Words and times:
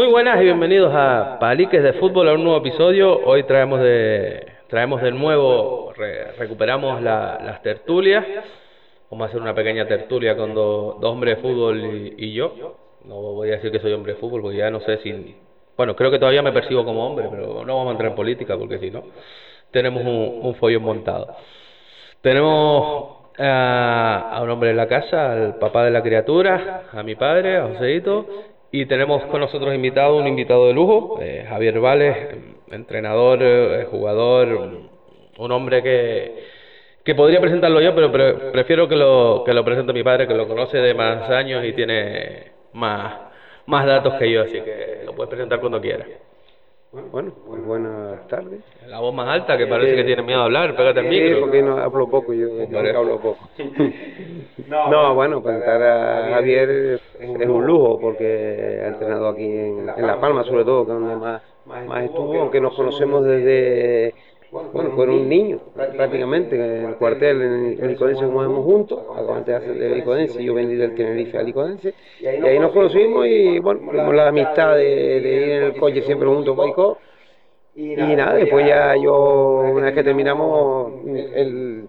Muy 0.00 0.08
buenas 0.08 0.40
y 0.40 0.44
bienvenidos 0.44 0.94
a 0.94 1.36
Paliques 1.38 1.82
de 1.82 1.92
Fútbol 1.92 2.26
a 2.30 2.32
un 2.32 2.42
nuevo 2.42 2.56
episodio. 2.56 3.20
Hoy 3.22 3.42
traemos 3.42 3.80
de 3.80 4.46
traemos 4.66 5.02
de 5.02 5.12
nuevo, 5.12 5.92
recuperamos 6.38 7.02
las 7.02 7.62
tertulias. 7.62 8.24
Vamos 9.10 9.26
a 9.26 9.28
hacer 9.28 9.42
una 9.42 9.54
pequeña 9.54 9.86
tertulia 9.86 10.38
con 10.38 10.54
dos 10.54 11.04
hombres 11.04 11.36
de 11.36 11.42
fútbol 11.42 12.14
y, 12.16 12.32
yo. 12.32 12.76
No 13.04 13.16
voy 13.16 13.50
a 13.50 13.56
decir 13.56 13.70
que 13.70 13.78
soy 13.78 13.92
hombre 13.92 14.14
de 14.14 14.18
fútbol 14.18 14.40
porque 14.40 14.56
ya 14.56 14.70
no 14.70 14.80
sé 14.80 14.96
si... 15.02 15.36
Bueno, 15.76 15.94
creo 15.94 16.10
que 16.10 16.18
todavía 16.18 16.40
me 16.40 16.52
percibo 16.52 16.82
como 16.82 17.06
hombre, 17.06 17.28
pero 17.30 17.62
no 17.66 17.76
vamos 17.76 17.88
a 17.88 17.90
entrar 17.90 18.08
en 18.08 18.16
política 18.16 18.56
porque 18.56 18.78
si 18.78 18.90
no, 18.90 19.04
tenemos 19.70 20.02
un, 20.02 20.40
un 20.46 20.54
follón 20.54 20.82
montado. 20.82 21.36
Tenemos 22.22 23.18
a, 23.36 24.30
a, 24.32 24.42
un 24.42 24.48
hombre 24.48 24.70
en 24.70 24.78
la 24.78 24.88
casa, 24.88 25.30
al 25.30 25.58
papá 25.58 25.84
de 25.84 25.90
la 25.90 26.02
criatura, 26.02 26.84
a 26.90 27.02
mi 27.02 27.16
padre, 27.16 27.58
a 27.58 27.68
Joséito, 27.68 28.26
y 28.72 28.86
tenemos 28.86 29.24
con 29.24 29.40
nosotros 29.40 29.74
invitado 29.74 30.16
un 30.16 30.26
invitado 30.26 30.66
de 30.66 30.72
lujo, 30.72 31.18
eh, 31.20 31.44
Javier 31.48 31.80
Vales, 31.80 32.16
entrenador, 32.70 33.38
eh, 33.42 33.86
jugador, 33.90 34.48
un 35.38 35.52
hombre 35.52 35.82
que, 35.82 36.44
que 37.04 37.14
podría 37.14 37.40
presentarlo 37.40 37.80
yo, 37.80 37.94
pero 37.94 38.12
prefiero 38.52 38.88
que 38.88 38.96
lo, 38.96 39.42
que 39.44 39.52
lo 39.52 39.64
presente 39.64 39.92
mi 39.92 40.04
padre, 40.04 40.28
que 40.28 40.34
lo 40.34 40.46
conoce 40.46 40.78
de 40.78 40.94
más 40.94 41.28
años 41.30 41.64
y 41.64 41.72
tiene 41.72 42.52
más, 42.72 43.14
más 43.66 43.86
datos 43.86 44.14
que 44.14 44.30
yo, 44.30 44.42
así 44.42 44.60
que 44.60 45.02
lo 45.04 45.14
puedes 45.14 45.30
presentar 45.30 45.58
cuando 45.60 45.80
quieras. 45.80 46.06
Bueno, 46.92 47.30
muy 47.46 47.60
buenas 47.60 48.26
tardes. 48.26 48.64
La 48.88 48.98
voz 48.98 49.14
más 49.14 49.28
alta, 49.28 49.56
que 49.56 49.68
parece 49.68 49.94
que 49.94 50.02
tiene 50.02 50.22
miedo 50.22 50.40
a 50.40 50.46
hablar, 50.46 50.74
pégate 50.74 50.98
el 50.98 51.06
micro. 51.06 51.36
Sí, 51.36 51.40
porque 51.40 51.62
no 51.62 51.78
hablo 51.78 52.08
poco, 52.08 52.32
yo 52.32 52.48
hablo 52.96 53.20
poco. 53.20 53.48
no, 54.68 55.14
bueno, 55.14 55.40
presentar 55.40 55.80
a 55.80 56.30
Javier 56.30 57.00
es 57.20 57.48
un 57.48 57.64
lujo, 57.64 58.00
porque 58.00 58.80
ha 58.82 58.88
entrenado 58.88 59.28
aquí 59.28 59.44
en, 59.44 59.88
en 59.88 60.06
La 60.06 60.20
Palma, 60.20 60.42
sobre 60.42 60.64
todo, 60.64 60.84
que 60.84 60.90
es 60.92 60.98
donde 60.98 61.14
más, 61.14 61.42
más 61.64 62.04
estuvo, 62.04 62.40
aunque 62.40 62.60
nos 62.60 62.74
conocemos 62.74 63.24
desde 63.24 64.12
bueno, 64.52 64.90
fueron 64.96 65.16
un 65.16 65.28
niño 65.28 65.60
prácticamente, 65.74 66.56
en 66.56 66.86
el 66.86 66.96
cuartel 66.96 67.42
en 67.42 67.84
el 67.84 67.90
Icodense 67.92 68.24
jugamos 68.24 68.64
juntos, 68.64 69.00
antes 69.34 69.78
del 69.78 69.98
Icodense, 69.98 70.42
yo 70.42 70.54
vendí 70.54 70.74
del 70.74 70.94
Tenerife 70.94 71.38
al 71.38 71.48
Icodense, 71.48 71.94
y 72.20 72.26
ahí 72.26 72.58
nos 72.58 72.72
conocimos 72.72 73.26
y 73.26 73.58
bueno, 73.60 73.80
tuvimos 73.88 74.14
la 74.14 74.28
amistad 74.28 74.76
de, 74.76 75.18
ir 75.18 75.50
en 75.52 75.62
el 75.64 75.76
coche 75.76 76.02
siempre 76.02 76.28
juntos 76.28 76.56
con 76.56 76.68
Ico, 76.68 76.98
y 77.76 77.94
nada, 77.94 78.34
después 78.34 78.66
ya 78.66 78.96
yo, 78.96 79.60
una 79.72 79.86
vez 79.86 79.94
que 79.94 80.02
terminamos, 80.02 80.92
el, 81.06 81.88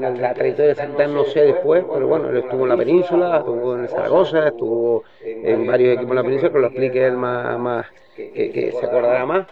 la, 0.00 0.34
trayectoria 0.34 0.68
de 0.68 0.74
Santa 0.74 1.06
no 1.06 1.24
sé 1.24 1.40
después, 1.40 1.82
pero 1.92 2.06
bueno, 2.06 2.28
él 2.28 2.36
estuvo 2.36 2.64
en 2.64 2.68
la 2.68 2.76
península, 2.76 3.38
estuvo 3.38 3.74
en 3.74 3.88
Zaragoza, 3.88 4.48
estuvo 4.48 5.02
en 5.24 5.66
varios 5.66 5.94
equipos 5.94 6.10
en 6.10 6.16
la 6.16 6.22
península, 6.22 6.52
que 6.52 6.58
lo 6.58 6.66
explique 6.66 7.06
él 7.06 7.16
más, 7.16 7.58
más 7.58 7.86
que, 8.14 8.30
que 8.52 8.72
se 8.72 8.86
acordará 8.86 9.24
más 9.24 9.46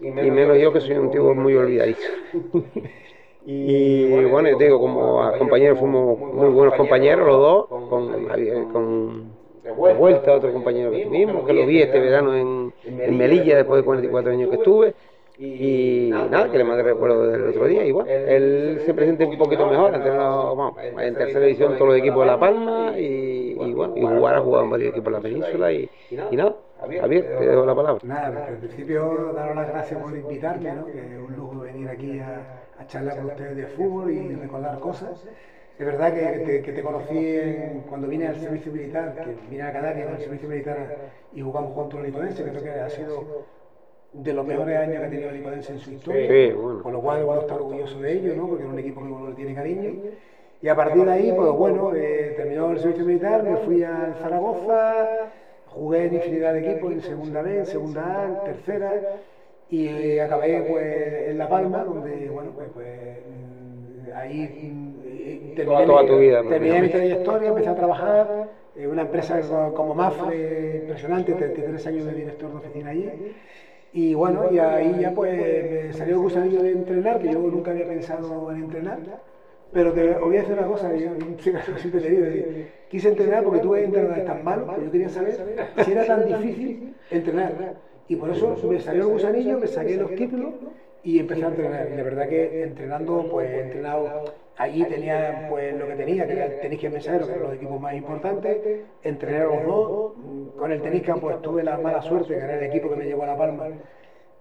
y 0.00 0.10
menos, 0.10 0.58
yo 0.58 0.72
que 0.72 0.80
soy 0.80 0.96
un 0.96 1.10
tío 1.10 1.34
muy 1.34 1.54
olvidadizo. 1.54 2.12
y 3.46 4.24
bueno, 4.24 4.50
yo 4.50 4.56
te 4.56 4.64
digo, 4.64 4.80
como 4.80 5.32
compañeros 5.38 5.78
fuimos 5.78 6.18
muy 6.18 6.48
buenos 6.50 6.74
compañeros 6.74 7.26
los 7.26 7.38
dos, 7.38 7.66
con, 7.88 8.72
con 8.72 9.36
de 9.66 9.72
vuelta 9.72 10.32
otro 10.32 10.52
compañero 10.52 10.92
que 10.92 11.04
tuvimos, 11.04 11.44
que 11.44 11.52
lo 11.52 11.66
vi 11.66 11.82
este 11.82 11.98
verano 11.98 12.34
en, 12.34 12.72
en 12.84 13.16
Melilla 13.16 13.56
después 13.56 13.80
de 13.80 13.84
44 13.84 14.32
años 14.32 14.50
que 14.50 14.56
estuve. 14.56 14.94
Y 15.38 16.08
nada, 16.10 16.50
que 16.50 16.56
le 16.56 16.64
mandé 16.64 16.82
recuerdo 16.82 17.26
del 17.26 17.48
otro 17.48 17.66
día. 17.66 17.84
Igual, 17.84 18.08
él 18.08 18.80
se 18.86 18.94
presenta 18.94 19.26
un 19.26 19.36
poquito 19.36 19.66
mejor, 19.66 19.94
en 19.94 21.14
tercera 21.14 21.40
división 21.40 21.74
todos 21.74 21.88
los 21.88 21.98
equipos 21.98 22.20
de 22.20 22.26
La 22.26 22.40
Palma 22.40 22.98
y, 22.98 23.52
bueno, 23.74 23.92
y 23.96 24.00
jugar, 24.00 24.36
ha 24.36 24.40
jugado 24.40 24.64
en 24.64 24.70
varios 24.70 24.90
equipos 24.92 25.12
de 25.12 25.18
la 25.18 25.20
península 25.20 25.72
y, 25.72 25.90
y 26.30 26.36
nada. 26.36 26.56
Javier, 27.00 27.36
te 27.38 27.46
dejo 27.46 27.66
la 27.66 27.74
palabra. 27.74 28.00
Nada, 28.04 28.30
pues, 28.32 28.48
en 28.48 28.56
principio 28.56 29.32
daros 29.34 29.56
las 29.56 29.68
gracias 29.68 30.00
por 30.00 30.16
invitarme, 30.16 30.72
¿no? 30.72 30.86
que 30.86 30.98
es 30.98 31.20
un 31.20 31.36
lujo 31.36 31.60
venir 31.60 31.88
aquí 31.88 32.18
a, 32.20 32.40
a 32.78 32.86
charlar 32.86 33.16
con 33.16 33.26
ustedes 33.26 33.56
de 33.56 33.66
fútbol 33.66 34.10
y 34.10 34.34
recordar 34.34 34.78
cosas. 34.78 35.26
Es 35.78 35.84
verdad 35.84 36.14
que 36.14 36.22
te, 36.46 36.62
que 36.62 36.72
te 36.72 36.82
conocí 36.82 37.38
cuando 37.88 38.08
vine 38.08 38.28
al 38.28 38.36
servicio 38.36 38.72
militar, 38.72 39.14
que 39.14 39.36
vine 39.50 39.62
a 39.62 39.72
Canarias 39.72 40.08
al 40.08 40.20
servicio 40.20 40.48
militar 40.48 40.96
y 41.34 41.42
jugamos 41.42 41.74
juntos 41.74 42.00
el 42.00 42.06
Licodense, 42.06 42.44
que 42.44 42.50
creo 42.50 42.62
que 42.62 42.70
ha 42.70 42.88
sido 42.88 43.44
de 44.14 44.32
los 44.32 44.46
mejores 44.46 44.78
años 44.78 45.00
que 45.00 45.04
ha 45.04 45.10
tenido 45.10 45.28
el 45.28 45.36
Licodense 45.36 45.72
en 45.72 45.78
su 45.78 45.90
historia, 45.90 46.28
sí, 46.28 46.52
bueno. 46.52 46.82
con 46.82 46.92
lo 46.94 47.02
cual 47.02 47.24
uno 47.24 47.40
está 47.40 47.56
orgulloso 47.56 48.00
de 48.00 48.12
ello, 48.12 48.34
¿no? 48.34 48.48
porque 48.48 48.64
es 48.64 48.70
un 48.70 48.78
equipo 48.78 49.02
que 49.02 49.08
uno 49.08 49.28
le 49.28 49.34
tiene 49.34 49.54
cariño. 49.54 49.92
Y 50.62 50.68
a 50.68 50.74
partir 50.74 51.04
de 51.04 51.12
ahí, 51.12 51.32
pues 51.36 51.50
bueno, 51.50 51.94
eh, 51.94 52.32
terminó 52.38 52.70
el 52.70 52.78
servicio 52.78 53.04
militar, 53.04 53.42
me 53.42 53.56
fui 53.58 53.82
a 53.82 54.14
Zaragoza, 54.22 55.30
jugué 55.76 56.06
en 56.06 56.14
infinidad 56.14 56.54
de 56.54 56.60
equipos, 56.60 56.92
en 56.92 57.02
segunda 57.02 57.42
B, 57.42 57.58
en 57.58 57.66
segunda 57.66 58.20
A, 58.20 58.24
en 58.26 58.44
tercera, 58.44 58.92
y 59.68 59.88
eh, 59.88 60.22
acabé 60.22 60.62
pues 60.62 61.30
en 61.30 61.38
La 61.38 61.48
Palma, 61.48 61.84
donde, 61.84 62.28
bueno, 62.30 62.50
pues, 62.54 62.68
pues 62.72 63.18
ahí 64.14 64.42
eh, 65.04 65.52
terminé, 65.54 65.86
toda, 65.86 66.06
tu 66.06 66.18
vida, 66.18 66.42
terminé 66.48 66.82
mi 66.82 66.88
trayectoria, 66.88 67.48
empecé 67.48 67.68
a 67.68 67.74
trabajar, 67.74 68.48
en 68.74 68.90
una 68.90 69.02
empresa 69.02 69.40
como 69.74 69.94
Mafre, 69.94 70.80
impresionante, 70.82 71.32
33 71.32 71.86
años 71.86 72.04
de 72.06 72.14
director 72.14 72.50
de 72.50 72.56
oficina 72.56 72.90
allí. 72.90 73.10
Y 73.92 74.14
bueno, 74.14 74.52
y 74.52 74.58
ahí 74.58 74.98
ya 75.00 75.12
pues 75.12 75.32
me 75.86 75.92
salió 75.94 76.16
el 76.16 76.20
gusanillo 76.20 76.62
de 76.62 76.72
entrenar, 76.72 77.18
que 77.18 77.32
yo 77.32 77.38
nunca 77.38 77.70
había 77.70 77.86
pensado 77.86 78.52
en 78.52 78.64
entrenar. 78.64 78.98
Pero 79.76 79.92
te 79.92 80.10
voy 80.14 80.38
a 80.38 80.40
decir 80.40 80.54
una 80.54 80.66
cosa, 80.66 80.96
yo 80.96 81.10
te 82.00 82.08
digo, 82.08 82.26
quise 82.88 83.08
entrenar 83.10 83.44
porque 83.44 83.60
tuve 83.60 83.84
entrenadores 83.84 84.24
tan 84.24 84.42
malos 84.42 84.74
que 84.74 84.84
yo 84.86 84.90
quería 84.90 85.08
saber 85.10 85.36
si 85.84 85.92
era 85.92 86.06
tan 86.06 86.26
difícil 86.26 86.94
entrenar. 87.10 87.74
Y 88.08 88.16
por 88.16 88.30
eso 88.30 88.56
me 88.66 88.80
salió 88.80 89.02
el 89.02 89.08
gusanillo, 89.10 89.58
me 89.58 89.66
saqué 89.66 89.98
los 89.98 90.14
títulos 90.14 90.54
y 91.02 91.18
empecé 91.18 91.44
a 91.44 91.48
entrenar. 91.48 91.90
Y 91.92 91.96
la 91.98 92.02
verdad 92.04 92.26
que 92.26 92.62
entrenando, 92.62 93.28
pues 93.30 93.50
he 93.50 93.60
entrenado, 93.64 94.24
allí 94.56 94.82
tenía 94.84 95.46
pues 95.50 95.76
lo 95.76 95.86
que 95.88 95.94
tenía, 95.94 96.26
que 96.26 96.34
tenis 96.62 96.80
que 96.80 96.88
mensajero, 96.88 97.26
que 97.26 97.32
eran 97.32 97.42
los 97.42 97.54
equipos 97.56 97.78
más 97.78 97.92
importantes, 97.92 98.80
entrené 99.02 99.40
a 99.40 99.44
los 99.44 99.66
dos, 99.66 100.12
con 100.56 100.72
el 100.72 100.80
tenis 100.80 101.02
pues 101.20 101.42
tuve 101.42 101.62
la 101.62 101.76
mala 101.76 102.00
suerte, 102.00 102.28
que 102.28 102.40
era 102.40 102.56
el 102.58 102.64
equipo 102.64 102.88
que 102.88 102.96
me 102.96 103.04
llevó 103.04 103.24
a 103.24 103.26
La 103.26 103.36
Palma, 103.36 103.68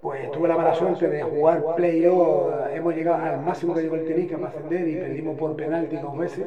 pues 0.05 0.31
tuve 0.31 0.47
la 0.47 0.55
mala 0.55 0.75
suerte 0.75 1.07
de 1.07 1.23
jugar 1.23 1.63
playoff, 1.75 2.53
hemos 2.71 2.95
llegado 2.95 3.23
al 3.23 3.41
máximo 3.41 3.73
que 3.73 3.81
llegó 3.81 3.95
el 3.95 4.05
tenis 4.05 4.31
para 4.31 4.49
ascender 4.49 4.87
y 4.87 4.97
perdimos 4.97 5.35
por 5.35 5.55
penalti 5.55 5.95
dos 5.95 6.15
veces. 6.15 6.45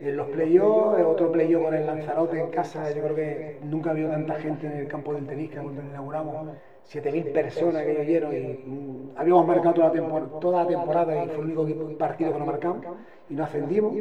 En 0.00 0.16
los 0.16 0.28
playoffs, 0.28 1.04
otro 1.04 1.30
playoff 1.30 1.64
con 1.64 1.74
el 1.74 1.84
Lanzarote 1.84 2.40
en 2.40 2.48
casa, 2.48 2.90
yo 2.94 3.02
creo 3.02 3.14
que 3.14 3.58
nunca 3.62 3.90
había 3.90 4.08
tanta 4.08 4.36
gente 4.36 4.68
en 4.68 4.72
el 4.78 4.88
campo 4.88 5.12
del 5.12 5.26
tenis 5.26 5.50
que 5.50 5.58
cuando 5.58 5.82
inauguramos 5.82 6.48
7.000 6.90 7.30
personas 7.30 7.82
que 7.82 7.98
oyeron 7.98 8.34
y 8.34 8.64
mm, 8.64 9.10
habíamos 9.16 9.46
marcado 9.46 9.74
toda 9.74 9.88
la, 9.88 9.92
temporada, 9.92 10.40
toda 10.40 10.62
la 10.62 10.68
temporada 10.68 11.24
y 11.24 11.28
fue 11.28 11.44
el 11.44 11.58
único 11.58 11.98
partido 11.98 12.32
que 12.32 12.38
no 12.38 12.46
marcamos 12.46 12.86
y 13.28 13.34
no 13.34 13.44
ascendimos. 13.44 13.92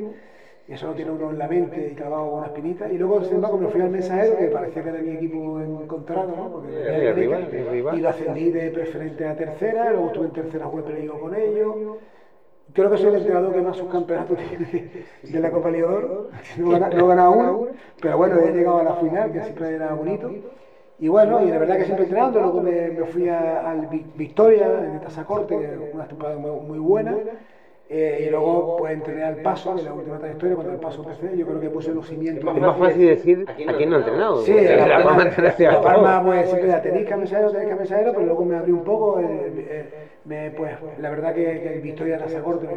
Eso 0.68 0.88
lo 0.88 0.94
tiene 0.96 1.12
uno 1.12 1.32
en 1.32 1.38
la 1.38 1.48
mente 1.48 1.90
y 1.92 1.96
clavado 1.96 2.30
con 2.30 2.40
una 2.40 2.48
espinita. 2.48 2.90
Y 2.92 2.98
luego, 2.98 3.24
sin 3.24 3.36
embargo, 3.36 3.58
me 3.58 3.70
fui 3.70 3.82
al 3.82 3.90
mensajero, 3.90 4.38
que 4.38 4.48
parecía 4.48 4.84
que 4.84 4.90
era 4.90 5.00
mi 5.02 5.12
equipo 5.12 5.60
encontrado, 5.62 6.36
¿no? 6.36 6.52
Porque 6.52 6.70
y 7.90 8.00
lo 8.02 8.10
ascendí 8.10 8.52
de 8.52 8.70
preferente 8.72 9.26
a 9.28 9.36
tercera, 9.36 9.92
luego 9.92 10.08
estuve 10.08 10.26
en 10.28 10.34
tercera, 10.34 10.66
jugué 10.66 10.84
peleado 10.84 11.20
con 11.20 11.36
ellos. 11.36 11.76
Creo 12.74 12.90
que 12.92 12.98
soy 12.98 13.10
el 13.10 13.16
entrenador 13.16 13.54
que 13.54 13.62
más 13.62 13.78
subcampeonatos 13.78 14.38
tiene 14.50 14.92
de 15.24 15.40
la 15.40 15.52
Copa 15.52 15.70
Liodoro. 15.72 16.30
No 16.58 16.76
he 16.76 16.80
ganado 17.08 17.32
uno, 17.32 17.68
pero 18.02 18.18
bueno, 18.18 18.40
he 18.40 18.52
llegado 18.52 18.80
a 18.80 18.84
la 18.84 18.96
final, 18.96 19.32
que 19.32 19.42
siempre 19.42 19.76
era 19.76 19.94
bonito. 19.94 20.42
Y 21.00 21.08
bueno, 21.08 21.42
y 21.44 21.50
de 21.52 21.58
verdad 21.60 21.78
que 21.78 21.86
siempre 21.86 22.06
entrenando, 22.06 22.42
luego 22.42 22.62
me, 22.62 22.90
me 22.90 23.06
fui 23.06 23.30
al 23.30 23.88
Victoria, 24.16 24.68
en 24.84 25.00
Tazacorte, 25.02 25.58
que 25.58 25.66
es 25.66 25.94
una 25.94 26.08
temporada 26.08 26.38
muy, 26.38 26.60
muy 26.62 26.80
buena. 26.80 27.24
Eh, 27.90 28.26
y 28.28 28.30
luego 28.30 28.76
pues 28.78 28.94
entrené 28.94 29.24
al 29.24 29.38
paso 29.38 29.78
en 29.78 29.86
la 29.86 29.94
última 29.94 30.18
trayectoria, 30.18 30.56
cuando 30.56 30.74
el 30.74 30.80
paso 30.80 31.04
empecé, 31.04 31.38
yo 31.38 31.48
creo 31.48 31.62
que 31.62 31.70
puse 31.70 31.94
los 31.94 32.06
cimientos. 32.06 32.54
Es 32.54 32.62
más 32.62 32.78
fácil 32.78 33.08
decir 33.08 33.46
a 33.48 33.54
quién 33.54 33.90
no 33.90 33.96
ha 33.96 34.00
entrenado. 34.00 34.42
Sí, 34.42 34.54
la, 34.62 34.88
la, 34.88 35.04
Palma, 35.04 35.24
la 35.24 35.82
Palma 35.82 36.24
pues 36.26 36.50
siempre 36.50 36.68
la 36.68 36.82
tenéis 36.82 37.08
camisero, 37.08 37.50
tenéis 37.50 37.70
camisero, 37.70 38.12
pero 38.12 38.26
luego 38.26 38.44
me 38.44 38.58
abrí 38.58 38.74
un 38.74 38.84
poco. 38.84 39.22
me, 40.26 40.52
pues 40.52 40.74
la 41.00 41.10
verdad 41.10 41.34
que, 41.34 41.62
que 41.62 41.80
Victoria 41.82 42.18
Tazacorte 42.18 42.68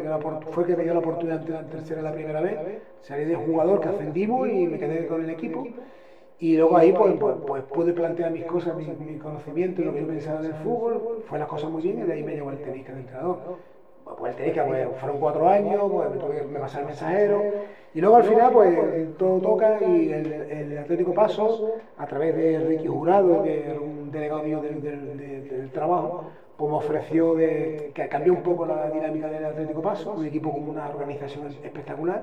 fue 0.51 0.65
que 0.65 0.77
me 0.77 0.83
dio 0.83 0.93
la 0.93 0.99
oportunidad 0.99 1.39
de 1.39 1.41
entrar 1.41 1.63
en 1.63 1.69
tercera 1.69 2.01
la 2.01 2.13
primera 2.13 2.39
vez. 2.39 2.57
Salí 3.01 3.25
de 3.25 3.35
jugador 3.35 3.81
que 3.81 3.89
ascendimos 3.89 4.47
y 4.47 4.65
me 4.67 4.79
quedé 4.79 5.07
con 5.07 5.23
el 5.23 5.29
equipo. 5.29 5.67
Y 6.39 6.55
luego 6.55 6.77
ahí 6.77 6.93
pues, 6.93 7.15
pues, 7.19 7.35
pues 7.45 7.63
pude 7.65 7.91
plantear 7.93 8.31
mis 8.31 8.45
cosas, 8.45 8.75
mi, 8.75 8.85
mi, 8.85 9.17
conocimiento 9.19 9.83
lo 9.83 9.93
que 9.93 10.01
yo 10.01 10.07
pensaba 10.07 10.41
del 10.41 10.55
fútbol, 10.55 11.23
fue 11.27 11.37
las 11.37 11.47
cosas 11.47 11.69
muy 11.69 11.83
bien 11.83 11.99
y 11.99 12.01
de 12.01 12.13
ahí 12.13 12.23
me 12.23 12.33
llevó 12.33 12.49
el 12.49 12.57
tenista 12.59 12.93
de 12.93 13.01
entrenador. 13.01 13.37
Pues 14.17 14.31
el 14.31 14.37
tenista 14.37 14.65
pues, 14.65 14.87
fueron 14.99 15.19
cuatro 15.19 15.47
años, 15.47 15.81
pues 15.91 16.09
me, 16.11 16.17
tuve, 16.17 16.43
me 16.43 16.59
pasé 16.59 16.79
el 16.79 16.85
mensajero. 16.85 17.43
Y 17.93 18.01
luego 18.01 18.15
al 18.17 18.23
final 18.23 18.51
pues 18.51 19.17
todo 19.17 19.39
toca 19.39 19.77
y 19.81 20.11
el, 20.11 20.31
el 20.31 20.77
Atlético 20.77 21.13
Paso, 21.13 21.71
a 21.97 22.05
través 22.05 22.35
de 22.35 22.59
Ricky 22.59 22.87
Jurado, 22.87 23.43
que 23.43 23.69
era 23.69 23.79
un 23.79 24.11
delegado 24.11 24.43
mío 24.43 24.61
del, 24.61 24.81
del, 24.81 25.17
del, 25.17 25.49
del 25.49 25.71
trabajo, 25.71 26.25
pues 26.57 26.71
me 26.71 26.77
ofreció 26.77 27.35
de, 27.35 27.91
que 27.93 28.07
cambió 28.07 28.33
un 28.33 28.43
poco 28.43 28.65
la 28.65 28.89
dinámica 28.89 29.27
del 29.27 29.45
Atlético 29.45 29.81
Paso, 29.81 30.13
un 30.13 30.25
equipo 30.25 30.51
con 30.51 30.69
una 30.69 30.87
organización 30.87 31.47
espectacular 31.63 32.21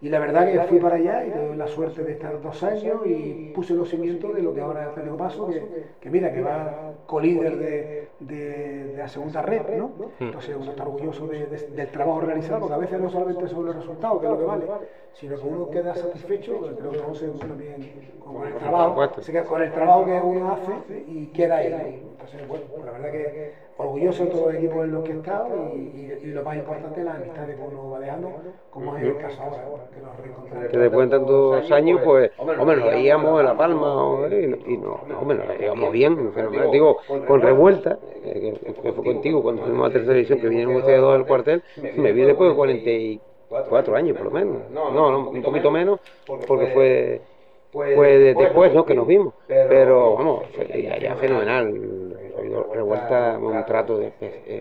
y 0.00 0.08
la 0.10 0.18
verdad 0.18 0.50
que 0.50 0.60
fui 0.68 0.78
para 0.78 0.96
allá 0.96 1.26
y 1.26 1.30
tuve 1.30 1.56
la 1.56 1.66
suerte 1.68 2.04
de 2.04 2.12
estar 2.12 2.40
dos 2.42 2.62
años 2.62 3.00
y 3.06 3.52
puse 3.54 3.74
los 3.74 3.88
cimientos 3.88 4.34
de 4.34 4.42
lo 4.42 4.52
que 4.52 4.60
ahora 4.60 4.82
es 4.82 4.88
Atlético 4.88 5.16
Paso, 5.16 5.48
que, 5.48 5.62
que 6.00 6.10
mira, 6.10 6.32
que 6.32 6.42
va 6.42 6.92
colíder 7.06 7.56
de, 7.56 8.08
de, 8.20 8.84
de, 8.84 8.96
la 8.96 9.08
segunda 9.08 9.40
red, 9.40 9.62
¿no? 9.76 9.90
Entonces 10.20 10.56
uno 10.56 10.70
está 10.70 10.82
orgulloso 10.82 11.26
de, 11.28 11.46
de, 11.46 11.58
del 11.68 11.88
trabajo 11.88 12.20
realizado, 12.20 12.60
porque 12.60 12.74
a 12.74 12.78
veces 12.78 13.00
no 13.00 13.08
solamente 13.08 13.48
son 13.48 13.64
los 13.64 13.76
resultados, 13.76 14.20
que 14.20 14.26
es 14.26 14.32
lo 14.32 14.38
que 14.38 14.44
vale, 14.44 14.66
sino 15.14 15.36
que 15.36 15.46
uno 15.46 15.70
queda 15.70 15.94
satisfecho, 15.94 16.60
creo 16.78 16.92
que 16.92 16.98
José 16.98 17.28
también 17.38 17.92
con 18.22 18.46
el 18.46 18.54
trabajo, 18.54 18.94
con 19.48 19.62
el 19.62 19.72
trabajo 19.72 20.04
que 20.04 20.20
uno 20.20 20.52
hace 20.52 21.04
y 21.06 21.26
queda 21.28 21.56
ahí. 21.56 22.02
Entonces, 22.12 22.46
bueno, 22.48 22.64
la 22.84 22.92
verdad 22.92 23.12
que 23.12 23.65
orgulloso 23.78 24.24
de 24.24 24.30
todo 24.30 24.50
el 24.50 24.56
equipo 24.56 24.84
en 24.84 24.92
los 24.92 25.04
que 25.04 25.12
he 25.12 25.16
estado 25.16 25.48
y, 25.74 25.78
y, 25.78 26.18
y 26.22 26.26
lo 26.28 26.42
más 26.42 26.56
importante, 26.56 27.04
la 27.04 27.14
amistad 27.14 27.46
que 27.46 27.54
uno 27.60 27.90
va 27.90 28.00
dejando, 28.00 28.32
como 28.70 28.96
es 28.96 29.02
el 29.02 29.16
caso 29.18 29.42
ahora, 29.42 29.84
que 29.94 30.00
nos 30.00 30.16
reencontramos. 30.16 30.68
Que 30.70 30.78
después 30.78 31.10
de 31.10 31.16
tantos 31.16 31.72
años, 31.72 32.00
pues, 32.04 32.30
hombre, 32.38 32.76
nos 32.76 32.86
veíamos 32.86 33.40
en 33.40 33.46
La 33.46 33.56
Palma 33.56 34.28
y, 34.30 34.72
y 34.72 34.76
no, 34.78 35.00
hombre, 35.20 35.38
nos 35.38 35.48
veíamos 35.48 35.92
bien, 35.92 36.32
fenomenal. 36.32 36.70
Digo, 36.70 36.98
con 37.26 37.40
revuelta, 37.40 37.98
que, 38.22 38.54
que, 38.82 38.92
fue 38.92 39.04
contigo 39.04 39.42
cuando 39.42 39.62
fuimos 39.62 39.90
a 39.90 39.92
tercera 39.92 40.14
división, 40.14 40.40
que 40.40 40.48
vinieron 40.48 40.76
ustedes 40.76 41.00
dos 41.00 41.14
al 41.14 41.26
cuartel, 41.26 41.62
me 41.96 42.12
vi 42.12 42.22
después 42.22 42.50
de 42.50 42.56
44 42.56 43.96
años 43.96 44.16
por 44.16 44.26
lo 44.26 44.32
menos. 44.32 44.70
No, 44.70 44.90
no, 44.90 45.30
un 45.30 45.42
poquito 45.42 45.70
menos, 45.70 46.00
porque 46.46 46.66
fue 46.68 47.20
fue 47.76 48.34
después 48.34 48.72
¿no? 48.72 48.84
que 48.84 48.94
nos 48.94 49.06
vimos. 49.06 49.34
Pero 49.46 50.14
vamos, 50.14 50.44
ya, 50.74 50.98
ya 50.98 51.14
fenomenal. 51.16 51.72
Revuelta 52.72 53.38
un 53.40 53.64
trato 53.64 53.98
de, 53.98 54.12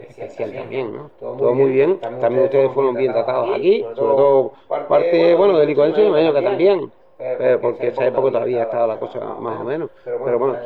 especial 0.10 0.54
también, 0.54 0.96
¿no? 0.96 1.12
Todo 1.20 1.54
muy 1.54 1.72
bien. 1.72 2.00
También 2.00 2.46
ustedes 2.46 2.72
fueron 2.72 2.96
bien 2.96 3.12
tratados 3.12 3.56
aquí, 3.56 3.86
sobre 3.96 4.16
todo 4.16 4.52
parte, 4.68 5.36
bueno, 5.36 5.58
del 5.58 5.70
Icodense, 5.70 6.02
me 6.02 6.08
imagino 6.08 6.34
que 6.34 6.42
también. 6.42 6.92
Pero 7.18 7.62
porque 7.62 7.88
esa 7.88 8.06
época 8.06 8.30
todavía 8.30 8.64
estaba 8.64 8.88
la 8.88 9.00
cosa 9.00 9.20
más 9.20 9.62
o 9.62 9.64
menos. 9.64 9.90
Pero 10.04 10.38
bueno, 10.38 10.58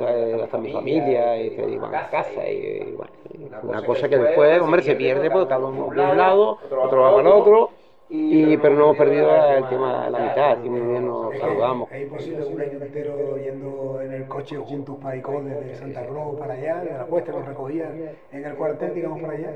hasta 0.43 0.57
mi 0.57 0.71
familia 0.71 1.39
y 1.39 1.51
te 1.51 1.69
iban 1.69 1.93
a 1.93 2.09
casa 2.09 2.49
y, 2.49 2.87
y 2.89 2.95
bueno, 2.95 3.11
una 3.63 3.85
cosa 3.85 4.09
que 4.09 4.17
después, 4.17 4.59
hombre, 4.59 4.81
se 4.81 4.95
pierde 4.95 5.29
porque 5.29 5.47
cada 5.47 5.65
uno 5.65 5.93
de 5.93 6.01
un 6.11 6.17
lado, 6.17 6.57
otro 6.81 7.01
va 7.01 7.11
para 7.11 7.21
el 7.21 7.27
otro 7.27 7.69
y, 8.11 8.57
pero 8.57 8.75
no 8.75 8.85
hemos 8.85 8.97
perdido 8.97 9.29
el 9.55 9.69
tema 9.69 10.05
de 10.05 10.11
la 10.11 10.19
mitad, 10.19 10.51
así 10.53 10.67
muy 10.67 10.81
bien 10.81 11.05
nos 11.05 11.37
saludamos. 11.37 11.91
Es 11.91 12.01
imposible 12.01 12.43
un 12.43 12.61
año 12.61 12.83
entero 12.83 13.37
yendo 13.37 14.01
en 14.01 14.13
el 14.13 14.27
coche 14.27 14.57
juntos 14.57 14.97
para 15.01 15.15
Icón, 15.15 15.47
desde 15.47 15.75
Santa 15.75 16.05
Cruz 16.07 16.39
para 16.39 16.55
allá, 16.55 16.83
de 16.83 16.91
la 16.91 17.05
puesta, 17.05 17.31
nos 17.31 17.45
recogían 17.45 18.09
en 18.31 18.45
el 18.45 18.55
cuartel, 18.55 18.95
digamos, 18.95 19.21
para 19.21 19.33
allá. 19.33 19.53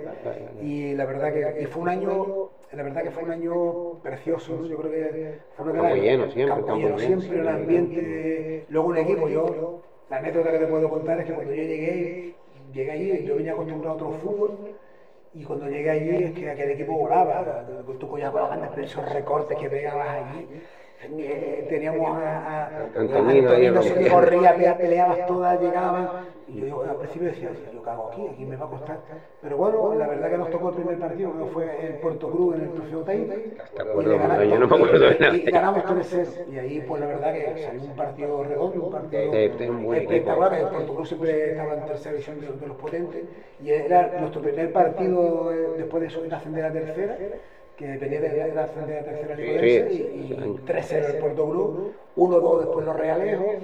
Y 0.61 0.93
la 0.93 1.05
verdad 1.05 1.33
que 1.33 1.67
fue 1.67 1.81
un 1.81 1.89
año, 1.89 2.49
la 2.71 2.83
verdad 2.83 3.01
que 3.01 3.11
fue 3.11 3.23
un 3.23 3.31
año 3.31 3.93
precioso, 4.03 4.55
¿no? 4.55 4.67
yo 4.67 4.77
creo 4.77 4.91
que 4.91 5.39
fue 5.55 5.65
una 5.65 5.81
campo 5.81 5.95
lleno 5.95 6.29
siempre, 6.29 6.55
campo 6.55 6.75
lleno 6.75 6.99
siempre, 6.99 7.39
el 7.39 7.47
ambiente, 7.47 8.65
luego 8.69 8.87
un 8.89 8.97
equipo, 8.97 9.29
yo, 9.29 9.81
la 10.11 10.17
anécdota 10.17 10.51
que 10.51 10.59
te 10.59 10.67
puedo 10.67 10.89
contar 10.89 11.19
es 11.19 11.25
que 11.25 11.33
cuando 11.33 11.53
yo 11.55 11.63
llegué, 11.63 12.35
llegué 12.71 12.91
allí, 12.91 13.25
yo 13.25 13.35
venía 13.35 13.53
acostumbrado 13.53 13.93
a 13.93 13.95
otro 13.95 14.11
fútbol, 14.19 14.51
y 15.33 15.43
cuando 15.43 15.67
llegué 15.67 15.89
allí 15.89 16.23
es 16.23 16.31
que 16.33 16.49
aquel 16.49 16.71
equipo 16.71 16.93
volaba, 16.93 17.65
tú 17.99 18.07
cogías 18.07 18.31
balones, 18.31 18.69
pero 18.73 18.85
esos 18.85 19.07
recortes 19.09 19.57
que 19.57 19.69
pegabas 19.69 20.09
allí. 20.09 20.47
Teníamos 21.69 22.17
a, 22.17 22.65
a 22.65 22.67
Antonino, 22.95 23.49
Antonino 23.49 23.81
que 23.81 24.09
corría, 24.09 24.77
peleabas 24.77 25.25
todas, 25.27 25.59
llegaban. 25.61 26.09
Y 26.47 26.67
yo 26.67 26.83
al 26.83 26.97
principio 26.97 27.29
decía, 27.29 27.49
yo 27.73 27.81
cago 27.81 28.09
aquí, 28.09 28.27
aquí 28.27 28.45
me 28.45 28.55
va 28.55 28.65
a 28.65 28.69
costar. 28.69 28.99
Pero 29.41 29.57
bueno, 29.57 29.95
la 29.95 30.07
verdad 30.07 30.29
que 30.29 30.37
nos 30.37 30.49
tocó 30.51 30.69
el 30.69 30.75
primer 30.75 30.99
partido, 30.99 31.31
que 31.37 31.45
fue 31.51 31.85
en 31.85 32.01
Puerto 32.01 32.29
Cruz, 32.29 32.55
en 32.55 32.61
el 32.61 32.71
Trofeo 32.73 32.99
Taita. 33.01 33.35
Y, 33.35 34.49
yo 34.49 34.59
no 34.59 34.67
me 34.67 34.75
acuerdo 34.75 34.99
de 34.99 35.19
nada. 35.19 35.35
y 35.35 35.41
ganamos 35.41 35.83
3 35.85 36.45
Y 36.51 36.59
ahí, 36.59 36.85
pues 36.87 37.01
la 37.01 37.07
verdad 37.07 37.33
que 37.33 37.63
salió 37.63 37.81
un 37.81 37.95
partido 37.95 38.43
redondo, 38.43 38.85
un 38.85 38.91
partido 38.91 39.31
de, 39.31 39.69
un 39.69 39.83
buen 39.83 40.01
espectacular. 40.01 40.53
El 40.53 40.67
Puerto 40.67 40.95
Cruz 40.95 41.07
siempre 41.07 41.51
estaba 41.51 41.73
en 41.73 41.85
tercera 41.85 42.11
división 42.11 42.41
de, 42.41 42.47
de 42.47 42.67
los 42.67 42.77
potentes. 42.77 43.23
Y 43.63 43.71
era 43.71 44.19
nuestro 44.19 44.41
primer 44.41 44.71
partido 44.71 45.49
después 45.77 46.03
de 46.03 46.09
subir 46.09 46.33
ascender 46.33 46.65
a 46.65 46.71
tercera 46.71 47.17
que 47.77 47.97
venía 47.97 48.21
de 48.21 48.29
la, 48.53 48.67
de 48.67 48.93
la 48.93 49.03
tercera 49.03 49.35
liga 49.35 49.61
sí, 49.89 50.09
y, 50.13 50.33
y 50.33 50.59
3-0 50.65 51.13
el 51.13 51.17
Puerto 51.17 51.49
Cruz, 51.49 51.79
1-2 52.15 52.59
después 52.59 52.85
los 52.85 52.95
Realejos, 52.95 53.55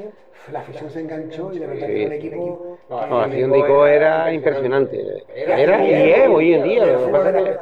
la 0.51 0.59
afición 0.59 0.89
se 0.89 1.01
enganchó 1.01 1.53
y 1.53 1.59
de 1.59 1.67
verdad 1.67 1.87
sí. 1.87 1.93
que 1.93 2.05
un 2.05 2.13
equipo... 2.13 2.77
No, 2.89 3.19
la 3.19 3.25
afición 3.25 3.51
de 3.51 3.59
Ico 3.59 3.85
era 3.85 4.33
impresionante, 4.33 5.23
era 5.35 5.85
y 5.85 6.11
es 6.11 6.27
hoy 6.27 6.53
en 6.53 6.63
día. 6.63 6.97
Siempre 6.97 7.31
recuerdo. 7.31 7.59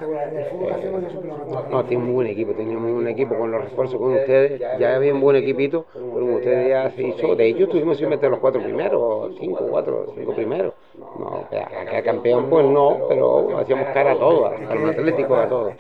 No, 1.70 1.84
tiene 1.84 2.04
muy 2.04 2.14
buen 2.14 2.28
equipo, 2.28 2.54
tenía 2.54 2.78
muy 2.78 2.92
buen 2.92 3.08
equipo 3.08 3.36
con 3.36 3.52
los 3.52 3.62
refuerzos 3.66 4.00
con 4.00 4.14
ustedes, 4.14 4.62
ya 4.80 4.96
había 4.96 5.14
un 5.14 5.20
buen 5.20 5.36
equipito, 5.36 5.86
pero 5.94 6.26
ustedes 6.26 6.70
ya 6.70 6.90
se 6.92 7.04
hizo, 7.04 7.36
de 7.36 7.48
hecho 7.50 7.64
estuvimos 7.64 7.98
sin 7.98 8.08
meter 8.10 8.30
los 8.30 8.40
cuatro 8.40 8.62
primeros, 8.62 9.36
cinco, 9.38 9.66
cuatro, 9.70 10.06
cinco 10.16 10.34
primeros. 10.34 10.74
No, 10.98 11.46
acá 11.52 12.02
campeón 12.04 12.50
pues 12.50 12.66
no, 12.66 13.00
pero 13.10 13.58
hacíamos 13.58 13.88
cara 13.90 14.14
a 14.14 14.18
todo, 14.18 14.48
al 14.48 14.90
Atlético 14.90 15.36
a 15.36 15.50
todo. 15.50 15.72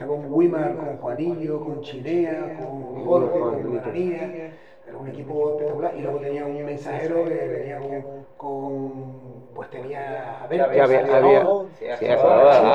Con 0.57 0.97
Juanillo, 0.97 1.59
con 1.59 1.81
Chinea, 1.81 2.57
con 2.59 3.05
Jorge, 3.05 3.39
con 3.39 3.75
María, 3.75 4.51
era 4.87 4.97
un 4.97 5.07
equipo 5.07 5.51
espectacular. 5.51 5.93
Y 5.97 6.01
luego 6.01 6.19
tenía 6.19 6.45
un 6.45 6.65
mensajero 6.65 7.25
que 7.25 7.35
venía 7.35 7.79
con, 7.79 8.25
con 8.37 9.27
pues 9.53 9.69
tenía 9.71 10.43
a 10.43 10.47
ver, 10.47 10.61
había, 10.61 10.83
había, 10.83 11.47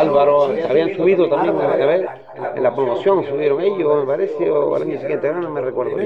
Álvaro, 0.00 0.48
habían 0.68 0.96
subido 0.96 1.28
también 1.28 1.56
a 1.56 1.76
ver, 1.76 2.08
en 2.56 2.62
la 2.62 2.74
promoción 2.74 3.24
subieron 3.24 3.60
ellos, 3.60 4.00
me 4.00 4.06
parece, 4.06 4.50
o 4.50 4.74
al 4.74 4.82
año 4.82 4.98
siguiente, 4.98 5.32
no 5.32 5.50
me 5.50 5.60
recuerdo. 5.60 5.96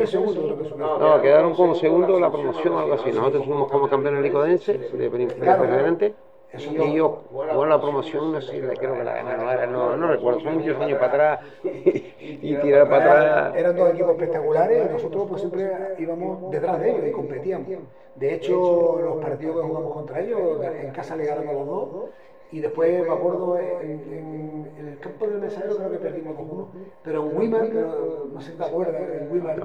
No, 0.77 1.23
quedaron 1.23 1.55
como 1.55 1.75
segundo 1.75 2.21
la 2.21 2.31
promoción 2.31 2.75
o 2.75 2.79
algo 2.81 2.95
así. 2.95 3.11
Nosotros 3.11 3.47
fuimos 3.47 3.71
como 3.71 3.89
campeones 3.89 4.23
licodense, 4.23 4.75
preferente. 4.75 6.15
Eso 6.57 6.71
ellos 6.71 7.11
jugaron 7.31 7.69
la 7.69 7.81
promoción, 7.81 8.33
no 8.33 8.41
sé, 8.41 8.59
creo 8.59 8.95
que 8.95 9.05
la 9.05 9.15
ganaron, 9.15 9.73
no, 9.73 9.97
no 9.97 10.07
recuerdo, 10.09 10.41
son 10.41 10.59
muchos 10.59 10.81
años 10.81 10.99
para 10.99 11.35
atrás 11.35 11.53
y, 11.65 12.57
tirar 12.57 12.89
para 12.89 13.05
atrás. 13.05 13.57
Eran 13.57 13.77
dos 13.77 13.91
equipos 13.91 14.11
espectaculares 14.13 14.87
y 14.89 14.93
nosotros 14.93 15.27
pues 15.29 15.41
siempre 15.41 15.71
íbamos 15.99 16.51
detrás 16.51 16.81
de 16.81 16.91
ellos 16.91 17.07
y 17.09 17.13
competíamos. 17.13 17.69
De 18.15 18.35
hecho, 18.35 18.99
los 19.03 19.17
partidos 19.17 19.57
que 19.57 19.63
jugamos 19.63 19.93
contra 19.93 20.21
ellos, 20.21 20.63
en 20.65 20.91
casa 20.91 21.17
le 21.17 21.27
ganamos 21.27 21.55
los 21.55 21.67
dos 21.67 22.11
y 22.53 22.61
después 22.61 23.07
me 23.07 23.13
acuerdo 23.13 23.59
en, 23.59 23.91
en, 23.91 24.71
en, 24.79 24.89
el 24.89 24.99
campo 24.99 25.27
del 25.27 25.41
mensajero 25.41 25.77
creo 25.77 25.91
que 25.91 25.99
perdimos 25.99 26.37
con 26.37 26.51
uno, 26.51 26.69
pero 27.03 27.29
en 27.29 27.37
Wiman, 27.37 27.69
pero 27.73 28.29
no 28.33 28.41
sé 28.41 28.53
si 28.53 28.57
te 28.57 28.65
acuerdas, 28.65 29.03
en 29.21 29.31
Wiman. 29.31 29.61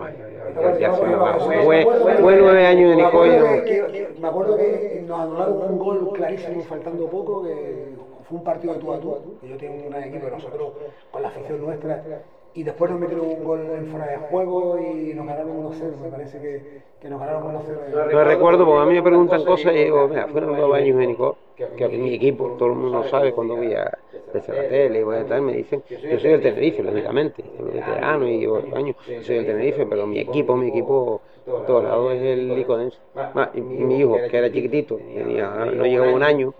Fue 2.22 2.38
nueve 2.38 2.66
años 2.66 2.96
de 2.96 3.04
Nicoya. 3.04 3.44
Me 4.20 4.28
acuerdo 4.28 4.58
que 4.58 5.04
nos 5.08 5.20
anularon 5.20 5.62
un 5.62 5.80
gol 5.80 6.12
clarísimo 6.14 6.64
faltando 6.64 7.08
poco, 7.08 7.44
que 7.44 7.96
fue 8.28 8.38
un 8.40 8.44
partido 8.44 8.74
de 8.74 8.80
tú 8.80 8.94
a 8.94 9.00
tú, 9.00 9.38
que 9.40 9.50
yo 9.50 9.58
tengo 9.58 9.76
un 9.76 9.90
gran 9.90 10.04
equipo, 10.04 10.30
nosotros 10.30 10.74
con 11.12 11.22
la 11.22 11.28
afición 11.28 11.62
nuestra 11.62 12.04
y 12.54 12.64
después 12.64 12.92
nos 12.92 13.00
metieron 13.00 13.28
un 13.28 13.44
gol 13.44 13.62
en 13.62 13.88
fuera 13.88 14.08
de 14.08 14.18
juego 14.18 14.78
y 14.78 15.14
nos 15.14 15.26
ganaron 15.26 15.72
1-0, 15.72 15.98
me 16.02 16.10
parece 16.10 16.42
que, 16.42 16.82
que 17.00 17.10
nos 17.10 17.20
ganaron 17.20 17.44
1-0. 17.56 18.12
No 18.12 18.24
recuerdo, 18.24 18.66
porque 18.66 18.82
a 18.82 18.86
mí 18.86 18.94
me 18.94 19.04
preguntan 19.04 19.46
cosas 19.46 19.74
y 19.74 19.86
digo, 19.86 20.08
mira, 20.08 20.28
fueron 20.28 20.58
dos 20.58 20.74
años 20.74 21.00
en 21.02 21.10
Nico, 21.10 21.38
que 21.76 21.88
mi 21.90 22.16
equipo, 22.16 22.56
todo 22.58 22.70
el 22.70 22.76
mundo 22.76 23.04
sabe 23.10 23.32
cuando 23.34 23.56
voy 23.56 23.74
a 23.74 23.98
desde 24.34 24.54
la 24.54 24.70
tele 24.70 25.00
y 25.00 25.04
voy 25.04 25.18
a 25.18 25.22
estar, 25.22 25.42
me 25.42 25.54
dicen, 25.54 25.84
yo 25.90 26.20
soy 26.20 26.32
del 26.32 26.42
Tenerife, 26.42 26.84
lógicamente, 26.84 27.44
soy 27.58 27.72
veterano 27.72 28.28
y 28.28 28.40
llevo 28.40 28.62
años, 28.74 28.96
soy 29.06 29.36
del 29.36 29.46
Tenerife, 29.46 29.86
pero 29.86 30.08
mi 30.08 30.20
equipo, 30.20 30.56
mi 30.56 30.70
equipo, 30.70 31.22
por 31.46 31.66
todos 31.66 31.84
lados 31.84 32.14
es 32.14 32.22
el 32.22 32.56
Licodense. 32.56 32.98
Y 33.54 33.62
mi 33.62 34.00
hijo, 34.00 34.18
que 34.30 34.38
era 34.38 34.52
chiquitito, 34.52 34.98
tenía, 34.98 35.50
no 35.66 35.86
llegó 35.86 36.14
un 36.14 36.24
año, 36.24 36.54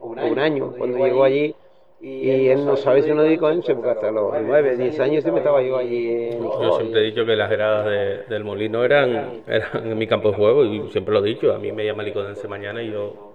un 0.00 0.38
año, 0.38 0.72
cuando 0.76 0.98
llegó 0.98 1.24
allí, 1.24 1.54
y 2.00 2.46
él 2.48 2.64
no 2.64 2.76
sabe 2.76 3.02
si 3.02 3.10
no 3.10 3.24
dedico 3.24 3.48
a 3.48 3.54
porque 3.54 3.90
hasta 3.90 4.12
los 4.12 4.32
9, 4.40 4.76
10 4.76 5.00
años 5.00 5.22
siempre 5.24 5.40
estaba 5.40 5.60
yo 5.62 5.76
allí. 5.76 6.30
En 6.30 6.44
yo 6.44 6.72
siempre 6.78 7.00
he 7.00 7.04
dicho 7.04 7.26
que 7.26 7.34
las 7.34 7.50
gradas 7.50 7.86
de, 7.86 8.22
del 8.32 8.44
Molino 8.44 8.84
eran, 8.84 9.42
eran 9.48 9.90
en 9.90 9.98
mi 9.98 10.06
campo 10.06 10.30
de 10.30 10.36
juego 10.36 10.64
y 10.64 10.88
siempre 10.90 11.12
lo 11.12 11.24
he 11.24 11.28
dicho. 11.28 11.52
A 11.52 11.58
mí 11.58 11.72
me 11.72 11.84
llama 11.84 12.04
Licodense 12.04 12.46
mañana 12.46 12.82
y 12.84 12.92
yo, 12.92 13.27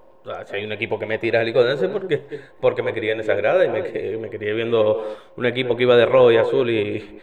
si 0.46 0.56
hay 0.56 0.64
un 0.66 0.72
equipo 0.72 0.98
que 1.00 1.06
me 1.06 1.20
tira 1.20 1.42
a 1.42 1.44
Licodense, 1.44 1.90
porque, 1.90 2.22
porque 2.60 2.82
me 2.84 2.94
quería 2.94 3.14
en 3.14 3.20
esas 3.22 3.38
gradas 3.38 3.66
y 3.66 3.70
me, 3.70 4.18
me 4.18 4.30
quería 4.30 4.54
viendo 4.54 5.18
un 5.36 5.46
equipo 5.46 5.76
que 5.76 5.84
iba 5.84 5.96
de 5.96 6.06
rojo 6.06 6.32
y 6.32 6.38
azul 6.38 6.70
y, 6.70 7.20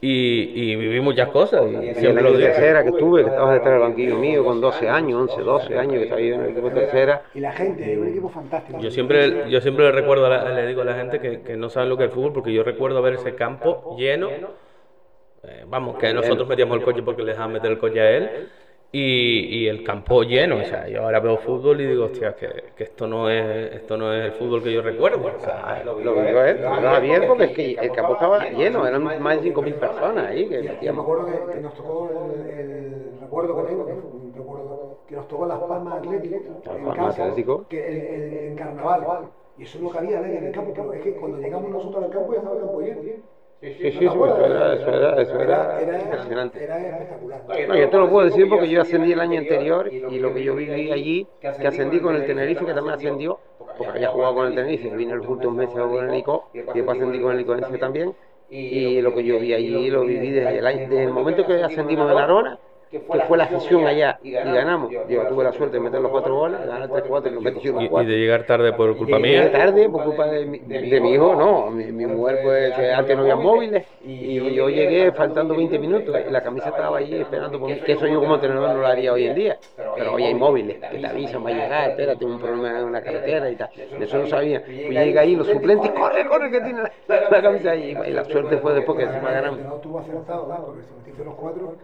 y, 0.00 0.72
y 0.72 0.76
viví 0.76 1.00
muchas 1.00 1.28
cosas. 1.28 1.62
Y, 1.70 1.74
Y 1.74 1.88
el 1.90 1.96
siempre 1.96 2.22
año 2.22 2.32
lo 2.32 2.38
digo. 2.38 2.50
tercera 2.50 2.82
que 2.82 2.88
estuve, 2.90 3.22
que 3.24 3.30
estabas 3.30 3.54
detrás 3.54 3.72
del 3.74 3.80
banquillo 3.80 4.16
mío 4.18 4.44
con 4.44 4.60
12 4.60 4.88
años, 4.88 5.22
11, 5.22 5.40
12 5.42 5.78
años, 5.78 5.94
que 5.96 6.02
estaba 6.04 6.20
yo 6.20 6.34
en 6.34 6.40
el 6.42 6.50
equipo 6.50 6.70
tercera. 6.70 7.22
Y 7.34 7.40
la 7.40 7.52
gente, 7.52 7.92
es 7.92 7.98
un 7.98 8.08
equipo 8.08 8.28
fantástico. 8.28 8.78
Yo 8.78 8.90
siempre, 8.90 9.50
yo 9.50 9.60
siempre 9.60 9.84
le 9.86 9.92
recuerdo, 9.92 10.26
a 10.26 10.28
la- 10.30 10.52
le 10.52 10.66
digo 10.66 10.82
a 10.82 10.84
la 10.84 10.94
gente 10.94 11.20
que, 11.20 11.42
que 11.42 11.56
no 11.56 11.70
saben 11.70 11.88
lo 11.88 11.96
que 11.96 12.04
es 12.04 12.08
el 12.10 12.14
fútbol, 12.14 12.32
porque 12.32 12.52
yo 12.52 12.62
recuerdo 12.62 13.00
ver 13.02 13.14
ese 13.14 13.34
campo 13.34 13.96
lleno. 13.96 14.28
eh, 15.42 15.64
vamos, 15.66 15.96
que 15.96 16.12
nosotros 16.12 16.48
metíamos 16.48 16.76
el 16.76 16.82
coche 16.82 17.02
porque 17.02 17.22
le 17.22 17.32
dejaban 17.32 17.52
meter 17.52 17.70
el 17.70 17.78
coche 17.78 18.00
a 18.00 18.10
él. 18.10 18.32
Y, 18.92 19.58
y 19.58 19.68
el 19.68 19.82
campo 19.82 20.22
lleno, 20.22 20.56
o 20.56 20.64
sea, 20.64 20.88
yo 20.88 21.02
ahora 21.02 21.20
veo 21.20 21.36
fútbol 21.38 21.80
y 21.80 21.86
digo, 21.86 22.04
hostia, 22.04 22.34
que, 22.34 22.48
que 22.76 22.84
esto 22.84 23.06
no 23.06 23.28
es 23.28 23.74
esto 23.74 23.96
no 23.96 24.12
es 24.14 24.26
el 24.26 24.32
fútbol 24.32 24.62
que 24.62 24.72
yo 24.72 24.80
recuerdo. 24.80 25.26
o 25.36 25.40
sea, 25.40 25.82
Lo 25.84 25.96
vivió 25.96 26.44
él, 26.44 26.56
estaba 26.56 27.00
bien 27.00 27.24
porque 27.26 27.44
es 27.44 27.50
que 27.52 27.72
el 27.72 27.90
campo 27.92 28.14
estaba 28.14 28.48
lleno, 28.50 28.86
eran 28.86 29.02
más 29.02 29.42
de 29.42 29.52
5.000 29.52 29.74
personas 29.74 30.26
ahí 30.28 30.48
que 30.48 30.78
Yo 30.80 30.94
me 30.94 31.02
acuerdo 31.02 31.26
que, 31.26 31.54
que 31.54 31.60
nos 31.60 31.74
tocó 31.74 32.08
el, 32.32 32.50
el 32.50 33.20
recuerdo 33.20 33.56
que 33.56 33.68
tengo, 33.68 33.86
que 33.86 33.92
fue 33.94 34.10
un 34.10 34.32
recuerdo 34.34 34.98
que 35.08 35.16
nos 35.16 35.28
tocó 35.28 35.46
Las 35.46 35.58
Palmas 35.58 35.94
Atlético, 35.98 36.36
en 36.36 36.84
Palmas 36.84 37.16
casa, 37.16 37.34
que 37.68 38.48
en 38.48 38.56
carnaval. 38.56 39.28
Y 39.58 39.62
eso 39.62 39.78
no 39.80 39.88
cabía 39.90 40.20
nadie 40.20 40.38
en 40.38 40.44
el 40.46 40.52
campo, 40.52 40.72
pero 40.74 40.92
es 40.92 41.02
que 41.02 41.12
cuando 41.14 41.38
llegamos 41.38 41.70
nosotros 41.70 42.04
al 42.04 42.10
campo 42.10 42.32
ya 42.32 42.38
estaba 42.38 42.56
el 42.56 42.62
campo 42.62 42.80
lleno. 42.80 43.00
Sí, 43.60 43.72
sí, 43.72 43.90
sí, 43.90 44.04
eso 44.04 44.44
era, 44.44 44.74
eso 44.74 44.90
era, 44.90 45.22
eso 45.22 45.40
era 45.40 45.80
impresionante. 45.82 46.62
Era 46.62 46.78
espectacular. 46.78 47.68
No, 47.68 47.76
yo 47.76 47.88
te 47.88 47.96
lo 47.96 48.10
puedo 48.10 48.26
decir 48.26 48.48
porque 48.50 48.68
yo 48.68 48.82
ascendí 48.82 49.12
el 49.12 49.20
año 49.20 49.38
anterior 49.38 49.90
y 49.90 50.18
lo 50.18 50.34
que 50.34 50.44
yo 50.44 50.54
viví 50.54 50.92
allí, 50.92 51.26
que 51.40 51.66
ascendí 51.66 52.00
con 52.00 52.14
el 52.14 52.26
Tenerife, 52.26 52.66
que 52.66 52.74
también 52.74 52.96
ascendió, 52.96 53.38
porque 53.58 53.86
había 53.86 54.08
jugado 54.08 54.34
con 54.34 54.46
el 54.48 54.54
Tenerife, 54.54 54.94
vine 54.94 55.16
los 55.16 55.26
últimos 55.26 55.56
meses 55.56 55.74
con 55.74 56.06
el 56.06 56.14
ICO, 56.18 56.50
y 56.52 56.58
después 56.58 56.98
ascendí 56.98 57.18
con 57.18 57.32
el 57.32 57.40
Icoense 57.40 57.78
también, 57.78 58.14
y 58.50 59.00
lo 59.00 59.14
que 59.14 59.24
yo 59.24 59.40
vi 59.40 59.54
allí 59.54 59.90
lo 59.90 60.04
viví 60.04 60.30
desde 60.30 60.58
el, 60.58 60.66
año, 60.66 60.80
desde 60.80 61.04
el 61.04 61.12
momento 61.12 61.46
que 61.46 61.62
ascendimos 61.62 62.12
en 62.12 62.18
Arona, 62.18 62.58
que 62.90 63.00
fue 63.00 63.36
la 63.36 63.48
sesión 63.48 63.86
allá 63.86 64.18
y 64.22 64.30
ganamos. 64.32 64.90
Yo 64.90 65.26
tuve 65.28 65.44
la 65.44 65.52
suerte 65.52 65.76
de 65.76 65.80
meter 65.82 66.00
los 66.00 66.10
cuatro 66.10 66.34
goles, 66.36 66.60
ganar 66.66 66.88
tres 66.88 67.04
cuatro 67.08 67.30
y 67.30 67.34
los 67.34 67.42
metí 67.42 67.60
yo 67.60 67.72
los 67.72 67.82
y, 67.82 67.86
y 67.86 68.06
de 68.06 68.18
llegar 68.18 68.44
tarde 68.44 68.72
por 68.72 68.96
culpa 68.96 69.18
mía. 69.18 69.50
tarde 69.50 69.88
por 69.88 70.04
culpa 70.04 70.26
de 70.26 70.46
mi, 70.46 70.58
de 70.58 71.00
mi 71.00 71.12
hijo, 71.14 71.34
no, 71.34 71.70
mi, 71.70 71.84
mi 71.92 72.06
mujer 72.06 72.40
pues 72.42 72.74
antes 72.96 73.16
no 73.16 73.22
había 73.22 73.36
móviles. 73.36 73.86
y 74.04 74.54
yo 74.54 74.68
llegué 74.68 75.12
faltando 75.12 75.56
20 75.56 75.78
minutos 75.78 76.16
y 76.26 76.30
la 76.30 76.42
camisa 76.42 76.68
estaba 76.68 76.98
allí 76.98 77.16
esperando 77.20 77.58
por 77.58 77.68
mí, 77.70 77.80
que 77.80 77.92
eso 77.92 78.06
yo 78.06 78.20
como 78.20 78.34
entrenador 78.36 78.70
no 78.70 78.80
lo 78.80 78.86
haría 78.86 79.12
hoy 79.12 79.26
en 79.26 79.34
día, 79.34 79.58
pero 79.96 80.14
hoy 80.14 80.24
hay 80.24 80.34
móviles 80.34 80.78
que 80.90 80.98
te 80.98 81.06
avisan, 81.06 81.44
va 81.44 81.50
a 81.50 81.52
llegar, 81.52 81.90
espérate, 81.90 82.24
un 82.24 82.38
problema 82.38 82.78
en 82.78 82.84
una 82.84 83.02
carretera 83.02 83.50
y 83.50 83.56
tal, 83.56 83.68
de 83.98 84.04
eso 84.04 84.18
no 84.18 84.26
sabía, 84.26 84.62
pues 84.64 84.90
llegué 84.90 85.18
ahí, 85.18 85.36
los 85.36 85.46
suplentes, 85.46 85.90
corre, 85.90 86.26
corre 86.26 86.50
que 86.50 86.60
tiene 86.60 86.82
la, 86.82 87.20
la 87.30 87.42
camisa 87.42 87.70
ahí. 87.72 87.96
y 88.06 88.10
la 88.12 88.24
suerte 88.24 88.58
fue 88.58 88.74
después 88.74 88.98
que 88.98 89.04
encima 89.04 89.30
ganamos. 89.32 89.60
No 89.60 89.74
tuvo 89.76 89.98
acertado, 89.98 90.46
claro, 90.46 90.66
porque 90.66 90.82
se 90.82 90.94
metiste 90.94 91.24
los 91.24 91.34
cuatro. 91.34 91.74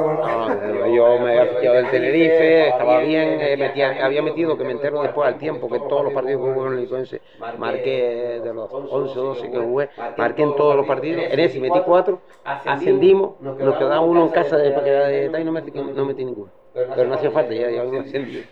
No, 0.00 0.48
yo 0.86 1.18
me 1.18 1.30
había 1.30 1.46
fichado 1.46 1.76
del 1.76 1.88
Tenerife, 1.88 2.68
estaba 2.68 2.98
bien, 3.00 3.40
eh, 3.40 3.56
metía- 3.56 3.96
había 4.04 4.22
metido, 4.22 4.56
que 4.56 4.64
me 4.64 4.72
entero 4.72 5.00
después 5.02 5.26
al 5.26 5.36
tiempo, 5.38 5.70
que 5.70 5.80
todos 5.80 6.04
los 6.04 6.12
partidos 6.12 6.40
que 6.40 6.46
jugué 6.48 6.66
en 6.68 6.72
el 6.74 6.80
Licuense, 6.80 7.22
marqué 7.54 8.40
de 8.42 8.52
los 8.54 8.70
11 8.88 9.18
o 9.18 9.22
12 9.24 9.50
que 9.50 9.58
jugué, 9.58 9.90
marqué 10.16 10.42
en 10.42 10.54
todos 10.54 10.76
los 10.76 10.86
partidos, 10.86 11.26
en 11.30 11.40
ese 11.40 11.60
metí 11.60 11.82
cuatro, 11.82 12.24
ascendimos, 12.64 13.36
nos 13.58 13.76
quedaba 13.76 14.00
uno 14.00 14.22
en 14.22 14.30
casa 14.30 14.56
de, 14.56 14.68
era 14.68 15.06
de 15.08 15.30
tal 15.30 15.42
y 15.42 15.44
no 15.44 15.52
metí, 15.52 15.72
no 15.74 16.04
metí 16.04 16.24
ninguno, 16.24 16.52
pero 16.92 17.08
no 17.08 17.14
hacía 17.14 17.30
falta, 17.30 17.54
ya, 17.54 17.70
ya 17.70 17.80
habíamos 17.80 18.06
ascendido. 18.06 18.46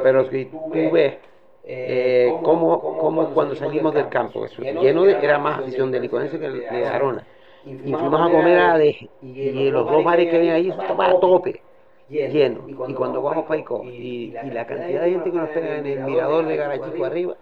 Pero 0.00 0.24
si 0.30 0.56
tú 0.70 0.90
ves 0.90 1.18
eh, 1.62 2.38
cómo, 2.42 2.96
cómo 2.96 3.32
cuando 3.32 3.54
salimos 3.54 3.94
del 3.94 4.08
campo, 4.08 4.44
eso, 4.44 4.62
lleno 4.64 5.04
de, 5.04 5.18
era 5.24 5.38
más 5.38 5.58
afición 5.58 5.90
de 5.90 6.00
Licuense 6.00 6.38
que 6.38 6.48
de 6.50 6.86
Arona. 6.86 7.28
Y 7.64 7.74
fuimos 7.92 8.20
a 8.20 8.30
comer 8.30 8.58
a 8.58 8.78
de, 8.78 9.10
y 9.20 9.70
los 9.70 9.86
dos 9.86 10.02
bares 10.04 10.28
que 10.28 10.36
había 10.36 10.54
ahí, 10.54 10.68
eso 10.68 10.80
estaba 10.82 11.06
a 11.06 11.20
tope, 11.20 11.60
lleno. 12.08 12.68
Y 12.68 12.74
cuando 12.74 13.22
vamos 13.22 13.44
para 13.46 13.60
Ico, 13.60 13.82
y, 13.84 14.34
y 14.42 14.50
la 14.50 14.66
cantidad 14.66 15.02
de 15.02 15.10
gente 15.10 15.30
que 15.30 15.36
nos 15.38 15.48
pega 15.50 15.78
en 15.78 15.86
el 15.86 16.00
mirador 16.00 16.46
de 16.46 16.56
Garachico 16.56 17.04
arriba, 17.04 17.36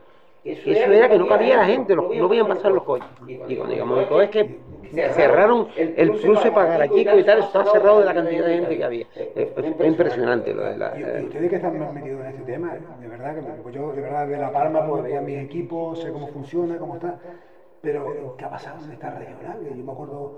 eso 0.45 0.93
era 0.93 1.09
que 1.09 1.19
no 1.19 1.27
cabía 1.27 1.57
la 1.59 1.67
gente, 1.67 1.95
los- 1.95 2.15
no 2.15 2.29
veían 2.29 2.49
pasar 2.49 2.73
los 2.73 2.85
coches. 2.85 3.09
Y 3.27 3.57
cuando 3.57 3.75
llegamos 3.75 3.99
a 3.99 4.03
Ico 4.03 4.21
es 4.23 4.31
que 4.31 4.51
cerraron 5.13 5.69
el 5.77 6.21
cruce 6.21 6.51
para 6.51 6.69
Garachico 6.69 7.19
y 7.19 7.25
tal, 7.25 7.39
eso 7.39 7.47
estaba 7.49 7.67
cerrado 7.67 8.01
de 8.01 8.05
la 8.07 8.15
cantidad 8.15 8.47
de 8.47 8.55
gente 8.55 8.77
que 8.77 8.85
había. 8.85 9.07
Es, 9.15 9.49
es 9.57 9.87
impresionante 9.87 10.53
lo 10.55 10.65
de 10.65 10.77
la... 10.77 10.99
Y, 10.99 11.25
ustedes 11.25 11.51
que 11.51 11.57
están 11.57 11.79
más 11.79 11.93
metidos 11.93 12.21
en 12.21 12.27
este 12.27 12.43
tema, 12.43 12.75
de 13.01 13.09
verdad 13.09 13.35
que 13.37 13.43
pues 13.63 13.75
yo 13.75 13.93
de 13.93 14.01
verdad 14.03 14.27
de 14.27 14.37
La 14.39 14.53
Palma 14.53 14.87
pues 14.87 15.03
veía 15.03 15.21
mis 15.21 15.39
equipos, 15.39 16.01
sé 16.01 16.11
cómo 16.13 16.29
funciona, 16.29 16.79
cómo 16.79 16.95
está, 16.95 17.19
pero 17.83 18.35
¿qué 18.39 18.45
ha 18.45 18.51
pasado 18.51 18.85
en 18.85 18.93
esta 18.93 19.11
regional? 19.11 19.59
Yo 19.69 19.85
me 19.85 19.93
acuerdo, 19.93 20.37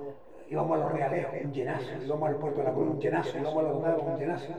íbamos 0.51 0.79
a 0.79 0.83
los 0.85 0.93
Realeos, 0.93 1.31
un 1.45 1.53
llenazo, 1.53 1.91
íbamos 2.05 2.29
al 2.29 2.37
Puerto 2.37 2.59
de 2.59 2.65
la 2.65 2.73
Cruz, 2.73 2.89
un 2.91 3.01
llenazo, 3.01 3.39
íbamos 3.39 3.59
a 3.65 3.69
los 3.69 3.83
Lagos, 3.83 4.03
un 4.07 4.19
llenazo. 4.19 4.53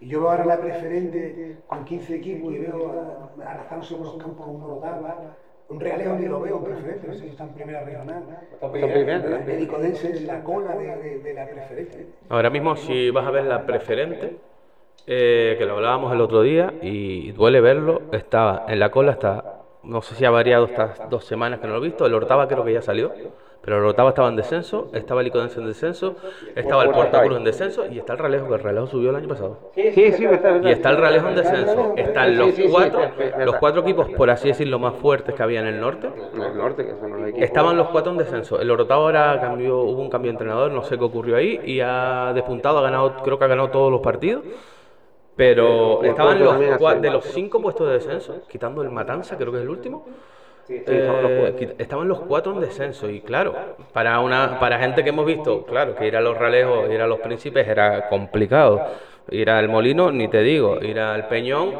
Y 0.00 0.08
yo 0.08 0.20
veo 0.20 0.30
ahora 0.30 0.44
la 0.44 0.60
preferente 0.60 1.56
con 1.66 1.84
15 1.84 2.16
equipos 2.16 2.52
y 2.52 2.58
veo 2.58 3.30
arrastrándose 3.46 3.94
por 3.94 4.06
los 4.06 4.16
campos 4.22 4.46
uno 4.48 4.68
lo 4.68 4.80
daba. 4.80 5.36
Un 5.68 5.80
realeo 5.80 6.14
ni 6.16 6.26
lo 6.26 6.40
veo 6.40 6.58
en 6.58 6.64
preferente, 6.64 7.06
no 7.06 7.14
sé 7.14 7.20
si 7.20 7.28
está 7.28 7.44
en 7.44 7.50
primera 7.54 7.80
regional. 7.84 8.22
El 9.48 9.62
Icodense 9.62 10.10
en 10.10 10.26
la 10.26 10.44
cola 10.44 10.76
de, 10.76 10.96
de- 10.96 11.18
de 11.20 11.34
la 11.34 11.46
preferente. 11.48 12.06
Ahora 12.28 12.50
mismo, 12.50 12.76
si 12.76 13.10
vas 13.10 13.26
a 13.26 13.30
ver 13.30 13.44
la 13.44 13.64
preferente, 13.64 14.36
eh, 15.06 15.54
que 15.58 15.64
lo 15.64 15.74
hablábamos 15.76 16.12
el 16.12 16.20
otro 16.20 16.42
día 16.42 16.72
y 16.82 17.32
duele 17.32 17.60
verlo, 17.62 18.02
estaba 18.12 18.64
en 18.68 18.78
la 18.78 18.90
cola, 18.90 19.12
está, 19.12 19.53
no 19.84 20.02
sé 20.02 20.14
si 20.14 20.24
ha 20.24 20.30
variado 20.30 20.66
estas 20.66 21.08
dos 21.10 21.24
semanas 21.24 21.60
que 21.60 21.66
no 21.66 21.74
lo 21.74 21.80
he 21.80 21.84
visto, 21.84 22.06
el 22.06 22.14
Ortava 22.14 22.48
creo 22.48 22.64
que 22.64 22.72
ya 22.72 22.82
salió, 22.82 23.12
pero 23.64 23.78
el 23.78 23.84
Ortava 23.84 24.10
estaba 24.10 24.28
en 24.28 24.36
descenso, 24.36 24.90
estaba 24.92 25.22
el 25.22 25.28
Icodense 25.28 25.58
en 25.58 25.66
descenso, 25.66 26.16
estaba 26.54 26.84
el 26.84 26.90
Portacruz 26.90 27.38
en 27.38 27.44
descenso 27.44 27.86
y 27.86 27.98
está 27.98 28.12
el 28.12 28.18
Ralejo, 28.18 28.48
que 28.48 28.54
el 28.54 28.60
Ralejo 28.60 28.86
subió 28.88 29.08
el 29.10 29.16
año 29.16 29.28
pasado. 29.28 29.70
Sí, 29.74 30.12
sí, 30.12 30.26
verdad. 30.26 30.60
Y 30.62 30.70
está 30.70 30.90
el 30.90 30.98
Ralejo 30.98 31.28
en 31.28 31.36
descenso, 31.36 31.94
están 31.96 32.36
los 32.36 32.48
Sí, 32.48 32.56
sí, 32.56 32.62
sí, 32.64 32.68
cuatro, 32.70 33.00
los 33.38 33.56
cuatro 33.56 33.80
equipos, 33.80 34.10
por 34.10 34.28
así 34.28 34.48
decirlo, 34.48 34.78
más 34.78 34.94
fuertes 34.96 35.34
que 35.34 35.42
había 35.42 35.60
en 35.60 35.66
el 35.66 35.80
norte. 35.80 36.08
El 36.34 36.58
norte, 36.58 36.84
que 36.84 36.94
son 36.96 37.10
los 37.12 37.22
equipos. 37.22 37.42
Estaban 37.42 37.76
los 37.78 37.88
cuatro 37.88 38.12
en 38.12 38.18
descenso. 38.18 38.60
El 38.60 38.70
Orotava 38.70 39.02
ahora 39.02 39.40
cambió, 39.40 39.78
hubo 39.78 40.02
un 40.02 40.10
cambio 40.10 40.30
de 40.30 40.34
entrenador, 40.34 40.70
no 40.70 40.82
sé 40.82 40.98
qué 40.98 41.04
ocurrió 41.04 41.36
ahí, 41.36 41.60
y 41.64 41.80
ha 41.80 42.32
despuntado, 42.34 42.78
ha 42.78 42.82
ganado, 42.82 43.16
creo 43.22 43.38
que 43.38 43.44
ha 43.44 43.48
ganado 43.48 43.70
todos 43.70 43.90
los 43.90 44.02
partidos. 44.02 44.44
Pero 45.36 46.04
estaban 46.04 46.38
los 46.38 47.02
de 47.02 47.10
los 47.10 47.24
cinco 47.24 47.60
puestos 47.60 47.88
de 47.88 47.94
descenso, 47.94 48.42
quitando 48.48 48.82
el 48.82 48.90
Matanza, 48.90 49.36
creo 49.36 49.50
que 49.50 49.58
es 49.58 49.64
el 49.64 49.70
último. 49.70 50.06
Sí, 50.64 50.76
estaban 50.76 51.22
los 51.22 51.30
eh, 51.30 51.74
estaban 51.78 52.08
los 52.08 52.20
cuatro 52.20 52.54
en 52.54 52.60
descenso 52.60 53.10
y 53.10 53.20
claro, 53.20 53.54
para 53.92 54.18
una 54.20 54.58
para 54.58 54.78
gente 54.78 55.02
que 55.02 55.10
hemos 55.10 55.26
visto, 55.26 55.64
claro, 55.64 55.94
que 55.94 56.06
ir 56.06 56.16
a 56.16 56.22
los 56.22 56.38
Ralejos, 56.38 56.90
ir 56.90 57.02
a 57.02 57.06
los 57.06 57.20
Príncipes 57.20 57.68
era 57.68 58.08
complicado. 58.08 58.80
Ir 59.30 59.50
al 59.50 59.68
Molino, 59.68 60.12
ni 60.12 60.28
te 60.28 60.42
digo, 60.42 60.82
ir 60.82 61.00
al 61.00 61.28
Peñón 61.28 61.72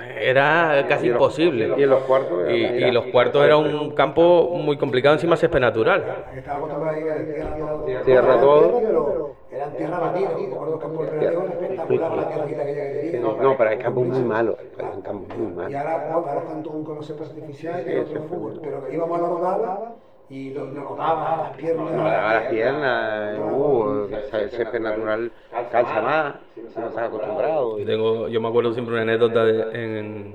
era 0.00 0.84
casi 0.88 1.06
Y 1.06 1.08
los- 1.10 1.16
imposible. 1.16 1.74
y 1.76 1.86
los 1.86 2.00
cuartos 2.02 2.40
era- 2.48 2.52
Y, 2.52 2.84
y 2.84 2.90
los 2.90 3.06
cuartos 3.06 3.44
era 3.44 3.56
un 3.56 3.90
campo 3.90 4.50
muy 4.54 4.76
complicado, 4.76 5.14
encima 5.14 5.36
césped 5.36 5.60
natural. 5.60 6.04
Estaba 6.36 6.58
acostumbrado 6.58 6.96
a 6.96 7.00
ir 7.00 7.10
a 7.10 8.02
tierra, 8.04 8.40
todo. 8.40 8.80
pero 8.80 9.32
eran 9.50 9.72
tierra 9.76 9.98
batida. 9.98 10.28
Que 10.36 10.46
Campos 10.78 11.06
del 11.10 11.20
Realeo 11.20 11.42
era 11.42 11.52
espectacular 11.52 12.16
la 12.16 12.28
tierrita 12.28 12.62
aquella 12.62 12.82
que 12.92 12.98
tenía. 13.10 13.20
No, 13.20 13.36
no, 13.42 13.56
pero 13.56 13.70
hay 13.70 13.78
campos 13.78 14.06
muy 14.06 14.20
malos, 14.22 14.56
hay 14.78 15.02
campos 15.02 15.38
muy 15.38 15.46
Y 15.46 15.50
malos. 15.56 15.74
ahora, 15.74 16.12
ahora 16.12 16.40
están 16.40 16.62
todos 16.62 16.84
con 16.86 16.96
los 16.96 17.06
césped 17.06 17.24
artificiales 17.26 17.84
que 17.84 18.00
otro 18.00 18.22
fútbol. 18.24 18.60
Pero 18.62 18.82
íbamos 18.92 19.18
a 19.18 19.22
la 19.22 19.28
rodada 19.28 19.94
y 20.28 20.50
lo, 20.50 20.66
lo 20.66 20.82
notaba, 20.82 21.48
las 21.48 21.56
piernas. 21.56 21.92
No, 21.92 22.06
a 22.06 22.34
las 22.34 22.42
piernas, 22.50 23.38
uh, 23.52 24.08
el 24.36 24.50
césped 24.50 24.80
natural 24.80 25.30
calza 25.70 26.00
más, 26.00 26.34
si 26.54 26.80
no 26.80 26.88
estás 26.88 27.08
acostumbrado. 27.08 27.78
Yo, 27.78 27.86
tengo, 27.86 28.28
yo 28.28 28.40
me 28.40 28.48
acuerdo 28.48 28.72
siempre 28.72 28.94
una 28.94 29.02
anécdota 29.02 29.44
de- 29.44 29.62
en, 29.98 30.34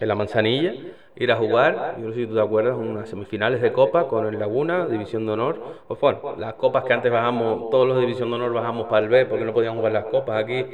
en 0.00 0.08
la 0.08 0.14
manzanilla, 0.14 0.74
ir 1.16 1.32
a 1.32 1.36
jugar, 1.36 1.96
yo 1.98 2.06
no 2.08 2.12
sé 2.12 2.20
si 2.20 2.26
tú 2.26 2.34
te 2.34 2.40
acuerdas, 2.40 2.76
unas 2.76 3.08
semifinales 3.08 3.60
de 3.62 3.72
Copa 3.72 4.08
con 4.08 4.26
el 4.26 4.38
Laguna, 4.38 4.86
División 4.86 5.24
de 5.26 5.32
Honor. 5.32 5.60
Pues 5.88 6.00
bueno, 6.00 6.20
las 6.38 6.54
copas 6.54 6.84
que 6.84 6.92
antes 6.92 7.10
bajamos, 7.12 7.70
todos 7.70 7.86
los 7.86 7.96
de 7.96 8.02
División 8.02 8.28
de 8.30 8.36
Honor 8.36 8.52
bajamos 8.52 8.86
para 8.88 9.04
el 9.04 9.08
B 9.10 9.26
porque 9.26 9.44
no 9.44 9.52
podíamos 9.52 9.78
jugar 9.78 9.92
las 9.92 10.04
copas 10.06 10.42
aquí 10.42 10.66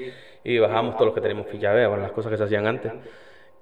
y 0.45 0.59
bajamos 0.59 0.95
todos 0.97 1.07
los 1.07 1.15
que 1.15 1.21
teníamos 1.21 1.47
ficha 1.49 1.73
B, 1.73 1.87
bueno, 1.87 2.03
las 2.03 2.13
cosas 2.13 2.31
que 2.31 2.39
se 2.39 2.45
hacían 2.45 2.67
antes. 2.67 2.93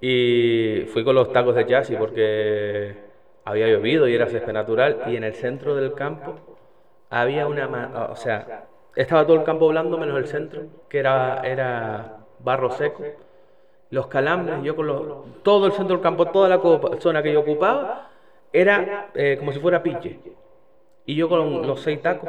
Y 0.00 0.84
fui 0.92 1.04
con 1.04 1.14
los 1.14 1.32
tacos 1.32 1.54
de 1.54 1.66
chasis 1.66 1.96
porque 1.96 3.05
había 3.46 3.68
llovido 3.68 4.08
y 4.08 4.14
era 4.14 4.26
césped 4.26 4.52
natural 4.52 5.04
y 5.06 5.16
en 5.16 5.22
el 5.22 5.32
centro 5.32 5.76
del 5.76 5.94
campo 5.94 6.34
había 7.08 7.46
una, 7.46 8.08
o 8.10 8.16
sea, 8.16 8.64
estaba 8.96 9.24
todo 9.24 9.36
el 9.36 9.44
campo 9.44 9.68
blando 9.68 9.96
menos 9.96 10.18
el 10.18 10.26
centro, 10.26 10.62
que 10.88 10.98
era, 10.98 11.40
era 11.44 12.18
barro 12.40 12.70
seco. 12.70 13.04
Los 13.90 14.08
calambres, 14.08 14.62
yo 14.64 14.74
con 14.74 14.88
los, 14.88 15.42
todo 15.44 15.66
el 15.66 15.72
centro 15.72 15.94
del 15.94 16.02
campo, 16.02 16.26
toda 16.26 16.48
la 16.48 16.60
zona 16.98 17.22
que 17.22 17.32
yo 17.32 17.40
ocupaba, 17.40 18.10
era 18.52 19.10
eh, 19.14 19.36
como 19.38 19.52
si 19.52 19.60
fuera 19.60 19.80
piche. 19.80 20.18
Y 21.04 21.14
yo 21.14 21.28
con 21.28 21.64
los 21.64 21.80
seis 21.80 22.02
tacos 22.02 22.28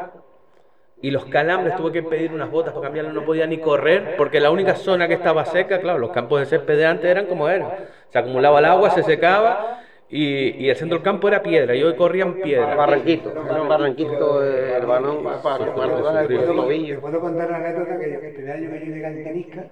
y 1.01 1.09
los 1.09 1.25
calambres 1.25 1.75
tuve 1.75 1.91
que 1.91 2.03
pedir 2.03 2.31
unas 2.31 2.51
botas 2.51 2.73
para 2.73 2.85
cambiarlo, 2.85 3.11
no 3.11 3.25
podía 3.25 3.47
ni 3.47 3.57
correr, 3.57 4.15
porque 4.17 4.39
la 4.39 4.51
única 4.51 4.75
zona 4.75 5.07
que 5.07 5.15
estaba 5.15 5.45
seca, 5.45 5.79
claro, 5.79 5.97
los 5.97 6.11
campos 6.11 6.41
de 6.41 6.45
césped 6.45 6.77
de 6.77 6.85
antes 6.85 7.05
eran 7.05 7.25
como 7.25 7.49
eran. 7.49 7.71
Se 8.09 8.19
acumulaba 8.19 8.59
el 8.59 8.65
agua, 8.65 8.91
se 8.91 9.01
secaba 9.01 9.81
Y, 10.09 10.63
y 10.63 10.69
el 10.69 10.75
centro 10.77 10.97
del 10.97 11.03
campo 11.03 11.27
era 11.27 11.43
piedra, 11.43 11.75
y 11.75 11.83
hoy 11.83 11.95
corrían 11.95 12.35
piedra. 12.35 12.75
Barranquito, 12.75 13.31
era 13.31 13.61
un 13.61 13.67
barranquito 13.67 14.43
el 14.43 14.85
balón 14.85 15.27
para 15.43 15.65
el 16.21 16.45
tobillo. 16.45 17.01
puedo 17.01 17.19
contar 17.19 17.49
una 17.49 17.57
anécdota 17.57 17.99
que 17.99 18.13
el 18.13 18.33
primer 18.33 18.51
año 18.51 18.71
que 18.71 18.79
yo 18.79 18.85
llegué 18.85 19.05
al 19.05 19.23
tenisca, 19.23 19.65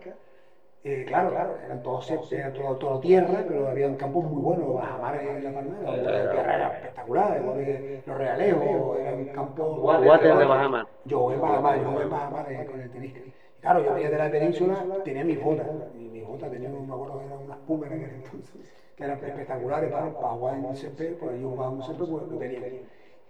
eh, 0.84 1.04
claro, 1.08 1.32
claro, 1.32 1.58
eran 1.66 1.82
todos 1.82 2.32
era 2.32 2.54
todo, 2.54 2.76
todo, 2.76 3.00
tierra, 3.00 3.44
pero 3.48 3.70
había 3.70 3.88
un 3.88 3.96
campo 3.96 4.22
muy 4.22 4.40
bueno, 4.40 4.74
Bajamar 4.74 5.20
en 5.20 5.44
la 5.44 5.52
Palmera, 5.52 5.98
la 5.98 6.32
tierra 6.32 6.56
era 6.56 6.78
espectacular, 6.78 7.42
los 7.42 8.18
realejos, 8.18 9.00
era 9.00 9.14
un 9.16 9.26
campo... 9.30 9.64
Guates 9.78 10.38
de 10.38 10.46
Bajamar. 10.46 10.86
Yo 11.06 11.32
en 11.32 11.42
Bajamar, 11.42 11.82
yo 11.82 12.02
en 12.02 12.10
Bajamar 12.10 12.66
con 12.68 12.82
el 12.82 12.92
tenisca. 12.92 13.20
Claro, 13.62 13.84
yo 13.84 13.94
venía 13.96 14.12
de 14.12 14.18
la 14.18 14.30
península, 14.30 14.86
tenía 15.04 15.24
mis 15.24 15.42
botas, 15.42 15.66
y 15.96 16.04
mis 16.04 16.28
botas 16.28 16.52
tenían, 16.52 16.88
me 16.88 16.94
acuerdo 16.94 17.18
que 17.18 17.26
eran 17.26 17.40
unas 17.40 17.58
pumas 17.60 17.92
en 17.92 18.04
entonces, 18.04 18.85
que 18.96 19.04
eran 19.04 19.24
espectaculares 19.24 19.92
para, 19.92 20.14
para 20.14 20.30
jugar 20.30 20.56
en 20.58 20.76
CP, 20.76 21.18
pues 21.20 21.42
yo 21.42 21.50
jugaba 21.50 21.74
en 21.74 21.82
CP, 21.82 22.00
lo 22.00 22.38
tenía. 22.38 22.62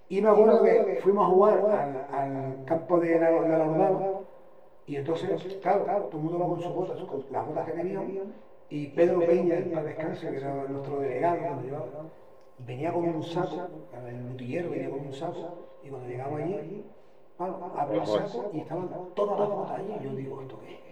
Y 0.08 0.22
me 0.22 0.30
acuerdo 0.30 0.64
que 0.64 1.00
fuimos 1.02 1.26
a 1.26 1.30
jugar 1.30 2.08
al, 2.12 2.64
campo 2.66 3.00
de 3.00 3.20
la, 3.20 3.32
la 3.32 4.16
y 4.88 4.98
entonces, 4.98 5.58
claro, 5.62 5.84
claro, 5.84 6.04
todo 6.06 6.18
el 6.18 6.24
mundo 6.24 6.40
va 6.40 6.48
con 6.48 6.62
sus 6.62 6.74
botas, 6.74 7.00
con 7.06 7.26
las 7.32 7.48
botas 7.48 7.66
que 7.66 7.72
tenían, 7.72 8.34
y 8.70 8.88
Pedro 8.88 9.20
Peña, 9.20 9.64
para 9.74 9.84
descanso, 9.84 10.30
que 10.30 10.38
era 10.38 10.54
nuestro 10.66 11.00
delegado, 11.00 11.38
cuando 11.40 11.64
llevaba, 11.64 11.86
venía 12.60 12.94
con 12.94 13.06
un 13.06 13.24
saco, 13.24 13.68
el 14.08 14.16
mutillero 14.16 14.70
venía 14.70 14.90
con 14.92 15.00
un 15.00 15.14
saco, 15.14 15.56
y 15.84 15.90
cuando 15.90 16.08
llegamos 16.08 16.40
allí, 16.40 16.86
abrió 17.40 18.02
el 18.02 18.08
saco 18.08 18.52
y 18.54 18.60
estaban 18.60 18.90
todas 19.16 19.40
las 19.40 19.50
botas 19.50 19.80
allí. 19.80 19.96
Yo 20.04 20.16
digo, 20.16 20.42
¿esto 20.42 20.60
qué 20.62 20.74
es? 20.76 20.85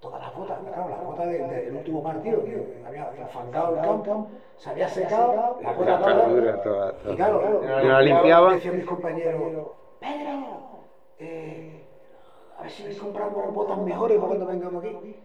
Todas 0.00 0.20
las 0.20 0.34
botas, 0.34 0.58
claro, 0.64 0.88
las 0.90 1.04
botas 1.04 1.28
del 1.28 1.74
último 1.74 2.02
partido, 2.04 2.44
que 2.44 2.82
había 2.86 3.10
enfangado 3.18 3.74
el 3.74 3.82
campo, 3.82 4.28
se 4.56 4.70
había 4.70 4.88
secado, 4.88 5.58
las 5.60 5.76
botas 5.76 6.62
todas. 6.62 6.94
Y 7.10 7.16
claro, 7.16 7.62
la 7.64 8.00
limpiaba. 8.02 8.54
Decían 8.54 8.76
mis 8.76 8.86
compañeros, 8.86 9.42
Pedro, 9.98 10.84
eh, 11.18 11.84
a 12.56 12.62
ver 12.62 12.70
si 12.70 12.96
compramos 12.96 13.52
botas 13.52 13.78
mejores 13.78 14.18
para 14.18 14.28
cuando 14.28 14.46
vengamos 14.46 14.84
aquí. 14.84 15.16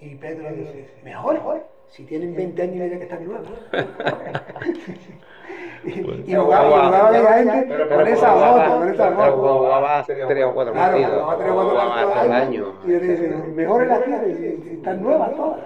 Y 0.00 0.14
Pedro 0.16 0.50
dice, 0.50 0.90
¿mejores? 1.04 1.42
Si 1.88 2.04
tienen 2.04 2.34
20 2.34 2.62
años 2.62 2.90
ya 2.90 2.98
que 2.98 3.04
están 3.04 3.24
nuevas. 3.24 3.48
y 5.84 6.34
jugaba, 6.34 7.10
y 7.10 7.22
la 7.22 7.32
gente 7.32 7.88
con 7.88 8.06
esa 8.06 8.34
bota, 8.34 8.68
con 8.68 8.88
esa 8.88 9.10
bota. 9.10 9.30
Jugaba 9.30 10.04
tres 10.06 10.44
o 10.44 10.54
cuatro 10.54 10.74
partidos. 10.74 11.10
Jugaba 11.10 11.36
tres 11.38 11.50
o 11.50 11.54
cuatro 11.54 11.76
partidos 11.76 12.16
al 12.16 12.32
año. 12.32 12.74
Y 12.84 12.88
le 12.88 13.00
dice, 13.00 13.28
mejores 13.54 13.88
las 13.88 14.04
tienes, 14.04 14.40
están 14.66 15.02
nuevas 15.02 15.36
todas. 15.36 15.60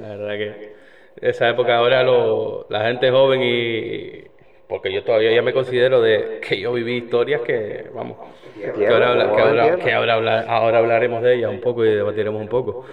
La 0.00 0.08
verdad 0.08 0.34
que 0.36 0.76
esa 1.20 1.48
época 1.48 1.76
ahora 1.76 2.02
lo, 2.02 2.66
la 2.68 2.84
gente 2.84 3.10
joven 3.10 3.40
y 3.42 4.24
porque 4.68 4.92
yo 4.92 5.04
todavía 5.04 5.32
ya 5.32 5.42
me 5.42 5.52
considero 5.52 6.02
de 6.02 6.40
que 6.46 6.60
yo 6.60 6.72
viví 6.72 6.96
historias 6.96 7.40
que, 7.42 7.86
vamos, 7.94 8.18
que 8.54 8.86
ahora, 8.88 9.76
que 9.76 9.92
ahora, 9.92 10.44
ahora, 10.48 10.78
hablaremos 10.78 11.22
de 11.22 11.36
ellas 11.36 11.50
un 11.50 11.60
poco 11.60 11.84
y 11.84 11.94
debatiremos 11.94 12.40
un 12.40 12.48
poco. 12.48 12.84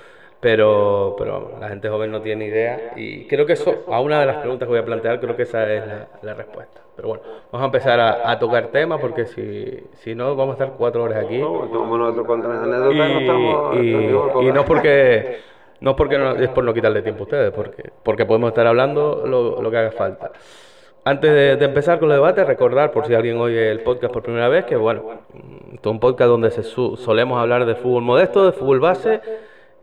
Pero, 0.44 1.16
pero 1.18 1.54
la 1.58 1.70
gente 1.70 1.88
joven 1.88 2.12
no 2.12 2.22
tiene 2.22 2.48
idea 2.48 2.92
y 2.98 3.26
creo 3.28 3.46
que 3.46 3.54
eso, 3.54 3.86
a 3.88 4.02
una 4.02 4.20
de 4.20 4.26
las 4.26 4.38
preguntas 4.38 4.68
que 4.68 4.72
voy 4.72 4.80
a 4.82 4.86
plantear, 4.86 5.22
creo 5.22 5.38
que 5.38 5.44
esa 5.44 5.72
es 5.72 5.84
la, 6.22 6.34
respuesta. 6.34 6.82
Pero 6.98 7.08
bueno, 7.08 7.24
vamos 7.50 7.64
a 7.64 7.66
empezar 7.68 8.00
a, 8.02 8.38
tocar 8.40 8.68
temas 8.68 9.00
porque 9.00 9.26
si, 9.26 9.86
si 9.94 10.16
no, 10.16 10.36
vamos 10.36 10.60
a 10.60 10.64
estar 10.64 10.78
cuatro 10.78 11.02
horas 11.04 11.24
aquí. 11.24 11.42
y, 13.74 14.48
y, 14.50 14.52
no 14.52 14.66
porque... 14.66 15.54
No 15.80 15.96
porque 15.98 16.18
no, 16.18 16.32
es 16.36 16.50
por 16.50 16.64
no 16.64 16.74
quitarle 16.74 17.02
tiempo 17.02 17.22
a 17.22 17.24
ustedes, 17.24 17.52
porque, 17.52 17.92
porque 18.04 18.26
podemos 18.26 18.50
estar 18.50 18.66
hablando 18.66 19.24
lo, 19.26 19.62
lo 19.62 19.72
que 19.72 19.78
haga 19.78 19.92
falta. 19.92 20.32
Antes 21.06 21.60
de, 21.60 21.66
empezar 21.66 22.00
con 22.00 22.10
el 22.10 22.16
debate, 22.16 22.46
recordar, 22.46 22.92
por 22.92 23.06
si 23.06 23.14
alguien 23.14 23.38
oye 23.38 23.70
el 23.70 23.82
podcast 23.82 24.14
por 24.14 24.24
primera 24.24 24.48
vez, 24.48 24.64
que 24.64 24.78
bueno, 24.78 25.04
es 25.74 25.86
un 25.86 26.00
podcast 26.00 26.30
donde 26.30 26.52
se 26.52 26.64
solemos 26.64 27.38
hablar 27.38 27.66
de 27.66 27.76
fútbol 27.76 28.04
modesto, 28.04 28.46
de 28.46 28.54
fútbol 28.54 28.80
base 28.80 29.20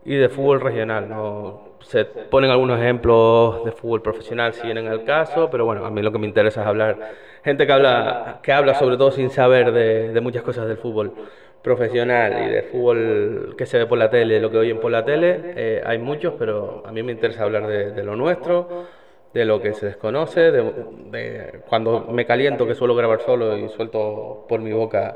y 0.05 0.15
de 0.15 0.29
fútbol 0.29 0.61
regional. 0.61 1.09
¿no? 1.09 1.77
Se 1.81 2.05
ponen 2.05 2.51
algunos 2.51 2.79
ejemplos 2.79 3.65
de 3.65 3.71
fútbol 3.71 4.01
profesional 4.01 4.53
si 4.53 4.63
vienen 4.63 4.87
al 4.87 5.03
caso, 5.03 5.49
pero 5.49 5.65
bueno, 5.65 5.85
a 5.85 5.89
mí 5.89 6.01
lo 6.01 6.11
que 6.11 6.19
me 6.19 6.27
interesa 6.27 6.61
es 6.61 6.67
hablar, 6.67 6.97
gente 7.43 7.65
que 7.65 7.71
habla, 7.73 8.39
que 8.43 8.51
habla 8.51 8.75
sobre 8.75 8.97
todo 8.97 9.11
sin 9.11 9.29
saber 9.29 9.71
de, 9.71 10.21
muchas 10.21 10.43
cosas 10.43 10.67
del 10.67 10.77
fútbol 10.77 11.13
profesional 11.61 12.47
y 12.47 12.51
de 12.51 12.63
fútbol 12.63 13.55
que 13.57 13.65
se 13.65 13.77
ve 13.77 13.85
por 13.85 13.97
la 13.97 14.09
tele, 14.09 14.39
lo 14.39 14.49
que 14.49 14.57
oyen 14.57 14.79
por 14.79 14.91
la 14.91 15.05
tele, 15.05 15.53
eh, 15.55 15.83
hay 15.85 15.97
muchos, 15.99 16.33
pero 16.37 16.83
a 16.85 16.91
mí 16.91 17.03
me 17.03 17.11
interesa 17.11 17.43
hablar 17.43 17.67
de, 17.67 17.91
de 17.91 18.03
lo 18.03 18.15
nuestro 18.15 18.87
de 19.33 19.45
lo 19.45 19.61
que 19.61 19.73
se 19.73 19.85
desconoce, 19.85 20.51
de, 20.51 21.61
cuando 21.67 22.01
me 22.11 22.25
caliento 22.25 22.67
que 22.67 22.75
suelo 22.75 22.95
grabar 22.95 23.21
solo 23.21 23.57
y 23.57 23.69
suelto 23.69 24.45
por 24.47 24.59
mi 24.59 24.73
boca 24.73 25.15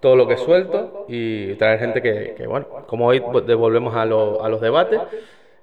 todo 0.00 0.16
lo 0.16 0.28
que 0.28 0.36
suelto 0.36 1.06
y 1.08 1.54
traer 1.54 1.78
gente 1.80 2.02
que, 2.02 2.46
bueno, 2.46 2.66
como 2.86 3.06
hoy 3.06 3.22
devolvemos 3.46 3.94
a, 3.94 4.02
a 4.02 4.06
los 4.06 4.60
debates 4.60 5.00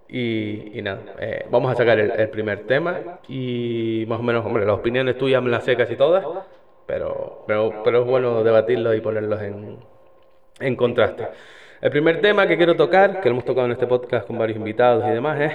y, 0.08 0.82
nada, 0.82 1.02
eh, 1.20 1.46
vamos 1.50 1.72
a 1.72 1.76
sacar 1.76 2.00
el, 2.00 2.30
primer 2.30 2.68
tema 2.68 3.20
y 3.28 4.06
más 4.08 4.20
o 4.20 4.24
menos, 4.24 4.46
hombre, 4.46 4.66
las 4.66 4.78
opiniones 4.78 5.18
tuyas 5.18 5.42
me 5.42 5.50
las 5.50 5.64
sé 5.64 5.76
casi 5.76 5.96
todas, 5.96 6.26
pero, 6.86 7.44
pero, 7.48 7.82
pero 7.84 8.02
es 8.02 8.08
bueno 8.08 8.44
debatirlos 8.44 8.96
y 8.96 9.02
ponerlos 9.02 9.42
en, 9.42 9.80
en 10.60 10.76
contraste. 10.76 11.28
El 11.82 11.92
primer 11.92 12.22
tema 12.22 12.48
que 12.48 12.58
quiero 12.58 12.76
tocar, 12.76 13.22
que 13.22 13.30
lo 13.30 13.36
hemos 13.36 13.46
tocado 13.46 13.66
en 13.66 13.74
este 13.74 13.88
podcast 13.88 14.28
con 14.28 14.38
varios 14.38 14.58
invitados 14.58 15.06
y 15.08 15.12
demás, 15.12 15.40
es 15.40 15.54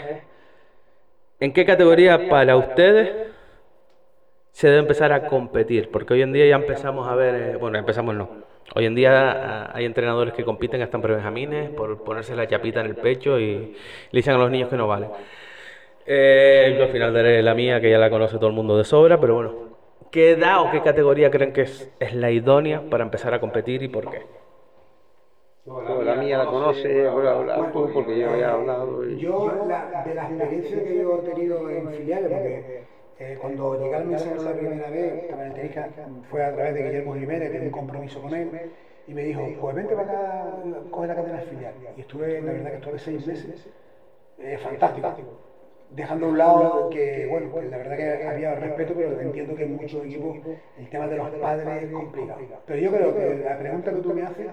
¿En 1.40 1.54
qué 1.54 1.64
categoría 1.64 2.28
para 2.28 2.54
ustedes 2.54 3.10
se 4.52 4.66
debe 4.68 4.80
empezar 4.80 5.10
a 5.10 5.26
competir? 5.26 5.90
Porque 5.90 6.12
hoy 6.12 6.20
en 6.20 6.34
día 6.34 6.46
ya 6.46 6.56
empezamos 6.56 7.08
a 7.08 7.14
ver, 7.14 7.34
eh, 7.34 7.56
bueno, 7.56 7.78
empezamos 7.78 8.14
no. 8.14 8.28
Hoy 8.74 8.86
en 8.86 8.94
día 8.94 9.30
ah, 9.30 9.70
hay 9.74 9.84
entrenadores 9.84 10.32
que 10.32 10.44
compiten 10.44 10.80
hasta 10.82 10.96
en 10.96 11.02
prebenjamines 11.02 11.70
por 11.70 12.04
ponerse 12.04 12.36
la 12.36 12.46
chapita 12.46 12.80
en 12.80 12.86
el 12.86 12.96
pecho 12.96 13.38
y 13.38 13.74
le 14.10 14.18
dicen 14.18 14.34
a 14.34 14.38
los 14.38 14.50
niños 14.50 14.68
que 14.68 14.76
no 14.76 14.86
valen. 14.86 15.10
Eh, 16.06 16.74
yo 16.76 16.84
al 16.84 16.90
final 16.90 17.12
daré 17.12 17.42
la 17.42 17.54
mía, 17.54 17.80
que 17.80 17.90
ya 17.90 17.98
la 17.98 18.10
conoce 18.10 18.36
todo 18.36 18.48
el 18.48 18.54
mundo 18.54 18.76
de 18.76 18.84
sobra, 18.84 19.20
pero 19.20 19.34
bueno, 19.34 19.54
¿qué 20.10 20.32
edad 20.32 20.62
o 20.62 20.70
qué 20.70 20.82
categoría 20.82 21.30
creen 21.30 21.52
que 21.52 21.62
es, 21.62 21.92
es 21.98 22.14
la 22.14 22.30
idónea 22.30 22.82
para 22.88 23.04
empezar 23.04 23.34
a 23.34 23.40
competir 23.40 23.82
y 23.82 23.88
por 23.88 24.10
qué? 24.10 24.22
la 26.04 26.14
mía 26.16 26.38
la 26.38 26.46
conoce, 26.46 27.06
hablar 27.06 27.72
tú 27.72 27.90
porque 27.92 28.18
yo 28.18 28.34
he 28.34 28.44
hablado. 28.44 29.04
Yo, 29.04 29.64
la, 29.68 30.02
de 30.04 30.14
la 30.14 30.28
experiencia 30.28 30.82
que 30.82 30.96
yo 30.96 31.18
he 31.18 31.28
tenido 31.28 31.70
en 31.70 31.90
filiales, 31.92 32.30
porque 32.30 32.84
eh, 33.20 33.38
cuando 33.38 33.78
llegué 33.78 33.94
al 33.94 34.06
mensaje 34.06 34.42
la 34.42 34.52
primera 34.52 34.90
vez, 34.90 35.28
Tenerife, 35.28 35.84
fue 36.30 36.42
a 36.42 36.54
través 36.54 36.74
de 36.74 36.82
Guillermo 36.82 37.14
Jiménez, 37.14 37.52
tenía 37.52 37.66
un 37.66 37.72
compromiso 37.72 38.22
con 38.22 38.34
él, 38.34 38.48
y 39.06 39.12
me 39.12 39.24
dijo, 39.24 39.46
pues 39.60 39.76
vente 39.76 39.94
para 39.94 40.08
acá, 40.08 40.56
coge 40.90 41.06
la 41.06 41.14
cadena 41.14 41.38
filial. 41.40 41.74
Y 41.96 42.00
estuve, 42.00 42.40
la 42.40 42.52
verdad 42.52 42.70
que 42.70 42.76
estuve 42.76 42.98
seis 42.98 43.26
meses, 43.26 43.68
eh, 44.38 44.58
fantástico. 44.58 45.12
Dejando 45.90 46.26
a 46.26 46.28
un 46.30 46.38
lado 46.38 46.88
que, 46.88 47.26
bueno, 47.28 47.50
pues 47.50 47.68
la 47.70 47.76
verdad 47.76 47.96
que 47.96 48.26
había 48.26 48.54
respeto, 48.54 48.94
pero 48.96 49.20
entiendo 49.20 49.54
que 49.54 49.64
en 49.64 49.76
muchos 49.76 50.04
equipos 50.04 50.38
el 50.78 50.88
tema 50.88 51.06
de 51.08 51.16
los 51.16 51.28
padres 51.30 51.82
es 51.82 51.92
complicado. 51.92 52.40
Pero 52.64 52.78
yo 52.80 52.90
creo 52.90 53.14
que 53.14 53.44
la 53.44 53.58
pregunta 53.58 53.92
que 53.92 54.00
tú 54.00 54.14
me 54.14 54.22
haces 54.22 54.46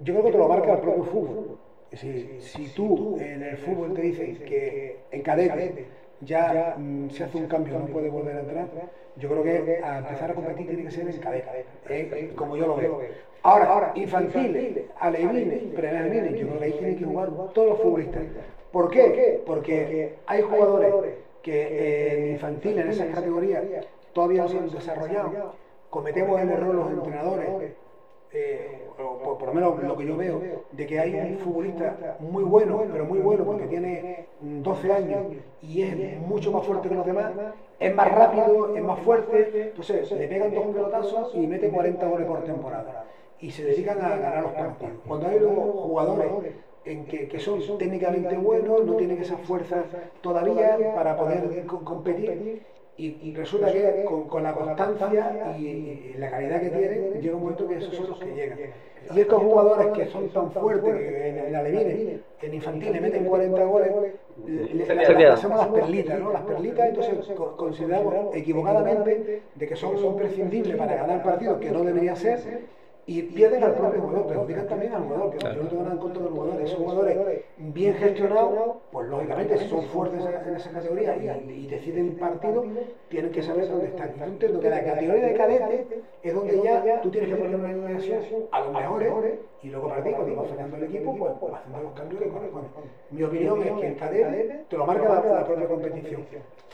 yo 0.00 0.14
creo 0.14 0.24
que 0.24 0.32
te 0.32 0.38
lo 0.38 0.48
marca 0.48 0.72
el 0.72 0.80
propio 0.80 1.04
fútbol. 1.04 1.58
Si, 1.92 2.40
si 2.40 2.68
tú 2.74 3.16
en 3.20 3.42
el 3.42 3.56
fútbol 3.58 3.94
te 3.94 4.02
dicen 4.02 4.36
que 4.38 4.98
en 5.12 5.22
cadete 5.22 5.86
ya 6.24 6.74
mm, 6.76 7.10
se 7.10 7.24
hace 7.24 7.38
un 7.38 7.46
cambio, 7.46 7.78
no 7.78 7.86
puede 7.86 8.08
volver 8.08 8.36
a 8.36 8.40
entrar, 8.40 8.66
yo 9.16 9.28
creo 9.28 9.42
que 9.42 9.82
a 9.82 9.98
empezar 9.98 10.30
a 10.30 10.34
competir 10.34 10.66
tiene 10.66 10.84
que 10.84 10.90
ser 10.90 11.08
en 11.08 11.18
cadete, 11.18 11.66
eh, 11.88 12.32
como 12.34 12.56
yo 12.56 12.66
lo 12.66 12.76
veo. 12.76 13.00
Ahora, 13.42 13.92
infantiles, 13.94 14.84
alevines, 14.98 15.62
prealevines, 15.74 16.40
yo 16.40 16.46
creo 16.48 16.58
que 16.58 16.64
ahí 16.64 16.72
tienen 16.72 16.98
que 16.98 17.04
jugar 17.04 17.28
todos 17.52 17.68
los 17.68 17.80
futbolistas. 17.80 18.22
¿Por 18.72 18.90
qué? 18.90 19.42
Porque 19.44 20.14
hay 20.26 20.42
jugadores 20.42 20.94
que 21.42 22.14
en 22.14 22.32
infantil, 22.32 22.78
en 22.78 22.88
esas 22.88 23.08
categorías, 23.08 23.62
todavía 24.14 24.42
no 24.42 24.48
se 24.48 24.58
han 24.58 24.70
desarrollado. 24.70 25.54
Cometemos 25.90 26.40
el 26.40 26.50
error 26.50 26.74
los 26.74 26.90
entrenadores 26.90 27.48
eh, 28.34 28.80
por, 28.96 29.42
lo 29.48 29.54
menos 29.54 29.82
lo 29.82 29.96
que 29.96 30.06
yo 30.06 30.16
veo, 30.16 30.40
de 30.72 30.86
que 30.86 30.98
hay 30.98 31.14
un 31.14 31.38
futbolista 31.38 32.16
muy 32.20 32.44
bueno, 32.44 32.82
pero 32.92 33.04
muy 33.04 33.20
bueno 33.20 33.44
porque 33.44 33.66
tiene 33.66 34.26
12 34.40 34.92
años 34.92 35.20
y 35.62 35.82
es 35.82 36.20
mucho 36.20 36.52
más 36.52 36.66
fuerte 36.66 36.88
que 36.88 36.94
los 36.94 37.06
demás, 37.06 37.32
es 37.78 37.94
más 37.94 38.12
rápido, 38.12 38.76
es 38.76 38.82
más 38.82 38.98
fuerte, 39.00 39.68
entonces 39.68 40.10
le 40.12 40.28
pegan 40.28 40.54
dos 40.54 40.66
pelotazos 40.66 41.34
y 41.34 41.46
mete 41.46 41.68
40 41.68 42.06
goles 42.06 42.26
por 42.26 42.44
temporada 42.44 43.04
y 43.40 43.50
se 43.50 43.64
dedican 43.64 44.00
a 44.00 44.16
ganar 44.16 44.42
los 44.42 44.52
partidos. 44.52 44.94
Cuando 45.06 45.28
hay 45.28 45.38
luego 45.38 45.72
jugadores 45.72 46.26
en 46.84 47.06
que, 47.06 47.28
que, 47.28 47.38
son 47.38 47.60
técnicamente 47.78 48.36
buenos, 48.36 48.84
no 48.84 48.94
tienen 48.96 49.20
esa 49.20 49.36
fuerza 49.38 49.84
todavía 50.20 50.76
para 50.94 51.16
poder 51.16 51.64
competir 51.66 52.62
Y, 52.96 53.34
resulta 53.34 53.72
que 53.72 54.04
con, 54.04 54.42
la 54.42 54.54
constancia 54.54 55.56
y, 55.58 56.14
la 56.16 56.30
calidad 56.30 56.60
que 56.60 56.70
tienen, 56.70 57.20
llega 57.20 57.34
un 57.34 57.42
momento 57.42 57.66
que 57.66 57.78
esos 57.78 57.94
son 57.94 58.10
los 58.10 58.18
que 58.20 58.34
llegan. 58.34 58.58
Y 59.14 59.20
estos 59.20 59.42
jugadores 59.42 59.88
que 59.88 60.06
son 60.06 60.28
tan 60.28 60.52
fuertes, 60.52 60.94
que 60.94 61.28
en, 61.28 61.38
el 61.38 61.54
Alevine, 61.56 62.20
en 62.40 62.54
infantil 62.54 62.92
le 62.92 63.00
meten 63.00 63.24
40 63.24 63.64
goles, 63.64 63.92
le, 64.46 65.26
hacemos 65.26 65.58
las 65.58 65.68
perlitas, 65.68 66.20
¿no? 66.20 66.32
Las 66.32 66.42
perlitas, 66.42 66.88
entonces 66.88 67.14
consideramos 67.56 68.34
equivocadamente 68.34 69.42
de 69.54 69.66
que 69.66 69.76
son 69.76 69.98
imprescindibles 69.98 70.76
para 70.76 70.94
ganar 70.94 71.22
partidos, 71.22 71.58
que 71.58 71.70
no 71.70 71.82
debería 71.82 72.14
ser, 72.14 72.38
y 73.06 73.22
pierden 73.22 73.62
al 73.62 73.74
propio 73.74 74.00
jugador, 74.00 74.26
perjudican 74.26 74.66
también 74.66 74.94
al 74.94 75.02
jugador, 75.02 75.36
que 75.36 75.44
no 75.44 75.68
tengo 75.68 75.82
nada 75.82 75.94
en 75.94 75.98
contra 75.98 76.22
de 76.22 76.28
los 76.28 76.38
jugadores. 76.38 76.64
Esos 76.70 76.78
jugadores 76.78 77.18
bien 77.58 77.94
gestionados, 77.94 78.76
pues 78.90 79.08
lógicamente 79.08 79.58
si 79.58 79.68
son 79.68 79.84
fuertes 79.84 80.24
en 80.24 80.56
esa 80.56 80.70
categoría 80.70 81.16
y, 81.16 81.66
deciden 81.66 82.16
partido, 82.16 82.64
tienen 83.08 83.30
que 83.30 83.42
saber 83.42 83.68
dónde 83.68 83.86
están. 83.86 84.14
Yo 84.18 84.24
entiendo 84.24 84.60
que 84.60 84.70
la 84.70 84.84
categoría 84.84 85.26
de 85.26 85.34
cadete 85.34 85.86
es 86.22 86.34
donde 86.34 86.62
ya 86.62 87.00
tú 87.02 87.10
tienes 87.10 87.30
que 87.30 87.36
poner 87.36 87.56
una 87.56 87.68
alineación 87.68 88.22
a 88.50 88.60
los 88.60 88.72
mejores 88.72 89.12
y 89.64 89.70
luego 89.70 89.88
para 89.88 90.04
ti, 90.04 90.10
cuando 90.10 90.36
vas 90.36 90.50
fallando 90.50 90.76
el 90.76 90.84
equipo, 90.84 91.16
pues, 91.16 91.32
pues 91.40 91.54
haciendo 91.54 91.82
los 91.82 91.92
cambios 91.94 92.22
que 92.22 92.28
corresponden. 92.28 92.70
Mi 93.10 93.22
opinión 93.22 93.62
es 93.62 93.72
que 93.72 93.86
el 93.86 93.96
cadete 93.96 94.64
te 94.68 94.76
lo 94.76 94.84
marca 94.84 95.22
la, 95.24 95.46
propia 95.46 95.66
competición. 95.66 96.26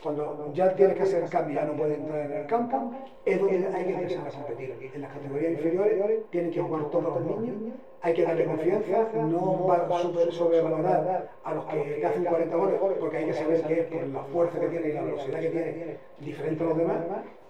Cuando 0.02 0.52
ya 0.52 0.74
tienes 0.74 0.96
que 0.96 1.02
hacer 1.04 1.24
cambio, 1.28 1.60
ya 1.60 1.66
no 1.66 1.74
puedes 1.74 1.98
entrar 1.98 2.26
en 2.26 2.32
el 2.32 2.46
campo, 2.46 2.92
es 3.24 3.38
donde 3.38 3.68
hay 3.68 3.84
que 3.84 3.94
empezar 3.94 4.26
a 4.26 4.30
competir. 4.30 4.90
En 4.92 5.02
las 5.02 5.12
categorías 5.12 5.52
inferiores 5.52 6.18
tienen 6.30 6.50
que 6.50 6.60
jugar 6.60 6.90
todos 6.90 7.04
los 7.04 7.40
niños, 7.40 7.74
hay 8.02 8.12
que 8.12 8.22
darle 8.24 8.44
confianza, 8.44 9.06
no 9.14 9.66
va 9.68 9.76
a 9.76 10.30
sobrevalorar 10.32 11.30
a 11.44 11.54
los 11.54 11.64
que, 11.66 12.04
hacen 12.04 12.24
40 12.24 12.56
goles, 12.56 12.76
porque 12.98 13.16
hay 13.18 13.26
que 13.26 13.34
saber 13.34 13.62
que 13.62 13.80
es 13.82 13.86
por 13.86 14.04
la 14.08 14.24
fuerza 14.24 14.58
que 14.58 14.66
tiene 14.66 14.88
y 14.88 14.92
la 14.94 15.02
velocidad 15.02 15.40
que 15.40 15.50
tiene, 15.50 15.96
diferente 16.18 16.64
a 16.64 16.66
los 16.66 16.76
demás, 16.76 16.96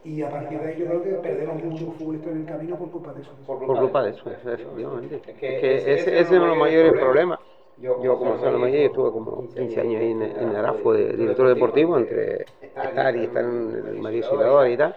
y 0.05 0.23
a 0.23 0.31
partir 0.31 0.61
de 0.61 0.69
ahí 0.69 0.79
yo 0.79 0.87
creo 0.87 1.03
que 1.03 1.11
perdemos 1.11 1.63
muchos 1.63 1.95
futbolistas 1.95 2.33
en 2.33 2.41
el 2.41 2.47
camino 2.47 2.77
por 2.77 2.91
culpa 2.91 3.13
de 3.13 3.23
eso. 3.23 3.31
Por, 3.47 3.59
culpa 3.59 4.03
de 4.03 4.11
eso, 4.11 4.31
efectivamente. 4.31 5.21
Es 5.27 5.37
que 5.37 5.77
ese, 5.77 5.93
ese 5.95 6.21
es 6.21 6.31
uno 6.31 6.43
de 6.43 6.49
los 6.49 6.59
mayores 6.59 6.93
problemas. 6.93 7.39
Yo, 7.79 8.19
como 8.19 8.39
Sala 8.39 8.59
Mayor, 8.59 8.81
estuve 8.81 9.11
como 9.11 9.49
15 9.55 9.81
años 9.81 10.01
ahí 10.01 10.11
en, 10.11 10.23
en 10.23 10.57
Arafo 10.57 10.93
de 10.93 11.17
director 11.17 11.49
deportivo, 11.49 11.97
entre 11.97 12.45
estar 12.61 13.17
y 13.17 13.25
estar 13.25 13.43
en 13.43 13.85
el 13.89 13.99
María 14.01 14.23
y 14.69 14.77
tal 14.77 14.95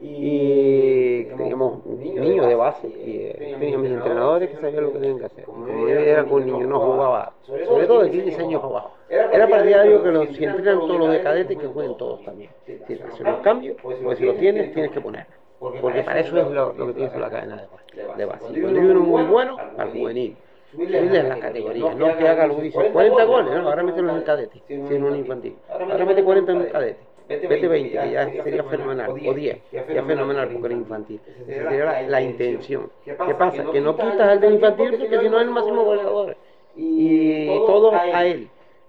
y 0.00 1.24
teníamos 1.24 1.84
niños 1.84 2.46
de 2.46 2.54
base 2.54 2.88
y 2.88 3.18
eh, 3.18 3.56
teníamos 3.58 3.82
mis 3.82 3.92
entrenadores 3.92 4.48
que 4.48 4.56
sabían 4.56 4.84
lo 4.84 4.92
que 4.92 4.98
tenían 4.98 5.18
que 5.18 5.26
hacer. 5.26 5.44
Como 5.44 5.66
yo 5.66 5.88
era 5.88 6.24
con 6.24 6.46
niños, 6.46 6.68
no 6.68 6.80
jugaba, 6.80 7.32
sobre 7.44 7.86
todo 7.86 8.02
de 8.02 8.10
15 8.10 8.42
años 8.42 8.64
abajo. 8.64 8.92
Era 9.10 9.46
partidario 9.46 10.02
que 10.02 10.10
los, 10.10 10.28
si 10.28 10.44
entrenan 10.44 10.78
todos 10.78 10.98
los 10.98 11.10
de 11.10 11.22
cadetes, 11.22 11.58
que 11.58 11.66
jueguen 11.66 11.96
todos 11.98 12.24
también. 12.24 12.50
Si 12.64 12.94
hacer 12.94 13.26
los 13.26 13.40
cambios, 13.40 13.76
pues 13.82 14.18
si 14.18 14.24
los 14.24 14.38
tienes, 14.38 14.72
tienes 14.72 14.90
que 14.90 15.00
poner. 15.00 15.26
Porque 15.58 16.02
para 16.02 16.20
eso 16.20 16.38
es 16.38 16.50
lo, 16.50 16.74
que 16.74 16.92
tienes 16.94 17.12
en 17.12 17.20
la 17.20 17.30
cadena 17.30 17.68
de, 18.16 18.24
base. 18.24 18.60
Cuando 18.60 18.80
hay 18.80 18.86
uno 18.86 19.00
muy 19.00 19.24
bueno, 19.24 19.58
al 19.76 19.90
juvenil. 19.90 20.36
Subirle 20.72 21.18
en 21.18 21.28
las 21.28 21.40
categorías, 21.40 21.96
no 21.96 22.16
que 22.16 22.28
haga 22.28 22.46
lo 22.46 22.56
que 22.56 22.62
dice 22.62 22.90
40 22.92 23.24
goles, 23.24 23.54
no, 23.54 23.68
ahora 23.68 23.82
mételo 23.82 24.10
en 24.10 24.16
el 24.18 24.22
cadete, 24.22 24.62
si 24.68 24.74
es 24.74 25.02
un 25.02 25.16
infantil. 25.16 25.56
Ahora 25.68 26.04
mete 26.04 26.22
40 26.22 26.52
en 26.52 26.64
cadete 26.66 27.09
vete 27.36 27.68
20, 27.68 27.90
que 27.90 28.10
ya 28.10 28.42
sería 28.42 28.64
fenomenal, 28.64 29.10
o 29.10 29.34
10, 29.34 29.58
ya 29.70 30.04
fenomenal 30.04 30.48
porque 30.48 30.66
era 30.66 30.74
infantil. 30.74 31.20
Esa 31.26 31.70
sería 31.70 32.02
la, 32.02 32.22
intención. 32.22 32.90
¿Qué 33.04 33.14
pasa? 33.14 33.64
Que 33.70 33.80
no 33.80 33.96
quitas 33.96 34.20
al 34.20 34.40
de 34.40 34.50
infantil 34.50 34.96
porque 34.98 35.18
si 35.18 35.28
no 35.28 35.38
es 35.38 35.46
el 35.46 35.50
máximo 35.50 35.84
goleador. 35.84 36.36
Y 36.76 37.46
todo 37.46 37.92
a 37.94 38.26
él. 38.26 38.48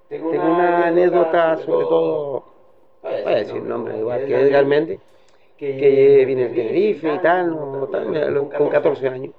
Tengo 0.09 0.29
una 0.29 0.87
anécdota 0.87 1.57
sobre 1.57 1.85
todo, 1.85 2.43
voy 3.01 3.33
a 3.33 3.37
decir 3.37 3.55
el 3.55 3.69
nombre 3.69 3.97
igual 3.97 4.25
que 4.25 4.41
Edgar 4.41 4.65
Méndez, 4.65 4.99
que 5.57 6.23
viene 6.25 6.47
el 6.47 6.53
Tenerife 6.53 7.13
y 7.13 7.19
tal, 7.19 7.55
con 8.57 8.69
14 8.69 9.07
años. 9.07 9.33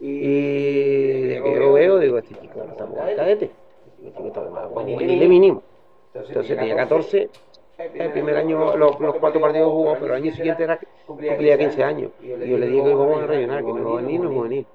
Y 0.00 1.34
yo 1.34 1.72
veo, 1.72 1.98
digo, 1.98 2.18
este 2.18 2.34
chico 2.34 2.58
no 2.58 2.72
está 2.72 2.86
jugando 2.86 3.16
cadete. 3.16 3.50
Este 3.98 4.16
chico 4.16 4.26
está 4.26 4.42
de 4.42 5.28
mínimo. 5.28 5.62
Entonces 6.12 6.56
tenía 6.56 6.76
14 6.76 7.28
el 7.78 8.12
primer 8.12 8.36
año 8.36 8.76
los, 8.76 8.98
los 9.00 9.16
cuatro 9.16 9.40
partidos 9.40 9.70
jugó, 9.70 9.94
pero 9.94 10.14
el 10.14 10.22
año 10.22 10.32
siguiente 10.32 10.64
era, 10.64 10.78
cumplía 11.06 11.58
15 11.58 11.84
años. 11.84 12.10
Y 12.22 12.28
yo 12.28 12.58
le 12.58 12.66
dije 12.68 12.84
que 12.84 12.94
vamos 12.94 13.22
a 13.22 13.26
rellenar, 13.26 13.64
que 13.64 13.72
no 13.72 13.92
va 13.92 13.98
a 13.98 14.02
venir, 14.02 14.20
no 14.20 14.34
va 14.34 14.40
a 14.40 14.42
venir. 14.44 14.66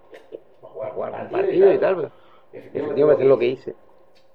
A 0.61 0.67
jugar 0.67 1.11
un 1.23 1.31
partido 1.31 1.73
y 1.73 1.77
tal, 1.77 1.95
pero 1.95 2.11
efectivamente 2.53 3.23
es 3.23 3.29
lo 3.29 3.39
que 3.39 3.45
hice. 3.45 3.75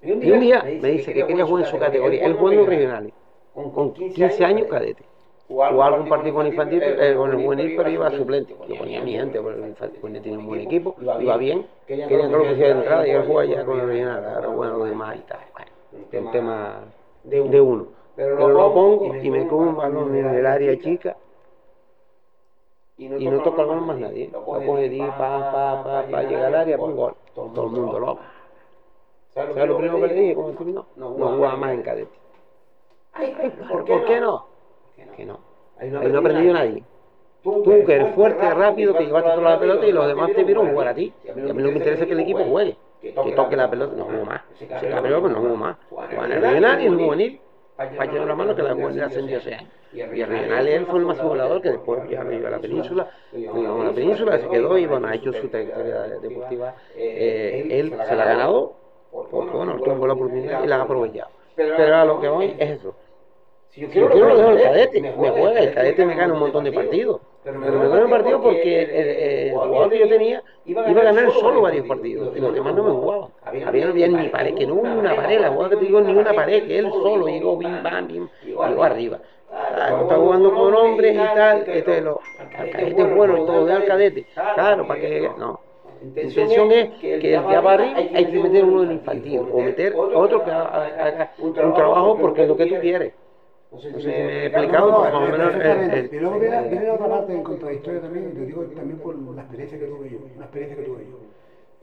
Y 0.01 0.11
un 0.11 0.39
día 0.39 0.63
me 0.63 0.89
dice 0.89 1.13
que 1.13 1.25
quería 1.25 1.45
jugar 1.45 1.65
en 1.65 1.71
su 1.71 1.79
categoría, 1.79 2.25
él 2.25 2.33
jugando 2.33 2.61
en 2.61 2.67
regionales, 2.67 3.13
con 3.53 3.93
15 3.93 4.45
años 4.45 4.67
cadete. 4.69 5.03
Jugaba 5.47 5.85
algún 5.85 6.09
partido 6.09 6.35
con 6.35 6.45
infantil, 6.45 6.83
eh, 6.83 7.15
con 7.15 7.31
el 7.31 7.41
juvenil, 7.41 7.73
pero 7.77 7.89
iba 7.89 8.07
a 8.07 8.11
suplente. 8.11 8.53
Yo 8.67 8.75
ponía 8.75 8.99
a 8.99 9.03
mi 9.03 9.13
gente, 9.13 9.39
porque 9.39 9.61
el 9.61 9.69
infantil 9.69 10.21
tenía 10.21 10.39
un 10.39 10.45
buen 10.45 10.59
equipo, 10.59 10.93
iba 10.99 11.37
bien, 11.37 11.65
querían 11.87 12.09
que 12.09 12.17
lo 12.17 12.41
que 12.41 12.55
sea 12.57 12.67
de 12.67 12.71
entrada 12.71 13.07
y 13.07 13.11
él 13.11 13.23
jugaba 13.25 13.45
ya 13.45 13.63
con 13.63 13.79
el 13.79 13.87
regional, 13.87 14.25
ahora 14.25 14.47
bueno, 14.49 14.77
los 14.77 14.89
demás 14.89 15.15
y 15.15 15.21
tal. 15.21 15.39
Bueno, 15.53 16.25
un 16.25 16.31
tema 16.31 16.79
de 17.23 17.61
uno. 17.61 17.96
Pero 18.17 18.49
lo 18.49 18.73
pongo 18.73 19.15
y 19.15 19.29
me 19.29 19.47
como 19.47 19.69
un 19.69 19.75
balón 19.77 20.15
en 20.15 20.25
el 20.25 20.45
área 20.47 20.75
chica 20.79 21.15
y 22.97 23.07
no, 23.09 23.43
toca 23.43 23.61
el 23.61 23.67
balón 23.67 23.85
más 23.85 23.99
nadie. 23.99 24.29
Lo 24.33 24.43
coge 24.43 24.89
di, 24.89 24.99
pa, 24.99 25.17
pa, 25.17 25.83
pa, 25.83 26.05
pa, 26.09 26.23
llega 26.23 26.47
al 26.47 26.55
área, 26.55 26.77
pongo 26.77 26.95
gol. 26.95 27.13
Todo 27.35 27.65
el 27.65 27.71
mundo 27.71 27.99
loco. 27.99 28.19
¿Sabes 29.35 29.55
lo 29.67 29.77
primero 29.77 30.01
que 30.01 30.07
le 30.07 30.13
dije? 30.15 30.35
¿Cómo 30.35 30.49
terminó? 30.49 30.87
No 30.95 31.09
jugaba 31.09 31.55
más 31.57 31.73
en 31.73 31.83
cadete. 31.83 32.11
¿Por 33.69 33.85
qué 33.85 34.19
no? 34.19 34.47
Que 35.15 35.23
no. 35.23 35.39
Ahí 35.79 35.91
no 35.91 35.99
ha 35.99 36.19
aprendido 36.19 36.53
nadie. 36.55 36.83
Tú, 37.43 37.63
que 37.63 37.93
eres 37.93 38.15
fuerte, 38.15 38.49
rápido, 38.49 38.95
que 38.95 39.05
llevaste 39.05 39.29
toda 39.29 39.51
la 39.51 39.59
pelota 39.59 39.85
y 39.85 39.91
los 39.91 40.07
demás 40.07 40.31
te 40.33 40.43
vieron 40.43 40.71
jugar 40.71 40.87
a 40.87 40.95
ti. 40.95 41.13
Y 41.23 41.29
a 41.29 41.35
mí 41.35 41.41
lo 41.43 41.47
que 41.49 41.53
me 41.53 41.77
interesa 41.77 42.01
es 42.01 42.07
que 42.07 42.13
el 42.13 42.21
equipo 42.21 42.43
juegue. 42.45 42.75
Que 42.99 43.11
toque 43.11 43.55
la 43.55 43.69
pelota, 43.69 43.95
no 43.95 44.05
juego 44.05 44.25
más. 44.25 44.41
Si 44.57 44.65
la 44.65 45.03
pelota, 45.03 45.29
no 45.29 45.39
juego 45.39 45.55
más. 45.55 45.77
Juega 45.87 46.25
en 46.25 46.31
el 46.31 46.41
regional 46.41 46.81
y 46.81 46.85
en 46.87 46.93
el 46.93 47.05
juvenil 47.05 47.41
de 47.77 48.25
la 48.25 48.35
mano 48.35 48.55
que 48.55 48.63
la 48.63 48.73
juvenil 48.73 49.03
ascendió 49.03 49.37
ese 49.37 49.55
año. 49.55 49.67
Y 49.93 50.01
el 50.01 50.09
regional 50.09 50.67
él 50.67 50.85
fue 50.87 50.99
el 50.99 51.05
más 51.05 51.21
volador 51.21 51.61
que 51.61 51.69
después 51.69 52.09
ya 52.09 52.25
iba 52.31 52.47
a 52.47 52.51
la 52.51 52.59
península, 52.59 53.09
a 53.33 53.83
la 53.83 53.91
península, 53.91 54.39
se 54.39 54.47
quedó 54.47 54.77
y 54.77 54.85
bueno, 54.85 55.07
ha 55.07 55.15
hecho 55.15 55.31
su 55.33 55.47
trayectoria 55.47 56.01
deportiva. 56.21 56.75
Eh, 56.95 57.67
él 57.71 57.93
se 58.07 58.15
la 58.15 58.23
ha 58.23 58.25
ganado 58.25 58.73
porque 59.11 59.55
bueno, 59.55 59.77
tuvo 59.77 60.07
la 60.07 60.13
oportunidad 60.13 60.63
y 60.63 60.67
la 60.67 60.77
ha 60.77 60.81
aprovechado. 60.81 61.29
Pero 61.55 61.95
a 61.95 62.05
lo 62.05 62.19
que 62.19 62.27
voy 62.27 62.55
es 62.57 62.79
eso. 62.79 62.95
Si 63.69 63.81
yo 63.81 63.89
quiero, 63.89 64.09
lo 64.09 64.37
dejo 64.37 64.51
el 64.51 64.61
cadete, 64.61 65.01
me 65.01 65.11
juega, 65.11 65.59
el 65.59 65.73
cadete 65.73 66.05
me 66.05 66.15
gana 66.15 66.33
un 66.33 66.39
montón 66.39 66.63
de 66.63 66.71
partidos. 66.71 67.21
Pero 67.47 67.79
me 67.79 67.87
gana 67.87 68.03
un 68.03 68.11
partido 68.11 68.41
porque 68.41 68.81
el, 68.81 69.51
jugador 69.53 69.89
que 69.89 69.99
yo 69.99 70.09
tenía 70.09 70.43
iba 70.65 70.81
a 70.81 70.93
ganar 70.93 71.31
solo 71.31 71.61
varios 71.61 71.87
partidos 71.87 72.35
y 72.35 72.41
los 72.41 72.53
demás 72.53 72.75
no 72.75 72.83
me 72.83 72.91
jugaban. 72.91 73.29
Había, 73.43 73.85
no 73.85 73.91
había 73.91 74.07
ni 74.09 74.27
pared, 74.27 74.53
que 74.53 74.67
no 74.67 74.73
hubo 74.73 74.99
una 74.99 75.15
pared, 75.15 75.39
la 75.39 75.49
jugada 75.49 75.69
que 75.69 75.75
te 75.77 75.85
digo 75.85 76.01
ni 76.01 76.11
una 76.13 76.33
pared, 76.33 76.67
que 76.67 76.79
él 76.79 76.91
solo 76.91 77.27
llegó 77.27 77.57
bim 77.57 77.81
bam, 77.81 78.07
bim, 78.07 78.27
llegó 78.43 78.83
arriba. 78.83 79.19
Ah, 79.49 79.99
está 80.01 80.15
jugando 80.15 80.53
con 80.53 80.75
hombres 80.75 81.15
y 81.15 81.17
tal, 81.17 81.63
este, 81.67 82.01
lo, 82.01 82.19
cadete 82.51 83.01
es 83.01 83.15
bueno 83.15 83.37
y 83.37 83.45
todo, 83.45 83.65
de 83.65 83.73
al 83.73 83.85
cadete. 83.85 84.25
Claro, 84.55 84.85
para 84.85 84.99
que 84.99 85.29
no. 85.37 85.61
La 86.01 86.21
intención 86.21 86.71
es 86.71 86.89
que 86.99 87.15
el 87.15 87.21
que 87.21 87.37
va 87.37 87.73
arriba 87.73 87.97
hay 88.13 88.25
que 88.25 88.39
meter 88.39 88.65
uno 88.65 88.83
en 88.83 88.91
infantil 88.91 89.41
o 89.51 89.61
meter 89.61 89.95
otro 89.95 90.43
que 90.43 90.51
haga 90.51 91.31
un 91.39 91.53
trabajo 91.53 92.17
porque 92.17 92.43
es 92.43 92.49
lo 92.49 92.57
que 92.57 92.65
tú 92.65 92.75
quieres. 92.81 93.13
No 93.71 93.79
sé 93.79 93.89
si 93.99 94.07
me 94.07 94.13
he 94.13 94.45
explicado, 94.45 94.97
o 94.97 95.21
menos. 95.21 95.53
Y 96.11 96.19
luego 96.19 96.39
viene, 96.39 96.69
viene, 96.69 96.85
la 96.85 96.93
otra 96.93 97.09
parte 97.09 97.33
en 97.33 97.43
contradictoria 97.43 98.01
también, 98.01 98.33
te 98.33 98.45
digo 98.45 98.63
también 98.63 98.99
por 98.99 99.17
la 99.17 99.41
experiencia 99.41 99.77
que 99.77 99.85
tuve 99.85 100.09
yo. 100.09 100.19
Una 100.35 100.45
experiencia 100.45 100.77
que 100.77 100.89
tuve 100.89 101.05
yo. 101.05 101.17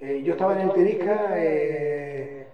Eh, 0.01 0.23
yo 0.23 0.33
estaba 0.33 0.55
en 0.55 0.69
el 0.69 0.73
Tenisca, 0.73 1.35
eh, 1.37 2.47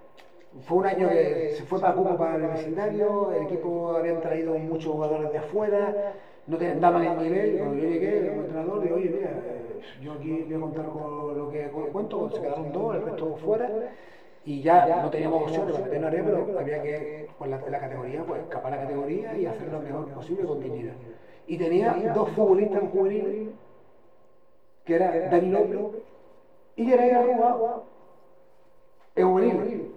fue 0.62 0.79
un 0.79 0.87
año 0.87 1.09
que 1.09 1.55
se 1.57 1.62
fue 1.64 1.81
para 1.81 1.95
Cuba 1.95 2.19
para 2.19 2.37
el 2.37 2.43
vecindario, 2.43 3.33
el 3.33 3.45
equipo 3.45 3.97
habían 3.97 4.21
traído 4.21 4.59
muchos 4.59 4.93
jugadores 4.93 5.33
de 5.33 5.38
afuera, 5.38 6.12
no 6.47 6.57
te 6.57 6.75
daban 6.75 7.05
el 7.05 7.23
nivel. 7.23 7.59
Cuando 7.59 7.77
yo 7.77 7.88
llegué 7.88 8.29
como 8.29 8.43
entrenador, 8.43 8.83
digo, 8.83 8.97
oye, 8.97 9.11
mira, 9.11 9.31
eh, 9.31 9.81
yo 10.03 10.12
aquí 10.12 10.43
voy 10.43 10.55
a 10.55 10.61
contar 10.61 10.87
con 10.87 11.38
lo 11.38 11.51
que 11.51 11.69
cuento, 11.93 12.31
se 12.31 12.40
quedaron 12.40 12.73
dos, 12.73 12.97
el 12.97 13.03
resto 13.03 13.37
fuera 13.37 13.71
y 14.44 14.62
ya, 14.62 15.03
no 15.03 15.11
teníamos 15.11 15.42
opciones 15.42 15.72
para 15.74 15.85
meter 15.85 16.14
en 16.14 16.24
pero 16.24 16.59
había 16.59 16.83
que, 16.83 17.29
pues 17.38 17.50
la, 17.50 17.61
la 17.68 17.79
categoría, 17.79 18.24
pues 18.24 18.40
escapar 18.42 18.72
la 18.72 18.81
categoría 18.81 19.37
y 19.37 19.46
hacer 19.46 19.68
lo 19.70 19.81
mejor 19.81 20.09
posible 20.09 20.44
con 20.44 20.61
dignidad. 20.61 20.94
Y 21.46 21.59
tenía 21.59 21.92
dos 22.14 22.31
futbolistas 22.31 22.83
juveniles, 22.90 23.48
que 24.85 24.94
era 24.94 25.29
Dani 25.31 25.50
López 25.50 25.79
y 26.76 26.87
Yeray 26.87 27.35
jugado 27.35 27.85
en 29.16 29.29
juvenil. 29.29 29.94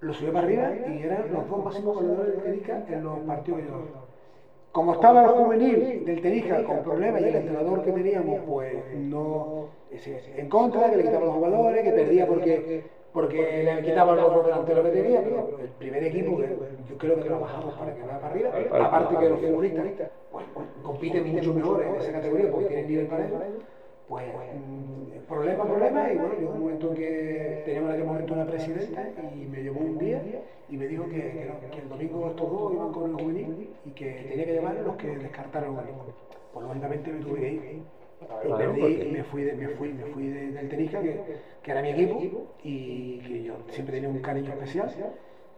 Lo 0.00 0.12
subió 0.12 0.32
para 0.32 0.46
arriba 0.46 0.72
y 0.88 1.02
eran 1.02 1.32
los 1.32 1.48
dos 1.48 1.64
máximos 1.64 1.96
goleadores 1.96 2.36
de 2.36 2.42
Tenija 2.42 2.84
en 2.88 3.02
los 3.02 3.18
partidos 3.20 3.60
Como 4.72 4.92
estaba 4.92 5.22
el 5.22 5.28
juvenil 5.30 6.04
del 6.04 6.20
Tenija 6.20 6.62
con 6.64 6.82
problemas 6.82 7.22
y 7.22 7.24
el 7.24 7.36
entrenador 7.36 7.82
que 7.82 7.92
teníamos, 7.92 8.40
pues 8.46 8.74
no 8.94 9.68
en 9.90 10.48
contra, 10.50 10.90
que 10.90 10.96
le 10.96 11.04
quitaba 11.04 11.24
los 11.24 11.34
jugadores, 11.34 11.82
que 11.82 11.92
perdía 11.92 12.26
porque 12.26 12.84
porque 13.16 13.62
le 13.64 13.82
quitaban 13.82 14.14
los 14.14 14.44
delanteros 14.44 14.84
que 14.84 14.90
tenía, 14.90 15.24
pero 15.24 15.58
el 15.58 15.68
primer 15.70 16.04
equipo 16.04 16.36
que 16.36 16.48
yo 16.86 16.98
creo 16.98 17.18
que 17.18 17.30
lo 17.30 17.40
bajamos 17.40 17.72
para 17.72 17.94
que 17.94 18.02
vaya 18.02 18.20
para 18.20 18.34
arriba, 18.34 18.50
aparte 18.78 19.16
que 19.16 19.28
los 19.30 19.40
futbolistas, 19.40 20.10
pues 20.30 20.44
compiten 20.82 21.32
mucho 21.32 21.54
mejor 21.54 21.82
en 21.82 21.94
esa 21.94 22.12
categoría 22.12 22.50
porque 22.50 22.66
tienen 22.66 22.88
nivel 22.88 23.06
para 23.06 23.24
eso, 23.24 23.40
pues 24.06 24.26
mm, 24.26 25.26
problema, 25.26 25.64
problema, 25.64 26.12
y 26.12 26.16
bueno, 26.18 26.34
llegó 26.38 26.52
un 26.52 26.60
momento 26.60 26.88
en 26.90 26.94
que 26.94 27.62
teníamos 27.64 27.88
en 27.88 27.94
aquel 27.94 28.06
momento 28.06 28.34
una 28.34 28.46
presidenta 28.46 29.08
y 29.34 29.46
me 29.46 29.62
llevó 29.62 29.80
un 29.80 29.96
día 29.96 30.22
y 30.68 30.76
me 30.76 30.86
dijo 30.86 31.04
que, 31.04 31.16
que, 31.16 31.46
no, 31.46 31.70
que 31.70 31.80
el 31.80 31.88
domingo 31.88 32.28
estos 32.28 32.50
dos 32.50 32.74
iban 32.74 32.92
con 32.92 33.10
el 33.12 33.16
juvenil 33.16 33.70
y 33.86 33.90
que 33.92 34.26
tenía 34.28 34.44
que 34.44 34.52
llevar 34.52 34.74
los 34.74 34.94
que 34.96 35.16
descartaron 35.16 35.70
el 35.70 35.84
juvenil. 35.86 36.14
Pues 36.52 36.66
lógicamente 36.66 37.10
me 37.12 37.24
tuve 37.24 37.40
que 37.40 37.52
ir. 37.52 37.82
Y 38.44 38.48
perdí, 38.58 38.80
me 39.12 39.24
fui, 39.24 39.42
de, 39.44 39.52
me 39.54 39.68
fui, 39.68 39.92
me 39.92 40.04
fui 40.06 40.28
de- 40.28 40.52
del 40.52 40.68
Tenisca, 40.68 41.00
que, 41.02 41.20
que 41.62 41.70
era 41.70 41.82
mi 41.82 41.90
equipo, 41.90 42.18
y 42.64 43.18
que 43.18 43.42
yo 43.42 43.54
siempre 43.70 43.94
tenía 43.96 44.08
un 44.08 44.20
cariño 44.20 44.52
especial, 44.52 44.90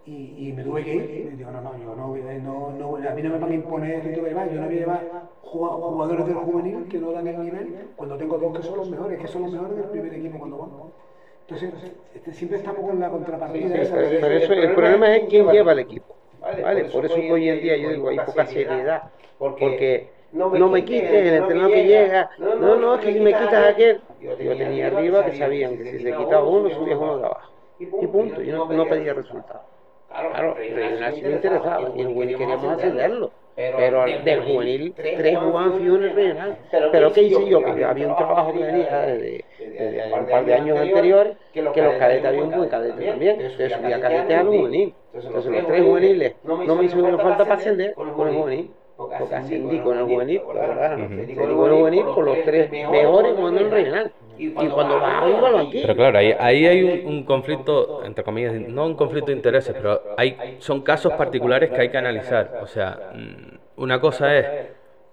y, 0.07 0.49
y 0.49 0.53
me 0.53 0.65
tuve 0.65 0.83
que 0.85 0.95
ir. 0.95 1.31
Y 1.33 1.37
digo, 1.37 1.51
no, 1.51 1.61
no, 1.61 1.79
yo 1.79 1.95
no, 1.95 2.17
no, 2.17 2.71
no, 2.73 2.97
a 2.97 3.15
mí 3.15 3.23
no 3.23 3.31
me 3.31 3.39
van 3.39 3.51
a 3.53 3.55
imponer 3.55 4.03
que 4.03 4.11
que 4.13 4.21
llevar, 4.23 4.51
yo 4.51 4.61
no 4.61 4.67
voy 4.67 4.77
a 4.77 4.79
llevar 4.81 5.03
jugadores 5.43 6.27
del 6.27 6.35
juvenil 6.37 6.89
que 6.89 6.99
no 6.99 7.13
dan 7.13 7.27
el 7.29 7.43
nivel, 7.45 7.75
cuando 7.97 8.17
tengo 8.17 8.39
dos 8.39 8.57
que 8.57 8.63
son 8.63 8.77
los 8.79 8.91
mejores, 8.91 9.19
que 9.21 9.27
son 9.29 9.43
los 9.43 9.53
mejores 9.53 9.77
del 9.77 9.87
primer 9.87 10.15
equipo 10.15 10.39
cuando 10.39 10.59
van. 10.59 10.71
Entonces, 11.43 11.73
este, 12.15 12.33
siempre 12.33 12.59
estamos 12.59 12.81
con 12.83 13.01
la 13.01 13.09
contrapartida. 13.09 13.75
esa 13.77 13.95
Pero, 13.95 14.09
pero 14.21 14.35
eso, 14.35 14.53
el 14.53 14.75
problema 14.75 15.17
es 15.17 15.25
quién 15.29 15.49
lleva 15.49 15.73
el 15.73 15.79
equipo. 15.79 16.15
¿vale? 16.63 16.85
Por 16.85 17.05
eso 17.07 17.15
que 17.15 17.33
hoy 17.33 17.49
en 17.49 17.61
día 17.63 17.77
yo 17.77 17.91
digo, 17.91 18.09
hay 18.09 18.17
poca 18.19 18.47
seriedad. 18.47 19.03
Porque 19.39 20.09
no 20.33 20.69
me 20.69 20.85
quites 20.85 21.11
el 21.11 21.35
entrenador 21.35 21.73
que 21.73 21.85
llega. 21.85 22.31
No, 22.39 22.77
no, 22.77 22.95
es 22.95 23.01
que 23.01 23.13
si 23.13 23.21
me 23.21 23.33
quitas 23.33 23.73
aquel. 23.73 24.01
Yo 24.21 24.37
tenía 24.37 24.89
arriba 24.89 25.25
que 25.25 25.37
sabían 25.37 25.77
que 25.77 25.85
si 25.85 25.99
se 26.01 26.13
quitaba 26.13 26.45
uno, 26.45 26.71
subía 26.71 26.99
uno 26.99 27.19
de 27.19 27.27
abajo. 27.27 27.53
Y 27.79 28.07
punto. 28.07 28.43
Yo 28.43 28.67
no, 28.67 28.87
pedía 28.87 29.15
resultados. 29.15 29.63
Claro, 30.09 30.57
el 30.57 30.75
regional 30.75 31.15
sí 31.15 31.23
me 31.23 31.33
interesaba 31.33 31.91
y 31.95 32.01
el 32.01 32.07
juvenil 32.09 32.39
queríamos 32.39 32.73
ascenderlo. 32.73 33.31
Pero 33.55 34.05
del 34.05 34.43
juvenil, 34.45 34.95
tres 34.95 35.37
jugaban 35.37 35.79
fijo 35.79 35.97
en 35.97 36.03
el 36.05 36.15
regional. 36.15 36.59
Pero 36.93 37.13
¿qué 37.13 37.23
hice 37.23 37.49
yo? 37.49 37.65
Que 37.65 37.85
había 37.85 38.09
un 38.09 38.17
trabajo 38.17 38.53
que 38.53 38.61
venía 38.61 39.01
desde, 39.01 39.45
desde 39.59 40.15
un 40.15 40.27
par 40.27 40.45
de 40.45 40.55
años 40.55 40.79
anteriores, 40.79 41.37
que 41.53 41.63
los 41.63 41.75
cadetes 41.75 42.25
había 42.25 42.45
un 42.45 42.53
buen 42.53 42.69
cadete 42.69 43.05
también. 43.05 43.41
Entonces 43.41 43.73
subía 43.73 44.01
cadetes 44.01 44.39
a 44.39 44.43
los 44.45 44.57
juvenil. 44.57 44.95
Entonces 45.13 45.53
los 45.53 45.67
tres 45.67 45.83
juveniles 45.83 46.35
no 46.45 46.57
me 46.57 46.85
hicieron 46.85 47.19
falta 47.19 47.45
para 47.45 47.55
ascender 47.55 47.95
con 47.95 48.29
el 48.29 48.35
juvenil. 48.35 48.71
Porque 48.99 49.33
ascendí 49.33 49.79
con 49.79 49.97
el 49.97 50.05
juvenil, 50.07 50.43
la 50.53 50.61
verdad, 50.61 50.93
ascendí 50.95 51.35
con 51.37 51.49
el 51.49 51.55
juvenil 51.55 52.05
con 52.05 52.25
los 52.25 52.43
tres 52.45 52.69
mejores 52.69 53.33
jugando 53.37 53.61
en 53.61 53.67
el 53.67 53.71
regional. 53.71 54.13
Y 54.37 54.51
cuando 54.51 54.97
iba 54.97 55.47
al 55.47 55.53
banquillo. 55.53 55.83
Pero 55.83 55.95
claro, 55.95 56.19
ahí, 56.19 56.35
ahí 56.37 56.67
hay 56.67 56.83
un, 56.83 57.15
un 57.15 57.25
conflicto, 57.25 58.05
entre 58.05 58.25
comillas, 58.25 58.55
no 58.55 58.87
un 58.87 58.97
conflicto 58.97 59.31
de 59.31 59.37
intereses, 59.37 59.73
pero 59.81 60.01
hay, 60.17 60.57
son 60.59 60.83
casos 60.83 61.13
particulares 61.13 61.71
que 61.71 61.81
hay 61.81 61.91
que 61.91 61.99
analizar. 61.99 62.59
O 62.61 62.67
sea, 62.67 63.13
mm, 63.15 63.83
una 63.83 64.01
cosa 64.01 64.37
es 64.37 64.47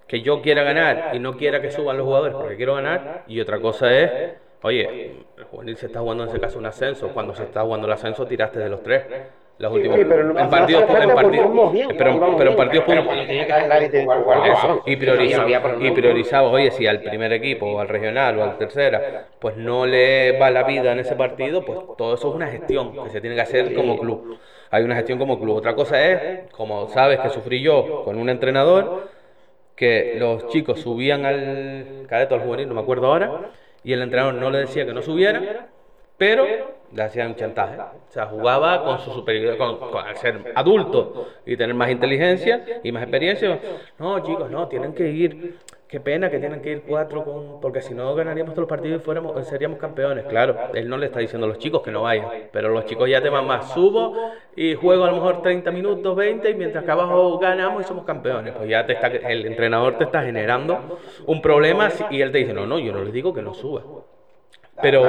que 0.07 0.21
yo 0.21 0.41
quiera 0.41 0.63
ganar 0.63 1.11
y 1.13 1.19
no 1.19 1.37
quiera 1.37 1.61
que 1.61 1.69
suban 1.69 1.97
los 1.97 2.07
jugadores 2.07 2.35
porque 2.35 2.55
quiero 2.55 2.73
ganar, 2.75 3.23
y 3.27 3.39
otra 3.39 3.59
cosa 3.59 3.91
es, 3.95 4.33
oye, 4.63 5.11
el 5.37 5.43
juvenil 5.43 5.77
se 5.77 5.85
está 5.85 5.99
jugando 5.99 6.23
en 6.23 6.29
ese 6.29 6.39
caso 6.39 6.57
un 6.57 6.65
ascenso, 6.65 7.09
cuando 7.09 7.35
se 7.35 7.43
está 7.43 7.61
jugando 7.61 7.85
el 7.85 7.93
ascenso 7.93 8.25
tiraste 8.25 8.59
de 8.59 8.69
los 8.69 8.81
tres. 8.81 9.03
Los 9.57 9.71
últimos, 9.71 9.97
Sí, 9.97 10.03
pero 10.05 10.37
en 10.37 10.49
partidos, 10.49 10.83
en 10.83 11.15
partidos, 11.15 11.47
pero, 11.97 12.49
en 12.49 12.55
partidos 12.57 12.85
y 12.87 12.91
mejor. 12.91 13.17
y 15.81 15.91
priorizaba, 15.91 16.49
oye, 16.49 16.71
si 16.71 16.85
al 16.87 17.01
primer 17.01 17.31
equipo, 17.31 17.67
o 17.67 17.79
al 17.79 17.87
regional, 17.87 18.37
o 18.37 18.43
al 18.43 18.57
tercera, 18.57 19.27
pues 19.39 19.55
no 19.55 19.85
le 19.85 20.37
va 20.37 20.51
la 20.51 20.63
vida 20.63 20.91
en 20.91 20.99
ese 20.99 21.15
partido, 21.15 21.63
pues 21.63 21.79
todo 21.97 22.15
eso 22.15 22.29
es 22.29 22.35
una 22.35 22.47
gestión 22.47 23.01
que 23.05 23.09
se 23.11 23.21
tiene 23.21 23.35
que 23.35 23.43
hacer 23.43 23.73
como 23.73 23.97
club. 23.97 24.37
Hay 24.71 24.83
una 24.83 24.95
gestión 24.95 25.19
como 25.19 25.39
club. 25.39 25.55
Otra 25.55 25.73
cosa 25.73 26.03
es, 26.05 26.51
como 26.51 26.89
sabes 26.89 27.19
que 27.19 27.29
sufrí 27.29 27.61
yo 27.61 28.01
con 28.03 28.17
un 28.17 28.29
entrenador, 28.29 29.07
que 29.75 30.15
los 30.17 30.49
chicos 30.49 30.81
subían 30.81 31.25
al 31.25 32.05
cadete 32.09 32.33
o 32.33 32.37
al 32.37 32.43
juvenil, 32.43 32.67
no 32.67 32.75
me 32.75 32.81
acuerdo 32.81 33.07
ahora, 33.07 33.51
y 33.85 33.93
el 33.93 34.01
entrenador 34.01 34.33
no 34.33 34.49
le 34.49 34.59
decía 34.59 34.85
que 34.85 34.93
no 34.93 35.01
subieran, 35.01 35.47
pero 36.17 36.45
le 36.91 37.04
hacían 37.04 37.30
un 37.30 37.36
chantaje. 37.36 37.78
O 37.80 38.12
sea, 38.12 38.25
jugaba 38.28 38.84
con 38.84 38.99
su 38.99 39.12
superioridad, 39.12 39.58
con, 39.58 39.78
con- 39.80 40.06
al 40.06 40.15
ser 40.17 40.51
adulto 40.56 41.28
y 41.45 41.58
tener 41.58 41.75
más 41.75 41.89
inteligencia 41.91 42.80
y 42.84 42.91
más 42.91 43.04
experiencia. 43.04 43.60
No, 43.97 44.19
chicos, 44.21 44.49
no, 44.49 44.67
tienen 44.67 44.93
que 44.93 45.10
ir. 45.10 45.60
Qué 45.88 45.99
pena 45.99 46.30
que 46.32 46.39
tienen 46.39 46.62
que 46.62 46.71
ir 46.71 46.84
cuatro, 46.88 47.23
con, 47.23 47.62
porque 47.62 47.82
si 47.82 47.93
no 47.93 48.13
ganaríamos 48.15 48.54
todos 48.56 48.63
los 48.63 48.69
partidos 48.69 49.01
y 49.01 49.06
fuéramos, 49.06 49.47
seríamos 49.47 49.78
campeones. 49.78 50.25
Claro, 50.25 50.58
él 50.73 50.89
no 50.89 50.97
le 50.97 51.06
está 51.06 51.19
diciendo 51.19 51.45
a 51.45 51.49
los 51.49 51.60
chicos 51.60 51.82
que 51.84 51.91
no 51.91 52.01
vayan, 52.01 52.28
pero 52.51 52.69
los 52.69 52.86
chicos 52.86 53.08
ya 53.10 53.21
te 53.21 53.30
van 53.30 53.45
más. 53.45 53.71
Subo 53.71 54.13
y 54.56 54.73
juego 54.73 55.04
a 55.04 55.08
lo 55.08 55.13
mejor 55.13 55.41
30 55.43 55.71
minutos, 55.71 56.15
20, 56.15 56.49
y 56.49 56.56
mientras 56.56 56.84
que 56.84 56.91
abajo 56.91 57.38
ganamos 57.38 57.84
y 57.84 57.88
somos 57.88 58.04
campeones. 58.04 58.54
Pues 58.54 58.67
ya 58.67 58.86
te 58.86 58.93
está, 58.93 59.08
el 59.08 59.45
entrenador 59.45 59.97
te 59.97 60.06
está 60.06 60.23
generando 60.23 60.97
un 61.28 61.41
problema 61.41 61.89
y 62.10 62.21
él 62.21 62.32
te 62.32 62.39
dice, 62.39 62.54
no, 62.54 62.65
no, 62.65 62.80
yo 62.80 62.91
no 62.91 63.01
les 63.04 63.13
digo 63.13 63.34
que 63.34 63.41
no 63.43 63.54
suba. 63.54 63.84
Pero, 64.81 65.03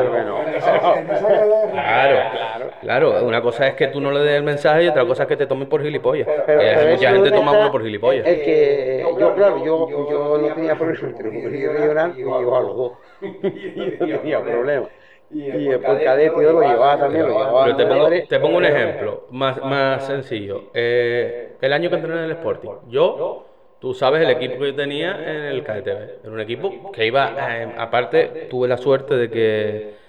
claro, 1.73 2.71
claro, 2.81 3.25
una 3.25 3.43
cosa 3.43 3.67
es 3.69 3.75
que 3.75 3.89
tú 3.89 4.01
no 4.01 4.11
le 4.13 4.21
des 4.21 4.37
el 4.37 4.43
mensaje 4.45 4.85
y 4.85 4.89
otra 4.89 5.05
cosa 5.05 5.25
es 5.25 5.29
que 5.29 5.37
te 5.37 5.47
tomen 5.47 5.69
por 5.69 5.83
gilipollas. 5.83 6.27
Pero- 6.47 6.61
pero 6.61 6.91
mucha 6.91 7.09
eso 7.11 7.15
gente 7.25 7.31
toma 7.37 7.53
uno 7.53 7.73
por 7.73 7.83
gilipollas. 7.83 8.27
Es 8.27 8.39
que 8.43 9.05
yo, 9.19 9.35
claro, 9.35 9.65
yo, 9.65 9.89
yo 9.89 10.39
no 10.39 10.55
tenía 10.55 10.77
problema 10.77 11.09
entre 11.09 11.29
el 11.29 11.35
juvenil 11.35 11.61
y 11.61 11.65
el 11.65 11.73
regional, 11.73 12.15
me 12.17 12.23
llevaba 12.23 12.59
a 12.59 12.63
los 12.63 12.77
dos. 12.77 12.93
no 13.21 14.19
tenía 14.19 14.41
problema. 14.43 14.87
Y 15.29 15.69
el 15.69 15.81
por 15.81 16.01
cadete 16.03 16.35
yo 16.41 16.53
lo 16.53 16.61
llevaba 16.63 16.99
también, 16.99 17.27
lo 17.27 17.33
llevaba 17.37 17.63
a 17.63 17.65
Pero 17.65 17.77
te 17.77 17.87
pongo, 17.87 18.09
te 18.29 18.41
pongo 18.41 18.57
un 18.59 18.65
ejemplo 18.65 19.27
más, 19.31 19.61
más 19.65 20.07
sencillo. 20.07 20.71
Eh, 20.73 21.57
el 21.61 21.73
año 21.73 21.91
que 21.91 21.97
entrené 21.97 22.19
en 22.19 22.25
el 22.27 22.31
Sporting, 22.33 22.71
yo, 22.89 23.45
tú 23.81 23.95
sabes 23.95 24.23
el 24.23 24.31
equipo 24.31 24.59
que 24.59 24.67
yo 24.67 24.75
tenía 24.75 25.13
en 25.13 25.45
el 25.45 25.63
KTV. 25.63 26.23
Era 26.23 26.33
un 26.33 26.41
equipo 26.41 26.91
que 26.93 27.07
iba, 27.07 27.35
eh, 27.39 27.75
aparte, 27.77 28.47
tuve 28.51 28.69
la 28.69 28.77
suerte 28.77 29.17
de 29.17 29.31
que 29.31 30.07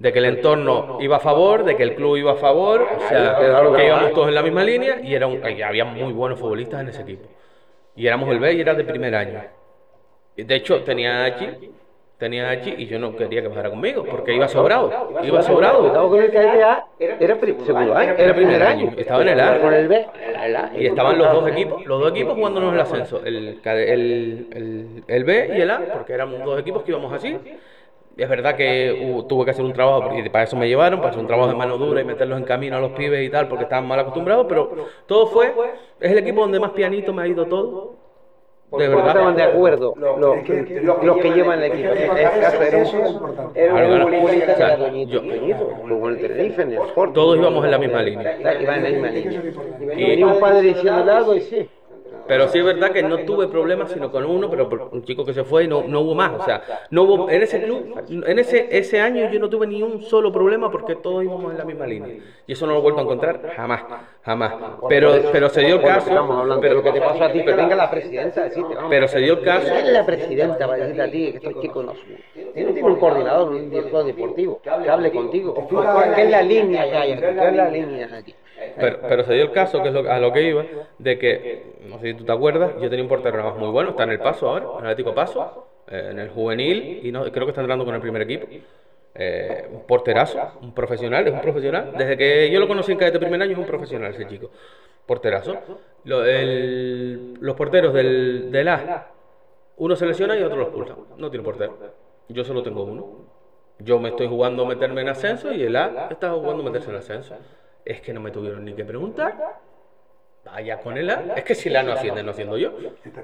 de 0.00 0.14
que 0.14 0.18
el 0.18 0.24
entorno 0.24 0.96
iba 1.02 1.16
a 1.16 1.20
favor, 1.20 1.62
de 1.62 1.76
que 1.76 1.82
el 1.82 1.94
club 1.94 2.16
iba 2.16 2.32
a 2.32 2.36
favor, 2.36 2.80
o 2.80 3.08
sea, 3.08 3.36
que 3.38 3.86
íbamos 3.86 4.12
todos 4.14 4.28
en 4.28 4.34
la 4.34 4.42
misma 4.42 4.64
línea 4.64 4.98
y 5.02 5.14
era 5.14 5.26
un, 5.26 5.42
y 5.46 5.60
había 5.60 5.84
muy 5.84 6.14
buenos 6.14 6.40
futbolistas 6.40 6.80
en 6.80 6.88
ese 6.88 7.02
equipo. 7.02 7.28
Y 7.94 8.06
éramos 8.06 8.30
el 8.30 8.38
B 8.38 8.54
y 8.54 8.60
era 8.62 8.72
de 8.72 8.84
primer 8.84 9.14
año. 9.14 9.42
Y 10.36 10.44
De 10.44 10.54
hecho, 10.54 10.82
tenía 10.84 11.18
a 11.18 11.24
Hachi, 11.26 11.70
tenía 12.20 12.48
a 12.48 12.50
Hachi 12.52 12.74
y 12.78 12.86
yo 12.86 12.98
no 13.00 13.16
quería 13.16 13.42
que 13.42 13.48
bajara 13.48 13.70
conmigo, 13.70 14.04
porque 14.04 14.34
iba 14.34 14.46
sobrado, 14.46 14.92
iba 15.24 15.42
sobrado. 15.42 15.86
Estaba 15.86 16.08
con 16.08 16.22
el 16.22 16.30
cadete 16.30 16.62
A, 16.62 16.84
era 16.98 17.36
segundo 17.40 17.96
año, 17.96 18.14
era 18.16 18.34
primer 18.34 18.62
año. 18.62 18.92
Estaba 18.96 19.22
en 19.22 19.28
el 19.28 19.40
A. 19.40 19.58
Con 19.58 19.74
el 19.74 19.88
B. 19.88 20.06
Y 20.78 20.86
estaban 20.86 21.18
los 21.18 21.32
dos 21.32 21.48
equipos, 21.48 21.84
los 21.84 22.00
dos 22.00 22.10
equipos 22.12 22.34
jugándonos 22.34 22.74
el 22.74 22.80
ascenso, 22.80 23.20
el, 23.24 23.58
el, 23.64 24.46
el, 24.52 25.04
el 25.08 25.24
B 25.24 25.52
y 25.56 25.60
el 25.60 25.70
A, 25.70 25.80
porque 25.92 26.12
éramos 26.12 26.44
dos 26.44 26.60
equipos 26.60 26.82
que 26.84 26.92
íbamos 26.92 27.12
así. 27.12 27.36
Es 28.16 28.28
verdad 28.28 28.54
que 28.54 29.24
tuve 29.28 29.46
que 29.46 29.52
hacer 29.52 29.64
un 29.64 29.72
trabajo, 29.72 30.02
porque 30.04 30.28
para 30.28 30.44
eso 30.44 30.54
me 30.54 30.68
llevaron, 30.68 30.98
para 30.98 31.10
hacer 31.10 31.20
un 31.22 31.26
trabajo 31.26 31.48
de 31.48 31.54
mano 31.54 31.78
dura 31.78 32.02
y 32.02 32.04
meterlos 32.04 32.38
en 32.38 32.44
camino 32.44 32.76
a 32.76 32.80
los 32.80 32.90
pibes 32.92 33.26
y 33.26 33.30
tal, 33.30 33.48
porque 33.48 33.64
estaban 33.64 33.88
mal 33.88 33.98
acostumbrados, 33.98 34.44
pero 34.46 34.88
todo 35.06 35.26
fue, 35.28 35.54
es 35.98 36.10
el 36.10 36.18
equipo 36.18 36.42
donde 36.42 36.60
más 36.60 36.72
pianito 36.72 37.14
me 37.14 37.22
ha 37.22 37.26
ido 37.26 37.46
todo, 37.46 37.94
de 38.78 38.88
No 38.88 38.98
estaban 39.08 39.34
de 39.36 39.42
verdad. 39.42 39.54
acuerdo 39.56 39.94
los, 39.96 41.04
los 41.04 41.16
que 41.18 41.30
llevan 41.32 41.58
el 41.62 41.72
equipo. 41.72 41.88
En 41.92 41.98
este 42.18 42.40
caso 42.40 42.62
era 42.62 42.78
un, 42.78 43.56
era 43.56 44.04
un 44.04 44.12
futbolista 44.14 44.54
que 44.54 44.62
era 44.62 44.76
jugó 45.88 46.08
en 46.08 46.14
el 46.16 46.20
Tenerife, 46.20 46.62
en 46.62 46.72
el 46.72 46.78
Sporting. 46.78 47.14
Todos 47.14 47.38
íbamos 47.38 47.64
en 47.64 47.70
la 47.70 47.78
misma 47.78 48.02
línea. 48.02 48.38
Iba 48.60 48.76
en 48.76 48.82
la 48.84 48.88
misma 48.90 49.08
línea. 49.08 49.42
Y 49.96 50.02
Y- 50.02 50.06
venía 50.10 50.26
un 50.26 50.40
padre 50.40 50.62
diciendo 50.62 51.12
algo 51.12 51.34
y 51.34 51.40
sí. 51.40 51.68
Pero 52.30 52.46
sí 52.48 52.58
es 52.58 52.64
verdad 52.64 52.92
que 52.92 53.02
no 53.02 53.18
tuve 53.24 53.48
problemas 53.48 53.90
sino 53.90 54.12
con 54.12 54.24
uno, 54.24 54.48
pero 54.48 54.68
por 54.68 54.82
un 54.92 55.02
chico 55.02 55.24
que 55.24 55.34
se 55.34 55.42
fue 55.42 55.64
y 55.64 55.68
no, 55.68 55.82
no 55.82 56.02
hubo 56.02 56.14
más. 56.14 56.32
O 56.38 56.44
sea, 56.44 56.62
no 56.90 57.02
hubo, 57.02 57.28
en 57.28 57.42
ese 57.42 57.60
club, 57.60 57.96
en 58.08 58.38
ese, 58.38 58.68
ese 58.70 59.00
año 59.00 59.28
yo 59.32 59.40
no 59.40 59.50
tuve 59.50 59.66
ni 59.66 59.82
un 59.82 60.00
solo 60.02 60.30
problema 60.30 60.70
porque 60.70 60.94
todos 60.94 61.24
íbamos 61.24 61.50
en 61.50 61.58
la 61.58 61.64
misma 61.64 61.86
línea. 61.88 62.18
Y 62.46 62.52
eso 62.52 62.66
no 62.66 62.74
lo 62.74 62.78
he 62.78 62.82
vuelto 62.82 63.00
a 63.00 63.02
encontrar 63.02 63.52
jamás, 63.56 63.82
jamás. 64.22 64.54
Pero, 64.88 65.12
pero 65.32 65.48
se 65.48 65.62
dio 65.62 65.74
el 65.76 65.82
caso. 65.82 66.08
Pero- 66.60 66.74
lo 66.74 66.82
que 66.84 66.92
te 66.92 67.00
pasó 67.00 67.24
a 67.24 67.32
ti, 67.32 67.44
que 67.44 67.52
venga 67.52 67.74
la 67.74 67.90
presidenta 67.90 68.42
a 68.42 68.44
decirte. 68.44 68.76
Pero 68.88 69.08
se 69.08 69.18
dio 69.18 69.32
el 69.32 69.42
caso. 69.42 69.66
¿Quién 69.66 69.86
es 69.86 69.92
la 69.92 70.06
presidenta 70.06 70.66
para 70.68 70.76
decirte 70.76 71.02
a 71.02 71.10
ti 71.10 71.32
que 71.32 71.36
estos 71.38 71.60
chicos 71.60 71.84
no 71.84 71.94
suben? 71.94 72.18
Tiene 72.54 72.72
tiene 72.72 72.88
un 72.88 72.96
coordinador, 72.96 73.50
un 73.50 73.70
director 73.70 74.04
deportivo, 74.04 74.60
que 74.62 74.70
hable 74.70 75.10
contigo. 75.10 75.54
¿Qué 76.14 76.22
es 76.22 76.30
la 76.30 76.42
línea 76.42 76.84
que 76.88 76.96
hay 76.96 77.12
aquí? 77.12 77.22
¿Qué 77.22 77.48
es 77.48 77.54
la 77.56 77.68
línea 77.68 78.08
aquí? 78.16 78.34
Pero, 78.76 78.98
pero 79.08 79.24
se 79.24 79.34
dio 79.34 79.42
el 79.44 79.52
caso, 79.52 79.82
que 79.82 79.88
es 79.88 79.94
lo, 79.94 80.10
a 80.10 80.18
lo 80.18 80.32
que 80.32 80.42
iba, 80.42 80.64
de 80.98 81.18
que, 81.18 81.62
no 81.88 81.98
sé 81.98 82.08
si 82.08 82.14
tú 82.14 82.24
te 82.24 82.32
acuerdas, 82.32 82.72
yo 82.80 82.88
tenía 82.88 83.02
un 83.02 83.08
portero 83.08 83.42
más 83.42 83.56
muy 83.56 83.68
bueno, 83.70 83.90
está 83.90 84.04
en 84.04 84.10
el 84.10 84.18
Paso 84.20 84.48
ahora, 84.48 84.66
en 84.78 84.84
el 84.84 84.90
Atlético 84.90 85.14
Paso, 85.14 85.66
eh, 85.88 86.08
en 86.12 86.18
el 86.18 86.28
juvenil, 86.30 87.00
y 87.06 87.12
no, 87.12 87.22
creo 87.30 87.46
que 87.46 87.50
está 87.50 87.60
entrando 87.60 87.84
con 87.84 87.94
el 87.94 88.00
primer 88.00 88.22
equipo. 88.22 88.46
Eh, 89.14 89.66
un 89.72 89.82
porterazo, 89.86 90.38
un 90.62 90.72
profesional, 90.72 91.26
es 91.26 91.32
un 91.34 91.40
profesional. 91.40 91.92
Desde 91.98 92.16
que 92.16 92.50
yo 92.50 92.60
lo 92.60 92.68
conocí 92.68 92.92
en 92.92 92.98
cadete 92.98 93.18
primer 93.18 93.42
año, 93.42 93.52
es 93.52 93.58
un 93.58 93.66
profesional 93.66 94.14
ese 94.14 94.26
chico. 94.28 94.50
Porterazo. 95.06 95.56
Lo- 96.04 96.24
el- 96.24 97.34
los 97.40 97.56
porteros 97.56 97.92
del, 97.92 98.52
del 98.52 98.68
A, 98.68 99.08
uno 99.78 99.96
se 99.96 100.06
lesiona 100.06 100.38
y 100.38 100.42
otro 100.42 100.56
lo 100.58 100.62
expulsa. 100.64 100.94
No 101.16 101.28
tiene 101.30 101.42
portero. 101.44 101.76
Yo 102.28 102.44
solo 102.44 102.62
tengo 102.62 102.84
uno. 102.84 103.06
Yo 103.80 103.98
me 103.98 104.10
estoy 104.10 104.28
jugando 104.28 104.64
a 104.64 104.68
meterme 104.68 105.00
en 105.00 105.08
ascenso 105.08 105.52
y 105.52 105.62
el 105.62 105.74
A 105.74 106.08
está 106.10 106.30
jugando 106.32 106.62
a 106.62 106.66
meterse 106.66 106.90
en 106.90 106.96
ascenso. 106.96 107.34
Es 107.84 108.00
que 108.00 108.12
no 108.12 108.20
me 108.20 108.30
tuvieron 108.30 108.64
ni 108.64 108.74
que 108.74 108.84
preguntar. 108.84 109.60
vaya 110.44 110.80
con 110.80 110.96
el 110.96 111.10
A. 111.10 111.34
Es 111.36 111.44
que 111.44 111.54
si 111.54 111.68
el 111.68 111.76
A 111.76 111.82
no 111.82 111.92
asciende, 111.92 112.22
no 112.22 112.30
asciendo 112.30 112.56
yo. 112.56 112.72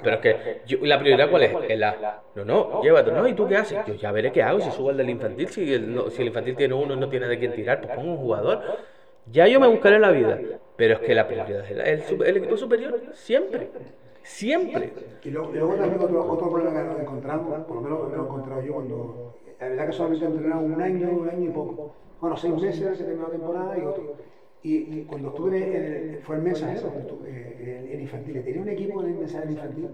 Pero 0.02 0.16
es 0.16 0.20
que 0.22 0.62
yo- 0.66 0.78
la 0.82 0.98
prioridad 0.98 1.30
cuál 1.30 1.42
es? 1.44 1.56
El 1.68 1.82
A. 1.82 2.22
No, 2.34 2.44
no, 2.44 2.82
llévate. 2.82 3.10
No, 3.12 3.26
¿y 3.26 3.34
tú 3.34 3.46
qué 3.48 3.56
haces? 3.56 3.78
Yo 3.86 3.94
ya 3.94 4.12
veré 4.12 4.32
qué 4.32 4.42
hago 4.42 4.60
si 4.60 4.70
subo 4.70 4.90
el 4.90 4.96
del 4.98 5.10
infantil. 5.10 5.48
Si 5.48 5.72
el, 5.72 5.94
no- 5.94 6.10
si 6.10 6.22
el 6.22 6.28
infantil 6.28 6.56
tiene 6.56 6.74
uno 6.74 6.94
y 6.94 6.96
no 6.96 7.08
tiene 7.08 7.26
de 7.26 7.38
quién 7.38 7.52
tirar, 7.54 7.80
pues 7.80 7.94
pongo 7.94 8.12
un 8.12 8.18
jugador. 8.18 8.62
Ya 9.30 9.48
yo 9.48 9.58
me 9.58 9.66
buscaré 9.66 9.98
la 9.98 10.10
vida. 10.10 10.38
Pero 10.76 10.94
es 10.94 11.00
que 11.00 11.14
la 11.14 11.26
prioridad 11.26 11.64
es 11.64 12.10
el, 12.10 12.22
el, 12.22 12.36
equipo 12.36 12.56
superior. 12.56 13.00
Siempre. 13.14 13.70
Siempre. 14.22 14.92
Y 15.24 15.30
luego, 15.30 15.74
también 15.74 16.00
otro, 16.02 16.32
otro 16.32 16.50
problema 16.50 16.82
que 16.82 16.88
nos 16.88 17.00
encontramos, 17.00 17.64
por 17.66 17.76
lo 17.76 17.82
menos 17.82 18.10
me 18.10 18.16
lo 18.16 18.22
he 18.22 18.26
encontrado 18.26 18.62
yo 18.62 18.74
cuando. 18.74 19.34
La 19.58 19.68
verdad 19.68 19.86
que 19.86 19.92
solamente 19.92 20.24
he 20.26 20.28
entrenado 20.28 20.60
un 20.60 20.82
año, 20.82 21.10
un 21.10 21.28
año 21.30 21.44
y 21.48 21.52
poco. 21.52 21.94
Bueno, 22.20 22.36
seis 22.36 22.54
meses 22.54 22.98
que 22.98 23.04
terminó 23.04 23.28
la 23.28 23.32
temporada 23.32 23.78
y 23.78 23.82
otro. 23.82 24.16
Y, 24.68 25.04
cuando 25.04 25.28
estuve 25.28 25.58
en 25.58 25.82
el, 25.84 26.22
fue 26.24 26.36
el 26.36 26.42
mensajero, 26.42 26.92
eh, 27.24 27.88
en, 27.92 28.00
infantil, 28.00 28.42
tenía 28.42 28.62
un 28.62 28.68
equipo 28.68 29.00
en 29.00 29.10
el 29.10 29.14
mensajero 29.14 29.52
infantil 29.52 29.90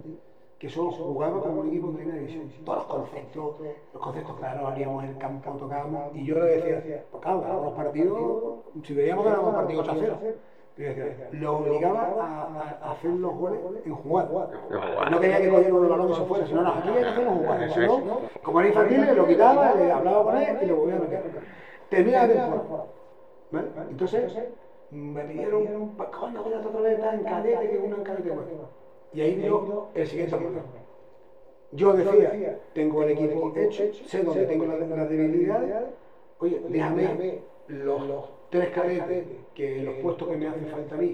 que 0.59 0.69
solo 0.71 0.93
jugaba 0.93 1.43
como 1.43 1.61
un 1.61 1.69
equipo 1.69 1.89
de 1.89 1.97
primera 1.99 2.19
división. 2.19 2.51
Todos 2.65 2.79
los 2.79 2.87
conceptos, 2.87 3.57
los 3.93 4.03
conceptos 4.03 4.39
claros, 4.39 4.73
haríamos 4.73 5.05
el 5.05 5.19
campo, 5.19 5.51
tocábamos. 5.59 6.17
Y 6.17 6.25
yo 6.25 6.37
le 6.37 6.57
decía, 6.57 7.05
pues 7.11 7.23
claro, 7.23 7.41
ganábamos 7.41 7.67
los 7.67 7.75
partidos, 7.75 8.43
si 8.83 8.95
veíamos 8.95 9.25
que 9.25 9.31
ganábamos 9.31 9.55
partidos 9.57 9.89
8 9.89 9.93
a 9.93 10.01
0. 10.01 10.19
Yo 10.79 10.85
decía, 10.85 11.29
lo 11.33 11.59
obligaba 11.59 12.79
a, 12.83 12.93
hacer 12.93 13.11
los 13.11 13.35
goles 13.35 13.61
en 13.85 13.95
jugar. 13.95 14.31
No 15.11 15.21
quería 15.21 15.39
que 15.39 15.51
cogiera 15.51 15.75
uno 15.75 15.85
el 15.85 15.91
balón 15.91 16.11
y 16.13 16.15
se 16.15 16.23
fuera, 16.23 16.47
sino 16.47 16.63
no, 16.63 16.71
aquí 16.71 16.89
hay 16.89 16.95
que 16.95 17.09
hacerlo 17.11 17.31
jugar. 17.33 17.71
Si 17.71 18.41
como 18.41 18.61
era 18.61 18.69
infantil, 18.71 19.17
lo 19.17 19.27
quitaba, 19.27 19.75
le 19.75 19.93
hablaba 19.93 20.25
con 20.25 20.37
él 20.39 20.57
y 20.63 20.67
lo 20.67 20.77
volvía 20.77 20.97
a 20.97 21.01
meter. 21.01 21.23
Termina 21.91 22.27
la 22.27 22.33
temporada. 22.33 22.87
Entonces, 23.91 24.33
me 24.93 25.25
pidieron, 25.25 25.89
pues 25.97 26.09
coño, 26.11 26.43
voy 26.43 26.53
a 26.55 26.59
otra 26.59 26.81
vez 26.81 26.99
en 26.99 27.25
cadete, 27.25 27.71
que 27.71 27.79
uno 27.79 27.97
en 27.97 28.03
cadete. 28.03 28.31
Y 29.15 29.21
ahí 29.21 29.35
vino 29.35 29.89
el 29.95 30.07
siguiente 30.07 30.37
problema. 30.37 30.65
Yo 31.73 31.93
decía, 31.95 32.31
tengo 32.75 33.03
el 33.03 33.11
equipo 33.11 33.53
hecho, 33.57 33.83
sé 33.93 34.23
dónde 34.23 34.45
tengo 34.47 34.67
las, 34.67 34.79
las 34.89 35.09
debilidades, 35.09 35.71
oye, 36.39 36.61
déjame 36.69 37.19
los 37.67 38.31
tres 38.51 38.71
cadetes, 38.71 39.25
que 39.55 39.83
los 39.83 39.95
puestos 39.97 40.29
que 40.29 40.37
me 40.37 40.47
hacen 40.49 40.67
falta 40.67 40.95
a 40.95 40.99
mí, 40.99 41.13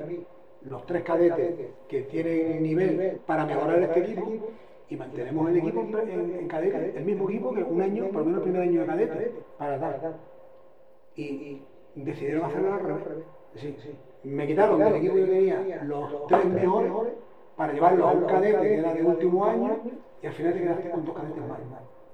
los 0.62 0.84
tres 0.86 1.02
cadetes 1.02 1.52
que 1.88 2.02
tienen 2.02 2.62
nivel 2.62 3.20
para 3.26 3.44
mejorar 3.44 3.82
este 3.82 4.00
equipo, 4.00 4.42
y 4.88 4.96
mantenemos 4.96 5.48
el 5.48 5.56
equipo 5.56 5.80
en, 5.80 5.94
en- 6.08 6.34
en 6.40 6.48
cadete, 6.48 6.92
el 6.96 7.04
mismo 7.04 7.28
equipo 7.28 7.52
que 7.54 7.62
un 7.62 7.80
año, 7.80 8.04
por 8.10 8.22
lo 8.22 8.24
menos 8.24 8.38
el 8.38 8.42
primer 8.42 8.62
año 8.62 8.80
de 8.80 8.86
cadete, 8.86 9.30
para 9.56 9.78
dar. 9.78 10.00
Y, 11.14 11.62
y 11.94 12.04
decidieron 12.04 12.44
hacerlo 12.44 12.72
al 12.72 12.80
revés. 12.80 13.04
Sí, 13.60 13.76
me 14.24 14.46
quitaron 14.46 14.78
del 14.78 14.94
equipo 14.96 15.14
que 15.14 15.22
tenía 15.22 15.82
los 15.84 16.26
tres 16.26 16.44
mejores 16.46 16.92
para 17.56 17.72
llevarlo 17.72 18.08
a 18.08 18.12
un 18.12 18.24
cadete 18.24 18.60
que 18.60 18.74
era 18.78 18.94
de 18.94 19.02
último 19.02 19.44
año 19.44 19.76
y 20.22 20.26
al 20.26 20.32
final 20.32 20.52
te 20.52 20.60
quedaste 20.60 20.90
con 20.90 21.04
dos 21.04 21.14
cadetes 21.14 21.48
más. 21.48 21.58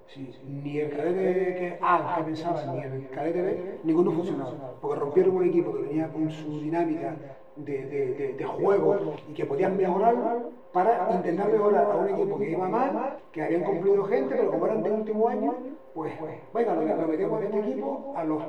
Sí, 0.07 0.31
ni 0.47 0.79
el 0.79 0.91
cadete 0.91 1.55
que 1.55 1.79
A 1.81 2.15
que 2.19 2.25
pensaba, 2.25 2.63
ni 2.67 2.81
el 2.83 3.09
cadete 3.09 3.43
B, 3.43 3.79
ninguno 3.85 4.13
funcionaba. 4.13 4.53
Porque 4.81 5.01
rompieron 5.01 5.37
un 5.37 5.45
equipo 5.45 5.73
que 5.75 5.83
venía 5.83 6.09
con 6.13 6.31
su 6.31 6.61
dinámica 6.61 7.15
de, 7.57 7.87
de, 7.87 8.15
de, 8.15 8.33
de 8.35 8.45
juego 8.45 8.97
y 9.29 9.33
que 9.35 9.45
podían 9.45 9.77
mejorarlo 9.77 10.51
para 10.73 11.09
intentar 11.13 11.51
mejorar 11.51 11.91
a 11.91 11.97
un 11.97 12.09
equipo 12.09 12.39
que 12.39 12.51
iba 12.51 12.69
mal, 12.69 13.19
que 13.33 13.43
habían 13.43 13.65
cumplido 13.65 14.05
gente, 14.05 14.35
pero 14.35 14.51
como 14.51 14.67
eran 14.67 14.83
de 14.83 14.91
último 14.91 15.29
año, 15.29 15.55
pues, 15.95 16.13
venga, 16.53 16.75
lo, 16.75 16.83
lo 16.83 17.09
metemos 17.09 17.41
en 17.41 17.47
este 17.47 17.71
equipo 17.71 18.15
a 18.17 18.25
los 18.25 18.43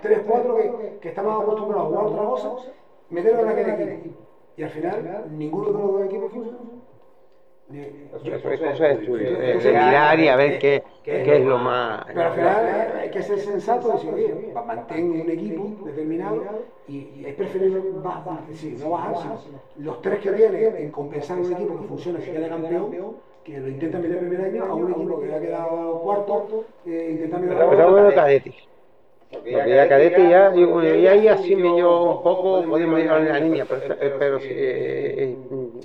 3, 0.00 0.20
4 0.26 0.56
que, 0.56 0.98
que 1.00 1.08
estaban 1.08 1.42
acostumbrados 1.42 1.84
a 1.84 1.88
jugar 1.88 2.04
otra 2.06 2.24
cosa, 2.24 2.52
meterlo 3.10 3.42
en 3.42 3.48
aquel 3.48 3.68
equipo. 3.70 4.20
Y 4.56 4.62
al 4.62 4.70
final, 4.70 5.26
ninguno 5.30 5.66
de 5.68 5.72
los 5.72 5.92
dos 5.92 6.04
equipos. 6.06 6.32
Ni- 7.68 7.80
Eso 7.80 8.50
es 8.50 8.60
cosa 8.60 8.84
de 8.86 8.92
estudio, 8.94 9.38
de, 9.38 9.54
mirar 9.72 10.20
y 10.20 10.28
a 10.28 10.36
ver 10.36 10.58
qué, 10.58 10.82
qué 11.04 11.36
es 11.36 11.44
lo 11.46 11.58
más... 11.58 12.04
Pero 12.06 12.22
al 12.22 12.32
final 12.32 12.66
eh, 12.66 13.00
hay 13.02 13.10
que 13.10 13.22
ser 13.22 13.38
sensato 13.38 13.88
y 13.88 13.92
decir, 13.92 14.12
oye, 14.14 14.52
mantén 14.66 15.10
un 15.10 15.30
equipo 15.30 15.86
determinado 15.86 16.42
y, 16.88 16.96
y 16.98 17.24
es 17.26 17.34
preferible 17.34 17.80
bajar, 18.02 18.40
no 18.78 18.90
bajar, 18.90 19.38
los 19.78 20.02
tres 20.02 20.20
que 20.20 20.32
tiene 20.32 20.82
en 20.82 20.90
compensar 20.90 21.38
un 21.38 21.52
equipo 21.52 21.78
que 21.78 21.84
funcione, 21.88 22.18
que 22.18 22.32
quede 22.32 22.48
campeón, 22.48 23.16
que 23.44 23.58
lo 23.58 23.68
intenta 23.68 23.98
meter 23.98 24.18
el 24.18 24.28
primer 24.28 24.46
año, 24.46 24.64
a 24.64 24.74
un 24.74 24.90
equipo 24.92 25.20
que 25.20 25.34
ha 25.34 25.40
quedado 25.40 26.00
cuarto, 26.00 26.64
eh, 26.84 27.08
intenta 27.12 27.38
mejorar. 27.38 27.70
Pero 27.70 27.90
bueno, 27.90 28.10
cadete. 28.14 28.54
Porque 29.32 29.50
ya 29.50 29.88
cadete 29.88 30.28
ya, 30.28 30.50
digo, 30.50 30.82
y 30.82 31.06
ahí 31.06 31.26
así 31.26 31.56
me 31.56 31.78
yo 31.78 32.02
un 32.02 32.22
poco, 32.22 32.62
podemos 32.64 33.00
ir 33.00 33.10
a 33.10 33.18
la 33.18 33.38
línea, 33.40 33.64
pero, 33.64 33.94
eh, 33.94 34.14
pero 34.18 34.38
si, 34.40 34.48
eh, 34.48 35.24
eh, 35.24 35.36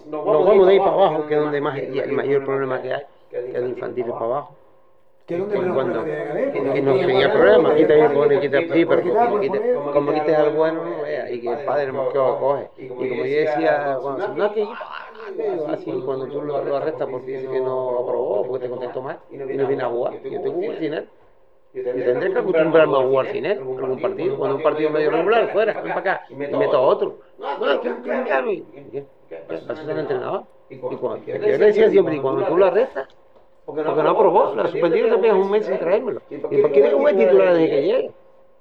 nos 0.10 0.26
vamos 0.26 0.68
de 0.68 0.74
ahí 0.74 0.80
para 0.80 0.92
abajo, 0.92 1.26
que 1.28 1.34
es 1.34 1.40
donde 1.40 1.62
más 1.62 1.78
y 1.78 1.98
el 1.98 2.12
mayor 2.12 2.44
problema 2.44 2.82
que 2.82 2.94
hay, 2.94 3.04
que 3.32 3.40
es 3.40 3.56
el 3.56 3.70
infantil 3.70 4.06
para 4.06 4.26
abajo. 4.26 4.56
Que 5.26 5.36
es 5.36 5.40
donde 5.40 5.74
Cuando, 5.74 6.04
que 6.04 6.82
no 6.82 6.94
tenía 6.96 7.32
problema, 7.32 7.76
quita 7.76 7.96
y 7.96 8.02
porque 8.02 8.16
pone, 8.16 8.40
quita, 8.42 8.60
sí, 8.60 8.68
pero 8.68 8.88
porque 8.88 9.10
como 9.10 9.40
quita, 9.40 9.58
porque 9.58 9.92
como 9.94 10.14
quites 10.14 10.36
al 10.36 10.50
bueno, 10.54 10.84
no 10.84 11.02
vea, 11.04 11.32
y 11.32 11.42
que 11.42 11.50
el 11.50 11.60
padre 11.60 11.92
no 11.92 12.10
que 12.10 12.18
lo 12.18 12.40
coge. 12.40 12.68
Y 12.78 12.88
como 12.90 13.04
yo 13.04 13.24
decía, 13.24 13.98
cuando, 14.02 14.28
no 14.28 14.54
que 14.54 14.68
así 15.70 15.92
cuando 16.06 16.28
tú 16.28 16.42
lo, 16.42 16.76
arrestas 16.76 17.08
porque 17.10 17.32
dice 17.32 17.48
que 17.50 17.62
no 17.62 18.00
aprobó, 18.00 18.46
porque 18.46 18.66
te 18.66 18.70
contestó 18.70 19.02
mal, 19.02 19.20
y 19.32 19.38
no 19.38 19.46
viene 19.46 19.84
a 19.84 19.88
jugar, 19.88 20.14
yo 20.22 20.42
tengo 20.42 20.60
que 20.60 20.78
sin 20.80 20.94
Yo 21.84 22.06
tendré 22.06 22.32
que 22.34 22.40
acostumbrarme 22.40 22.98
a 22.98 23.02
jugar 23.02 23.28
sin 23.28 23.46
él, 23.46 23.58
algún 23.60 24.02
partido, 24.02 24.38
cuando 24.38 24.58
un 24.58 24.64
partido 24.64 24.90
medio 24.90 25.12
regular, 25.12 25.52
fuera, 25.52 25.74
ven 25.74 25.94
para 25.94 26.00
acá, 26.00 26.22
y 26.30 26.36
meto 26.36 26.78
a 26.78 26.82
otro. 26.82 27.18
No, 27.38 27.72
es 27.72 27.80
que 27.80 27.90
no. 27.90 28.52
Y 28.52 28.66
ya, 28.92 29.04
así 29.50 29.82
es 29.82 29.88
el 29.88 30.00
entrenador. 30.00 30.44
Y 30.70 30.78
cuando, 30.78 31.26
yo 31.26 31.38
le 31.38 31.58
decía 31.58 31.90
siempre, 31.90 32.16
y 32.16 32.20
cuando 32.20 32.46
tú 32.46 32.58
lo 32.58 32.66
arrestas, 32.66 33.08
porque 33.66 33.84
no 33.84 34.10
aprobó, 34.10 34.56
lo 34.56 34.68
suspendido 34.68 35.10
te 35.10 35.18
pegas 35.18 35.38
un 35.38 35.52
mes 35.52 35.66
sin 35.66 35.78
traérmelo. 35.78 36.22
¿Y 36.30 36.38
por 36.38 36.72
qué 36.72 36.82
que 36.82 36.92
juegue 36.92 37.26
titular 37.26 37.54
desde 37.54 37.70
que 37.70 37.82
llegue? 37.82 38.12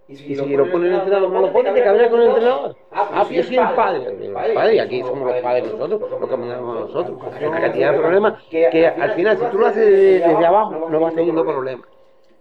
Y 0.08 0.14
si 0.14 0.34
lo 0.34 0.70
pone 0.70 0.86
el 0.86 0.94
entrenador, 0.94 1.30
no 1.30 1.40
lo 1.40 1.52
pone, 1.52 1.72
te 1.72 1.82
cabrea 1.82 2.08
con 2.08 2.20
el 2.20 2.28
entrenador. 2.28 2.76
Ah, 2.92 3.24
pues 3.26 3.30
yo 3.30 3.42
soy 3.42 3.56
el 3.56 3.74
padre. 3.74 4.32
Padre, 4.54 4.74
y 4.76 4.78
aquí 4.78 5.02
somos 5.02 5.32
los 5.32 5.42
padres 5.42 5.72
nosotros, 5.72 6.20
lo 6.20 6.28
que 6.28 6.36
mandamos 6.36 6.80
nosotros. 6.80 7.18
Hay 7.34 7.44
una 7.44 7.60
cantidad 7.60 7.92
de 7.92 7.98
problemas 7.98 8.42
que 8.50 8.86
al 8.86 9.12
final, 9.12 9.38
si 9.38 9.44
tú 9.46 9.58
lo 9.58 9.66
haces 9.66 9.84
desde, 9.84 10.28
desde 10.28 10.46
abajo, 10.46 10.88
no 10.88 11.00
vas 11.00 11.14
teniendo 11.14 11.44
problemas. 11.44 11.88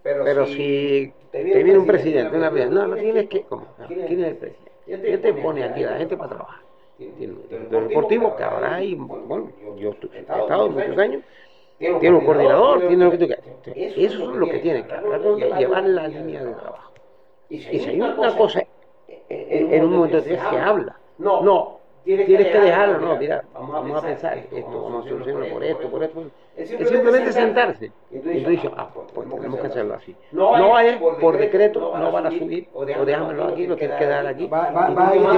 Pero 0.06 0.46
si 0.46 1.12
te 1.32 1.44
viene 1.44 1.80
un 1.80 1.88
presidente, 1.88 2.38
una 2.38 2.52
vez, 2.52 2.70
no, 2.70 2.86
no 2.86 2.96
tienes 2.96 3.28
que. 3.28 3.42
¿Cómo? 3.42 3.66
¿Quién 3.88 4.02
es 4.04 4.28
el 4.28 4.36
presidente? 4.36 4.72
¿Quién 4.86 5.22
te 5.22 5.34
pone 5.34 5.64
aquí 5.64 5.84
a 5.84 5.92
la 5.92 5.98
gente 5.98 6.16
para 6.16 6.30
trabajar? 6.30 6.62
Tiene 6.98 7.34
un 7.34 7.50
director 7.50 7.88
deportivo 7.88 8.36
que 8.36 8.44
ahora 8.44 8.76
hay, 8.76 8.94
bueno, 8.94 9.52
yo 9.78 9.96
he 10.14 10.20
estado 10.20 10.70
muchos 10.70 10.98
años, 11.00 11.24
tiene 11.80 12.16
un 12.16 12.24
coordinador, 12.24 12.88
tiene 12.88 13.04
lo 13.04 13.12
que 13.12 13.18
tú 13.18 13.26
quieras. 13.26 13.46
Eso 13.66 14.32
es 14.32 14.38
lo 14.38 14.48
que 14.48 14.60
tiene 14.60 14.86
que 14.86 14.94
hablar, 14.94 15.58
llevar 15.58 15.84
la 15.86 16.08
línea 16.08 16.44
de 16.44 16.54
trabajo. 16.54 16.92
Y 17.50 17.60
si 17.62 17.90
hay 17.90 18.00
una 18.00 18.38
cosa 18.38 18.64
en 19.28 19.84
un 19.86 19.92
momento 19.92 20.24
que 20.24 20.38
habla, 20.38 20.96
no, 21.18 21.75
tienes 22.06 22.48
que 22.48 22.60
dejarlo, 22.60 23.00
no, 23.00 23.16
mira, 23.18 23.44
vamos 23.54 24.04
a 24.04 24.08
pensar 24.08 24.38
esto, 24.38 24.56
vamos 24.84 25.06
a 25.06 25.10
solucionarlo 25.10 25.54
por 25.54 25.64
esto, 25.64 25.90
por 25.90 26.04
esto. 26.04 26.24
Es 26.56 26.70
simplemente 26.70 27.32
sentarse. 27.34 27.92
Y 28.12 28.20
tú 28.20 28.50
dices, 28.50 28.72
ah, 28.78 28.88
pues, 28.94 29.08
pues 29.14 29.30
tenemos 29.36 29.60
que 29.60 29.68
hacerlo 29.68 29.96
así. 29.96 30.16
No 30.32 30.80
es 30.80 30.98
por 30.98 31.38
decreto, 31.38 31.98
no 31.98 32.12
van 32.12 32.28
a 32.28 32.32
subir, 32.32 32.68
o 32.74 32.86
déjamelo 32.86 33.46
aquí, 33.46 33.68
lo 33.68 33.76
tienes 33.76 33.98
que 33.98 34.06
dar 34.06 34.26
aquí. 34.28 34.48
Va, 34.48 34.70
va, 34.72 34.90
Y 34.90 34.94
va, 34.96 35.10
a 35.10 35.14
llevar- 35.14 35.36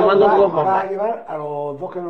va 0.68 0.80
a 0.82 0.90
llevar 0.90 1.26
a 1.28 1.38
los 1.38 1.80
dos 1.80 1.92
que 1.92 2.00
no 2.00 2.10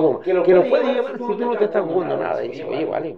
goma. 0.00 0.20
Que 0.22 0.32
lo 0.34 0.42
puedes 0.68 0.86
llevar 0.86 1.12
si 1.12 1.18
tú 1.18 1.38
no 1.38 1.56
te 1.56 1.64
estás 1.64 1.82
jugando 1.84 2.16
nada. 2.16 2.44
Y 2.44 2.48
dice, 2.48 2.64
oye, 2.64 2.84
vale, 2.84 3.16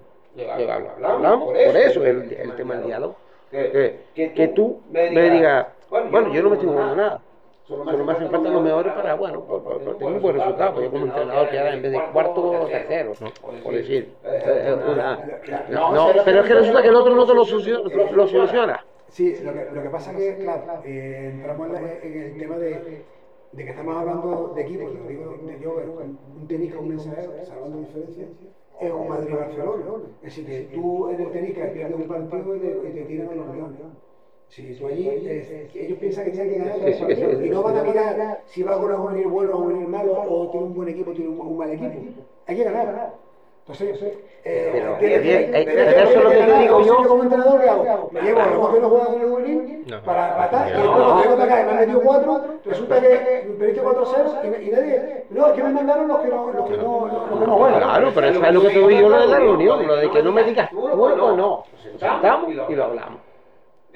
hablamos, 1.03 1.45
por 1.49 1.57
eso 1.77 2.05
el, 2.05 2.33
el 2.33 2.57
tema 2.57 2.75
del 2.75 2.87
diálogo. 2.87 3.17
Que, 3.51 4.31
que 4.35 4.49
tú 4.49 4.81
me 4.91 5.31
digas, 5.31 5.67
bueno, 5.91 6.33
yo 6.33 6.43
no 6.43 6.51
me 6.51 6.57
estoy 6.57 6.69
jugando 6.71 6.97
nada. 6.97 7.21
Solo 7.67 8.05
me 8.05 8.13
hacen 8.13 8.31
falta 8.31 8.51
los 8.51 8.63
mejores 8.63 8.93
para, 8.93 9.15
bueno, 9.15 9.41
por, 9.47 9.63
por, 9.65 9.83
por 9.83 9.97
tener 9.99 10.15
un 10.17 10.23
buen 10.23 10.37
resultado. 10.37 10.75
Pues 10.75 10.85
yo 10.85 10.91
como 10.91 11.07
entrenador 11.07 11.49
que 11.49 11.59
ahora 11.59 11.75
en 11.75 11.83
vez 11.83 11.93
de 11.93 11.99
cuarto, 12.13 12.67
tercero, 12.71 13.13
¿no? 13.21 13.29
Por 13.63 13.73
decir. 13.75 14.15
eh, 14.25 14.43
eh, 14.45 14.75
una- 14.93 15.17
no, 15.71 15.93
no, 15.95 16.07
pero 16.25 16.41
es 16.41 16.47
que 16.47 16.55
resulta 16.55 16.83
que 16.83 16.89
el 16.89 16.95
otro 16.95 17.15
no 17.15 17.27
te 17.27 17.35
lo, 17.35 17.45
soluciona- 17.45 17.89
lo 18.13 18.27
soluciona. 18.29 18.85
Sí, 19.09 19.35
lo 19.43 19.53
que, 19.53 19.71
lo 19.73 19.83
que 19.83 19.89
pasa 19.91 20.11
es 20.13 20.17
que, 20.37 20.43
claro, 20.43 20.83
eh, 20.85 21.31
entramos 21.35 21.67
en, 21.69 21.73
la- 21.73 21.93
en 22.03 22.23
el 22.23 22.37
tema 22.39 22.59
de, 22.59 23.05
de 23.53 23.65
que 23.65 23.71
estamos 23.71 23.97
hablando 23.97 24.53
de 24.55 24.63
equipos, 24.63 24.93
lo 24.93 25.07
digo 25.09 25.39
de 25.47 25.61
yo, 25.61 25.75
un 26.37 26.47
tenis 26.49 26.75
con 26.75 26.85
un 26.85 26.89
mensajero, 26.91 27.33
salvando 27.45 27.79
diferencias, 27.79 28.29
es 28.81 28.93
un 28.93 29.09
Madrid-Barcelona. 29.09 29.85
Es 30.23 30.37
decir, 30.37 30.47
que 30.47 30.75
tú 30.75 31.09
en 31.09 31.21
el 31.21 31.31
tenis 31.31 31.55
que 31.55 31.65
pierdes 31.65 31.95
un 31.97 32.09
partido 32.09 32.57
y 32.57 32.61
te, 32.61 32.89
y 32.89 32.93
te 32.93 33.03
tiran 33.05 33.29
a 33.29 33.35
los 33.37 33.47
leones. 33.55 33.81
Si 34.55 34.63
tú 34.75 34.87
allí, 34.87 35.09
eh, 35.09 35.69
ellos 35.75 35.99
piensan 35.99 36.27
que 36.27 36.31
tienen 36.31 36.53
que 36.53 36.59
ganar 36.61 36.79
los 36.79 36.95
partidos 36.95 37.43
y 37.43 37.51
no 37.51 37.63
van 37.65 37.77
a 37.77 37.83
mirar 37.83 38.41
si 38.47 38.63
va 38.63 38.79
con 38.79 38.93
un 38.93 38.99
juvenil 38.99 39.27
bueno 39.27 39.55
o 39.55 39.57
un 39.59 39.65
juvenil 39.65 39.89
malo 39.89 40.13
o 40.13 40.49
tiene 40.53 40.67
un 40.67 40.75
buen 40.75 40.89
equipo 40.91 41.11
o 41.11 41.15
tiene 41.15 41.31
un, 41.31 41.41
un 41.41 41.59
mal 41.59 41.71
equipo. 41.73 42.23
Hay 42.47 42.57
que 42.57 42.63
ganar. 42.63 43.15
Entonces, 43.67 44.01
eh, 44.45 44.71
Pero, 44.73 44.97
eso 44.99 46.19
es 46.19 46.23
lo 46.23 46.31
que 46.31 46.37
te 46.37 46.59
digo 46.59 46.81
yo. 46.83 46.97
como 47.09 47.23
entrenador, 47.25 47.61
¿qué 47.63 47.69
hago? 47.69 48.11
Me 48.13 48.23
llevo 48.23 48.41
a 48.41 48.47
los 48.47 48.75
que 48.75 48.81
no 48.81 48.89
juegan 48.91 49.15
en 49.15 49.21
el 49.23 49.29
juvenil 49.29 49.85
No. 49.89 50.03
para 50.05 50.37
matar, 50.37 50.69
y 50.69 50.73
después 50.73 50.91
cuando 50.91 51.23
llego 51.23 51.37
para 51.37 51.45
acá 51.45 51.61
y 51.61 51.65
me 51.65 51.71
han 51.73 51.79
metido 51.81 52.01
cuatro, 52.03 52.45
resulta 52.65 53.01
que 53.01 53.55
perdiste 53.59 53.83
4-0 53.83 54.63
y, 54.63 54.69
y 54.69 54.71
nadie. 54.71 55.25
No, 55.31 55.47
es 55.49 55.53
que 55.55 55.65
me 55.65 55.71
mandaron 55.71 56.07
los 56.07 56.19
que 56.21 56.29
no, 56.29 56.53
los 56.53 56.71
que 56.71 56.77
no, 56.77 57.07
los 57.09 57.41
que 57.41 57.47
no 57.47 57.57
juegan. 57.57 57.81
Claro, 57.81 58.13
pero 58.15 58.27
eso 58.29 58.45
es 58.45 58.55
lo 58.55 58.61
que 58.61 58.69
te 58.69 58.75
digo 58.75 58.91
yo 58.91 59.09
lo 59.09 59.21
de 59.21 59.27
la 59.27 59.39
reunión, 59.41 59.85
lo 59.85 59.97
de 59.97 60.11
que 60.11 60.23
no 60.23 60.31
me 60.31 60.45
digas 60.45 60.71
tú 60.71 60.87
o 60.87 61.17
no. 61.35 61.35
Nos 61.35 61.65
sentamos 61.99 62.51
y 62.69 62.75
lo 62.75 62.85
hablamos. 62.85 63.21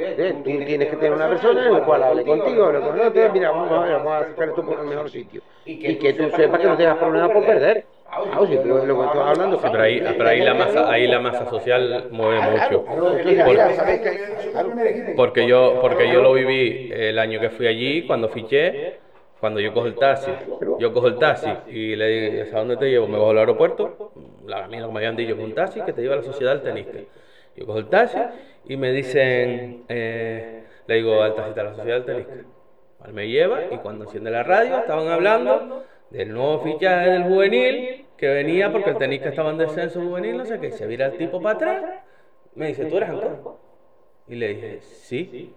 Eh, 0.01 0.32
Tú 0.44 0.44
tienes 0.44 0.88
que 0.88 0.96
tener 0.96 1.12
una 1.12 1.28
persona 1.28 1.66
en 1.66 1.72
la 1.72 1.84
cual 1.84 2.03
hable 2.05 2.24
contigo, 2.24 2.66
hable 2.66 2.80
con 2.80 3.01
otro, 3.01 3.32
mira, 3.32 3.51
vamos 3.51 3.72
a 3.72 3.80
ver, 3.80 3.92
vamos 3.94 4.12
a 4.12 4.26
sacar 4.28 4.49
esto 4.51 4.64
por 4.64 4.78
el 4.78 4.86
mejor 4.86 5.11
sitio. 5.11 5.42
Y 5.64 5.96
que 5.96 6.12
tú 6.12 6.30
sepas 6.36 6.61
que 6.61 6.66
no 6.68 6.76
tengas 6.76 6.99
problemas 6.99 7.30
por 7.32 7.44
perder. 7.44 7.84
Claro, 8.09 8.46
si 8.46 8.57
tú 8.57 8.68
lo 8.68 8.99
que 9.01 9.07
estás 9.07 9.16
hablando, 9.16 9.57
Sí, 9.59 9.68
pero 9.70 9.82
ahí, 9.82 10.01
pero 10.16 10.28
ahí 10.28 10.40
la 10.40 10.55
masa, 10.55 10.90
ahí 10.90 11.07
la 11.09 11.18
masa 11.20 11.51
social 11.51 12.07
mueve 12.11 12.40
mucho. 12.40 12.84
Es. 13.18 15.14
Porque 15.16 15.46
yo, 15.46 15.78
porque 15.80 16.11
yo 16.11 16.22
lo 16.22 16.32
viví 16.32 16.90
el 16.92 17.18
año 17.18 17.40
que 17.40 17.51
fui 17.51 17.66
allí, 17.66 18.07
cuando 18.07 18.28
fiché, 18.28 18.99
cuando 19.40 19.61
yo 19.61 19.74
cojo 19.74 19.86
el 19.86 19.94
taxi, 19.96 20.30
yo 20.78 20.92
cojo 20.92 21.09
el 21.09 21.18
taxi 21.18 21.51
y 21.68 21.96
le 21.96 22.07
digo, 22.07 22.57
¿a 22.57 22.59
dónde 22.61 22.76
te 22.76 22.88
llevo? 22.88 23.07
Me 23.09 23.18
bajo 23.18 23.30
al 23.30 23.38
aeropuerto, 23.38 24.12
la 24.46 24.66
mí 24.68 24.78
lo 24.78 24.86
que 24.86 24.92
me 24.94 24.99
habían 25.01 25.16
dicho, 25.16 25.34
un 25.34 25.55
taxi 25.55 25.80
que 25.82 25.92
te 25.92 26.01
lleva 26.03 26.14
a 26.14 26.18
la 26.18 26.22
sociedad 26.24 26.53
del 26.53 26.62
tenisca. 26.62 26.99
Yo 27.57 27.66
cojo 27.66 27.78
el 27.80 27.88
taxi 27.88 28.18
y 28.68 28.76
me 28.76 28.92
dicen, 28.92 29.84
eh, 29.88 30.62
le 30.86 30.94
digo 30.94 31.22
al 31.22 31.34
taxista, 31.34 31.64
la 31.64 31.74
sociedad 31.74 32.02
del. 32.02 32.26
Él 33.06 33.12
me 33.12 33.28
lleva 33.28 33.60
y 33.70 33.78
cuando 33.78 34.04
enciende 34.04 34.30
la 34.30 34.42
radio 34.42 34.78
estaban 34.78 35.08
hablando 35.08 35.84
del 36.10 36.32
nuevo 36.32 36.60
fichaje 36.60 37.10
del 37.10 37.24
juvenil 37.24 38.06
que 38.16 38.28
venía 38.28 38.72
porque 38.72 38.90
el 38.90 38.98
tenisca 38.98 39.28
estaba 39.28 39.50
en 39.50 39.58
descenso 39.58 40.00
juvenil, 40.00 40.36
no 40.36 40.44
sé 40.44 40.58
qué, 40.58 40.72
se 40.72 40.86
vira 40.86 41.06
el 41.06 41.16
tipo 41.16 41.40
para 41.40 41.54
atrás, 41.54 41.84
me 42.54 42.66
dice, 42.66 42.86
¿tú 42.86 42.96
eres 42.96 43.08
Ancor? 43.08 43.56
Y 44.26 44.34
le 44.34 44.48
dije, 44.48 44.80
sí. 44.80 45.54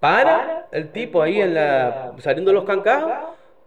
Para 0.00 0.66
el 0.72 0.90
tipo 0.90 1.22
ahí 1.22 1.40
en 1.40 1.54
la, 1.54 2.12
saliendo 2.18 2.50
de 2.50 2.56
los 2.56 2.64
cancajos, 2.64 3.12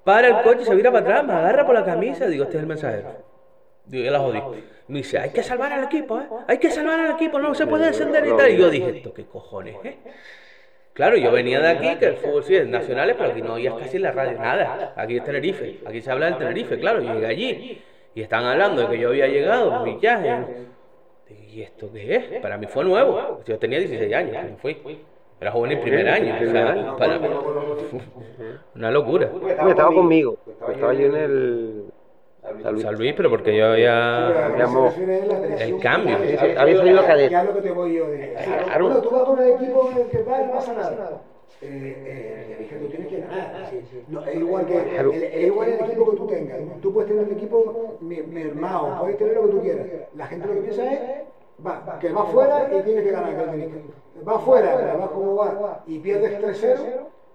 para 0.04 0.28
el 0.28 0.44
coche, 0.44 0.66
se 0.66 0.76
vira 0.76 0.92
para 0.92 1.06
atrás, 1.06 1.26
me 1.26 1.34
agarra 1.34 1.66
por 1.66 1.74
la 1.74 1.86
camisa, 1.86 2.28
digo, 2.28 2.44
este 2.44 2.58
es 2.58 2.62
el 2.62 2.68
mensajero. 2.68 3.35
Digo, 3.86 4.04
ya 4.06 4.12
la 4.12 4.20
jodí. 4.20 4.42
Me 4.88 5.00
dice, 5.00 5.18
hay 5.20 5.30
que 5.32 5.42
salvar 5.44 5.74
al 5.74 5.84
equipo, 5.86 6.20
¿eh? 6.20 6.26
Hay 6.48 6.58
que 6.60 6.70
salvar 6.72 7.00
al 7.00 7.12
equipo, 7.12 7.40
no 7.40 7.54
se 7.56 7.66
puede 7.68 7.86
descender 7.88 8.26
y 8.26 8.36
tal. 8.38 8.52
Y 8.52 8.58
yo 8.58 8.70
dije, 8.70 8.98
¿esto 8.98 9.14
qué 9.14 9.26
cojones, 9.26 9.76
eh? 9.84 9.98
Claro, 10.94 11.18
yo 11.18 11.32
venía 11.32 11.60
de 11.60 11.68
aquí, 11.70 11.96
que 12.00 12.06
el 12.06 12.16
fútbol 12.18 12.44
sí 12.44 12.56
es 12.56 12.68
nacionales, 12.68 13.16
pero 13.18 13.32
aquí 13.32 13.42
no 13.42 13.54
oías 13.56 13.74
casi 13.76 13.98
en 13.98 14.04
la 14.04 14.12
radio 14.12 14.40
nada. 14.40 14.94
Aquí 14.96 15.18
es 15.18 15.24
Tenerife, 15.24 15.80
aquí 15.86 16.02
se 16.02 16.10
habla 16.12 16.28
del 16.28 16.38
Tenerife, 16.38 16.80
claro. 16.80 17.02
Yo 17.02 17.14
llegué 17.14 17.26
allí 17.28 17.82
y 18.14 18.22
estaban 18.22 18.46
hablando 18.46 18.82
de 18.84 18.88
que 18.90 19.00
yo 19.00 19.10
había 19.10 19.28
llegado, 19.28 19.84
mi 19.84 19.96
viaje. 19.96 20.46
¿y 21.52 21.62
esto 21.64 21.90
qué 21.92 22.16
es? 22.16 22.42
Para 22.42 22.58
mí 22.58 22.68
fue 22.68 22.84
nuevo. 22.86 23.42
Yo 23.46 23.58
tenía 23.58 23.80
16 23.80 24.14
años 24.14 24.34
cuando 24.34 24.58
fui. 24.58 24.78
Era 25.42 25.52
joven 25.52 25.72
el 25.74 25.80
primer 25.80 26.08
año. 26.08 26.36
o 26.36 26.52
sea, 26.52 26.96
para- 26.98 27.20
Una 28.76 28.92
locura. 28.92 29.30
Estaba 29.70 29.94
conmigo, 29.94 30.38
estaba 30.72 30.94
yo 30.94 31.08
en 31.08 31.16
el... 31.16 31.85
San 32.62 32.96
Luis, 32.96 33.14
pero 33.18 33.30
porque 33.30 33.56
yo 33.58 33.66
había... 33.68 34.28
A 34.46 34.50
Digamos, 34.50 34.94
el 34.98 35.80
cambio. 35.80 36.18
Sí, 36.20 36.38
sí, 36.38 36.46
había 36.58 36.78
salido 36.78 37.02
Ya 37.02 37.08
cadete. 37.08 37.36
es 37.36 37.44
lo 37.46 37.54
que 37.54 37.62
te 37.62 37.72
voy 37.72 37.94
yo 37.94 38.08
de. 38.10 38.34
Claro. 38.66 38.86
Bueno, 38.86 39.02
tú 39.02 39.10
vas 39.10 39.24
con 39.24 39.40
el 39.40 39.52
equipo 39.52 39.90
en 39.92 39.98
el 39.98 40.08
que 40.08 40.24
va 40.24 40.42
y 40.42 40.46
no 40.46 40.52
pasa 40.54 40.74
nada. 40.74 41.22
Eh, 41.62 41.68
eh, 42.06 42.58
es 42.62 42.68
que 42.68 42.76
tú 42.76 42.86
tienes 42.88 43.08
que 43.08 43.20
ganar. 43.22 43.70
No, 44.10 44.26
es 44.26 44.36
igual 44.36 44.66
que 44.66 44.74
Claro. 44.84 45.14
el, 45.14 45.24
es 45.24 45.46
igual 45.46 45.70
el 45.70 45.80
equipo 45.86 46.12
que 46.12 46.18
tú 46.18 46.28
tengas. 46.28 46.58
Tú 46.82 46.94
puedes 46.94 47.10
tener 47.10 47.26
un 47.26 47.32
equipo 47.34 47.98
mermado, 48.02 48.98
puedes 49.00 49.18
tener 49.18 49.36
lo 49.36 49.44
que 49.44 49.48
tú 49.50 49.62
quieras. 49.62 49.88
La 50.16 50.28
gente 50.28 50.48
lo 50.48 50.54
que 50.56 50.60
piensa 50.62 50.94
es 50.94 51.00
va, 51.66 51.98
que 52.00 52.12
va 52.12 52.26
fuera 52.26 52.70
y 52.78 52.82
tienes 52.84 53.04
que 53.04 53.12
ganar. 53.12 53.56
el. 53.56 53.72
Va 54.28 54.40
fuera, 54.40 54.78
pero 54.78 54.98
vas 55.00 55.10
como 55.10 55.36
va 55.36 55.84
y 55.88 56.00
pierdes 56.00 56.40
3-0 56.42 56.78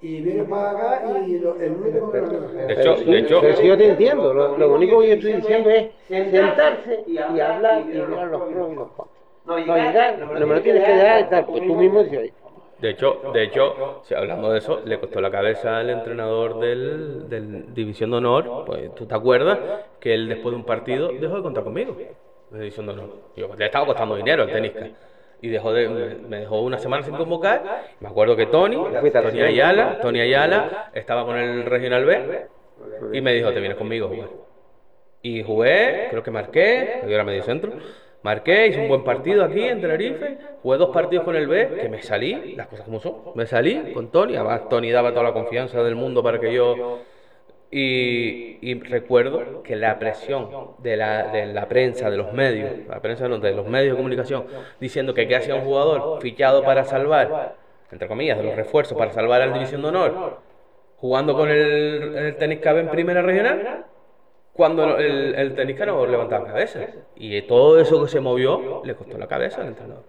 y 0.03 0.22
vienes 0.22 0.48
para 0.48 0.70
acá 0.70 1.22
y 1.26 1.38
lo, 1.38 1.61
el 1.61 1.72
único 1.72 2.11
que 2.11 2.20
no 2.22 2.28
De 2.30 2.72
hecho, 2.72 2.96
de 2.96 3.18
hecho, 3.18 3.40
Pero 3.40 3.57
si 3.57 3.66
yo 3.66 3.76
te 3.76 3.88
entiendo, 3.90 4.32
lo, 4.32 4.57
lo 4.57 4.74
único 4.74 5.01
que 5.01 5.09
yo 5.09 5.14
estoy 5.14 5.34
diciendo 5.34 5.68
es 5.70 5.90
sentarse 6.09 7.05
y 7.07 7.18
hablar 7.18 7.82
y 7.82 7.84
mirar 7.84 8.28
los 8.28 8.42
pros 8.42 8.72
y 8.72 8.74
los 8.74 8.88
contras. 8.92 9.20
No 9.44 9.59
llegar, 9.59 10.18
no 10.18 10.46
me 10.46 10.55
lo 10.55 10.62
tienes 10.62 10.84
que 10.84 10.92
dejar 10.92 11.20
estar, 11.20 11.46
pues 11.46 11.66
tú 11.66 11.74
mismo 11.74 12.03
dices, 12.05 12.32
De 12.78 12.90
hecho, 12.90 13.20
de 13.32 13.42
hecho, 13.42 14.01
si 14.05 14.14
hablando 14.14 14.53
de 14.53 14.59
eso, 14.59 14.80
le 14.84 14.98
costó 14.98 15.20
la 15.20 15.30
cabeza 15.30 15.78
al 15.78 15.90
entrenador 15.90 16.61
del, 16.61 17.28
del 17.28 17.74
División 17.74 18.11
de 18.11 18.16
Honor, 18.18 18.64
pues 18.64 18.94
tú 18.94 19.07
te 19.07 19.14
acuerdas 19.14 19.59
que 19.98 20.14
él 20.14 20.28
después 20.28 20.53
de 20.53 20.57
un 20.57 20.64
partido 20.64 21.09
dejó 21.09 21.36
de 21.36 21.42
contar 21.42 21.64
conmigo, 21.64 21.96
de 22.51 22.59
División 22.59 22.86
de 22.86 22.92
Honor. 22.92 23.09
Yo 23.36 23.48
le 23.55 23.66
estaba 23.66 23.86
costando 23.86 24.16
dinero 24.16 24.44
al 24.44 24.53
tenisca. 24.53 24.86
Y 25.43 25.49
dejó 25.49 25.72
de, 25.72 25.88
me, 25.88 26.41
dejó 26.41 26.61
una 26.61 26.78
semana 26.78 27.03
sin 27.03 27.14
convocar. 27.14 27.84
Me 28.01 28.09
acuerdo 28.09 28.36
que 28.36 28.47
Tony, 28.47 28.76
Tony 28.76 29.41
Ayala, 29.41 29.99
Tony 30.01 30.20
Ayala, 30.20 30.91
estaba 30.95 31.24
con 31.24 31.36
el 31.38 31.64
Regional 31.64 32.05
B 32.05 32.47
y 33.12 33.20
me 33.20 33.32
dijo, 33.32 33.53
te 33.53 33.61
vienes 33.61 33.78
conmigo 33.78 34.07
a 34.07 34.09
jugar. 34.11 34.28
Y 35.22 35.43
jugué, 35.43 36.07
creo 36.11 36.22
que 36.22 36.30
marqué, 36.30 37.01
yo 37.03 37.11
era 37.11 37.24
medio 37.24 37.43
centro. 37.43 37.72
Marqué, 38.22 38.66
hice 38.66 38.80
un 38.80 38.88
buen 38.88 39.03
partido 39.03 39.45
aquí 39.45 39.62
en 39.62 39.80
Tenerife. 39.80 40.38
Jugué 40.62 40.78
dos 40.78 40.91
partidos 40.91 41.24
con 41.24 41.36
el 41.36 41.47
B, 41.47 41.78
que 41.80 41.88
me 41.88 42.03
salí, 42.03 42.55
las 42.55 42.66
cosas 42.66 42.84
como 42.84 43.01
son. 43.01 43.14
Me 43.34 43.47
salí 43.47 43.93
con 43.95 44.11
Tony, 44.11 44.36
además 44.36 44.68
Tony 44.68 44.91
daba 44.91 45.11
toda 45.11 45.24
la 45.24 45.32
confianza 45.32 45.82
del 45.82 45.95
mundo 45.95 46.22
para 46.22 46.38
que 46.38 46.53
yo. 46.53 47.01
Y, 47.73 48.75
recuerdo 48.81 49.62
que 49.62 49.77
la 49.77 49.99
presión 49.99 50.49
de 50.79 50.97
la, 50.97 51.29
de 51.29 51.47
la 51.47 51.68
prensa, 51.68 52.11
de 52.11 52.16
los 52.16 52.33
medios, 52.33 52.71
la 52.89 53.01
prensa 53.01 53.29
no, 53.29 53.39
de 53.39 53.53
los 53.53 53.66
medios 53.66 53.93
de 53.93 53.97
comunicación, 53.97 54.47
diciendo 54.81 55.14
que 55.14 55.29
qué 55.29 55.37
hacía 55.37 55.55
un 55.55 55.62
jugador 55.62 56.21
fichado 56.21 56.64
para 56.64 56.85
salvar, 56.85 57.55
entre 57.93 58.09
comillas, 58.09 58.39
de 58.39 58.45
los 58.45 58.57
refuerzos 58.57 58.99
para 58.99 59.12
salvar 59.12 59.43
al 59.43 59.53
División 59.53 59.83
de 59.83 59.89
Honor, 59.89 60.39
jugando 60.97 61.35
con 61.35 61.49
el, 61.49 62.16
el 62.16 62.37
tenis 62.37 62.59
KB 62.59 62.79
en 62.79 62.89
primera 62.89 63.23
regional, 63.23 63.87
cuando 64.53 64.99
el, 64.99 65.35
el 65.37 65.55
tenista 65.55 65.87
no 65.87 66.05
levantaba 66.07 66.47
cabeza. 66.47 66.81
Y 67.16 67.41
todo 67.43 67.81
eso 67.81 68.03
que 68.03 68.11
se 68.11 68.21
movió 68.21 68.83
le 68.85 68.95
costó 68.95 69.16
la 69.16 69.27
cabeza 69.27 69.62
al 69.62 69.68
entrenador. 69.68 70.05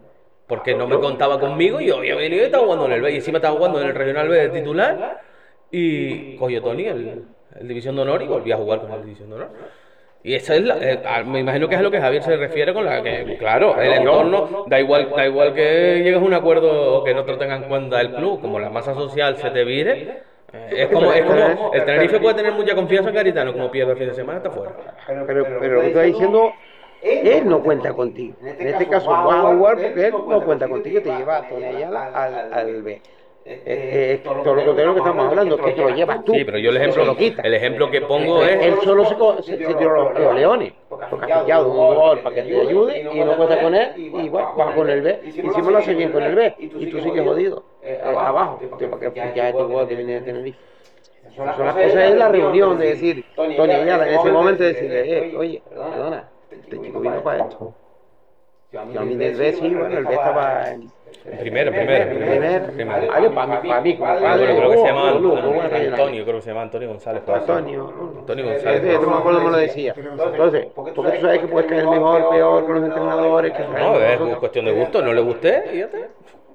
Porque 0.47 0.75
no 0.75 0.87
me 0.87 0.99
contaba 0.99 1.39
conmigo 1.39 1.79
y 1.79 1.87
yo 1.87 1.97
había 1.97 2.15
venido 2.15 2.41
y 2.41 2.45
estaba 2.45 2.65
jugando 2.65 2.85
en 2.87 2.91
el 2.91 3.01
B. 3.01 3.11
Y 3.13 3.15
encima 3.15 3.37
estaba 3.37 3.55
jugando 3.55 3.79
en 3.79 3.87
el 3.87 3.95
Regional 3.95 4.27
B 4.27 4.35
de 4.35 4.49
titular. 4.49 5.21
Y 5.71 6.35
cogió 6.35 6.61
Tony 6.61 6.83
el, 6.85 7.23
el 7.61 7.67
División 7.67 7.95
de 7.95 8.01
Honor 8.01 8.21
y 8.23 8.27
volví 8.27 8.51
a 8.51 8.57
jugar 8.57 8.81
con 8.81 8.91
el 8.91 9.03
División 9.03 9.29
de 9.29 9.35
Honor. 9.35 9.49
Y 10.23 10.35
esa 10.35 10.55
es 10.55 10.61
la, 10.61 10.77
eh, 10.77 10.99
me 11.25 11.39
imagino 11.39 11.67
que 11.67 11.75
es 11.75 11.79
a 11.79 11.83
lo 11.83 11.89
que 11.89 11.99
Javier 11.99 12.21
se 12.21 12.37
refiere 12.37 12.73
con 12.73 12.85
la 12.85 13.01
que, 13.01 13.37
claro, 13.39 13.79
el 13.81 13.93
entorno, 13.93 14.65
da 14.67 14.79
igual, 14.79 15.09
da 15.15 15.25
igual 15.25 15.53
que 15.53 16.01
llegues 16.03 16.21
a 16.21 16.23
un 16.23 16.33
acuerdo 16.33 16.97
o 16.97 17.03
que 17.03 17.13
no 17.15 17.23
te 17.25 17.31
lo 17.31 17.37
tengan 17.39 17.63
en 17.63 17.69
cuenta 17.69 17.99
el 18.01 18.13
club, 18.13 18.39
como 18.39 18.59
la 18.59 18.69
masa 18.69 18.93
social 18.93 19.35
se 19.37 19.49
te 19.49 19.63
vire, 19.63 20.21
eh, 20.53 20.69
es 20.71 20.87
como, 20.89 21.11
es 21.11 21.23
como, 21.23 21.73
el 21.73 21.85
Tenerife 21.85 22.19
puede 22.19 22.35
tener 22.35 22.53
mucha 22.53 22.75
confianza 22.75 23.09
en 23.09 23.15
Garitano, 23.15 23.51
como 23.51 23.71
pierde 23.71 23.93
el 23.93 23.97
fin 23.97 24.07
de 24.09 24.13
semana, 24.13 24.37
está 24.37 24.51
fuera. 24.51 24.73
pero, 25.25 25.43
pero 25.59 25.75
lo 25.75 25.81
que 25.81 25.87
está 25.87 26.03
diciendo, 26.03 26.53
él 27.01 27.49
no 27.49 27.63
cuenta 27.63 27.91
contigo. 27.93 28.35
En 28.43 28.67
este 28.67 28.87
caso 28.87 29.09
vas 29.09 29.45
a 29.45 29.55
jugar 29.55 29.77
porque 29.77 30.05
él 30.05 30.13
no 30.27 30.45
cuenta 30.45 30.67
contigo 30.67 30.99
y 30.99 31.01
te 31.01 31.17
lleva 31.17 31.37
a 31.37 31.49
Tony 31.49 31.65
Ayala 31.65 32.05
al, 32.13 32.53
al 32.53 32.83
B. 32.83 33.01
Eh, 33.45 33.63
eh, 33.65 34.21
es 34.23 34.43
todo 34.43 34.55
lo 34.55 34.65
contrario 34.65 34.93
que 34.93 34.99
estamos 34.99 35.27
hablando, 35.27 35.57
que 35.57 35.71
te 35.71 35.81
lo 35.81 35.89
llevas 35.89 36.23
tú. 36.25 36.33
Sí, 36.33 36.43
pero 36.45 36.57
yo 36.57 36.69
el 36.71 36.77
ejemplo, 36.77 37.05
lo 37.05 37.15
quita. 37.17 37.41
el 37.41 37.53
ejemplo 37.53 37.91
que 37.91 38.01
pongo 38.01 38.43
Él 38.43 38.59
es, 38.61 38.79
solo 38.83 39.05
se, 39.05 39.15
co- 39.15 39.41
se, 39.41 39.57
se 39.57 39.75
tiró 39.75 39.89
los, 39.91 40.19
los 40.19 40.35
leones, 40.35 40.73
porque 41.09 41.25
ha 41.31 41.41
pillado 41.41 41.67
un 41.67 41.73
jugador 41.73 42.21
para 42.21 42.35
que 42.35 42.43
te 42.43 42.59
ayude 42.59 43.07
y 43.11 43.19
no 43.19 43.35
cuenta 43.37 43.61
con 43.61 43.75
él, 43.75 43.91
y 43.97 44.29
va, 44.29 44.53
va 44.55 44.73
con 44.75 44.89
el 44.89 45.01
B. 45.01 45.19
Y 45.43 45.49
si 45.49 45.61
lo 45.61 45.77
hace 45.77 45.93
bien 45.95 46.11
con 46.11 46.23
el 46.23 46.35
B, 46.35 46.55
y 46.79 46.85
tú 46.87 46.99
sigues 47.01 47.23
jodido, 47.23 47.63
eh, 47.83 47.99
abajo, 48.03 48.59
te- 48.77 48.87
para 48.87 49.01
que 49.01 49.11
fichas 49.11 49.37
a 49.45 49.49
este 49.49 49.63
jugador 49.63 49.87
que 49.89 49.95
viene 49.95 50.13
de 50.13 50.21
Tenerife. 50.21 50.59
Son 51.35 51.47
las 51.65 51.75
cosas, 51.75 51.95
es 52.11 52.15
la 52.17 52.29
reunión 52.29 52.77
de 52.77 52.85
decir, 52.87 53.25
Tony 53.55 53.73
Ayala, 53.73 54.07
en 54.07 54.19
ese 54.19 54.31
momento 54.31 54.63
decirle, 54.63 55.17
eh, 55.17 55.37
oye, 55.37 55.61
perdona, 55.69 56.29
este 56.51 56.81
chico 56.81 56.99
vino 56.99 57.21
para 57.23 57.39
esto. 57.47 57.73
Yo 58.93 59.01
a 59.01 59.05
mí 59.05 59.15
del 59.15 59.35
B 59.35 59.53
sí, 59.53 59.69
bueno, 59.75 59.97
el 59.97 60.05
B 60.05 60.13
estaba 60.13 60.71
en 60.71 60.91
en 61.25 61.37
primera, 61.39 61.69
en 61.69 61.75
primera, 61.75 62.03
en 62.03 62.17
primera. 62.17 62.67
primer, 62.67 63.07
vale, 63.07 63.29
para 63.29 63.61
mí, 63.61 63.69
para 63.69 63.81
mí, 63.81 63.97
como 63.97 64.11
Bueno, 64.11 64.27
padre, 64.27 64.55
creo 64.55 64.71
que 64.71 64.77
se 64.77 64.85
llama 64.85 65.09
Antonio, 65.09 66.23
creo 66.23 66.35
que 66.35 66.41
se 66.41 66.49
llama 66.49 66.61
Antonio 66.63 66.87
González. 66.89 67.23
Antonio. 67.27 67.93
Antonio 68.19 68.45
González. 68.45 68.81
sí, 68.81 68.99
no 69.01 69.09
me 69.09 69.17
acuerdo 69.17 69.39
cómo 69.39 69.49
lo 69.51 69.57
decía. 69.57 69.93
Entonces, 69.97 70.67
porque 70.75 70.91
tú 70.91 71.03
sabes 71.03 71.39
que 71.39 71.47
puedes 71.47 71.69
caer 71.69 71.87
mejor, 71.87 72.29
peor 72.29 72.65
con 72.65 72.75
los 72.75 72.83
entrenadores. 72.83 73.53
Que 73.53 73.63
No, 73.63 73.99
es 73.99 74.37
cuestión 74.37 74.65
de 74.65 74.71
gusto, 74.71 75.01
no 75.01 75.13
le 75.13 75.21
gusté 75.21 75.63
y 75.73 75.77
ya 75.79 75.85
está. 75.85 75.97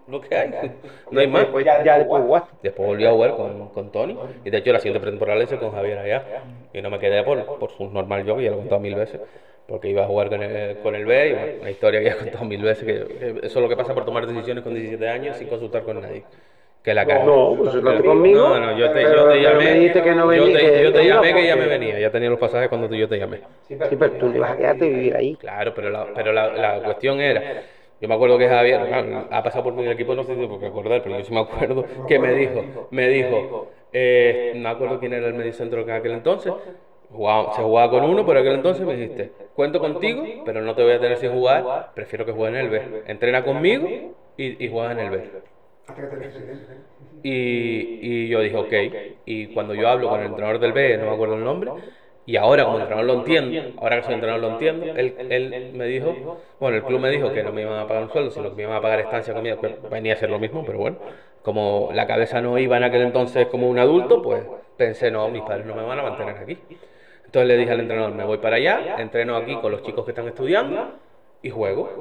Lo 0.09 0.21
que 0.21 0.37
hay. 0.37 0.51
No 1.11 1.21
hay 1.21 1.27
más. 1.29 1.47
Pues 1.47 1.65
ya 1.65 1.99
después 1.99 2.23
jugaste. 2.23 2.51
Después 2.63 2.89
volví 2.89 3.07
a 3.07 3.13
jugar 3.13 3.37
con, 3.37 3.69
con 3.69 3.91
Tony. 3.93 4.19
Y 4.45 4.51
de 4.51 4.59
hecho 4.59 4.73
la 4.73 4.79
siguiente 4.79 5.01
pretemporada 5.01 5.39
la 5.39 5.45
hice 5.45 5.59
con 5.59 5.73
Javier 5.73 5.99
allá. 5.99 6.25
Y 6.73 6.83
no 6.83 6.91
me 6.91 6.99
quedé 6.99 7.23
por, 7.23 7.45
por 7.59 7.71
su 7.71 7.89
normal 7.89 8.25
yo, 8.25 8.37
que 8.37 8.45
ya 8.45 8.51
lo 8.51 8.57
he 8.57 8.59
contado 8.61 8.81
mil 8.81 8.95
veces. 8.95 9.21
Porque 9.67 9.89
iba 9.89 10.05
a 10.05 10.07
jugar 10.07 10.29
con 10.29 10.43
el, 10.43 10.77
con 10.79 10.95
el 10.95 11.05
B 11.05 11.29
y 11.29 11.33
bueno, 11.33 11.47
una 11.61 11.71
historia 11.71 12.01
que 12.01 12.07
ya 12.07 12.13
he 12.13 12.17
contado 12.19 12.45
mil 12.45 12.63
veces. 12.63 12.85
Que, 12.85 13.37
eso 13.43 13.59
es 13.59 13.63
lo 13.63 13.69
que 13.69 13.77
pasa 13.77 13.95
por 13.95 14.05
tomar 14.05 14.27
decisiones 14.27 14.63
con 14.63 14.75
17 14.75 15.09
años 15.09 15.37
sin 15.37 15.49
consultar 15.49 15.83
con 15.83 16.01
nadie. 16.01 16.23
Que 16.85 16.95
la 16.95 17.05
cagué. 17.05 17.25
No, 17.25 17.57
pues 17.59 17.75
conmigo. 18.03 18.49
No, 18.49 18.61
no, 18.61 18.79
yo 18.79 18.93
te, 18.93 19.03
yo 19.03 19.33
llamé. 19.35 19.65
me 19.65 19.73
dijiste 19.75 20.03
que 20.03 20.15
no 20.15 20.33
yo 20.33 20.45
venía, 20.45 20.59
te, 20.59 20.71
que- 20.71 20.83
yo 20.85 20.93
te 20.93 21.07
llamé 21.07 21.35
que 21.35 21.47
ya 21.47 21.57
me 21.57 21.67
venía. 21.67 21.99
Ya 21.99 22.11
tenía 22.11 22.31
los 22.31 22.39
pasajes 22.39 22.69
cuando 22.69 22.95
yo 22.95 23.09
te 23.09 23.19
llamé. 23.19 23.41
Sí, 23.69 23.77
pero 23.99 24.13
tú 24.13 24.29
no 24.29 24.37
ibas 24.37 24.53
a 24.53 24.57
quedarte 24.57 24.87
y 24.87 24.91
vivir 24.91 25.17
ahí. 25.17 25.37
Claro, 25.37 25.75
pero 25.75 25.91
la, 25.91 26.07
pero 26.15 26.33
la, 26.33 26.49
la 26.53 26.83
cuestión 26.85 27.21
era, 27.21 27.43
yo 28.01 28.09
me 28.09 28.15
acuerdo 28.15 28.39
que 28.39 28.49
Javier, 28.49 28.87
claro, 28.87 29.27
ha 29.31 29.43
pasado 29.43 29.65
por 29.65 29.75
mi 29.75 29.89
equipo, 29.89 30.15
no 30.15 30.23
sé 30.23 30.37
si 30.37 30.47
por 30.47 30.61
qué 30.61 30.67
acordar, 30.67 31.03
pero 31.03 31.19
yo 31.19 31.25
sí 31.25 31.33
me 31.33 31.41
acuerdo 31.41 31.85
que 32.07 32.19
me 32.19 32.33
dijo, 32.35 32.69
me 32.91 33.09
dijo, 33.09 33.51
eh, 33.93 34.53
no 34.55 34.61
me 34.61 34.69
acuerdo 34.69 34.99
quién 35.01 35.13
era 35.13 35.27
el 35.27 35.35
mediocentro 35.35 35.81
en 35.83 35.91
aquel 35.91 36.13
entonces, 36.13 36.55
jugaba- 37.09 37.51
se 37.53 37.63
jugaba 37.63 37.91
con 37.91 38.05
uno, 38.05 38.25
pero 38.25 38.41
aquel 38.41 38.55
entonces 38.55 38.87
me 38.87 38.95
dijiste, 38.97 39.35
cuento 39.53 39.81
contigo, 39.81 40.41
pero 40.43 40.63
no 40.63 40.75
te 40.75 40.83
voy 40.83 40.93
a 40.93 41.01
tener 41.01 41.17
sin 41.19 41.31
jugar, 41.31 41.75
prefiero 41.95 42.25
que 42.27 42.33
juegues 42.33 42.55
en 42.59 42.65
el 42.65 42.71
B, 42.71 42.89
entrena 43.05 43.45
conmigo 43.45 43.99
y, 44.37 44.63
y 44.65 44.69
juega 44.69 44.93
en 44.93 45.01
el 45.01 45.11
B. 45.11 45.25
Y, 47.23 47.97
y 47.99 48.29
yo 48.29 48.41
dije, 48.41 48.57
ok. 48.57 48.73
Y 49.25 49.49
cuando 49.49 49.75
yo 49.75 49.89
hablo 49.89 50.09
con 50.09 50.21
el 50.21 50.27
entrenador 50.27 50.61
del 50.61 50.73
B, 50.73 50.97
no 50.99 51.07
me 51.07 51.13
acuerdo 51.13 51.35
el 51.35 51.43
nombre, 51.45 51.75
y 52.25 52.37
ahora 52.37 52.65
como 52.65 52.79
entrenador 52.79 53.07
lo 53.07 53.15
entiendo, 53.15 53.65
ahora 53.77 53.97
que 53.97 54.03
soy 54.05 54.15
entrenador 54.15 54.41
lo 54.43 54.49
entiendo, 54.49 54.91
él, 54.95 55.21
él 55.29 55.61
me 55.71 55.87
dijo, 55.87 56.25
bueno, 56.59 56.77
el 56.77 56.85
club 56.85 57.01
me 57.01 57.11
dijo 57.11 57.33
que 57.33 57.43
no 57.43 57.53
me 57.53 57.63
iban 57.63 57.79
a 57.79 57.87
pagar 57.87 58.03
un 58.05 58.11
sueldo, 58.11 58.31
sino 58.31 58.49
que 58.51 58.55
me 58.57 58.63
iban 58.63 58.77
a 58.77 58.81
pagar 58.81 59.01
estancia 59.01 59.35
comida, 59.35 59.59
que 59.59 59.77
venía 59.89 60.15
a 60.15 60.17
ser 60.17 60.31
lo 60.31 60.39
mismo, 60.39 60.65
pero 60.65 60.79
bueno, 60.79 60.99
como 61.43 61.89
la 61.93 62.07
cabeza 62.07 62.41
no 62.41 62.59
iba 62.59 62.77
en 62.77 62.85
aquel 62.85 63.03
entonces 63.03 63.49
como 63.49 63.69
un 63.69 63.79
adulto, 63.79 64.23
pues 64.23 64.51
pensé, 64.77 65.11
no, 65.11 65.29
mis 65.29 65.43
padres 65.43 65.67
no 65.67 65.75
me 65.75 65.83
van 65.83 65.99
a 65.99 66.03
mantener 66.03 66.37
aquí. 66.39 66.63
Entonces 67.37 67.49
le 67.49 67.57
dije 67.59 67.73
al 67.73 67.81
entrenador, 67.81 68.15
me 68.15 68.25
voy 68.25 68.39
para 68.39 68.57
allá, 68.57 68.89
entreno 68.97 69.37
aquí 69.37 69.59
con 69.61 69.71
los 69.71 69.83
chicos 69.83 70.05
que 70.07 70.13
están 70.13 70.27
estudiando 70.27 70.95
y 71.43 71.51
juego. 71.51 71.99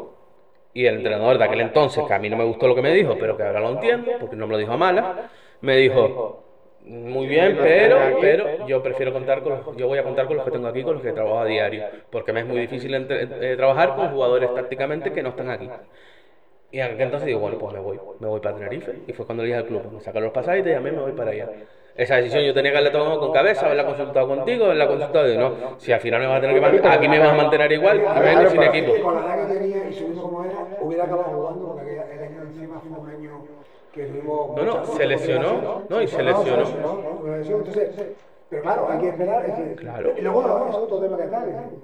Y 0.73 0.85
el 0.85 0.95
entrenador 0.95 1.37
de 1.37 1.43
aquel 1.43 1.59
entonces, 1.61 2.05
que 2.05 2.13
a 2.13 2.19
mí 2.19 2.29
no 2.29 2.37
me 2.37 2.45
gustó 2.45 2.67
lo 2.67 2.75
que 2.75 2.81
me 2.81 2.93
dijo, 2.93 3.17
pero 3.17 3.35
que 3.35 3.43
ahora 3.43 3.59
lo 3.59 3.69
entiendo, 3.71 4.17
porque 4.17 4.35
no 4.37 4.47
me 4.47 4.53
lo 4.53 4.57
dijo 4.59 4.73
a 4.73 4.77
mala, 4.77 5.29
me 5.61 5.75
dijo, 5.77 6.43
muy 6.79 7.27
bien, 7.27 7.59
pero, 7.61 8.17
pero 8.19 8.57
yo 8.59 8.81
prefiero 8.81 9.11
contar 9.11 9.41
con 9.41 9.53
los, 9.53 9.75
yo 9.77 9.87
voy 9.87 9.99
a 9.99 10.03
contar 10.03 10.27
con 10.27 10.37
los 10.37 10.45
que 10.45 10.51
tengo 10.51 10.67
aquí, 10.67 10.83
con 10.83 10.95
los 10.95 11.03
que 11.03 11.13
trabajo 11.13 11.39
a 11.39 11.45
diario, 11.45 11.85
porque 12.09 12.31
me 12.33 12.41
es 12.41 12.45
muy 12.45 12.59
difícil 12.59 12.93
entre- 12.93 13.23
eh, 13.53 13.55
trabajar 13.57 13.93
con 13.95 14.09
jugadores 14.09 14.53
tácticamente 14.53 15.11
que 15.11 15.23
no 15.23 15.29
están 15.29 15.49
aquí. 15.49 15.73
Y 16.71 16.79
entonces 16.79 17.25
digo, 17.27 17.39
bueno, 17.39 17.57
pues 17.57 17.71
me 17.71 17.79
voy, 17.79 18.01
me 18.19 18.27
voy 18.27 18.39
para 18.41 18.55
Tenerife. 18.55 19.01
Y 19.07 19.13
fue 19.13 19.25
cuando 19.25 19.43
le 19.43 19.47
dije 19.47 19.57
al 19.59 19.65
club, 19.65 19.87
me 19.91 20.01
sacan 20.01 20.23
los 20.23 20.31
pasajes 20.33 20.61
y 20.61 20.63
te 20.63 20.71
llamé, 20.71 20.91
me 20.91 21.01
voy 21.01 21.13
para 21.13 21.31
allá. 21.31 21.53
Esa 21.95 22.15
decisión 22.17 22.43
yo 22.43 22.53
tenía 22.53 22.71
que 22.71 22.77
haberla 22.77 22.91
tomado 22.99 23.19
con 23.19 23.31
cabeza, 23.31 23.65
haberla 23.67 23.85
consultado 23.85 24.27
contigo, 24.27 24.65
haberla 24.65 24.87
consultado 24.87 25.31
y 25.31 25.37
no, 25.37 25.51
si 25.77 25.93
al 25.93 25.99
final 26.01 26.19
me 26.21 26.27
vas 26.27 26.37
a 26.37 26.41
tener 26.41 26.55
que 26.55 26.61
mantener, 26.61 26.91
aquí 26.91 27.07
me 27.07 27.19
vas 27.19 27.29
a 27.29 27.33
mantener 27.35 27.71
igual, 27.71 27.97
y 27.97 28.19
vengo 28.19 28.49
sin 28.49 28.63
equipo. 28.63 28.93
Con 29.01 29.15
la 29.15 29.21
edad 29.35 29.47
que 29.47 29.53
tenía 29.53 29.89
y 29.89 29.93
subiendo 29.93 30.21
como 30.23 30.43
era, 30.43 30.67
hubiera 30.81 31.03
acabado 31.05 31.29
jugando 31.37 31.67
porque 31.73 31.93
el 31.93 31.99
año 32.23 32.41
encima 32.41 32.81
fue 32.81 32.99
un 32.99 33.09
año 33.09 33.45
que 33.93 34.05
tuvimos. 34.07 34.55
No, 34.57 34.63
no, 34.65 34.85
se 34.85 35.05
lesionó, 35.05 35.83
no, 35.87 36.01
y 36.01 36.07
se 36.07 36.21
lesionó. 36.23 36.63
Entonces, 37.25 37.89
pero 38.49 38.61
claro, 38.61 38.87
hay 38.91 38.99
que 38.99 39.07
esperar. 39.09 39.45
es 39.49 39.55
que- 39.55 39.75
Claro. 39.75 40.13
Y 40.17 40.21
luego 40.21 40.41
no, 40.43 40.69
es 40.69 40.75
otro 40.75 40.99
tema 40.99 41.17
que 41.17 41.23
tal, 41.23 41.49
es 41.49 41.55
decir, 41.55 41.79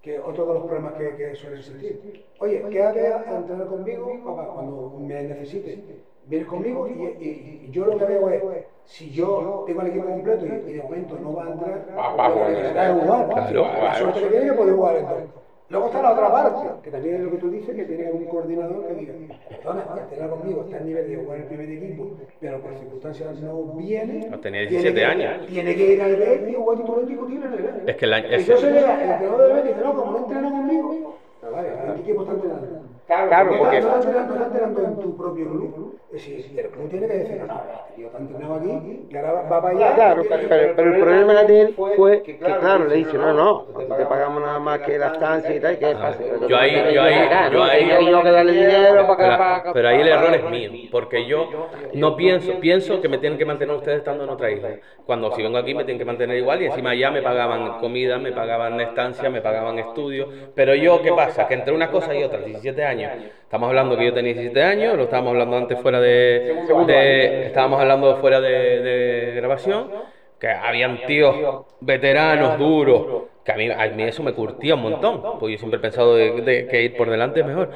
que 0.00 0.20
otro 0.20 0.46
de 0.46 0.54
los 0.54 0.62
problemas 0.64 0.92
que, 0.94 1.16
que 1.16 1.34
suelen 1.34 1.58
existir. 1.58 2.24
Oye, 2.38 2.62
quédate 2.70 3.06
a 3.08 3.36
entrenar 3.36 3.66
conmigo, 3.66 4.12
papá, 4.24 4.46
cuando 4.54 4.94
me 5.00 5.22
necesites. 5.24 5.78
Vienes 6.26 6.48
conmigo 6.48 6.88
y, 6.88 6.92
y- 6.92 7.66
y 7.66 7.70
yo 7.70 7.84
lo 7.86 7.98
que 7.98 8.04
veo 8.06 8.30
es, 8.30 8.42
si 8.84 9.10
yo 9.10 9.64
tengo 9.66 9.82
el 9.82 9.88
equipo 9.88 10.06
completo 10.06 10.46
y, 10.46 10.70
y 10.70 10.72
de 10.74 10.82
momento 10.82 11.18
no 11.20 11.34
va 11.34 11.44
a 11.46 11.52
entrar, 11.52 11.86
va 11.96 12.26
a 12.26 12.30
jugar. 12.30 12.72
Claro, 12.72 13.66
La 13.82 13.94
suerte 13.94 14.20
que 14.20 14.26
tiene 14.28 14.46
que 14.46 14.52
poder 14.52 14.74
jugar 14.74 14.96
entonces. 14.96 15.30
Luego 15.70 15.86
está 15.86 16.02
la 16.02 16.12
otra 16.12 16.30
parte, 16.30 16.68
que 16.82 16.90
también 16.90 17.14
es 17.16 17.20
lo 17.22 17.30
que 17.30 17.36
tú 17.38 17.50
dices, 17.50 17.74
que 17.74 17.84
tiene 17.84 18.02
que 18.02 18.08
haber 18.10 18.20
un 18.20 18.28
coordinador 18.28 18.86
que 18.86 18.94
diga, 18.94 19.14
perdona, 19.48 19.84
entrenar 20.02 20.30
conmigo, 20.30 20.60
está 20.64 20.76
en 20.76 20.86
nivel 20.86 21.08
de 21.08 21.16
jugar 21.16 21.38
el 21.38 21.44
primer 21.44 21.70
equipo, 21.70 22.06
pero 22.38 22.60
por 22.60 22.74
circunstancias 22.78 23.40
no 23.40 23.62
viene. 23.78 24.28
No, 24.28 24.38
tenía 24.40 24.68
tiene 24.68 24.82
17 24.82 24.94
que- 24.94 25.04
años. 25.06 25.46
Tiene 25.46 25.74
que 25.74 25.92
ir 25.94 26.02
al 26.02 26.16
B 26.16 26.46
y 26.50 26.54
jugar 26.54 26.76
titular 26.78 27.02
indiscutible 27.02 27.46
en 27.46 27.52
el 27.54 27.62
B. 27.62 27.70
Es 27.86 27.96
que 27.96 28.04
el 28.04 28.12
año- 28.12 28.28
da, 28.28 28.34
el 28.34 29.10
entrenador 29.10 29.42
del 29.42 29.52
B 29.54 29.62
dice, 29.68 29.80
no, 29.82 29.94
como 29.94 30.12
no 30.12 30.18
entrena 30.18 30.50
conmigo, 30.50 31.16
pero 31.40 31.52
vale, 31.52 31.68
¿en 31.68 31.94
qué 31.94 32.00
equipo 32.02 32.22
está 32.22 32.34
entrenando? 32.34 32.66
Claro, 33.06 33.50
No 33.52 33.58
porque 33.58 33.78
está- 33.78 33.90
no 33.90 33.96
está 34.00 34.08
entrenando, 34.08 34.34
no 34.34 34.44
está 34.44 34.46
entrenando 34.64 34.80
en 34.84 35.00
tu 35.00 35.16
propio 35.16 35.44
club. 35.50 35.98
Es 36.12 36.26
decir, 36.26 36.58
el 36.60 36.68
club 36.70 36.88
tiene 36.88 37.06
que 37.08 37.12
decir, 37.12 37.36
no, 37.40 37.46
no, 37.46 38.06
está 38.06 38.18
entrenado 38.18 38.54
aquí 38.54 39.06
y 39.10 39.16
ahora 39.16 39.32
va, 39.32 39.60
para 39.62 39.68
allá. 39.76 39.94
Claro, 39.94 40.22
pero, 40.28 40.48
pero- 40.48 40.72
pero 40.76 40.94
el 40.94 41.00
problema 41.00 41.42
de 41.42 41.60
él 41.60 41.74
fue 41.74 42.22
que, 42.22 42.38
claro, 42.38 42.84
le 42.86 42.94
dice, 42.94 43.18
no, 43.18 43.32
no, 43.34 43.64
te 43.96 44.06
pagamos 44.06 44.40
nada 44.42 44.58
más 44.60 44.78
que 44.80 44.96
la 44.96 45.08
estancia 45.08 45.54
y 45.54 45.60
tal, 45.60 45.76
¿qué 45.78 45.92
pasa? 45.94 46.18
Yo 46.48 46.56
ahí- 46.56 46.94
yo 46.94 47.02
ahí- 47.02 47.28
yo 47.52 47.62
ahí- 47.64 47.88
Tengo 48.04 48.22
que 48.22 48.30
darle 48.30 48.52
dinero 48.52 49.06
para 49.08 49.62
que 49.64 49.70
Pero, 49.72 49.88
ahí 49.88 50.00
el 50.00 50.08
error 50.08 50.34
es 50.34 50.50
mío, 50.50 50.70
porque 50.92 51.26
yo 51.26 51.48
no 51.94 52.16
pienso, 52.16 52.52
pienso 52.60 53.00
que 53.02 53.08
me 53.08 53.18
tienen 53.18 53.36
que 53.38 53.44
mantener 53.44 53.74
ustedes 53.74 53.98
estando 53.98 54.24
en 54.24 54.30
otra 54.30 54.50
isla. 54.50 54.68
Cuando 55.04 55.30
si 55.32 55.42
vengo 55.42 55.58
aquí 55.58 55.74
me 55.74 55.84
tienen 55.84 55.98
que 55.98 56.04
mantener 56.04 56.38
igual 56.38 56.62
y 56.62 56.66
encima 56.66 56.94
ya 56.94 57.10
me 57.10 57.20
pagaban 57.22 57.78
comida, 57.80 58.18
me 58.18 58.32
pagaban 58.32 58.80
estancia, 58.80 59.28
me 59.28 59.40
pagaban 59.42 59.78
estudios. 59.80 60.28
Pero 60.54 60.74
yo, 60.74 61.02
¿qué 61.02 61.12
pasa? 61.12 61.46
Que 61.48 61.54
entre 61.54 61.74
una 61.74 61.90
cosa 61.90 62.14
y 62.14 62.22
otra, 62.22 62.38
17 62.40 62.84
años, 62.84 62.93
estamos 63.42 63.68
hablando 63.68 63.96
que 63.96 64.04
yo 64.06 64.12
tenía 64.14 64.32
17 64.34 64.62
años, 64.62 64.96
lo 64.96 65.04
estábamos 65.04 65.30
hablando 65.32 65.56
antes 65.56 65.78
fuera 65.80 66.00
de, 66.00 67.46
estábamos 67.46 67.80
hablando 67.80 68.16
fuera 68.16 68.40
de, 68.40 69.32
grabación, 69.36 69.90
que 70.38 70.48
habían 70.48 71.04
tíos 71.06 71.64
veteranos, 71.80 72.58
duros, 72.58 73.24
que 73.44 73.52
a 73.52 73.56
mí, 73.56 73.70
a 73.70 73.86
mí 73.88 74.02
eso 74.02 74.22
me 74.22 74.32
curtía 74.32 74.74
un 74.74 74.82
montón, 74.82 75.22
porque 75.38 75.52
yo 75.52 75.58
siempre 75.58 75.78
he 75.78 75.80
pensado 75.82 76.14
de- 76.16 76.66
que 76.70 76.82
ir 76.82 76.96
por 76.96 77.10
delante 77.10 77.40
es 77.40 77.46
mejor. 77.46 77.70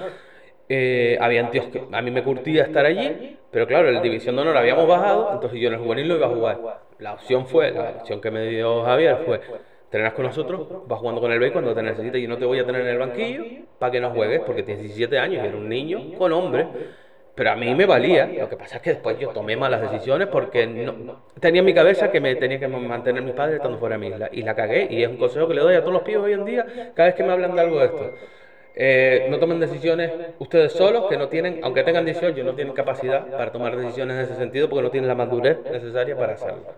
Eh, 0.71 1.17
habían 1.21 1.51
tíos 1.51 1.67
que 1.67 1.83
a 1.91 2.03
mí 2.03 2.11
me 2.11 2.23
curtía 2.23 2.65
estar 2.65 2.85
allí, 2.85 3.39
pero 3.51 3.67
claro, 3.67 3.91
la 3.91 4.01
división 4.03 4.37
de 4.37 4.43
honor 4.43 4.57
habíamos 4.59 4.87
bajado, 4.87 5.31
entonces 5.33 5.59
yo 5.61 5.69
en 5.69 5.75
el 5.75 5.81
juvenil 5.81 6.09
no 6.09 6.17
iba 6.17 6.27
a 6.27 6.31
jugar. 6.31 6.59
La 6.99 7.15
opción 7.15 7.47
fue, 7.47 7.71
la 7.71 7.91
opción 8.01 8.21
que 8.21 8.31
me 8.31 8.47
dio 8.49 8.83
Javier 8.85 9.19
fue, 9.25 9.41
entrenas 9.89 10.13
con 10.13 10.27
nosotros, 10.27 10.69
vas 10.87 10.99
jugando 10.99 11.23
con 11.23 11.33
el 11.33 11.39
B 11.39 11.51
cuando 11.51 11.75
te 11.75 11.83
necesites, 11.83 12.21
yo 12.21 12.29
no 12.29 12.37
te 12.37 12.45
voy 12.45 12.59
a 12.59 12.67
tener 12.67 12.83
en 12.83 12.89
el 12.89 12.99
banquillo 12.99 13.43
para 13.79 13.91
que 13.91 14.01
no 14.01 14.11
juegues, 14.11 14.43
porque 14.45 14.63
tienes 14.63 14.83
17 14.85 15.19
años 15.19 15.43
y 15.43 15.47
eres 15.47 15.55
un 15.55 15.67
niño 15.67 16.13
con 16.19 16.31
hombre. 16.33 16.67
Pero 17.35 17.53
a 17.53 17.57
mí 17.57 17.73
me 17.75 17.87
valía, 17.87 18.27
lo 18.27 18.51
que 18.51 18.57
pasa 18.57 18.77
es 18.77 18.83
que 18.83 18.91
después 18.91 19.19
yo 19.19 19.29
tomé 19.31 19.57
malas 19.57 19.81
decisiones 19.81 20.27
porque 20.27 20.67
no, 20.67 21.23
tenía 21.41 21.61
en 21.61 21.65
mi 21.65 21.73
cabeza 21.73 22.11
que 22.11 22.21
me 22.21 22.35
tenía 22.35 22.59
que 22.59 22.69
mantener 22.69 23.23
mis 23.23 23.33
padres 23.33 23.57
estando 23.57 23.79
fuera 23.79 23.95
de 23.95 24.01
mi 24.01 24.09
isla. 24.09 24.29
Y 24.33 24.43
la 24.43 24.55
cagué, 24.55 24.89
y 24.91 25.05
es 25.05 25.09
un 25.09 25.17
consejo 25.17 25.49
que 25.49 25.55
le 25.55 25.61
doy 25.61 25.77
a 25.77 25.81
todos 25.81 25.93
los 25.93 26.03
pibos 26.03 26.25
hoy 26.25 26.33
en 26.33 26.45
día, 26.45 26.67
cada 26.95 27.07
vez 27.07 27.15
que 27.15 27.23
me 27.23 27.33
hablan 27.33 27.55
de 27.55 27.61
algo 27.61 27.79
de 27.79 27.87
esto. 27.87 28.13
Eh, 28.75 29.27
no 29.31 29.39
tomen 29.39 29.59
decisiones 29.59 30.13
ustedes 30.39 30.73
solos, 30.73 31.07
que 31.09 31.17
no 31.17 31.29
tienen, 31.29 31.61
aunque 31.63 31.83
tengan 31.85 32.05
18, 32.05 32.45
no 32.45 32.55
tienen 32.55 32.75
capacidad 32.75 33.27
para 33.27 33.51
tomar 33.53 33.77
decisiones 33.77 34.17
en 34.17 34.25
ese 34.25 34.35
sentido 34.35 34.69
porque 34.69 34.83
no 34.83 34.91
tienen 34.91 35.09
la 35.09 35.15
madurez 35.15 35.59
necesaria 35.71 36.17
para 36.17 36.35
hacerlo. 36.35 36.75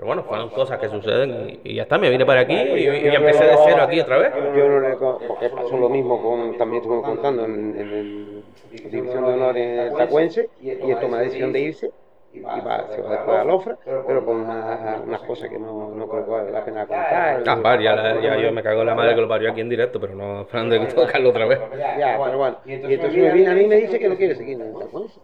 Pero 0.00 0.06
bueno, 0.06 0.24
fueron 0.24 0.48
cosas 0.48 0.78
que 0.78 0.88
suceden 0.88 1.60
y, 1.62 1.72
y 1.72 1.74
ya 1.74 1.82
está, 1.82 1.98
me 1.98 2.08
vine 2.08 2.24
para 2.24 2.40
aquí 2.40 2.54
y, 2.54 2.84
y 2.88 3.14
empecé 3.14 3.44
de 3.44 3.54
cero 3.66 3.82
aquí 3.82 4.00
otra 4.00 4.16
vez. 4.16 4.32
Yo 4.56 4.66
no 4.66 4.80
le 4.80 4.96
pasó 4.96 5.76
lo 5.76 5.90
mismo 5.90 6.22
con, 6.22 6.56
también 6.56 6.80
estuvimos 6.80 7.04
contando 7.04 7.44
en, 7.44 8.42
División 8.90 9.26
de 9.26 9.32
Honor 9.34 9.58
en 9.58 9.78
el 9.78 9.94
Tacuense, 9.94 10.48
y 10.62 10.70
él 10.70 10.96
toma 10.98 11.18
la 11.18 11.24
decisión 11.24 11.52
de 11.52 11.60
irse, 11.60 11.90
y 12.32 12.40
va, 12.40 12.86
se 12.88 13.02
va 13.02 13.10
después 13.10 13.38
a 13.40 13.44
Lofra, 13.44 13.76
pero 13.84 14.22
una- 14.22 15.02
unas 15.04 15.20
cosas 15.20 15.50
que 15.50 15.58
no, 15.58 15.90
no 15.90 16.08
creo 16.08 16.46
que 16.46 16.50
la 16.50 16.64
pena 16.64 16.86
contar. 16.86 17.42
Ah, 17.46 17.54
vale, 17.56 17.84
ya, 17.84 17.94
la- 17.94 18.20
ya 18.22 18.38
yo 18.38 18.52
me 18.52 18.62
cago 18.62 18.80
en 18.80 18.86
la 18.86 18.94
madre 18.94 19.14
que 19.16 19.20
lo 19.20 19.28
parió 19.28 19.50
aquí 19.50 19.60
en 19.60 19.68
directo, 19.68 20.00
pero 20.00 20.14
no, 20.14 20.46
Fran, 20.46 20.70
de 20.70 20.78
tocarlo 20.86 21.28
otra 21.28 21.44
vez. 21.44 21.60
Ya, 21.98 22.18
pero 22.24 22.38
bueno. 22.38 22.56
Y 22.64 22.72
entonces 22.72 23.20
me 23.20 23.32
viene 23.34 23.50
a 23.50 23.54
mí 23.54 23.62
y 23.64 23.66
me 23.66 23.76
dice 23.76 23.98
que 23.98 24.08
no 24.08 24.16
quiere 24.16 24.34
seguir 24.34 24.58
en 24.62 24.68
el 24.68 24.78
Tacuense. 24.78 25.20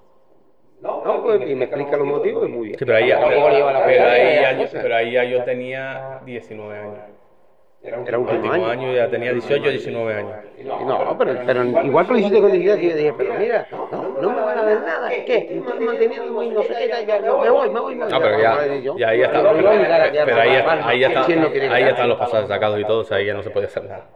No, 0.83 1.23
pues, 1.23 1.49
y 1.49 1.55
me 1.55 1.65
explica 1.65 1.97
los 1.97 2.07
motivos 2.07 2.49
y 2.49 2.53
muy 2.53 2.67
bien. 2.69 2.79
Sí, 2.79 2.85
pero 2.85 2.99
ahí, 2.99 3.09
ya- 3.09 3.19
pero 3.19 4.07
ahí 4.07 4.35
ya 4.61 4.69
pero 4.83 4.95
ahí 4.97 5.13
ya 5.13 5.25
yo 5.25 5.43
tenía 5.45 6.21
19 6.25 6.79
años. 6.79 6.99
Era 7.83 7.99
último 8.19 8.19
Último 8.35 8.53
año. 8.53 8.67
año 8.67 8.93
ya 8.95 9.09
tenía 9.09 9.33
18, 9.33 9.71
19 9.71 10.15
años. 10.15 10.33
No, 10.87 11.17
pero, 11.17 11.35
pero 11.47 11.65
igual 11.85 12.07
que 12.07 12.13
lo 12.13 12.19
hiciste 12.19 12.41
con 12.41 12.51
dignidad, 12.53 12.77
y 12.79 12.91
yo 12.91 12.97
dije, 12.97 13.15
pero 13.17 13.35
mira, 13.35 13.69
no, 13.71 13.89
no 14.21 14.31
me 14.31 14.41
van 14.41 14.59
a 14.59 14.63
ver 14.65 14.81
nada, 14.81 15.09
¿qué? 15.09 15.47
Me 15.53 15.59
estoy 15.61 15.81
manteniendo 15.81 16.33
muy 16.33 16.49
no 16.51 16.63
sé 16.65 16.75
qué, 16.79 16.89
tal, 16.89 17.07
ya, 17.07 17.21
me 17.21 17.31
voy, 17.31 17.71
me 17.71 17.81
voy, 17.81 17.95
me 17.95 18.05
voy. 18.05 18.13
No, 18.13 18.21
pero 18.21 18.41
ya, 18.41 18.59
ya 18.97 19.09
ahí 19.09 19.19
ya 19.21 19.27
está, 19.27 19.43
pero, 19.43 19.55
pero 20.25 20.41
ahí 20.41 20.57
está, 20.57 20.89
ahí 20.89 21.01
ya 21.01 21.07
está, 21.09 21.25
ahí 21.75 21.85
ya 21.85 21.91
están 21.91 22.09
los 22.09 22.19
pasajes 22.19 22.49
sacados 22.49 22.81
y 22.81 22.85
todo, 22.85 23.01
o 23.01 23.05
sea, 23.05 23.19
ahí 23.19 23.27
ya 23.27 23.35
no 23.35 23.43
se 23.43 23.51
puede 23.51 23.67
hacer 23.67 23.85
nada. 23.85 24.07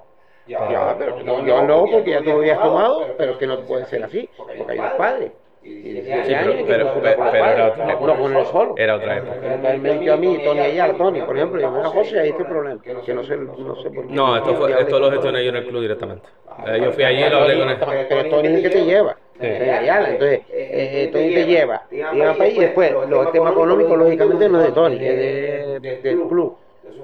Ya, 0.47 0.97
pero 0.99 1.23
no, 1.23 1.47
yo 1.47 1.63
no, 1.63 1.85
porque 1.87 2.11
ya 2.11 2.19
tú 2.19 2.31
lo 2.31 2.37
habías 2.39 2.61
tomado, 2.61 3.07
pero 3.17 3.39
que 3.39 3.47
no 3.47 3.61
puede 3.61 3.85
ser 3.87 4.03
así, 4.03 4.29
porque 4.37 4.65
hay 4.73 4.79
los 4.79 4.93
padres. 4.95 5.33
Pero, 5.63 6.55
era 6.65 7.67
otra 7.69 7.85
no 7.85 7.91
época. 7.93 8.17
con 8.17 8.37
él 8.37 8.47
solo. 8.47 8.75
Era 8.79 8.97
otra 8.97 9.19
época. 9.19 9.73
Él 9.73 9.81
me 9.81 10.11
a 10.11 10.17
mí, 10.17 10.39
Tony 10.43 10.61
Ayala, 10.61 10.95
Tony, 10.95 11.21
por 11.21 11.37
ejemplo, 11.37 11.61
yo 11.61 11.69
dijo, 11.77 11.91
José, 11.91 12.21
ahí 12.21 12.29
está 12.31 12.43
el 12.43 12.49
problema, 12.49 12.83
que 12.83 12.95
no 13.15 13.25
sé, 13.25 13.37
no 13.37 13.77
sé 13.77 13.91
por 13.91 14.07
qué. 14.07 14.13
No, 14.15 14.37
esto, 14.37 14.55
fue, 14.55 14.81
esto 14.81 14.99
lo 14.99 15.11
gestioné 15.11 15.45
yo 15.45 15.51
en 15.51 15.57
el 15.57 15.67
club 15.67 15.83
directamente. 15.83 16.29
Eh, 16.67 16.81
Yo 16.83 16.93
fui 16.93 17.05
allí 17.05 17.23
y 17.25 17.31
lo 17.31 17.39
hablé 17.39 17.59
con 17.59 17.69
él. 17.71 17.77
Pero 18.09 18.29
Tony 18.31 18.49
es 18.49 18.55
el 18.55 18.63
que 18.63 18.71
te 18.71 18.85
lleva. 18.85 19.17
Sí. 19.41 19.47
Entonces, 19.47 20.41
eh, 20.51 21.05
eh, 21.05 21.11
Tony 21.13 21.35
te 21.35 21.47
lleva, 21.47 21.83
ahí 21.91 22.57
y 22.57 22.61
después, 22.61 22.93
los 23.09 23.33
temas 23.33 23.53
económicos, 23.53 23.99
lógicamente, 23.99 24.49
no 24.49 24.61
es 24.61 24.67
de 24.67 24.73
Tony, 24.73 24.95
es 24.97 25.01
de, 25.01 25.81
de- 25.81 25.97
del 26.03 26.23
club. 26.29 26.57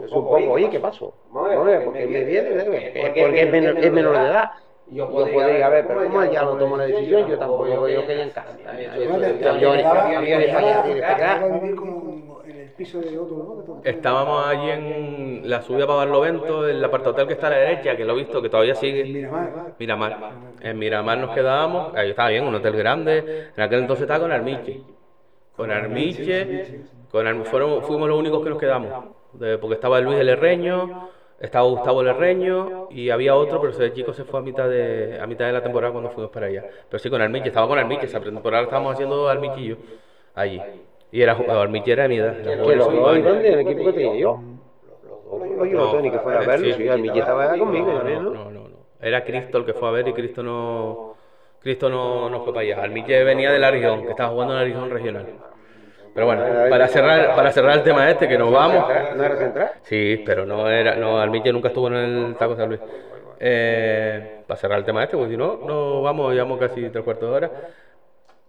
Es 0.05 0.13
un 0.13 0.25
poco, 0.25 0.37
oye, 0.53 0.69
¿qué 0.71 0.79
pasó? 0.81 1.13
No, 1.33 1.47
porque 1.85 2.07
me 2.07 2.25
viene, 2.25 2.51
porque 3.03 3.43
es 3.87 3.93
menor 3.93 4.17
de 4.19 4.27
edad. 4.27 4.51
Yo 4.91 5.11
podría 5.11 5.67
haber, 5.67 5.87
pero 5.87 6.05
como 6.05 6.23
él 6.23 6.31
ya 6.31 6.43
no 6.43 6.57
tomó 6.57 6.77
la 6.77 6.85
decisión, 6.87 7.29
yo 7.29 7.39
tampoco, 7.39 7.67
yo, 7.67 7.89
yo 7.89 8.07
quería 8.07 8.25
en 8.25 8.31
casa. 8.31 8.57
Yo 9.61 9.75
Estábamos 13.85 14.47
allí 14.47 14.71
en 14.71 15.49
la 15.49 15.63
subida 15.63 15.87
para 15.87 15.99
Barlovento, 16.01 16.69
en 16.69 16.77
el 16.77 16.85
apartahotel 16.85 17.27
que 17.27 17.33
está 17.33 17.47
a 17.47 17.51
la 17.51 17.57
derecha, 17.57 17.97
que 17.97 18.05
lo 18.05 18.13
he 18.13 18.17
visto, 18.17 18.43
que 18.43 18.51
todavía 18.51 18.75
sigue. 18.75 19.05
Miramar. 19.05 19.75
Miramar. 19.79 20.33
En 20.61 20.79
Miramar 20.79 21.19
nos 21.19 21.31
quedábamos, 21.35 21.95
ahí 21.95 22.11
estaba 22.11 22.29
bien, 22.29 22.45
un 22.45 22.55
hotel 22.55 22.77
grande. 22.77 23.49
En 23.57 23.63
aquel 23.63 23.81
entonces 23.81 24.03
estaba 24.03 24.21
con 24.21 24.33
Armiche. 24.33 24.83
Con 25.57 25.71
Armiche, 25.71 26.83
con 27.11 27.27
Armiche, 27.27 27.51
fueron, 27.51 27.83
fuimos 27.83 28.09
los 28.09 28.19
únicos 28.19 28.43
que 28.45 28.51
nos 28.51 28.59
quedamos. 28.59 28.93
porque 29.61 29.75
estaba 29.75 29.99
Luis 30.01 30.19
el 30.19 30.29
Herreño, 30.29 31.09
estaba 31.39 31.67
Gustavo 31.69 32.03
Lerreño 32.03 32.89
y 32.91 33.11
había 33.11 33.35
otro, 33.35 33.61
pero 33.61 33.73
ese 33.73 33.93
chico 33.93 34.13
se 34.13 34.25
fue 34.25 34.41
a 34.41 34.43
mitad 34.43 34.69
de 34.69 35.19
a 35.21 35.27
mitad 35.27 35.47
de 35.47 35.53
la 35.53 35.63
temporada 35.63 35.93
cuando 35.93 36.11
fuimos 36.11 36.31
para 36.31 36.47
allá. 36.47 36.65
Pero 36.89 36.99
sí 36.99 37.11
con 37.11 37.21
Armiche, 37.21 37.49
estaba 37.49 37.69
con 37.69 37.79
Armiche, 37.79 38.07
esa 38.07 38.21
temporada 38.21 38.65
estábamos 38.65 38.95
haciendo 38.95 39.29
Armichillo 39.29 39.77
allí. 40.35 40.61
Y 41.13 41.23
era 41.23 41.33
Armiche 41.33 41.93
era 41.93 42.05
de 42.05 42.09
mi 42.09 42.17
edad. 42.17 42.37
¿Que 42.43 42.57
los 42.57 42.93
dos 42.93 43.25
dónde? 43.25 43.53
¿El 43.53 43.61
equipo 43.61 43.85
que 43.85 43.93
tenía 43.93 44.17
yo? 44.17 44.41
Oye, 45.29 45.73
no, 45.73 45.91
Tony, 45.91 46.11
que 46.11 46.19
fue 46.21 46.37
a 46.37 46.41
verlo, 46.41 46.75
sí, 46.75 46.89
Armiche 46.89 47.19
estaba 47.19 47.57
conmigo 47.59 47.93
también, 47.93 48.23
¿no? 48.23 48.31
No, 48.31 48.45
no, 48.51 48.69
no. 48.69 48.77
Era 49.01 49.25
Cristo 49.25 49.59
el 49.59 49.65
que 49.65 49.75
fue 49.75 49.89
a 49.89 49.93
ver 49.93 50.09
y 50.09 50.13
Cristo 50.13 50.43
no... 50.43 51.15
Cristo 51.61 51.89
no, 51.89 52.31
no 52.31 52.43
fue 52.45 52.55
para 52.55 52.65
allá. 52.65 52.83
Armiche 52.83 53.25
venía 53.25 53.51
de 53.51 53.59
la 53.59 53.71
región, 53.71 54.05
que 54.05 54.11
estaba 54.11 54.31
jugando 54.31 54.55
en 54.55 54.61
la 54.61 54.65
región 54.65 54.91
regional. 54.91 55.27
Pero 56.17 56.29
bueno, 56.29 56.45
para 56.71 56.89
cerrar, 56.89 57.37
para 57.37 57.53
cerrar 57.53 57.77
el 57.77 57.83
tema 57.83 58.11
este, 58.11 58.27
que 58.27 58.39
nos 58.39 58.51
vamos. 58.51 58.89
¿No 59.15 59.23
era 59.23 59.37
central? 59.37 59.73
Sí, 59.83 60.23
pero 60.25 60.47
no 60.47 60.67
era, 60.71 60.97
no, 60.97 61.21
Almiche 61.21 61.53
nunca 61.53 61.69
estuvo 61.69 61.89
en 61.89 61.95
el 61.95 62.37
Taco 62.37 62.57
San 62.57 62.71
Luis. 62.71 62.81
Eh, 63.39 64.41
para 64.47 64.59
cerrar 64.59 64.79
el 64.79 64.87
tema 64.87 65.05
este, 65.05 65.15
porque 65.15 65.33
si 65.33 65.37
no, 65.37 65.59
no 65.59 66.01
vamos, 66.01 66.33
llevamos 66.33 66.59
casi 66.59 66.89
tres 66.89 67.05
cuartos 67.05 67.29
de 67.29 67.37
hora. 67.37 67.51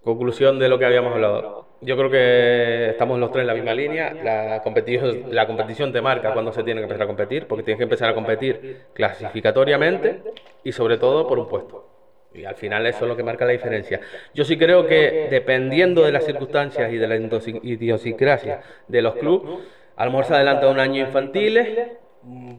Conclusión 0.02 0.58
de 0.60 0.70
lo 0.70 0.80
que 0.80 0.86
habíamos 0.86 1.12
hablado. 1.12 1.66
Yo 1.82 1.98
creo 1.98 2.10
que 2.10 2.92
estamos 2.92 3.20
los 3.20 3.34
tres 3.34 3.42
en 3.42 3.48
la 3.48 3.54
misma 3.54 3.74
línea. 3.74 4.14
La 4.14 4.62
competición, 4.64 5.24
la 5.32 5.46
competición 5.46 5.92
te 5.92 6.02
marca 6.02 6.32
cuando 6.32 6.54
se 6.54 6.64
tiene 6.64 6.80
que 6.80 6.84
empezar 6.84 7.04
a 7.04 7.08
competir, 7.08 7.48
porque 7.48 7.64
tienes 7.64 7.80
que 7.80 7.84
empezar 7.84 8.08
a 8.08 8.16
competir 8.16 8.84
clasificatoriamente 8.94 10.22
y 10.64 10.72
sobre 10.72 10.98
todo 10.98 11.28
por 11.28 11.38
un 11.38 11.50
puesto. 11.50 11.97
Y 12.38 12.46
al 12.46 12.56
final 12.56 12.86
eso 12.86 13.06
es 13.06 13.08
lo 13.08 13.18
que 13.18 13.24
marca 13.24 13.46
la 13.46 13.52
diferencia. 13.52 14.00
Yo 14.34 14.44
sí 14.46 14.58
creo 14.58 14.86
que 14.86 15.28
dependiendo 15.30 16.04
de 16.04 16.12
las 16.12 16.26
circunstancias 16.26 16.92
y 16.92 16.98
de 16.98 17.08
la 17.08 17.16
idiosincrasia 17.16 18.62
de 18.88 19.02
los 19.02 19.16
clubes, 19.16 19.60
a 19.96 20.06
lo 20.06 20.12
mejor 20.12 20.26
se 20.26 20.36
adelanta 20.36 20.68
un 20.68 20.80
año 20.80 21.02
infantiles, 21.02 21.68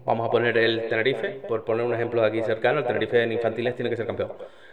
vamos 0.05 0.27
a 0.27 0.31
poner 0.31 0.57
el 0.59 0.89
Tenerife, 0.89 1.41
por 1.47 1.65
poner 1.65 1.85
un 1.85 1.95
ejemplo 1.95 2.21
de 2.21 2.29
aquí 2.29 2.43
cercano, 2.43 2.81
el 2.81 2.87
Tenerife 2.87 3.23
en 3.23 3.33
infantiles 3.33 3.77
tiene 3.77 3.91
que 3.91 3.97
ser 3.97 4.07
campeón 4.07 4.33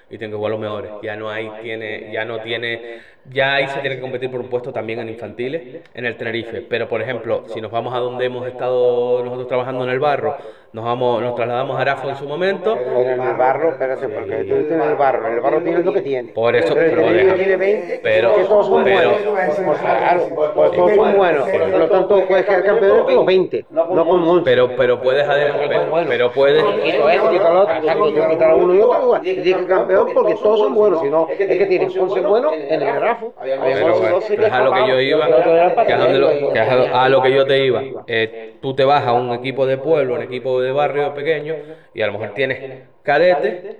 y 0.09 0.17
tiene 0.17 0.31
que 0.31 0.37
jugar 0.37 0.51
los 0.51 0.59
mejores. 0.59 0.91
Ya 1.01 1.15
no 1.15 1.29
hay, 1.29 1.51
tiene, 1.61 2.11
ya 2.11 2.25
no 2.25 2.39
tiene, 2.39 2.99
ya 3.29 3.55
ahí 3.55 3.67
se 3.67 3.79
tiene 3.79 3.95
que 3.95 4.01
competir 4.01 4.29
por 4.29 4.39
un 4.39 4.49
puesto 4.49 4.71
también 4.71 4.99
en 4.99 5.09
infantiles 5.09 5.81
en 5.93 6.05
el 6.05 6.15
Tenerife. 6.15 6.61
Pero 6.61 6.87
por 6.87 7.01
ejemplo, 7.01 7.43
si 7.47 7.61
nos 7.61 7.71
vamos 7.71 7.93
a 7.93 7.99
donde 7.99 8.25
hemos 8.25 8.47
estado 8.47 9.23
nosotros 9.23 9.47
trabajando 9.47 9.83
en 9.83 9.89
el 9.89 9.99
barro, 9.99 10.37
nos 10.75 10.83
vamos, 10.83 11.21
nos 11.21 11.35
trasladamos 11.35 11.77
a 11.77 11.81
Arafo 11.81 12.09
en 12.09 12.17
su 12.17 12.27
momento. 12.27 12.77
En 12.77 13.21
el 13.21 13.33
barro, 13.37 13.69
espérate, 13.69 14.09
porque 14.09 14.43
tú 14.43 14.55
en 14.55 14.81
el 14.81 14.95
barro, 14.95 15.25
el 15.25 15.39
barro 15.39 15.61
tiene 15.61 15.81
lo 15.81 15.93
que 15.93 16.01
tiene. 16.01 16.33
Por 16.33 16.53
eso, 16.53 16.73
pero, 16.75 17.01
tiene 17.01 17.55
20, 17.55 18.01
pero, 18.03 18.31
todos 18.31 18.67
son 18.67 18.83
pero, 18.83 19.11
buenos. 19.11 19.79
Claro, 19.79 20.27
pues 20.53 20.71
todos 20.73 20.95
son 20.95 21.15
buenos. 21.15 21.49
Por 21.49 21.79
lo 21.79 21.87
tanto, 21.87 22.25
puedes 22.27 22.45
quedar 22.45 22.63
campeón 22.65 23.05
con 23.05 23.15
los 23.15 23.25
20, 23.25 23.65
no 23.69 24.05
con 24.05 24.27
11. 24.27 24.43
Pero, 24.43 24.75
pero 24.75 25.01
puedes, 25.01 25.25
pero, 25.25 26.05
pero 26.09 26.31
puedes. 26.33 26.61
Otro, 26.61 27.79
quitas 27.79 28.41
a 28.41 28.55
uno 28.55 28.75
y 28.75 28.79
otro 28.81 29.01
igual. 29.01 29.25
Y 29.25 29.41
que 29.41 29.65
campeón 29.65 30.09
porque 30.13 30.35
todos 30.35 30.59
son 30.59 30.75
buenos, 30.75 30.99
si 30.99 31.09
no, 31.09 31.29
es 31.29 31.37
que 31.37 31.65
tienes 31.67 31.95
11 31.95 32.19
buenos 32.19 32.53
en 32.53 32.81
el 32.81 32.95
grafo. 32.95 33.33
Pero, 33.41 33.61
pero 33.63 34.19
es 34.19 34.51
a 34.51 34.61
lo 34.61 34.73
que 34.73 34.87
yo 34.89 34.99
iba, 34.99 35.25
que 35.25 35.93
es 35.93 35.95
a, 35.95 36.07
lo, 36.17 36.51
que 36.51 36.59
a 36.59 37.09
lo 37.09 37.21
que 37.21 37.31
yo 37.33 37.45
te 37.45 37.65
iba. 37.65 37.81
Eh, 38.07 38.55
tú 38.61 38.73
te 38.73 38.83
vas 38.83 39.07
a 39.07 39.13
un 39.13 39.31
equipo 39.31 39.65
de 39.65 39.77
pueblo, 39.77 40.15
un 40.15 40.21
equipo 40.21 40.59
de 40.59 40.64
barrio 40.71 41.13
pequeño 41.13 41.55
y 41.93 42.01
a 42.01 42.07
lo 42.07 42.13
mejor 42.13 42.33
tienes 42.33 42.83
cadete 43.03 43.79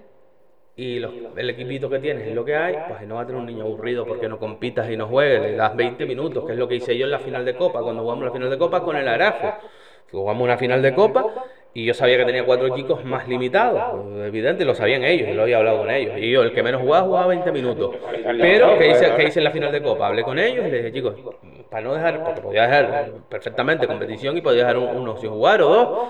y 0.78 0.98
el 0.98 1.50
equipito 1.50 1.90
que 1.90 2.00
tienes 2.00 2.28
es 2.28 2.36
lo 2.36 2.44
que 2.44 2.56
hay, 2.56 2.76
pues 2.90 3.02
no 3.08 3.16
va 3.16 3.22
a 3.22 3.26
tener 3.26 3.40
un 3.40 3.48
niño 3.48 3.64
aburrido 3.64 4.06
porque 4.06 4.28
no 4.28 4.38
compitas 4.38 4.90
y 4.90 4.98
no 4.98 5.08
juegues, 5.08 5.42
le 5.42 5.56
das 5.56 5.74
20 5.74 6.06
minutos, 6.06 6.46
que 6.46 6.52
es 6.52 6.58
lo 6.58 6.68
que 6.68 6.76
hice 6.76 6.98
yo 6.98 7.06
en 7.06 7.12
la 7.12 7.20
final 7.20 7.46
de 7.46 7.56
Copa, 7.56 7.82
cuando 7.82 8.02
jugamos 8.02 8.26
la 8.26 8.32
final 8.32 8.50
de 8.50 8.58
Copa 8.58 8.82
con 8.84 8.98
el 8.98 9.08
Arafo. 9.08 9.54
Jugamos 10.12 10.44
una 10.44 10.58
final 10.58 10.82
de 10.82 10.94
Copa 10.94 11.26
y 11.74 11.86
yo 11.86 11.94
sabía 11.94 12.18
que 12.18 12.26
tenía 12.26 12.46
cuatro 12.46 12.74
chicos 12.76 13.04
más 13.04 13.28
limitados, 13.28 14.06
evidente, 14.26 14.64
lo 14.64 14.76
sabían 14.76 15.04
ellos, 15.04 15.34
lo 15.36 15.42
había 15.42 15.58
hablado 15.58 15.80
con 15.80 15.90
ellos. 15.90 16.18
Y 16.18 16.32
yo, 16.32 16.44
el 16.44 16.54
que 16.54 16.64
menos 16.64 16.82
jugaba, 16.82 17.06
jugaba 17.06 17.28
20 17.28 17.52
minutos. 17.52 17.96
Pero, 18.40 18.78
¿qué 18.78 18.92
hice, 18.92 19.14
¿qué 19.16 19.24
hice 19.24 19.40
en 19.40 19.44
la 19.46 19.52
final 19.52 19.72
de 19.72 19.82
Copa? 19.82 20.08
Hablé 20.08 20.24
con 20.24 20.40
ellos 20.40 20.66
y 20.68 20.72
les 20.72 20.84
dije, 20.84 20.94
chicos, 20.94 21.16
para 21.70 21.84
no 21.84 21.94
dejar, 21.94 22.24
porque 22.24 22.42
podía 22.42 22.64
dejar 22.64 23.14
perfectamente 23.30 23.88
competición 23.88 24.38
y 24.38 24.42
podía 24.42 24.62
dejar 24.62 24.78
uno 24.78 25.18
sin 25.18 25.30
jugar 25.30 25.62
o 25.62 25.70
dos 25.70 26.10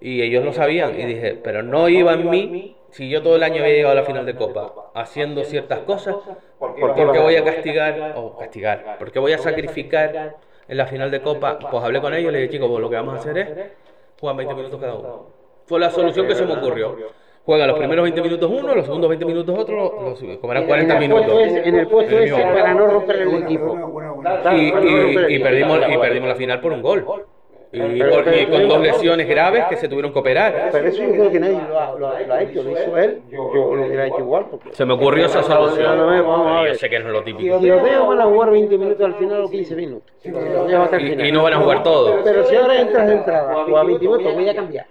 y 0.00 0.22
ellos 0.22 0.44
lo 0.44 0.52
sabían. 0.52 0.98
Y 0.98 1.04
dije, 1.04 1.38
pero 1.42 1.62
no 1.62 1.88
iba 1.88 2.12
en 2.12 2.30
mí 2.30 2.76
si 2.90 3.08
yo 3.08 3.22
todo 3.22 3.36
el 3.36 3.42
año 3.42 3.62
había 3.62 3.74
llegado 3.74 3.92
a 3.92 4.00
la 4.00 4.04
final 4.04 4.24
de 4.24 4.34
Copa 4.34 4.90
haciendo 4.94 5.44
ciertas 5.44 5.80
cosas, 5.80 6.16
porque 6.58 7.02
voy 7.02 7.36
a 7.36 7.44
castigar, 7.44 8.14
o 8.16 8.36
castigar, 8.36 8.96
porque 8.98 9.18
voy 9.18 9.32
a 9.32 9.38
sacrificar 9.38 10.36
en 10.68 10.76
la 10.76 10.86
final 10.86 11.10
de 11.10 11.20
Copa. 11.20 11.58
Pues 11.58 11.84
hablé 11.84 12.00
con 12.00 12.14
ellos 12.14 12.30
y 12.30 12.32
les 12.32 12.42
dije, 12.42 12.54
chicos, 12.54 12.68
pues 12.68 12.80
lo 12.80 12.90
que 12.90 12.96
vamos 12.96 13.14
a 13.14 13.18
hacer 13.18 13.38
es 13.38 13.48
jugar 14.18 14.36
20 14.36 14.54
minutos 14.54 14.80
cada 14.80 14.94
uno. 14.94 15.26
Fue 15.66 15.80
la 15.80 15.90
solución 15.90 16.26
que 16.26 16.34
se 16.34 16.46
me 16.46 16.54
ocurrió. 16.54 16.96
Juega 17.44 17.66
los 17.68 17.78
primeros 17.78 18.02
20 18.02 18.22
minutos 18.22 18.50
uno, 18.50 18.74
los 18.74 18.84
segundos 18.84 19.08
20 19.08 19.24
minutos 19.24 19.56
otro, 19.56 20.02
los, 20.02 20.38
como 20.40 20.52
eran 20.52 20.66
40 20.66 20.98
minutos. 20.98 21.42
en 21.42 21.74
el 21.76 21.86
puesto 21.86 22.18
ese 22.18 22.42
para 22.42 22.74
no 22.74 22.88
romper 22.88 23.16
el 23.22 23.42
equipo. 23.44 24.02
Y, 24.52 25.34
y, 25.34 25.38
perdimos, 25.38 25.80
y 25.88 25.96
perdimos 25.96 26.28
la 26.28 26.34
final 26.34 26.60
por 26.60 26.72
un 26.72 26.82
gol. 26.82 27.06
Y, 27.76 28.46
con 28.46 28.68
dos 28.68 28.80
lesiones 28.80 29.28
graves 29.28 29.64
que 29.68 29.76
se 29.76 29.88
tuvieron 29.88 30.12
que 30.12 30.18
operar. 30.18 30.70
Pero 30.72 30.88
eso 30.88 31.02
yo 31.02 31.10
creo 31.10 31.30
que 31.30 31.40
nadie 31.40 31.60
lo 31.68 31.78
ha, 31.78 31.94
lo, 31.98 32.08
ha 32.08 32.42
hecho, 32.42 32.62
lo 32.62 32.70
hizo 32.70 32.96
él, 32.96 33.20
yo, 33.30 33.74
lo 33.74 33.86
hubiera 33.86 34.06
hecho 34.06 34.18
igual. 34.20 34.46
Se 34.70 34.84
me 34.84 34.94
ocurrió 34.94 35.26
esa 35.26 35.42
solución. 35.42 35.98
Yo 36.66 36.74
sé 36.74 36.88
que 36.88 36.98
no 37.00 37.08
es 37.08 37.12
lo 37.12 37.22
típico. 37.22 37.60
Si 37.60 37.68
los 37.68 37.82
dejo 37.82 38.06
van 38.06 38.20
a 38.20 38.24
jugar 38.24 38.50
20 38.50 38.78
minutos 38.78 39.04
al 39.04 39.14
final 39.14 39.44
o 39.44 39.50
15 39.50 39.76
minutos. 39.76 40.10
Y, 40.24 41.32
no 41.32 41.42
van 41.42 41.52
a 41.52 41.58
jugar 41.58 41.82
todos. 41.82 42.20
Pero 42.24 42.44
si 42.46 42.56
ahora 42.56 42.80
entras 42.80 43.06
de 43.06 43.14
entrada, 43.14 43.62
a 43.62 43.84
20 43.84 44.04
minutos 44.04 44.34
voy 44.34 44.48
a 44.48 44.54
cambiar. 44.54 44.86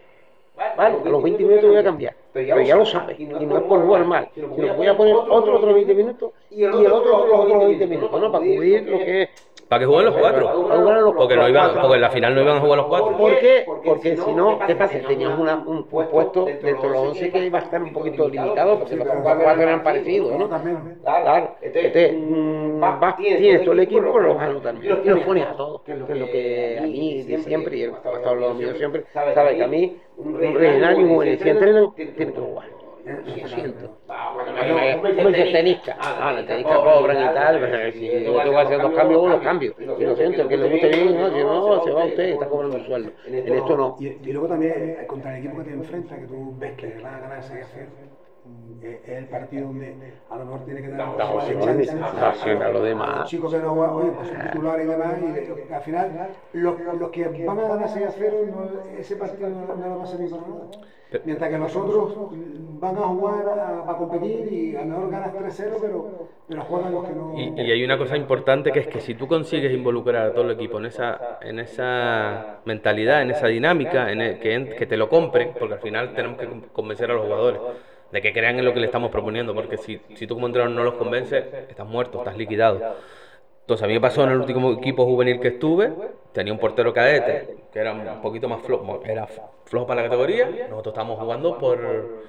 Vale, 0.77 0.95
a 1.05 1.09
los 1.09 1.23
20 1.23 1.43
minutos 1.43 1.69
voy 1.69 1.77
a 1.77 1.83
cambiar. 1.83 2.13
Pero 2.31 2.61
ya 2.61 2.75
lo 2.75 2.85
sabes. 2.85 3.19
Y 3.19 3.25
no 3.25 3.57
es 3.57 3.63
por 3.63 3.81
jugar 3.81 4.05
mal. 4.05 4.29
Sino 4.35 4.47
voy 4.75 4.87
a 4.87 4.95
poner 4.95 5.15
otro 5.15 5.55
otros 5.55 5.73
20 5.73 5.93
minutos 5.95 6.31
y 6.51 6.63
el 6.63 6.73
otro 6.73 7.25
los 7.27 7.39
otros 7.39 7.65
20 7.67 7.87
minutos. 7.87 8.21
¿no? 8.21 8.31
Para 8.31 8.45
cubrir 8.45 8.87
lo 8.87 8.99
que 8.99 9.23
es 9.23 9.29
para 9.67 9.79
que 9.79 9.85
jueguen 9.87 10.05
los 10.05 10.15
cuatro. 10.15 11.04
Porque, 11.25 11.35
no 11.41 11.49
iban, 11.49 11.73
porque 11.73 11.95
en 11.95 12.01
la 12.01 12.09
final 12.09 12.35
no 12.35 12.41
iban 12.41 12.57
a 12.57 12.59
jugar 12.61 12.77
los 12.77 12.87
cuatro. 12.87 13.17
¿Por 13.17 13.39
qué? 13.39 13.63
Porque 13.65 14.17
si 14.17 14.33
no, 14.33 14.59
¿qué 14.65 14.75
pasa? 14.75 14.99
Teníamos 15.07 15.39
una, 15.39 15.55
un 15.55 15.83
puesto 15.85 16.45
dentro 16.45 16.81
de 16.81 16.89
los 16.89 16.97
11 17.09 17.31
que 17.31 17.45
iba 17.45 17.59
a 17.59 17.61
estar 17.63 17.81
un 17.81 17.93
poquito 17.93 18.29
limitado, 18.29 18.79
porque 18.79 18.95
los 18.95 19.07
cuatro 19.07 19.61
eran 19.61 19.83
parecidos, 19.83 20.37
¿no? 20.37 20.49
Claro. 21.03 21.55
Entonces, 21.61 22.15
vas, 22.79 23.15
tienes 23.17 23.63
todo 23.63 23.73
el 23.73 23.79
equipo, 23.79 24.01
pero 24.13 24.27
los 24.27 24.35
vas 24.35 24.47
a 24.47 24.49
anotar 24.49 24.75
Y 24.75 25.09
los 25.09 25.19
pones 25.21 25.47
a 25.47 25.55
todos. 25.55 25.81
Que 25.81 25.93
es 25.93 25.99
lo 25.99 26.07
que 26.07 26.79
a 26.79 26.83
mí 26.83 27.23
de 27.23 27.37
siempre, 27.39 27.77
y 27.77 27.83
he 27.83 27.85
estado 27.87 28.15
hablando 28.25 28.53
mío 28.55 28.75
siempre, 28.75 29.05
sabe 29.13 29.55
que 29.55 29.63
a 29.63 29.67
mí, 29.67 29.97
un 30.17 30.39
regional 30.39 30.99
y 30.99 31.03
un 31.03 31.15
buen, 31.15 31.39
si 31.39 31.49
entrenan, 31.49 31.93
tienen 31.95 32.15
que 32.15 32.25
jugar. 32.39 32.74
Lo 33.05 33.47
siento. 33.47 33.97
Como 34.07 35.29
el 35.29 35.51
tenista. 35.51 35.95
Ah, 35.99 36.33
los 36.35 36.47
tenistas 36.47 36.77
cobran 36.77 37.17
y 37.17 37.33
tal. 37.33 37.59
Pero 37.59 37.91
si 37.91 38.07
yo 38.07 38.41
tengo 38.41 38.51
que 38.51 38.57
hacer 38.57 38.81
dos 38.81 38.93
cambios, 38.93 39.21
uno 39.21 39.41
cambio. 39.41 39.75
Y 39.79 39.85
lo 39.85 40.15
siento, 40.15 40.41
el 40.41 40.47
que 40.47 40.57
le 40.57 40.69
guste 40.69 40.87
bien, 40.89 41.19
no, 41.19 41.29
si 41.29 41.43
no, 41.43 41.83
se 41.83 41.91
va 41.91 42.05
usted, 42.05 42.23
está 42.29 42.47
cobrando 42.47 42.77
el 42.77 42.85
sueldo. 42.85 43.11
En 43.27 43.53
esto 43.53 43.77
no. 43.77 43.95
Y, 43.99 44.31
luego 44.31 44.47
también, 44.47 44.97
eh, 44.99 45.05
contra 45.07 45.37
el 45.37 45.45
equipo 45.45 45.59
que 45.59 45.69
te 45.69 45.73
enfrenta, 45.73 46.17
que 46.17 46.25
tú 46.25 46.55
ves 46.57 46.75
que 46.77 46.87
le 46.87 47.01
van 47.01 47.15
a 47.15 47.19
ganar 47.19 47.39
ese 47.39 47.61
hacer 47.61 47.87
es 48.81 49.09
el 49.09 49.25
partido 49.25 49.67
donde 49.67 49.95
a 50.29 50.37
lo 50.37 50.45
mejor 50.45 50.65
tiene 50.65 50.81
que 50.81 50.89
dar 50.89 51.15
la 51.17 52.29
opción 52.29 52.61
a 52.61 52.69
lo 52.69 52.83
demás. 52.83 53.19
Los 53.19 53.29
chicos 53.29 53.53
que 53.53 53.59
no 53.59 53.73
juegan, 53.73 53.95
oye, 53.95 54.11
pues 54.11 54.27
son 54.27 54.41
titulares 54.41 54.85
y 54.85 54.89
demás, 54.89 55.15
y 55.69 55.73
al 55.73 55.81
final 55.81 56.29
los, 56.53 56.79
los 56.99 57.09
que 57.09 57.45
van 57.45 57.59
a 57.59 57.67
ganar 57.67 57.89
6 57.89 58.05
a 58.05 58.11
0, 58.11 58.37
ese 58.97 59.15
partido 59.15 59.49
no, 59.49 59.75
lo 59.75 59.97
va 59.97 60.03
a 60.03 60.07
servir 60.07 60.29
para 60.29 60.41
nada. 60.41 60.69
Mientras 61.23 61.49
que 61.49 61.57
los 61.57 61.75
otros 61.75 62.17
van 62.79 62.97
a 62.97 63.01
jugar 63.01 63.47
a, 63.47 63.89
a 63.89 63.97
competir 63.97 64.51
y 64.51 64.75
a 64.75 64.81
lo 64.81 64.87
mejor 64.87 65.11
ganas 65.11 65.33
3-0, 65.33 65.77
pero, 65.79 66.27
pero 66.45 66.61
juegan 66.63 66.93
los 66.93 67.05
que 67.05 67.13
no. 67.13 67.33
Y, 67.37 67.61
y, 67.61 67.71
hay 67.71 67.83
una 67.85 67.97
cosa 67.97 68.17
importante 68.17 68.71
que 68.71 68.79
es 68.79 68.87
que 68.87 68.99
si 68.99 69.15
tú 69.15 69.25
consigues 69.25 69.71
involucrar 69.71 70.27
a 70.27 70.33
todo 70.33 70.43
el 70.43 70.51
equipo 70.51 70.77
en 70.79 70.87
esa, 70.87 71.39
en 71.41 71.59
esa 71.59 72.57
mentalidad, 72.65 73.21
en 73.21 73.31
esa 73.31 73.47
dinámica, 73.47 74.11
en 74.11 74.39
que, 74.39 74.75
que 74.77 74.85
te 74.85 74.97
lo 74.97 75.07
compren, 75.07 75.53
porque 75.57 75.75
al 75.75 75.79
final 75.79 76.13
tenemos 76.13 76.37
que 76.37 76.47
convencer 76.73 77.09
a 77.11 77.13
los 77.13 77.23
jugadores 77.23 77.61
de 78.15 78.21
que 78.21 78.31
crean 78.31 78.57
en 78.57 78.63
lo 78.63 78.73
que 78.73 78.79
le 78.79 78.85
estamos 78.85 79.11
proponiendo, 79.11 79.53
porque 79.53 79.77
si, 79.77 79.99
si 80.15 80.25
tú 80.25 80.35
como 80.35 80.47
entrenador 80.47 80.73
no 80.73 80.85
los 80.85 80.93
convences, 80.93 81.43
estás 81.69 81.85
muerto, 81.85 82.19
estás 82.19 82.37
liquidado. 82.37 82.79
Entonces 83.61 83.83
a 83.83 83.87
mí 83.87 83.93
me 83.93 83.99
pasó 83.99 84.23
en 84.23 84.29
el 84.29 84.37
último 84.37 84.71
equipo 84.71 85.05
juvenil 85.05 85.41
que 85.41 85.49
estuve, 85.49 85.91
tenía 86.31 86.53
un 86.53 86.59
portero 86.59 86.93
cadete 86.93 87.57
que 87.73 87.79
era 87.79 87.91
un 87.91 88.21
poquito 88.21 88.47
más 88.47 88.61
flojo, 88.61 89.01
era 89.03 89.27
flojo 89.65 89.85
para 89.85 90.01
la 90.01 90.07
categoría, 90.07 90.45
nosotros 90.69 90.93
estábamos 90.93 91.19
jugando 91.19 91.57
por 91.57 92.23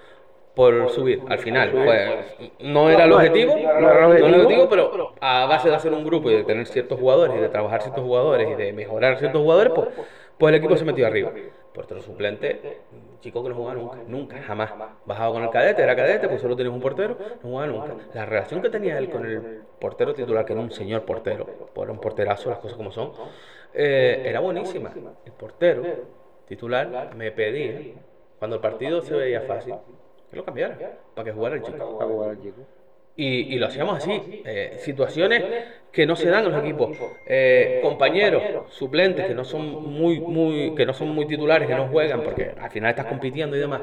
por 0.56 0.88
subir 0.90 1.22
al 1.28 1.38
final. 1.38 1.70
Pues, 1.70 2.50
no 2.60 2.88
era 2.90 3.04
el 3.04 3.12
objetivo, 3.12 3.54
no 3.54 3.90
era 3.90 4.06
el 4.16 4.34
objetivo, 4.34 4.68
pero 4.68 5.12
a 5.20 5.46
base 5.46 5.68
de 5.68 5.76
hacer 5.76 5.92
un 5.92 6.02
grupo 6.02 6.30
y 6.30 6.34
de 6.34 6.44
tener 6.44 6.66
ciertos 6.66 6.98
jugadores 6.98 7.36
y 7.36 7.40
de 7.40 7.50
trabajar 7.50 7.82
ciertos 7.82 8.02
jugadores 8.02 8.48
y 8.50 8.54
de 8.54 8.72
mejorar 8.72 9.18
ciertos 9.18 9.42
jugadores, 9.42 9.72
pues, 9.74 9.88
pues 10.38 10.52
el 10.52 10.58
equipo 10.58 10.76
se 10.76 10.84
metió 10.84 11.06
arriba. 11.06 11.30
Portero 11.74 12.00
suplente, 12.00 12.78
chico 13.20 13.42
que 13.42 13.48
no 13.50 13.54
jugaba 13.54 13.74
nunca, 13.74 13.98
nunca, 14.06 14.42
jamás. 14.42 14.72
Bajaba 15.04 15.32
con 15.32 15.42
el 15.42 15.50
cadete, 15.50 15.82
era 15.82 15.94
cadete, 15.96 16.28
pues 16.28 16.40
solo 16.40 16.56
tenías 16.56 16.74
un 16.74 16.80
portero, 16.80 17.16
no 17.42 17.48
jugaba 17.48 17.66
nunca. 17.66 17.94
La 18.14 18.26
relación 18.26 18.62
que 18.62 18.70
tenía 18.70 18.98
él 18.98 19.10
con 19.10 19.26
el 19.26 19.62
portero 19.78 20.14
titular, 20.14 20.44
que 20.44 20.52
era 20.52 20.62
un 20.62 20.70
señor 20.70 21.04
portero, 21.04 21.46
era 21.74 21.92
un 21.92 22.00
porterazo, 22.00 22.50
las 22.50 22.58
cosas 22.58 22.76
como 22.76 22.90
son, 22.90 23.12
eh, 23.74 24.22
era 24.24 24.40
buenísima. 24.40 24.92
El 25.24 25.32
portero 25.32 25.84
titular 26.46 27.14
me 27.14 27.30
pedía, 27.32 27.94
cuando 28.38 28.56
el 28.56 28.62
partido 28.62 29.02
se 29.02 29.14
veía 29.14 29.42
fácil, 29.42 29.74
que 30.30 30.36
lo 30.36 30.44
cambiara, 30.44 30.98
para 31.14 31.24
que 31.24 31.32
jugara 31.32 31.56
el 31.56 31.62
chico. 31.62 31.98
Y, 33.18 33.54
y, 33.54 33.58
lo 33.58 33.66
hacíamos 33.66 33.96
así, 33.96 34.42
eh, 34.44 34.76
situaciones 34.78 35.42
que 35.90 36.04
no 36.04 36.16
se 36.16 36.28
dan 36.28 36.44
en 36.44 36.52
los 36.52 36.62
equipos, 36.62 36.98
eh, 37.26 37.80
compañeros, 37.82 38.42
suplentes 38.68 39.24
que 39.26 39.34
no 39.34 39.42
son 39.42 39.90
muy, 39.90 40.20
muy, 40.20 40.74
que 40.74 40.84
no 40.84 40.92
son 40.92 41.08
muy 41.08 41.26
titulares, 41.26 41.66
que 41.66 41.74
no 41.74 41.88
juegan, 41.88 42.22
porque 42.22 42.52
al 42.60 42.70
final 42.70 42.90
estás 42.90 43.06
compitiendo 43.06 43.56
y 43.56 43.60
demás. 43.60 43.80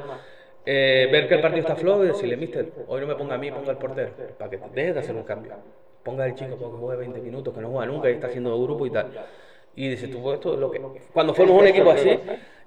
Eh, 0.66 1.10
ver 1.12 1.28
que 1.28 1.34
el 1.34 1.42
partido 1.42 1.62
está 1.62 1.76
flojo 1.76 2.04
y 2.04 2.10
decirle, 2.10 2.38
mister, 2.38 2.70
hoy 2.88 3.02
no 3.02 3.08
me 3.08 3.16
ponga 3.16 3.34
a 3.34 3.38
mí, 3.40 3.50
ponga 3.50 3.72
al 3.72 3.80
portero, 3.80 4.12
para 4.38 4.52
que 4.52 4.60
dejes 4.74 4.94
de 4.94 5.00
hacer 5.00 5.16
un 5.16 5.24
cambio. 5.24 5.54
Ponga 6.04 6.26
al 6.26 6.36
chico 6.36 6.56
para 6.56 6.70
que 6.70 6.78
juegue 6.78 7.00
20 7.00 7.20
minutos, 7.22 7.54
que 7.56 7.62
no 7.62 7.70
juega 7.70 7.88
nunca 7.88 8.10
y 8.12 8.14
está 8.14 8.28
haciendo 8.28 8.62
grupo 8.62 8.86
y 8.86 8.92
tal. 8.92 9.08
Y 9.76 9.90
dices, 9.90 10.12
tú, 10.12 10.32
esto 10.32 10.54
es 10.54 10.60
lo 10.60 10.70
que. 10.70 10.80
Cuando 11.12 11.34
fuimos 11.34 11.60
un 11.60 11.68
equipo 11.68 11.90
así, 11.90 12.20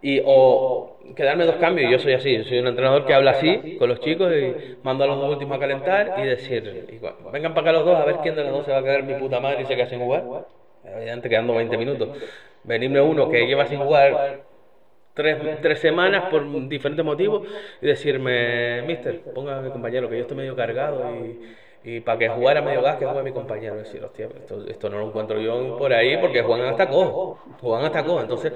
y 0.03 0.23
o 0.25 0.99
quedarme 1.15 1.45
dos 1.45 1.57
cambios, 1.57 1.91
yo 1.91 1.99
soy 1.99 2.15
así, 2.15 2.45
soy 2.45 2.59
un 2.59 2.69
entrenador 2.69 3.07
que 3.07 3.15
habla 3.15 3.33
así 3.33 3.77
con 3.79 3.89
los 3.89 4.01
chicos 4.01 4.33
y 4.33 4.77
mando 4.83 5.05
a 5.05 5.07
los 5.07 5.19
dos 5.19 5.31
últimos 5.33 5.57
a 5.57 5.61
calentar 5.61 6.15
y 6.19 6.23
decir, 6.23 7.01
vengan 7.33 7.55
para 7.55 7.71
acá 7.71 7.73
los 7.73 7.85
dos 7.85 7.97
a 7.97 8.05
ver 8.05 8.17
quién 8.23 8.35
de 8.35 8.45
los 8.45 8.53
dos 8.53 8.67
se 8.67 8.73
va 8.73 8.79
a 8.79 8.83
quedar 8.83 9.03
mi 9.03 9.15
puta 9.15 9.41
madre 9.41 9.63
y 9.63 9.67
se 9.67 9.77
queda 9.77 9.89
sin 9.89 10.01
jugar. 10.01 10.25
Evidente, 10.85 11.29
quedando 11.29 11.55
20 11.55 11.77
minutos. 11.77 12.09
Venirme 12.63 13.01
uno 13.01 13.29
que 13.29 13.47
lleva 13.47 13.67
sin 13.67 13.81
jugar 13.81 14.41
tres, 15.15 15.61
tres 15.63 15.81
semanas 15.81 16.25
por 16.31 16.69
diferentes 16.69 17.05
motivos 17.05 17.49
y 17.81 17.87
decirme, 17.87 18.83
mister, 18.83 19.21
ponga 19.35 19.61
mi 19.61 19.71
compañero 19.71 20.09
que 20.09 20.17
yo 20.17 20.23
estoy 20.23 20.37
medio 20.37 20.55
cargado 20.55 21.03
y 21.25 21.41
y 21.87 22.01
para 22.01 22.19
que 22.19 22.29
jugara 22.29 22.61
medio 22.61 22.83
gas, 22.83 22.97
que 22.97 23.07
juegue 23.07 23.23
mi 23.23 23.31
compañero. 23.31 23.77
Decir, 23.77 24.03
hostia, 24.03 24.29
esto, 24.67 24.91
no 24.91 24.99
lo 24.99 25.07
encuentro 25.07 25.41
yo 25.41 25.79
por 25.79 25.93
ahí 25.93 26.17
porque 26.17 26.43
juegan 26.43 26.67
hasta 26.67 26.89
cojo. 26.89 27.39
Juegan 27.61 27.85
hasta 27.85 28.03
cojo. 28.05 28.23
Entonces, 28.23 28.53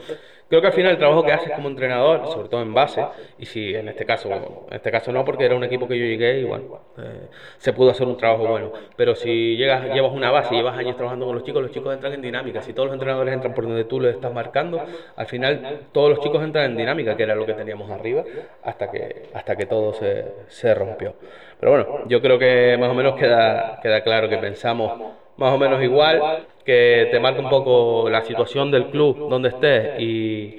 creo 0.48 0.60
que 0.60 0.66
al 0.66 0.72
final 0.72 0.90
el 0.90 0.98
trabajo 0.98 1.22
que 1.22 1.30
haces 1.30 1.52
como 1.52 1.68
entrenador, 1.68 2.26
sobre 2.26 2.48
todo 2.48 2.60
en 2.60 2.74
base, 2.74 3.06
y 3.38 3.46
si 3.46 3.72
en 3.72 3.88
este 3.88 4.04
caso, 4.04 4.32
en 4.32 4.74
este 4.74 4.90
caso 4.90 5.12
no, 5.12 5.24
porque 5.24 5.44
era 5.44 5.54
un 5.54 5.62
equipo 5.62 5.86
que 5.86 5.96
yo 5.96 6.04
llegué 6.06 6.40
y 6.40 6.44
bueno, 6.44 6.80
eh, 6.98 7.28
se 7.58 7.72
pudo 7.72 7.92
hacer 7.92 8.08
un 8.08 8.16
trabajo 8.16 8.48
bueno. 8.48 8.72
Pero 8.96 9.14
si 9.14 9.56
llegas, 9.56 9.94
llevas 9.94 10.10
una 10.12 10.32
base 10.32 10.52
y 10.52 10.58
llevas 10.58 10.76
años 10.76 10.96
trabajando 10.96 11.26
con 11.26 11.36
los 11.36 11.44
chicos, 11.44 11.62
los 11.62 11.70
chicos 11.70 11.94
entran 11.94 12.12
en 12.14 12.22
dinámica. 12.22 12.62
Si 12.62 12.72
todos 12.72 12.88
los 12.88 12.94
entrenadores 12.94 13.32
entran 13.32 13.54
por 13.54 13.64
donde 13.64 13.84
tú 13.84 14.00
les 14.00 14.16
estás 14.16 14.34
marcando, 14.34 14.82
al 15.14 15.26
final 15.26 15.82
todos 15.92 16.10
los 16.10 16.18
chicos 16.18 16.42
entran 16.42 16.72
en 16.72 16.76
dinámica, 16.76 17.16
que 17.16 17.22
era 17.22 17.36
lo 17.36 17.46
que 17.46 17.54
teníamos 17.54 17.88
arriba, 17.92 18.24
hasta 18.64 18.90
que, 18.90 19.28
hasta 19.32 19.54
que 19.54 19.66
todo 19.66 19.92
se, 19.92 20.32
se 20.48 20.74
rompió. 20.74 21.14
Pero 21.60 21.72
bueno, 21.72 22.08
yo 22.08 22.22
creo 22.22 22.38
que 22.38 22.76
más 22.80 22.90
o 22.90 22.94
menos 22.94 23.16
queda, 23.16 23.78
queda 23.82 24.02
claro 24.02 24.28
que 24.28 24.38
pensamos 24.38 24.98
más 25.36 25.52
o 25.52 25.58
menos 25.58 25.82
igual, 25.82 26.46
que 26.64 27.08
te 27.10 27.20
marca 27.20 27.40
un 27.40 27.50
poco 27.50 28.08
la 28.08 28.22
situación 28.24 28.70
del 28.70 28.86
club 28.86 29.28
donde 29.28 29.50
estés 29.50 30.00
y, 30.00 30.58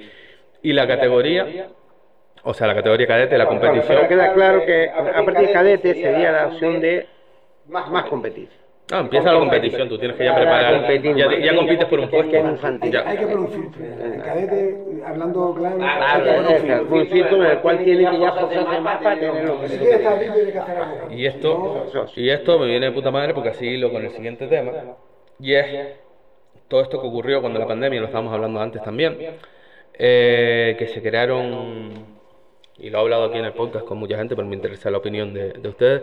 y 0.62 0.72
la 0.72 0.86
categoría. 0.86 1.68
O 2.44 2.54
sea, 2.54 2.66
la 2.66 2.74
categoría 2.74 3.06
cadete, 3.06 3.38
la 3.38 3.46
competición. 3.46 3.86
Pero 3.86 4.08
queda 4.08 4.32
claro 4.32 4.64
que 4.64 4.90
a 4.90 5.24
partir 5.24 5.46
de 5.46 5.52
cadete 5.52 5.94
sería 5.94 6.32
la 6.32 6.46
opción 6.48 6.80
de 6.80 7.06
más, 7.68 7.88
más 7.90 8.04
competir. 8.06 8.48
No, 8.90 8.98
empieza 8.98 9.32
la 9.32 9.38
competición, 9.38 9.88
tú 9.88 9.96
tienes 9.96 10.16
que 10.18 10.24
ya 10.24 10.34
preparar. 10.34 11.02
Ya, 11.16 11.38
ya 11.38 11.56
compites 11.56 11.86
por 11.86 12.00
un 12.00 12.10
puesto. 12.10 12.36
Hay 12.36 13.16
que 13.16 13.26
poner 13.26 13.38
un 13.38 13.48
filtro. 13.48 13.84
En 13.84 14.20
cadete, 14.20 15.02
hablando 15.06 15.54
claro, 15.54 15.78
ah, 15.80 16.14
hay 16.14 16.22
que 16.22 16.30
poner 16.30 16.50
un 16.50 16.60
filtro. 16.60 16.96
Un 16.96 17.06
filtro 17.06 17.44
en 17.44 17.50
el 17.52 17.58
cual 17.60 17.84
tiene 17.84 18.10
que 18.10 18.18
ya 18.18 18.32
forzarse 18.32 18.80
más 18.80 19.02
para 19.02 19.18
tenerlo. 19.18 19.58
Si 19.66 19.78
quieres 19.78 19.96
estar 19.96 20.18
vivo, 20.18 20.34
tiene 20.34 20.52
que 20.52 20.58
hacer 20.58 20.76
algo. 20.76 21.10
Y 21.10 21.26
esto, 21.26 21.86
y 22.16 22.28
esto 22.28 22.58
me 22.58 22.66
viene 22.66 22.86
de 22.86 22.92
puta 22.92 23.10
madre 23.10 23.32
porque 23.32 23.50
así 23.50 23.76
lo 23.78 23.90
con 23.90 24.02
el 24.02 24.10
siguiente 24.10 24.46
tema. 24.46 24.72
Y 25.40 25.54
es 25.54 25.96
todo 26.68 26.82
esto 26.82 27.00
que 27.00 27.06
ocurrió 27.06 27.40
cuando 27.40 27.58
la 27.58 27.66
pandemia, 27.66 28.00
lo 28.00 28.06
estábamos 28.06 28.34
hablando 28.34 28.60
antes 28.60 28.82
también, 28.82 29.16
eh, 29.94 30.76
que 30.78 30.86
se 30.88 31.00
crearon, 31.00 31.92
y 32.78 32.90
lo 32.90 32.98
he 32.98 33.00
hablado 33.00 33.24
aquí 33.24 33.38
en 33.38 33.44
el 33.44 33.52
podcast 33.52 33.86
con 33.86 33.98
mucha 33.98 34.18
gente, 34.18 34.36
pero 34.36 34.46
me 34.46 34.54
interesa 34.54 34.90
la 34.90 34.98
opinión 34.98 35.32
de, 35.32 35.52
de 35.52 35.68
ustedes 35.68 36.02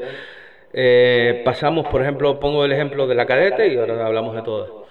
eh, 0.74 1.41
pasamos, 1.43 1.88
por 1.88 2.01
ejemplo, 2.01 2.39
pongo 2.39 2.65
el 2.65 2.72
ejemplo 2.72 3.07
de 3.07 3.15
la 3.15 3.26
cadete 3.26 3.67
y 3.67 3.78
ahora 3.78 4.05
hablamos 4.05 4.36
de 4.36 4.41
todo. 4.41 4.86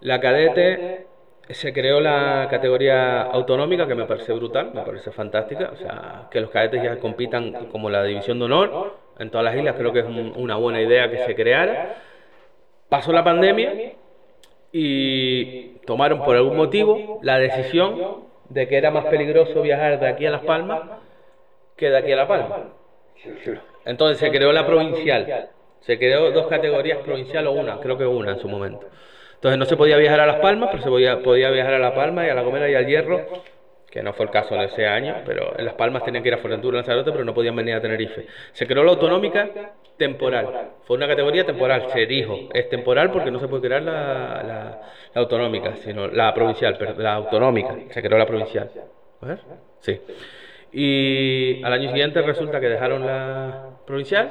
La 0.00 0.20
cadete 0.20 1.06
se 1.48 1.72
creó 1.72 2.00
la 2.00 2.46
categoría 2.50 3.22
autonómica 3.22 3.86
que 3.86 3.94
me 3.94 4.06
parece 4.06 4.32
brutal, 4.32 4.70
me 4.72 4.82
parece 4.82 5.10
fantástica, 5.10 5.70
o 5.72 5.76
sea, 5.76 6.28
que 6.30 6.40
los 6.40 6.50
cadetes 6.50 6.82
ya 6.82 6.96
compitan 6.98 7.66
como 7.66 7.90
la 7.90 8.04
división 8.04 8.38
de 8.38 8.44
honor 8.44 8.94
en 9.18 9.30
todas 9.30 9.44
las 9.44 9.56
islas, 9.56 9.74
creo 9.76 9.92
que 9.92 10.00
es 10.00 10.06
una 10.06 10.56
buena 10.56 10.80
idea 10.80 11.10
que 11.10 11.18
se 11.18 11.34
creara. 11.34 11.96
Pasó 12.88 13.12
la 13.12 13.22
pandemia 13.22 13.92
y 14.72 15.78
tomaron 15.86 16.24
por 16.24 16.36
algún 16.36 16.56
motivo 16.56 17.18
la 17.22 17.38
decisión 17.38 18.24
de 18.48 18.66
que 18.66 18.76
era 18.76 18.90
más 18.90 19.06
peligroso 19.06 19.62
viajar 19.62 20.00
de 20.00 20.08
aquí 20.08 20.26
a 20.26 20.30
Las 20.30 20.42
Palmas 20.42 20.80
que 21.76 21.90
de 21.90 21.98
aquí 21.98 22.12
a 22.12 22.16
La 22.16 22.28
Palma. 22.28 22.79
Entonces 23.84 24.18
se 24.18 24.30
creó 24.30 24.52
la 24.52 24.66
provincial. 24.66 25.50
Se 25.80 25.98
creó 25.98 26.30
dos 26.30 26.46
categorías 26.46 26.98
provincial 26.98 27.46
o 27.46 27.52
una, 27.52 27.80
creo 27.80 27.96
que 27.96 28.06
una 28.06 28.32
en 28.32 28.38
su 28.38 28.48
momento. 28.48 28.86
Entonces 29.34 29.58
no 29.58 29.64
se 29.64 29.76
podía 29.76 29.96
viajar 29.96 30.20
a 30.20 30.26
Las 30.26 30.40
Palmas, 30.40 30.68
pero 30.70 30.82
se 30.82 30.90
podía, 30.90 31.22
podía 31.22 31.50
viajar 31.50 31.74
a 31.74 31.78
La 31.78 31.94
Palma 31.94 32.26
y 32.26 32.28
a 32.28 32.34
La 32.34 32.42
Gomera 32.42 32.68
y 32.68 32.74
al 32.74 32.86
Hierro, 32.86 33.26
que 33.90 34.02
no 34.02 34.12
fue 34.12 34.26
el 34.26 34.30
caso 34.30 34.54
en 34.54 34.60
ese 34.60 34.86
año, 34.86 35.16
pero 35.24 35.58
en 35.58 35.64
Las 35.64 35.74
Palmas 35.74 36.04
tenían 36.04 36.22
que 36.22 36.28
ir 36.28 36.34
a 36.34 36.38
Fuerteventura, 36.38 36.76
Lanzarote, 36.76 37.10
pero 37.10 37.24
no 37.24 37.32
podían 37.32 37.56
venir 37.56 37.74
a 37.74 37.80
Tenerife. 37.80 38.26
Se 38.52 38.66
creó 38.66 38.84
la 38.84 38.90
autonómica 38.90 39.48
temporal. 39.96 40.72
Fue 40.84 40.96
una 40.98 41.08
categoría 41.08 41.46
temporal, 41.46 41.86
se 41.90 42.04
dijo. 42.04 42.50
Es 42.52 42.68
temporal 42.68 43.10
porque 43.10 43.30
no 43.30 43.40
se 43.40 43.48
puede 43.48 43.62
crear 43.62 43.82
la, 43.82 44.42
la, 44.42 44.82
autonómica, 45.14 45.74
sino 45.76 46.06
la 46.06 46.34
provincial, 46.34 46.76
pero 46.78 46.94
la 46.98 47.14
autonómica. 47.14 47.74
Se 47.88 48.02
creó 48.02 48.18
la 48.18 48.26
provincial. 48.26 48.70
¿A 49.22 49.26
ver? 49.26 49.38
Sí. 49.80 50.00
Y 50.72 51.62
al 51.64 51.72
año 51.72 51.90
siguiente 51.90 52.22
resulta 52.22 52.60
que 52.60 52.68
dejaron 52.68 53.04
la 53.06 53.70
provincial, 53.86 54.30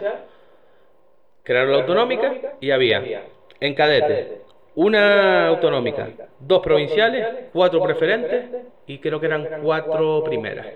crearon 1.43 1.71
la 1.71 1.77
autonómica 1.79 2.33
y 2.61 2.71
había 2.71 3.23
en 3.59 3.73
cadete 3.73 4.41
una 4.75 5.47
autonómica, 5.47 6.07
dos 6.39 6.61
provinciales, 6.61 7.27
cuatro 7.51 7.81
preferentes 7.81 8.45
y 8.87 8.99
creo 8.99 9.19
que 9.19 9.25
eran 9.25 9.61
cuatro 9.61 10.23
primeras. 10.23 10.67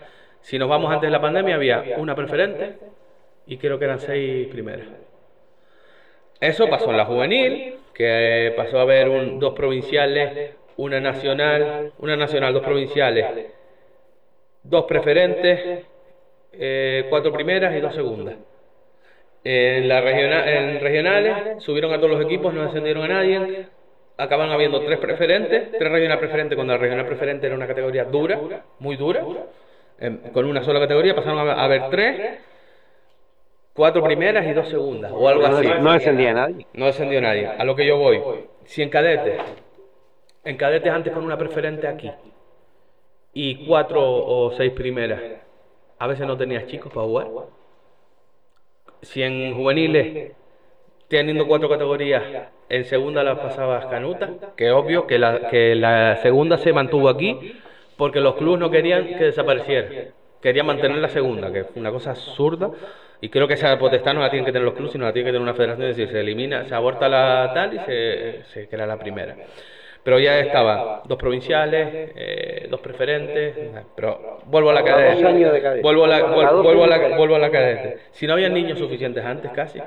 Si 0.41 0.59
nos 0.59 0.67
vamos 0.67 0.91
antes 0.91 1.07
de 1.07 1.11
la 1.11 1.21
pandemia 1.21 1.55
había 1.55 1.83
una 1.97 2.15
preferente 2.15 2.77
y 3.47 3.57
creo 3.57 3.79
que 3.79 3.85
eran 3.85 3.99
seis 3.99 4.47
primeras. 4.47 4.87
Eso 6.41 6.67
pasó 6.67 6.91
en 6.91 6.97
la 6.97 7.05
juvenil, 7.05 7.75
que 7.93 8.53
pasó 8.57 8.79
a 8.79 8.81
haber 8.81 9.39
dos 9.39 9.53
provinciales, 9.53 10.55
una 10.75 10.99
nacional, 10.99 11.93
una 11.99 12.17
nacional, 12.17 12.53
dos 12.53 12.63
provinciales 12.63 13.25
dos 14.63 14.85
preferentes, 14.85 15.85
eh, 16.53 17.05
cuatro 17.09 17.31
primeras 17.31 17.75
y 17.75 17.79
dos 17.79 17.93
segundas. 17.93 18.35
En, 19.43 19.89
la 19.89 19.99
en 19.99 20.79
regionales 20.79 21.61
subieron 21.63 21.91
a 21.93 21.97
todos 21.97 22.11
los 22.11 22.21
equipos, 22.21 22.53
no 22.53 22.63
descendieron 22.63 23.03
a 23.03 23.07
nadie. 23.07 23.67
Acaban 24.15 24.51
habiendo 24.51 24.79
tres 24.81 24.99
preferentes, 24.99 25.71
tres 25.71 25.91
regionales 25.91 26.19
preferentes, 26.19 26.55
cuando 26.55 26.73
la 26.73 26.79
regional 26.79 27.05
preferente 27.05 27.47
era 27.47 27.55
una 27.55 27.67
categoría 27.67 28.05
dura, 28.05 28.39
muy 28.79 28.95
dura. 28.95 29.25
Em, 29.99 30.17
con 30.31 30.45
una 30.45 30.63
sola 30.63 30.79
categoría 30.79 31.15
pasaron 31.15 31.49
a 31.49 31.63
haber 31.63 31.89
tres, 31.89 32.39
cuatro 33.73 34.03
primeras 34.03 34.45
y 34.45 34.53
dos 34.53 34.69
segundas, 34.69 35.11
o 35.13 35.27
algo 35.27 35.45
así. 35.45 35.67
No 35.81 35.93
descendía 35.93 36.33
nadie. 36.33 36.67
No 36.73 36.85
descendió 36.85 37.19
nadie. 37.19 37.47
A 37.47 37.63
lo 37.65 37.75
que 37.75 37.85
yo 37.85 37.97
voy. 37.97 38.21
Si 38.65 38.81
en 38.81 38.89
cadetes, 38.89 39.41
en 40.45 40.57
cadetes 40.57 40.91
antes 40.91 41.11
con 41.11 41.23
una 41.23 41.37
preferente 41.37 41.87
aquí, 41.87 42.11
y 43.33 43.65
cuatro 43.65 44.01
o 44.03 44.51
seis 44.51 44.71
primeras, 44.71 45.21
a 45.99 46.07
veces 46.07 46.27
no 46.27 46.37
tenías 46.37 46.67
chicos 46.67 46.91
para 46.93 47.07
jugar. 47.07 47.27
Si 49.01 49.21
en 49.21 49.53
juveniles, 49.55 50.33
teniendo 51.07 51.47
cuatro 51.47 51.69
categorías, 51.69 52.23
en 52.69 52.85
segunda 52.85 53.23
las 53.23 53.39
pasabas 53.39 53.85
canuta, 53.87 54.29
que 54.55 54.71
obvio 54.71 55.07
que 55.07 55.19
la, 55.19 55.49
que 55.49 55.75
la 55.75 56.17
segunda 56.17 56.57
se 56.57 56.73
mantuvo 56.73 57.09
aquí 57.09 57.55
porque 57.97 58.19
los 58.19 58.35
clubes 58.35 58.59
no 58.59 58.69
querían 58.71 59.05
que 59.05 59.25
desapareciera. 59.25 60.11
Querían 60.41 60.65
mantener 60.65 60.97
la 60.97 61.09
segunda, 61.09 61.51
que 61.51 61.63
fue 61.63 61.79
una 61.79 61.91
cosa 61.91 62.11
absurda. 62.11 62.71
Y 63.21 63.29
creo 63.29 63.47
que 63.47 63.53
esa 63.53 63.77
potestad 63.79 64.13
no 64.13 64.19
la 64.19 64.29
tienen 64.29 64.45
que 64.45 64.51
tener 64.51 64.65
los 64.65 64.73
clubes, 64.73 64.91
sino 64.91 65.05
la 65.05 65.13
tiene 65.13 65.27
que 65.27 65.31
tener 65.31 65.41
una 65.41 65.53
federación. 65.53 65.87
Es 65.87 65.95
decir, 65.95 66.11
se 66.11 66.19
elimina, 66.19 66.65
se 66.65 66.75
aborta 66.75 67.07
la 67.07 67.51
tal 67.53 67.73
y 67.73 67.79
se, 67.79 68.43
se 68.45 68.67
crea 68.67 68.85
la 68.85 68.97
primera. 68.97 69.37
Pero 70.03 70.19
ya 70.19 70.39
estaba. 70.39 71.01
dos 71.05 71.17
provinciales, 71.17 72.11
eh, 72.15 72.67
dos 72.69 72.81
preferentes, 72.81 73.55
pero 73.95 74.39
vuelvo 74.45 74.69
a 74.69 74.73
la 74.73 74.83
cadete. 74.83 75.81
Vuelvo 75.81 76.05
a 76.05 76.07
la, 76.07 76.23
vuelvo, 76.23 76.83
a 76.83 76.87
la, 76.87 77.17
vuelvo 77.17 77.35
a 77.35 77.39
la 77.39 77.49
cadete. 77.49 77.97
Si 78.11 78.27
no 78.27 78.33
había 78.33 78.49
niños 78.49 78.79
suficientes 78.79 79.23
antes 79.23 79.51
casi, 79.51 79.79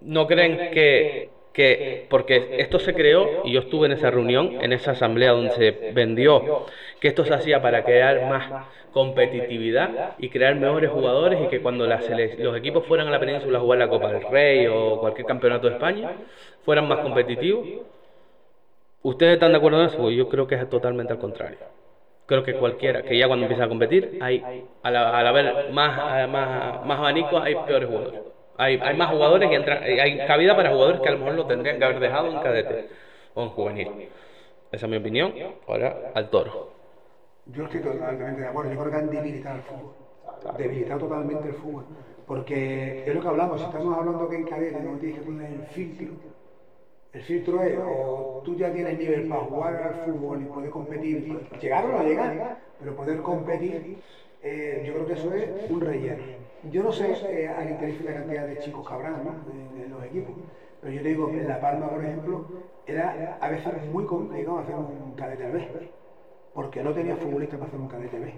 ¿no 0.00 0.26
creen 0.26 0.70
que, 0.70 1.30
que, 1.52 2.06
porque 2.08 2.56
esto 2.58 2.78
se 2.78 2.94
creó 2.94 3.42
y 3.44 3.52
yo 3.52 3.60
estuve 3.60 3.86
en 3.86 3.92
esa 3.92 4.10
reunión, 4.10 4.58
en 4.60 4.72
esa 4.72 4.92
asamblea 4.92 5.32
donde 5.32 5.50
se 5.50 5.70
vendió, 5.92 6.66
que 7.00 7.08
esto 7.08 7.24
se 7.24 7.34
hacía 7.34 7.60
para 7.62 7.84
crear 7.84 8.26
más 8.28 8.66
competitividad 8.92 10.14
y 10.18 10.28
crear 10.28 10.54
mejores 10.54 10.90
jugadores 10.90 11.40
y 11.42 11.48
que 11.48 11.60
cuando 11.60 11.84
las, 11.86 12.08
los 12.38 12.56
equipos 12.56 12.86
fueran 12.86 13.08
a 13.08 13.10
la 13.10 13.18
península 13.18 13.58
a 13.58 13.60
jugar 13.60 13.78
la 13.80 13.88
Copa 13.88 14.12
del 14.12 14.22
Rey 14.22 14.66
o 14.68 15.00
cualquier 15.00 15.26
campeonato 15.26 15.68
de 15.68 15.74
España, 15.74 16.12
fueran 16.64 16.86
más 16.86 17.00
competitivos? 17.00 17.66
¿Ustedes 19.04 19.34
están 19.34 19.52
de 19.52 19.58
acuerdo 19.58 19.82
en 19.82 19.88
eso? 19.88 19.98
Pues 19.98 20.16
yo 20.16 20.30
creo 20.30 20.46
que 20.46 20.54
es 20.54 20.70
totalmente 20.70 21.12
al 21.12 21.18
contrario. 21.18 21.58
Creo 22.24 22.42
que 22.42 22.54
cualquiera, 22.54 23.02
que 23.02 23.18
ya 23.18 23.26
cuando 23.26 23.44
empieza 23.44 23.64
a 23.64 23.68
competir, 23.68 24.18
hay, 24.22 24.64
al, 24.82 24.96
haber 24.96 25.70
más, 25.72 26.26
más, 26.30 26.86
más 26.86 26.98
abanico, 26.98 27.38
hay 27.38 27.54
peores 27.66 27.86
jugadores. 27.86 28.20
Hay, 28.56 28.80
hay 28.82 28.96
más 28.96 29.10
jugadores 29.10 29.50
y 29.50 29.54
entran, 29.54 29.82
hay 29.82 30.26
cabida 30.26 30.56
para 30.56 30.70
jugadores 30.70 31.02
que 31.02 31.08
a 31.08 31.12
lo 31.12 31.18
mejor 31.18 31.34
lo 31.34 31.46
tendrían 31.46 31.78
que 31.78 31.84
haber 31.84 32.00
dejado 32.00 32.28
en 32.28 32.38
cadete 32.38 32.88
o 33.34 33.42
en 33.42 33.48
juvenil. 33.50 34.08
Esa 34.72 34.86
es 34.86 34.90
mi 34.90 34.96
opinión. 34.96 35.34
Ahora 35.68 36.12
al 36.14 36.30
toro. 36.30 36.70
Yo 37.44 37.64
estoy 37.64 37.80
totalmente 37.82 38.40
de 38.40 38.48
acuerdo. 38.48 38.72
Yo 38.72 38.80
creo 38.80 38.90
que 38.90 38.96
han 38.96 39.10
debilitado 39.10 39.56
el 39.56 39.62
fútbol. 39.64 39.92
Debilitado 40.56 41.00
totalmente 41.00 41.48
el 41.48 41.54
fútbol. 41.56 41.84
Porque 42.26 43.04
es 43.06 43.14
lo 43.14 43.20
que 43.20 43.28
hablamos. 43.28 43.60
Estamos 43.60 43.98
hablando 43.98 44.30
que 44.30 44.36
en 44.36 44.44
cadete 44.44 44.80
no 44.80 44.96
tienes 44.96 45.18
que 45.18 45.26
poner 45.26 45.52
el 45.52 45.66
filtro 45.66 46.33
el 47.14 47.22
filtro 47.22 47.62
es, 47.62 47.78
tú 48.44 48.56
ya 48.56 48.72
tienes 48.72 48.98
nivel 48.98 49.28
para 49.28 49.42
jugar 49.42 49.82
al 49.82 49.94
fútbol 50.04 50.42
y 50.42 50.46
poder 50.46 50.70
competir, 50.70 51.48
llegar 51.60 51.84
o 51.84 51.92
no 51.92 52.02
llegar, 52.02 52.58
pero 52.80 52.96
poder 52.96 53.22
competir, 53.22 53.98
eh, 54.42 54.82
yo 54.84 54.94
creo 54.94 55.06
que 55.06 55.12
eso 55.12 55.32
es 55.32 55.70
un 55.70 55.80
relleno. 55.80 56.24
Yo 56.72 56.82
no 56.82 56.90
sé 56.90 57.12
eh, 57.12 57.48
a 57.48 57.78
qué 57.78 57.98
la 58.04 58.14
cantidad 58.14 58.46
de 58.46 58.58
chicos 58.58 58.86
que 58.86 58.94
habrán 58.94 59.14
en, 59.16 59.90
los 59.90 60.04
equipos, 60.04 60.34
pero 60.80 60.92
yo 60.92 61.02
te 61.02 61.08
digo 61.08 61.30
en 61.30 61.46
La 61.46 61.60
Palma, 61.60 61.88
por 61.88 62.04
ejemplo, 62.04 62.46
era 62.84 63.38
a 63.40 63.48
veces 63.48 63.72
muy 63.92 64.04
complicado 64.06 64.58
hacer 64.58 64.74
un 64.74 65.14
cadete 65.14 65.50
B, 65.50 65.90
porque 66.52 66.82
no 66.82 66.92
tenía 66.92 67.14
futbolistas 67.14 67.60
para 67.60 67.68
hacer 67.68 67.80
un 67.80 67.88
cadete 67.88 68.18
B. 68.18 68.34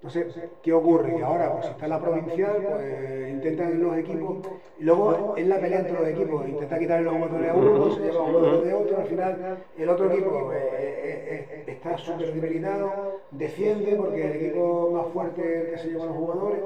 Entonces, 0.00 0.48
¿qué 0.62 0.72
ocurre? 0.72 1.16
Que 1.16 1.24
ahora, 1.24 1.52
pues 1.54 1.66
está 1.66 1.86
en 1.86 1.90
la 1.90 2.00
provincial, 2.00 2.64
pues 2.70 3.32
intentan 3.32 3.82
los 3.82 3.96
equipos, 3.96 4.36
luego 4.78 5.34
es 5.36 5.46
la 5.48 5.60
pelea 5.60 5.80
entre 5.80 5.98
los 5.98 6.08
equipos, 6.08 6.48
intenta 6.48 6.78
quitarle 6.78 7.04
los 7.04 7.14
jugadores 7.14 7.50
a 7.50 7.54
uno, 7.54 7.94
se 7.94 8.00
lleva 8.02 8.28
los 8.28 8.64
de 8.64 8.74
otro, 8.74 8.98
al 8.98 9.06
final 9.06 9.58
el 9.76 9.88
otro 9.88 10.12
equipo 10.12 10.52
eh, 10.52 10.56
eh, 10.56 11.46
eh, 11.50 11.64
está 11.66 11.98
súper 11.98 12.32
debilitado, 12.32 13.20
defiende 13.32 13.96
porque 13.96 14.24
el 14.24 14.36
equipo 14.36 14.90
más 14.92 15.12
fuerte 15.12 15.42
es 15.42 15.64
el 15.64 15.70
que 15.70 15.78
se 15.78 15.88
lleva 15.88 16.06
los 16.06 16.16
jugadores. 16.16 16.60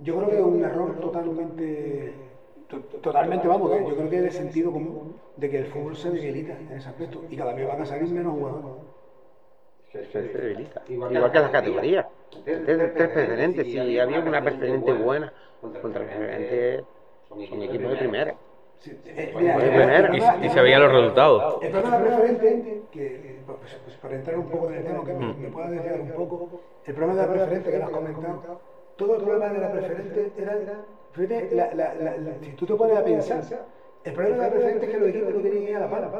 Yo 0.00 0.16
creo 0.16 0.28
que 0.28 0.36
es 0.36 0.42
un 0.42 0.64
error 0.64 1.00
totalmente, 1.00 2.12
totalmente, 3.00 3.48
vamos, 3.48 3.70
yo 3.88 3.96
creo 3.96 4.10
que 4.10 4.16
es 4.16 4.22
de 4.22 4.32
sentido 4.32 4.70
común 4.70 5.14
de 5.36 5.48
que 5.48 5.58
el 5.60 5.66
fútbol 5.66 5.96
se 5.96 6.10
debilita 6.10 6.58
en 6.68 6.76
ese 6.76 6.90
aspecto 6.90 7.22
y 7.30 7.36
cada 7.36 7.54
vez 7.54 7.66
van 7.66 7.80
a 7.80 7.86
salir 7.86 8.10
menos 8.10 8.34
jugadores. 8.34 8.82
Se, 10.10 10.22
debilita. 10.22 10.82
Igual, 10.88 11.30
que 11.30 11.38
las 11.38 11.50
categorías. 11.50 12.06
Tres, 12.44 12.64
tres 12.66 13.10
preferentes, 13.10 13.64
si 13.64 13.78
había 13.78 14.18
una 14.18 14.42
preferente 14.42 14.92
buena, 14.92 15.32
contra 15.60 16.04
preferente 16.04 16.84
son 17.28 17.62
equipos 17.62 17.90
de 17.92 17.96
primera. 17.96 18.34
y, 20.42 20.48
se 20.48 20.60
veían 20.60 20.82
los 20.82 20.92
resultados. 20.92 21.62
El 21.62 21.70
problema 21.70 21.98
de 21.98 22.10
la 22.10 22.16
preferente, 22.16 22.82
que, 22.90 23.40
pues, 23.46 23.80
pues, 23.84 23.96
para 23.98 24.14
entrar 24.16 24.38
un 24.38 24.50
poco 24.50 24.68
en 24.68 24.74
el 24.74 24.84
tema, 24.84 25.04
que 25.04 25.14
me, 25.14 25.34
me 25.34 25.48
pueda 25.48 25.70
desviar 25.70 26.00
un 26.00 26.10
poco, 26.10 26.60
el 26.84 26.94
problema 26.94 27.20
de 27.20 27.26
la 27.26 27.32
preferente 27.32 27.70
que 27.70 27.78
lo 27.78 27.84
has 27.84 27.90
comentado, 27.90 28.60
todo 28.96 29.16
el 29.16 29.22
problema 29.22 29.52
de 29.52 29.58
la 29.60 29.72
preferente 29.72 30.32
era, 30.36 30.58
fíjate, 31.12 31.54
la, 31.54 31.74
la, 31.74 31.94
la, 31.94 32.34
si 32.42 32.50
tú 32.52 32.66
te 32.66 32.74
pones 32.74 32.96
a 32.96 33.04
pensar, 33.04 33.42
el 34.02 34.12
problema 34.12 34.36
de 34.36 34.42
la 34.42 34.50
preferente 34.50 34.86
es 34.86 34.92
que 34.92 34.98
los 34.98 35.08
equipos 35.08 35.34
no 35.34 35.42
querían 35.42 35.62
ir 35.62 35.76
a 35.76 35.80
la 35.80 35.90
pala. 35.90 36.10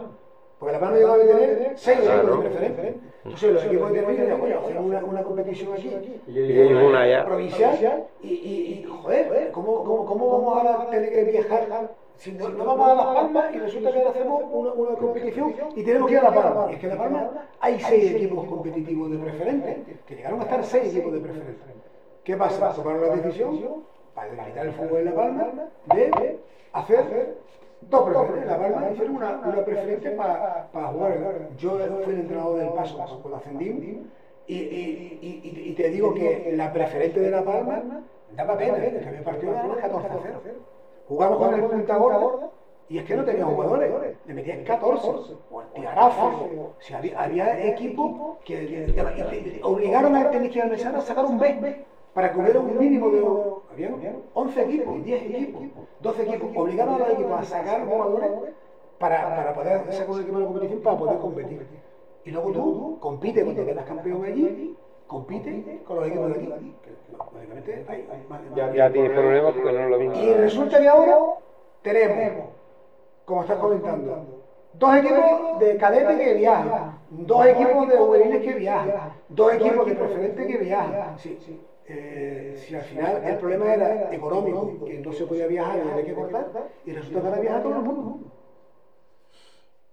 Porque 0.59 0.73
la 0.73 0.81
palma 0.81 0.97
llegaba 0.97 1.15
a 1.15 1.19
tener 1.19 1.73
seis 1.77 1.99
equipos 1.99 2.43
de 2.43 2.49
preferente. 2.49 2.95
Entonces 3.25 3.53
los 3.53 3.65
equipos 3.65 3.93
de 3.93 4.01
Tenerife 4.01 4.35
bueno, 4.35 4.61
hacemos 4.61 4.85
una, 4.85 5.05
una 5.05 5.23
competición 5.23 5.73
aquí, 5.73 6.21
y 6.29 6.39
ellos 6.39 6.83
una 6.83 7.01
allá. 7.03 7.25
provincial, 7.25 8.07
y, 8.23 8.29
y, 8.29 8.73
y 8.73 8.85
joder, 8.85 9.51
¿cómo, 9.51 9.83
cómo, 9.83 10.05
¿cómo 10.05 10.31
vamos 10.31 10.81
a 10.81 10.91
tener 10.91 11.13
que 11.13 11.25
viajar? 11.25 11.91
Si 12.17 12.33
no, 12.33 12.49
no, 12.49 12.65
vamos 12.65 12.89
a 12.89 12.95
Las 12.95 13.07
Palmas 13.07 13.55
y 13.55 13.59
resulta 13.59 13.91
que 13.91 13.99
ahora 13.99 14.11
hacemos 14.11 14.43
una, 14.51 14.73
una, 14.73 14.97
competición 14.97 15.55
y 15.75 15.83
tenemos 15.83 16.09
que 16.09 16.15
ir 16.15 16.21
a 16.21 16.25
La 16.25 16.35
Palma. 16.35 16.67
Y 16.71 16.75
es 16.75 16.81
que 16.81 16.87
en 16.87 16.93
La 16.93 16.99
Palma 16.99 17.31
hay 17.61 17.81
seis 17.81 18.13
equipos 18.13 18.47
competitivos 18.47 19.11
de 19.11 19.19
preferente, 19.19 19.99
que 20.07 20.15
llegaron 20.15 20.41
a 20.41 20.45
estar 20.45 20.65
seis 20.65 20.95
equipos 20.95 21.13
de 21.13 21.21
preferente. 21.21 21.63
¿Qué 22.23 22.37
pasa? 22.37 22.73
Tomaron 22.73 23.09
la 23.09 23.17
decisión, 23.17 23.83
para 24.15 24.31
debilitar 24.31 24.67
el 24.67 24.73
fútbol 24.73 24.99
en 24.99 25.05
La 25.07 25.15
Palma, 25.15 25.53
de 25.95 26.39
hacer 26.73 27.37
dos 27.91 28.03
preferentes. 28.05 28.47
La 28.47 28.59
Palma 28.59 28.91
hicieron 28.91 29.17
una, 29.17 29.41
una 29.45 29.65
preferente 29.65 30.11
para 30.11 30.89
jugar. 30.89 31.49
Yo 31.59 31.79
fui 32.05 32.15
el 32.15 32.21
entrenador 32.21 32.59
del 32.59 32.69
paso 32.71 33.21
cuando 33.21 33.37
ascendí 33.37 34.03
y, 34.47 34.55
y, 34.55 35.19
y, 35.23 35.71
y, 35.71 35.73
te 35.73 35.89
digo 35.89 36.13
que 36.13 36.53
la 36.55 36.73
preferente 36.73 37.19
de 37.19 37.31
La 37.31 37.43
Palma 37.43 37.83
daba 38.37 38.59
pena, 38.59 38.77
¿eh? 38.77 39.01
que 39.01 39.09
había 39.09 39.25
partido 39.25 39.53
de 39.53 39.81
14 39.81 40.07
a 40.07 40.19
0. 40.23 40.41
Jugamos 41.09 41.39
con 41.39 41.55
el 41.55 41.63
Punta 41.63 41.97
Gorda 41.97 42.51
y 42.89 42.99
es 42.99 43.05
que 43.05 43.17
no 43.17 43.25
tenía 43.25 43.47
jugadores, 43.47 43.91
le 44.27 44.35
metían 44.35 44.63
14, 44.65 45.09
o 45.51 45.63
el 45.63 45.69
Tiarazo, 45.69 46.75
si 46.81 46.93
había, 46.93 47.23
había 47.23 47.67
equipos 47.69 48.39
que, 48.45 49.61
obligaron 49.63 50.15
a 50.15 50.31
tener 50.31 50.51
que 50.51 50.61
a 50.61 51.01
sacar 51.01 51.25
un 51.25 51.39
B 51.39 51.85
para 52.15 52.33
que 52.33 52.39
hubiera 52.39 52.61
un 52.61 52.79
mínimo 52.79 53.11
de... 53.11 53.25
Había 53.73 54.15
11 54.35 54.63
equipos, 54.63 55.05
10 55.05 55.23
equipos, 55.23 55.63
12 56.01 56.23
equipos, 56.23 56.51
obligaron 56.55 56.95
a 56.95 56.99
los 56.99 57.11
equipos 57.11 57.33
a 57.33 57.45
sacar 57.45 57.85
jugadores 57.85 58.31
para, 58.99 59.37
para 59.37 59.53
poder 59.55 59.93
sacar 59.93 60.11
un 60.11 60.21
equipo 60.21 60.39
de 60.39 60.45
la 60.45 60.47
competición 60.47 60.81
para 60.81 60.97
poder 60.97 61.19
competir. 61.19 61.67
Y 62.25 62.31
luego 62.31 62.53
tú 62.53 62.99
compites 63.01 63.43
cuando 63.43 63.67
quedas 63.67 63.85
campeón 63.85 64.25
allí, 64.25 64.77
compite 65.09 65.83
con 65.85 65.97
los 65.97 66.07
equipos 66.07 66.29
de 66.29 66.35
aquí. 66.35 66.75
lógicamente 67.35 67.85
hay, 67.89 68.27
más, 68.29 68.41
ya, 68.55 68.73
ya 68.73 68.93
tienes 68.93 69.11
problemas 69.11 69.53
porque 69.53 69.73
no 69.73 69.89
lo 69.89 69.99
mismo. 69.99 70.15
Y 70.15 70.35
resulta 70.35 70.79
que 70.79 70.89
ahora 70.89 71.19
tenemos, 71.83 72.47
como 73.25 73.43
estás 73.43 73.59
comentando, 73.59 74.25
dos 74.73 74.97
equipos 74.97 75.59
de 75.59 75.77
cadete 75.77 76.25
que 76.25 76.35
viajan, 76.35 76.99
dos 77.11 77.47
equipos 77.47 77.89
de 77.89 77.97
juveniles 77.97 78.43
que 78.43 78.55
viajan, 78.55 79.13
dos 79.29 79.53
equipos 79.55 79.87
de 79.87 79.95
preferente 79.97 80.47
que 80.47 80.59
viajan. 80.59 81.19
Sí, 81.19 81.39
sí. 81.45 81.61
Eh, 81.87 82.55
si 82.57 82.75
al 82.75 82.83
final 82.83 83.23
el 83.25 83.37
problema 83.37 83.75
era 83.75 84.15
económico, 84.15 84.85
que 84.87 84.99
no 85.01 85.13
se 85.13 85.27
podía 85.27 85.47
viajar 85.47 85.79
y 85.79 85.89
había 85.91 86.05
que 86.05 86.15
cortar, 86.15 86.71
y 86.87 86.93
resulta 86.93 87.21
que 87.21 87.27
ahora 87.27 87.41
viaja 87.41 87.63
todo 87.63 87.75
el 87.75 87.83
mundo. 87.83 88.31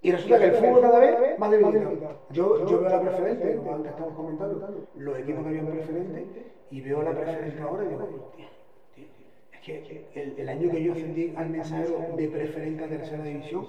Y 0.03 0.11
resulta 0.11 0.39
que 0.39 0.45
el 0.45 0.53
fútbol 0.53 0.81
cada 0.81 0.99
vez 0.99 1.37
más 1.37 1.51
debilitado. 1.51 2.17
Yo, 2.31 2.65
yo 2.65 2.79
veo 2.79 2.89
la 2.89 3.01
preferente, 3.01 3.55
como 3.57 3.75
antes 3.75 3.91
estamos 3.91 4.13
comentando, 4.15 4.87
los 4.95 5.19
equipos 5.19 5.43
que 5.43 5.49
habían 5.49 5.67
preferente, 5.67 6.27
y 6.71 6.81
veo 6.81 7.01
la 7.03 7.11
preferente 7.11 7.61
ahora 7.61 7.83
y 7.83 7.87
digo, 7.89 8.31
es 9.51 9.59
que 9.59 10.07
el, 10.15 10.39
el 10.39 10.49
año 10.49 10.71
que 10.71 10.83
yo 10.83 10.93
ascendí 10.93 11.33
al 11.35 11.49
mensajero 11.49 11.99
de 12.15 12.27
preferente 12.29 12.83
a 12.83 12.87
tercera 12.87 13.23
división, 13.23 13.67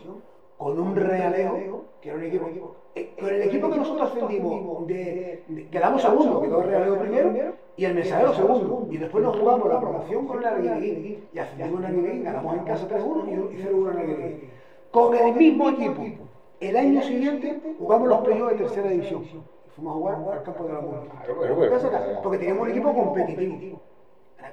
con 0.63 0.79
un 0.79 0.95
realeo, 0.95 1.83
que 2.01 2.09
era 2.11 2.19
un 2.19 2.25
equipo, 2.25 2.77
eh, 2.95 3.15
con 3.19 3.29
el 3.31 3.43
equipo 3.43 3.69
que 3.69 3.79
nosotros 3.79 4.13
ascendimos, 4.13 4.87
de, 4.87 5.67
quedamos 5.73 6.01
segundo, 6.01 6.41
quedó 6.41 6.63
el 6.63 6.69
realeo 6.69 6.99
primero 7.01 7.33
y 7.77 7.85
el 7.85 7.95
mensajero 7.95 8.33
segundo. 8.33 8.87
Y 8.89 8.97
después 8.97 9.25
nos 9.25 9.37
jugamos 9.37 9.69
la 9.69 9.81
promoción 9.81 10.25
con 10.25 10.39
el 10.39 10.45
Arguineguín 10.45 11.25
y 11.33 11.39
ascendimos 11.39 11.81
en 11.81 11.87
Arguineguín, 11.87 12.23
ganamos 12.23 12.59
en 12.59 12.65
casa 12.65 12.89
3-1 12.89 13.53
y 13.53 13.57
0-1 13.57 13.91
en 13.91 13.99
Arguineguín. 13.99 14.51
Con 14.93 15.17
el 15.17 15.35
mismo 15.35 15.69
equipo. 15.71 16.03
El 16.61 16.77
año 16.77 17.03
siguiente 17.03 17.61
jugamos 17.77 18.09
los 18.09 18.21
playoffs 18.21 18.53
de 18.53 18.59
tercera 18.59 18.89
división. 18.89 19.25
Fuimos 19.75 19.97
a 19.97 19.99
jugar 19.99 20.39
al 20.39 20.43
campo 20.45 20.65
de 20.65 20.73
la 20.75 20.81
muerte. 20.81 21.11
Porque 22.23 22.39
teníamos 22.39 22.63
un 22.63 22.71
equipo 22.71 22.95
competitivo 22.95 23.81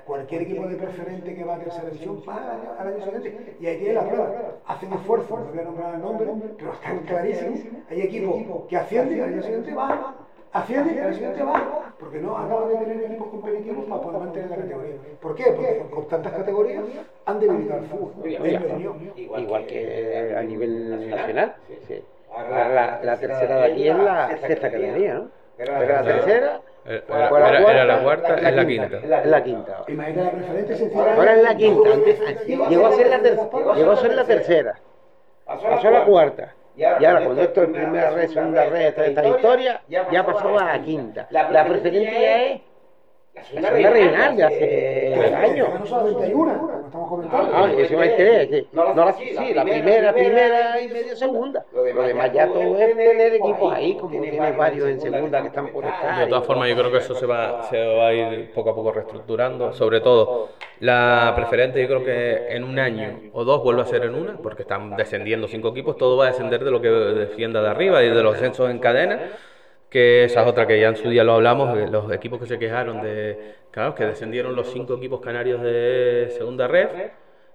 cualquier 0.05 0.43
equipo 0.43 0.67
de 0.67 0.75
preferente 0.75 1.35
que 1.35 1.43
va 1.43 1.55
a 1.55 1.59
tercera 1.59 1.89
división 1.89 2.21
va 2.27 2.57
al 2.79 2.87
año 2.87 3.03
siguiente 3.03 3.55
y 3.59 3.65
ahí 3.65 3.77
tiene 3.77 3.93
la 3.93 4.07
prueba. 4.07 4.31
Hacen 4.65 4.93
esfuerzo, 4.93 5.37
no 5.37 5.45
voy 5.45 5.59
a 5.59 5.63
nombrar 5.63 5.95
el 5.95 6.01
nombre, 6.01 6.27
pero 6.57 6.73
están 6.73 6.99
clarísimos. 6.99 7.59
Hay 7.89 8.01
equipos 8.01 8.67
que 8.67 8.77
ascienden 8.77 9.17
y 9.17 9.21
al 9.21 9.33
año 9.33 9.43
siguiente 9.43 9.73
van, 9.73 9.99
ascienden 10.53 10.95
y 10.95 10.99
al 10.99 11.05
año 11.05 11.13
siguiente 11.13 11.43
van, 11.43 11.63
porque 11.99 12.19
no 12.19 12.37
acaban 12.37 12.69
de 12.69 12.75
tener 12.75 13.03
equipos 13.03 13.27
competitivos 13.27 13.85
para 13.85 14.01
poder 14.01 14.19
mantener 14.19 14.49
la 14.49 14.55
categoría. 14.57 14.95
¿Por 15.21 15.35
qué? 15.35 15.43
Porque 15.51 15.85
con 15.91 16.07
tantas 16.07 16.33
categorías 16.33 16.83
han 17.25 17.39
debilitado 17.39 17.79
el 17.79 17.85
fútbol. 17.85 18.29
Igual 19.15 19.65
que 19.67 20.35
a 20.37 20.43
nivel 20.43 21.09
nacional. 21.09 21.55
La, 22.49 22.99
la, 23.03 23.17
tercera 23.17 23.55
de 23.57 23.71
aquí 23.71 23.87
es 23.89 23.97
la 23.97 24.37
sexta 24.37 24.69
categoría, 24.69 25.15
¿no? 25.15 25.29
Pero 25.57 25.73
la 25.73 26.03
tercera 26.03 26.61
era, 26.85 27.71
era, 27.71 27.85
la 27.85 28.01
cuarta, 28.01 28.35
es 28.35 28.55
la 28.55 28.65
quinta. 28.65 28.97
Es 28.97 29.25
la 29.25 29.43
quinta. 29.43 29.83
Imagínate 29.87 30.23
la 30.23 30.31
preferente 30.31 30.91
Ahora 30.95 31.35
es 31.35 31.43
la 31.43 31.55
quinta. 31.55 31.89
llegó 32.45 32.85
a 32.87 32.91
ser 32.93 33.07
la, 33.07 33.75
llegó 33.75 33.91
a 33.91 33.97
ser 33.97 34.15
la 34.15 34.23
tercera. 34.23 34.79
Pasó 35.45 35.87
a 35.87 35.91
la 35.91 36.05
cuarta. 36.05 36.55
Y 36.75 36.83
ahora, 36.83 37.25
cuando 37.25 37.41
esto 37.41 37.63
es 37.63 37.69
primera 37.69 38.11
red, 38.11 38.29
segunda 38.29 38.65
red, 38.65 38.81
esta, 38.87 39.05
esta 39.05 39.27
historia, 39.27 39.81
ya 39.87 40.25
pasó 40.25 40.57
a 40.57 40.77
la 40.77 40.81
quinta. 40.81 41.27
La 41.29 41.65
preferente 41.65 42.21
ya 42.21 42.45
es 42.45 42.61
la 43.53 43.61
segunda 43.61 43.89
regional 43.89 44.37
de 44.37 44.43
hace 44.43 45.35
años. 45.35 45.69
No 45.79 45.85
solamente 45.85 46.23
hay 46.25 46.33
una, 46.33 46.57
como 46.57 46.85
estamos 46.85 47.09
comentando. 47.09 47.51
Ah, 47.53 47.71
eso 47.77 47.99
hay 47.99 48.15
tres. 48.15 48.65
No, 48.71 48.93
la, 48.93 49.13
sí, 49.13 49.53
la 49.53 49.63
primera, 49.63 50.13
primera 50.13 50.81
y 50.81 50.87
media 50.87 51.15
segunda. 51.15 51.65
Lo 51.73 51.83
demás 51.83 52.31
ya 52.33 52.47
todo 52.47 52.77
es 52.77 52.95
tener 52.95 53.33
equipos 53.33 53.73
ahí, 53.73 53.95
como 53.95 54.21
tienes 54.21 54.57
varios 54.57 54.89
en 54.89 55.01
segunda 55.01 55.41
que 55.41 55.47
están 55.47 55.67
por 55.71 55.85
estar. 55.85 56.19
De 56.19 56.27
todas 56.27 56.45
formas, 56.45 56.69
yo 56.69 56.75
creo 56.75 56.91
que 56.91 56.97
eso 56.97 57.15
se 57.15 57.25
va, 57.25 57.63
se 57.63 57.85
va 57.85 58.07
a 58.07 58.13
ir 58.13 58.51
poco 58.53 58.71
a 58.71 58.75
poco 58.75 58.91
reestructurando. 58.91 59.73
Sobre 59.73 60.01
todo, 60.01 60.49
la 60.79 61.33
preferente, 61.35 61.81
yo 61.81 61.87
creo 61.87 62.03
que 62.03 62.55
en 62.55 62.63
un 62.63 62.79
año 62.79 63.19
o 63.33 63.43
dos 63.43 63.63
vuelve 63.63 63.81
a 63.81 63.85
ser 63.85 64.03
en 64.03 64.15
una, 64.15 64.37
porque 64.37 64.63
están 64.63 64.95
descendiendo 64.95 65.47
cinco 65.47 65.69
equipos. 65.69 65.97
Todo 65.97 66.17
va 66.17 66.25
a 66.25 66.27
descender 66.27 66.63
de 66.63 66.71
lo 66.71 66.81
que 66.81 66.89
defienda 66.89 67.61
de 67.61 67.69
arriba 67.69 68.03
y 68.03 68.09
de 68.09 68.23
los 68.23 68.37
censos 68.37 68.69
en 68.69 68.79
cadena 68.79 69.19
que 69.89 70.25
esa 70.25 70.41
es 70.41 70.47
otra 70.47 70.67
que 70.67 70.79
ya 70.79 70.89
en 70.89 70.95
su 70.95 71.09
día 71.09 71.23
lo 71.23 71.33
hablamos, 71.33 71.75
que 71.75 71.87
los 71.87 72.11
equipos 72.11 72.39
que 72.39 72.45
se 72.45 72.59
quejaron 72.59 73.01
de, 73.01 73.55
claro, 73.71 73.95
que 73.95 74.05
descendieron 74.05 74.55
los 74.55 74.67
cinco 74.71 74.95
equipos 74.95 75.19
canarios 75.19 75.61
de 75.61 76.33
segunda 76.37 76.67
red 76.67 76.87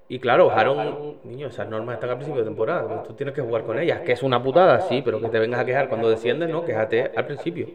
y 0.08 0.18
claro, 0.18 0.48
bajaron, 0.48 1.18
niños, 1.24 1.54
esas 1.54 1.68
normas 1.68 1.94
están 1.94 2.10
al 2.10 2.16
principio 2.16 2.42
de 2.42 2.48
temporada, 2.48 2.86
pues 2.86 3.04
tú 3.04 3.14
tienes 3.14 3.34
que 3.34 3.40
jugar 3.40 3.62
con 3.62 3.78
ellas, 3.78 4.00
que 4.00 4.12
es 4.12 4.22
una 4.22 4.42
putada, 4.42 4.80
sí, 4.82 5.00
pero 5.02 5.20
que 5.20 5.28
te 5.28 5.38
vengas 5.38 5.60
a 5.60 5.64
quejar 5.64 5.88
cuando 5.88 6.10
desciendes, 6.10 6.50
no, 6.50 6.64
quéjate 6.64 7.12
al 7.16 7.24
principio. 7.24 7.68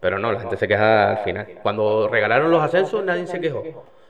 Pero 0.00 0.18
no, 0.18 0.32
la 0.32 0.40
gente 0.40 0.56
se 0.56 0.66
queja 0.66 1.12
al 1.12 1.18
final. 1.18 1.46
Cuando 1.62 2.08
regalaron 2.08 2.50
los 2.50 2.60
ascensos, 2.60 3.04
nadie 3.04 3.28
se 3.28 3.40
quejó. 3.40 3.62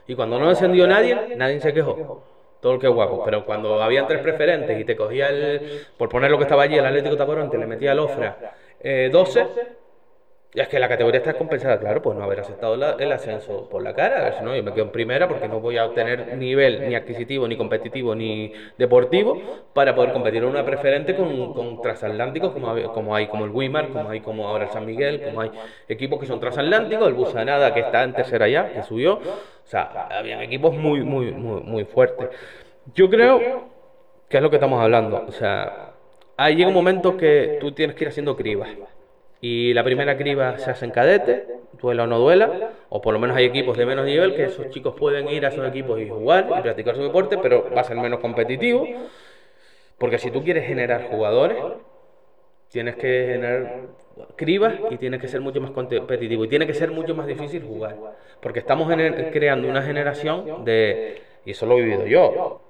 Y 0.07 0.15
cuando 0.15 0.39
no 0.39 0.49
descendió 0.49 0.87
nadie, 0.87 1.35
nadie 1.37 1.59
se 1.59 1.71
quejó. 1.71 2.23
Todo 2.59 2.73
el 2.73 2.79
que 2.79 2.87
guapo. 2.87 3.23
Pero 3.23 3.45
cuando 3.45 3.83
habían 3.83 4.07
tres 4.07 4.21
preferentes 4.21 4.79
y 4.79 4.85
te 4.85 4.95
cogía 4.95 5.29
el, 5.29 5.85
por 5.95 6.09
poner 6.09 6.31
lo 6.31 6.37
que 6.37 6.45
estaba 6.45 6.63
allí, 6.63 6.75
el 6.75 6.85
Atlético 6.85 7.15
Tacoronte, 7.15 7.59
le 7.59 7.67
metía 7.67 7.91
el 7.91 7.99
Ofra 7.99 8.55
eh, 8.83 9.09
12, 9.11 9.47
y 10.55 10.59
es 10.59 10.67
que 10.67 10.77
la 10.77 10.87
categoría 10.87 11.17
está 11.17 11.33
compensada, 11.33 11.79
claro, 11.79 12.03
pues 12.03 12.15
no 12.15 12.23
haber 12.23 12.41
aceptado 12.41 12.75
el 12.75 13.11
ascenso 13.11 13.67
por 13.69 13.81
la 13.81 13.95
cara, 13.95 14.19
a 14.19 14.23
ver 14.25 14.33
si 14.35 14.43
no, 14.43 14.55
yo 14.55 14.61
me 14.61 14.71
quedo 14.71 14.85
en 14.85 14.91
primera 14.91 15.27
porque 15.27 15.47
no 15.47 15.59
voy 15.59 15.77
a 15.77 15.85
obtener 15.85 16.37
nivel 16.37 16.87
ni 16.87 16.93
adquisitivo, 16.93 17.47
ni 17.47 17.57
competitivo, 17.57 18.13
ni 18.13 18.53
deportivo 18.77 19.41
para 19.73 19.95
poder 19.95 20.13
competir 20.13 20.43
en 20.43 20.49
una 20.49 20.63
preferente 20.63 21.15
con, 21.15 21.53
con 21.53 21.81
transatlánticos 21.81 22.51
como, 22.51 22.93
como 22.93 23.15
hay 23.15 23.25
como 23.27 23.45
el 23.45 23.51
Wimar, 23.51 23.89
como 23.89 24.09
hay 24.09 24.19
como 24.19 24.47
ahora 24.47 24.65
el 24.65 24.69
San 24.69 24.85
Miguel, 24.85 25.23
como 25.23 25.41
hay 25.41 25.49
equipos 25.87 26.19
que 26.19 26.27
son 26.27 26.39
transatlánticos, 26.39 27.07
el 27.07 27.15
Busanada 27.15 27.73
que 27.73 27.79
está 27.79 28.03
en 28.03 28.13
tercera 28.13 28.47
ya, 28.47 28.71
que 28.71 28.83
subió, 28.83 29.15
o 29.15 29.65
sea, 29.65 30.07
habían 30.11 30.41
equipos 30.41 30.75
muy, 30.75 31.01
muy, 31.01 31.31
muy, 31.31 31.61
muy 31.61 31.85
fuertes. 31.85 32.29
Yo 32.93 33.09
creo 33.09 33.71
que 34.29 34.37
es 34.37 34.43
lo 34.43 34.51
que 34.51 34.57
estamos 34.57 34.79
hablando, 34.79 35.25
o 35.27 35.31
sea, 35.31 35.92
ahí 36.37 36.55
llega 36.55 36.67
un 36.67 36.73
momento 36.73 37.17
que 37.17 37.57
tú 37.59 37.71
tienes 37.71 37.95
que 37.95 38.05
ir 38.05 38.09
haciendo 38.09 38.35
cribas. 38.35 38.69
Y 39.41 39.73
la 39.73 39.83
primera 39.83 40.17
criba 40.17 40.57
se 40.57 40.71
hace 40.71 40.85
en 40.85 40.91
cadete, 40.91 41.47
duela 41.81 42.03
o 42.03 42.07
no 42.07 42.17
duela, 42.17 42.71
o 42.89 43.01
por 43.01 43.13
lo 43.13 43.19
menos 43.19 43.35
hay 43.35 43.45
equipos 43.45 43.77
de 43.77 43.85
menos 43.85 44.05
nivel 44.05 44.35
que 44.35 44.45
esos 44.45 44.69
chicos 44.69 44.95
pueden 44.97 45.27
ir 45.27 45.45
a 45.45 45.49
esos 45.49 45.67
equipos 45.67 45.99
y 45.99 46.07
jugar 46.07 46.47
y 46.57 46.61
practicar 46.61 46.95
su 46.95 47.03
deporte, 47.03 47.37
pero 47.37 47.69
va 47.75 47.81
a 47.81 47.83
ser 47.83 47.97
menos 47.97 48.19
competitivo. 48.19 48.87
Porque 49.97 50.17
si 50.17 50.31
tú 50.31 50.43
quieres 50.43 50.65
generar 50.65 51.09
jugadores, 51.09 51.57
tienes 52.69 52.95
que 52.95 53.27
generar 53.33 53.81
cribas 54.35 54.75
y 54.89 54.97
tienes 54.97 55.19
que 55.19 55.27
ser 55.27 55.41
mucho 55.41 55.59
más 55.61 55.71
competitivo 55.71 56.45
y 56.45 56.47
tiene 56.47 56.65
que 56.65 56.73
ser 56.73 56.91
mucho 56.91 57.13
más 57.13 57.27
difícil 57.27 57.63
jugar. 57.63 57.97
Porque 58.41 58.59
estamos 58.59 58.87
creando 59.31 59.67
una 59.67 59.81
generación 59.81 60.65
de, 60.65 61.21
y 61.45 61.51
eso 61.51 61.65
lo 61.65 61.77
he 61.77 61.81
vivido 61.81 62.05
yo, 62.05 62.61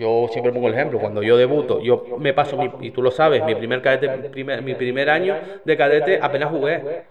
yo 0.00 0.26
siempre 0.30 0.52
pongo 0.52 0.66
el 0.68 0.74
ejemplo, 0.74 0.98
cuando 0.98 1.22
yo 1.22 1.36
debuto, 1.36 1.80
yo 1.80 2.04
me 2.18 2.32
paso, 2.32 2.56
mi- 2.56 2.70
y 2.80 2.90
tú 2.90 3.02
lo 3.02 3.10
sabes, 3.10 3.44
mi 3.44 3.54
primer 3.54 3.82
cadete, 3.82 4.08
primer- 4.30 4.62
mi 4.62 4.74
primer 4.74 5.10
año 5.10 5.36
de 5.64 5.76
cadete 5.76 6.18
apenas 6.20 6.50
jugué. 6.50 7.04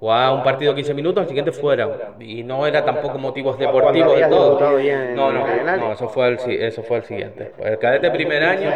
Jugaba 0.00 0.32
un 0.32 0.44
partido 0.44 0.76
15 0.76 0.94
minutos, 0.94 1.22
al 1.22 1.26
siguiente 1.26 1.50
fuera. 1.50 2.14
Y 2.20 2.44
no 2.44 2.64
era 2.68 2.84
tampoco 2.84 3.18
motivos 3.18 3.58
deportivos 3.58 4.14
de 4.14 4.20
todo. 4.36 4.58
No, 5.16 5.32
no, 5.32 5.40
no, 5.80 5.92
eso 5.92 6.08
fue 6.08 6.28
el, 6.28 6.38
eso 6.62 6.82
fue 6.84 6.98
el 6.98 7.02
siguiente. 7.02 7.52
El 7.58 7.78
cadete 7.80 8.08
primer 8.12 8.42
año, 8.44 8.70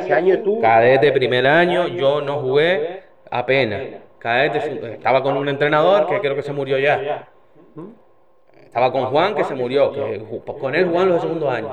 cadete 0.60 1.12
primer 1.12 1.46
año, 1.46 1.86
yo 1.86 2.20
no 2.20 2.38
jugué 2.40 3.02
apenas. 3.30 3.80
Cadete, 4.18 4.60
estaba 4.94 5.22
con 5.22 5.36
un 5.36 5.48
entrenador 5.48 6.08
que 6.08 6.18
creo 6.20 6.34
que 6.34 6.42
se 6.42 6.52
murió 6.52 6.76
ya. 6.78 7.28
Estaba 8.66 8.90
con 8.90 9.04
Juan 9.06 9.34
que 9.36 9.44
se 9.44 9.54
murió, 9.54 9.92
que 9.92 10.18
con 10.60 10.74
él 10.74 10.86
jugaban 10.86 11.08
los 11.08 11.16
de 11.16 11.20
segundo 11.22 11.50
año. 11.50 11.68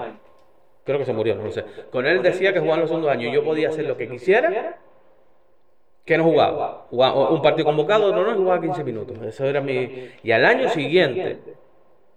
Creo 0.89 0.97
que 0.97 1.05
se 1.05 1.13
murió, 1.13 1.35
no 1.35 1.43
lo 1.43 1.51
sé. 1.51 1.63
Con 1.91 2.07
él 2.07 2.23
decía 2.23 2.51
que 2.51 2.59
jugaban 2.59 2.79
los 2.79 2.89
segundos 2.89 3.11
años 3.11 3.31
y 3.31 3.35
yo 3.35 3.43
podía 3.43 3.69
hacer 3.69 3.85
lo 3.85 3.95
que 3.95 4.09
quisiera, 4.09 4.79
que 6.03 6.17
no 6.17 6.23
jugaba. 6.23 6.87
Jugaba 6.89 7.29
un 7.29 7.43
partido 7.43 7.65
convocado, 7.65 8.11
no, 8.11 8.23
no, 8.23 8.35
jugaba 8.35 8.59
15 8.59 8.83
minutos. 8.83 9.15
Eso 9.23 9.45
era 9.45 9.61
mi... 9.61 10.09
Y 10.23 10.31
al 10.31 10.43
año 10.43 10.67
siguiente, 10.69 11.37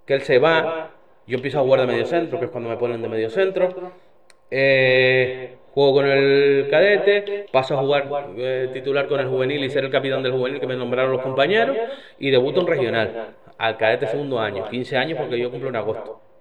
que 0.06 0.14
él 0.14 0.22
se 0.22 0.38
va, 0.38 0.92
yo 1.26 1.36
empiezo 1.36 1.58
a 1.58 1.62
jugar 1.64 1.82
de 1.82 1.86
medio 1.86 2.06
centro, 2.06 2.38
que 2.38 2.46
es 2.46 2.50
cuando 2.50 2.70
me 2.70 2.78
ponen 2.78 3.02
de 3.02 3.10
medio 3.10 3.28
centro. 3.28 3.92
Eh, 4.50 5.54
juego 5.74 5.92
con 5.92 6.06
el 6.06 6.68
cadete, 6.70 7.48
paso 7.52 7.76
a 7.76 7.82
jugar 7.82 8.08
eh, 8.38 8.70
titular 8.72 9.06
con 9.06 9.20
el 9.20 9.28
juvenil 9.28 9.62
y 9.64 9.68
ser 9.68 9.84
el 9.84 9.90
capitán 9.90 10.22
del 10.22 10.32
juvenil 10.32 10.60
que 10.60 10.66
me 10.66 10.76
nombraron 10.76 11.12
los 11.12 11.20
compañeros 11.20 11.76
y 12.18 12.30
debuto 12.30 12.62
en 12.62 12.66
regional 12.68 13.34
al 13.58 13.76
cadete 13.76 14.06
segundo 14.06 14.40
año, 14.40 14.66
15 14.70 14.96
años 14.96 15.18
porque 15.18 15.38
yo 15.38 15.50
cumplo 15.50 15.68
en 15.68 15.76
agosto. 15.76 16.31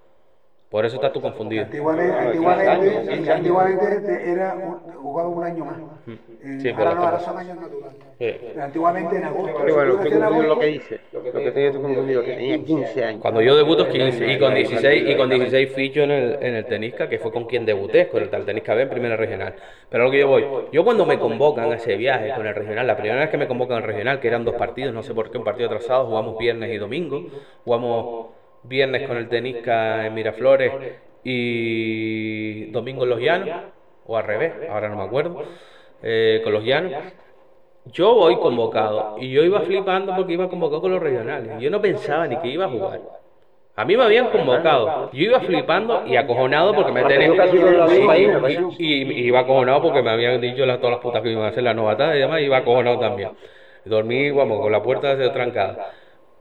Por 0.72 0.86
eso 0.86 0.96
estás 0.96 1.12
tú 1.12 1.20
confundido. 1.20 1.64
Antiguamente, 1.64 2.16
antiguamente, 2.16 3.30
antiguamente 3.30 4.00
te- 4.00 4.30
era 4.32 4.54
un- 4.54 4.94
jugaba 4.94 5.28
un 5.28 5.44
año 5.44 5.64
más. 5.66 5.76
Eh, 6.08 6.58
Sí, 6.60 6.68
ahora 6.70 6.82
pero 6.84 6.94
no, 6.94 7.02
ahora 7.02 7.20
son 7.20 7.38
años 7.38 7.56
naturales. 7.60 7.98
Sí. 8.18 8.58
Antiguamente 8.60 9.16
en 9.16 9.24
agosto. 9.24 9.58
Pero 9.60 9.74
bueno, 9.74 9.92
tú 9.92 9.98
confundido 9.98 10.42
lo 10.44 10.58
que 10.58 10.66
dice. 10.66 11.00
Lo 11.12 11.22
que 11.22 11.50
tenía 11.50 11.72
tú 11.72 11.82
confundido, 11.82 12.24
que 12.24 12.32
tenía 12.32 12.64
15 12.64 13.04
años. 13.04 13.20
Cuando 13.20 13.42
yo 13.42 13.54
debuto 13.54 13.82
es 13.82 13.88
15 13.90 14.32
y 14.32 14.38
con 14.38 14.54
16 14.54 15.10
y 15.10 15.16
con 15.16 15.28
16 15.28 15.72
ficho 15.74 16.00
en 16.04 16.10
el, 16.10 16.38
en 16.40 16.54
el 16.54 16.64
Tenisca, 16.64 17.06
que 17.08 17.18
fue 17.18 17.30
con 17.30 17.44
quien 17.44 17.66
debuté, 17.66 18.08
con 18.08 18.22
el 18.22 18.30
tal 18.30 18.46
Tenisca 18.46 18.74
B 18.74 18.82
en 18.82 18.88
primera 18.88 19.16
regional. 19.16 19.54
Pero 19.90 20.04
a 20.04 20.06
lo 20.06 20.10
que 20.10 20.20
yo 20.20 20.28
voy, 20.28 20.46
yo 20.72 20.84
cuando 20.84 21.04
me 21.04 21.18
convocan 21.18 21.70
a 21.70 21.74
ese 21.76 21.96
viaje 21.96 22.32
con 22.34 22.46
el 22.46 22.54
regional, 22.54 22.86
la 22.86 22.96
primera 22.96 23.20
vez 23.20 23.28
que 23.28 23.36
me 23.36 23.46
convocan 23.46 23.76
al 23.76 23.82
regional, 23.82 24.20
que 24.20 24.28
eran 24.28 24.42
dos 24.46 24.54
partidos, 24.54 24.94
no 24.94 25.02
sé 25.02 25.12
por 25.12 25.30
qué, 25.30 25.36
un 25.36 25.44
partido 25.44 25.66
atrasado, 25.68 26.06
jugamos 26.06 26.38
viernes 26.38 26.72
y 26.72 26.78
domingo, 26.78 27.26
jugamos 27.64 28.28
viernes 28.64 29.06
con 29.08 29.16
el 29.16 29.28
Tenisca 29.28 30.06
en 30.06 30.14
Miraflores 30.14 30.72
y 31.24 32.64
domingo 32.70 33.04
en 33.04 33.10
Los 33.10 33.20
Llanos, 33.20 33.48
o 34.06 34.16
al 34.16 34.24
revés, 34.24 34.52
ahora 34.70 34.88
no 34.88 34.96
me 34.96 35.04
acuerdo, 35.04 35.42
eh, 36.02 36.40
con 36.44 36.52
Los 36.52 36.64
Llanos. 36.64 36.92
Yo 37.86 38.14
voy 38.14 38.36
convocado 38.36 39.16
y 39.18 39.30
yo 39.32 39.42
iba 39.42 39.60
flipando 39.60 40.14
porque 40.14 40.34
iba 40.34 40.48
convocado 40.48 40.80
con 40.80 40.92
los 40.92 41.02
regionales. 41.02 41.58
Yo 41.60 41.68
no 41.70 41.80
pensaba 41.80 42.26
ni 42.28 42.36
que 42.36 42.48
iba 42.48 42.66
a 42.66 42.68
jugar. 42.68 43.00
A 43.74 43.84
mí 43.84 43.96
me 43.96 44.04
habían 44.04 44.28
convocado. 44.30 45.10
Yo 45.12 45.22
iba 45.22 45.40
flipando 45.40 46.06
y 46.06 46.14
acojonado 46.16 46.74
porque 46.74 46.92
me 46.92 47.02
tenían. 47.04 47.32
hija, 47.96 48.18
y, 48.78 48.84
y- 48.86 49.02
y 49.12 49.26
iba 49.26 49.40
acojonado 49.40 49.82
porque 49.82 50.02
me 50.02 50.10
habían 50.10 50.40
dicho 50.40 50.64
las, 50.66 50.78
todas 50.78 50.92
las 50.92 51.00
putas 51.00 51.22
que 51.22 51.30
iban 51.30 51.44
a 51.44 51.48
hacer 51.48 51.62
la 51.64 51.74
novatada 51.74 52.14
y 52.14 52.20
demás. 52.20 52.40
Y 52.40 52.44
iba 52.44 52.58
acojonado 52.58 52.98
también. 53.00 53.30
Dormí, 53.84 54.30
vamos, 54.30 54.60
con 54.60 54.70
la 54.70 54.82
puerta 54.82 55.16
trancada. 55.32 55.90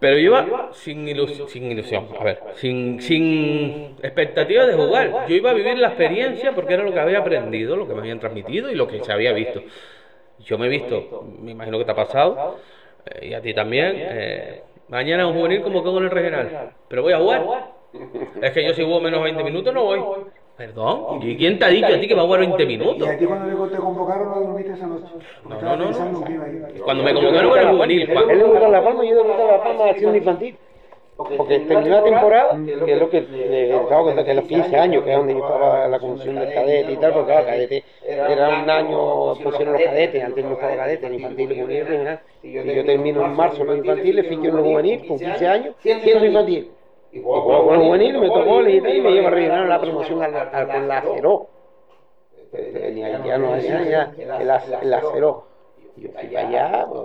Pero 0.02 0.18
yo 0.18 0.24
iba 0.26 0.58
sin, 0.72 1.08
ilus- 1.08 1.44
sin 1.48 1.72
ilusión, 1.72 2.10
a 2.20 2.26
ver, 2.26 2.46
sin, 2.54 3.02
sin 3.02 3.98
expectativas 4.04 4.68
de 4.68 4.76
jugar. 4.76 5.22
Yo 5.26 5.36
iba 5.36 5.52
a 5.52 5.54
vivir 5.56 5.78
la 5.80 5.90
experiencia 5.90 6.56
porque 6.56 6.74
era 6.76 6.84
lo 6.84 6.94
que 6.94 7.00
había 7.02 7.20
aprendido, 7.20 7.78
lo 7.78 7.88
que 7.88 7.96
me 7.96 8.02
habían 8.02 8.20
transmitido 8.20 8.72
y 8.72 8.76
lo 8.76 8.88
que 8.88 9.02
se 9.02 9.14
había 9.14 9.34
visto. 9.34 9.64
Yo 10.40 10.58
me 10.58 10.68
he 10.68 10.70
visto, 10.70 11.14
me 11.22 11.52
imagino 11.52 11.80
que 11.80 11.86
te 11.86 11.92
ha 11.92 11.96
pasado, 11.96 12.46
eh, 13.06 13.28
y 13.30 13.34
a 13.34 13.42
ti 13.42 13.54
también. 13.54 14.04
eh, 14.08 14.64
mañana 14.90 15.28
un 15.28 15.34
juvenil 15.36 15.62
como 15.64 15.84
con 15.84 16.04
el 16.04 16.12
regional, 16.12 16.56
pero 16.90 17.04
voy 17.04 17.14
a 17.14 17.20
jugar. 17.20 17.54
Es 18.40 18.52
que 18.54 18.66
yo 18.66 18.74
si 18.74 18.84
juego 18.84 19.02
menos 19.02 19.24
20 19.24 19.44
minutos 19.44 19.74
no 19.74 19.84
voy. 19.84 20.08
Perdón, 20.62 21.24
¿y 21.24 21.36
quién 21.38 21.58
te 21.58 21.66
ha 21.66 21.70
dicho 21.70 21.88
a 21.88 22.00
ti 22.00 22.08
que 22.08 22.14
va 22.14 22.22
a 22.22 22.26
jugar 22.26 22.42
20 22.42 22.62
Y 22.64 22.66
minutos? 22.68 23.08
a 23.10 23.18
ti 23.18 23.26
cuando 23.26 23.68
te 23.68 23.78
convocaron 23.78 24.30
no 24.30 24.40
dormiste 24.42 24.74
esa 24.74 24.86
noche. 24.86 25.06
No, 25.50 25.60
no, 25.60 25.76
no, 25.76 26.12
no. 26.12 26.24
que 26.24 26.34
iba 26.34 26.46
a 26.46 26.50
ir. 26.50 26.82
Cuando 26.84 27.04
me 27.04 27.14
convocaron 27.16 27.50
con 27.50 27.60
el 27.60 27.68
juvenil, 27.70 28.02
Él 28.02 28.14
cuando- 28.14 28.34
debutó 28.36 28.66
en 28.68 28.72
La 28.72 28.84
Palma 28.84 29.04
y 29.06 29.10
yo 29.10 29.16
debuté 29.16 29.42
en 29.42 29.48
La 29.48 29.64
Palma 29.64 29.86
haciendo 29.90 30.18
infantil. 30.18 30.56
Porque 31.18 31.60
terminó 31.60 31.96
la 31.98 32.04
temporada, 32.04 32.60
que 32.66 32.94
es 32.94 33.00
lo 33.00 33.10
que, 33.10 33.26
que 33.26 34.34
los 34.34 34.46
15 34.46 34.76
años, 34.78 35.04
que 35.04 35.12
es 35.12 35.18
donde 35.18 35.34
yo 35.34 35.40
estaba 35.46 35.86
en 35.86 35.92
la 35.92 36.00
comisión 36.00 36.36
del 36.36 36.54
cadete 36.54 36.92
y 36.92 36.98
tal, 36.98 37.14
porque 37.14 37.32
claro, 37.32 37.46
cadete 37.46 37.84
era 38.08 38.50
un 38.64 38.70
año, 38.70 39.34
pusieron 39.36 39.74
los 39.74 39.82
cadetes, 39.84 40.24
antes 40.24 40.46
no 40.46 40.52
estaba 40.54 40.76
cadete, 40.76 41.10
ni 41.10 41.16
infantil, 41.18 41.50
ni 41.50 41.56
juvenil, 41.60 41.86
regional. 41.88 42.20
Y 42.44 42.54
yo 42.54 42.86
termino 42.86 43.26
en 43.26 43.34
marzo 43.36 43.64
los 43.64 43.78
infantiles, 43.78 44.28
ficho 44.28 44.46
en 44.48 44.56
los 44.56 44.66
juvenil, 44.66 45.08
con 45.08 45.18
15 45.20 45.48
años, 45.48 45.76
siendo 45.80 46.26
infantil. 46.26 46.72
Y 47.14 47.22
juego 47.22 47.66
con 47.66 47.76
los 47.78 47.86
juveniles, 47.86 48.22
me 48.22 48.28
tocó 48.28 48.60
el 48.62 48.70
y 48.76 48.82
me 48.82 48.94
lleva 48.94 49.28
a 49.28 49.32
rellenar 49.32 49.68
la 49.68 49.82
promoción 49.82 50.22
al, 50.24 50.36
al, 50.36 50.68
con 50.68 50.88
la 50.88 50.98
Acero. 51.00 51.48
Eh, 52.54 52.92
Ni 52.94 53.04
allá 53.04 53.38
no 53.38 53.54
hacía 53.54 53.84
ya, 53.84 54.14
el, 54.18 54.50
ac- 54.50 54.82
el 54.82 54.94
Acero. 54.94 55.44
Y 55.98 56.02
Yo 56.04 56.10
fui 56.18 56.28
para 56.30 56.48
allá, 56.48 56.86
pues, 56.88 57.02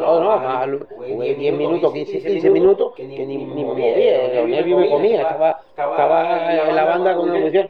todo, 0.00 0.20
¿no? 0.20 0.78
Jugué 0.96 1.34
10 1.34 1.54
minutos, 1.54 1.92
15, 1.92 2.18
15 2.18 2.50
minutos, 2.50 2.94
que 2.94 3.04
ni, 3.04 3.16
ni 3.36 3.36
me 3.64 3.64
movía, 3.64 4.34
los 4.34 4.48
nervios 4.48 4.80
me 4.80 4.88
comían, 4.90 5.20
estaba, 5.20 5.60
estaba 5.70 6.52
en 6.70 6.74
la 6.76 6.84
banda 6.84 7.14
con 7.14 7.28
una 7.28 7.38
emoción. 7.38 7.68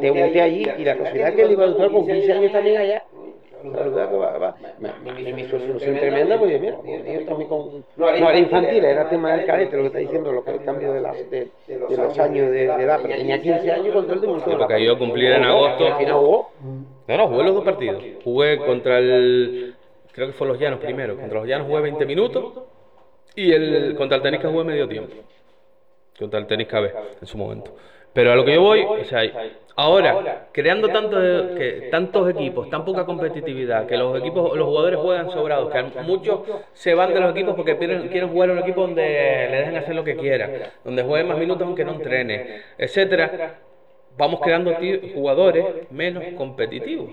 Debuté 0.00 0.42
allí 0.42 0.66
y 0.78 0.84
la 0.84 0.96
casualidad 0.98 1.34
que 1.34 1.42
él 1.42 1.52
iba 1.52 1.64
a 1.64 1.66
debutar 1.68 1.90
con 1.90 2.06
15 2.06 2.32
años 2.32 2.52
también 2.52 2.76
allá. 2.82 3.02
Que 3.72 4.16
va, 4.16 4.38
va. 4.38 4.54
Una 4.78 5.20
ilusión 5.20 5.78
tremenda, 5.78 6.38
pues 6.38 6.60
mira, 6.60 6.76
yo 6.84 7.24
también 7.24 7.48
con... 7.48 7.84
No 7.96 8.08
era 8.08 8.38
infantil, 8.38 8.84
era 8.84 9.08
tema 9.08 9.32
del 9.32 9.46
cadete, 9.46 9.76
lo 9.76 9.82
que 9.82 9.86
está 9.86 9.98
diciendo, 9.98 10.32
lo 10.32 10.44
que 10.44 10.50
el 10.50 10.64
cambio 10.64 10.92
de, 10.92 11.00
las, 11.00 11.30
de, 11.30 11.48
de 11.66 11.96
los 11.96 12.18
años 12.18 12.50
de, 12.50 12.66
de, 12.66 12.82
edad, 12.82 13.00
pero 13.02 13.16
tenía 13.16 13.40
15 13.40 13.72
años 13.72 13.94
contra 13.94 14.14
el 14.14 14.20
de 14.20 14.26
Sí, 14.26 14.50
porque 14.58 14.84
yo 14.84 14.98
cumplir 14.98 15.32
en 15.32 15.44
agosto. 15.44 15.86
Al 15.86 15.98
final 15.98 16.14
jugó. 16.14 16.50
No, 17.08 17.16
no, 17.16 17.28
jugué 17.28 17.44
los 17.44 17.54
dos 17.54 17.64
partidos. 17.64 18.02
Jugué 18.22 18.58
contra 18.58 18.98
el. 18.98 19.74
Creo 20.12 20.28
que 20.28 20.32
fue 20.32 20.46
los 20.46 20.58
Llanos 20.58 20.80
primero. 20.80 21.16
Contra 21.16 21.40
los 21.40 21.48
Llanos 21.48 21.66
jugué 21.66 21.82
20 21.82 22.06
minutos. 22.06 22.52
Y 23.36 23.52
el 23.52 23.94
contra 23.96 24.16
el 24.16 24.22
Tenisca 24.22 24.48
jugué 24.48 24.64
medio 24.64 24.88
tiempo. 24.88 25.14
Contra 26.18 26.38
el 26.38 26.46
Tenisca 26.46 26.80
B 26.80 26.92
en 27.20 27.26
su 27.26 27.36
momento. 27.36 27.74
Pero 28.12 28.30
a 28.30 28.36
lo 28.36 28.44
que 28.44 28.54
yo 28.54 28.62
voy, 28.62 28.82
o 28.84 29.04
sea, 29.04 29.22
ahora, 29.76 30.48
creando 30.52 30.88
tantos, 30.88 31.20
que, 31.56 31.88
tantos 31.90 32.30
equipos, 32.30 32.70
tan 32.70 32.84
poca 32.84 33.04
competitividad, 33.04 33.86
que 33.86 33.96
los 33.96 34.18
equipos, 34.18 34.56
los 34.56 34.66
jugadores 34.66 35.00
juegan 35.00 35.30
sobrados, 35.30 35.72
que 35.72 35.82
muchos 36.02 36.40
se 36.72 36.94
van 36.94 37.12
de 37.12 37.20
los 37.20 37.30
equipos 37.32 37.54
porque 37.54 37.76
quieren, 37.76 38.08
quieren 38.08 38.30
jugar 38.30 38.50
en 38.50 38.56
un 38.58 38.62
equipo 38.62 38.82
donde 38.82 39.02
le 39.50 39.56
dejen 39.56 39.76
hacer 39.76 39.94
lo 39.94 40.04
que 40.04 40.16
quieran, 40.16 40.52
donde 40.84 41.02
jueguen 41.02 41.28
más 41.28 41.38
minutos 41.38 41.66
aunque 41.66 41.84
no 41.84 41.92
entrene, 41.92 42.62
etcétera. 42.78 43.58
Vamos 44.16 44.40
creando 44.40 44.72
jugadores 45.12 45.90
menos 45.90 46.24
competitivos. 46.36 47.10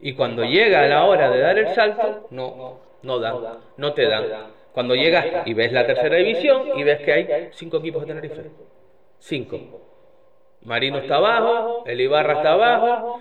Y 0.00 0.14
cuando 0.14 0.44
llega 0.44 0.86
la 0.88 1.04
hora 1.04 1.30
de 1.30 1.40
dar 1.40 1.58
el 1.58 1.68
salto, 1.74 2.26
no, 2.30 2.78
no 3.02 3.18
dan, 3.18 3.36
no 3.76 3.92
te 3.92 4.06
dan. 4.06 4.24
Cuando 4.72 4.94
llegas 4.94 5.26
y 5.44 5.52
ves 5.52 5.72
la 5.72 5.86
tercera 5.86 6.16
división 6.16 6.78
y 6.78 6.82
ves 6.84 7.00
que 7.00 7.12
hay 7.12 7.48
cinco 7.52 7.78
equipos 7.78 8.02
de 8.02 8.14
Tenerife. 8.14 8.42
Cinco. 9.18 9.58
Marino 10.64 10.98
está 10.98 11.16
abajo, 11.16 11.84
el 11.86 12.00
Ibarra 12.00 12.34
está 12.34 12.52
abajo, 12.52 13.20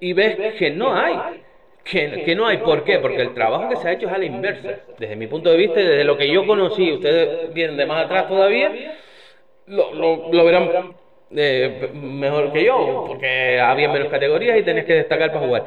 y 0.00 0.12
ves 0.12 0.54
que 0.54 0.70
no 0.70 0.94
hay. 0.94 1.42
Que, 1.84 2.22
que 2.24 2.34
no 2.34 2.46
hay, 2.46 2.58
¿por 2.58 2.82
qué? 2.82 2.98
Porque 2.98 3.20
el 3.20 3.34
trabajo 3.34 3.68
que 3.68 3.76
se 3.76 3.88
ha 3.88 3.92
hecho 3.92 4.06
es 4.06 4.12
a 4.14 4.18
la 4.18 4.24
inversa. 4.24 4.80
Desde 4.98 5.16
mi 5.16 5.26
punto 5.26 5.50
de 5.50 5.58
vista 5.58 5.80
y 5.80 5.84
desde 5.84 6.04
lo 6.04 6.16
que 6.16 6.28
yo 6.28 6.46
conocí, 6.46 6.90
ustedes 6.90 7.52
vienen 7.52 7.76
de 7.76 7.84
más 7.84 8.06
atrás 8.06 8.26
todavía, 8.26 8.72
lo, 9.66 9.92
lo, 9.92 10.32
lo 10.32 10.44
verán 10.46 10.94
eh, 11.36 11.90
mejor 11.92 12.52
que 12.52 12.64
yo, 12.64 13.04
porque 13.06 13.60
había 13.60 13.88
menos 13.90 14.08
categorías 14.08 14.58
y 14.58 14.62
tenés 14.62 14.84
que 14.86 14.94
destacar 14.94 15.32
para 15.32 15.44
jugar. 15.44 15.64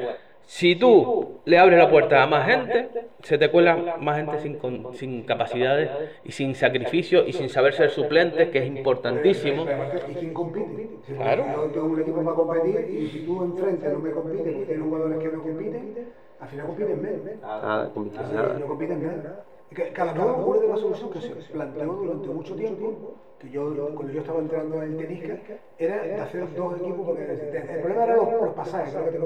Si 0.48 0.76
tú 0.78 1.42
le 1.46 1.58
abres 1.58 1.78
la 1.78 1.90
puerta 1.90 2.24
a 2.24 2.28
más 2.28 2.48
gente, 2.48 2.90
se 3.22 3.38
te 3.38 3.52
cuela 3.52 3.98
más 4.00 4.16
gente 4.18 4.40
sin, 4.40 4.58
con- 4.58 4.94
sin 4.96 5.24
capacidades 5.24 5.90
y 6.24 6.32
sin 6.32 6.56
sacrificio 6.56 7.28
y 7.28 7.34
sin 7.34 7.50
saber 7.50 7.74
ser 7.74 7.90
suplente, 7.90 8.50
que 8.50 8.60
es 8.60 8.66
importantísimo. 8.68 9.66
¿Y 10.10 10.14
quién 10.16 10.34
compite? 10.34 10.88
Si 11.06 11.14
Claro. 11.14 11.46
Yo 11.54 11.72
tengo 11.72 11.86
un 11.88 12.00
equipo 12.02 12.24
para 12.24 12.36
competir 12.36 12.90
y 12.98 13.08
si 13.10 13.20
tú 13.26 13.44
enfrente 13.44 13.90
no 13.90 14.00
me 14.00 14.12
compites 14.12 14.54
porque 14.54 14.66
tienes 14.68 14.84
jugadores 14.84 15.20
que 15.20 15.28
no 15.36 15.44
compiten, 15.44 15.96
al 16.40 16.48
final 16.48 16.66
compiten 16.68 17.02
menos. 17.02 17.42
Nada, 17.42 17.90
compite 17.94 18.24
Sí, 18.26 18.34
nada. 18.34 18.58
no 18.60 18.68
compiten 18.68 19.04
nada. 19.04 19.46
Y 19.70 19.76
que, 19.76 19.92
que 19.92 20.02
a 20.02 20.06
lo 20.06 20.14
mejor 20.14 20.48
una 20.48 20.60
de 20.60 20.68
las 20.68 20.80
soluciones 20.80 21.14
que 21.14 21.42
se 21.42 21.52
planteó 21.52 21.86
durante 21.86 22.28
mucho 22.30 22.56
tiempo, 22.56 23.16
que 23.40 23.50
yo 23.50 23.74
cuando 23.94 24.14
yo 24.14 24.22
estaba 24.22 24.40
entrando 24.40 24.82
en 24.82 24.94
el 24.94 24.98
tenisca, 24.98 25.38
era 25.78 26.04
de 26.04 26.16
hacer 26.16 26.56
dos 26.56 26.80
equipos, 26.80 27.06
porque 27.06 27.24
el 27.24 27.82
problema 27.82 28.04
era 28.06 28.16
los, 28.16 28.54
pasajes, 28.56 28.94
te 28.94 29.20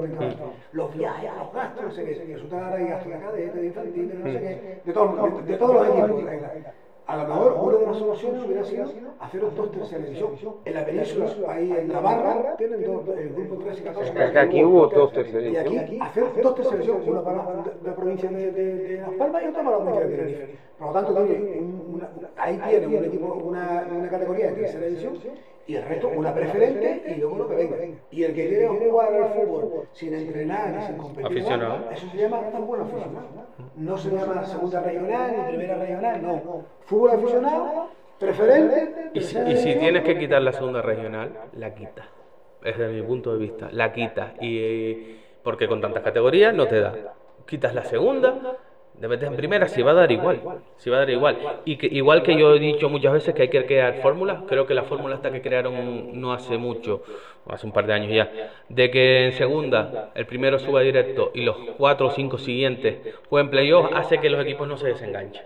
los 0.72 0.94
viajes, 0.94 1.30
los 1.38 1.52
gastos, 1.52 1.84
no 1.84 1.90
sé 1.92 2.04
qué, 2.04 2.26
que 2.26 2.34
resulta 2.34 2.64
ahora 2.64 2.76
hay 2.76 2.88
gastos 2.88 3.12
de 3.12 3.18
cadete, 3.18 3.58
de 3.58 3.66
infantil, 3.66 4.08
de 4.08 4.14
no 4.14 4.24
sé 4.24 4.40
qué, 4.40 4.80
de 4.84 4.92
todos 4.92 5.74
los 5.74 5.88
equipos. 5.88 6.24
A 7.12 7.16
lo 7.16 7.28
mejor 7.28 7.52
una 7.60 7.76
de 7.78 7.86
las 7.88 7.96
soluciones 7.98 8.42
hubiera 8.42 8.64
sido 8.64 8.86
hacer 9.20 9.40
dos 9.42 9.70
terceras 9.70 10.04
división. 10.06 10.30
En 10.64 10.74
la 10.74 10.82
península, 10.86 11.26
ahí 11.46 11.70
en 11.78 11.88
Navarra, 11.88 12.56
tienen 12.56 12.82
dos, 12.84 13.02
el 13.18 13.28
grupo 13.34 13.62
3 13.62 13.78
y 13.78 13.82
14. 13.82 14.24
Es 14.24 14.30
que 14.30 14.38
aquí 14.38 14.64
hubo 14.64 14.86
dos 14.86 15.12
terceras 15.12 15.52
Y 15.52 15.56
aquí, 15.58 15.98
hacer 16.00 16.24
dos 16.42 16.54
terceras 16.54 16.72
divisiones, 16.86 17.08
una 17.08 17.22
para 17.22 17.36
la, 17.84 17.94
provincia 17.94 18.30
de, 18.30 18.50
de, 18.52 18.74
de 18.78 18.96
Las 19.02 19.10
Palmas 19.10 19.42
y 19.42 19.46
otra 19.48 19.62
para 19.62 19.76
la 19.76 19.84
provincia 19.84 20.06
de 20.06 20.16
Tenerife. 20.16 20.54
Por 20.78 20.86
lo 20.86 20.92
tanto, 20.94 21.12
una- 21.12 22.08
ahí 22.38 22.60
tiene 22.66 22.86
un 22.86 23.04
equipo, 23.04 23.34
una, 23.44 23.86
una 23.94 24.08
categoría 24.08 24.46
de 24.46 24.52
tercera 24.54 24.86
división 24.86 25.12
y 25.66 25.76
el 25.76 25.84
resto 25.84 26.08
una 26.08 26.34
preferente 26.34 27.04
y 27.06 27.20
luego 27.20 27.38
lo 27.38 27.48
que 27.48 27.54
venga. 27.54 27.76
Y 28.10 28.24
el 28.24 28.34
que 28.34 28.48
quiere 28.48 28.68
jugar 28.68 29.14
al 29.14 29.28
fútbol 29.34 29.88
sin 29.92 30.14
entrenar 30.14 30.76
y 30.80 30.86
sin 30.86 30.96
competir, 30.96 31.26
Aficionado. 31.26 31.90
eso 31.90 32.08
se 32.10 32.16
llama 32.16 32.38
fútbol 32.50 32.80
aficionado. 32.80 33.26
No 33.76 33.96
se 33.96 34.10
llama 34.10 34.44
segunda 34.44 34.80
regional 34.80 35.34
ni 35.36 35.48
primera 35.48 35.76
regional, 35.76 36.22
no. 36.22 36.64
Fútbol 36.84 37.10
aficionado, 37.12 37.88
preferente. 38.18 39.10
Y 39.14 39.20
si, 39.20 39.38
y 39.38 39.76
tienes 39.78 40.02
que 40.02 40.18
quitar 40.18 40.42
la 40.42 40.52
segunda 40.52 40.82
regional, 40.82 41.32
la 41.54 41.74
quita. 41.74 42.06
Desde 42.62 42.88
mi 42.88 43.02
punto 43.02 43.32
de 43.32 43.38
vista, 43.38 43.68
la 43.72 43.92
quita. 43.92 44.34
Y, 44.40 44.58
eh, 44.58 45.16
porque 45.42 45.66
con 45.68 45.80
tantas 45.80 46.02
categorías 46.02 46.54
no 46.54 46.66
te 46.66 46.80
da. 46.80 46.94
Quitas 47.46 47.74
la 47.74 47.84
segunda, 47.84 48.56
te 49.02 49.08
metes 49.08 49.28
en 49.28 49.34
primera, 49.34 49.66
si 49.66 49.82
va 49.82 49.90
a 49.90 49.94
dar 49.94 50.12
igual. 50.12 50.40
Si 50.76 50.88
va 50.88 50.98
a 50.98 51.00
dar 51.00 51.10
igual. 51.10 51.36
Y 51.64 51.76
que, 51.76 51.88
igual 51.88 52.22
que 52.22 52.38
yo 52.38 52.54
he 52.54 52.60
dicho 52.60 52.88
muchas 52.88 53.12
veces 53.12 53.34
que 53.34 53.42
hay 53.42 53.48
que 53.48 53.66
crear 53.66 54.00
fórmulas, 54.00 54.44
creo 54.46 54.64
que 54.64 54.74
la 54.74 54.84
fórmula 54.84 55.16
esta 55.16 55.32
que 55.32 55.42
crearon 55.42 56.20
no 56.20 56.32
hace 56.32 56.56
mucho, 56.56 57.02
hace 57.48 57.66
un 57.66 57.72
par 57.72 57.84
de 57.88 57.94
años 57.94 58.12
ya, 58.12 58.30
de 58.68 58.92
que 58.92 59.26
en 59.26 59.32
segunda 59.32 60.12
el 60.14 60.24
primero 60.26 60.60
suba 60.60 60.82
directo 60.82 61.32
y 61.34 61.42
los 61.42 61.56
cuatro 61.76 62.06
o 62.06 62.10
cinco 62.12 62.38
siguientes 62.38 62.98
jueguen 63.28 63.50
playoff, 63.50 63.90
hace 63.92 64.18
que 64.18 64.30
los 64.30 64.40
equipos 64.40 64.68
no 64.68 64.76
se 64.76 64.86
desenganchen. 64.86 65.42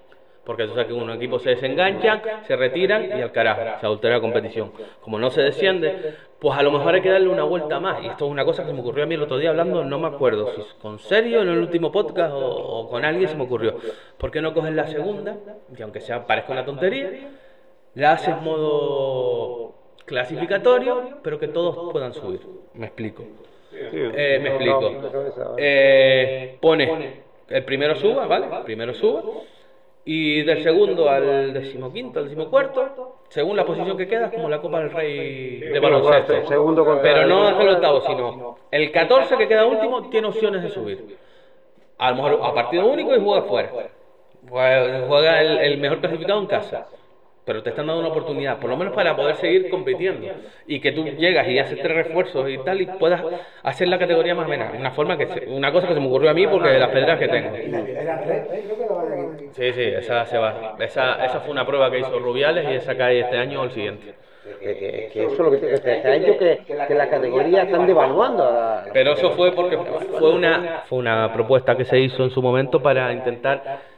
Porque 0.47 0.64
tú 0.64 0.70
sabes 0.70 0.86
que 0.86 0.92
unos 0.92 1.16
equipos 1.16 1.42
se 1.42 1.51
desenganchan, 1.51 2.22
se 2.47 2.55
retiran 2.55 3.05
y 3.18 3.20
al 3.20 3.32
carajo, 3.32 3.62
se 3.80 3.84
adultera 3.84 4.14
la 4.14 4.20
competición. 4.20 4.70
Como 5.01 5.18
no 5.18 5.28
se 5.28 5.42
desciende, 5.42 6.14
pues 6.38 6.57
a 6.57 6.62
lo 6.62 6.70
mejor 6.70 6.94
hay 6.94 7.03
que 7.03 7.11
darle 7.11 7.28
una 7.28 7.42
vuelta 7.42 7.80
más. 7.80 8.03
Y 8.05 8.07
esto 8.07 8.26
es 8.26 8.30
una 8.30 8.44
cosa 8.44 8.62
que 8.62 8.68
se 8.68 8.74
me 8.74 8.80
ocurrió 8.80 9.03
a 9.03 9.07
mí 9.09 9.16
el 9.16 9.22
otro 9.22 9.38
día 9.38 9.51
hablando, 9.51 9.84
no 9.84 9.99
me 9.99 10.07
acuerdo 10.07 10.53
si 10.55 10.62
con 10.80 11.01
Sergio 11.01 11.42
en 11.42 11.49
el 11.49 11.59
último 11.59 11.90
podcast 11.90 12.32
o, 12.32 12.47
o 12.47 12.88
con 12.88 13.05
alguien 13.05 13.28
se 13.28 13.34
me 13.34 13.42
ocurrió. 13.42 13.74
¿Por 14.16 14.30
qué 14.30 14.40
no 14.40 14.55
coges 14.55 14.72
la 14.72 14.86
segunda? 14.86 15.36
Y 15.76 15.82
aunque 15.82 16.01
sea 16.01 16.24
parezca 16.26 16.53
una 16.53 16.64
tontería, 16.64 17.11
la 17.94 18.12
haces 18.12 18.40
modo 18.40 19.74
clasificatorio, 20.05 21.18
pero 21.24 21.40
que 21.40 21.49
todos 21.49 21.92
puedan 21.92 22.14
subir. 22.14 22.40
Me 22.74 22.86
explico. 22.86 23.24
Eh, 23.72 24.38
me 24.40 24.51
explico. 24.51 24.92
Eh, 25.59 26.57
pone 26.61 27.24
el 27.49 27.64
primero 27.64 27.97
suba, 27.97 28.26
¿vale? 28.26 28.47
El 28.59 28.62
primero 28.62 28.94
suba. 28.94 29.22
Y 30.09 30.42
del 30.42 30.62
segundo 30.62 31.11
al 31.11 31.52
decimoquinto, 31.52 32.20
al 32.20 32.26
decimocuarto, 32.26 33.16
según 33.28 33.57
la 33.57 33.66
posición 33.66 33.96
que 33.96 34.07
queda, 34.07 34.26
es 34.26 34.34
como 34.34 34.48
la 34.48 34.61
Copa 34.61 34.78
del 34.78 34.92
Rey 34.92 35.59
de 35.59 35.80
baloncesto. 35.80 36.46
Segundo 36.46 37.00
Pero 37.02 37.26
no 37.26 37.48
hasta 37.48 37.62
el 37.62 37.68
octavo, 37.70 38.00
sino 38.02 38.57
el 38.70 38.92
14 38.92 39.36
que 39.36 39.48
queda 39.48 39.66
último 39.66 40.09
tiene 40.09 40.28
opciones 40.28 40.62
de 40.62 40.68
subir. 40.70 41.18
A 41.98 42.11
lo 42.11 42.16
mejor 42.22 42.40
a 42.40 42.54
partido 42.54 42.86
único 42.86 43.16
y 43.16 43.20
juega 43.20 43.42
fuera. 43.42 43.72
Juega 44.48 45.07
juega 45.09 45.40
el, 45.40 45.59
el 45.59 45.78
mejor 45.78 45.98
clasificado 45.98 46.38
en 46.38 46.46
casa. 46.46 46.86
Pero 47.47 47.62
te 47.62 47.70
están 47.70 47.86
dando 47.86 48.01
una 48.01 48.11
oportunidad, 48.11 48.59
por 48.61 48.68
lo 48.70 48.76
menos 48.76 48.92
para 48.94 49.16
poder 49.16 49.36
seguir 49.36 49.70
compitiendo. 49.70 50.34
Y 50.66 50.80
que 50.80 50.92
tú 50.92 51.05
llegas 51.16 51.49
y 51.49 51.59
haces 51.59 51.80
tres 51.80 51.97
refuerzos 51.97 52.51
y 52.51 52.59
tal 52.59 52.82
y 52.82 52.86
puedas 52.86 53.24
hacer 53.62 53.88
la 53.88 53.99
categoría 53.99 54.34
más 54.34 54.47
amena. 54.47 54.74
Una 54.78 54.90
forma 54.92 55.16
que 55.16 55.26
se- 55.28 55.47
una 55.49 55.72
cosa 55.72 55.88
que 55.88 55.94
se 55.94 56.01
me 56.01 56.09
ocurrió 56.09 56.30
a 56.30 56.34
mí 56.34 56.47
porque 56.49 56.70
de 56.70 56.80
las 56.80 56.90
pedras 56.90 57.18
que 57.18 57.28
tengo. 57.28 57.53
Sí, 59.53 59.72
sí, 59.72 59.82
esa 59.82 60.26
se 60.26 60.38
va. 60.38 60.76
Esa, 60.80 61.24
esa 61.24 61.40
fue 61.40 61.53
una 61.53 61.66
prueba 61.66 61.90
que 61.90 62.01
hizo 62.01 62.18
Rubiales 62.18 62.68
y 62.68 62.74
esa 62.74 62.97
cae 62.97 63.20
este 63.20 63.38
año 63.38 63.62
o 63.62 63.64
el 63.64 63.70
siguiente. 63.70 64.14
Que, 64.61 64.76
que, 64.76 65.11
que 65.12 65.24
eso 65.24 65.32
es 65.32 65.38
lo 65.38 65.51
que, 65.51 65.59
que, 65.61 66.86
que 66.86 66.94
la 66.94 67.09
categoría 67.09 67.62
están 67.62 67.86
devaluando 67.86 68.44
a 68.44 68.53
la, 68.53 68.84
Pero 68.92 69.12
eso 69.14 69.30
fue 69.32 69.53
porque 69.53 69.76
fue 69.76 70.30
una, 70.32 70.82
fue 70.86 70.99
una 70.99 71.32
propuesta 71.32 71.76
que 71.76 71.84
se 71.84 71.99
hizo 71.99 72.22
en 72.24 72.30
su 72.30 72.40
momento 72.42 72.80
para 72.80 73.12
intentar 73.12 73.95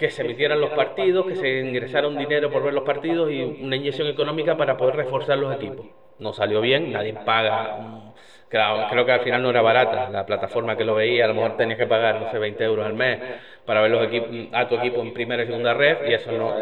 que 0.00 0.10
se 0.10 0.22
emitieran 0.22 0.60
los 0.60 0.70
partidos, 0.72 1.26
que 1.26 1.36
se 1.36 1.60
ingresara 1.60 2.08
un 2.08 2.16
dinero 2.18 2.50
por 2.50 2.62
ver 2.64 2.74
los 2.74 2.84
partidos 2.84 3.30
y 3.30 3.42
una 3.42 3.76
inyección 3.76 4.08
económica 4.08 4.56
para 4.56 4.76
poder 4.76 4.96
reforzar 4.96 5.38
los 5.38 5.54
equipos. 5.54 5.86
No 6.18 6.32
salió 6.32 6.60
bien, 6.60 6.92
nadie 6.92 7.14
paga. 7.14 7.76
mm, 7.78 8.14
Claro, 8.48 8.86
creo 8.88 9.04
que 9.06 9.12
al 9.12 9.20
final 9.20 9.42
no 9.42 9.50
era 9.50 9.62
barata 9.62 10.08
la 10.10 10.26
plataforma 10.26 10.76
que 10.76 10.84
lo 10.84 10.94
veía, 10.96 11.24
a 11.24 11.28
lo 11.28 11.34
mejor 11.34 11.56
tenías 11.56 11.78
que 11.78 11.86
pagar, 11.86 12.16
no 12.20 12.26
sé, 12.26 12.38
20 12.38 12.64
euros 12.64 12.84
al 12.86 12.94
mes 12.94 13.20
para 13.64 13.80
ver 13.82 13.90
los 13.92 14.02
equipos, 14.04 14.28
a 14.52 14.68
tu 14.68 14.74
equipo 14.76 15.02
en 15.02 15.12
primera 15.12 15.42
y 15.44 15.46
segunda 15.46 15.74
red 15.74 15.98
y 16.02 16.14
eso 16.14 16.32
no, 16.32 16.56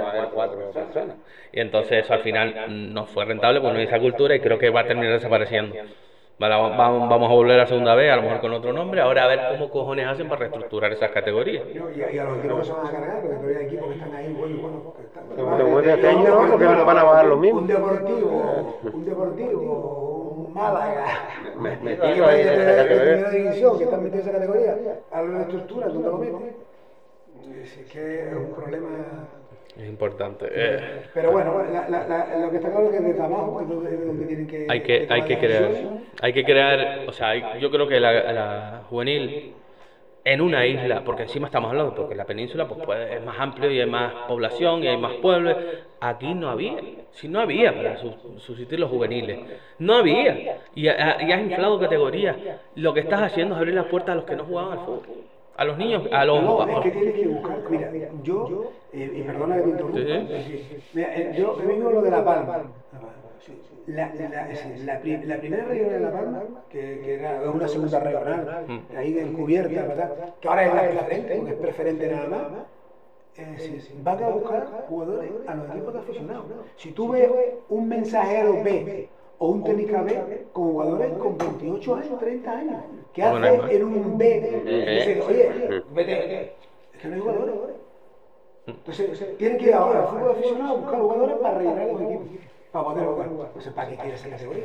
y 1.53 1.61
entonces 1.61 2.05
eso 2.05 2.15
al 2.15 2.21
final 2.21 2.55
mm, 2.67 2.93
no 2.93 3.07
fue 3.07 3.25
rentable, 3.25 3.61
pues 3.61 3.73
no 3.73 3.79
hay 3.79 3.87
esa 3.87 4.01
cultura 4.01 4.35
y 4.37 4.41
creo 4.41 4.59
que 4.59 4.71
va 4.71 4.81
a 4.81 4.87
terminar 4.87 5.15
desapareciendo. 5.15 5.79
Vamos, 6.39 7.09
vamos 7.09 7.31
a 7.31 7.35
volver 7.35 7.59
a 7.59 7.67
segunda 7.67 7.97
vez, 7.97 8.13
a 8.13 8.17
lo 8.17 8.23
mejor 8.23 8.41
con 8.41 8.53
otro 8.53 8.73
nombre, 8.73 9.01
ahora 9.01 9.25
a 9.25 9.27
ver 9.27 9.41
cómo 9.51 9.71
cojones 9.71 10.07
hacen 10.07 10.29
para 10.29 10.41
reestructurar 10.41 10.93
esas 10.93 11.11
categorías. 11.11 11.65
¿no? 11.75 11.91
Y, 11.91 12.01
a- 12.03 12.13
y 12.13 12.19
a 12.19 12.25
los 12.25 12.39
equipos 12.39 12.59
que 12.61 12.65
se 12.67 12.73
van 12.73 12.87
a 12.87 12.91
cargar, 12.93 13.21
porque 13.23 13.37
todavía 13.37 13.59
hay 13.59 13.67
equipos 13.67 13.89
que 13.89 13.95
están 13.95 14.15
ahí, 14.15 14.33
bueno, 14.33 14.57
bueno, 15.37 15.67
mueves 15.69 15.95
este 15.97 16.09
año, 16.09 16.29
¿no? 16.29 16.49
Porque 16.51 16.65
van 16.67 16.99
a 16.99 17.03
bajar 17.05 17.27
los 17.27 17.39
mismos. 17.41 17.63
Un 17.63 17.67
deportivo, 17.69 18.79
un 18.93 19.05
deportivo, 19.05 20.45
un 20.47 20.55
Málaga, 20.55 21.05
metido 21.83 22.27
ahí 22.27 22.41
en 22.43 22.49
esa 22.49 22.77
categoría. 22.77 23.13
primera 23.15 23.31
división, 23.31 23.79
que 23.79 23.85
están 23.85 24.03
metidos 24.05 24.27
en 24.27 24.31
esa 24.31 24.39
categoría, 24.39 24.77
a 25.11 25.23
la 25.23 25.41
estructura, 25.43 25.87
tú 25.89 26.01
te 26.03 26.09
lo 26.09 26.19
metes. 26.19 26.55
Es 27.63 27.91
que 27.93 28.29
es 28.29 28.35
un 28.35 28.53
problema... 28.55 28.89
Es 29.79 29.89
importante. 29.89 30.47
eh, 30.53 30.81
Pero 31.15 31.31
bueno, 31.31 31.63
la- 31.63 31.89
la- 31.89 32.07
la- 32.09 32.37
lo 32.39 32.51
que 32.51 32.57
está 32.57 32.71
claro 32.71 32.87
es 32.91 32.97
que 32.99 33.01
desde 33.05 33.23
abajo 33.23 33.61
es 33.61 33.69
donde, 33.69 33.97
donde 33.97 34.27
tienen 34.27 34.47
que... 34.49 34.67
hay 34.69 34.81
que, 34.81 35.07
hay 35.09 35.23
que 35.23 35.39
crear, 35.39 35.71
hay 36.21 36.33
que 36.33 36.45
crear, 36.45 37.05
o 37.07 37.13
sea, 37.13 37.29
hay- 37.31 37.45
yo 37.61 37.71
creo 37.71 37.87
que 37.87 38.01
la, 38.01 38.83
juvenil 38.91 39.55
en 40.25 40.41
una 40.41 40.67
isla, 40.67 41.05
porque 41.05 41.23
encima 41.23 41.47
estamos 41.47 41.71
hablando, 41.71 41.95
porque 41.95 42.17
la 42.17 42.25
península 42.25 42.67
pues, 42.67 42.85
puede- 42.85 43.15
es 43.15 43.25
más 43.25 43.39
amplio 43.39 43.71
y 43.71 43.81
hay 43.81 43.89
más 43.89 44.13
población 44.27 44.83
y 44.83 44.89
hay 44.89 44.97
más 44.97 45.15
pueblos. 45.15 45.57
Aquí 46.01 46.35
no 46.35 46.51
había, 46.51 46.75
si 47.13 47.29
no 47.29 47.41
había 47.41 47.73
para 47.75 47.97
su- 47.99 48.35
subsistir 48.39 48.81
los 48.81 48.91
juveniles, 48.91 49.39
no 49.79 49.95
había. 49.95 50.59
Y, 50.75 50.87
y 50.87 50.89
has 50.89 51.41
inflado 51.41 51.79
categorías. 51.79 52.37
Lo 52.75 52.93
que 52.93 53.01
estás 53.01 53.23
haciendo 53.23 53.55
es 53.55 53.59
abrir 53.61 53.75
las 53.75 53.87
puertas 53.87 54.13
a 54.13 54.17
los 54.17 54.25
que 54.25 54.35
no 54.37 54.45
jugaban 54.45 54.73
al 54.79 54.85
fútbol. 54.85 55.03
A 55.59 55.65
los 55.65 55.77
niños, 55.77 56.05
a 56.13 56.25
los... 56.25 56.41
No, 56.41 56.69
es 56.69 56.79
que 56.85 56.91
tienes 56.93 57.15
que 57.15 57.27
buscar. 57.27 57.59
Mira, 57.69 57.91
yo, 58.23 58.71
eh, 58.93 59.13
y 59.13 59.23
perdona 59.23 59.57
que 59.57 59.63
te 59.63 59.69
interrumpa, 59.71 59.99
Sí, 59.99 60.83
mira, 60.95 61.17
eh, 61.17 61.35
yo 61.37 61.59
he 61.61 61.67
vivido 61.67 61.91
lo 61.91 62.01
de 62.03 62.11
La 62.13 62.25
Palma. 62.25 62.63
La, 63.89 64.15
la, 64.15 64.49
la 64.85 65.01
pri- 65.01 65.25
la 65.25 65.37
primera 65.39 65.65
regional 65.65 65.93
de 65.95 66.01
La 66.01 66.13
Palma, 66.13 66.43
que, 66.71 66.79
que 67.03 67.15
era 67.15 67.41
una 67.51 67.67
segunda 67.67 67.99
regional, 67.99 68.67
ahí 68.97 69.19
encubierta, 69.19 69.83
¿verdad? 69.83 70.35
que 70.41 70.47
ahora 70.49 70.65
es 70.89 70.95
la 70.95 71.07
preferente, 71.07 71.35
porque 71.39 71.53
es 71.55 71.59
preferente 71.59 72.09
nada 72.09 72.29
más, 72.29 72.43
eh, 73.37 73.55
sí, 73.59 73.81
sí, 73.81 73.95
van 74.01 74.23
a 74.23 74.29
buscar 74.29 74.85
jugadores 74.89 75.31
a 75.49 75.55
los 75.57 75.71
equipos 75.71 75.93
de 75.95 75.99
aficionados. 76.01 76.45
Si 76.77 76.93
tú 76.93 77.09
ves 77.09 77.29
un 77.69 77.89
mensajero 77.89 78.63
B 78.63 79.09
o 79.39 79.49
un 79.49 79.65
técnica 79.65 80.03
B 80.03 80.47
con 80.53 80.65
jugadores 80.71 81.13
con 81.15 81.37
28 81.37 81.95
años, 81.97 82.19
30 82.21 82.53
años, 82.53 82.77
¿qué 83.21 83.29
Bueno, 83.29 83.47
hay 83.47 83.57
más. 83.59 83.67
hace 83.67 83.77
en 83.77 83.85
un 83.85 84.19
B? 84.19 84.41
Dice, 84.91 85.21
oye, 85.21 85.49
vete, 85.95 86.15
vete. 86.15 86.53
Es 86.95 87.01
que 87.01 87.09
no 87.09 87.15
hay 87.15 87.21
jugadores. 87.21 87.55
Entonces, 88.67 89.37
tienen 89.39 89.59
que 89.59 89.67
ir 89.67 89.75
ahora 89.75 90.01
al 90.01 90.09
fútbol 90.09 90.31
aficionado 90.33 90.75
a 90.75 90.81
buscar 90.81 91.01
jugadores 91.01 91.37
para 91.39 91.59
rellenar 91.59 91.87
los 91.89 92.03
equipos, 92.03 92.27
para 92.71 92.85
poder 92.85 93.07
jugar. 93.07 93.29
Entonces, 93.49 93.73
¿para 93.75 93.91
qué 93.91 93.97
quieres 93.97 94.21
esa 94.21 94.31
categoría? 94.31 94.65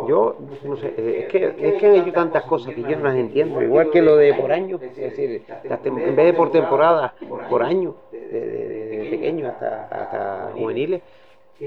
Yo, 0.00 0.36
no 0.62 0.76
sé, 0.76 0.94
eh, 0.96 1.16
es 1.20 1.26
que, 1.26 1.56
es 1.60 1.74
que 1.76 1.86
han 1.86 1.94
hecho 1.94 2.12
tantas 2.12 2.44
cosas 2.44 2.74
que 2.74 2.84
yo 2.84 2.96
no 2.96 3.04
las 3.04 3.16
entiendo, 3.16 3.62
igual 3.62 3.88
que 3.90 4.02
lo 4.02 4.16
de 4.16 4.34
por 4.34 4.52
año, 4.52 4.82
es 5.00 5.14
decir, 5.16 5.46
en 5.84 6.16
vez 6.16 6.26
de 6.26 6.34
por 6.34 6.50
temporada, 6.50 7.14
por 7.46 7.62
año, 7.62 7.96
de, 8.10 8.40
de- 8.40 8.68
de- 8.68 8.96
de 8.98 9.06
pequeños 9.06 9.50
hasta, 9.50 9.84
hasta 9.84 10.52
juveniles, 10.52 11.02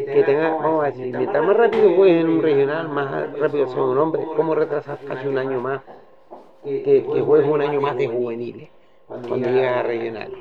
que 0.09 0.23
tenga, 0.23 0.55
vamos 0.59 0.83
a 0.83 0.87
decir, 0.87 1.13
mientras 1.13 1.43
más 1.43 1.57
rápido 1.57 1.93
juegues 1.93 2.21
en 2.21 2.29
un 2.29 2.41
regional, 2.41 2.89
más 2.89 3.29
rápido 3.37 3.67
sea 3.67 3.83
un 3.83 3.97
hombre, 3.97 4.29
¿cómo 4.33 4.55
retrasas 4.55 4.99
casi 5.03 5.27
un 5.27 5.37
año 5.37 5.59
más 5.61 5.83
que, 6.65 6.83
que 6.83 7.21
juegues 7.21 7.47
un 7.47 7.61
año 7.61 7.79
más 7.79 7.95
de 7.97 8.07
juveniles 8.07 8.69
cuando 9.07 9.35
llegas 9.37 9.77
a 9.77 9.83
regionales? 9.83 10.39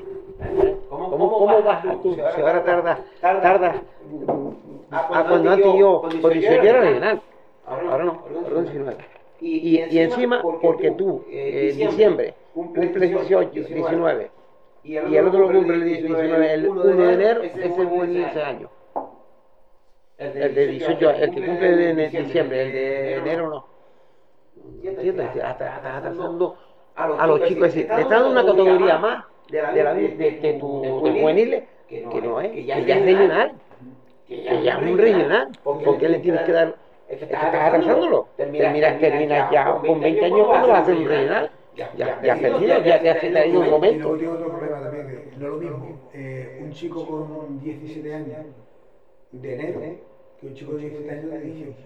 ¿Cómo, 0.88 1.30
cómo 1.30 1.62
vas 1.62 1.84
a 1.84 1.92
tú? 2.02 2.14
Si 2.14 2.40
ahora 2.40 2.64
tardas, 2.64 2.98
tardas 3.20 3.76
a 4.90 5.24
cuando 5.26 5.50
antes 5.50 5.74
yo, 5.78 6.00
cuando 6.00 6.30
18 6.30 6.62
era 6.62 6.80
regional, 6.80 7.20
ahora 7.66 8.04
no, 8.04 8.22
ahora 8.44 8.62
19. 8.62 8.96
Y, 9.40 9.80
y 9.80 9.98
encima, 9.98 10.42
porque 10.62 10.92
tú, 10.92 11.24
eh, 11.28 11.70
en 11.72 11.90
diciembre, 11.90 12.34
cumples 12.54 12.94
18, 12.94 13.50
19, 13.50 14.30
y 14.84 14.96
el 14.96 15.26
otro 15.26 15.40
lo 15.40 15.52
cumple 15.52 15.74
el 15.76 15.84
19, 15.84 16.54
el 16.54 16.68
1 16.68 16.82
de 16.84 17.12
enero, 17.12 17.42
es 17.42 17.56
el 17.56 17.70
juvenil 17.70 18.24
ese 18.24 18.42
año. 18.42 18.70
El 20.18 20.54
de 20.54 20.66
18, 20.68 21.10
el 21.10 21.30
que 21.34 21.46
cumple 21.46 21.90
en 21.90 22.10
diciembre, 22.10 22.62
el 22.62 22.72
de 22.72 23.16
enero. 23.16 23.48
No. 23.50 23.73
¿Entiendes? 24.84 25.26
Hasta, 25.42 25.76
hasta 25.76 25.96
atrasando 25.98 26.56
a 26.96 27.26
los 27.26 27.42
chicos, 27.44 27.68
es 27.68 27.74
decir, 27.74 27.90
le 27.94 28.02
están 28.02 28.10
dando 28.22 28.30
una 28.30 28.46
categoría 28.46 28.98
más 28.98 29.24
de, 29.50 29.62
la, 29.62 29.94
de, 29.94 30.08
de, 30.08 30.30
de 30.40 30.52
tu 30.54 30.82
de 30.82 30.90
juveniles 30.90 31.64
que 31.88 32.20
no 32.22 32.40
es, 32.40 32.50
que 32.52 32.64
ya 32.64 32.76
es 32.78 33.04
regional, 33.04 33.52
que 34.26 34.62
ya 34.62 34.72
es 34.78 34.82
un 34.82 34.98
regional, 34.98 35.48
porque 35.62 36.08
le 36.08 36.18
tienes 36.20 36.42
que 36.42 36.52
dar, 36.52 36.74
es 37.08 37.18
que 37.18 37.24
estás 37.24 37.44
atrasándolo, 37.44 38.28
terminas, 38.36 38.98
terminas 39.00 39.50
ya 39.50 39.74
con 39.76 40.00
20 40.00 40.24
años 40.24 40.46
cuando 40.46 40.68
vas 40.68 40.78
a 40.78 40.82
hacer 40.82 40.96
un 40.96 41.06
regional, 41.08 41.50
ya, 41.76 41.90
ya 41.96 42.32
has 42.32 42.40
perdido, 42.40 42.82
ya 42.82 43.00
te 43.00 43.10
has 43.10 43.22
ido 43.24 43.40
un 43.40 43.46
Y 43.46 43.52
luego 43.52 43.70
momento. 43.70 44.16
tiene 44.16 44.32
otro 44.32 44.48
problema 44.48 44.80
también, 44.80 45.06
que 45.08 45.36
no 45.36 45.44
es 45.46 45.50
lo 45.52 45.56
mismo 45.58 46.10
eh, 46.14 46.60
un 46.62 46.70
chico 46.72 47.06
con 47.06 47.60
17 47.60 48.14
años 48.14 48.38
de 49.32 49.54
enero 49.54 49.80
que 50.40 50.46
un 50.46 50.54
chico 50.54 50.72
de 50.74 50.78
17 50.88 51.10
años 51.10 51.30
de 51.32 51.40
diciembre. 51.40 51.76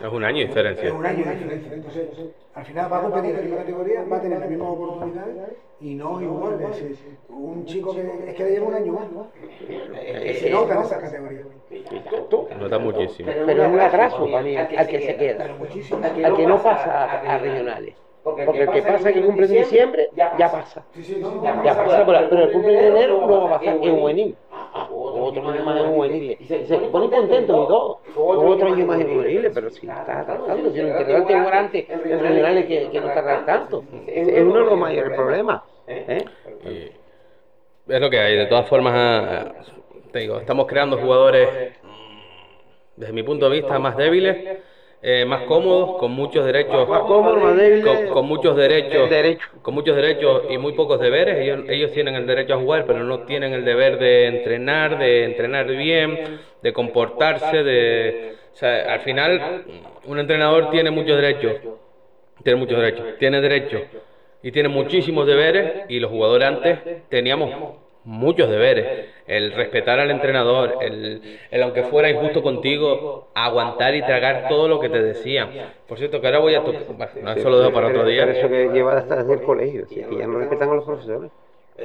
Es 0.00 0.08
un 0.08 0.24
año 0.24 0.38
de 0.38 0.46
diferencia. 0.46 0.88
Es 0.88 0.92
un 0.92 1.06
año 1.06 1.24
de 1.24 1.32
diferencia. 1.32 1.72
Entonces, 1.72 2.08
al 2.54 2.64
final 2.64 2.92
va 2.92 2.98
a 2.98 3.02
competir 3.02 3.36
en 3.38 3.50
la 3.50 3.56
categoría, 3.58 4.04
va 4.10 4.16
a 4.16 4.20
tener 4.20 4.38
las 4.40 4.48
mismas 4.48 4.68
oportunidades 4.68 5.36
y 5.80 5.94
no 5.94 6.20
igual. 6.20 6.60
Es 6.60 6.68
decir, 6.68 6.96
un 7.28 7.64
chico 7.66 7.94
que 7.94 8.00
es 8.28 8.34
que 8.34 8.44
le 8.44 8.50
lleva 8.50 8.66
un 8.66 8.74
año 8.74 8.92
más. 8.92 9.26
Que 9.66 10.34
se 10.34 10.50
nota 10.50 10.74
en 10.74 10.80
esa 10.80 11.00
categoría. 11.00 11.42
Nota 12.58 12.78
muchísimo. 12.78 13.30
Pero 13.46 13.62
es 13.64 13.68
un 13.68 13.80
atraso 13.80 14.30
para 14.30 14.42
mí, 14.42 14.56
al 14.56 14.86
que 14.86 15.00
se 15.00 15.16
queda, 15.16 15.44
al 16.24 16.36
que 16.36 16.46
no 16.46 16.62
pasa 16.62 17.04
a, 17.04 17.34
a 17.34 17.38
regionales. 17.38 17.94
Porque 18.22 18.62
el 18.62 18.70
que 18.70 18.82
pasa 18.82 19.12
que 19.12 19.20
cumple 19.20 19.46
en 19.46 19.52
diciembre, 19.52 20.08
ya 20.14 20.50
pasa. 20.50 20.84
Ya 21.64 21.74
pasa, 21.74 22.06
pero, 22.06 22.28
pero 22.30 22.44
el 22.44 22.52
cumple 22.52 22.78
en 22.78 22.84
enero 22.96 23.26
no 23.26 23.40
va 23.42 23.56
a 23.56 23.58
pasar 23.58 23.76
en 23.82 23.98
juvenil. 23.98 24.36
Otro 24.74 25.48
año 25.48 25.64
más 25.64 25.80
en 25.80 25.86
juveniles. 25.92 26.40
Y 26.40 26.44
se, 26.44 26.66
se 26.66 26.78
ponen 26.78 27.10
contentos 27.10 27.64
y 27.64 27.68
todo. 27.68 28.00
Otro 28.16 28.72
año 28.72 28.86
más 28.86 29.00
en 29.00 29.14
juveniles, 29.14 29.52
pero 29.54 29.70
si 29.70 29.86
está 29.86 30.20
atrasando, 30.20 30.70
si 30.70 30.80
lo 30.80 30.88
integral 30.88 31.26
te 31.26 31.38
jugar 31.38 31.54
antes 31.54 31.90
en 31.90 32.20
regionales 32.20 32.66
que, 32.66 32.90
que 32.90 33.00
no 33.00 33.08
tanto. 33.44 33.84
Es, 34.06 34.28
es 34.28 34.42
uno 34.42 34.58
de 34.60 34.64
los 34.64 34.78
mayores 34.78 35.14
problemas. 35.14 35.62
¿eh? 35.86 36.24
Es 37.88 38.00
lo 38.00 38.10
que 38.10 38.18
hay. 38.18 38.36
De 38.36 38.46
todas 38.46 38.68
formas, 38.68 38.94
ah, 38.96 39.52
te 40.10 40.20
digo, 40.20 40.38
estamos 40.38 40.66
creando 40.66 40.98
jugadores, 40.98 41.48
mm, 41.82 43.00
desde 43.00 43.12
mi 43.12 43.22
punto 43.22 43.48
de 43.50 43.60
vista, 43.60 43.78
más 43.78 43.96
débiles, 43.96 44.58
eh, 45.04 45.24
más 45.24 45.42
cómodos, 45.42 45.98
con 45.98 46.12
muchos 46.12 46.46
derechos, 46.46 46.88
Más 46.88 47.00
más 47.00 47.02
con, 47.02 48.08
con 48.08 48.26
muchos 48.26 48.56
derechos, 48.56 49.10
Derechos. 49.10 49.48
con 49.60 49.74
muchos 49.74 49.96
derechos 49.96 50.42
y 50.48 50.58
muy 50.58 50.74
pocos 50.74 51.00
deberes. 51.00 51.38
Ellos, 51.38 51.60
ellos 51.68 51.90
tienen 51.92 52.14
el 52.14 52.26
derecho 52.26 52.54
a 52.54 52.58
jugar, 52.58 52.84
pero 52.86 53.00
no 53.02 53.20
tienen 53.20 53.52
el 53.52 53.64
deber 53.64 53.98
de 53.98 54.26
entrenar, 54.26 54.98
de 54.98 55.24
entrenar 55.24 55.66
bien, 55.66 56.38
de 56.62 56.72
comportarse, 56.72 57.64
de, 57.64 58.34
o 58.52 58.56
sea, 58.56 58.92
al 58.94 59.00
final, 59.00 59.64
un 60.06 60.18
entrenador 60.20 60.70
tiene 60.70 60.90
muchos 60.90 61.16
derechos, 61.20 61.54
tiene 62.44 62.58
muchos 62.60 62.78
derechos, 62.78 63.04
tiene 63.18 63.40
derechos. 63.40 63.82
Y 64.44 64.50
tiene 64.50 64.68
muchísimos 64.68 65.26
deberes. 65.26 65.84
Y 65.88 66.00
los 66.00 66.10
jugadores 66.10 66.48
antes 66.48 66.78
teníamos 67.08 67.76
muchos 68.04 68.48
deberes, 68.50 68.92
el 69.26 69.52
respetar 69.52 69.98
al 70.00 70.10
entrenador, 70.10 70.76
el, 70.80 71.22
el 71.50 71.62
aunque 71.62 71.84
fuera 71.84 72.10
injusto 72.10 72.42
contigo, 72.42 73.30
aguantar 73.34 73.94
y 73.94 74.04
tragar 74.04 74.46
todo 74.48 74.68
lo 74.68 74.78
que 74.80 74.88
te 74.90 75.02
decían. 75.02 75.52
Por 75.86 75.98
cierto, 75.98 76.20
que 76.20 76.26
ahora 76.26 76.38
voy 76.38 76.54
a 76.54 76.64
tocar, 76.64 76.84
bueno, 76.88 77.32
eso 77.32 77.50
lo 77.50 77.58
dejo 77.58 77.72
para 77.72 77.88
otro 77.88 78.04
día. 78.04 78.22
Pero 78.22 78.32
eso 78.32 78.48
que 78.48 78.68
lleva 78.70 78.96
hasta 78.98 79.16
desde 79.16 79.34
el 79.34 79.42
colegio, 79.42 79.86
si 79.86 80.00
es 80.00 80.06
que 80.06 80.16
ya 80.16 80.26
no 80.26 80.38
respetan 80.38 80.70
a 80.70 80.74
los 80.74 80.84
profesores. 80.84 81.32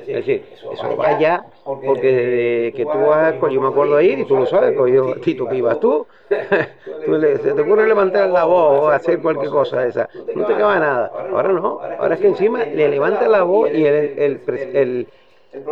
Es 0.10 0.26
decir, 0.26 0.48
eso 0.70 0.96
va 0.96 1.08
allá, 1.10 1.46
porque 1.84 2.12
desde 2.12 2.74
que 2.74 2.86
tú 2.86 3.06
vas 3.06 3.36
yo 3.50 3.62
me 3.62 3.68
acuerdo 3.68 4.00
ir, 4.02 4.20
y 4.20 4.26
tú 4.26 4.36
lo 4.38 4.46
sabes, 4.46 4.74
colegio 4.74 5.18
Tito, 5.20 5.48
que 5.48 5.56
ibas 5.58 5.80
tú, 5.80 6.08
tú 7.04 7.18
le, 7.18 7.40
se 7.40 7.54
te 7.54 7.62
ocurre 7.62 7.88
levantar 7.88 8.30
la 8.30 8.46
voz 8.46 8.82
o 8.82 8.90
hacer 8.90 9.22
cualquier 9.22 9.52
cosa 9.52 9.86
esa, 9.86 10.10
no 10.34 10.46
te 10.46 10.54
acaba 10.54 10.80
nada. 10.80 11.12
Ahora 11.30 11.52
no, 11.54 11.82
ahora 11.98 12.16
es 12.16 12.22
que 12.22 12.28
encima 12.28 12.66
le 12.66 12.88
levanta 12.90 13.28
la 13.28 13.44
voz 13.44 13.72
y 13.74 13.86
el, 13.86 13.96
el, 13.96 14.44
el, 14.48 14.70
el- 14.74 15.10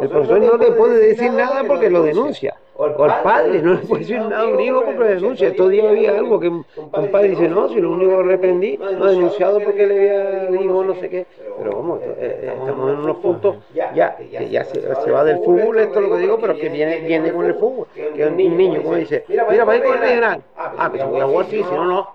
el 0.01 0.09
profesor 0.09 0.39
no 0.39 0.57
le 0.57 0.71
puede 0.71 1.07
decir 1.07 1.31
nada 1.31 1.63
porque 1.63 1.89
lo 1.89 2.03
denuncia. 2.03 2.55
O 2.77 2.87
el 2.87 2.93
padre 2.93 3.61
no 3.61 3.75
le 3.75 3.79
puede 3.79 4.01
decir 4.01 4.19
nada 4.19 4.41
a 4.41 4.47
un 4.47 4.59
hijo 4.59 4.83
porque 4.83 4.99
lo 4.99 5.05
denuncia. 5.05 5.47
Estos 5.47 5.69
días 5.69 5.87
había 5.87 6.17
algo 6.17 6.39
que 6.39 6.49
un 6.49 6.65
padre 7.11 7.29
dice, 7.29 7.47
no, 7.47 7.69
si 7.69 7.79
lo 7.79 7.91
único 7.91 8.17
que 8.17 8.23
reprendí, 8.23 8.77
no 8.77 9.07
he 9.07 9.11
denunciado 9.11 9.61
porque 9.61 9.87
le 9.87 9.95
había 9.95 10.45
dijo 10.51 10.83
no 10.83 10.95
sé 10.95 11.09
qué. 11.09 11.25
Pero 11.57 11.75
vamos, 11.77 12.01
eh, 12.01 12.15
eh, 12.19 12.53
estamos 12.59 12.91
en 12.91 12.99
unos 12.99 13.17
puntos 13.17 13.55
ya, 13.73 14.17
que 14.17 14.49
ya 14.49 14.65
se, 14.65 14.81
se 14.81 15.11
va 15.11 15.23
del 15.23 15.37
fútbol, 15.37 15.79
esto 15.79 15.99
es 15.99 16.09
lo 16.09 16.15
que 16.15 16.21
digo, 16.21 16.37
pero 16.39 16.57
que 16.57 16.67
viene, 16.67 16.99
viene 16.99 17.31
con 17.31 17.45
el 17.45 17.55
fútbol. 17.55 17.87
Que 17.93 18.25
un 18.25 18.35
niño, 18.35 18.81
como 18.83 18.95
dice, 18.95 19.23
mira, 19.27 19.45
va 19.45 19.73
a 19.73 19.77
ir 19.77 19.83
con 19.83 19.93
el 19.93 19.99
regional. 19.99 20.43
Ah, 20.57 20.89
pues 20.89 21.07
voy 21.07 21.21
a 21.21 21.25
jugar, 21.25 21.45
sí, 21.45 21.63
si 21.63 21.75
no, 21.75 21.85
no. 21.85 22.14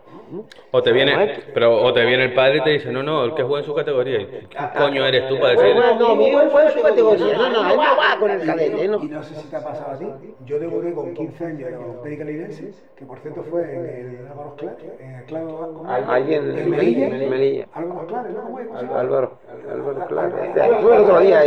O 0.71 0.83
te 0.83 0.93
viene, 0.93 1.43
pero 1.53 1.83
o 1.83 1.93
te 1.93 2.05
viene 2.05 2.25
el 2.25 2.35
padre 2.35 2.59
y 2.59 2.63
te 2.63 2.71
dice, 2.71 2.93
no, 2.93 3.03
no, 3.03 3.25
el 3.25 3.35
que 3.35 3.43
juega 3.43 3.61
en 3.61 3.67
su 3.67 3.75
categoría. 3.75 4.21
¿Y 4.21 4.27
¿Qué 4.27 4.59
coño 4.77 5.05
eres 5.05 5.29
tú 5.29 5.39
para 5.39 5.51
decir? 5.55 5.75
No, 5.75 5.99
no, 5.99 6.17
mi 6.17 6.29
hijo 6.29 6.41
fue 6.51 6.67
en 6.67 6.73
su 6.73 6.83
categoría. 6.83 7.37
No, 7.37 7.51
no, 7.51 7.71
él 7.71 7.77
no 7.77 7.97
va 7.97 8.17
con 8.19 8.31
el 8.31 8.47
cadete, 8.47 8.89
no. 8.89 9.03
Y 9.03 9.09
no 9.09 9.23
sé 9.23 9.35
si 9.35 9.49
te 9.49 9.57
ha 9.57 9.65
pasado 9.65 9.93
a 9.93 9.99
ti. 9.99 10.07
Yo 10.47 10.59
debuté 10.59 10.93
con 10.93 11.15
15 11.15 11.45
años 11.45 11.69
en 11.69 11.75
el 11.75 11.97
Périca 12.03 12.25
Lidense, 12.25 12.73
que 12.97 13.05
por 13.05 13.19
cierto 13.21 13.43
fue 13.45 13.63
en 13.63 13.87
el 13.87 14.27
Álvaro 14.29 14.57
Clare, 14.57 14.77
en 15.01 15.15
el 15.17 15.25
Claro. 15.25 15.85
Ahí 15.87 16.35
en 16.35 16.71
Melilla. 16.71 17.67
Álvaro 17.73 18.07
Clare, 18.07 18.31
¿no? 18.31 18.57
Álvaro, 18.97 19.39
Álvaro, 19.71 20.07
claro. 20.07 20.81
Fue 20.83 20.97
el 20.97 21.03
otro 21.03 21.21
día, 21.21 21.41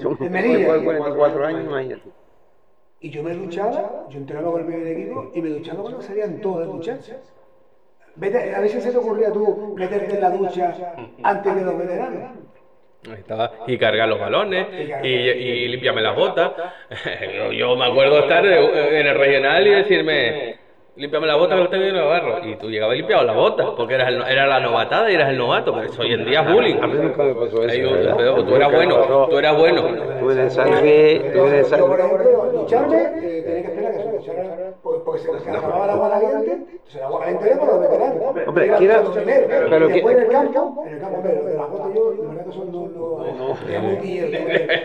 son 0.00 0.16
En 0.20 0.32
Melilla. 0.32 0.66
fue 0.66 0.84
44 0.84 1.46
años, 1.46 1.64
imagínate. 1.64 2.22
Y 3.00 3.10
yo 3.10 3.22
me 3.24 3.34
duchaba, 3.34 4.06
yo 4.10 4.18
entrenaba 4.18 4.52
con 4.52 4.60
el 4.60 4.66
primer 4.66 4.86
equipo 4.86 5.30
y 5.34 5.42
me 5.42 5.48
duchaba 5.50 5.82
cuando 5.82 6.02
salían 6.02 6.40
todos 6.40 6.60
de 6.60 6.66
ducharse. 6.66 7.16
A 8.20 8.60
veces 8.60 8.84
se 8.84 8.90
te 8.90 8.98
ocurría 8.98 9.32
tú 9.32 9.74
meterte 9.76 10.14
en 10.14 10.20
la 10.20 10.30
ducha 10.30 10.74
antes 11.22 11.54
de 11.54 11.64
los 11.64 11.78
veteranos. 11.78 12.22
Estaba, 13.18 13.50
y 13.66 13.76
cargar 13.78 14.08
los 14.08 14.20
balones, 14.20 14.68
y, 15.02 15.08
y 15.08 15.68
limpiarme 15.68 16.02
las 16.02 16.14
botas. 16.14 16.52
Yo 17.52 17.74
me 17.74 17.86
acuerdo 17.86 18.20
estar 18.20 18.44
en 18.46 19.06
el 19.06 19.18
regional 19.18 19.66
y 19.66 19.70
decirme, 19.70 20.56
límpiame 20.96 21.26
la 21.26 21.36
bota 21.36 21.54
que 21.56 21.62
lo 21.62 21.68
tengo 21.70 21.84
en 21.84 21.96
el 21.96 22.04
barro. 22.04 22.46
Y 22.46 22.56
tú 22.56 22.68
llegabas 22.68 22.94
y 22.94 22.98
limpiabas 22.98 23.26
la 23.26 23.32
bota, 23.32 23.74
porque 23.76 23.94
eras 23.94 24.08
el- 24.08 24.22
era 24.22 24.46
la 24.46 24.60
novatada 24.60 25.10
y 25.10 25.14
eras 25.14 25.30
el 25.30 25.38
novato, 25.38 25.72
pero 25.74 25.86
eso 25.86 26.02
hoy 26.02 26.12
en 26.12 26.24
día 26.24 26.42
es 26.42 26.52
bullying. 26.52 26.76
A 26.82 26.86
mí 26.86 26.94
nunca 27.00 27.22
me 27.22 27.34
pasó 27.34 27.64
eso. 27.64 27.68
Ahí, 27.70 27.80
¿verdad? 27.82 28.14
pero 28.16 28.44
tú 28.44 28.56
eras 28.56 28.72
bueno, 28.72 29.26
tú 29.28 29.38
eras 29.38 29.56
bueno. 29.58 29.88
En 30.32 30.38
el 30.38 30.50
sangre, 30.50 31.16
en 31.16 31.26
el 31.26 31.32
Yo, 31.34 31.42
por 31.42 31.64
sangre. 31.64 32.04
ejemplo, 32.04 32.52
ducharme, 32.52 32.96
eh, 32.96 33.42
tenía 33.42 33.62
que 33.62 33.68
esperar 33.68 33.92
que 33.92 34.02
se 34.02 34.10
duchara, 34.12 34.56
pues, 34.82 35.00
porque 35.04 35.20
se 35.20 35.50
acababa 35.50 35.84
el 35.84 35.90
agua 35.90 36.10
caliente, 36.10 36.52
entonces 36.52 36.94
el 36.96 37.02
agua 37.02 37.20
caliente 37.20 37.46
era 37.48 37.58
para 37.58 37.72
los 37.72 37.80
veteranos. 37.80 38.22
Hombre, 38.46 38.64
Era 38.66 38.76
quiera- 38.76 38.94
para 38.96 39.04
los 39.08 39.16
primeros. 39.16 39.50
pero 39.70 39.88
después 39.88 40.16
en 40.16 40.22
el 40.22 40.28
campo, 40.52 40.84
en 40.86 40.94
el 40.94 41.00
campo, 41.00 41.18
pero 41.22 41.44
de 41.44 41.54
las 41.54 41.70
botas 41.70 41.94
yo, 41.94 42.14
la 42.22 42.28
verdad 42.28 42.44
que 42.44 42.50
eso 42.50 42.64
no, 42.64 43.56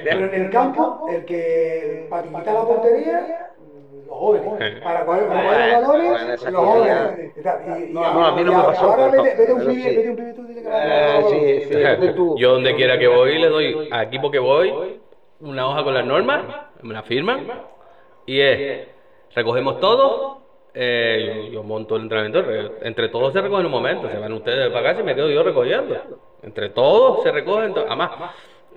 pero 0.03 0.25
en 0.25 0.33
el 0.33 0.49
campo, 0.49 1.07
el 1.09 1.25
que, 1.25 2.07
para 2.09 2.23
quitar 2.23 2.53
la 2.53 2.61
portería, 2.61 3.49
los 4.07 4.17
jóvenes, 4.17 4.81
para 4.83 5.05
coger, 5.05 5.27
para 5.27 5.43
coger 5.43 5.83
los 5.83 5.89
balones, 5.89 6.43
los 6.51 6.65
jóvenes. 6.65 7.33
y- 7.37 7.89
y 7.89 7.93
No, 7.93 8.25
a 8.25 8.31
mí 8.35 8.43
no 8.43 8.53
me 8.57 8.63
pasó, 8.63 8.85
Ahora 8.91 9.07
vete, 9.07 9.19
un 9.19 9.37
pero 9.37 9.57
pibe, 9.57 9.73
sí. 9.73 9.95
vete 9.95 10.09
un 10.09 10.15
pibe 10.15 10.33
tú, 10.33 10.43
dile 10.47 10.61
que 10.63 10.69
va 10.69 10.75
a 10.77 11.19
Eh. 11.19 12.15
Yo 12.37 12.51
donde 12.53 12.75
quiera 12.75 12.97
que 12.97 13.07
voy 13.07 13.37
le 13.37 13.49
doy 13.49 13.89
a 13.91 14.03
equipo 14.03 14.31
que 14.31 14.39
voy 14.39 14.99
una 15.41 15.67
hoja 15.69 15.83
con 15.83 15.93
las 15.93 16.05
normas, 16.05 16.41
me 16.81 16.93
la 16.93 17.03
firman 17.03 17.47
y 18.25 18.39
es 18.39 18.87
recogemos 19.35 19.79
todo. 19.79 20.37
eh, 20.79 21.45
yo, 21.47 21.53
yo 21.53 21.63
monto 21.63 21.95
el 21.95 22.03
entrenamiento, 22.03 22.43
re- 22.43 22.71
entre 22.87 23.09
todos 23.09 23.33
se 23.33 23.41
recogen 23.41 23.61
en 23.61 23.65
un 23.65 23.71
momento, 23.71 24.07
se 24.11 24.17
van 24.19 24.31
ustedes 24.31 24.71
para 24.71 24.89
casa 24.89 25.01
y 25.01 25.03
me 25.03 25.15
quedo 25.15 25.27
yo 25.31 25.41
recogiendo. 25.41 25.95
Entre 26.43 26.69
todos 26.69 27.23
se 27.23 27.31
recogen, 27.31 27.73
además 27.87 28.11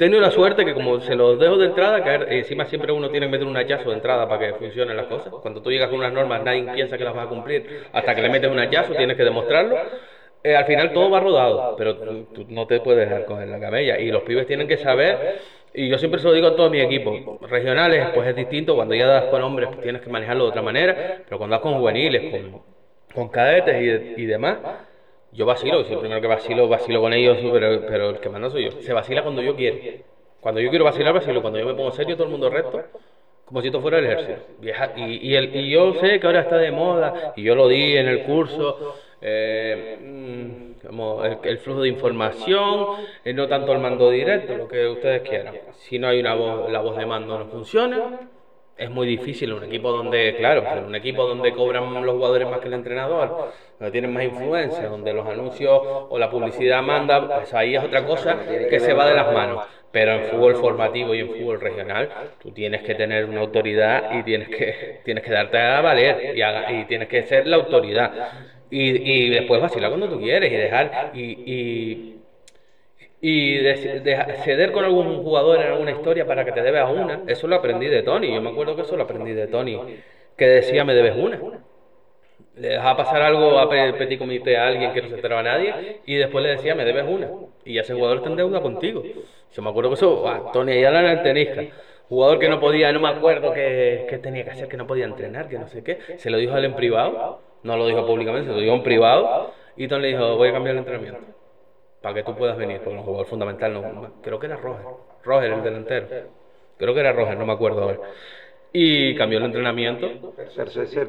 tenido 0.00 0.20
la 0.20 0.30
suerte 0.30 0.64
que 0.64 0.72
como 0.72 0.98
se 1.00 1.14
los 1.14 1.38
dejo 1.38 1.58
de 1.58 1.66
entrada, 1.66 2.02
que 2.02 2.38
encima 2.38 2.64
siempre 2.64 2.90
uno 2.90 3.10
tiene 3.10 3.26
que 3.26 3.32
meter 3.32 3.46
un 3.46 3.56
hachazo 3.56 3.90
de 3.90 3.96
entrada 3.96 4.26
para 4.26 4.46
que 4.46 4.54
funcionen 4.54 4.96
las 4.96 5.06
cosas. 5.06 5.28
Cuando 5.42 5.60
tú 5.60 5.70
llegas 5.70 5.90
con 5.90 5.98
unas 5.98 6.12
normas 6.12 6.42
nadie 6.42 6.64
piensa 6.72 6.96
que 6.96 7.04
las 7.04 7.14
vas 7.14 7.26
a 7.26 7.28
cumplir, 7.28 7.84
hasta 7.92 8.14
que 8.14 8.22
le 8.22 8.30
metes 8.30 8.50
un 8.50 8.58
hachazo 8.58 8.94
tienes 8.94 9.16
que 9.16 9.24
demostrarlo. 9.24 9.76
Eh, 10.42 10.56
al 10.56 10.64
final 10.64 10.94
todo 10.94 11.10
va 11.10 11.20
rodado, 11.20 11.76
pero 11.76 11.96
tú, 11.96 12.46
no 12.48 12.66
te 12.66 12.80
puedes 12.80 13.06
dejar 13.06 13.26
coger 13.26 13.48
la 13.48 13.60
camella. 13.60 13.98
Y 13.98 14.10
los 14.10 14.22
pibes 14.22 14.46
tienen 14.46 14.66
que 14.66 14.78
saber, 14.78 15.38
y 15.74 15.90
yo 15.90 15.98
siempre 15.98 16.18
se 16.18 16.26
lo 16.26 16.32
digo 16.32 16.46
a 16.48 16.56
todo 16.56 16.70
mi 16.70 16.80
equipo, 16.80 17.38
regionales 17.46 18.08
pues 18.14 18.26
es 18.26 18.34
distinto, 18.34 18.74
cuando 18.74 18.94
ya 18.94 19.06
das 19.06 19.24
con 19.24 19.42
hombres 19.42 19.68
pues 19.68 19.82
tienes 19.82 20.00
que 20.00 20.08
manejarlo 20.08 20.44
de 20.44 20.50
otra 20.50 20.62
manera, 20.62 21.18
pero 21.26 21.36
cuando 21.36 21.56
das 21.56 21.62
con 21.62 21.74
juveniles, 21.74 22.34
con, 23.14 23.28
cadetes 23.28 24.16
y, 24.16 24.22
y 24.22 24.24
demás, 24.24 24.56
yo 25.32 25.46
vacilo, 25.46 25.82
soy 25.84 25.94
el 25.94 25.98
primero 26.00 26.20
que 26.20 26.26
vacilo, 26.26 26.68
vacilo 26.68 27.00
con 27.00 27.12
ellos, 27.12 27.38
pero, 27.52 27.82
pero 27.86 28.10
el 28.10 28.18
que 28.20 28.28
manda 28.28 28.50
soy 28.50 28.64
yo. 28.64 28.72
Se 28.82 28.92
vacila 28.92 29.22
cuando 29.22 29.42
yo 29.42 29.54
quiero. 29.56 29.76
Cuando 30.40 30.60
yo 30.60 30.70
quiero 30.70 30.84
vacilar, 30.84 31.12
vacilo. 31.14 31.40
Cuando 31.42 31.58
yo 31.58 31.66
me 31.66 31.74
pongo 31.74 31.90
serio, 31.92 32.14
todo 32.16 32.24
el 32.24 32.30
mundo 32.32 32.48
recto 32.50 32.82
como 33.44 33.60
si 33.62 33.66
esto 33.66 33.80
fuera 33.80 33.98
el 33.98 34.06
ejército. 34.06 34.38
Y, 34.96 35.34
el- 35.34 35.56
y 35.56 35.70
yo 35.70 35.94
sé 35.94 36.20
que 36.20 36.26
ahora 36.26 36.40
está 36.42 36.56
de 36.56 36.70
moda, 36.70 37.32
y 37.36 37.42
yo 37.42 37.54
lo 37.56 37.66
di 37.66 37.96
en 37.96 38.06
el 38.06 38.22
curso, 38.22 38.94
eh, 39.20 39.98
mm, 40.00 40.86
como 40.86 41.24
el, 41.24 41.36
el 41.42 41.58
flujo 41.58 41.82
de 41.82 41.88
información, 41.88 42.86
eh, 43.24 43.32
no 43.32 43.48
tanto 43.48 43.72
el 43.72 43.78
mando 43.80 44.08
directo, 44.10 44.56
lo 44.56 44.68
que 44.68 44.86
ustedes 44.86 45.22
quieran. 45.28 45.54
Si 45.72 45.98
no 45.98 46.06
hay 46.08 46.20
una 46.20 46.34
voz, 46.34 46.70
la 46.70 46.80
voz 46.80 46.96
de 46.96 47.06
mando 47.06 47.38
no 47.38 47.46
funciona, 47.46 48.20
es 48.80 48.90
muy 48.90 49.06
difícil 49.06 49.52
un 49.52 49.62
equipo 49.64 49.92
donde, 49.92 50.34
claro, 50.36 50.64
un 50.86 50.94
equipo 50.94 51.26
donde 51.26 51.52
cobran 51.52 52.04
los 52.04 52.14
jugadores 52.14 52.48
más 52.48 52.60
que 52.60 52.68
el 52.68 52.74
entrenador, 52.74 53.52
donde 53.78 53.92
tienen 53.92 54.12
más 54.12 54.24
influencia, 54.24 54.88
donde 54.88 55.12
los 55.12 55.26
anuncios 55.28 55.80
o 56.08 56.18
la 56.18 56.30
publicidad 56.30 56.82
manda, 56.82 57.36
pues 57.36 57.52
ahí 57.52 57.76
es 57.76 57.84
otra 57.84 58.06
cosa 58.06 58.38
que 58.70 58.80
se 58.80 58.94
va 58.94 59.06
de 59.06 59.14
las 59.14 59.32
manos. 59.32 59.64
Pero 59.92 60.12
en 60.12 60.24
fútbol 60.24 60.54
formativo 60.56 61.14
y 61.14 61.20
en 61.20 61.28
fútbol 61.28 61.60
regional, 61.60 62.08
tú 62.40 62.52
tienes 62.52 62.82
que 62.82 62.94
tener 62.94 63.26
una 63.26 63.40
autoridad 63.40 64.18
y 64.18 64.22
tienes 64.22 64.48
que, 64.48 65.00
tienes 65.04 65.24
que 65.24 65.30
darte 65.30 65.58
a 65.58 65.80
valer 65.80 66.36
y, 66.36 66.80
y 66.80 66.84
tienes 66.84 67.08
que 67.08 67.22
ser 67.24 67.46
la 67.46 67.56
autoridad. 67.56 68.12
Y, 68.70 68.90
y 69.12 69.30
después 69.30 69.60
vacilar 69.60 69.90
cuando 69.90 70.08
tú 70.08 70.20
quieres 70.20 70.50
y 70.50 70.56
dejar 70.56 71.10
y, 71.12 71.22
y, 71.22 72.19
y 73.20 73.56
de- 73.58 74.00
de- 74.00 74.34
ceder 74.44 74.72
con 74.72 74.84
algún 74.84 75.22
jugador 75.22 75.60
en 75.60 75.72
alguna 75.72 75.90
historia 75.90 76.26
para 76.26 76.44
que 76.44 76.52
te 76.52 76.62
debes 76.62 76.80
a 76.82 76.86
una. 76.88 77.20
Eso 77.26 77.46
lo 77.46 77.56
aprendí 77.56 77.86
de 77.86 78.02
Tony. 78.02 78.32
Yo 78.34 78.40
me 78.40 78.50
acuerdo 78.50 78.74
que 78.76 78.82
eso 78.82 78.96
lo 78.96 79.02
aprendí 79.04 79.32
de 79.32 79.46
Tony, 79.46 79.78
que 80.36 80.46
decía 80.46 80.84
me 80.84 80.94
debes 80.94 81.16
una. 81.16 81.38
Le 82.56 82.68
dejaba 82.68 82.96
pasar 82.98 83.22
algo 83.22 83.58
a 83.58 83.68
pe- 83.68 83.92
petit 83.94 84.18
comité 84.18 84.56
a 84.56 84.66
alguien 84.68 84.92
que 84.92 85.02
no 85.02 85.08
se 85.08 85.14
enteraba 85.14 85.40
a 85.40 85.44
nadie 85.44 86.00
y 86.06 86.16
después 86.16 86.42
le 86.44 86.50
decía 86.50 86.74
me 86.74 86.84
debes 86.84 87.04
una. 87.06 87.28
Y 87.64 87.78
ese 87.78 87.94
jugador 87.94 88.18
está 88.18 88.30
en 88.30 88.36
deuda 88.36 88.60
contigo. 88.60 89.02
Yo 89.52 89.62
me 89.62 89.70
acuerdo 89.70 89.90
que 89.90 89.94
eso, 89.94 90.26
ah, 90.28 90.50
Tony 90.52 90.72
Ayala 90.72 91.00
en 91.00 91.06
el 91.18 91.22
tenisca. 91.22 91.62
Jugador 92.08 92.38
que 92.40 92.48
no 92.48 92.58
podía, 92.58 92.90
no 92.92 92.98
me 93.00 93.08
acuerdo 93.08 93.52
qué, 93.52 94.06
qué 94.08 94.18
tenía 94.18 94.44
que 94.44 94.50
hacer, 94.50 94.66
que 94.68 94.76
no 94.76 94.86
podía 94.86 95.04
entrenar, 95.04 95.48
que 95.48 95.58
no 95.58 95.68
sé 95.68 95.84
qué. 95.84 95.98
Se 96.16 96.28
lo 96.28 96.38
dijo 96.38 96.54
a 96.54 96.58
él 96.58 96.64
en 96.64 96.74
privado, 96.74 97.40
no 97.62 97.76
lo 97.76 97.86
dijo 97.86 98.04
públicamente, 98.04 98.48
se 98.48 98.54
lo 98.54 98.60
dijo 98.60 98.74
en 98.74 98.82
privado. 98.82 99.52
Y 99.76 99.86
Tony 99.86 100.02
le 100.02 100.08
dijo, 100.08 100.36
voy 100.36 100.48
a 100.48 100.52
cambiar 100.52 100.72
el 100.74 100.78
entrenamiento 100.80 101.20
para 102.00 102.14
que 102.14 102.22
tú 102.22 102.34
puedas 102.36 102.56
venir, 102.56 102.78
porque 102.82 102.98
un 102.98 103.04
jugador 103.04 103.26
fundamental, 103.26 103.72
no, 103.74 104.10
creo 104.22 104.38
que 104.38 104.46
era 104.46 104.56
Roger, 104.56 104.86
Roger 105.24 105.52
el 105.52 105.62
delantero, 105.62 106.06
creo 106.78 106.94
que 106.94 107.00
era 107.00 107.12
Roger, 107.12 107.36
no 107.36 107.46
me 107.46 107.52
acuerdo 107.52 107.82
ahora. 107.82 107.98
Y 108.72 109.16
cambió 109.16 109.38
el 109.38 109.46
entrenamiento 109.46 110.08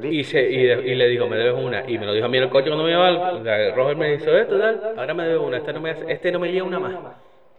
y, 0.09 0.23
se, 0.23 0.41
y, 0.49 0.63
de- 0.65 0.81
y 0.88 0.95
le 0.95 1.07
dijo, 1.07 1.27
me 1.27 1.38
debes 1.38 1.53
una. 1.63 1.88
Y 1.88 1.99
me 1.99 2.07
lo 2.07 2.13
dijo 2.13 2.26
a 2.26 2.30
mí 2.30 2.38
en 2.38 2.43
el 2.45 2.49
coche 2.49 2.68
cuando 2.69 2.84
me 2.84 2.89
llevaba, 2.89 3.27
al- 3.30 3.35
o 3.38 3.43
sea, 3.43 3.76
Roger 3.76 3.95
me 3.97 4.13
hizo 4.15 4.35
esto, 4.35 4.57
tal, 4.57 4.93
ahora 4.97 5.13
me 5.13 5.23
debe 5.27 5.38
una, 5.38 5.57
este 5.57 5.72
no 5.72 5.80
me, 5.80 5.91
hace- 5.91 6.11
este 6.11 6.31
no 6.31 6.39
me 6.39 6.49
lía 6.49 6.63
una 6.63 6.80
más, 6.80 6.95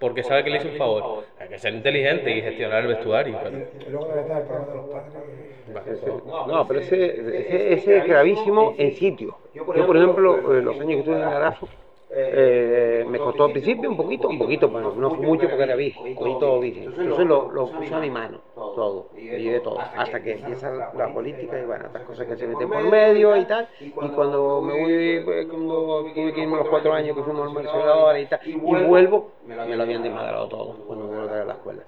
porque 0.00 0.24
sabe 0.24 0.42
que 0.42 0.50
le 0.50 0.56
hice 0.56 0.68
un 0.70 0.76
favor. 0.76 1.24
Hay 1.38 1.48
que 1.48 1.58
ser 1.58 1.72
inteligente 1.72 2.36
y 2.36 2.42
gestionar 2.42 2.82
el 2.82 2.88
vestuario. 2.88 3.38
pero- 3.44 3.56
Y 3.86 3.90
luego 3.90 4.08
debe 4.08 4.20
estar 4.22 4.40
el 4.42 4.46
problema 4.48 4.66
de 4.68 4.74
los 4.74 4.86
padres. 4.86 6.02
No, 6.48 6.66
pero 6.66 6.80
ese, 6.80 7.38
ese, 7.38 7.72
ese 7.74 7.96
es 7.98 8.04
gravísimo 8.04 8.74
en 8.76 8.92
sitio. 8.94 9.36
Yo, 9.54 9.64
por 9.86 9.96
ejemplo, 9.96 10.36
los 10.60 10.74
años 10.80 10.86
que 10.88 10.98
estuve 10.98 11.16
en 11.16 11.22
Arafo, 11.22 11.68
eh, 12.14 13.04
me 13.08 13.18
costó 13.18 13.44
al 13.44 13.52
principio 13.52 13.88
un 13.88 13.96
poquito, 13.96 14.28
un 14.28 14.38
poquito, 14.38 14.68
bueno, 14.68 14.92
no 14.94 15.10
fue 15.10 15.24
mucho 15.24 15.48
porque 15.48 15.62
era 15.62 15.74
virgen, 15.74 16.14
cogí 16.14 16.38
todo 16.38 16.60
virgen. 16.60 16.84
Entonces 16.84 17.26
lo, 17.26 17.50
lo 17.50 17.66
puse 17.68 17.94
a 17.94 18.00
mi 18.00 18.10
mano, 18.10 18.40
todo, 18.54 19.08
lo 19.14 19.18
llevé 19.38 19.60
todo, 19.60 19.78
hasta 19.78 20.22
que 20.22 20.32
empieza 20.32 20.70
la, 20.94 21.12
política 21.12 21.58
y 21.58 21.64
bueno, 21.64 21.86
otras 21.88 22.04
cosas 22.04 22.26
que 22.26 22.36
se 22.36 22.46
meten 22.46 22.68
por 22.68 22.82
medio 22.82 23.36
y 23.36 23.44
tal. 23.46 23.68
Y 23.80 23.90
cuando 23.90 24.60
me 24.60 24.78
voy, 24.78 25.22
pues, 25.24 25.46
cuando 25.46 26.04
tuve 26.14 26.34
que 26.34 26.40
irme 26.42 26.56
los 26.56 26.68
cuatro 26.68 26.92
años 26.92 27.16
que 27.16 27.22
fuimos 27.22 27.56
al 27.56 28.20
y 28.20 28.26
tal, 28.26 28.40
y 28.44 28.56
vuelvo, 28.56 29.30
me 29.46 29.76
lo 29.76 29.82
habían 29.82 30.02
desmadrado 30.02 30.48
todo 30.48 30.76
cuando 30.86 31.06
me 31.06 31.16
volví 31.18 31.34
a 31.34 31.44
la 31.44 31.54
escuela. 31.54 31.82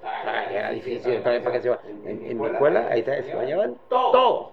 Era 0.50 0.70
difícil, 0.70 1.22
¿sabes 1.22 1.42
para 1.42 1.60
se 1.60 1.68
va? 1.68 1.80
En, 2.04 2.24
en 2.24 2.40
mi 2.40 2.46
escuela, 2.46 2.88
ahí 2.90 3.00
está, 3.00 3.22
se 3.22 3.34
bañaban 3.34 3.76
todo. 3.90 4.52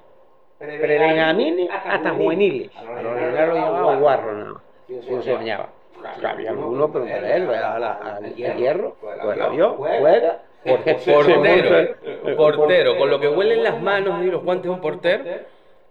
Prebenjamines 0.60 1.69
hasta 1.72 2.11
juveniles. 2.11 2.69
A 2.76 2.84
regionales 2.84 3.48
lo 3.48 3.56
llamaba 3.56 3.95
guarro 3.95 4.34
nada 4.34 4.53
más. 4.53 4.70
Si 5.01 5.11
no 5.11 5.22
se 5.22 5.34
bañaba. 5.34 5.69
Claro, 6.01 6.30
había 6.30 6.49
algunos, 6.49 6.89
pero 6.91 7.05
para 7.05 7.35
él, 7.35 7.49
al 7.49 8.55
hierro, 8.57 8.95
pues 8.99 9.38
la 9.38 9.49
vio, 9.49 9.73
juega. 9.76 10.39
porque 10.65 10.93
Portero, 10.95 11.77
el- 11.77 12.35
portero, 12.35 12.97
con 12.97 13.09
lo 13.09 13.19
que 13.19 13.27
huelen 13.27 13.63
las 13.63 13.81
manos 13.81 14.23
y 14.23 14.27
los 14.27 14.43
guantes 14.43 14.63
de 14.63 14.69
un 14.69 14.81
portero, 14.81 15.23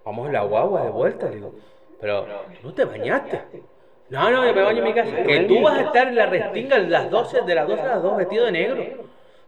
vamos 0.05 0.27
en 0.27 0.32
la 0.32 0.43
guagua 0.43 0.82
de 0.85 0.90
vuelta, 0.90 1.28
digo, 1.28 1.52
pero 2.01 2.24
tú 2.60 2.68
no 2.68 2.74
te 2.74 2.85
bañaste. 2.85 3.40
No, 4.10 4.28
no, 4.31 4.44
yo 4.44 4.52
me 4.52 4.62
baño 4.62 4.78
en 4.78 4.85
mi 4.85 4.93
casa. 4.93 5.14
Que 5.24 5.40
tú 5.40 5.62
vas 5.62 5.78
a 5.78 5.82
estar 5.82 6.09
en 6.09 6.16
la 6.16 6.27
restinga 6.27 6.77
a 6.77 6.81
las 6.81 7.10
12, 7.10 7.43
de 7.43 7.55
las 7.55 7.68
12 7.68 7.82
a 7.82 7.86
las 7.86 8.02
2 8.02 8.16
vestido 8.16 8.47
de 8.47 8.52
negro. 8.52 8.85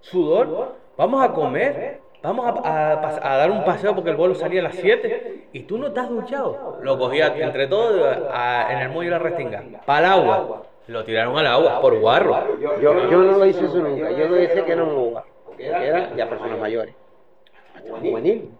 Sudor, 0.01 0.75
vamos 0.97 1.25
a 1.25 1.33
comer, 1.33 2.01
vamos 2.23 2.47
a, 2.47 2.93
a 2.93 3.03
pas- 3.03 3.21
a 3.23 3.37
dar 3.37 3.51
un 3.51 3.65
paseo 3.65 3.95
porque 3.95 4.11
el 4.11 4.17
vuelo 4.17 4.35
salía 4.35 4.61
a 4.61 4.65
las 4.65 4.77
7 4.77 5.49
y 5.53 5.61
tú 5.65 5.79
no 5.79 5.93
te 5.93 6.01
has 6.01 6.09
duchado. 6.09 6.79
Lo 6.83 6.99
cogía 6.99 7.35
entre 7.37 7.67
todos 7.67 8.17
en 8.71 8.79
el 8.79 8.89
muelle 8.91 9.11
de 9.11 9.17
la 9.17 9.19
restinga, 9.19 9.63
para 9.85 9.99
el 9.99 10.13
agua. 10.13 10.63
Lo 10.89 11.05
tiraron 11.05 11.37
al 11.39 11.47
agua 11.47 11.81
por 11.81 11.99
guarro. 11.99 12.59
Yo, 12.61 13.09
yo 13.11 13.19
no 13.23 13.39
lo 13.39 13.47
hice 13.47 13.65
eso 13.65 13.79
nunca, 13.79 14.11
yo 14.11 14.29
lo 14.29 14.41
hice 14.43 14.65
que 14.65 14.73
era 14.73 14.83
un 14.85 14.95
lugar, 14.95 15.25
eran 15.59 16.17
ya 16.17 16.29
personas 16.29 16.59
mayores, 16.59 16.95
juvenil. 18.01 18.51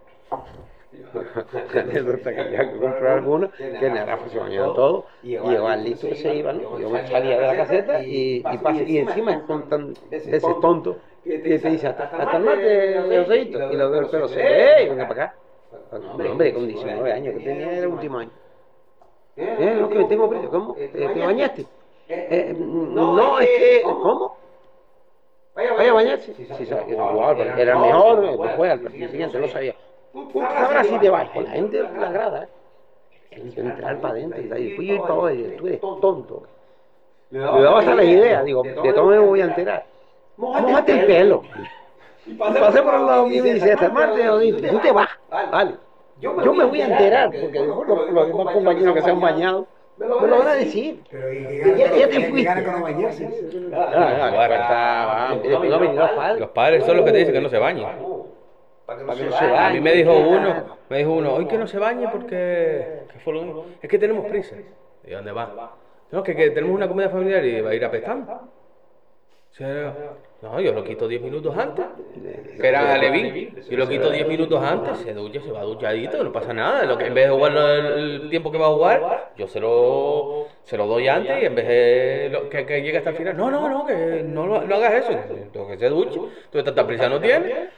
Anécdota 1.73 2.33
que 2.35 2.51
ya 2.51 2.71
compré 2.71 3.09
algunos, 3.09 3.49
que 3.51 3.85
en 3.87 3.97
Arafa 3.97 4.29
se 4.29 4.37
bañaban 4.39 4.73
todos, 4.73 5.05
y 5.23 5.29
llegaba 5.37 5.73
el 5.73 5.83
listo 5.83 6.07
que 6.07 6.15
se 6.15 6.35
iba, 6.35 6.53
¿no? 6.53 6.79
Yo 6.79 6.89
me 6.89 7.07
salía 7.07 7.39
de 7.39 7.47
la 7.47 7.55
caseta 7.55 8.03
y, 8.03 8.43
y, 8.51 8.57
pase- 8.59 8.83
y 8.87 8.97
encima 8.99 9.43
tan 9.69 9.93
ese 10.11 10.39
tonto 10.61 10.97
que 11.23 11.39
te 11.39 11.69
dice 11.69 11.87
hasta, 11.87 12.03
hasta 12.03 12.37
el 12.37 12.43
martes, 12.43 13.25
Joséito, 13.25 13.71
y 13.71 13.75
lo 13.75 13.91
veo 13.91 14.01
el 14.01 14.07
pelo 14.07 14.27
seco, 14.27 14.41
¡ey! 14.47 14.89
Venga 14.89 15.07
para 15.07 15.23
acá. 15.23 15.35
Hombre, 15.91 16.29
hombre, 16.29 16.53
con 16.53 16.67
19 16.67 17.11
años, 17.11 17.35
que 17.35 17.43
tenía 17.43 17.79
el 17.79 17.87
último 17.87 18.17
año. 18.19 18.31
¿Eh? 19.37 19.77
No, 19.79 19.89
que 19.89 19.95
me 19.95 20.05
tengo 20.05 20.29
preso, 20.29 20.49
¿cómo? 20.49 20.73
¿Te, 20.75 20.87
te 20.87 21.25
bañaste? 21.25 21.65
Eh, 22.09 22.55
no, 22.57 23.39
es 23.39 23.47
que, 23.47 23.81
¿cómo? 23.83 24.37
Vaya 25.55 25.91
a 25.91 25.93
bañarse. 25.93 26.33
Sí, 26.33 26.47
pero 26.57 27.31
era 27.57 27.73
el 27.73 27.79
mejor, 27.79 28.21
después 28.21 28.55
fue 28.55 28.71
al 28.71 28.79
partido 28.79 29.09
siguiente, 29.09 29.39
lo 29.39 29.47
sabía. 29.47 29.75
Tú 30.11 30.41
sabrás 30.41 30.87
si 30.87 30.97
te 30.99 31.09
vas, 31.09 31.29
con 31.29 31.43
la 31.43 31.51
gente 31.51 31.77
de 31.81 31.99
la 31.99 32.11
grada, 32.11 32.43
¿eh? 32.43 32.47
Entrar 33.55 33.99
para 33.99 34.13
adentro 34.13 34.41
y 34.41 34.47
después 34.47 34.87
yo 34.87 34.93
ir 34.93 35.01
para 35.01 35.13
abajo 35.13 35.29
y 35.31 35.37
decir, 35.37 35.57
tú 35.57 35.67
eres 35.67 35.81
tonto. 35.81 36.43
Le 37.31 37.39
daba 37.39 37.79
hasta 37.79 37.95
la 37.95 38.03
idea, 38.03 38.43
digo, 38.43 38.61
de 38.63 38.93
todo 38.93 39.05
me 39.05 39.17
voy 39.17 39.41
a 39.41 39.45
enterar. 39.45 39.85
Mójate 40.37 40.99
el 40.99 41.05
pelo. 41.05 41.43
Y 42.25 42.33
pasé 42.35 42.81
por 42.81 42.93
el 42.95 43.05
lado 43.05 43.27
mío 43.27 43.45
y 43.45 43.51
dice, 43.53 43.75
dice, 43.75 44.67
tú 44.69 44.79
te 44.79 44.91
vas, 44.91 45.09
vale. 45.29 45.73
Yo 46.21 46.33
me 46.53 46.63
voy 46.63 46.81
a 46.81 46.87
enterar, 46.87 47.31
porque 47.31 47.59
los, 47.59 47.87
los 47.87 48.07
demás 48.07 48.53
compañeros 48.53 48.93
que 48.95 49.01
se 49.01 49.09
han 49.09 49.19
bañado 49.19 49.67
me 49.97 50.07
lo 50.07 50.39
van 50.39 50.47
a 50.47 50.53
decir. 50.55 51.01
Pero 51.11 51.33
y 51.33 51.77
Ya- 51.77 51.91
ya 51.95 52.07
te 52.09 52.21
fuiste. 52.29 52.43
gana 52.43 52.63
con 52.63 52.73
no 52.75 52.81
bañarse. 52.81 53.29
Los 56.39 56.49
padres 56.51 56.85
son 56.85 56.97
los 56.97 57.05
que 57.05 57.11
te 57.11 57.17
dicen 57.19 57.33
que 57.33 57.41
no 57.41 57.49
se 57.49 57.57
bañen. 57.59 57.85
Para 58.85 58.99
que 58.99 59.05
no 59.05 59.31
se 59.31 59.45
A 59.45 59.47
mí 59.47 59.51
bañe. 59.53 59.81
me 59.81 59.91
dijo 59.93 60.13
uno, 60.15 60.53
me 60.89 60.97
dijo 60.97 61.11
uno, 61.13 61.33
hoy 61.33 61.45
que 61.45 61.57
no 61.57 61.67
se 61.67 61.77
bañe 61.79 62.07
porque 62.09 63.01
es 63.81 63.89
que 63.89 63.99
tenemos 63.99 64.25
prisa. 64.25 64.55
¿Y 65.05 65.11
dónde 65.11 65.31
va? 65.31 65.71
No, 66.11 66.23
que, 66.23 66.35
que 66.35 66.51
tenemos 66.51 66.75
una 66.75 66.87
comida 66.87 67.09
familiar 67.09 67.43
y 67.43 67.61
va 67.61 67.71
a 67.71 67.75
ir 67.75 67.83
apestando. 67.83 68.41
No, 70.41 70.59
yo 70.59 70.73
lo 70.73 70.83
quito 70.83 71.07
10 71.07 71.21
minutos 71.21 71.55
antes. 71.55 71.85
Que 72.59 72.67
era 72.67 72.97
Levin. 72.97 73.55
Yo 73.69 73.77
lo 73.77 73.87
quito 73.87 74.09
10 74.09 74.27
minutos 74.27 74.61
antes, 74.63 74.97
se 74.99 75.13
ducha, 75.13 75.39
se 75.41 75.51
va 75.51 75.61
duchadito, 75.61 76.23
no 76.23 76.31
pasa 76.31 76.53
nada. 76.53 76.85
Lo 76.85 76.97
que 76.97 77.05
en 77.05 77.13
vez 77.13 77.27
de 77.27 77.33
jugar 77.35 77.55
el, 77.55 78.29
tiempo 78.29 78.51
que 78.51 78.57
va 78.57 78.65
a 78.67 78.69
jugar, 78.73 79.31
yo 79.37 79.47
se 79.47 79.59
lo, 79.59 80.47
se 80.63 80.75
lo 80.75 80.87
doy 80.87 81.07
antes 81.07 81.41
y 81.41 81.45
en 81.45 81.55
vez 81.55 81.67
de 81.67 82.29
lo- 82.31 82.49
que, 82.49 82.65
que 82.65 82.81
llegue 82.81 82.97
hasta 82.97 83.11
el 83.11 83.15
final. 83.15 83.37
No, 83.37 83.51
no, 83.51 83.69
no, 83.69 83.85
que 83.85 84.23
no, 84.25 84.47
lo- 84.47 84.63
no 84.63 84.75
hagas 84.75 84.93
eso. 85.07 85.19
Tengo 85.53 85.67
que 85.67 85.77
se 85.77 85.87
duche. 85.87 86.19
Tú 86.49 86.63
tanta 86.63 86.85
prisa 86.87 87.07
no 87.07 87.19
tienes. 87.21 87.69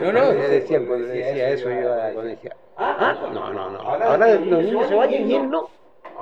No, 0.00 0.12
no. 0.12 0.32
Decía, 0.32 0.78
cuando 0.86 1.06
decía 1.08 1.50
eso, 1.50 1.70
yo 1.70 2.22
decía, 2.22 2.56
ah, 2.78 3.14
no, 3.32 3.52
no, 3.52 3.70
no, 3.70 3.78
ahora 3.80 4.34
los 4.34 4.62
niños 4.62 4.86
se 4.88 4.94
vayan 4.94 5.30
y 5.30 5.34
él 5.34 5.50
no. 5.50 5.68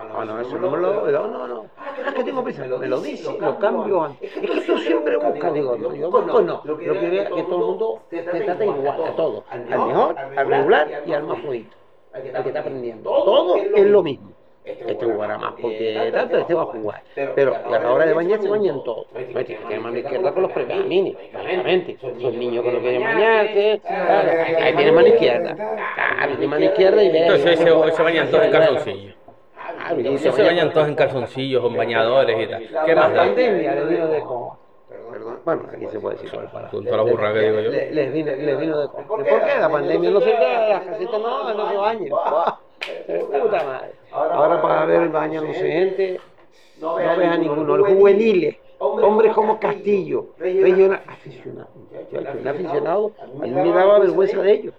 No, 0.08 0.24
no, 0.24 0.40
eso 0.40 0.58
no 0.58 0.70
me 0.70 0.78
lo, 0.78 1.10
no, 1.10 1.26
no, 1.28 1.48
no. 1.48 1.66
Ah, 1.78 2.12
que 2.14 2.24
tengo 2.24 2.42
prisa, 2.42 2.64
me 2.64 2.86
lo 2.86 3.00
dice, 3.00 3.38
lo 3.38 3.58
cambio 3.58 4.02
antes. 4.02 4.36
Es 4.36 4.50
que 4.50 4.60
tú 4.60 4.78
siempre 4.78 5.16
buscas, 5.16 5.52
digo, 5.54 5.76
no, 5.76 5.94
yo 5.94 6.10
busco 6.10 6.40
no. 6.42 6.62
Lo 6.64 6.78
que 6.78 6.90
vea 6.90 7.24
que 7.24 7.42
todo 7.42 7.56
el 7.56 7.66
mundo 7.66 8.00
te 8.10 8.22
trata 8.22 8.64
igual, 8.64 9.04
a 9.04 9.16
todos. 9.16 9.44
Al 9.50 9.66
mejor, 9.66 10.16
al 10.18 10.48
regular 10.48 11.02
y 11.06 11.12
al 11.12 11.24
más 11.24 11.40
flojito. 11.40 11.76
Al 12.12 12.22
que 12.22 12.48
está 12.48 12.60
aprendiendo. 12.60 13.10
Todo 13.10 13.56
es 13.56 13.86
lo 13.86 14.02
mismo. 14.02 14.36
Este 14.66 15.06
jugará 15.06 15.38
más 15.38 15.52
porque 15.62 16.10
tanto, 16.12 16.38
este 16.38 16.54
va 16.54 16.62
a 16.62 16.66
jugar. 16.66 17.02
Pero 17.14 17.54
a 17.54 17.78
la 17.78 17.92
hora 17.92 18.04
de 18.04 18.12
bañar 18.12 18.42
se 18.42 18.48
bañan 18.48 18.82
todos. 18.82 19.06
No 19.12 19.44
tiene 19.44 19.62
que 19.68 19.78
mano 19.78 19.96
izquierda 19.96 20.32
con 20.32 20.42
los 20.42 20.52
pregamines, 20.52 21.14
obviamente. 21.32 21.96
Son 22.00 22.18
niños 22.18 22.64
que 22.64 22.72
no 22.72 22.80
quieren 22.80 23.02
bañarse. 23.04 23.80
Ahí 24.60 24.74
tiene 24.74 24.90
mano 24.90 25.06
izquierda. 25.06 25.54
Claro, 25.54 26.32
tiene 26.32 26.46
mano 26.48 26.64
izquierda 26.64 27.04
y. 27.04 27.16
Entonces 27.16 27.60
hoy 27.70 27.92
se, 27.92 28.02
bañan 28.02 28.28
todos 28.28 28.44
en 28.44 28.50
calzoncillos. 28.50 29.14
Claro, 29.74 30.00
y 30.00 30.18
se 30.18 30.30
bañan 30.42 30.72
todos 30.72 30.88
en 30.88 30.94
calzoncillos, 30.94 31.62
con 31.62 31.76
bañadores 31.76 32.36
y 32.40 32.46
tal. 32.50 32.84
¿Qué 32.86 32.94
La 32.94 33.00
más 33.02 33.12
da? 33.14 33.24
pandemia 33.24 33.74
le 33.74 33.84
vino 33.84 34.06
de. 34.08 34.22
Perdón, 35.10 35.38
bueno, 35.44 35.62
aquí 35.72 35.86
se 35.88 36.00
puede 36.00 36.16
decir. 36.16 36.30
Con 36.70 36.84
toda 36.84 36.96
la 36.96 37.02
burra 37.02 37.32
que 37.32 37.40
digo 37.40 37.60
yo. 37.60 37.70
Le- 37.70 37.90
Les 37.92 38.12
vino, 38.12 38.32
les 38.34 38.58
vino 38.60 38.78
de 38.80 38.88
cojo. 38.88 39.06
¿Por 39.06 39.24
qué 39.24 39.58
la 39.60 39.68
pandemia? 39.70 40.10
No 40.10 40.20
se 40.20 40.32
las 40.32 40.82
casitas, 40.84 41.20
no, 41.20 41.54
no 41.54 41.68
se. 41.90 42.06
Eh, 43.08 43.24
Puta 43.42 43.64
madre. 43.64 43.92
Ahora 44.12 44.60
para 44.62 44.84
ver 44.84 45.02
el 45.02 45.08
baño 45.08 45.42
no 45.42 45.52
se 45.52 45.60
gente, 45.70 46.20
no 46.80 46.94
ves 46.96 47.06
a 47.08 47.36
ninguno. 47.36 47.76
Los 47.76 47.88
juveniles, 47.88 48.56
hombres 48.78 49.32
como 49.32 49.58
Castillo, 49.58 50.26
regional, 50.38 51.02
aficionados. 51.06 51.70
muchachos, 51.74 52.34
Un 52.40 52.48
aficionado, 52.48 53.12
a 53.22 53.26
mí 53.46 53.50
me 53.50 53.72
daba 53.72 53.98
vergüenza 53.98 54.42
de 54.42 54.52
ellos. 54.52 54.74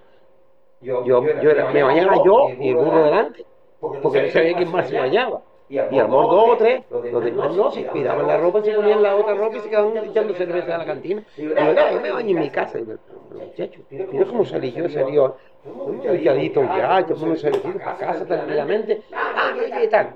Yo, 0.81 1.03
yo 1.05 1.22
era- 1.49 1.72
me 1.72 1.81
bañaba 1.84 2.15
yo 2.23 2.49
y 2.59 2.69
el 2.69 2.76
burro 2.76 3.03
delante, 3.03 3.45
porque 3.80 4.22
no 4.24 4.30
sabía 4.30 4.56
quién 4.56 4.72
más 4.72 4.90
se 4.90 4.98
bañaba. 4.98 5.41
Y 5.70 5.78
al 5.78 5.90
mejor 5.91 6.30
dos 6.32 6.49
o 6.52 6.58
tres, 6.58 6.84
los 7.12 7.24
demás 7.24 7.54
no, 7.54 7.72
se 7.72 7.84
cuidaban 7.88 8.26
la 8.26 8.38
ropa, 8.38 8.64
se 8.64 8.72
ponían 8.72 9.04
la 9.04 9.16
otra 9.18 9.34
ropa 9.34 9.58
y 9.58 9.60
se 9.60 9.70
quedaban 9.70 9.98
echando 9.98 10.34
cerveza 10.34 10.76
a 10.76 10.78
la 10.78 10.86
cantina. 10.86 11.24
Y 11.36 11.44
yo, 11.44 11.49
"No, 11.54 11.91
yo 11.91 12.02
me 12.02 12.12
baño 12.12 12.30
en 12.30 12.40
mi 12.40 12.49
casa. 12.49 12.80
Y 12.80 12.86
yo, 12.86 12.95
"Pero, 13.30 13.41
muchacho, 13.45 13.80
mira 13.90 14.26
cómo 14.26 14.45
salí 14.45 14.72
yo, 14.72 14.88
salí 14.88 15.18
un 15.18 16.02
duchadito 16.02 16.64
ya, 16.64 17.06
yo 17.06 17.16
me 17.28 17.36
cervecita 17.36 17.80
para 17.84 17.98
casa 17.98 18.26
tranquilamente. 18.26 19.02
Ah, 19.14 19.52
¿qué, 19.60 19.70
qué 19.72 19.88
tal? 19.90 20.14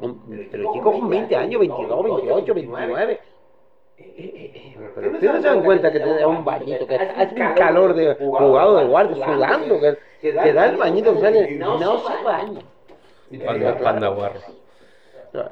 Pero 0.51 0.73
chicos 0.73 0.95
con 0.99 1.09
20 1.09 1.35
años, 1.35 1.59
22, 1.59 2.03
28, 2.05 2.53
29. 2.53 3.19
Eh, 3.97 4.13
eh, 4.17 4.51
eh, 4.55 4.77
Pero 4.95 5.11
ustedes 5.11 5.33
no 5.33 5.41
se 5.41 5.47
dan 5.49 5.63
cuenta 5.63 5.91
que 5.91 5.99
te 5.99 6.09
da 6.15 6.27
un 6.27 6.45
bañito, 6.45 6.87
que 6.87 6.95
hace 6.95 7.35
un 7.41 7.53
calor 7.53 7.93
de 7.93 8.15
jugado 8.15 8.77
de 8.77 8.85
guardia, 8.85 9.25
sudando, 9.25 9.79
que 9.81 9.97
te 10.31 10.53
da 10.53 10.65
el 10.67 10.77
bañito 10.77 11.13
que 11.13 11.19
sale, 11.19 11.51
no 11.57 11.99
se 11.99 12.23
baña. 12.23 12.61
Panda, 13.39 13.77
panda 13.77 14.07
guarro. 14.09 14.39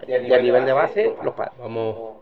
Y 0.07 0.33
a 0.33 0.39
nivel 0.39 0.65
de 0.65 0.73
base, 0.73 1.13
los 1.23 1.33
padres. 1.33 1.57
Vamos, 1.57 2.17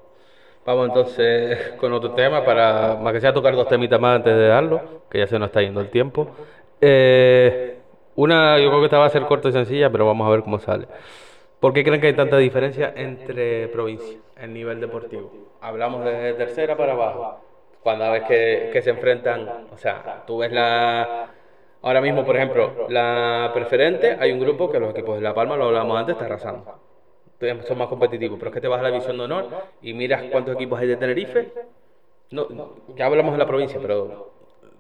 vamos 0.66 0.88
entonces 0.88 1.74
con 1.80 1.92
otro 1.94 2.12
tema 2.12 2.46
para, 2.46 2.96
más 2.96 3.14
que 3.14 3.22
sea 3.22 3.34
tocar 3.34 3.56
dos 3.56 3.68
temitas 3.68 4.00
más 4.00 4.18
antes 4.18 4.36
de 4.36 4.48
darlo, 4.48 5.02
que 5.10 5.20
ya 5.20 5.28
se 5.28 5.40
nos 5.40 5.48
está 5.48 5.62
yendo 5.62 5.82
el 5.82 5.90
tiempo. 5.90 6.28
Eh, 6.80 7.78
una, 8.16 8.60
yo 8.60 8.70
creo 8.70 8.80
que 8.80 8.86
esta 8.86 9.00
va 9.00 9.06
a 9.06 9.10
ser 9.10 9.24
corta 9.24 9.50
y 9.50 9.52
sencilla, 9.52 9.90
pero 9.90 10.06
vamos 10.06 10.28
a 10.28 10.32
ver 10.32 10.44
cómo 10.44 10.60
sale. 10.60 10.88
¿Por 11.60 11.74
qué 11.74 11.84
creen 11.84 12.00
que 12.00 12.08
hay 12.08 12.14
tanta 12.14 12.38
diferencia 12.38 12.94
entre 12.96 13.68
provincias 13.70 14.22
en 14.36 14.54
nivel 14.54 14.80
deportivo? 14.80 15.32
Hablamos 15.62 16.06
de 16.06 16.34
tercera 16.34 16.78
para 16.78 16.94
abajo. 16.94 17.42
Cuando 17.82 18.12
ves 18.12 18.24
que, 18.24 18.70
que 18.72 18.82
se 18.82 18.92
enfrentan, 18.92 19.68
o 19.74 19.78
sea, 19.78 20.24
tú 20.28 20.40
ves 20.40 20.52
la... 20.52 21.30
Ahora 21.82 22.02
mismo, 22.02 22.26
por 22.26 22.36
ejemplo, 22.36 22.88
la 22.90 23.52
preferente, 23.54 24.18
hay 24.20 24.32
un 24.32 24.40
grupo 24.40 24.72
que 24.72 24.80
los 24.80 24.92
equipos 24.92 25.16
de 25.16 25.22
La 25.22 25.34
Palma, 25.34 25.56
lo 25.56 25.66
hablábamos 25.66 26.00
antes, 26.00 26.14
está 26.14 26.26
arrasando 26.26 26.88
son 27.68 27.78
más 27.78 27.88
competitivos, 27.88 28.40
pero 28.40 28.50
es 28.50 28.56
que 28.56 28.62
te 28.62 28.68
vas 28.68 28.80
a 28.80 28.84
la 28.84 28.90
división 28.90 29.18
de 29.18 29.24
honor 29.24 29.46
y 29.82 29.94
miras 29.94 30.24
cuántos 30.32 30.56
equipos 30.56 30.80
hay 30.80 30.88
de 30.88 30.98
Tenerife. 30.98 31.50
No, 32.32 32.48
ya 32.96 33.06
hablamos 33.06 33.34
de 33.34 33.38
la 33.38 33.46
provincia, 33.46 33.80
pero 33.82 34.32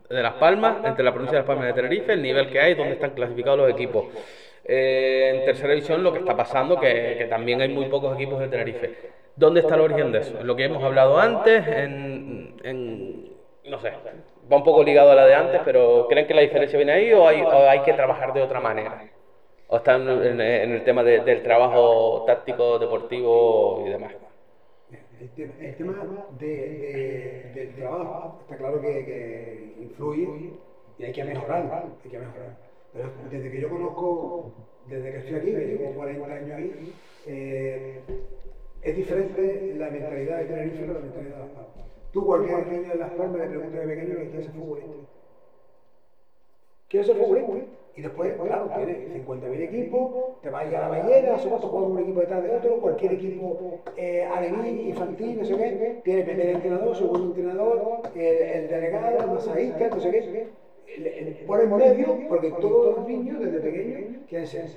de 0.09 0.23
Las 0.23 0.33
Palmas, 0.33 0.77
entre 0.83 1.03
la 1.03 1.11
provincia 1.11 1.37
de 1.37 1.41
Las 1.41 1.47
Palmas 1.47 1.65
y 1.65 1.67
de 1.67 1.73
Tenerife, 1.73 2.13
el 2.13 2.21
nivel 2.21 2.49
que 2.49 2.59
hay, 2.59 2.73
donde 2.73 2.93
están 2.93 3.11
clasificados 3.11 3.59
los 3.59 3.69
equipos. 3.69 4.05
Eh, 4.65 5.33
en 5.35 5.45
tercera 5.45 5.69
división 5.73 6.03
lo 6.03 6.11
que 6.11 6.19
está 6.19 6.35
pasando, 6.35 6.79
que, 6.79 7.15
que 7.17 7.25
también 7.25 7.61
hay 7.61 7.69
muy 7.69 7.85
pocos 7.85 8.15
equipos 8.15 8.39
de 8.39 8.47
Tenerife. 8.47 8.95
¿Dónde 9.35 9.59
está 9.61 9.75
el 9.75 9.81
origen 9.81 10.11
de 10.11 10.19
eso? 10.19 10.43
Lo 10.43 10.55
que 10.55 10.65
hemos 10.65 10.83
hablado 10.83 11.19
antes, 11.19 11.65
en, 11.67 12.55
en- 12.63 13.29
no 13.65 13.79
sé, 13.79 13.91
va 14.51 14.57
un 14.57 14.63
poco 14.63 14.83
ligado 14.83 15.11
a 15.11 15.15
la 15.15 15.25
de 15.25 15.35
antes, 15.35 15.61
pero 15.61 16.07
¿creen 16.07 16.27
que 16.27 16.33
la 16.33 16.41
diferencia 16.41 16.77
viene 16.77 16.93
ahí 16.93 17.13
o 17.13 17.27
hay, 17.27 17.43
o 17.43 17.67
hay 17.69 17.81
que 17.81 17.93
trabajar 17.93 18.33
de 18.33 18.41
otra 18.41 18.59
manera? 18.59 19.03
¿O 19.67 19.77
está 19.77 19.95
en, 19.95 20.39
el 20.41 20.83
tema 20.83 21.03
de- 21.03 21.21
del 21.21 21.41
trabajo 21.43 22.23
táctico, 22.25 22.79
deportivo 22.79 23.83
y 23.85 23.89
demás? 23.89 24.13
El 25.19 25.29
tema, 25.31 25.53
el 25.59 25.75
tema 25.75 26.25
de, 26.29 26.47
de- 26.47 27.51
del 27.53 27.75
trabajo 27.75 28.37
está 28.41 28.57
claro 28.57 28.79
que, 28.81 29.05
que 29.05 29.75
influye 29.79 30.59
y 30.97 31.03
hay 31.03 31.11
que 31.11 31.23
mejorarlo, 31.23 31.73
hay 32.03 32.09
que 32.11 32.19
mejorarlo. 32.19 32.57
Pero 32.93 33.11
desde 33.29 33.51
que 33.51 33.59
yo 33.61 33.69
conozco, 33.69 34.55
desde 34.85 35.11
que 35.11 35.17
estoy 35.17 35.35
aquí, 35.35 35.51
que 35.53 35.65
llevo 35.67 35.93
40 35.93 36.33
años 36.33 36.51
ahí, 36.57 36.93
eh, 37.25 38.01
es 38.81 38.95
diferente 38.95 39.73
la 39.75 39.89
mentalidad 39.89 40.37
de 40.39 40.45
Tenerife 40.45 40.85
que 40.85 40.93
la 40.93 40.99
mentalidad 40.99 41.35
de 41.35 41.39
Las 41.41 41.49
Palmas. 41.49 41.96
Tú 42.11 42.25
cualquier 42.25 42.67
niño 42.67 42.89
de 42.89 42.95
Las 42.95 43.11
Palmas 43.11 43.41
le 43.41 43.47
preguntas 43.47 43.79
de 43.79 43.87
pequeño 43.87 44.17
que 44.17 44.29
quiere 44.29 44.43
ser 44.43 44.53
futbolista. 44.53 44.93
Quiero 46.87 47.05
ser 47.05 47.15
futbolista. 47.17 47.53
Y 47.95 48.01
después, 48.03 48.33
claro, 48.35 48.69
tiene 48.75 49.25
50.000 49.25 49.59
equipos, 49.59 50.39
te 50.43 50.51
vas 50.51 50.63
a 50.63 50.67
ir 50.67 50.75
a 50.75 50.81
la 50.81 50.87
ballena, 50.87 51.39
somos 51.39 51.61
juegas 51.61 51.89
un 51.89 51.97
equipo 51.97 52.19
detrás 52.19 52.43
de 52.43 52.55
otro, 52.55 52.77
cualquier 52.79 53.13
equipo 53.13 53.79
eh, 53.97 54.23
alevín, 54.23 54.89
infantil, 54.89 55.39
no 55.39 55.43
sé 55.43 55.57
qué, 55.57 56.01
tiene 56.03 56.23
primer 56.23 56.49
entrenador, 56.49 56.95
segundo 56.95 57.25
entrenador, 57.25 58.01
el, 58.13 58.21
el 58.21 58.67
delegado, 58.67 59.17
el 59.17 59.27
masajista, 59.31 59.89
no 59.89 59.99
sé 59.99 60.11
qué. 60.11 60.47
Por 61.47 61.59
el 61.59 61.69
medio, 61.69 62.19
porque 62.29 62.51
todos 62.51 62.97
los 62.97 63.07
niños 63.07 63.39
desde 63.39 63.59
pequeños 63.61 64.21
quieren 64.29 64.47
ser. 64.47 64.67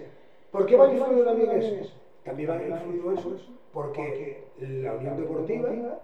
¿Por 0.51 0.65
qué 0.65 0.77
va 0.77 0.86
a 0.86 0.93
influir 0.93 1.24
también 1.24 1.51
eso? 1.51 1.93
También 2.24 2.48
va 2.48 2.55
a 2.55 2.69
influir 2.69 3.19
eso 3.19 3.36
porque 3.73 4.44
la 4.59 4.94
Unión 4.94 5.16
Deportiva 5.19 6.01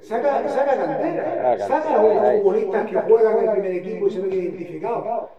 Saca, 0.00 0.48
saca 0.48 0.76
cantera, 0.76 1.58
saca 1.58 1.98
a 1.98 2.02
los 2.02 2.42
futbolistas 2.42 2.86
que 2.90 2.96
juegan 2.96 3.38
en 3.38 3.44
el 3.44 3.50
primer 3.52 3.72
equipo 3.72 4.06
y 4.06 4.10
se 4.10 4.20
ven 4.20 4.32
identificados. 4.32 5.30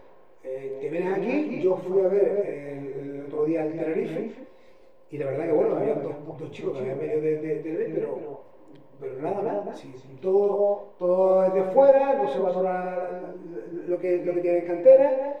Eh, 0.44 0.78
te 0.80 0.88
vienes 0.88 1.16
aquí, 1.16 1.60
yo 1.62 1.76
fui 1.76 2.00
a 2.02 2.08
ver 2.08 2.44
el, 2.46 3.10
el 3.14 3.24
otro 3.26 3.44
día 3.44 3.64
el 3.64 3.72
Tenerife 3.72 4.30
y 5.10 5.18
la 5.18 5.26
verdad 5.26 5.46
que 5.46 5.52
bueno, 5.52 5.76
había 5.76 5.94
dos, 5.94 6.14
dos 6.38 6.50
chicos 6.50 6.74
que 6.74 6.80
habían 6.80 6.98
venido 6.98 7.20
de, 7.20 7.36
de, 7.38 7.62
de 7.62 7.72
B, 7.76 7.90
pero, 7.94 8.40
pero 9.00 9.22
nada 9.22 9.62
más. 9.64 9.78
Si, 9.78 9.92
si 9.96 10.08
todo, 10.16 10.88
todo 10.98 11.44
es 11.44 11.54
de 11.54 11.62
fuera, 11.64 12.14
no 12.14 12.28
se 12.28 12.38
valora 12.38 13.34
lo 13.86 13.98
que, 13.98 14.18
lo 14.24 14.34
que 14.34 14.40
tiene 14.40 14.58
en 14.58 14.66
cantera. 14.66 15.38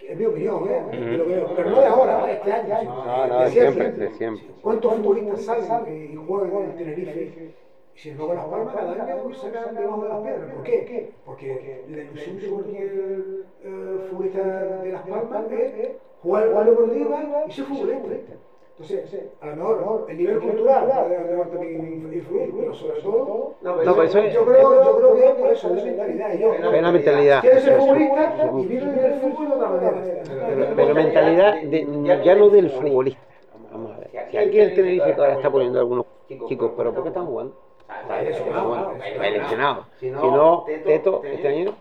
Es 0.00 0.16
mi 0.16 0.24
opinión, 0.24 0.68
¿eh? 0.70 0.82
Veo. 1.26 1.54
pero 1.56 1.70
no 1.70 1.80
de 1.80 1.86
ahora, 1.86 2.24
de 2.26 2.32
este 2.34 2.52
año. 2.52 2.84
No, 2.84 3.26
no, 3.26 3.40
de 3.40 3.50
siempre, 3.50 3.90
de 3.92 4.10
siempre. 4.12 4.46
¿Cuántos 4.62 4.94
futbolistas 4.94 5.66
salen 5.66 6.12
y 6.12 6.16
juegan 6.16 6.62
en 6.62 6.76
Tenerife? 6.76 7.54
Sin 7.98 8.12
embargo, 8.12 8.34
Las 8.34 8.44
Palmas 8.44 8.74
cada 8.74 8.92
año 8.92 9.34
sacan 9.34 9.74
debajo 9.74 10.02
de 10.04 10.08
las 10.08 10.20
piedras. 10.22 10.54
¿Por 10.54 10.62
qué? 10.62 11.10
Porque 11.26 11.84
la 11.90 12.02
ilusión 12.04 12.38
de 12.38 12.46
cualquier 12.48 12.92
eh, 13.64 13.98
futbolista 14.08 14.42
de 14.84 14.92
Las 14.92 15.02
Palmas 15.02 15.50
es 15.50 15.88
jugar 16.22 16.44
al 16.44 16.66
deportiva 16.66 17.44
y 17.48 17.50
ser 17.50 17.64
futbolista. 17.64 18.32
Entonces, 18.78 19.24
a 19.40 19.46
lo 19.46 19.56
mejor 19.56 20.06
el 20.08 20.16
nivel 20.16 20.38
cultural 20.38 20.86
puede 20.86 21.44
también 21.50 22.10
influir, 22.14 22.54
pero 22.56 22.72
sobre 22.72 23.00
todo. 23.02 23.54
No, 23.62 23.76
pero 23.76 24.02
eso 24.04 24.18
es- 24.20 24.32
yo, 24.32 24.44
creo, 24.46 24.84
yo 24.84 24.96
creo 24.98 25.14
que 25.16 25.24
es 25.26 25.30
por 25.32 25.48
eso, 25.50 25.74
es 25.74 25.84
mentalidad. 25.84 26.34
Yo, 26.38 26.54
Es 26.54 26.82
la 26.82 26.92
mentalidad. 26.92 27.40
Quieres 27.40 27.62
ser 27.64 27.78
futbolista 27.80 28.52
y 28.56 28.66
vives 28.66 28.84
el 28.84 29.20
fútbol 29.20 29.48
de 29.48 29.54
otra 29.56 29.68
manera. 29.70 30.22
Pero, 30.46 30.66
pero 30.76 30.94
mentalidad 30.94 31.62
de- 31.62 32.22
ya 32.24 32.34
no 32.36 32.48
del 32.50 32.70
futbolista. 32.70 33.20
Vamos 33.72 33.90
a 33.96 33.98
ver. 33.98 34.10
Si 34.30 34.36
aquí 34.36 34.60
el 34.60 34.74
Tenerife 34.76 35.06
que 35.14 35.20
ahora 35.20 35.32
está 35.34 35.50
poniendo 35.50 35.80
algunos 35.80 36.06
chicos, 36.46 36.70
pero 36.76 36.94
¿por 36.94 37.02
qué 37.02 37.08
están 37.08 37.26
jugando? 37.26 37.56
Están 38.20 38.64
jugando. 38.64 38.94
El 39.04 39.34
entrenado. 39.36 39.86
Si 39.98 40.10
no, 40.10 40.64
Teto 40.84 41.22
este 41.24 41.48
año 41.48 41.74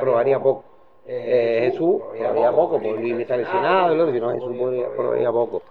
probaría 0.00 0.38
poco. 0.40 0.64
Eh, 1.06 1.70
Jesús 1.70 2.02
probaría 2.16 2.50
poco, 2.52 2.72
porque 2.74 2.90
Luis 3.00 3.18
está 3.20 3.36
lesionado, 3.36 3.94
otro, 3.94 4.12
si 4.12 4.20
no 4.20 4.30
Jesús 4.30 4.56
probaría 4.96 5.32
poco. 5.32 5.62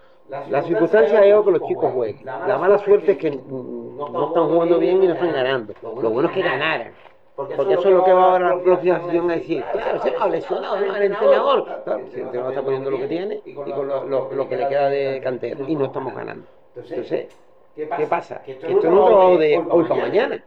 La 0.49 0.61
circunstancia 0.63 1.23
es 1.25 1.43
que 1.45 1.51
los 1.51 1.61
chicos 1.67 1.93
jueguen. 1.93 2.25
La 2.25 2.57
mala 2.57 2.77
suerte 2.79 3.13
es 3.13 3.17
que 3.17 3.31
no 3.31 4.27
están 4.27 4.47
jugando 4.49 4.79
bien 4.79 5.01
y 5.03 5.07
no 5.07 5.13
están 5.13 5.31
ganando. 5.31 5.73
Lo 5.81 6.09
bueno 6.09 6.27
es 6.29 6.35
que 6.35 6.41
ganaran. 6.41 6.91
Porque 7.35 7.73
eso 7.73 7.87
es 7.87 7.93
lo 7.93 8.03
que 8.03 8.13
va 8.13 8.31
ahora 8.31 8.55
la 8.55 8.63
próxima 8.63 8.99
sesión 9.05 9.29
a 9.29 9.35
decir, 9.35 9.63
claro, 9.71 10.01
se 10.01 10.11
ha 10.19 10.27
lesionado 10.27 10.79
¿no? 10.79 10.95
el 10.95 11.03
entrenador. 11.03 11.65
Claro, 11.83 11.99
el 11.99 12.19
entrenador 12.19 12.51
está 12.51 12.63
poniendo 12.63 12.89
lo 12.89 12.97
que 12.97 13.07
tiene 13.07 13.41
y 13.45 13.53
con 13.53 13.87
lo, 13.87 14.03
lo- 14.05 14.31
lo 14.33 14.49
que 14.49 14.57
le 14.57 14.67
queda 14.67 14.89
de 14.89 15.21
cantera 15.23 15.59
y 15.67 15.75
no 15.75 15.85
estamos 15.85 16.15
ganando. 16.15 16.47
Entonces, 16.75 17.27
¿qué 17.97 18.07
pasa? 18.07 18.41
Que 18.43 18.51
esto 18.53 18.67
no 18.67 18.79
es 18.79 18.83
un 18.85 18.91
trabajo 18.91 19.37
de 19.37 19.57
hoy 19.69 19.83
para 19.85 20.01
mañana. 20.01 20.43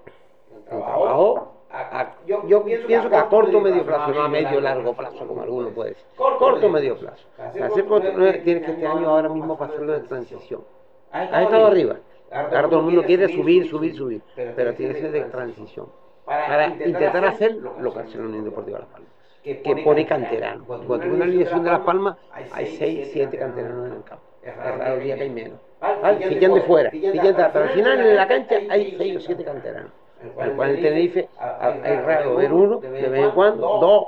Un 0.53 0.65
trabajo, 0.65 1.53
a- 1.71 2.01
a- 2.01 2.15
yo 2.27 2.65
pienso 2.65 3.09
que 3.09 3.17
a 3.17 3.29
corto 3.29 3.59
o 3.59 3.61
medio 3.61 3.85
plazo, 3.85 4.13
no 4.13 4.23
a 4.23 4.29
medio 4.29 4.59
o 4.59 4.61
largo 4.61 4.93
plazo, 4.95 5.27
como 5.27 5.43
alguno 5.43 5.69
puede 5.71 5.91
decir. 5.91 6.05
Corto 6.17 6.67
o 6.67 6.71
medio 6.71 6.97
plazo. 6.97 7.27
Hacer 7.39 7.85
corto, 7.87 8.13
no 8.13 8.33
tienes 8.43 8.65
que 8.65 8.73
este 8.73 8.87
año 8.87 9.09
ahora 9.09 9.29
mismo 9.29 9.57
pasarlo 9.57 9.93
de 9.93 10.01
transición. 10.01 10.63
Has 11.13 11.43
estado 11.45 11.67
arriba. 11.67 11.97
Ahora 12.33 12.69
todo 12.69 12.79
el 12.81 12.85
mundo 12.87 13.03
quiere 13.03 13.29
subir, 13.29 13.69
subir, 13.69 13.97
subir. 13.97 14.23
Pero 14.37 14.75
tiene 14.75 14.95
que 14.95 15.01
ser 15.01 15.13
de 15.13 15.23
transición. 15.23 15.87
Para 16.25 16.67
intentar 16.69 17.25
hacer 17.25 17.57
lo 17.57 17.93
que 17.93 17.99
hace 18.01 18.19
la 18.19 18.25
Unión 18.25 18.45
Deportiva 18.45 18.79
Las 18.79 18.89
Palmas. 18.89 19.11
Que 19.43 19.77
pone 19.83 20.07
canteranos. 20.07 20.67
Cuando 20.67 20.87
tú 20.87 21.09
ves 21.09 21.17
una 21.17 21.25
alineación 21.25 21.65
de 21.65 21.71
Las 21.71 21.81
Palmas, 21.81 22.17
hay 22.53 22.67
6, 22.77 23.11
7 23.13 23.37
canteranos 23.39 23.87
en 23.89 23.93
el 23.95 24.05
campo. 24.05 24.25
Es 24.43 24.57
raro 24.57 24.95
el 24.95 25.03
día 25.03 25.17
que 25.17 25.23
hay 25.23 25.31
menos. 25.31 25.59
De 25.81 26.61
fuera. 26.63 26.91
De- 26.91 27.35
pero 27.53 27.65
al 27.65 27.71
final 27.71 28.01
en 28.01 28.17
la 28.17 28.29
cancha 28.29 28.57
hay 28.69 28.95
6 28.97 29.17
o 29.17 29.21
7 29.21 29.45
canteranos. 29.45 29.93
Al 30.39 30.53
cual 30.53 30.71
en 30.71 30.83
Tenerife 30.83 31.29
hay 31.39 31.97
raro 31.97 32.37
ver 32.37 32.53
uno 32.53 32.79
de 32.79 32.91
vez 32.91 33.25
en 33.25 33.31
cuando, 33.31 33.67
dos 33.81 34.05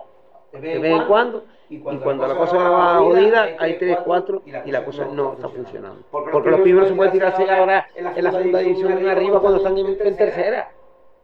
de 0.53 0.79
vez 0.79 0.93
en 0.93 1.05
cuando. 1.07 1.45
Y 1.71 1.79
cuando 1.79 2.27
la 2.27 2.35
cosa 2.35 2.57
va 2.59 2.99
jodida, 2.99 3.49
hay 3.59 3.79
tres, 3.79 3.99
cuatro 4.05 4.43
y 4.45 4.71
la 4.71 4.85
cosa 4.85 5.07
no 5.07 5.33
está 5.33 5.49
funcionando. 5.49 6.03
Porque 6.11 6.51
los 6.51 6.61
primeros 6.61 6.89
se 6.89 6.95
pueden 6.95 7.13
tirarse 7.13 7.51
ahora 7.51 7.89
en 7.95 8.25
la 8.25 8.33
segunda 8.33 8.59
división 8.59 9.09
arriba 9.09 9.41
cuando 9.41 9.59
están 9.59 9.79
en, 9.79 10.17
tercera. 10.17 10.71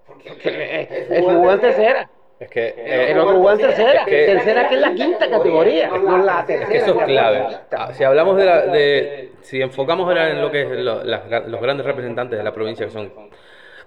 Porque 0.06 0.30
es 1.10 1.24
juega 1.24 1.52
en 1.52 1.60
tercera. 1.60 2.10
Es 2.40 2.48
que 2.51 2.69
El 2.69 3.16
eh, 3.16 3.20
otro 3.20 3.39
juega 3.40 3.52
en 3.55 3.59
tercera. 3.66 3.93
es 4.02 4.06
que- 4.06 4.27
Tercera 4.27 4.69
que 4.69 4.74
es 4.77 4.81
la 4.81 4.94
quinta 4.94 5.28
categoría, 5.28 5.89
no 5.89 6.19
la 6.19 6.47
tercera. 6.47 6.62
Es 6.65 6.70
que 6.70 6.77
eso 6.90 7.01
es 7.01 7.06
clave. 7.06 7.47
Ah, 7.73 7.93
Si 7.93 8.05
hablamos 8.05 8.36
de, 8.36 8.44
la, 8.44 8.60
de 8.66 9.32
si 9.40 9.60
enfocamos 9.60 10.06
ahora 10.06 10.31
en 10.31 10.40
lo 10.40 10.51
que 10.51 10.62
es 10.62 10.69
lo- 10.70 11.02
gra- 11.02 11.47
los 11.47 11.60
grandes 11.60 11.85
representantes 11.85 12.39
de 12.39 12.44
la 12.44 12.52
provincia 12.55 12.86
que 12.86 12.93
son 12.93 13.12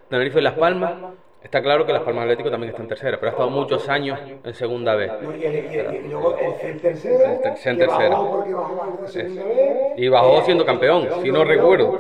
Tenerife 0.10 0.40
y 0.40 0.42
Las 0.42 0.56
Palmas, 0.56 0.94
está 1.42 1.62
claro 1.62 1.86
que 1.86 1.94
Las 1.94 2.02
Palmas 2.04 2.24
Atlético 2.24 2.52
también 2.52 2.72
está 2.72 2.82
en 2.82 2.90
tercera, 2.90 3.18
pero 3.18 3.30
ha 3.30 3.32
estado 3.32 3.50
muchos 3.50 3.88
años 3.88 4.20
en 4.44 4.54
segunda 4.54 4.96
vez. 4.96 5.12
Y, 5.22 6.08
luego 6.10 6.36
el, 6.38 6.68
el 6.72 6.82
tercero, 6.82 7.24
El 7.26 7.40
ter- 7.42 7.54
en 7.72 7.78
tercera. 7.78 8.10
bajó 8.10 8.32
porque 8.32 8.54
bajó 8.54 8.84
a 8.84 9.02
la 9.02 9.08
segunda 9.08 9.44
vez. 9.46 9.78
Y 9.96 10.08
bajó 10.10 10.42
siendo 10.42 10.66
campeón, 10.66 11.08
si 11.24 11.32
no 11.32 11.46
recuerdo. 11.46 12.00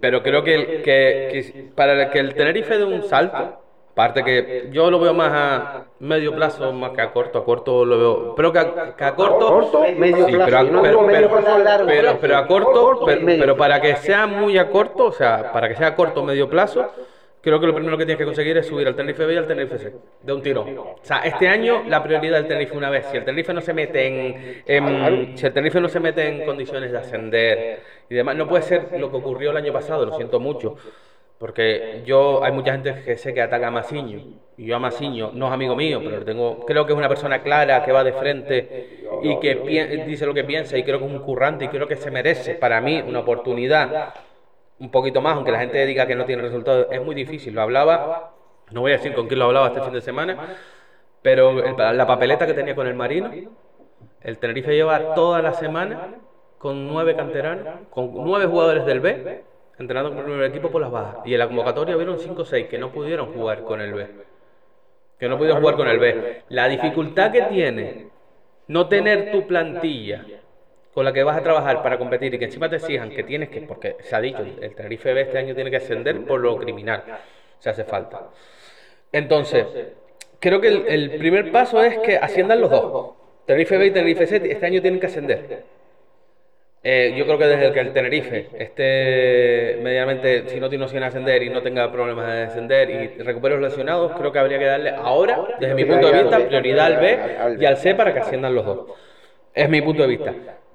Pero 0.00 0.22
creo 0.22 0.42
que, 0.42 0.54
el- 0.54 0.66
que, 0.82 0.82
que 0.82 1.70
para 1.74 2.10
que 2.10 2.18
el 2.20 2.34
Tenerife 2.34 2.78
dé 2.78 2.84
un 2.84 3.02
salto, 3.02 3.60
aparte 3.94 4.24
que 4.24 4.68
yo 4.72 4.90
lo 4.90 4.98
veo 4.98 5.14
más 5.14 5.30
a 5.32 5.84
medio 6.00 6.34
plazo 6.34 6.72
más 6.72 6.90
que 6.90 7.00
a 7.00 7.12
corto, 7.12 7.38
a 7.38 7.44
corto 7.44 7.84
lo 7.84 7.98
veo, 7.98 8.34
pero 8.34 8.52
que 8.52 8.58
a, 8.58 8.94
que 8.96 9.04
a 9.04 9.14
corto, 9.14 9.46
Corto, 9.48 9.80
medio 9.96 10.26
sí, 10.26 10.32
plazo. 10.32 10.50
pero, 10.82 10.98
pero- 11.06 11.28
pero- 11.86 12.18
pero- 12.20 12.36
a 12.36 12.46
corto, 12.46 13.06
pero, 13.38 13.56
para 13.56 13.80
que 13.80 13.96
sea 13.96 14.26
muy 14.26 14.58
a 14.58 14.68
corto, 14.68 15.04
o 15.06 15.12
sea, 15.12 15.52
para 15.52 15.68
que 15.68 15.76
sea 15.76 15.88
a 15.88 15.94
corto 15.94 16.22
o 16.22 16.24
medio 16.24 16.50
plazo, 16.50 16.90
creo 17.40 17.60
que 17.60 17.66
lo 17.66 17.74
primero 17.74 17.96
que 17.96 18.04
tienes 18.04 18.18
que 18.18 18.24
conseguir 18.24 18.56
es 18.56 18.66
subir 18.66 18.88
al 18.88 18.96
Tenerife 18.96 19.26
B 19.26 19.34
y 19.34 19.36
al 19.36 19.46
Tenerife 19.46 19.78
C, 19.78 19.92
de 20.22 20.32
un 20.32 20.42
tirón. 20.42 20.76
O 20.78 20.96
sea, 21.02 21.18
este 21.18 21.46
año 21.48 21.82
la 21.86 22.02
prioridad 22.02 22.38
del 22.38 22.48
Tenerife 22.48 22.76
una 22.76 22.90
vez, 22.90 23.06
si 23.10 23.16
el 23.18 23.24
Tenerife 23.24 23.52
no 23.54 23.60
se 23.60 23.74
mete 23.74 24.06
en, 24.06 24.62
en- 24.66 25.38
si 25.38 25.46
el 25.46 25.52
Tenerife 25.52 25.80
no 25.80 25.88
se 25.88 26.00
mete 26.00 26.26
en 26.26 26.44
condiciones 26.46 26.90
de 26.90 26.98
ascender 26.98 27.80
y 28.10 28.14
demás, 28.14 28.34
no 28.34 28.48
puede 28.48 28.62
ser 28.64 28.88
lo 28.98 29.08
que 29.10 29.18
ocurrió 29.18 29.50
el 29.52 29.56
año 29.58 29.72
pasado, 29.72 30.04
lo 30.04 30.16
siento 30.16 30.40
mucho. 30.40 30.74
Porque 31.44 32.00
yo, 32.06 32.42
hay 32.42 32.52
mucha 32.52 32.72
gente 32.72 33.02
que 33.04 33.18
sé 33.18 33.34
que 33.34 33.42
ataca 33.42 33.66
a 33.66 33.70
Masiño, 33.70 34.18
y 34.56 34.64
yo 34.64 34.76
a 34.76 34.78
Masiño 34.78 35.30
no 35.34 35.48
es 35.48 35.52
amigo 35.52 35.76
mío, 35.76 36.00
pero 36.02 36.24
tengo, 36.24 36.64
creo 36.64 36.86
que 36.86 36.94
es 36.94 36.98
una 36.98 37.10
persona 37.10 37.42
clara, 37.42 37.84
que 37.84 37.92
va 37.92 38.02
de 38.02 38.14
frente 38.14 39.04
y 39.22 39.38
que 39.40 40.04
dice 40.06 40.24
lo 40.24 40.32
que 40.32 40.44
piensa, 40.44 40.78
y 40.78 40.84
creo 40.84 40.98
que 40.98 41.04
es 41.04 41.12
un 41.12 41.18
currante, 41.18 41.66
y 41.66 41.68
creo 41.68 41.86
que 41.86 41.96
se 41.96 42.10
merece, 42.10 42.54
para 42.54 42.80
mí, 42.80 43.04
una 43.06 43.18
oportunidad 43.18 44.14
un 44.78 44.90
poquito 44.90 45.20
más, 45.20 45.34
aunque 45.36 45.52
la 45.52 45.58
gente 45.58 45.84
diga 45.84 46.06
que 46.06 46.14
no 46.14 46.24
tiene 46.24 46.40
resultados, 46.40 46.86
es 46.90 47.04
muy 47.04 47.14
difícil. 47.14 47.52
Lo 47.54 47.60
hablaba, 47.60 48.32
no 48.70 48.80
voy 48.80 48.92
a 48.92 48.96
decir 48.96 49.12
con 49.12 49.26
quién 49.26 49.40
lo 49.40 49.44
hablaba 49.44 49.66
este 49.66 49.82
fin 49.82 49.92
de 49.92 50.00
semana, 50.00 50.56
pero 51.20 51.52
la 51.76 52.06
papeleta 52.06 52.46
que 52.46 52.54
tenía 52.54 52.74
con 52.74 52.86
el 52.86 52.94
Marino, 52.94 53.30
el 54.22 54.38
Tenerife 54.38 54.74
lleva 54.74 55.12
toda 55.12 55.42
la 55.42 55.52
semana 55.52 56.08
con 56.56 56.88
nueve 56.88 57.14
canteranos, 57.14 57.66
con 57.90 58.14
nueve 58.14 58.46
jugadores 58.46 58.86
del 58.86 59.00
B, 59.00 59.44
entrenando 59.78 60.10
con 60.10 60.18
el 60.18 60.24
primer 60.24 60.50
equipo 60.50 60.70
por 60.70 60.80
las 60.80 60.90
bajas. 60.90 61.16
Y 61.24 61.32
en 61.32 61.38
la 61.38 61.46
convocatoria 61.46 61.96
vieron 61.96 62.18
cinco 62.18 62.42
o 62.42 62.44
seis 62.44 62.66
que 62.68 62.78
no 62.78 62.92
pudieron 62.92 63.32
jugar 63.32 63.62
con 63.64 63.80
el 63.80 63.92
B. 63.92 64.06
Que 65.18 65.28
no 65.28 65.36
pudieron 65.36 65.60
jugar 65.60 65.76
con 65.76 65.88
el 65.88 65.98
B. 65.98 66.42
La 66.48 66.68
dificultad 66.68 67.32
que 67.32 67.42
tiene 67.42 68.08
no 68.68 68.88
tener 68.88 69.30
tu 69.30 69.46
plantilla 69.46 70.24
con 70.92 71.04
la 71.04 71.12
que 71.12 71.24
vas 71.24 71.36
a 71.36 71.42
trabajar 71.42 71.82
para 71.82 71.98
competir 71.98 72.32
y 72.34 72.38
que 72.38 72.44
encima 72.44 72.68
te 72.68 72.76
exijan 72.76 73.10
que 73.10 73.24
tienes 73.24 73.48
que, 73.48 73.62
porque 73.62 73.96
se 74.00 74.14
ha 74.14 74.20
dicho, 74.20 74.42
el 74.60 74.74
Tenerife 74.76 75.12
B 75.12 75.22
este 75.22 75.38
año 75.38 75.54
tiene 75.54 75.70
que 75.70 75.78
ascender 75.78 76.24
por 76.24 76.40
lo 76.40 76.56
criminal, 76.56 77.02
se 77.58 77.68
hace 77.68 77.82
falta. 77.82 78.28
Entonces, 79.10 79.66
creo 80.38 80.60
que 80.60 80.68
el, 80.68 80.86
el 80.86 81.10
primer 81.18 81.50
paso 81.50 81.82
es 81.82 81.98
que 81.98 82.16
asciendan 82.16 82.60
los 82.60 82.70
dos. 82.70 83.14
Tenerife 83.44 83.76
B 83.76 83.86
y 83.86 83.90
Tenerife 83.90 84.26
C 84.26 84.36
este 84.36 84.66
año 84.66 84.80
tienen 84.80 85.00
que 85.00 85.06
ascender. 85.06 85.64
Eh, 86.86 87.14
yo 87.16 87.24
creo 87.24 87.38
que 87.38 87.46
desde 87.46 87.72
que 87.72 87.80
el 87.80 87.92
Tenerife 87.94 88.48
esté 88.58 89.80
medianamente, 89.82 90.50
si 90.50 90.60
no 90.60 90.68
tiene 90.68 90.84
opción 90.84 91.00
de 91.00 91.06
ascender 91.06 91.42
y 91.42 91.48
no 91.48 91.62
tenga 91.62 91.90
problemas 91.90 92.26
de 92.26 92.40
descender 92.40 92.90
y 92.90 93.22
recupere 93.22 93.54
los 93.54 93.70
lesionados, 93.70 94.12
creo 94.12 94.30
que 94.30 94.38
habría 94.38 94.58
que 94.58 94.66
darle 94.66 94.90
ahora, 94.90 95.56
desde 95.58 95.74
mi 95.74 95.86
punto 95.86 96.10
de 96.10 96.22
vista, 96.22 96.38
prioridad 96.40 96.86
al 96.86 96.96
B 96.98 97.18
y 97.58 97.64
al 97.64 97.78
C 97.78 97.94
para 97.94 98.12
que 98.12 98.20
asciendan 98.20 98.54
los 98.54 98.66
dos. 98.66 98.80
Es 99.54 99.66
mi 99.70 99.80
punto 99.80 100.02
de 100.02 100.08
vista. 100.08 100.34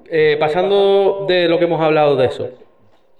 Eh, 0.09 0.37
pasando 0.39 1.25
de 1.27 1.47
lo 1.47 1.59
que 1.59 1.65
hemos 1.65 1.79
hablado 1.79 2.15
de 2.15 2.25
eso, 2.25 2.49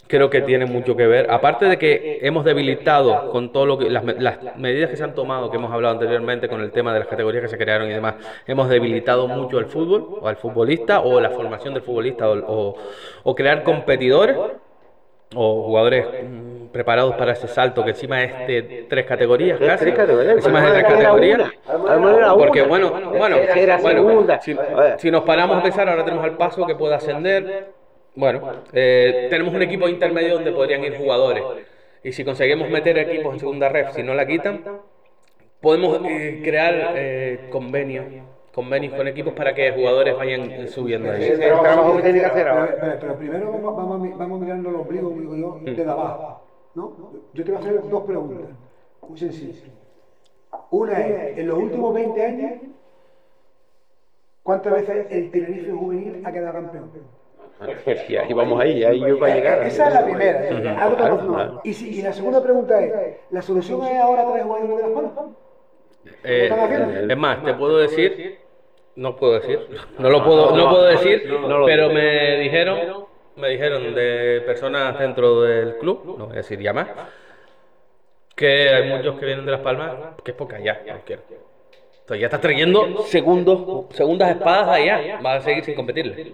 creo 0.10 0.30
que 0.30 0.42
tiene 0.42 0.66
mucho 0.66 0.96
que 0.98 1.06
ver. 1.06 1.30
Aparte 1.30 1.66
de 1.66 1.78
que 1.78 2.18
hemos 2.24 2.44
debilitado 2.44 3.30
con 3.32 3.52
todo 3.54 3.66
lo 3.68 3.78
que 3.78 3.90
las, 3.92 4.04
las 4.18 4.58
medidas 4.58 4.90
que 4.90 4.98
se 4.98 5.04
han 5.04 5.14
tomado, 5.14 5.52
que 5.52 5.58
hemos 5.58 5.72
hablado 5.72 5.94
anteriormente 5.94 6.50
con 6.50 6.62
el 6.62 6.72
tema 6.72 6.92
de 6.94 7.00
las 7.00 7.08
categorías 7.08 7.44
que 7.44 7.48
se 7.48 7.58
crearon 7.60 7.88
y 7.90 7.94
demás, 7.94 8.16
hemos 8.48 8.68
debilitado 8.70 9.28
mucho 9.28 9.60
el 9.60 9.68
fútbol 9.68 10.18
o 10.20 10.28
al 10.28 10.36
futbolista 10.36 11.02
o 11.02 11.22
la 11.22 11.30
formación 11.30 11.76
del 11.76 11.84
futbolista 11.84 12.28
o, 12.28 12.34
o- 12.40 12.76
o 13.24 13.36
crear 13.36 13.64
competidores 13.64 14.36
o 15.36 15.64
jugadores 15.64 16.08
mm, 16.28 16.68
preparados 16.72 17.14
para 17.16 17.34
ese 17.34 17.48
salto 17.48 17.84
que 17.84 17.92
encima 17.92 18.24
es 18.24 18.48
de 18.48 18.86
tres 18.90 19.06
categorías 19.06 19.60
casi. 19.60 19.86
tres 19.86 19.96
categorías. 19.96 20.38
Encima 20.38 20.60
es 20.60 20.66
de 20.66 20.72
tres 20.84 20.94
categorías. 20.94 21.40
una. 21.40 22.34
Porque 22.36 22.62
bueno, 22.64 22.90
bueno, 23.16 23.36
bueno, 23.94 24.22
si, 24.42 24.58
si 24.98 25.12
nos 25.12 25.22
paramos 25.24 25.58
a 25.58 25.62
pensar, 25.62 25.88
ahora 25.88 26.04
tenemos 26.04 26.26
al 26.26 26.36
paso 26.36 26.66
que 26.66 26.74
puede 26.74 26.96
ascender. 26.96 27.78
Bueno, 28.20 28.42
eh, 28.74 29.28
tenemos 29.30 29.54
un 29.54 29.62
equipo 29.62 29.88
intermedio 29.88 30.34
donde 30.34 30.52
podrían 30.52 30.84
ir 30.84 30.98
jugadores. 30.98 31.42
Y 32.04 32.12
si 32.12 32.26
conseguimos 32.26 32.70
meter 32.70 32.98
equipos 32.98 33.34
en 33.34 33.40
segunda 33.40 33.70
ref, 33.70 33.92
si 33.96 34.04
no 34.04 34.14
la 34.14 34.26
quitan, 34.28 34.60
podemos 35.62 35.98
eh, 36.04 36.42
crear 36.44 36.74
eh, 36.98 37.40
convenios, 37.50 38.08
convenios 38.54 38.94
con 38.94 39.08
equipos 39.08 39.34
para 39.34 39.54
que 39.56 39.72
jugadores 39.72 40.18
vayan 40.18 40.52
eh, 40.52 40.68
subiendo 40.68 41.10
ahí. 41.10 41.24
El 41.24 41.38
trabajo 41.40 41.96
que 41.96 42.04
tiene 42.04 42.20
que 42.20 42.26
hacer 42.26 42.44
Pero, 42.44 42.60
ahora. 42.60 42.76
pero- 42.78 43.00
pero 43.00 43.18
primero 43.18 43.52
vamos, 43.62 44.40
mirando 44.42 44.70
el 44.70 44.76
ombligo, 44.76 45.10
digo 45.12 45.36
yo, 45.38 45.62
desde 45.64 45.90
abajo. 45.90 46.42
¿no? 46.76 46.94
Yo 47.34 47.44
te 47.46 47.52
voy 47.52 47.58
a 47.58 47.64
hacer 47.64 47.90
dos 47.90 48.04
preguntas, 48.04 48.50
muy 49.08 49.18
sencillas. 49.18 49.64
Una 50.72 51.08
es, 51.08 51.38
en 51.38 51.48
los 51.48 51.58
últimos 51.58 51.94
20 51.94 52.22
años, 52.22 52.52
¿cuántas 54.44 54.74
veces 54.74 55.08
el 55.10 55.32
Tenerife 55.32 55.72
juvenil 55.72 56.22
ha 56.26 56.32
quedado 56.34 56.54
campeón? 56.54 56.92
Y 58.08 58.16
ahí 58.16 58.34
vamos 58.34 58.60
ahí, 58.62 58.84
ahí 58.84 59.00
yo 59.02 59.20
para 59.20 59.36
llegar. 59.36 59.64
Esa 59.64 59.88
es 59.90 59.94
la 59.94 60.06
primera. 60.06 60.48
¿eh? 60.48 60.76
Algo 60.80 60.96
Claro, 60.96 61.18
tan- 61.18 61.28
no. 61.28 61.34
claro. 61.34 61.62
Y, 61.64 61.74
si- 61.74 62.00
y 62.00 62.02
la 62.02 62.14
segunda 62.14 62.42
pregunta 62.42 62.80
es, 62.82 62.94
¿la 63.32 63.42
solución 63.42 63.84
es 63.86 64.00
ahora 64.00 64.26
traer 64.26 64.44
jugadores 64.44 64.78
de 64.78 64.82
las 64.84 64.92
palmas? 64.92 65.14
Eh, 66.24 67.08
es 67.10 67.18
más, 67.18 67.44
te 67.44 67.54
puedo 67.56 67.78
decir, 67.78 68.40
no 68.96 69.16
puedo 69.18 69.34
decir, 69.34 69.68
no 69.98 70.10
lo 70.10 70.24
puedo, 70.24 70.56
no 70.56 70.70
puedo 70.70 70.84
decir, 70.86 71.30
pero 71.66 71.90
me 71.90 72.38
dijeron, 72.38 73.06
me 73.36 73.50
dijeron 73.50 73.94
de 73.94 74.42
personas 74.46 74.98
dentro 74.98 75.42
del 75.42 75.78
club, 75.78 76.16
no 76.18 76.26
voy 76.28 76.34
a 76.36 76.38
decir 76.38 76.60
ya 76.62 76.72
más, 76.74 76.88
que 78.36 78.70
hay 78.70 78.90
muchos 78.90 79.20
que 79.20 79.26
vienen 79.26 79.46
de 79.46 79.52
Las 79.52 79.62
Palmas, 79.62 79.92
que 80.24 80.32
es 80.32 80.38
porque 80.38 80.56
allá, 80.56 80.82
no 80.88 81.02
quiero. 81.06 81.24
Entonces 82.02 82.22
ya 82.22 82.28
estás 82.28 82.42
trayendo 82.42 83.04
segundos, 83.04 83.86
segundas 83.96 84.30
espadas 84.32 84.70
allá, 84.70 85.20
vas 85.22 85.42
a 85.42 85.46
seguir 85.46 85.64
sin 85.66 85.76
competirle. 85.76 86.34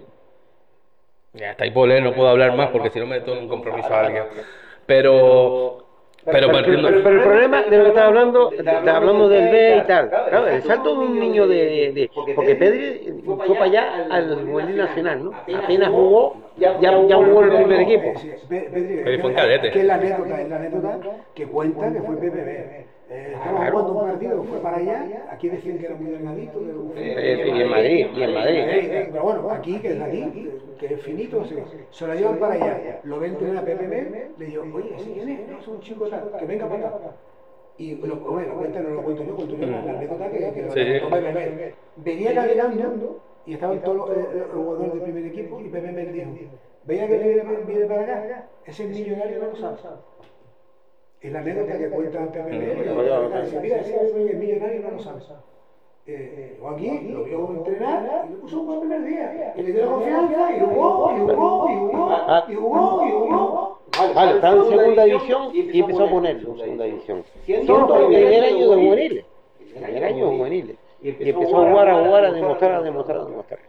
Ya 1.36 1.50
está 1.52 1.64
ahí 1.64 1.70
por 1.70 1.88
leer, 1.88 2.02
no 2.02 2.14
puedo 2.14 2.28
hablar 2.28 2.56
más 2.56 2.70
porque 2.70 2.90
si 2.90 2.98
no 2.98 3.06
me 3.06 3.16
en 3.16 3.30
un 3.30 3.48
compromiso 3.48 3.92
a 3.92 4.00
alguien. 4.00 4.24
Pero 4.86 5.86
pero, 6.26 6.50
pero, 6.50 6.88
el 6.88 7.02
problema 7.02 7.62
de 7.62 7.76
lo 7.76 7.84
que 7.84 7.88
estaba 7.90 8.08
hablando, 8.08 8.50
estaba 8.50 8.96
hablando 8.96 9.28
del 9.28 9.48
B 9.48 9.76
y 9.76 9.86
tal. 9.86 10.08
Claro, 10.08 10.48
el 10.48 10.62
salto 10.64 10.98
de 10.98 11.06
un 11.06 11.20
niño 11.20 11.46
de. 11.46 11.92
de 11.92 12.10
porque 12.34 12.56
Pedri 12.56 13.22
fue 13.24 13.54
para 13.54 13.64
allá 13.64 14.06
al 14.10 14.44
juvenil 14.44 14.76
nacional, 14.76 15.24
¿no? 15.24 15.30
Apenas 15.56 15.88
jugó, 15.88 16.36
ya, 16.56 16.80
ya, 16.80 16.90
jugó 16.90 17.44
en 17.44 17.50
el 17.52 17.56
primer 17.58 17.80
equipo. 17.80 18.12
Pedri 18.48 19.18
fue 19.18 19.30
un 19.30 19.36
cadete. 19.36 19.70
Que 19.70 19.80
es 19.80 19.84
la 19.84 19.94
anécdota, 19.94 20.40
es 20.40 20.48
la 20.48 20.56
anécdota 20.56 20.98
que 21.32 21.46
cuenta 21.46 21.92
que 21.92 22.00
fue 22.00 22.16
PPB. 22.16 22.95
Eh, 23.08 23.32
estamos 23.34 23.70
jugando 23.70 23.92
un 23.92 24.10
partido, 24.10 24.42
fue 24.42 24.58
para 24.58 24.78
allá, 24.78 25.26
aquí 25.30 25.48
decían 25.48 25.78
que 25.78 25.86
era 25.86 25.94
muy 25.94 26.10
delgadito. 26.10 26.60
Eh, 26.96 27.52
y 27.54 27.60
en 27.62 27.70
Madrid, 27.70 28.06
y 28.16 28.22
en 28.22 28.34
Madrid. 28.34 28.58
Eh, 28.58 29.08
pero 29.12 29.22
bueno, 29.22 29.50
aquí, 29.50 29.78
que 29.78 29.92
es 29.92 30.00
aquí, 30.00 30.50
que 30.76 30.86
es 30.86 31.00
finito, 31.02 31.44
se, 31.44 32.06
lo 32.06 32.14
llevan 32.14 32.38
para 32.38 32.54
allá. 32.54 33.00
Lo 33.04 33.20
ven 33.20 33.36
tener 33.36 33.56
a 33.58 33.62
PPB, 33.62 34.38
le 34.38 34.46
digo, 34.46 34.64
oye, 34.74 34.96
¿ese 34.96 35.12
quién 35.12 35.28
es? 35.28 35.48
No, 35.48 35.58
es 35.58 35.68
un 35.68 35.80
chico 35.80 36.08
tal, 36.08 36.32
que 36.36 36.46
venga 36.46 36.68
para 36.68 36.88
acá. 36.88 36.98
Y 37.78 37.94
lo, 37.94 38.16
bueno, 38.16 38.54
cuenta, 38.54 38.80
no 38.80 38.88
lo 38.88 39.02
cuento 39.02 39.22
yo, 39.22 39.36
cuento 39.36 39.56
yo 39.56 39.66
la 39.66 39.78
anécdota 39.78 40.28
que, 40.30 40.38
que 40.38 40.70
sí. 40.70 41.00
lo 41.00 41.10
PPB. 41.10 41.74
Venía 42.04 42.34
caminando 42.34 43.20
y 43.44 43.54
estaban 43.54 43.80
todos 43.82 43.96
los, 43.98 44.08
los 44.08 44.50
jugadores 44.52 44.92
del 44.94 45.02
primer 45.02 45.26
equipo 45.26 45.60
y 45.60 45.68
PPB 45.68 45.94
le 45.94 46.12
dijo, 46.12 46.30
veía 46.84 47.06
que 47.06 47.18
viene, 47.18 47.42
viene 47.66 47.86
para 47.86 48.02
acá, 48.02 48.48
ese 48.64 48.86
millonario 48.86 49.38
no 49.38 49.46
lo 49.46 49.56
sabe. 49.56 49.76
Es 51.20 51.32
la 51.32 51.38
anécdota 51.40 51.78
que 51.78 51.88
cuenta 51.88 52.22
el 52.22 52.28
PPB. 52.28 53.62
Mira, 53.62 53.80
ese 53.80 54.04
es 54.04 54.14
millonario 54.14 54.80
no 54.82 54.90
lo 54.90 55.00
sabe. 55.00 55.20
Eh, 56.08 56.56
aquí 56.64 57.08
lo 57.08 57.24
vio 57.24 57.50
entrenar 57.50 58.26
y 58.28 58.30
le 58.30 58.36
puso 58.36 58.60
un 58.60 58.66
buen 58.66 58.80
primer 58.80 59.04
día. 59.04 59.54
Y 59.56 59.62
le 59.62 59.72
dio 59.72 59.86
la 59.86 59.90
confianza 59.90 60.56
y 60.56 60.60
jugó, 60.60 61.16
y 61.16 61.20
jugó, 61.20 61.68
y 61.68 61.74
jugó, 61.74 62.44
y 62.48 62.54
jugó, 62.54 63.06
y 63.06 63.10
jugó. 63.10 63.78
Vale, 64.14 64.34
estaba 64.34 64.56
en 64.56 64.68
segunda 64.68 65.04
división 65.04 65.50
y 65.52 65.80
empezó 65.80 66.04
a 66.04 66.10
ponerlo 66.10 66.50
en 66.52 66.58
segunda 66.58 66.84
división. 66.84 67.24
Siendo 67.44 67.96
el 67.96 68.06
primer 68.06 68.44
año 68.44 68.70
de 68.70 68.76
juveniles. 68.76 69.24
El 69.74 69.82
primer 69.82 70.04
año 70.04 70.30
de 70.30 70.36
juveniles. 70.36 70.76
Y 71.02 71.08
empezó 71.08 71.56
a 71.58 71.70
jugar, 71.70 71.88
a 71.88 72.04
jugar, 72.04 72.24
a 72.24 72.32
demostrar, 72.32 72.72
a 72.72 72.82
demostrar, 72.82 73.18
a 73.18 73.24
demostrar. 73.24 73.60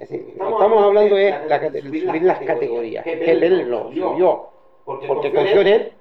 estamos 0.00 0.82
hablando 0.82 1.14
de 1.14 1.82
subir 1.82 2.22
las 2.24 2.40
categorías. 2.40 3.04
Que 3.04 3.30
él 3.30 3.70
lo 3.70 3.90
subió. 3.90 4.48
Porque 4.84 5.32
confió 5.32 5.60
en 5.62 5.66
él 5.66 5.92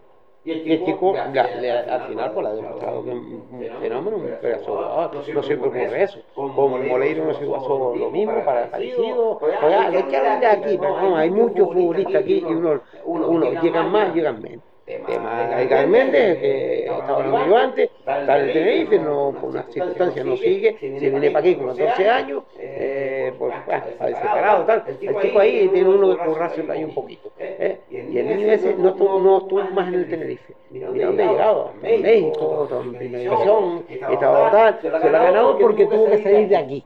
y 0.46 0.52
el, 0.52 0.86
chico, 0.86 1.16
al 1.18 2.08
final, 2.08 2.32
pues, 2.32 2.46
ha 2.46 2.54
demostrado 2.54 3.04
que 3.04 3.10
es 3.10 3.18
un 3.18 3.82
fenómeno, 3.82 4.18
un 4.18 4.30
pedazo 4.40 5.12
No 5.34 5.42
siempre 5.42 5.70
ocurre 5.70 6.04
eso. 6.04 6.20
Con 6.36 6.88
Moleiro 6.88 7.26
no 7.26 7.34
se 7.34 7.48
pasó 7.48 7.96
lo 7.96 8.12
mismo, 8.12 8.46
para 8.46 8.70
parecido. 8.70 9.40
Oiga, 9.42 9.90
lo 9.90 10.00
echaron 10.00 10.40
de 10.40 10.46
aquí, 10.46 10.78
no, 10.78 11.18
hay 11.18 11.32
muchos 11.32 11.68
futbolistas 11.68 12.22
aquí 12.22 12.46
y 12.48 12.54
uno, 12.54 12.80
uno 13.06 13.62
llegan 13.62 13.92
más, 13.92 14.14
llegan 14.14 14.40
menos 14.40 14.75
tema 14.86 15.48
de 15.48 15.68
Carmen 15.68 15.92
Méndez, 15.92 16.38
que 16.38 16.86
estaba 16.86 17.48
yo 17.48 17.58
antes, 17.58 17.90
está 18.00 18.40
en 18.40 18.54
Tenerife, 18.54 19.00
no, 19.00 19.36
por 19.40 19.50
unas 19.50 19.66
circunstancias 19.74 20.26
no 20.26 20.38
sigue, 20.38 20.78
se 20.80 21.10
viene 21.10 21.32
para 21.32 21.40
aquí 21.40 21.56
con 21.56 21.76
14 21.76 22.10
años, 22.10 22.44
eh, 22.60 23.34
pues 23.38 23.54
bueno, 23.66 23.84
está 23.88 24.06
desesperado, 24.06 24.66
tal. 24.66 24.84
El 24.88 25.22
chico 25.22 25.40
ahí 25.40 25.70
tiene 25.70 25.90
uno 25.90 26.16
que 26.16 26.24
currarse 26.24 26.64
ahí 26.70 26.84
un 26.84 26.94
poquito. 26.94 27.32
¿eh? 27.40 27.80
Y 27.90 28.18
el 28.18 28.28
niño 28.28 28.52
ese 28.52 28.76
no 28.76 28.90
estuvo, 28.90 29.20
no 29.20 29.38
estuvo 29.40 29.64
más 29.72 29.88
en 29.88 29.96
el 29.96 30.10
Tenerife. 30.10 30.54
Mira 30.70 30.88
dónde 30.88 31.24
ha 31.24 31.32
llegado, 31.32 31.74
en 31.82 32.02
México, 32.02 32.68
en 32.84 32.94
primera 32.94 33.24
división, 33.24 33.86
estaba 33.90 34.52
tal, 34.52 34.80
se 34.82 34.90
lo 34.90 34.98
ha 34.98 35.24
ganado 35.24 35.58
porque 35.58 35.86
tuvo 35.88 36.12
que 36.12 36.22
salir 36.22 36.48
de 36.48 36.58
aquí 36.58 36.86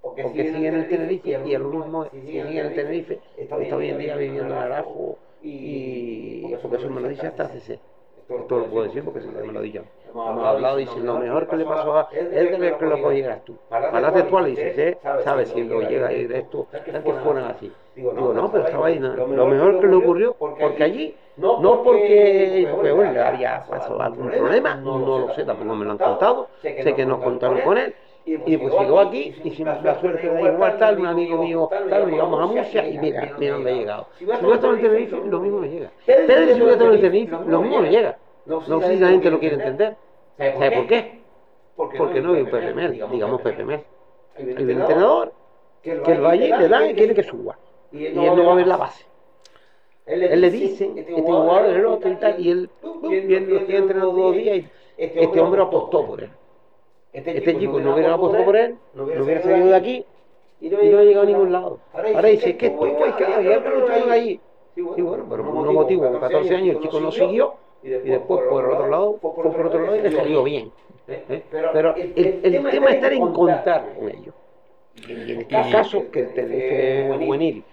porque 0.00 0.52
sigue 0.52 0.68
en 0.68 0.74
el 0.76 0.88
Tenerife 0.88 1.30
y 1.30 1.54
el 1.54 1.64
mismo 1.64 2.06
sigue 2.12 2.40
en 2.40 2.66
el 2.66 2.74
Tenerife, 2.74 3.18
está 3.36 3.56
hoy 3.56 3.88
en 3.90 3.98
día 3.98 4.14
viviendo 4.14 4.54
en 4.54 4.60
Arajo 4.60 5.18
y 5.42 6.54
porque 6.62 6.76
eso 6.76 6.90
me 6.90 7.00
lo 7.00 7.08
dice 7.08 7.26
hasta 7.26 7.48
CC. 7.48 7.78
Esto 8.28 8.58
lo 8.58 8.64
puedo 8.66 8.86
decir 8.86 9.04
porque 9.04 9.20
se 9.20 9.28
me 9.28 9.52
lo 9.52 9.60
dicho. 9.60 9.84
Hemos 10.10 10.44
hablado 10.44 10.80
y 10.80 10.84
dice, 10.84 10.98
lo 10.98 11.18
mejor 11.18 11.46
que 11.46 11.56
le 11.56 11.64
pasó 11.64 11.96
a 11.96 12.08
él 12.12 12.28
es 12.32 12.76
que 12.76 12.86
lo 12.86 13.12
llegar 13.12 13.42
tú. 13.44 13.56
Hablaste 13.70 14.22
tú 14.24 14.38
le 14.40 14.50
dices, 14.50 14.78
¿eh? 14.78 14.98
sabes 15.22 15.50
si 15.50 15.62
lo 15.62 15.82
llega 15.82 16.12
ir 16.12 16.32
esto, 16.32 16.66
tal 16.72 17.04
que 17.04 17.12
fueran 17.12 17.44
así. 17.44 17.72
Digo, 17.94 18.12
no, 18.12 18.50
pero 18.50 18.64
estaba 18.64 18.88
ahí. 18.88 18.98
Lo 18.98 19.46
mejor 19.46 19.80
que 19.80 19.86
le 19.86 19.94
ocurrió, 19.94 20.34
porque 20.34 20.82
allí, 20.82 21.14
no 21.36 21.82
porque, 21.82 22.66
bueno, 22.94 23.12
le 23.12 23.20
había 23.20 23.64
pasado 23.68 24.00
algún 24.02 24.30
problema, 24.30 24.74
no 24.74 24.98
lo 24.98 25.34
sé, 25.34 25.44
tampoco 25.44 25.74
me 25.76 25.84
lo 25.84 25.92
han 25.92 25.98
contado, 25.98 26.48
sé 26.62 26.94
que 26.94 27.06
no 27.06 27.20
contaron 27.20 27.60
con 27.60 27.78
él, 27.78 27.94
y 28.26 28.56
pues 28.56 28.74
llegó 28.74 28.98
aquí, 28.98 29.34
hicimos 29.44 29.80
la 29.84 30.00
suerte 30.00 30.28
de 30.28 30.52
igual 30.52 30.78
tal, 30.78 30.98
un 30.98 31.06
amigo 31.06 31.42
mío, 31.42 31.68
tal, 31.70 32.10
llegamos 32.10 32.40
a 32.42 32.46
Murcia 32.46 32.88
y 32.88 32.98
mira, 32.98 33.32
mira 33.38 33.54
dónde 33.54 33.70
ha 33.70 33.74
llegado. 33.74 34.06
Si 34.18 34.24
hubiera 34.24 34.54
estado 34.56 34.72
en 34.72 34.78
el 34.80 34.82
Tenerife, 34.84 35.16
lo 35.28 35.40
mismo 35.40 35.58
me 35.60 35.68
llega. 35.68 35.92
Pedro, 36.04 36.26
si 36.26 36.52
hubiera 36.54 36.72
estado 36.72 36.88
en 36.88 36.94
el 36.94 37.00
Tenerife, 37.00 37.36
lo 37.46 37.62
mismo 37.62 37.80
me 37.80 37.90
llega. 37.90 38.18
No 38.46 38.80
sé 38.80 38.94
si 38.94 38.98
la 38.98 39.08
gente 39.08 39.30
lo 39.30 39.38
quiere 39.38 39.54
entender. 39.54 39.96
¿Sabe 40.36 40.70
por 40.72 40.86
qué? 40.88 41.20
Porque 41.76 42.20
no 42.20 42.34
hay 42.34 42.42
un 42.42 42.50
Pepe 42.50 42.74
Mel, 42.74 43.00
digamos 43.12 43.40
Pepe 43.42 43.64
Mel. 43.64 43.80
Hay 44.36 44.44
un 44.44 44.70
entrenador 44.70 45.32
que 45.82 45.94
lo 45.94 46.22
va 46.22 46.32
allí, 46.32 46.48
le 46.48 46.68
dan 46.68 46.90
y 46.90 46.94
quiere 46.94 47.14
que 47.14 47.22
suba. 47.22 47.56
Y 47.92 48.06
él 48.06 48.14
no 48.14 48.44
va 48.44 48.52
a 48.52 48.56
ver 48.56 48.66
la 48.66 48.76
base. 48.76 49.06
Él 50.04 50.40
le 50.40 50.50
dice, 50.50 50.90
este 50.96 51.12
jugador 51.12 51.66
es 51.66 51.76
el 51.76 51.86
otro 51.86 52.10
y 52.10 52.16
tal, 52.16 52.40
y 52.40 52.50
él, 52.50 52.70
viendo 53.02 53.66
que 53.66 53.76
entrenado 53.76 54.12
dos 54.12 54.34
días, 54.34 54.58
y 54.58 54.68
este 54.98 55.40
hombre 55.40 55.62
apostó 55.62 56.06
por 56.06 56.22
él. 56.22 56.30
Este, 57.16 57.38
este 57.38 57.58
chico 57.58 57.80
no 57.80 57.94
hubiera 57.94 58.12
apostado 58.12 58.44
por 58.44 58.56
él, 58.56 58.76
no 58.92 59.04
hubiera 59.04 59.40
salido 59.40 59.68
de 59.68 59.74
aquí 59.74 60.04
y 60.60 60.68
no 60.68 60.78
hubiera 60.78 61.02
llegado 61.02 61.22
a 61.22 61.26
ningún 61.26 61.50
lado. 61.50 61.78
Ahora 61.94 62.28
dice, 62.28 62.50
es 62.50 62.56
que 62.56 62.66
estuvo 62.66 63.06
y 63.06 63.12
claro, 63.12 63.40
ya 63.40 63.58
lo 63.58 63.84
trajeron 63.86 64.10
allí. 64.10 64.40
Sí, 64.74 64.82
bueno, 64.82 65.24
pero 65.30 65.42
por 65.42 65.66
un 65.66 65.74
motivo, 65.74 66.02
con 66.02 66.20
14 66.20 66.54
años 66.54 66.76
el 66.76 66.82
chico 66.82 67.00
no 67.00 67.10
siguió 67.10 67.54
y 67.82 67.88
después 67.88 68.42
por 68.50 68.64
el 68.66 68.70
otro 68.70 68.88
lado, 68.90 69.16
fue 69.22 69.34
por 69.34 69.46
otro 69.46 69.80
lado 69.80 69.96
y 69.96 70.02
le 70.02 70.12
salió 70.12 70.44
bien. 70.44 70.70
¿eh? 71.08 71.24
¿Eh? 71.30 71.42
Pero 71.50 71.94
el, 71.96 72.42
tema 72.42 72.68
es 72.90 72.94
estar 72.96 73.12
en 73.14 73.32
contar 73.32 73.94
con 73.98 74.10
ellos. 74.10 74.34
Este 75.08 75.46
caso, 75.46 76.10
que 76.10 76.20
el 76.20 76.34
Tenerife 76.34 77.16
juvenil 77.18 77.64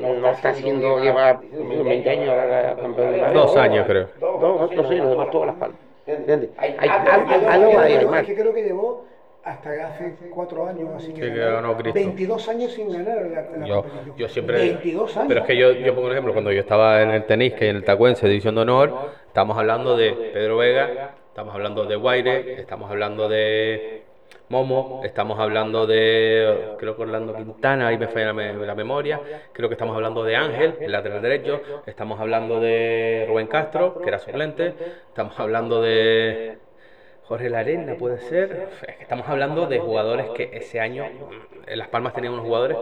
no 0.00 0.30
está 0.30 0.50
haciendo, 0.50 1.00
lleva 1.00 1.40
20 1.42 2.08
años 2.08 2.28
ahora 2.28 2.76
campeón 2.76 3.12
de 3.14 3.32
Dos 3.32 3.56
años 3.56 3.84
creo. 3.84 4.08
Dos, 4.20 4.40
dos 4.40 4.90
años, 4.90 5.06
además 5.06 5.30
todas 5.30 5.48
las 5.48 5.56
palmas. 5.56 5.83
¿Entiendes? 6.06 6.50
Hay, 6.58 6.76
algo 6.78 7.78
ahí, 7.78 8.26
que 8.26 8.34
creo 8.34 8.52
que 8.52 8.62
llevó 8.62 9.04
hasta 9.42 9.70
hace 9.88 10.16
cuatro 10.34 10.66
años 10.66 10.88
así 10.96 11.12
que, 11.12 11.20
que 11.20 11.38
ganó 11.38 11.74
22 11.76 12.48
años 12.48 12.72
sin 12.72 12.90
ganar 12.90 13.26
la, 13.26 13.58
la 13.58 13.66
yo, 13.66 13.84
yo, 14.16 14.26
siempre 14.28 14.58
22 14.58 15.16
años. 15.18 15.28
pero 15.28 15.40
es 15.40 15.46
que 15.46 15.56
yo, 15.56 15.72
yo 15.72 15.94
pongo 15.94 16.06
un 16.06 16.12
ejemplo 16.12 16.32
cuando 16.32 16.50
yo 16.50 16.60
estaba 16.60 17.02
en 17.02 17.10
el 17.10 17.24
tenis 17.24 17.52
que 17.52 17.68
en 17.68 17.76
el 17.76 17.84
tacuense 17.84 18.26
división 18.26 18.54
de 18.54 18.62
honor 18.62 19.10
estamos 19.26 19.58
hablando 19.58 19.98
de 19.98 20.12
Pedro 20.32 20.56
Vega 20.56 21.14
estamos 21.28 21.54
hablando 21.54 21.84
de 21.84 21.96
Guaire 21.96 22.60
estamos 22.60 22.90
hablando 22.90 23.28
de 23.28 24.04
Momo, 24.48 25.00
estamos 25.04 25.40
hablando 25.40 25.86
de, 25.86 26.74
creo 26.78 26.94
que 26.96 27.02
Orlando 27.02 27.34
Quintana, 27.34 27.88
ahí 27.88 27.96
me 27.96 28.08
falla 28.08 28.32
la, 28.32 28.74
memoria, 28.74 29.20
creo 29.52 29.68
que 29.68 29.74
estamos 29.74 29.96
hablando 29.96 30.22
de 30.22 30.36
Ángel, 30.36 30.76
el 30.80 30.92
lateral 30.92 31.22
derecho, 31.22 31.62
estamos 31.86 32.20
hablando 32.20 32.60
de 32.60 33.24
Rubén 33.26 33.46
Castro, 33.46 34.00
que 34.00 34.08
era 34.08 34.18
suplente, 34.18 34.74
estamos 35.08 35.38
hablando 35.40 35.80
de 35.80 36.58
Jorge 37.24 37.48
Larena, 37.48 37.94
puede 37.96 38.18
ser, 38.18 38.68
estamos 39.00 39.26
hablando 39.28 39.66
de 39.66 39.78
jugadores 39.78 40.28
que 40.30 40.50
ese 40.52 40.78
año 40.78 41.06
en 41.66 41.78
Las 41.78 41.88
Palmas 41.88 42.12
tenían 42.12 42.34
unos 42.34 42.44
jugadores 42.44 42.76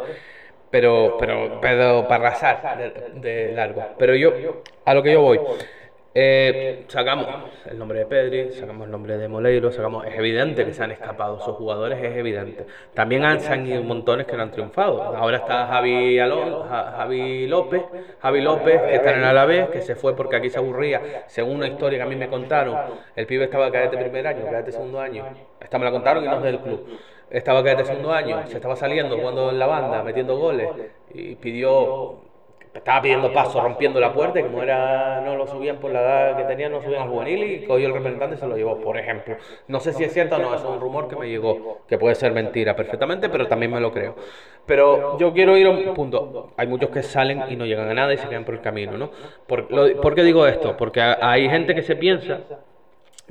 pero, 0.72 1.18
pero, 1.20 1.58
pero 1.60 2.08
para 2.08 2.28
arrasar 2.28 2.78
de, 2.78 3.20
de, 3.20 3.52
largo. 3.52 3.84
Pero 3.98 4.16
yo, 4.16 4.62
a 4.86 4.94
lo 4.94 5.02
que 5.02 5.12
yo 5.12 5.20
voy, 5.20 5.38
eh, 6.14 6.84
sacamos 6.88 7.26
el 7.64 7.78
nombre 7.78 8.00
de 8.00 8.06
Pedri, 8.06 8.52
sacamos 8.52 8.84
el 8.84 8.90
nombre 8.90 9.16
de 9.16 9.28
Moleiro, 9.28 9.72
sacamos, 9.72 10.06
es 10.06 10.14
evidente 10.14 10.64
que 10.64 10.74
se 10.74 10.82
han 10.82 10.90
escapado 10.90 11.38
esos 11.38 11.56
jugadores, 11.56 12.02
es 12.02 12.16
evidente. 12.16 12.66
También 12.94 13.24
han, 13.24 13.40
se 13.40 13.52
han 13.52 13.66
ido 13.66 13.82
montones 13.82 14.26
que 14.26 14.36
no 14.36 14.42
han 14.42 14.50
triunfado. 14.50 15.02
Ahora 15.02 15.38
está 15.38 15.66
Javi, 15.66 16.18
Alon, 16.18 16.68
Javi 16.68 17.46
López, 17.46 17.82
Javi 18.20 18.40
López, 18.40 18.82
que 18.82 18.94
está 18.96 19.14
en 19.16 19.24
Alavés, 19.24 19.68
que 19.68 19.80
se 19.80 19.94
fue 19.94 20.14
porque 20.14 20.36
aquí 20.36 20.50
se 20.50 20.58
aburría. 20.58 21.24
Según 21.28 21.56
una 21.56 21.68
historia 21.68 21.98
que 21.98 22.04
a 22.04 22.08
mí 22.08 22.16
me 22.16 22.28
contaron, 22.28 22.76
el 23.16 23.26
pibe 23.26 23.44
estaba 23.44 23.70
cadete 23.70 23.96
primer 23.96 24.26
año, 24.26 24.44
cadete 24.44 24.72
segundo 24.72 25.00
año. 25.00 25.24
Esta 25.60 25.78
me 25.78 25.84
la 25.84 25.90
contaron 25.90 26.24
y 26.24 26.26
no 26.26 26.36
es 26.36 26.42
del 26.42 26.58
club. 26.58 26.86
Estaba 27.30 27.64
cadete 27.64 27.86
segundo 27.86 28.12
año, 28.12 28.46
se 28.46 28.56
estaba 28.56 28.76
saliendo, 28.76 29.16
jugando 29.16 29.48
en 29.48 29.58
la 29.58 29.66
banda, 29.66 30.02
metiendo 30.02 30.36
goles, 30.36 30.68
y 31.14 31.36
pidió 31.36 32.31
estaba 32.74 33.02
pidiendo 33.02 33.32
paso, 33.32 33.60
rompiendo 33.60 34.00
la 34.00 34.12
puerta, 34.12 34.40
y 34.40 34.42
como 34.44 34.62
era, 34.62 35.20
no 35.20 35.36
lo 35.36 35.46
subían 35.46 35.76
por 35.76 35.90
la 35.90 36.00
edad 36.00 36.36
que 36.36 36.44
tenían, 36.44 36.72
no 36.72 36.80
subían 36.80 37.02
al 37.02 37.08
juvenil 37.08 37.42
y 37.44 37.66
cogió 37.66 37.86
el 37.86 37.94
representante 37.94 38.36
y 38.36 38.38
se 38.38 38.46
lo 38.46 38.56
llevó, 38.56 38.78
por 38.80 38.96
ejemplo. 38.96 39.36
No 39.68 39.80
sé 39.80 39.92
si 39.92 40.04
es 40.04 40.12
cierto 40.12 40.36
o 40.36 40.38
no, 40.38 40.54
es 40.54 40.62
un 40.62 40.80
rumor 40.80 41.08
que 41.08 41.16
me 41.16 41.28
llegó, 41.28 41.82
que 41.86 41.98
puede 41.98 42.14
ser 42.14 42.32
mentira 42.32 42.74
perfectamente, 42.74 43.28
pero 43.28 43.46
también 43.46 43.72
me 43.72 43.80
lo 43.80 43.92
creo. 43.92 44.16
Pero 44.66 45.18
yo 45.18 45.32
quiero 45.32 45.56
ir 45.56 45.66
a 45.66 45.70
un 45.70 45.94
punto. 45.94 46.52
Hay 46.56 46.66
muchos 46.66 46.90
que 46.90 47.02
salen 47.02 47.42
y 47.48 47.56
no 47.56 47.66
llegan 47.66 47.88
a 47.88 47.94
nada 47.94 48.14
y 48.14 48.18
se 48.18 48.28
quedan 48.28 48.44
por 48.44 48.54
el 48.54 48.60
camino, 48.60 48.96
¿no? 48.96 49.10
¿Por, 49.46 49.68
¿por 50.00 50.14
qué 50.14 50.22
digo 50.22 50.46
esto? 50.46 50.76
Porque 50.76 51.00
hay 51.00 51.48
gente 51.48 51.74
que 51.74 51.82
se 51.82 51.96
piensa 51.96 52.40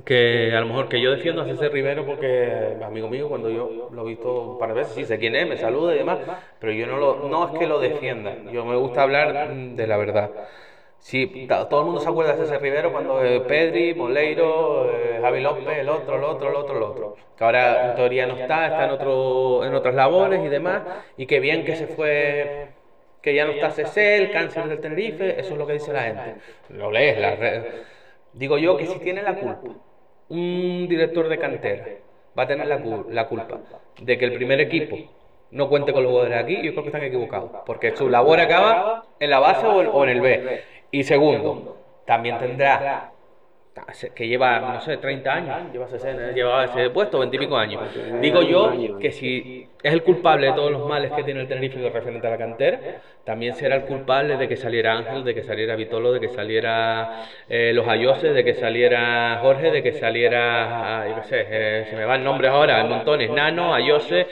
que 0.06 0.56
a 0.56 0.60
lo 0.62 0.68
mejor 0.68 0.90
que 0.90 1.02
yo 1.02 1.12
defiendo 1.12 1.42
a 1.42 1.46
César 1.46 1.72
Rivero 1.72 2.06
porque 2.06 2.78
amigo 2.84 3.08
mío 3.10 3.28
cuando 3.30 3.50
yo 3.50 3.90
lo 3.92 4.04
he 4.04 4.10
visto 4.10 4.52
un 4.52 4.60
par 4.60 4.70
de 4.70 4.76
veces 4.76 4.94
sí 4.94 5.06
sé 5.06 5.20
quién 5.20 5.36
es 5.36 5.48
me 5.48 5.58
saluda 5.58 5.94
y 5.94 5.98
demás 5.98 6.20
pero 6.60 6.72
yo 6.72 6.88
no 6.88 6.98
lo 6.98 7.28
no 7.30 7.48
es 7.48 7.60
que 7.60 7.68
lo 7.68 7.80
defienda. 7.80 8.36
Yo 8.52 8.66
me 8.66 8.76
gusta 8.76 9.04
hablar 9.04 9.54
de 9.54 9.88
la 9.88 9.98
verdad. 9.98 10.32
Sí 11.00 11.48
todo 11.48 11.80
el 11.80 11.86
mundo 11.86 12.00
se 12.00 12.10
acuerda 12.10 12.34
de 12.34 12.44
César 12.44 12.62
Rivero 12.62 12.92
cuando 12.92 13.24
eh, 13.24 13.42
Pedri 13.42 13.94
Moleiro 13.96 14.90
eh, 14.92 15.20
Javi 15.22 15.42
López 15.42 15.78
el 15.78 15.90
otro 15.90 16.18
el 16.18 16.24
otro 16.24 16.50
el 16.50 16.56
otro 16.56 16.78
el 16.78 16.84
otro. 16.84 17.16
Que 17.38 17.44
ahora 17.44 17.90
en 17.90 17.96
teoría 17.96 18.28
no 18.28 18.38
está 18.38 18.68
está 18.68 18.86
en 18.86 18.92
otro 18.92 19.66
en 19.66 19.74
otras 19.74 19.96
labores 19.96 20.44
y 20.44 20.48
demás 20.48 20.84
y 21.18 21.26
que 21.26 21.40
bien 21.40 21.66
que 21.66 21.76
se 21.76 21.88
fue 21.88 22.70
que 23.22 23.36
ya 23.36 23.46
no 23.46 23.52
está 23.52 23.72
César 23.72 24.32
cáncer 24.32 24.68
del 24.68 24.80
Tenerife 24.80 25.40
eso 25.40 25.54
es 25.54 25.58
lo 25.58 25.68
que 25.68 25.74
dice 25.74 25.94
la 25.94 26.04
gente. 26.04 26.36
Lo 26.70 26.92
lees 26.92 27.20
la 27.20 27.36
red 27.36 27.64
Digo 28.34 28.58
yo 28.58 28.78
que 28.78 28.86
si 28.88 28.98
tiene 29.00 29.22
la 29.24 29.36
culpa 29.36 29.91
un 30.32 30.88
director 30.88 31.28
de 31.28 31.38
cantera 31.38 31.86
va 32.38 32.44
a 32.44 32.48
tener 32.48 32.68
la, 32.68 32.82
la 33.10 33.28
culpa 33.28 33.60
de 34.02 34.18
que 34.18 34.26
el 34.26 34.34
primer 34.34 34.62
equipo 34.62 34.98
no 35.52 35.68
cuente 35.68 35.92
con 35.92 36.04
los 36.04 36.12
jugadores 36.12 36.42
aquí, 36.42 36.56
yo 36.62 36.72
creo 36.72 36.84
que 36.84 36.90
están 36.90 37.04
equivocados, 37.04 37.52
porque 37.66 37.96
su 37.96 38.10
labor 38.10 38.40
acaba 38.40 39.04
en 39.20 39.30
la 39.30 39.40
base 39.40 39.68
o 39.68 40.04
en 40.04 40.10
el 40.10 40.22
B. 40.22 40.62
Y 40.92 41.04
segundo, 41.04 41.78
también 42.06 42.38
tendrá 42.40 43.12
que 44.14 44.28
lleva, 44.28 44.60
no 44.60 44.82
sé, 44.82 44.98
30 44.98 45.34
años, 45.34 45.72
lleva, 45.72 45.88
60, 45.88 46.32
lleva 46.34 46.66
ese 46.66 46.90
puesto, 46.90 47.20
20 47.20 47.36
y 47.36 47.40
pico 47.40 47.56
años. 47.56 47.82
Digo 48.20 48.42
yo 48.42 49.00
que 49.00 49.12
si 49.12 49.68
es 49.82 49.94
el 49.94 50.04
culpable 50.04 50.48
de 50.48 50.54
todos 50.54 50.72
los 50.72 50.86
males 50.88 51.12
que 51.14 51.24
tiene 51.24 51.42
el 51.42 51.48
Tenerife 51.48 51.90
referente 51.90 52.28
a 52.28 52.32
la 52.32 52.38
cantera, 52.38 52.80
también 53.24 53.56
será 53.56 53.78
el 53.78 53.84
culpable 53.84 54.36
de 54.36 54.50
que 54.50 54.58
saliera 54.58 54.98
Ángel, 54.98 55.24
de 55.24 55.34
que 55.34 55.44
saliera 55.44 55.76
Vitolo, 55.78 56.12
de 56.12 56.20
que 56.20 56.30
saliera 56.30 57.24
eh, 57.48 57.72
los 57.74 57.88
Ayoses, 57.88 58.34
de 58.34 58.44
que 58.44 58.56
saliera 58.56 59.40
Jorge, 59.42 59.72
de 59.72 59.82
que 59.82 59.94
saliera, 59.94 61.08
yo 61.08 61.16
qué 61.16 61.24
sé, 61.24 61.48
eh, 61.50 61.86
se 61.90 61.96
me 61.96 62.04
va 62.04 62.16
el 62.16 62.24
nombre 62.26 62.50
ahora, 62.50 62.84
montones, 62.84 63.32
Nano, 63.32 63.74
Ayose, 63.74 64.28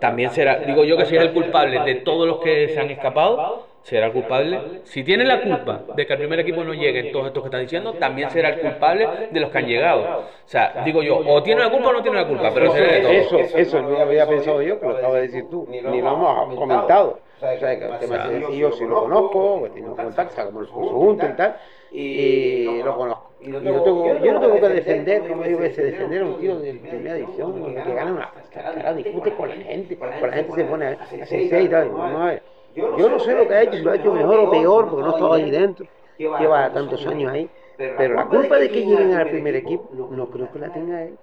también 0.00 0.30
será, 0.30 0.60
digo 0.60 0.84
yo 0.84 0.96
que 0.96 1.06
si 1.06 1.16
es 1.16 1.22
el 1.22 1.32
culpable 1.32 1.80
de 1.80 1.96
todos 1.96 2.26
los 2.26 2.38
que 2.38 2.68
se 2.68 2.80
han 2.80 2.90
escapado, 2.90 3.66
será 3.86 4.12
culpable. 4.12 4.80
Si 4.82 5.04
tiene 5.04 5.24
la 5.24 5.40
culpa 5.40 5.84
de 5.94 6.06
que 6.06 6.12
el 6.12 6.18
primer 6.18 6.40
equipo 6.40 6.64
no 6.64 6.74
llegue 6.74 7.06
en 7.06 7.12
todos 7.12 7.28
estos 7.28 7.40
que 7.44 7.46
están 7.46 7.60
diciendo, 7.60 7.92
también 7.94 8.28
será 8.30 8.48
el 8.48 8.58
culpable 8.60 9.08
de 9.30 9.40
los 9.40 9.48
que 9.50 9.58
han 9.58 9.66
llegado. 9.66 10.02
O 10.02 10.48
sea, 10.48 10.82
digo 10.84 11.04
yo, 11.04 11.18
o 11.18 11.42
tiene 11.44 11.60
la 11.60 11.70
culpa 11.70 11.90
o 11.90 11.92
no 11.92 12.02
tiene 12.02 12.20
la 12.20 12.26
culpa, 12.26 12.50
pero 12.52 12.72
será 12.72 12.92
de 12.92 13.00
todo. 13.00 13.12
Eso, 13.12 13.38
eso 13.38 13.82
no 13.82 13.96
había 13.96 14.26
pensado 14.26 14.60
yo, 14.60 14.80
que 14.80 14.86
lo 14.86 14.96
acabas 14.96 15.14
de 15.14 15.20
decir 15.22 15.44
tú, 15.48 15.68
ni 15.70 15.80
lo 15.80 15.94
hemos 15.94 16.56
comentado. 16.56 17.20
O 17.36 17.38
sea, 17.38 17.78
que 17.78 17.86
de 17.86 18.58
yo 18.58 18.72
sí 18.72 18.84
lo 18.86 19.02
conozco, 19.02 19.62
que 19.62 19.70
tengo 19.70 19.94
contacto, 19.94 20.46
como 20.46 20.60
el 20.62 20.66
junto 20.66 21.26
y 21.26 21.32
tal, 21.34 21.56
y 21.92 22.82
lo 22.82 22.96
conozco. 22.96 23.30
Y 23.40 23.48
no 23.48 23.60
tengo, 23.60 24.18
yo 24.20 24.32
no 24.32 24.40
tengo 24.40 24.60
que 24.60 24.68
defender, 24.68 25.28
como 25.28 25.44
digo, 25.44 25.62
ese 25.62 25.84
defender 25.84 26.22
a 26.22 26.24
un 26.24 26.40
tío 26.40 26.58
de 26.58 26.74
primera 26.74 27.18
edición 27.18 27.72
que 27.72 27.94
gana 27.94 28.10
una 28.10 28.32
cara, 28.52 28.94
discute 28.94 29.30
con 29.34 29.48
la 29.48 29.54
gente, 29.54 29.96
con 29.96 30.10
la 30.10 30.32
gente 30.32 30.52
se 30.54 30.64
pone 30.64 30.86
a 30.86 30.90
hacer 30.92 31.26
seis 31.26 31.52
y 31.52 31.68
tal. 31.68 31.92
No, 31.92 32.02
a 32.02 32.26
ver. 32.26 32.55
Yo 32.76 33.08
no 33.08 33.18
sé 33.18 33.34
lo 33.34 33.48
que 33.48 33.54
ha 33.54 33.62
hecho, 33.62 33.78
si 33.78 33.82
lo 33.82 33.90
ha 33.90 33.96
hecho 33.96 34.12
mejor 34.12 34.38
o 34.40 34.50
peor, 34.50 34.88
porque 34.88 35.02
no 35.02 35.14
estaba 35.14 35.36
ahí 35.36 35.50
dentro. 35.50 35.86
Lleva 36.18 36.72
tantos 36.72 37.06
años 37.06 37.32
ahí. 37.32 37.50
Pero 37.76 38.14
la 38.14 38.26
culpa 38.26 38.56
de 38.56 38.70
que 38.70 38.86
lleguen 38.86 39.14
al 39.14 39.28
primer 39.28 39.56
equipo, 39.56 39.88
no 40.10 40.26
creo 40.28 40.50
que 40.52 40.58
la 40.58 40.72
tenga 40.72 41.02
él. 41.02 41.18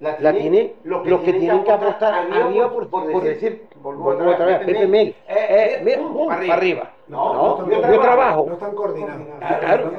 La 0.00 0.32
tiene 0.32 0.76
los 0.84 1.22
que 1.22 1.32
tienen 1.32 1.64
que 1.64 1.72
apostar 1.72 2.14
arriba 2.14 2.72
por, 2.72 2.88
por 2.88 3.22
decir, 3.22 3.66
volvemos 3.82 4.34
otra 4.34 4.46
vez, 4.46 4.58
Pepe 4.60 4.86
Mel, 4.86 5.14
eh, 5.28 5.80
mira, 5.84 6.00
para 6.28 6.54
arriba. 6.54 6.92
No, 7.08 7.68
yo 7.68 8.00
trabajo. 8.00 8.46
No 8.48 8.54
están 8.54 8.74
coordinados. 8.76 9.26
Claro. 9.60 9.92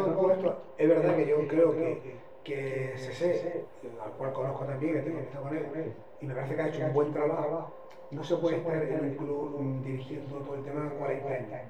Es 0.78 0.88
verdad 0.88 1.16
que 1.18 1.28
yo 1.28 1.48
creo 1.50 1.76
que, 1.76 2.02
que 2.46 2.94
CC, 2.96 3.66
al 4.02 4.12
cual 4.12 4.32
conozco 4.32 4.64
también, 4.64 4.94
que 4.94 5.00
tengo 5.02 5.18
que 5.18 5.24
estar 5.26 5.42
con 5.42 5.58
él, 5.58 5.94
y 6.22 6.26
me 6.26 6.34
parece 6.34 6.56
que 6.56 6.62
ha 6.62 6.68
hecho 6.68 6.86
un 6.86 6.94
buen 6.94 7.14
trabajo 7.14 7.72
no 8.12 8.24
se 8.24 8.36
puede 8.38 8.58
estar 8.58 8.76
en 8.76 9.06
un 9.06 9.16
club 9.16 9.84
dirigiendo 9.84 10.38
todo 10.38 10.56
el 10.56 10.64
tema 10.64 10.90
40 10.98 11.30
años. 11.30 11.70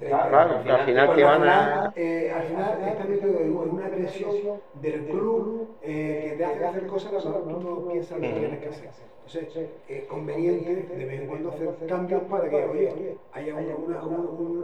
Claro, 0.00 0.56
al 0.56 0.84
final 0.84 1.14
te 1.14 1.24
van 1.24 1.42
a... 1.44 1.92
Eh, 1.96 2.30
al 2.30 2.42
final 2.42 2.82
estás 2.88 3.08
metido 3.08 3.40
en 3.40 3.52
una 3.52 3.88
presión 3.88 4.60
del 4.74 5.06
club 5.06 5.68
eh, 5.82 6.26
que 6.30 6.36
te 6.36 6.44
hace 6.44 6.64
hacer 6.66 6.86
cosas 6.86 7.12
que 7.12 7.18
tú 7.20 7.60
no 7.60 7.88
piensas 7.88 8.20
que 8.20 8.28
tienes 8.28 8.58
que 8.60 8.68
hacer. 8.68 8.90
Entonces, 9.26 9.68
es 9.88 10.04
conveniente 10.04 10.74
de 10.74 11.04
vez 11.04 11.20
en 11.20 11.26
cuando 11.26 11.50
hacer 11.50 11.68
cambios 11.86 12.22
para 12.22 12.48
que 12.48 12.64
oye, 12.64 13.16
haya 13.32 13.54
una, 13.54 14.02
una, 14.02 14.20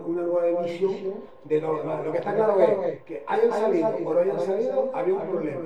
una, 0.06 0.22
nueva 0.22 0.62
visión 0.62 0.94
de 1.44 1.60
lo 1.60 1.78
demás. 1.78 2.04
Lo 2.04 2.12
que 2.12 2.18
está 2.18 2.34
claro 2.34 2.84
es 2.84 3.02
que 3.02 3.22
hayan 3.26 3.50
salido 3.50 3.88
o 3.88 4.14
no 4.14 4.20
hayan 4.20 4.40
salido, 4.40 4.90
había 4.94 5.14
un 5.14 5.28
problema. 5.28 5.60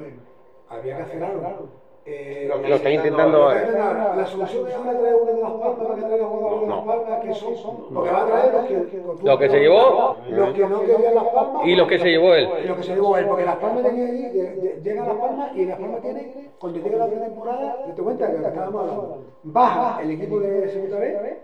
Había 0.69 0.97
que 0.97 1.03
hacer 1.03 1.25
algo. 1.25 1.69
Eh, 2.11 2.49
lo, 2.49 2.75
está 2.75 2.91
intentando. 2.91 3.51
La 3.51 4.27
solución 4.27 4.67
es 4.67 4.75
ahora 4.75 4.99
traer 4.99 5.15
uno 5.15 5.33
de 5.35 5.43
las 5.43 5.51
palmas 5.51 5.79
para 5.79 5.95
que 5.95 6.03
traiga 6.03 6.25
jugadores 6.25 6.63
de 6.63 6.69
las 6.69 6.85
palmas 6.85 7.21
que 7.21 7.35
son. 7.35 7.77
Porque 7.93 8.11
va 8.11 8.23
a 8.23 8.27
traer 8.27 8.53
los 8.55 8.67
que. 8.67 9.27
Lo 9.27 9.39
que 9.39 9.49
se 9.51 9.61
llevó. 9.61 10.17
Los 10.31 10.55
que 10.55 10.67
no 10.67 10.81
querían 10.81 11.15
las 11.15 11.25
palmas. 11.25 11.67
Y 11.67 11.77
los 11.77 11.87
que 11.87 11.99
se 11.99 12.09
llevó 12.09 12.35
él. 12.35 12.49
Y 12.65 12.67
los 12.67 12.77
que 12.79 12.83
se 12.83 12.95
llevó 12.95 13.17
él. 13.19 13.27
Porque 13.27 13.45
las 13.45 13.57
palmas 13.57 13.83
tenía 13.83 14.07
ahí, 14.07 14.81
llega 14.83 15.05
a 15.05 15.07
las 15.07 15.17
palmas 15.17 15.51
y 15.55 15.67
las 15.67 15.79
palmas 15.79 16.01
tiene, 16.01 16.51
cuando 16.59 16.81
llega 16.81 16.97
la 16.97 17.07
pretemporada, 17.09 17.77
te 17.95 18.03
cuenta 18.03 18.31
que 18.31 18.37
estábamos 18.37 18.81
hablando. 18.81 19.25
Baja 19.43 20.03
el 20.03 20.11
equipo 20.13 20.41
de 20.41 20.69
segunda 20.71 20.99
vez. 21.01 21.39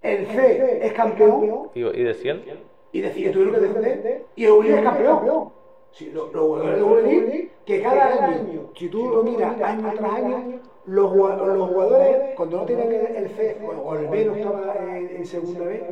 El 0.00 0.26
C 0.26 0.86
es 0.86 0.92
campeón. 0.94 1.68
¿Y 1.74 1.82
de 1.82 2.14
100? 2.14 2.44
Y 2.92 3.00
de 3.02 3.10
tuvieron 3.10 3.52
que 3.52 3.60
defender. 3.60 4.24
Y 4.36 4.44
el 4.46 4.52
Uri 4.52 4.70
es 4.70 4.80
campeón. 4.80 5.57
Sí, 5.92 6.10
los, 6.12 6.30
jugadores 6.30 6.76
de 6.76 6.82
juvenil, 6.82 7.50
que 7.64 7.82
cada 7.82 8.24
año, 8.24 8.70
si 8.74 8.88
tú 8.88 9.08
lo 9.08 9.22
miras 9.22 9.60
año 9.60 9.92
tras 9.96 10.12
año, 10.12 10.60
los, 10.86 11.14
los 11.14 11.68
jugadores, 11.68 12.34
cuando 12.36 12.58
no 12.58 12.64
tienen 12.64 13.16
el 13.16 13.28
C 13.30 13.58
o 13.62 13.94
el 13.94 14.08
B 14.08 14.24
no 14.24 14.34
estaba 14.34 14.74
en, 14.96 15.26
segunda 15.26 15.64
vez, 15.64 15.82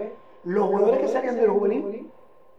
los 0.44 0.66
jugadores 0.68 1.00
que 1.00 1.08
salían 1.08 1.36
del 1.36 1.50
juvenil, 1.50 2.10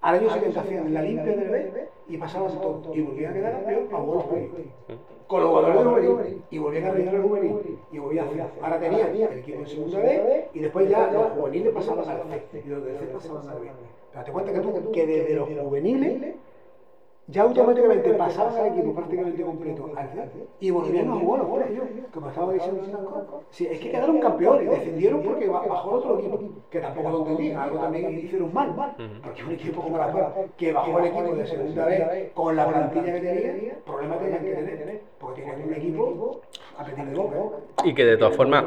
al 0.01 0.15
año 0.15 0.29
siguiente 0.29 0.59
hacían 0.59 0.93
la 0.93 1.01
limpia 1.01 1.35
del 1.35 1.49
B 1.49 1.87
y 2.09 2.17
pasaban 2.17 2.51
todo. 2.61 2.93
Y 2.93 3.01
volvían 3.01 3.31
a 3.31 3.33
quedar 3.33 3.51
campeón 3.53 3.87
a 3.91 3.97
buenos 3.97 4.25
Con 5.27 5.41
los 5.41 5.49
jugadores 5.49 5.77
del 5.77 5.87
juvenil. 5.87 6.41
Y 6.51 6.57
volvían 6.59 6.85
a 6.85 6.91
reinar 6.91 7.15
el 7.15 7.21
juvenil. 7.21 7.79
Y 7.91 7.97
volvían 7.97 8.27
a 8.27 8.29
hacer. 8.29 8.45
Ahora 8.61 8.79
tenían 8.79 9.15
el 9.15 9.39
equipo 9.39 9.59
en 9.59 9.67
segunda 9.67 9.99
vez 9.99 10.45
y 10.53 10.59
después 10.59 10.89
ya 10.89 11.11
los 11.11 11.31
juveniles 11.31 11.73
pasaban 11.73 12.09
al 12.09 12.41
C. 12.51 12.63
Y 12.65 12.69
los 12.69 12.83
del 12.83 12.97
C 12.97 13.05
pasaban 13.05 13.49
al 13.49 13.59
B. 13.59 13.67
Pero 14.11 14.25
te 14.25 14.31
cuenta 14.31 14.53
que 14.53 14.59
tú, 14.59 14.91
que 14.91 15.07
desde 15.07 15.33
los 15.33 15.49
juveniles 15.49 16.35
ya 17.27 17.41
automáticamente 17.41 18.13
pasaban 18.13 18.55
al 18.55 18.67
equipo 18.67 18.93
prácticamente 18.93 19.43
completo 19.43 19.91
y 20.61 20.71
volvieron 20.71 21.11
a 21.11 21.15
jugar 21.19 21.39
los 21.41 22.11
como 22.11 22.29
estaba 22.29 22.53
diciendo 22.53 23.43
sí, 23.49 23.67
es 23.69 23.79
que 23.79 23.91
quedaron 23.91 24.19
campeones, 24.19 24.69
defendieron 24.69 25.21
porque 25.21 25.47
bajó 25.47 25.91
otro 25.91 26.19
equipo, 26.19 26.39
que 26.69 26.79
tampoco 26.79 27.09
lo 27.09 27.17
entendían, 27.19 27.59
algo 27.59 27.79
también 27.79 28.17
hicieron 28.17 28.53
mal, 28.53 28.73
porque 29.23 29.43
un 29.43 29.51
equipo 29.51 29.81
como 29.81 29.97
la 29.97 30.11
Palma, 30.11 30.33
que 30.55 30.71
bajó 30.71 30.99
el 30.99 31.05
equipo 31.05 31.35
de 31.35 31.47
segunda 31.47 31.85
vez 31.85 32.31
con 32.33 32.55
la 32.55 32.67
plantilla 32.67 33.13
que 33.13 33.19
tenía, 33.19 33.77
problemas 33.85 34.19
tenían 34.19 34.43
que 34.43 34.53
tener, 34.53 35.01
porque 35.19 35.41
tenían 35.41 35.67
un 35.67 35.73
equipo 35.73 36.41
a 36.77 36.85
pedir 36.85 37.05
de 37.05 37.15
boca. 37.15 37.57
Y 37.83 37.93
que 37.93 38.05
de 38.05 38.17
todas 38.17 38.35
formas, 38.35 38.63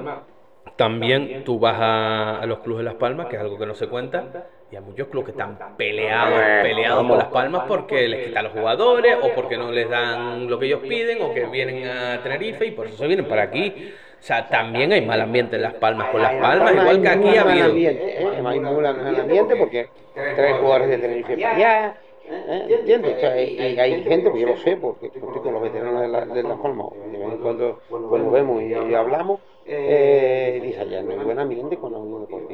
también 0.76 1.44
tú 1.44 1.58
vas 1.58 1.76
a, 1.80 2.44
los 2.46 2.58
clubes 2.58 2.78
de 2.78 2.84
Las 2.84 2.94
Palmas, 2.94 3.26
que 3.26 3.36
es 3.36 3.42
algo 3.42 3.58
que 3.58 3.66
no 3.66 3.74
se 3.74 3.88
cuenta, 3.88 4.46
y 4.70 4.76
hay 4.76 4.82
muchos 4.82 5.08
clubes 5.08 5.26
que 5.26 5.30
están 5.32 5.58
peleados, 5.76 6.38
peleados 6.62 7.06
por 7.06 7.18
Las 7.18 7.26
Palmas 7.26 7.64
porque 7.66 8.06
les 8.06 8.28
quitan 8.28 8.44
los 8.44 8.52
jugadores 8.52 9.16
o 9.20 9.34
porque 9.34 9.56
no 9.56 9.72
les 9.72 9.88
dan 9.88 10.48
lo 10.48 10.58
que 10.58 10.66
ellos 10.66 10.80
piden 10.80 11.22
o 11.22 11.34
que 11.34 11.46
vienen 11.46 11.88
a 11.88 12.22
Tenerife 12.22 12.66
y 12.66 12.70
por 12.70 12.86
eso 12.86 12.96
se 12.96 13.06
vienen 13.06 13.26
para 13.26 13.42
aquí. 13.42 13.92
O 14.18 14.22
sea, 14.22 14.48
también 14.48 14.92
hay 14.92 15.04
mal 15.04 15.20
ambiente 15.20 15.56
en 15.56 15.62
Las 15.62 15.74
Palmas 15.74 16.10
con 16.10 16.22
Las 16.22 16.34
Palmas, 16.34 16.72
igual 16.72 17.02
que 17.02 17.08
aquí 17.08 17.36
ha 17.36 17.42
habido. 17.42 17.74
¿eh? 17.74 18.28
Hay 18.46 18.60
mal 18.60 18.86
ambiente 18.86 19.56
porque 19.56 19.88
tres 20.14 20.56
jugadores 20.58 20.90
de 20.90 20.98
Tenerife 20.98 21.36
para 21.36 21.56
allá. 21.56 21.96
¿Eh? 22.32 22.66
¿Entiendes? 22.68 23.16
O 23.16 23.20
sea, 23.20 23.32
hay 23.32 24.04
gente, 24.04 24.30
yo 24.38 24.46
lo 24.46 24.56
sé, 24.58 24.76
porque 24.76 25.06
estoy 25.06 25.22
con 25.22 25.52
los 25.52 25.62
veteranos 25.62 26.00
de, 26.02 26.08
la, 26.08 26.26
de 26.26 26.42
Las 26.44 26.58
Palmas, 26.58 26.86
de 27.10 27.18
vez 27.18 27.28
en 27.32 27.38
cuando, 27.38 27.80
cuando 27.88 28.30
vemos 28.30 28.62
y, 28.62 28.66
y 28.66 28.94
hablamos, 28.94 29.40
eh, 29.66 30.60
dice, 30.62 30.88
ya 30.88 31.02
no 31.02 31.12
hay 31.12 31.18
buen 31.18 31.38
ambiente 31.38 31.76
con 31.76 31.92
la 31.92 31.98
Unión 31.98 32.20
Deportiva. 32.22 32.49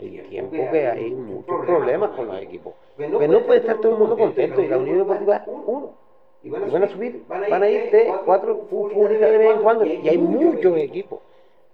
Hay 0.00 0.18
tiempo 0.28 0.56
que 0.70 0.86
hay 0.86 1.10
muchos 1.10 1.66
problemas 1.66 2.10
con 2.10 2.26
los 2.28 2.40
equipos. 2.40 2.74
Pero 2.96 3.26
no 3.28 3.40
puede 3.40 3.60
estar 3.60 3.76
todo 3.78 3.92
el 3.92 3.98
mundo 3.98 4.16
contento 4.16 4.60
y 4.60 4.68
la 4.68 4.78
Unión 4.78 4.98
Deportiva 4.98 5.36
es 5.36 5.42
uno. 5.46 5.90
Y 6.42 6.50
van 6.50 6.82
a 6.84 6.88
subir, 6.88 7.24
van 7.28 7.62
a 7.62 7.68
ir 7.68 7.90
tres, 7.90 8.12
cuatro 8.24 8.60
futbolistas 8.70 9.30
de 9.30 9.38
vez 9.38 9.56
en 9.56 9.62
cuando 9.62 9.84
y 9.84 10.08
hay 10.08 10.18
muchos 10.18 10.76
equipos. 10.76 11.18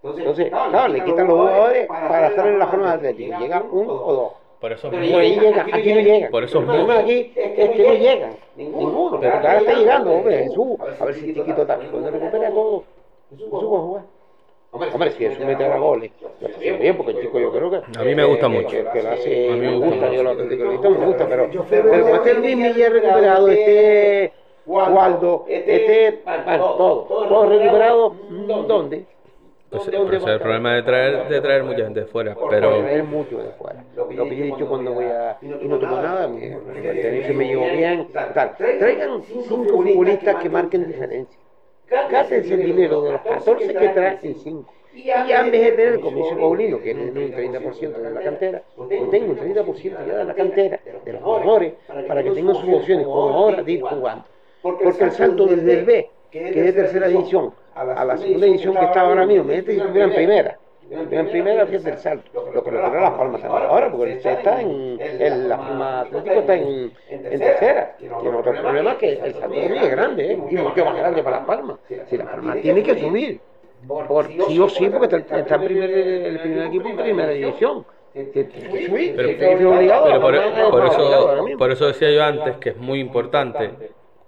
Entonces, 0.02 0.50
claro, 0.50 0.92
le 0.92 1.04
quitan 1.04 1.26
los 1.28 1.36
jugadores 1.38 1.86
para 1.86 2.26
estar 2.28 2.46
en 2.46 2.58
la 2.58 2.66
forma 2.66 2.88
de 2.88 2.94
atlética. 2.94 3.38
Llega 3.38 3.62
uno 3.70 3.92
o 3.92 4.12
dos. 4.12 4.32
Por 4.60 4.72
eso 4.72 4.88
Pero 4.90 5.02
muy- 5.02 5.12
ahí 5.14 5.38
llega, 5.38 5.66
aquí 5.70 5.92
no 5.94 6.00
llegan. 6.00 6.30
Por 6.30 6.44
eso 6.44 6.58
el 6.60 6.64
problema 6.64 6.98
aquí 7.00 7.32
es 7.36 7.52
que 7.70 7.84
no 7.84 7.92
llegan, 7.94 8.30
ninguno. 8.56 9.20
Pero 9.20 9.34
ahora 9.34 9.58
está 9.58 9.72
llegando, 9.74 10.12
hombre, 10.12 10.38
Jesús. 10.44 10.80
A 11.00 11.04
ver 11.04 11.14
si 11.14 11.34
chiquito 11.34 11.62
está. 11.62 11.76
Cuando 11.90 12.10
recupera 12.10 12.50
todo, 12.50 12.84
Jesús 13.30 13.52
va 13.52 13.58
a 13.58 13.80
jugar. 13.82 14.02
Hombre, 14.74 15.10
si 15.12 15.18
Jesús 15.18 15.44
mete 15.44 15.64
a 15.64 15.78
goles, 15.78 16.10
lo 16.20 16.28
está 16.28 16.46
haciendo 16.48 16.82
bien, 16.82 16.96
porque 16.96 17.12
el 17.12 17.20
chico 17.20 17.38
yo 17.38 17.52
creo 17.52 17.70
que... 17.70 17.76
A 17.76 18.02
mí 18.04 18.14
me 18.14 18.24
gusta 18.24 18.48
mucho. 18.48 18.68
Que, 18.68 18.84
que 18.92 19.02
lo 19.02 19.10
hace, 19.10 19.50
A 19.50 19.54
mí 19.54 19.60
me 19.60 19.76
gusta 19.76 20.12
yo 20.12 20.22
lo 20.24 20.34
lo 20.34 20.44
me 20.90 21.06
gusta, 21.06 21.28
pero... 21.28 21.48
Pero 21.70 21.90
como 21.90 22.14
esté 22.16 22.34
Luis 22.34 22.56
Milla 22.56 22.88
recuperado, 22.88 23.48
esté 23.48 24.32
Waldo, 24.66 25.44
esté... 25.48 26.22
Bueno, 26.24 26.74
todo, 26.76 27.02
todo 27.28 27.48
recuperado, 27.48 28.14
¿dónde? 28.66 29.04
Pues, 29.70 29.86
¿Dónde- 29.86 29.98
dónde 29.98 30.16
eso 30.18 30.26
va 30.26 30.32
el 30.34 30.40
problema 30.40 30.74
de 30.74 30.82
traer, 30.82 31.28
de 31.28 31.40
traer 31.40 31.64
mucha 31.64 31.84
gente 31.84 32.00
de 32.00 32.06
fuera. 32.06 32.36
Pero 32.48 32.78
traer 32.78 33.04
mucho 33.04 33.38
de 33.38 33.50
fuera. 33.50 33.84
Lo 33.96 34.08
que 34.08 34.14
yo 34.16 34.24
he 34.24 34.30
dicho 34.30 34.68
cuando 34.68 34.92
voy 34.92 35.06
a. 35.06 35.36
Y 35.42 35.46
no 35.66 35.78
tengo 35.78 35.96
nada, 36.00 36.28
mi 36.28 36.40
me 36.48 37.44
llevo 37.46 37.64
bien. 37.64 38.08
Tal. 38.12 38.56
Traigan 38.56 39.22
cinco 39.22 39.64
futbolistas 39.72 40.36
que 40.36 40.48
marquen 40.48 40.86
diferencia. 40.86 41.40
Gástense 41.90 42.54
el 42.54 42.64
dinero 42.64 43.02
de 43.02 43.12
los 43.12 43.20
14 43.20 43.66
que 43.66 43.88
traen 43.90 44.18
en 44.22 44.34
5. 44.34 44.72
Y 44.94 45.02
ya 45.04 45.44
en 45.44 45.50
vez 45.50 45.62
de 45.62 45.72
tener, 45.72 46.00
como 46.00 46.18
dice 46.18 46.36
Paulino, 46.36 46.78
que 46.78 46.94
tiene 46.94 47.10
un 47.10 47.32
30% 47.32 47.96
de 47.96 48.10
la 48.10 48.20
cantera, 48.20 48.62
pues 48.76 48.88
tengo 49.10 49.32
un 49.32 49.38
30% 49.38 50.06
ya 50.06 50.16
de 50.18 50.24
la 50.24 50.34
cantera, 50.34 50.80
de 51.04 51.12
los 51.12 51.22
mejores, 51.22 51.72
para 52.06 52.22
que 52.22 52.30
tengan 52.30 52.54
sus 52.54 52.74
opciones, 52.74 53.04
como 53.04 53.28
ahora, 53.30 53.62
de 53.62 53.72
ir 53.72 53.82
jugando. 53.82 54.24
Porque 54.62 55.04
el 55.04 55.12
salto 55.12 55.46
desde 55.46 55.72
el 55.80 55.84
B, 55.84 56.10
que 56.30 56.48
es 56.48 56.54
de 56.54 56.72
tercera 56.72 57.08
división, 57.08 57.52
a 57.74 58.04
la 58.04 58.16
segunda 58.16 58.46
división 58.46 58.76
que 58.76 58.84
estaba 58.84 59.08
ahora 59.08 59.26
mismo, 59.26 59.44
imagínate 59.44 59.72
si 59.72 59.78
estuviera 59.80 60.06
en 60.06 60.14
primera. 60.14 60.58
Estuviera 60.90 61.24
en 61.24 61.30
primera, 61.30 61.66
fíjate 61.66 61.90
el 61.90 61.98
salto. 61.98 62.30
Lo 62.54 62.62
que 62.62 62.70
lo 62.70 62.80
tiene 62.80 63.00
las 63.00 63.10
palmas 63.12 63.44
ahora, 63.44 63.90
porque 63.90 64.12
el 64.12 64.20
C 64.20 64.32
está 64.32 64.60
en, 64.60 64.98
Palma 65.48 66.00
Atlético 66.00 66.34
está 66.40 66.54
en, 66.54 66.92
en 67.08 67.38
tercera. 67.38 67.96
Tiene 67.98 68.14
otro 68.14 68.42
problema 68.42 68.98
que 68.98 69.14
el 69.14 69.34
salto 69.34 69.54
es 69.54 69.70
muy 69.70 69.88
grande, 69.88 70.32
¿eh? 70.32 70.38
y 70.50 70.56
mucho 70.56 70.84
más 70.84 70.96
grande 70.96 71.22
para 71.22 71.38
las 71.38 71.46
palmas. 71.46 71.78
Si 72.06 72.16
las 72.16 72.28
palmas 72.28 72.60
tiene 72.60 72.82
que 72.82 72.98
subir. 72.98 73.40
Por, 73.86 74.26
sí 74.26 74.58
o 74.58 74.68
sí, 74.68 74.88
porque 74.88 75.16
está, 75.16 75.40
está 75.40 75.56
en 75.56 75.64
primer, 75.64 75.90
el 75.90 76.40
primer 76.40 76.66
equipo 76.66 76.88
en 76.88 76.96
primera 76.96 77.28
división. 77.30 77.84
Pero, 78.14 78.28
pero 78.32 80.20
por, 80.20 80.36
palmas 80.36 80.70
por 80.70 80.84
eso, 80.86 81.46
por 81.58 81.70
eso 81.72 81.86
decía 81.88 82.10
yo 82.12 82.22
antes 82.22 82.56
que 82.58 82.70
es 82.70 82.76
muy 82.76 83.00
importante 83.00 83.70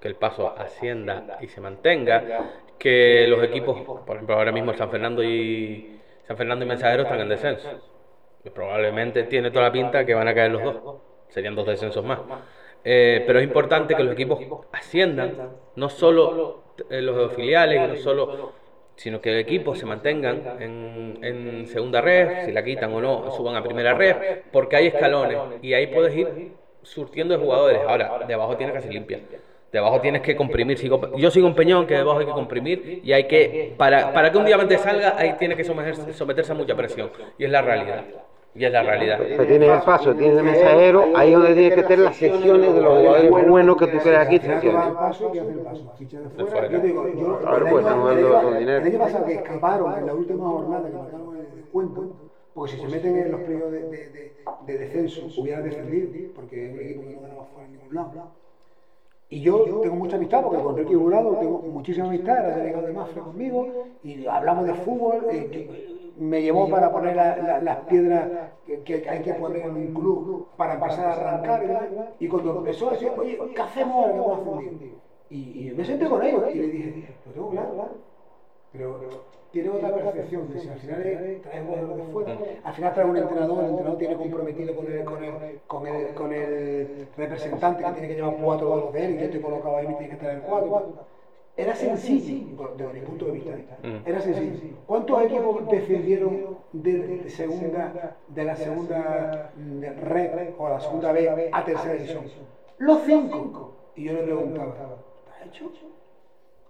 que 0.01 0.09
el 0.09 0.17
paso 0.17 0.53
ascienda 0.59 1.39
y 1.41 1.47
se 1.47 1.61
mantenga, 1.61 2.23
que 2.79 3.27
los 3.29 3.43
equipos, 3.45 3.81
por 4.05 4.17
ejemplo, 4.17 4.37
ahora 4.37 4.53
mismo 4.53 4.75
San 4.75 4.91
Fernando 4.91 5.23
y 5.23 5.96
San 6.27 6.37
Fernando 6.37 6.65
y 6.65 6.69
Mensajero 6.69 7.05
están 7.05 7.21
en 7.21 7.29
descenso. 7.29 7.69
Probablemente 8.55 9.25
tiene 9.25 9.51
toda 9.51 9.67
la 9.67 9.73
pinta 9.73 10.05
que 10.05 10.15
van 10.15 10.29
a 10.29 10.35
caer 10.35 10.53
los 10.53 10.63
dos. 10.63 10.97
Serían 11.29 11.55
dos 11.55 11.67
descensos 11.67 12.05
más. 12.05 12.21
Eh, 12.85 13.25
pero 13.27 13.41
es 13.41 13.45
importante 13.45 13.95
que 13.95 14.03
los 14.03 14.13
equipos 14.13 14.39
asciendan, 14.73 15.51
no 15.75 15.89
solo 15.89 16.63
eh, 16.89 17.03
los 17.03 17.33
filiales, 17.33 17.89
no 17.89 17.97
solo 17.97 18.53
sino 18.97 19.21
que 19.21 19.31
el 19.31 19.39
equipo 19.39 19.75
se 19.75 19.85
mantengan 19.85 20.57
en, 20.59 21.67
segunda 21.67 22.01
red, 22.01 22.47
si 22.47 22.53
la 22.53 22.65
quitan 22.65 22.93
o 22.95 23.01
no, 23.01 23.31
suban 23.31 23.55
a 23.55 23.63
primera 23.63 23.93
red, 23.93 24.43
porque 24.51 24.77
hay 24.77 24.87
escalones 24.87 25.39
y 25.61 25.75
ahí 25.75 25.89
puedes 25.89 26.17
ir 26.17 26.53
surtiendo 26.83 27.37
de 27.37 27.45
jugadores. 27.45 27.81
Ahora, 27.87 28.25
de 28.27 28.33
abajo 28.33 28.57
tienes 28.57 28.75
que 28.75 28.83
ser 28.83 28.95
limpia. 28.95 29.21
De 29.77 29.81
abajo 29.81 30.01
tienes 30.01 30.23
que 30.23 30.35
comprimir. 30.35 30.79
Sigo- 30.79 31.15
yo 31.19 31.31
sigo 31.31 31.47
empeñado 31.47 31.83
en 31.83 31.87
que 31.87 31.93
de 31.93 32.01
abajo 32.01 32.21
hay 32.21 32.25
que 32.25 32.33
comprimir 32.33 33.03
y 33.05 33.13
hay 33.13 33.25
que, 33.29 33.75
para, 33.77 34.11
para 34.11 34.33
que 34.33 34.39
un 34.39 34.47
diamante 34.47 34.79
salga, 34.79 35.15
ahí 35.19 35.35
tiene 35.39 35.55
que 35.55 35.65
someterse, 35.65 36.15
someterse 36.15 36.53
a 36.53 36.55
mucha 36.55 36.75
presión. 36.75 37.11
Y 37.37 37.45
es 37.45 37.51
la 37.51 37.61
realidad. 37.61 38.03
Y 38.55 38.65
es 38.65 38.73
la 38.73 38.83
realidad. 38.83 39.19
Pero 39.21 39.45
tienes 39.47 39.69
el 39.69 39.81
paso, 39.83 40.15
tienes 40.15 40.39
el 40.39 40.45
mensajero, 40.45 41.05
ahí 41.15 41.29
es 41.35 41.39
donde 41.39 41.53
tienes 41.53 41.75
que 41.75 41.83
tener 41.83 41.99
las 41.99 42.17
sesiones 42.17 42.75
de 42.75 42.81
los 42.81 42.99
jugadores 43.01 43.49
buenos 43.51 43.77
que 43.77 43.87
tú 43.89 43.99
creas 43.99 44.27
aquí. 44.27 44.39
Sesiones. 44.39 44.87
el 44.87 44.93
paso 44.95 45.29
y 45.29 45.33
que 45.35 45.41
hace 45.41 45.51
el 45.51 45.59
paso. 45.59 45.93
Ficha 45.99 46.21
de 46.21 46.29
fuera. 46.31 46.69
Yo 46.71 46.81
te 46.81 46.87
digo, 46.87 47.09
yo, 47.09 47.39
Claro, 47.41 47.67
el 47.67 47.71
pues, 47.71 47.85
dando 47.85 48.09
año- 48.09 48.43
con 48.43 48.59
dinero. 48.59 48.79
El 48.79 48.85
año 48.87 48.99
pasado 48.99 49.27
que 49.27 49.35
escaparon 49.35 49.99
en 49.99 50.07
la 50.07 50.15
última 50.15 50.45
jornada 50.49 50.89
que 50.89 50.97
marcaron 50.97 51.37
el 51.37 51.55
descuento, 51.55 52.17
porque 52.55 52.73
si 52.73 52.81
se 52.81 52.89
meten 52.89 53.15
en 53.19 53.33
los 53.33 53.41
periodos 53.43 53.73
de, 53.73 53.81
de, 53.83 54.09
de, 54.09 54.33
de 54.67 54.79
descenso, 54.79 55.21
hubieran 55.39 55.63
descendido, 55.63 56.09
porque 56.35 56.65
es 56.67 56.73
un 56.73 56.81
equipo 56.81 57.03
que 57.03 57.09
no 57.15 57.21
ganaba 57.21 57.45
fuera 57.53 57.67
en 57.67 57.73
ningún 57.73 57.95
lado. 57.95 58.46
Y 59.29 59.41
yo 59.43 59.79
tengo 59.81 59.97
mucha 59.97 60.17
amistad, 60.17 60.43
porque 60.43 60.63
con 60.63 60.77
Ricky 60.77 60.95
Jurado 60.95 61.37
tengo 61.37 61.61
muchísima 61.67 62.07
amistad, 62.07 62.39
era 62.39 62.53
delegado 62.53 62.85
de 62.87 62.93
Mafre 62.93 63.23
conmigo, 63.23 63.69
y 64.03 64.25
hablamos 64.27 64.65
de 64.67 64.75
fútbol, 64.75 65.27
eh, 65.29 65.51
me 66.15 66.43
llevó 66.43 66.69
para 66.69 66.91
poner 66.93 67.15
la- 67.17 67.39
la- 67.41 67.59
las 67.61 67.79
piedras 67.87 68.31
que, 68.85 69.03
hay 69.09 69.21
que 69.23 69.35
poner 69.35 69.65
en 69.65 69.77
un 69.77 69.89
club 69.91 70.31
para 70.57 70.75
empezar 70.75 71.07
a 71.07 71.13
arrancar, 71.13 71.73
y, 72.19 72.29
cuando 72.29 72.51
empezó 72.53 72.89
a 72.89 72.93
decir, 72.93 73.13
oye, 73.17 73.51
¿qué 73.53 73.63
hacemos 73.63 74.05
ahora 74.05 74.15
y 75.29 75.73
me 75.75 75.85
senté 75.85 76.07
con 76.09 76.23
ellos 76.23 76.45
y 76.53 76.59
le 76.61 76.69
dije, 76.69 76.97
lo 77.25 77.33
tengo 77.33 77.51
claro, 77.51 77.75
claro. 77.75 78.01
Pero 78.73 79.01
tiene 79.53 79.69
otra 79.71 79.95
percepción 79.95 80.53
de 80.53 80.61
si 80.61 80.69
al 80.69 80.79
final 80.79 81.07
es- 81.07 81.43
trae 81.43 81.61
jugadores 81.63 81.97
de 82.07 82.13
fuera, 82.13 82.39
al 82.65 82.73
final 82.75 82.95
trae 82.95 83.07
un 83.07 83.17
entrenador, 83.17 83.59
el 83.65 83.71
entrenador 83.71 83.99
tiene 83.99 84.17
comprometido 84.17 84.75
con 84.77 84.87
el, 84.93 85.05
con 85.05 85.25
el, 85.25 85.61
con 85.67 85.87
el, 85.87 86.15
con 86.15 86.33
el 86.33 87.09
representante 87.17 87.85
que 87.85 87.91
tiene 87.93 88.09
que 88.09 88.15
llevar 88.15 88.37
cuatro 88.37 88.71
de 88.77 88.83
los 88.83 88.93
de 88.93 89.05
él 89.05 89.15
y 89.15 89.19
yo 89.19 89.25
estoy 89.25 89.41
colocado 89.41 89.77
ahí 89.77 89.85
y 89.87 89.95
tiene 89.95 90.09
que 90.11 90.17
traer 90.17 90.41
cuatro. 90.41 91.07
Era 91.59 91.75
sencillo, 91.75 92.75
desde 92.77 92.93
mi 92.93 93.01
punto 93.01 93.25
de 93.27 93.33
vista, 93.33 93.51
Mm. 93.83 93.97
era 94.05 94.21
sencillo. 94.21 94.77
¿Cuántos 94.87 95.23
equipos 95.23 95.69
descendieron 95.71 96.59
de, 96.73 97.31
segunda, 97.31 98.17
de 98.29 98.45
la 98.45 98.57
segunda 98.57 99.53
de 99.57 99.91
red 99.93 100.51
o 100.59 100.69
la 100.69 100.81
segunda 100.81 101.13
B 101.13 101.49
a 101.51 101.65
tercera 101.65 101.95
división? 101.95 102.25
Los 102.77 103.01
cinco. 103.05 103.73
Y 103.95 104.05
yo 104.05 104.13
le 104.13 104.23
preguntaba, 104.25 104.75
¿está 105.25 105.47
hecho? 105.47 105.71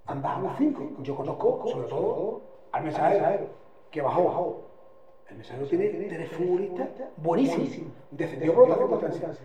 Han 0.06 0.22
bajado 0.22 0.50
cinco. 0.58 0.88
Yo 1.02 1.16
conozco, 1.16 1.64
sobre 1.66 1.88
todo, 1.88 2.40
al 2.72 2.84
mensajero, 2.84 3.46
que 3.90 4.00
bajó. 4.00 4.62
El 5.28 5.36
mensajero 5.36 5.66
tiene 5.66 5.88
tres 5.88 6.30
futbolistas 6.30 6.88
buenísimos. 7.16 7.92
Descendió 8.12 8.54
por 8.54 8.70
otras 8.70 8.78
circunstancias. 8.78 9.40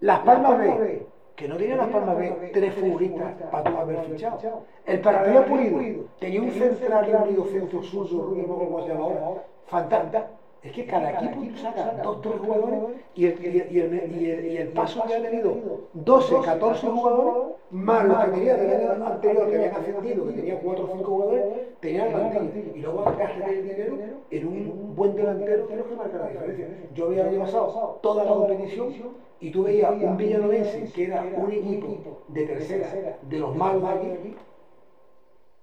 Las 0.00 0.20
Palmas 0.20 0.58
B, 0.58 1.06
que 1.36 1.46
no 1.48 1.56
tenía 1.56 1.76
las 1.76 1.88
Palmas 1.88 2.16
B 2.16 2.50
tres 2.52 2.74
futbolistas 2.74 3.34
para 3.50 3.70
tú 3.70 3.76
haber 3.76 4.04
fichado. 4.06 4.62
El 4.86 5.00
Paradía 5.00 5.46
Pulido 5.46 6.04
tenía 6.18 6.42
un 6.42 6.50
central 6.50 7.08
y 7.08 7.14
un 7.14 7.22
medio 7.22 7.44
centro 7.44 7.82
suyo, 7.82 8.34
no 8.34 8.54
cómo 8.56 8.82
se 8.82 8.88
llama 8.88 9.04
ahora, 9.04 9.44
fantástico. 9.66 10.39
Es 10.62 10.72
que 10.72 10.86
cada 10.86 11.10
equipo 11.10 11.42
saca 11.56 11.90
dos, 12.02 12.20
tres 12.20 12.38
jugadores 12.38 12.82
y 13.14 13.26
el, 13.26 13.42
y 13.42 13.58
el, 13.58 13.72
y 13.72 13.80
el, 13.80 14.46
y 14.46 14.56
el- 14.58 14.68
paso 14.72 15.02
que 15.04 15.14
ha 15.14 15.20
tenido 15.22 15.62
12, 15.92 16.40
14 16.40 16.88
jugadores, 16.88 17.34
más 17.70 18.04
los 18.04 18.18
que 18.18 18.28
tenía 18.30 18.56
del 18.56 18.70
año 18.70 19.00
anterior 19.04 19.48
que 19.48 19.56
habían 19.56 19.74
ascendido, 19.74 20.26
que 20.26 20.32
tenía 20.32 20.56
4 20.58 20.84
o 20.84 20.88
5 20.88 21.12
jugadores, 21.12 21.46
tenían 21.80 22.06
el 22.06 22.10
plantilla. 22.10 22.54
Y 22.72 22.80
luego 22.80 23.02
gastar 23.04 23.52
el 23.52 23.62
dinero 23.62 24.00
en 24.30 24.44
un 24.44 24.94
buen 24.94 25.14
delantero 25.14 25.66
que 25.66 25.72
es 25.74 25.78
lo 25.78 25.86
que 25.86 25.96
marca 25.96 26.18
la 26.18 26.26
diferencia. 26.26 26.68
Yo 26.90 27.06
había 27.06 27.22
año 27.24 27.38
pasado 27.38 27.74
toda 28.00 28.24
la 28.24 28.32
competición 28.34 28.94
y 29.38 29.50
tú 29.50 29.62
veías 29.62 29.94
un 29.98 30.16
villanovense 30.16 30.90
que 30.92 31.04
era 31.04 31.30
un 31.34 31.50
equipo 31.52 32.00
de 32.26 32.44
tercera, 32.44 32.98
de 33.20 33.38
los 33.38 33.54
malos 33.54 33.82
de 33.82 33.90
aquí, 33.90 34.18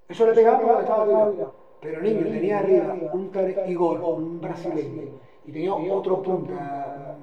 eso 0.08 0.26
le 0.26 0.34
pegaba 0.34 0.80
estaba 0.80 1.06
tirado. 1.08 1.36
Pero 1.82 2.02
niño, 2.02 2.24
tenía 2.26 2.60
arriba 2.60 2.96
un 3.14 3.32
tal 3.32 3.56
Igor, 3.70 4.02
un 4.02 4.42
brasileño, 4.42 5.04
y 5.46 5.52
tenía 5.52 5.74
otro 5.74 6.22
punta, 6.22 7.16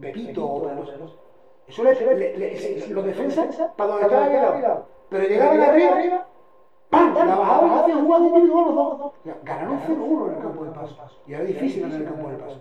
Pepito, 0.00 0.44
o 0.46 0.74
no. 0.74 0.82
Eso 1.68 1.84
le, 1.84 1.94
le- 1.94 2.36
le- 2.38 2.94
para 3.76 3.90
donde 3.90 4.02
estaba 4.02 4.28
llegado. 4.28 4.86
Pero 5.10 5.24
llegaban 5.28 5.60
arriba, 5.60 6.26
¡pam! 6.90 7.14
La 7.14 7.36
bajaban 7.36 7.70
y 7.70 7.78
hacían 7.80 8.06
los 8.08 8.98
dos. 8.98 9.12
Ganaron 9.44 9.80
0-1 9.86 10.26
en 10.28 10.34
el 10.36 10.42
campo 10.42 10.64
del 10.64 10.72
paso. 10.72 10.96
Y 11.26 11.34
era 11.34 11.44
difícil 11.44 11.82
ganar 11.82 12.00
el 12.00 12.06
campo 12.06 12.28
del 12.28 12.36
paso. 12.38 12.60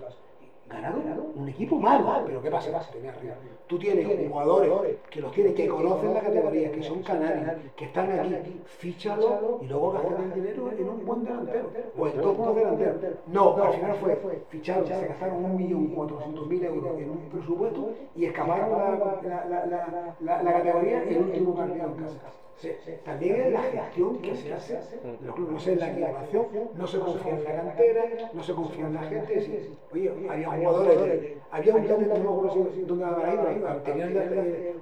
Ganaron 0.71 1.31
un 1.35 1.49
equipo 1.49 1.77
malo, 1.77 2.23
pero 2.25 2.41
¿qué 2.41 2.49
pasa? 2.49 2.79
Tenía 2.91 3.11
arriba. 3.11 3.35
Tú 3.67 3.77
tienes 3.77 4.07
jugadores 4.29 4.97
que 5.09 5.21
los 5.21 5.31
tienes, 5.31 5.53
que 5.53 5.67
conocen 5.67 6.13
la 6.13 6.21
categoría, 6.21 6.71
que 6.71 6.83
son 6.83 7.01
canarios, 7.03 7.55
que 7.75 7.85
están 7.85 8.11
aquí, 8.11 8.61
fíchalo 8.65 9.59
y 9.61 9.67
luego 9.67 9.91
gastan 9.91 10.23
el 10.23 10.33
dinero 10.33 10.71
en 10.71 10.89
un 10.89 11.05
buen 11.05 11.23
delantero. 11.23 11.69
o 11.97 12.07
en 12.07 12.21
dos 12.21 12.37
buenos 12.37 12.55
delanteros. 12.55 13.15
No, 13.27 13.55
al 13.55 13.73
final 13.73 13.95
fue 13.95 14.19
ficharon, 14.49 14.87
se 14.87 15.07
gastaron 15.07 15.43
un 15.43 15.55
millón 15.55 15.87
cuatrocientos 15.87 16.47
mil 16.47 16.63
euros 16.63 16.99
en 16.99 17.09
un 17.09 17.29
presupuesto 17.29 17.93
y 18.15 18.25
escaparon 18.25 18.71
la, 18.71 19.45
la, 19.45 20.15
la, 20.19 20.43
la, 20.43 20.53
categoría 20.53 21.03
el 21.03 21.17
último 21.17 21.55
partido 21.55 21.85
en 21.85 21.93
casa. 21.93 22.19
Sí, 22.57 22.69
También 23.03 23.41
es 23.41 23.53
la 23.53 23.63
gestión 23.63 24.19
que 24.19 24.35
se 24.35 24.53
hace, 24.53 24.79
los 25.25 25.33
clubes, 25.33 25.53
no 25.53 25.59
sé, 25.59 25.75
la 25.77 25.91
equivocación, 25.91 26.45
no 26.75 26.85
se 26.85 26.99
confía 26.99 27.33
en 27.33 27.43
la 27.43 27.55
cantera, 27.55 28.03
no 28.33 28.43
se 28.43 28.53
confía 28.53 28.85
en 28.85 28.93
la 28.93 29.01
gente. 29.01 29.69
oye, 29.91 30.11
había 30.29 30.60
jugadores, 30.65 30.99
de- 31.21 31.37
había 31.51 31.75
un 31.75 31.81
lateral, 31.81 32.23
no 32.23 32.31
me 32.31 32.37
acuerdo 32.47 32.69
si- 32.73 32.81
dónde 32.81 33.05
ido, 33.05 33.81
tenían 33.83 34.09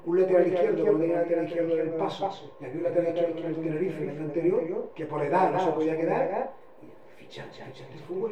un 0.06 0.19
lateral 0.19 0.47
izquierdo, 0.47 0.84
que 0.84 0.91
no 0.91 0.97
tenía 0.99 1.18
lateral 1.22 1.45
izquierdo 1.45 1.76
del 1.76 1.89
paso, 1.91 2.30
y 2.60 2.65
había 2.65 2.77
un 2.77 2.84
lateral 2.84 3.07
izquierdo 3.10 3.39
era 3.39 3.47
el 3.47 3.56
Tenerife, 3.56 4.03
el 4.03 4.10
anterior, 4.10 4.61
que 4.95 5.06
por 5.06 5.22
edad 5.23 5.51
no 5.51 5.60
se 5.60 5.72
podía 5.72 5.97
quedar, 5.97 6.51
y 6.81 6.85
fichan, 7.18 7.47
fichan 7.51 7.69
este 7.72 7.97
fútbol, 8.07 8.31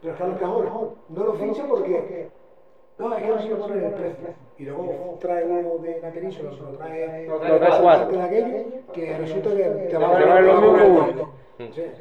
pero 0.00 0.12
es 0.12 0.18
que 0.18 0.24
a 0.24 0.26
lo 0.26 0.34
mejor 0.34 0.92
no 1.08 1.24
lo 1.24 1.32
fichan 1.34 1.68
porque 1.68 2.28
No, 2.98 3.14
es 3.14 3.22
que 3.22 3.28
no 3.28 3.38
se 3.42 3.48
lo 3.50 3.58
ponen 3.58 3.84
el 3.84 3.92
precio. 3.92 4.28
Y 4.56 4.64
luego 4.64 5.18
trae 5.20 5.44
uno 5.44 5.82
de 5.82 6.00
la 6.00 6.10
península, 6.10 6.50
se 6.50 6.62
lo 6.62 6.68
trae, 6.78 7.26
Lo 7.28 7.38
trae 7.38 7.82
cuatro. 7.82 8.16
de 8.16 8.22
aquello, 8.22 8.56
que 8.94 9.18
resulta 9.18 9.50
que 9.54 9.62
te 9.64 9.96
va 9.98 10.06
a 10.06 10.24
vale 10.24 10.46
lo 10.46 10.60
mismo 10.62 11.28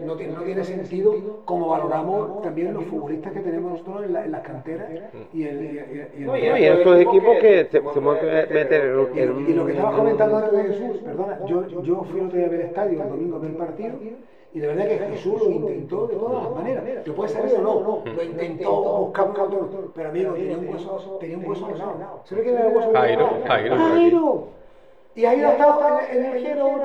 No 0.06 0.16
tiene, 0.18 0.34
no 0.34 0.42
tiene 0.42 0.64
sentido 0.66 1.16
como 1.46 1.70
valoramos 1.70 2.42
también 2.42 2.74
los 2.74 2.84
futbolistas 2.86 3.32
que 3.32 3.40
tenemos 3.40 3.72
nosotros 3.72 4.04
en, 4.06 4.14
la- 4.14 4.26
en 4.26 4.32
las 4.34 4.42
canteras 4.42 4.90
y 5.34 5.44
el, 5.44 5.64
y 5.64 5.68
el- 5.78 6.08
y 6.18 6.22
el- 6.24 6.26
No, 6.26 6.38
y 6.38 6.64
estos 6.66 7.00
equipos 7.00 7.38
que 7.38 7.64
te- 7.66 7.80
tenemos 7.80 8.18
que 8.20 8.26
meter 8.54 8.82
en, 9.16 9.50
y, 9.50 9.54
lo 9.54 9.66
que 9.66 9.72
estabas 9.72 9.96
comentando 9.96 10.38
antes 10.38 10.52
de 10.58 10.64
Jesús, 10.74 10.98
perdona, 11.04 11.40
yo, 11.46 11.68
yo 11.84 12.04
fui 12.04 12.20
el 12.20 12.26
otro 12.26 12.38
día 12.38 12.48
a 12.48 12.50
ver 12.50 12.60
el 12.62 12.66
estadio 12.68 13.02
el 13.04 13.10
domingo 13.10 13.40
del 13.40 13.54
partido 13.54 13.96
y 14.54 14.60
de 14.60 14.68
verdad 14.68 14.88
que 14.88 14.98
Jesús 14.98 15.42
lo 15.42 15.50
intentó 15.50 16.08
de 16.08 16.16
todas 16.16 16.44
las 16.44 16.52
maneras. 16.54 16.84
Que 17.06 17.12
puede 17.12 17.30
salir 17.30 17.56
o 17.56 17.62
no, 17.62 18.04
lo 18.14 18.24
intentó 18.24 18.72
buscar 19.00 19.30
un 19.30 19.38
autor, 19.40 19.92
pero 19.96 20.10
amigo, 20.10 20.34
tenía 20.34 20.58
un 20.58 20.68
hueso, 20.70 21.18
tenía 21.20 21.38
un 21.38 21.46
hueso 21.46 21.70
lado. 21.78 22.22
¿Se 22.26 22.36
ve 22.36 22.44
que 22.44 22.50
era 22.52 22.68
el 22.68 22.76
hueso 22.76 22.92
Jairo, 22.94 23.22
lesionado? 23.24 23.48
Jairo. 23.48 23.76
Jairo. 23.78 24.48
Y 25.16 25.26
ahí 25.26 25.42
ha 25.44 25.52
estado 25.52 26.00
en, 26.12 26.26
el 26.26 26.38
Giro, 26.40 26.82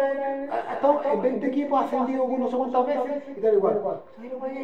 ha 0.48 0.74
estado 0.74 1.02
en 1.04 1.20
20 1.22 1.46
equipos, 1.48 1.80
ha 1.80 1.84
ascendido 1.84 2.26
no 2.28 2.48
sé 2.48 2.56
cuántas 2.56 2.86
veces 2.86 3.22
y 3.36 3.40
tal 3.40 3.54
igual. 3.54 3.80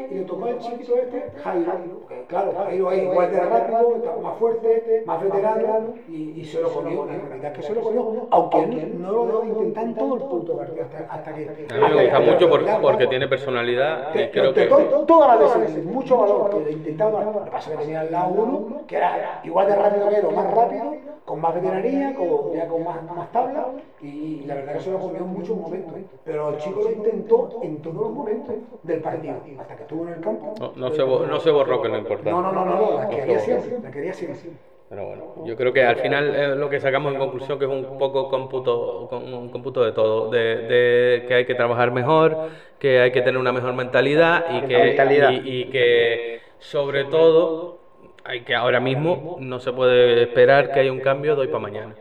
Y 0.08 0.14
le 0.14 0.22
tocó 0.24 0.46
al 0.46 0.58
chiquito 0.58 0.96
este, 0.96 1.32
Jairo. 1.42 1.72
porque, 2.00 2.24
Claro, 2.28 2.52
Jairo 2.54 2.92
es 2.92 3.02
igual 3.02 3.30
de 3.32 3.40
rápido, 3.40 4.02
más 4.22 4.36
fuerte, 4.38 5.02
más 5.04 5.20
veterano 5.20 5.94
y, 6.06 6.40
y 6.40 6.44
se 6.44 6.60
lo 6.60 6.72
comió. 6.72 7.06
La 7.06 7.18
realidad 7.18 7.50
es 7.52 7.56
que 7.56 7.62
se 7.62 7.74
lo 7.74 7.80
comió, 7.82 8.28
aunque 8.30 8.66
no 8.66 9.24
lo 9.26 9.42
en 9.76 9.94
todo 9.96 10.16
el 10.16 10.22
punto 10.22 10.56
partido 10.56 10.84
hasta, 10.84 11.06
hasta 11.12 11.34
que. 11.34 11.66
A 11.68 11.74
mí 11.74 11.88
me 11.88 11.94
gusta 12.02 12.20
mucho 12.20 12.48
por- 12.48 12.80
porque 12.80 13.06
tiene 13.08 13.26
personalidad 13.28 14.08
y 14.14 14.30
creo 14.30 14.54
que... 14.54 14.66
Todas 15.06 15.28
las 15.40 15.58
veces, 15.60 15.84
mucho 15.84 16.16
valor 16.18 16.50
que 16.50 16.60
le 16.64 16.72
intentaba. 16.72 17.22
Lo 17.38 17.44
que 17.44 17.50
pasa 17.50 17.70
es 17.70 17.76
que 17.76 17.82
tenía 17.84 18.00
al 18.00 18.10
lado 18.12 18.32
uno 18.34 18.66
que 18.86 18.96
era 18.96 19.40
igual 19.42 19.66
de 19.68 19.74
rápido 19.76 20.08
que 20.08 20.16
él, 20.16 20.24
o 20.26 20.30
más 20.32 20.50
rápido, 20.50 20.98
con 21.24 21.40
más 21.40 21.54
veteranía, 21.54 22.14
con, 22.14 22.52
ya 22.52 22.66
con 22.68 22.84
más, 22.84 23.02
más 23.02 23.30
tabla, 23.32 23.55
y, 24.00 24.08
y 24.42 24.46
la 24.46 24.54
verdad 24.54 24.74
que 24.74 24.80
se 24.80 24.90
lo 24.90 24.98
comió 25.00 25.22
en 25.22 25.28
muchos 25.28 25.56
momentos. 25.56 25.98
Pero 26.24 26.50
el 26.50 26.58
chico 26.58 26.82
lo 26.82 26.90
intentó 26.92 27.58
en 27.62 27.80
todos 27.82 27.96
los 28.02 28.10
momentos 28.12 28.56
del 28.82 29.00
partido, 29.00 29.52
hasta 29.56 29.76
que 29.76 29.82
estuvo 29.84 30.06
en 30.06 30.14
el 30.14 30.20
campo. 30.20 30.54
No, 30.58 30.72
no 30.76 30.90
se, 30.90 31.02
bo- 31.02 31.26
no 31.26 31.40
se 31.40 31.50
borró 31.50 31.80
que 31.80 31.88
lo 31.88 31.98
importante. 31.98 32.30
No, 32.30 32.40
no, 32.42 32.52
no, 32.52 32.64
no, 32.64 32.76
no, 32.76 32.98
la 32.98 33.08
quería 33.08 33.38
siempre, 33.38 33.76
la 33.82 33.90
quería 33.90 34.12
siempre. 34.12 34.44
Pero 34.88 35.06
bueno, 35.06 35.24
yo 35.42 35.56
creo 35.56 35.72
que 35.72 35.82
al 35.84 35.96
final 35.96 36.34
eh, 36.34 36.54
lo 36.56 36.68
que 36.70 36.78
sacamos 36.80 37.10
en 37.12 37.18
conclusión 37.18 37.58
que 37.58 37.64
es 37.64 37.70
un 37.70 37.86
poco 37.96 38.28
cómputo, 38.28 39.06
con- 39.08 39.32
un 39.34 39.50
cómputo 39.50 39.82
de 39.84 39.92
todo, 39.92 40.28
de, 40.28 40.62
de 40.62 41.24
que 41.26 41.34
hay 41.34 41.44
que 41.44 41.54
trabajar 41.56 41.90
mejor, 41.90 42.38
que 42.78 43.00
hay 43.00 43.10
que 43.10 43.22
tener 43.22 43.38
una 43.38 43.52
mejor 43.52 43.72
mentalidad 43.74 44.44
y 44.46 44.62
que, 44.62 45.00
y, 45.02 45.60
y 45.62 45.66
que 45.66 46.22
sobre 46.58 47.04
todo 47.04 47.80
hay 48.24 48.42
que 48.44 48.54
ahora 48.54 48.80
mismo 48.80 49.32
no 49.36 49.58
se 49.60 49.72
puede 49.72 50.22
esperar 50.22 50.70
que 50.70 50.80
haya 50.80 50.92
un 50.92 51.00
cambio 51.00 51.34
de 51.34 51.42
hoy 51.42 51.48
para 51.48 51.60
mañana. 51.62 51.96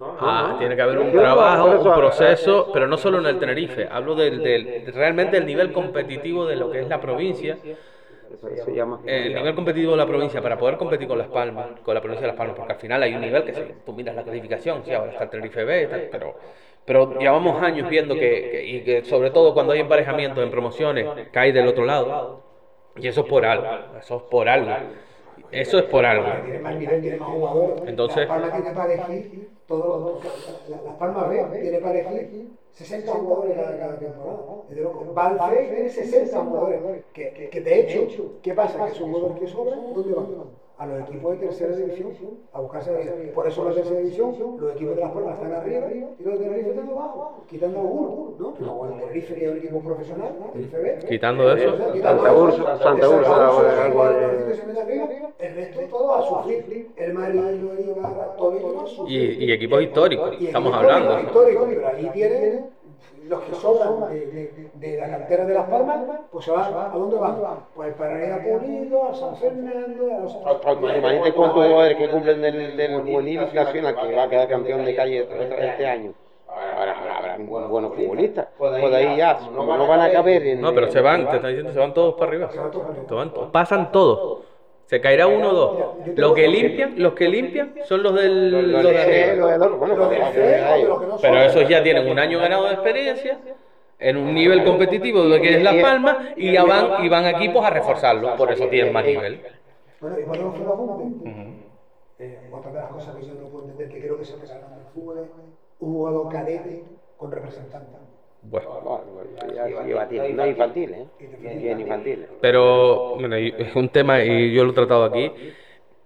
Ah, 0.00 0.54
tiene 0.58 0.74
que 0.76 0.82
haber 0.82 0.98
un 0.98 1.14
trabajo, 1.14 1.78
un 1.78 1.92
proceso, 1.92 2.70
pero 2.72 2.86
no 2.88 2.96
solo 2.98 3.18
en 3.20 3.26
el 3.26 3.38
Tenerife, 3.38 3.86
hablo 3.90 4.14
del, 4.16 4.42
del- 4.42 4.74
realmente 4.86 5.36
del 5.36 5.46
nivel 5.46 5.70
competitivo 5.72 6.46
de 6.46 6.56
lo 6.56 6.70
que 6.70 6.80
es 6.80 6.88
la 6.88 7.00
provincia. 7.00 7.60
Eso 8.30 8.50
se 8.50 8.72
llama 8.72 9.02
eh, 9.06 9.26
el 9.26 9.34
nivel 9.34 9.54
competitivo 9.54 9.92
de 9.92 9.98
la 9.98 10.06
provincia 10.06 10.42
para 10.42 10.58
poder 10.58 10.76
competir 10.78 11.08
con 11.08 11.18
Las 11.18 11.28
Palmas, 11.28 11.70
con 11.82 11.94
la 11.94 12.00
provincia 12.00 12.24
de 12.24 12.28
Las 12.28 12.36
Palmas, 12.36 12.56
porque 12.56 12.72
al 12.72 12.78
final 12.78 13.02
hay 13.02 13.14
un 13.14 13.20
nivel 13.20 13.44
que 13.44 13.54
si 13.54 13.66
tú 13.84 13.92
miras 13.94 14.14
la 14.16 14.24
clasificación, 14.24 14.84
sí, 14.84 14.94
ahora 14.94 15.12
está 15.12 15.24
el 15.24 15.30
Tenerife 15.30 15.64
B, 15.64 15.86
tal, 15.88 16.06
pero, 16.10 16.38
pero 16.84 17.16
llevamos 17.18 17.62
años 17.62 17.88
viendo 17.88 18.16
que, 18.18 18.48
que- 18.50 18.64
y 18.64 18.82
que 18.84 19.04
sobre 19.04 19.30
todo 19.30 19.54
cuando 19.54 19.72
hay 19.72 19.80
emparejamientos 19.80 20.42
en 20.44 20.50
promociones, 20.50 21.10
cae 21.30 21.52
del 21.52 21.66
otro 21.68 21.84
lado, 21.84 22.24
y 22.96 23.08
eso 23.08 23.22
es 23.22 23.26
por 23.26 23.44
algo, 23.46 23.84
eso 23.92 24.16
es 24.18 24.22
por 24.24 24.48
algo, 24.48 24.82
eso 25.52 25.78
es 25.78 25.84
por 25.86 26.04
algo. 26.04 26.26
Tiene 26.44 26.58
más 26.60 26.76
nivel, 26.76 27.00
tiene 27.02 27.16
más 27.16 27.28
jugadores. 27.28 27.82
Entonces- 27.86 28.18
Las 28.18 28.28
Palmas 28.28 28.52
tiene 28.52 28.70
para 28.76 28.92
elegir, 28.94 29.50
todos 29.66 30.22
los- 30.24 30.68
la- 30.68 30.82
Las 30.82 30.94
Palmas 30.96 31.28
B 31.30 31.60
tiene 31.60 31.78
para 31.78 31.98
elegir 32.00 32.48
60 32.72 33.12
jugadores 33.12 33.56
cada, 33.56 33.78
cada 33.78 33.98
temporada. 33.98 34.38
Es 34.70 34.76
de 34.76 34.82
loco. 34.82 35.12
Valfe 35.14 35.56
tiene 35.74 35.88
60 35.88 36.40
jugadores. 36.44 36.80
Que, 37.12 37.48
que, 37.50 37.60
de 37.60 37.80
hecho, 37.80 38.32
¿qué 38.42 38.54
pasa? 38.54 38.84
Que 38.84 38.92
esos 38.92 39.08
jugadores 39.08 39.38
que 39.40 39.46
sobran, 39.48 39.92
¿dónde 39.94 40.14
van? 40.14 40.26
A 40.78 40.86
los 40.86 41.00
equipos 41.08 41.32
de 41.32 41.46
tercera 41.46 41.74
división, 41.74 42.12
a 42.52 42.60
buscarse. 42.60 42.92
Por 43.34 43.48
eso 43.48 43.64
la 43.68 43.74
tercera 43.74 43.98
división, 43.98 44.36
los 44.60 44.72
equipos 44.76 44.94
de 44.94 45.00
Las 45.00 45.10
Palmas 45.10 45.34
están 45.34 45.52
arriba 45.54 45.86
y 45.92 46.22
los 46.22 46.38
de 46.38 46.44
Tenerife 46.44 46.70
están 46.70 46.88
abajo, 46.90 47.42
quitando 47.48 47.80
algunos, 47.80 48.38
¿no? 48.38 48.54
No, 48.60 48.84
el 48.86 49.00
Tenerife 49.00 49.34
que 49.34 49.44
es 49.44 49.50
un 49.50 49.56
equipo 49.58 49.80
profesional, 49.80 50.36
Tenerife 50.52 50.78
B. 50.78 50.98
Quitando 51.08 51.52
eso, 51.52 51.76
Santa 52.00 52.32
Úrsula- 52.32 52.78
Santa 52.78 53.06
algo 53.06 54.08
de- 54.08 55.28
El 55.38 55.54
resto 55.54 55.80
todo 55.90 56.14
a 56.14 56.22
sufrir. 56.28 56.90
El 56.96 57.12
Madrid, 57.14 57.40
el 57.40 57.78
Eibar, 57.88 58.36
todo 58.36 58.50
a 59.06 59.08
y, 59.10 59.16
y 59.44 59.52
equipos 59.52 59.82
históricos, 59.82 60.32
Y 60.40 60.46
estamos 60.46 60.72
equipos 60.72 60.92
hablando. 60.92 61.20
históricos, 61.20 61.66
pero 61.68 61.88
ahí 61.88 62.10
tienen 62.12 62.66
los 63.28 63.40
que 63.42 63.54
sobran 63.54 64.08
de, 64.10 64.20
de- 64.26 64.70
de 64.74 65.00
la 65.00 65.08
cantera 65.10 65.44
de 65.44 65.54
Las 65.54 65.68
Palmas, 65.68 65.98
pues 66.32 66.44
se 66.44 66.50
van, 66.50 66.72
¿a 66.74 66.88
dónde 66.88 67.16
van? 67.16 67.36
Pues 67.74 67.94
para 67.94 68.24
ir 68.26 68.32
a 68.32 68.42
Pulido, 68.42 69.08
a 69.08 69.14
San 69.14 69.36
Fernando, 69.36 70.06
a 70.14 70.20
los... 70.20 70.36
Imagínate 70.96 71.32
cuántos 71.34 71.66
jugadores 71.66 71.96
que 71.96 72.08
cumplen 72.08 72.40
del, 72.42 72.76
del 72.76 73.00
juvenil 73.02 73.44
nacional 73.54 73.96
que 73.96 74.14
va 74.16 74.22
a 74.24 74.28
quedar 74.28 74.48
campeón 74.48 74.84
de 74.84 74.94
calle 74.96 75.18
este 75.22 75.66
este 75.68 75.86
año. 75.86 76.12
Ahora 76.48 76.98
habrá, 76.98 77.18
habrá 77.18 77.38
muy 77.38 77.62
buenos 77.68 77.94
futbolistas. 77.94 78.48
Pues 78.56 78.94
ahí 78.94 79.16
ya, 79.16 79.36
como 79.54 79.76
no 79.76 79.86
van 79.86 80.00
a 80.00 80.10
caber 80.10 80.46
en. 80.46 80.60
No, 80.60 80.74
pero 80.74 80.90
se 80.90 81.00
van, 81.00 81.28
te 81.28 81.36
están 81.36 81.50
diciendo, 81.50 81.72
se 81.72 81.78
van 81.78 81.92
todos 81.94 82.14
para 82.14 82.26
arriba. 82.30 82.50
Se 82.50 82.58
van 82.58 82.70
todos, 83.32 83.50
pasan 83.50 83.92
todos. 83.92 84.44
Se 84.88 85.02
caerá 85.02 85.26
uno 85.26 85.50
o 85.50 85.52
dos. 85.52 86.16
Los 86.16 86.32
que 86.32 86.48
limpian, 86.48 86.94
los 86.96 87.12
que 87.12 87.28
limpian 87.28 87.74
son 87.84 88.02
los 88.02 88.14
del 88.14 88.50
Los 88.50 88.82
los 88.82 88.90
de 88.90 88.98
arriba. 88.98 89.58
los 89.58 89.70
Los 89.70 89.98
los 89.98 91.20
Pero 91.20 91.42
esos 91.42 91.68
ya 91.68 91.82
tienen 91.82 92.08
un 92.08 92.18
año 92.18 92.38
ganado 92.38 92.64
de 92.64 92.72
experiencia 92.72 93.38
en 93.98 94.16
un 94.16 94.32
nivel 94.32 94.64
competitivo 94.64 95.24
de 95.24 95.28
lo 95.28 95.42
que 95.42 95.56
es 95.56 95.62
Las 95.62 95.74
Palmas 95.74 96.16
y 96.36 96.52
ya 96.52 96.64
van 96.64 97.04
y 97.04 97.08
van 97.10 97.26
a 97.26 97.30
equipos 97.32 97.62
a 97.66 97.68
reforzarlo, 97.68 98.34
por 98.36 98.50
eso 98.50 98.66
tienen 98.68 98.90
más 98.94 99.04
nivel. 99.04 99.42
Bueno, 100.00 100.20
y 100.20 100.22
ponemos 100.22 100.58
un 100.58 100.66
apunte. 100.66 101.30
Eh, 102.20 102.48
otra 102.50 102.72
de 102.72 102.78
las 102.78 102.90
cosas 102.90 103.14
que 103.16 103.26
yo 103.26 103.34
no 103.34 103.48
puedo 103.48 103.64
entender, 103.64 103.90
que 103.90 104.00
creo 104.00 104.18
que 104.18 104.24
se 104.24 104.38
me 104.38 104.44
en 104.44 104.50
el 104.50 104.86
fútbol, 104.94 105.18
es 105.18 105.28
un 105.80 105.92
jugador 105.92 106.32
cadete 106.32 106.82
con 107.18 107.30
representante. 107.30 108.07
Bueno, 108.42 108.68
ya 109.54 109.70
sí, 109.70 109.84
infantil, 109.84 110.34
no 110.34 110.46
infantil, 110.46 110.94
¿eh? 110.94 111.08
Bien 111.50 111.80
infantil. 111.80 112.26
pero 112.40 113.10
bueno, 113.14 113.36
es 113.36 113.74
un 113.76 113.88
tema 113.90 114.22
y 114.22 114.52
yo 114.54 114.64
lo 114.64 114.70
he 114.72 114.74
tratado 114.74 115.04
aquí 115.04 115.34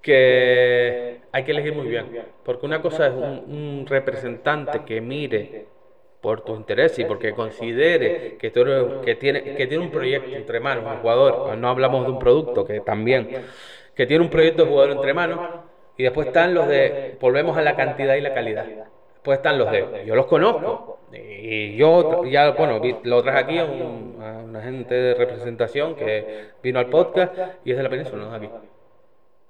que 0.02 1.20
hay 1.32 1.44
que 1.44 1.52
elegir 1.52 1.74
muy 1.74 1.86
bien, 1.88 2.10
porque 2.42 2.66
una 2.66 2.80
cosa 2.82 3.06
es 3.08 3.14
un, 3.14 3.42
un 3.46 3.86
representante 3.86 4.84
que 4.84 5.00
mire 5.00 5.54
por 6.20 6.42
tus 6.44 6.58
intereses 6.58 7.00
y 7.00 7.04
porque 7.04 7.34
considere 7.34 8.16
que, 8.38 8.50
tú 8.50 8.60
eres- 8.62 8.94
que, 9.00 9.14
tiene, 9.16 9.52
que 9.54 9.66
tiene 9.66 9.82
un 9.84 9.90
proyecto 9.90 10.36
entre 10.36 10.60
manos, 10.60 10.86
un 10.86 10.98
jugador, 10.98 11.42
no 11.58 11.68
hablamos 11.68 12.04
de 12.06 12.12
un 12.12 12.18
producto, 12.18 12.64
que 12.64 12.80
también, 12.80 13.30
que 13.94 14.06
tiene 14.06 14.24
un 14.24 14.30
proyecto 14.30 14.62
de 14.62 14.68
jugador 14.68 14.92
entre 14.92 15.14
manos, 15.14 15.42
y 15.96 16.04
después 16.04 16.28
están 16.28 16.54
los 16.54 16.68
de, 16.68 17.00
volvemos 17.20 17.56
a 17.58 17.62
la 17.62 17.76
cantidad 17.76 18.14
y 18.16 18.20
la 18.22 18.32
calidad. 18.32 18.70
Después 19.22 19.38
están 19.38 19.56
los 19.56 19.70
de, 19.70 20.02
yo 20.04 20.16
los 20.16 20.26
conozco, 20.26 20.98
y 21.12 21.76
yo 21.76 22.24
ya, 22.24 22.50
bueno, 22.50 22.80
lo 23.04 23.22
traje 23.22 23.38
aquí 23.38 23.58
a, 23.58 23.64
un- 23.64 24.18
a 24.20 24.38
una 24.42 24.60
gente 24.62 24.94
de 24.96 25.14
representación 25.14 25.94
que 25.94 26.46
vino 26.60 26.80
al 26.80 26.86
podcast 26.86 27.32
y 27.64 27.70
es 27.70 27.76
de 27.76 27.82
la 27.84 27.88
península, 27.88 28.24
no 28.24 28.34
es 28.34 28.42
aquí. 28.42 28.50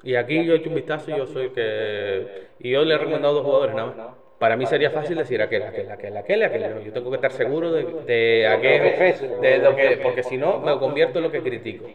Y 0.03 0.15
aquí 0.17 0.45
yo 0.45 0.53
he 0.53 0.57
hecho 0.57 0.69
un 0.69 0.75
vistazo 0.75 1.11
y 1.11 1.17
yo 1.17 1.27
soy 1.27 1.51
que. 1.51 2.49
Y 2.61 2.71
yo 2.73 2.85
le 2.85 2.95
he 2.95 2.99
recomendado 2.99 3.33
dos 3.35 3.45
jugadores 3.45 3.75
nada 3.75 3.87
más. 3.97 4.07
Para 4.39 4.57
mí 4.57 4.67
sería 4.67 4.91
fácil 4.91 5.17
decir 5.17 5.41
aquel, 5.41 5.63
aquel, 5.63 5.91
aquel, 5.91 6.17
aquel, 6.19 6.43
aquel. 6.43 6.85
Yo 6.85 6.93
tengo 6.93 7.09
que 7.09 7.17
estar 7.17 7.31
seguro 7.33 7.73
de, 7.73 7.85
de 8.05 8.47
aquel, 8.49 9.41
de 9.41 9.59
lo 9.59 9.75
que, 9.75 10.01
porque 10.03 10.23
si 10.23 10.37
no 10.37 10.59
me 10.59 10.77
convierto 10.79 11.19
en 11.19 11.25
lo 11.25 11.31
que 11.33 11.41
critico. 11.41 11.87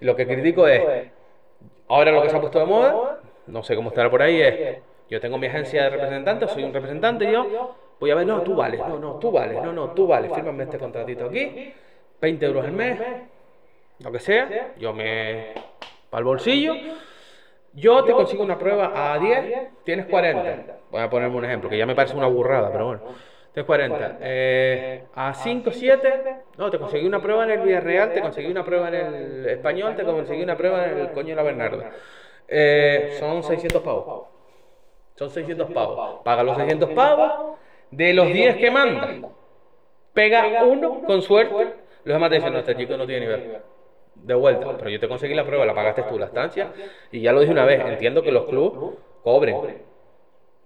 Lo 0.00 0.14
que 0.14 0.24
critico 0.26 0.68
es, 0.68 0.82
ahora 1.88 2.12
lo 2.12 2.22
que 2.22 2.30
se 2.30 2.36
ha 2.36 2.40
puesto 2.40 2.60
de 2.60 2.66
moda, 2.66 3.20
no 3.48 3.62
sé 3.64 3.74
cómo 3.74 3.88
estará 3.88 4.08
por 4.10 4.22
ahí, 4.22 4.40
es, 4.40 4.76
yo 5.08 5.20
tengo 5.20 5.38
mi 5.38 5.46
agencia 5.46 5.84
de 5.84 5.90
representantes, 5.90 6.50
soy 6.50 6.64
un 6.64 6.72
representante 6.72 7.24
y 7.24 7.32
yo 7.32 7.76
voy 8.00 8.10
a 8.10 8.14
ver, 8.14 8.26
no, 8.26 8.42
tú 8.42 8.54
vales, 8.54 8.80
no, 8.80 8.98
no, 8.98 9.14
tú 9.14 9.30
vales, 9.30 9.62
no, 9.62 9.72
no, 9.72 9.90
tú 9.90 10.06
vales, 10.06 10.32
fírmame 10.34 10.64
este 10.64 10.78
contratito 10.78 11.26
aquí, 11.26 11.72
20 12.20 12.46
euros 12.46 12.64
al 12.64 12.72
mes, 12.72 12.98
lo 14.00 14.12
que 14.12 14.18
sea, 14.18 14.74
yo 14.78 14.92
me... 14.92 15.52
para 16.10 16.20
el 16.20 16.24
bolsillo. 16.24 16.74
Yo 17.76 18.04
te 18.04 18.12
consigo 18.12 18.44
una 18.44 18.56
prueba 18.56 19.14
a 19.14 19.18
10, 19.18 19.82
tienes 19.84 20.06
40. 20.06 20.76
Voy 20.90 21.02
a 21.02 21.10
ponerme 21.10 21.36
un 21.36 21.44
ejemplo, 21.44 21.68
que 21.68 21.76
ya 21.76 21.86
me 21.86 21.94
parece 21.94 22.16
una 22.16 22.28
burrada, 22.28 22.70
pero 22.70 22.86
bueno. 22.86 23.02
Tienes 23.52 23.66
40. 23.66 24.18
Eh, 24.20 25.04
a 25.14 25.34
5, 25.34 25.70
7, 25.72 26.36
no, 26.56 26.70
te 26.70 26.78
conseguí 26.78 27.06
una 27.06 27.20
prueba 27.20 27.44
en 27.44 27.50
el 27.52 27.60
Villarreal, 27.60 28.12
te 28.12 28.20
conseguí 28.20 28.50
una 28.50 28.64
prueba 28.64 28.88
en 28.88 28.94
el 28.94 29.48
Español, 29.48 29.96
te 29.96 30.04
conseguí 30.04 30.42
una 30.42 30.56
prueba 30.56 30.86
en 30.86 30.98
el 30.98 31.12
Coño 31.12 31.30
de 31.30 31.34
la 31.36 31.42
Bernarda. 31.42 31.90
Eh, 32.46 33.16
son 33.18 33.42
600 33.42 33.82
pavos. 33.82 34.33
Son 35.16 35.30
600 35.30 35.70
pavos. 35.70 36.22
Paga 36.24 36.42
los 36.42 36.56
600 36.56 36.90
pavos. 36.90 37.56
De 37.90 38.12
los 38.12 38.26
10 38.26 38.56
que 38.56 38.70
manda, 38.70 39.08
pega 40.12 40.64
uno 40.64 41.02
con 41.04 41.22
suerte. 41.22 41.74
Los 42.04 42.14
demás 42.14 42.28
te 42.30 42.36
dicen, 42.36 42.52
no, 42.52 42.58
este 42.58 42.76
chico 42.76 42.96
no 42.96 43.06
tiene 43.06 43.20
nivel. 43.20 43.58
de 44.16 44.34
vuelta. 44.34 44.76
Pero 44.76 44.90
yo 44.90 45.00
te 45.00 45.08
conseguí 45.08 45.34
la 45.34 45.44
prueba, 45.44 45.64
la 45.64 45.74
pagaste 45.74 46.02
tú, 46.04 46.18
la 46.18 46.26
estancia. 46.26 46.72
Y 47.12 47.20
ya 47.20 47.32
lo 47.32 47.40
dije 47.40 47.52
una 47.52 47.64
vez, 47.64 47.80
entiendo 47.84 48.22
que 48.22 48.32
los 48.32 48.46
clubes 48.46 48.96
cobren. 49.22 49.84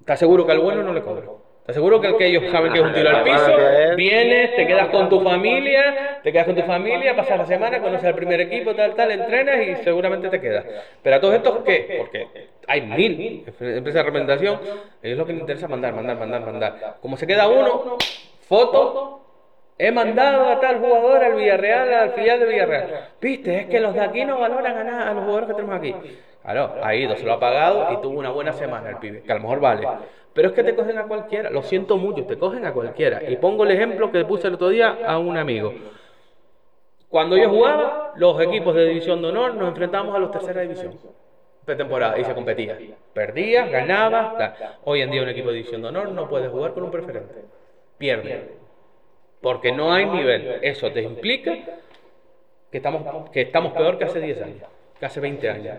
¿Estás 0.01 0.19
seguro 0.19 0.47
que 0.47 0.53
al 0.53 0.61
bueno 0.61 0.83
no 0.83 0.93
le 0.95 1.03
cobran? 1.03 1.29
¿Estás 1.69 1.83
seguro 1.83 2.01
que 2.01 2.07
el 2.07 2.17
que 2.17 2.27
ellos 2.29 2.51
saben 2.51 2.73
que 2.73 2.79
es 2.79 2.85
un 2.87 2.95
tiro 2.95 3.11
al 3.11 3.25
piso? 3.25 3.53
Vienes, 3.95 4.57
te 4.57 4.67
quedas 4.67 4.89
con 4.89 5.11
tu 5.11 5.21
familia, 5.21 6.19
te 6.23 6.33
quedas 6.33 6.47
con 6.47 6.55
tu 6.55 6.63
familia, 6.63 7.15
pasas 7.15 7.37
la 7.37 7.45
semana, 7.45 7.79
conoces 7.83 8.07
al 8.07 8.15
primer 8.15 8.41
equipo, 8.41 8.75
tal, 8.75 8.95
tal, 8.95 9.11
entrenas 9.11 9.57
y 9.61 9.85
seguramente 9.85 10.31
te 10.31 10.41
quedas. 10.41 10.65
Pero 11.03 11.17
a 11.17 11.21
todos 11.21 11.35
estos, 11.35 11.59
¿qué? 11.67 11.97
Porque 11.99 12.27
hay 12.67 12.81
mil 12.81 13.45
empresas 13.47 13.95
de 13.95 14.03
representación, 14.03 14.61
es 15.03 15.15
lo 15.15 15.27
que 15.27 15.35
me 15.35 15.41
interesa 15.41 15.69
mandar, 15.69 15.93
mandar, 15.93 16.17
mandar, 16.17 16.41
mandar. 16.41 16.97
Como 17.03 17.19
se 17.19 17.27
queda 17.27 17.47
uno, 17.49 17.99
foto, 18.49 19.28
He 19.79 19.93
mandado 19.93 20.49
a 20.49 20.61
tal 20.61 20.81
jugador 20.81 21.23
al 21.23 21.35
Villarreal, 21.35 21.95
al 21.95 22.11
filial 22.11 22.41
de 22.41 22.47
Villarreal. 22.47 23.09
Viste, 23.21 23.61
es 23.61 23.67
que 23.67 23.79
los 23.79 23.95
de 23.95 24.01
aquí 24.01 24.25
no 24.25 24.41
valoran 24.41 24.77
a 24.77 24.85
nada 24.85 25.11
a 25.11 25.15
los 25.15 25.23
jugadores 25.23 25.49
que 25.49 25.55
tenemos 25.55 25.77
aquí. 25.77 25.95
Claro, 26.43 26.75
ha 26.83 26.95
ido, 26.95 27.17
se 27.17 27.25
lo 27.25 27.35
ha 27.35 27.41
pagado 27.41 27.93
y 27.93 28.01
tuvo 28.01 28.19
una 28.19 28.31
buena 28.31 28.53
semana 28.53 28.91
el 28.91 28.97
pibe, 28.97 29.23
que 29.23 29.31
a 29.31 29.37
lo 29.37 29.43
mejor 29.43 29.61
vale. 29.61 29.87
Pero 30.33 30.49
es 30.49 30.55
que 30.55 30.65
te 30.65 30.75
cogen 30.75 30.99
a 30.99 31.05
cualquiera, 31.05 31.51
lo 31.51 31.63
siento 31.63 31.97
mucho, 31.97 32.25
te 32.25 32.39
cogen 32.39 32.67
a 32.67 32.73
cualquiera. 32.73 33.23
Y 33.29 33.37
pongo 33.37 33.65
el 33.65 33.71
ejemplo 33.71 34.11
que 34.11 34.25
puse 34.25 34.49
el 34.49 34.55
otro 34.55 34.69
día 34.71 34.99
a 35.07 35.19
un 35.19 35.37
amigo. 35.37 35.73
Cuando 37.09 37.37
yo 37.37 37.49
jugaba, 37.49 38.13
los 38.17 38.41
equipos 38.41 38.75
de 38.75 38.87
división 38.87 39.23
de 39.23 39.29
honor 39.29 39.55
nos 39.55 39.69
enfrentábamos 39.69 40.15
a 40.15 40.19
los 40.19 40.31
tercera 40.31 40.63
división 40.63 40.99
pretemporada 41.65 42.19
y 42.19 42.25
se 42.25 42.35
competía. 42.35 42.79
Perdías, 43.13 43.71
ganabas. 43.71 44.55
Hoy 44.85 45.03
en 45.03 45.11
día 45.11 45.23
un 45.23 45.29
equipo 45.29 45.51
de 45.51 45.57
división 45.57 45.83
de 45.83 45.89
honor 45.89 46.09
no 46.09 46.29
puede 46.29 46.49
jugar 46.49 46.73
con 46.73 46.85
un 46.85 46.91
preferente. 46.91 47.45
Pierde. 47.99 48.58
Porque 49.41 49.73
no 49.73 49.93
hay 49.93 50.07
nivel. 50.07 50.59
Eso 50.63 50.91
te 50.93 51.03
implica 51.03 51.55
que 52.71 52.79
estamos, 52.79 53.31
que 53.31 53.43
estamos 53.43 53.73
peor 53.73 53.99
que 53.99 54.05
hace 54.05 54.21
10 54.21 54.43
años, 54.43 54.65
que 54.99 55.07
hace 55.07 55.21
20 55.21 55.51
años. 55.51 55.77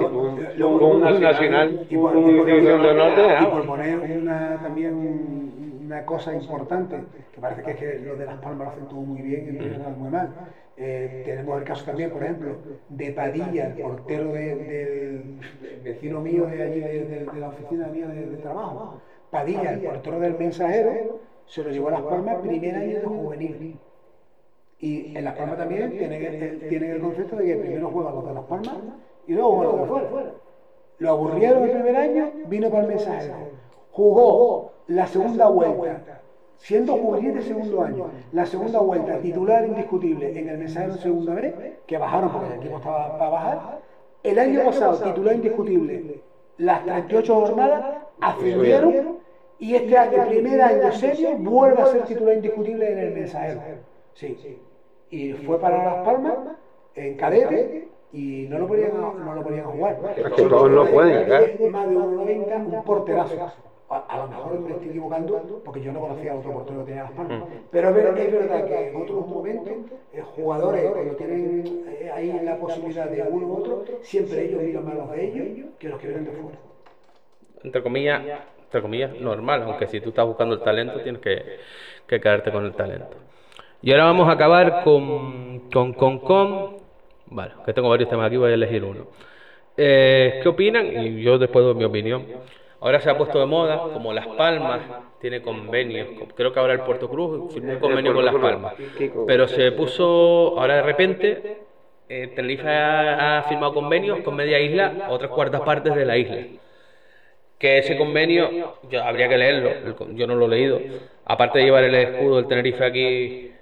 un, 0.00 1.20
nacional, 1.20 1.86
y 1.88 1.96
por, 1.96 3.66
poner 3.66 3.98
una, 3.98 4.60
también 4.62 5.80
una 5.84 6.04
cosa 6.04 6.34
importante, 6.34 6.96
que 7.34 7.40
parece 7.40 7.62
que, 7.62 7.70
es 7.72 7.76
que 7.76 7.98
los 8.00 8.18
de 8.18 8.26
Las 8.26 8.38
Palmas 8.38 8.66
lo 8.66 8.72
hacen 8.72 8.86
todo 8.86 9.00
muy 9.00 9.22
bien 9.22 9.48
y 9.48 9.78
lo 9.78 9.90
muy 9.90 10.10
mal. 10.10 10.30
Eh, 10.76 11.22
tenemos 11.26 11.58
el 11.58 11.64
caso 11.64 11.84
también, 11.84 12.10
por 12.10 12.22
ejemplo, 12.22 12.56
de 12.88 13.12
Padilla, 13.12 13.66
el 13.66 13.82
portero 13.82 14.32
del 14.32 15.38
vecino 15.84 16.20
mío 16.20 16.46
de 16.46 16.62
allí, 16.62 16.80
de, 16.80 17.28
la 17.38 17.48
oficina 17.48 17.88
mía 17.88 18.06
de, 18.06 18.26
de 18.26 18.36
trabajo. 18.38 19.00
Padilla, 19.30 19.72
el 19.72 19.80
portero 19.80 20.20
del 20.20 20.38
mensajero, 20.38 21.20
se 21.52 21.62
lo 21.62 21.70
llevó 21.70 21.88
a 21.88 21.90
Las 21.90 22.00
Palmas 22.00 22.36
primer 22.40 22.74
año 22.74 23.00
de 23.00 23.04
juvenil. 23.04 23.78
Y 24.78 25.14
en 25.14 25.22
Las 25.22 25.36
Palmas 25.36 25.58
también 25.58 25.90
tienen 25.90 26.24
el, 26.24 26.82
el 26.82 27.00
concepto 27.02 27.36
de 27.36 27.44
que 27.44 27.56
primero 27.56 27.90
juegan 27.90 28.14
los 28.14 28.26
de 28.26 28.34
Las 28.34 28.44
Palmas 28.44 28.76
y 29.26 29.34
luego 29.34 29.56
juegan 29.56 29.76
los 29.76 30.02
de 30.02 30.08
fuera. 30.08 30.30
Lo 30.98 31.10
aburrieron 31.10 31.64
el 31.64 31.70
primer 31.72 31.96
año, 31.96 32.32
vino 32.46 32.70
para 32.70 32.84
el 32.84 32.88
mensajero. 32.88 33.34
Jugó 33.90 34.72
la 34.86 35.06
segunda 35.06 35.48
vuelta, 35.48 36.22
siendo 36.56 36.96
juvenil 36.96 37.34
de 37.34 37.42
segundo 37.42 37.82
año, 37.82 38.06
la 38.32 38.46
segunda 38.46 38.78
vuelta 38.80 39.18
titular 39.18 39.66
indiscutible 39.66 40.38
en 40.38 40.48
el 40.48 40.56
mensajero 40.56 40.94
segunda 40.94 41.34
vez, 41.34 41.54
que 41.86 41.98
bajaron 41.98 42.32
porque 42.32 42.46
el 42.46 42.60
equipo 42.60 42.78
estaba 42.78 43.18
para 43.18 43.30
bajar. 43.30 43.78
El 44.22 44.38
año 44.38 44.64
pasado, 44.64 44.96
titular 44.96 45.34
indiscutible, 45.34 46.22
las 46.56 46.82
38 46.84 47.34
jornadas, 47.34 47.84
ascendieron 48.22 49.21
y 49.62 49.76
este 49.76 49.96
año, 49.96 50.26
primer 50.26 50.60
año 50.60 50.90
serio, 50.90 51.36
vuelve 51.38 51.80
a 51.82 51.86
ser 51.86 52.02
titular 52.02 52.34
indiscutible 52.34 52.90
en 52.90 52.98
el 52.98 53.12
mensajero. 53.12 53.60
Sí. 54.14 54.58
Y 55.08 55.34
fue 55.34 55.60
para 55.60 55.84
Las 55.84 56.04
Palmas, 56.04 56.34
en 56.96 57.16
cadete, 57.16 57.86
y 58.12 58.48
no 58.50 58.58
lo 58.58 58.66
podían, 58.66 58.90
no 59.00 59.34
lo 59.34 59.42
podían 59.44 59.66
jugar. 59.66 60.00
que 60.16 60.42
todos 60.42 60.68
no 60.68 60.84
pueden 60.86 61.16
llegar. 61.16 61.42
Más 61.70 61.88
de 61.88 61.94
1,90, 61.96 62.66
un 62.74 62.82
porterazo. 62.82 63.52
A, 63.88 64.16
lo 64.16 64.26
mejor 64.26 64.58
me 64.58 64.70
estoy 64.72 64.88
equivocando 64.88 65.60
porque 65.64 65.80
yo 65.80 65.92
no 65.92 66.00
conocía 66.00 66.32
a 66.32 66.36
otro 66.36 66.52
portero 66.54 66.80
que 66.80 66.86
tenía 66.86 67.02
Las 67.04 67.12
Palmas. 67.12 67.40
Mm. 67.40 67.52
Pero 67.70 67.88
es 67.90 67.94
verdad, 67.94 68.18
es 68.18 68.32
verdad 68.32 68.66
que 68.66 68.88
en 68.88 68.96
otros 68.96 69.28
momentos, 69.28 69.74
eh, 70.12 70.22
jugadores 70.34 70.90
cuando 70.90 71.14
tienen 71.14 71.84
eh, 71.86 72.10
ahí 72.12 72.40
la 72.42 72.56
posibilidad 72.56 73.08
de 73.08 73.22
uno 73.22 73.46
u 73.46 73.56
otro, 73.58 73.84
siempre 74.00 74.44
ellos 74.44 74.60
miran 74.60 74.86
más 74.86 74.94
los 74.96 75.10
de 75.12 75.24
ellos 75.24 75.66
que 75.78 75.88
los 75.88 76.00
que 76.00 76.08
vienen 76.08 76.24
de 76.24 76.32
fuera. 76.32 76.58
Entre 77.62 77.82
comillas, 77.82 78.22
entre 78.72 78.80
comillas, 78.80 79.20
normal, 79.20 79.64
aunque 79.66 79.86
si 79.86 80.00
tú 80.00 80.08
estás 80.08 80.24
buscando 80.24 80.54
el 80.54 80.62
talento, 80.62 81.00
tienes 81.00 81.20
que, 81.20 81.58
que 82.06 82.18
quedarte 82.18 82.50
con 82.50 82.64
el 82.64 82.72
talento. 82.72 83.18
Y 83.82 83.92
ahora 83.92 84.04
vamos 84.04 84.28
a 84.28 84.32
acabar 84.32 84.82
con, 84.82 85.68
con, 85.70 85.92
con, 85.92 86.18
con, 86.20 86.76
vale, 87.26 87.52
que 87.66 87.74
tengo 87.74 87.90
varios 87.90 88.08
temas 88.08 88.28
aquí, 88.28 88.38
voy 88.38 88.50
a 88.50 88.54
elegir 88.54 88.82
uno. 88.82 89.08
Eh, 89.76 90.40
¿Qué 90.42 90.48
opinan? 90.48 90.86
Y 90.86 91.20
yo 91.20 91.36
después 91.36 91.62
doy 91.62 91.74
mi 91.74 91.84
opinión. 91.84 92.24
Ahora 92.80 92.98
se 93.00 93.10
ha 93.10 93.18
puesto 93.18 93.38
de 93.38 93.44
moda, 93.44 93.78
como 93.92 94.10
Las 94.14 94.26
Palmas 94.26 94.80
tiene 95.20 95.42
convenios, 95.42 96.08
creo 96.34 96.52
que 96.52 96.58
ahora 96.58 96.72
el 96.72 96.80
Puerto 96.80 97.10
Cruz 97.10 97.52
firmó 97.52 97.74
un 97.74 97.78
convenio 97.78 98.14
con 98.14 98.24
Las 98.24 98.34
Palmas, 98.34 98.74
pero 99.26 99.46
se 99.46 99.70
puso, 99.70 100.58
ahora 100.58 100.76
de 100.76 100.82
repente, 100.82 101.58
eh, 102.08 102.32
Tenerife 102.34 102.68
ha, 102.68 103.38
ha 103.38 103.42
firmado 103.44 103.74
convenios 103.74 104.20
con 104.20 104.34
media 104.34 104.58
isla, 104.58 105.06
otras 105.10 105.30
cuartas 105.30 105.60
partes 105.60 105.94
de 105.94 106.04
la 106.04 106.16
isla 106.16 106.38
que 107.62 107.78
ese 107.78 107.96
convenio, 107.96 108.76
yo, 108.90 109.04
habría 109.04 109.28
que 109.28 109.38
leerlo, 109.38 109.70
yo 110.14 110.26
no 110.26 110.34
lo 110.34 110.46
he 110.46 110.48
leído. 110.48 110.80
Aparte 111.24 111.60
de 111.60 111.66
llevar 111.66 111.84
el 111.84 111.94
escudo 111.94 112.38
del 112.38 112.48
Tenerife 112.48 112.84
aquí, 112.84 113.52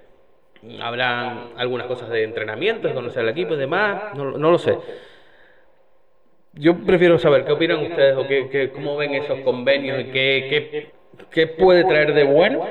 habrán 0.81 1.51
algunas 1.55 1.85
cosas 1.85 2.09
de 2.09 2.23
entrenamiento, 2.23 2.87
de 2.87 2.95
conocer 2.95 3.21
al 3.21 3.29
equipo 3.29 3.53
y 3.53 3.57
demás, 3.57 4.15
no, 4.15 4.31
no 4.31 4.49
lo 4.49 4.57
sé. 4.57 4.75
Yo 6.53 6.83
prefiero 6.83 7.19
saber 7.19 7.45
qué 7.45 7.51
opinan 7.51 7.77
ustedes 7.77 8.17
o 8.17 8.27
qué, 8.27 8.71
cómo 8.73 8.97
ven 8.97 9.13
esos 9.13 9.41
convenios 9.41 9.99
y 9.99 10.05
qué, 10.05 10.47
qué, 10.49 10.91
qué, 11.29 11.45
puede 11.45 11.83
traer 11.83 12.15
de 12.15 12.23
bueno. 12.23 12.65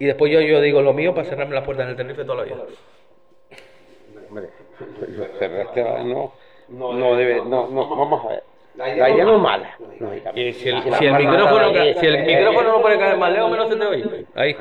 Y 0.00 0.06
después 0.06 0.32
yo, 0.32 0.40
yo 0.40 0.60
digo 0.60 0.82
lo 0.82 0.92
mío 0.94 1.14
para 1.14 1.28
cerrarme 1.28 1.54
las 1.54 1.62
puertas 1.64 1.84
en 1.84 1.90
el 1.90 1.96
Tenerife 1.96 2.24
toda 2.24 2.38
la 2.38 2.42
vida. 2.42 2.56
Hombre, 4.28 4.48
no, 6.70 6.92
no 6.92 7.14
debe, 7.14 7.36
no, 7.36 7.68
no, 7.68 7.96
vamos 7.96 8.24
a 8.24 8.28
ver. 8.30 8.51
La 8.74 8.88
idea, 8.88 9.24
no 9.24 9.36
es 9.36 9.42
mala. 9.42 9.76
Y 10.34 10.52
si 10.52 10.68
el, 10.68 10.82
si 10.82 11.04
el 11.04 11.14
micrófono, 11.16 11.72
si 12.00 12.06
el 12.06 12.24
micrófono 12.24 12.72
no 12.72 12.82
pone 12.82 12.98
cada 12.98 13.10
vez 13.10 13.18
más 13.18 13.32
lejos, 13.32 13.50
menos 13.50 13.68
se 13.68 13.76
te 13.76 13.86
oye. 13.86 14.26
Ahí. 14.34 14.54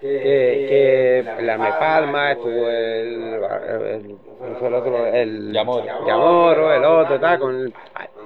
Que, 0.00 1.24
que 1.38 1.42
la 1.42 1.78
Palma, 1.78 2.32
estuvo 2.32 2.68
el, 2.68 3.40
el, 3.78 4.16
el, 4.60 4.74
otro, 4.74 5.06
el 5.06 5.52
Llamoro, 5.52 6.74
el 6.74 6.84
otro, 6.84 7.20
tal, 7.20 7.38
con, 7.38 7.72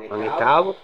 con 0.08 0.22
estado 0.22 0.74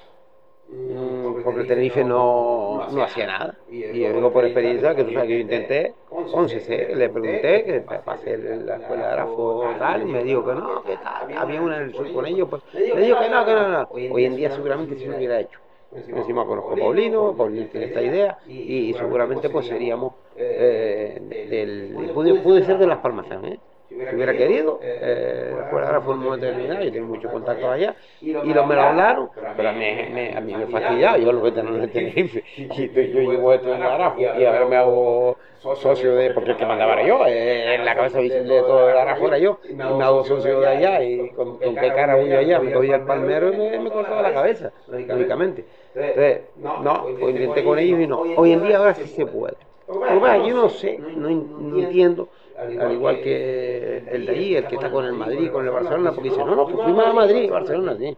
Mm, 0.72 1.42
porque 1.44 1.60
el 1.60 1.66
Tenerife 1.66 2.02
no, 2.02 2.88
no 2.90 3.02
hacía 3.02 3.26
nada. 3.26 3.54
Y 3.70 4.00
yo 4.00 4.12
digo 4.12 4.32
por 4.32 4.44
experiencia 4.44 4.94
que 4.94 5.04
tú 5.04 5.12
sabes 5.12 5.28
que 5.28 5.34
yo 5.34 5.40
intenté 5.40 5.94
con 6.08 6.48
CC, 6.48 6.94
le 6.94 7.10
pregunté 7.10 7.64
que 7.64 7.84
hacer 8.06 8.62
la 8.64 8.76
escuela 8.76 9.08
de 9.08 9.12
grafo 9.12 9.64
tal, 9.78 10.02
y 10.02 10.04
me 10.06 10.24
dijo 10.24 10.44
que 10.44 10.54
no, 10.54 10.82
que 10.82 10.96
tal, 10.96 11.36
había 11.36 11.60
una 11.60 11.76
en 11.76 11.82
el 11.84 11.94
sur 11.94 12.10
con 12.12 12.24
ellos, 12.24 12.48
pues 12.48 12.62
me 12.72 13.00
dijo 13.00 13.20
que 13.20 13.28
no, 13.28 13.44
que 13.44 13.52
no, 13.52 13.68
no. 13.68 13.88
Hoy 13.90 14.24
en 14.24 14.36
día 14.36 14.50
seguramente 14.50 14.96
sí 14.96 15.04
lo 15.04 15.16
hubiera 15.16 15.40
hecho. 15.40 15.58
Encima 15.94 16.46
conozco 16.46 16.72
a 16.72 16.76
Paulino, 16.76 17.34
Paulino 17.36 17.66
tiene 17.66 17.86
esta 17.86 18.00
idea, 18.00 18.38
y, 18.46 18.94
seguramente 18.94 19.50
pues 19.50 19.66
seríamos 19.66 20.14
eh, 20.36 21.20
del, 21.50 22.10
pude, 22.14 22.40
pude 22.40 22.64
ser 22.64 22.78
de 22.78 22.86
las 22.86 22.98
Palmas 22.98 23.28
también. 23.28 23.54
¿eh? 23.54 23.60
Si 24.08 24.16
hubiera 24.16 24.32
querido, 24.32 24.80
eh, 24.82 25.54
después 25.56 25.86
ahora 25.86 26.00
fue 26.00 26.14
un 26.14 26.20
momento 26.20 26.46
determinado, 26.46 26.84
yo 26.84 26.92
tengo 26.92 27.06
mucho 27.08 27.30
contacto 27.30 27.70
allá, 27.70 27.94
y 28.20 28.32
los 28.32 28.66
me 28.66 28.74
lo 28.74 28.82
hablaron, 28.82 29.30
pero 29.56 29.68
a 29.68 29.72
mí 29.72 29.84
me, 30.12 30.36
a 30.36 30.40
mí 30.40 30.54
me 30.54 30.66
fastidiaba, 30.66 31.18
yo 31.18 31.32
lo 31.32 31.42
que 31.42 31.52
tengo 31.52 31.68
en 31.76 31.82
el 31.82 31.90
Tenerife, 31.90 32.44
y 32.56 32.66
yo 32.68 33.20
llego 33.32 33.52
esto 33.52 33.74
en 33.74 33.80
Garafo, 33.80 34.20
y 34.20 34.44
ahora 34.44 34.64
me 34.66 34.76
hago 34.76 35.36
socio 35.76 36.16
de, 36.16 36.30
porque 36.30 36.50
el 36.50 36.56
que 36.56 36.66
mandaba 36.66 37.02
yo, 37.02 37.24
eh, 37.26 37.76
en 37.76 37.84
la 37.84 37.94
cabeza 37.94 38.18
de 38.18 38.30
todo 38.62 38.88
el 38.88 38.94
Garafo 38.94 39.28
era 39.28 39.38
yo, 39.38 39.58
y 39.68 39.74
me 39.74 40.04
hago 40.04 40.24
socio 40.24 40.60
de 40.60 40.66
allá, 40.66 41.02
y 41.02 41.30
con, 41.30 41.58
qué 41.58 41.92
cara 41.94 42.16
voy 42.16 42.32
allá, 42.32 42.58
me 42.58 42.72
cogía 42.72 42.96
el 42.96 43.02
palmero 43.02 43.52
y 43.52 43.56
me, 43.56 43.78
me 43.78 43.90
cortaba 43.90 44.22
la 44.22 44.32
cabeza, 44.32 44.72
lógicamente. 44.88 45.64
Entonces, 45.94 46.40
no, 46.56 47.06
pues 47.18 47.34
intenté 47.34 47.64
con 47.64 47.78
ellos 47.78 48.00
y 48.00 48.06
no. 48.06 48.20
Hoy 48.20 48.52
en 48.52 48.64
día 48.64 48.78
ahora 48.78 48.94
sí 48.94 49.06
se 49.06 49.26
puede. 49.26 49.56
Porque, 49.86 50.48
yo 50.48 50.56
no 50.56 50.68
sé, 50.68 50.98
no, 50.98 51.28
no 51.28 51.78
entiendo 51.78 52.28
al 52.62 52.92
igual 52.92 53.20
que 53.20 53.98
el 54.10 54.26
de 54.26 54.32
allí, 54.32 54.56
el 54.56 54.66
que 54.66 54.76
está 54.76 54.90
con 54.90 55.04
el 55.04 55.12
Madrid, 55.12 55.50
con 55.50 55.64
el 55.64 55.70
Barcelona, 55.70 56.12
porque 56.12 56.30
dice, 56.30 56.44
no, 56.44 56.54
no, 56.54 56.64
pues 56.66 56.76
fuimos 56.82 57.06
a 57.06 57.12
Madrid, 57.12 57.50
Barcelona, 57.50 57.96
sí. 57.98 58.16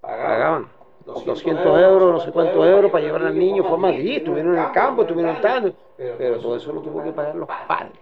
Pagaban 0.00 0.68
200 1.06 1.80
euros, 1.82 2.12
no 2.12 2.20
sé 2.20 2.30
cuántos 2.32 2.66
euros 2.66 2.90
para 2.90 3.04
llevar 3.04 3.22
al 3.22 3.38
niño, 3.38 3.64
fue 3.64 3.74
a 3.74 3.76
Madrid, 3.76 4.18
estuvieron 4.18 4.56
en 4.56 4.64
el 4.64 4.72
campo, 4.72 5.02
estuvieron 5.02 5.40
tanto, 5.40 5.74
pero 5.96 6.38
todo 6.38 6.56
eso 6.56 6.72
lo 6.72 6.80
tuvo 6.80 7.02
que 7.02 7.12
pagar 7.12 7.34
los 7.34 7.48
padres. 7.68 7.92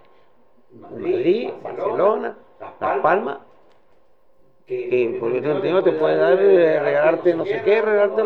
Madrid, 0.81 1.51
Barcelona, 1.63 2.37
Las 2.81 2.99
Palmas, 3.01 3.39
que 4.67 5.17
por 5.21 5.33
ejemplo 5.33 5.83
te 5.83 5.93
puede 5.93 6.17
dar, 6.17 6.39
eh, 6.41 6.81
regalarte 6.81 7.35
no 7.35 7.45
sé 7.45 7.61
qué, 7.65 7.83
regalarte, 7.83 8.23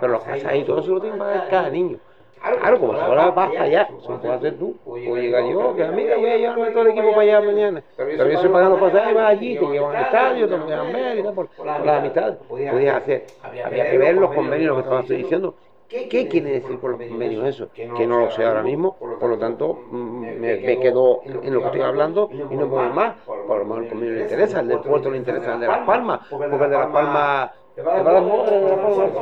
pero 0.00 0.12
los 0.12 0.22
pasajes 0.22 0.62
y 0.62 0.64
todo 0.64 0.80
eso 0.80 0.92
lo 0.92 1.00
tienen 1.00 1.18
que 1.18 1.24
pagar 1.24 1.48
cada 1.48 1.70
niño. 1.70 1.98
Claro, 2.40 2.80
como 2.80 2.92
ahora 2.92 3.30
vas 3.30 3.50
para 3.50 3.62
allá, 3.62 3.88
eso 3.98 4.12
lo 4.12 4.20
puedes 4.20 4.36
hacer 4.36 4.58
tú. 4.58 4.76
O 4.86 4.96
llegar 4.96 5.44
yo, 5.44 5.74
que 5.76 5.84
mira, 5.88 6.16
voy 6.16 6.30
a 6.30 6.36
llevarme 6.36 6.70
todo 6.70 6.82
el 6.82 6.88
equipo 6.88 7.10
para 7.10 7.22
allá 7.22 7.40
mañana. 7.40 7.82
Pero 7.96 8.26
yo 8.26 8.34
estoy 8.34 8.50
pagando 8.50 8.78
pasajes, 8.78 9.14
vas 9.14 9.30
allí, 9.30 9.58
te 9.58 9.66
llevan 9.66 9.96
al 9.96 10.04
estadio, 10.04 10.48
te 10.48 10.56
llevan 10.56 10.92
ver 10.92 11.18
y 11.18 11.22
tal, 11.22 11.34
por, 11.34 11.48
por 11.48 11.66
las 11.66 11.98
amistades. 11.98 12.38
Podías 12.48 12.96
hacer. 12.96 13.26
Había 13.42 13.90
que 13.90 13.98
ver 13.98 14.14
los 14.16 14.32
convenios, 14.32 14.68
lo 14.68 14.74
que 14.76 14.80
estaba 14.82 15.02
diciendo. 15.02 15.54
¿Qué 15.88 16.28
quiere 16.28 16.50
decir 16.50 16.78
por 16.78 16.90
los 16.90 17.00
convenios 17.08 17.46
eso? 17.46 17.70
Que 17.72 18.06
no 18.06 18.20
lo 18.20 18.30
sé 18.30 18.44
ahora 18.44 18.62
mismo, 18.62 18.96
por 18.96 19.30
lo 19.30 19.38
tanto 19.38 19.74
me, 19.90 20.34
me 20.34 20.78
quedo 20.78 21.22
en 21.24 21.54
lo 21.54 21.60
que 21.60 21.66
estoy 21.66 21.80
hablando 21.80 22.28
y 22.50 22.56
no 22.56 22.66
voy 22.68 22.90
más. 22.90 23.16
Por 23.24 23.58
lo 23.58 23.64
menos 23.64 23.84
el 23.84 23.88
convenio 23.88 24.14
le 24.16 24.22
interesa, 24.22 24.60
el 24.60 24.68
del 24.68 24.80
puerto 24.80 25.10
le 25.10 25.16
interesa 25.16 25.54
el 25.54 25.60
de 25.60 25.66
Las 25.66 25.86
Palmas, 25.86 26.20
porque 26.28 26.44
el 26.44 26.50
de 26.58 26.68
Las 26.68 26.86
Palmas... 26.88 27.50
¿Te 27.74 27.82
va 27.82 27.94
a 27.94 28.02
dar 28.02 28.22
de 28.22 28.60
Las 28.68 28.78
Palmas? 28.78 29.12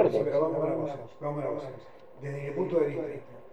Vamos 1.20 1.38
a 1.38 1.46
ver 1.46 1.54
cosas, 1.54 1.70
Desde 2.20 2.42
mi 2.42 2.50
punto 2.50 2.80
de 2.80 2.86
vista, 2.86 3.02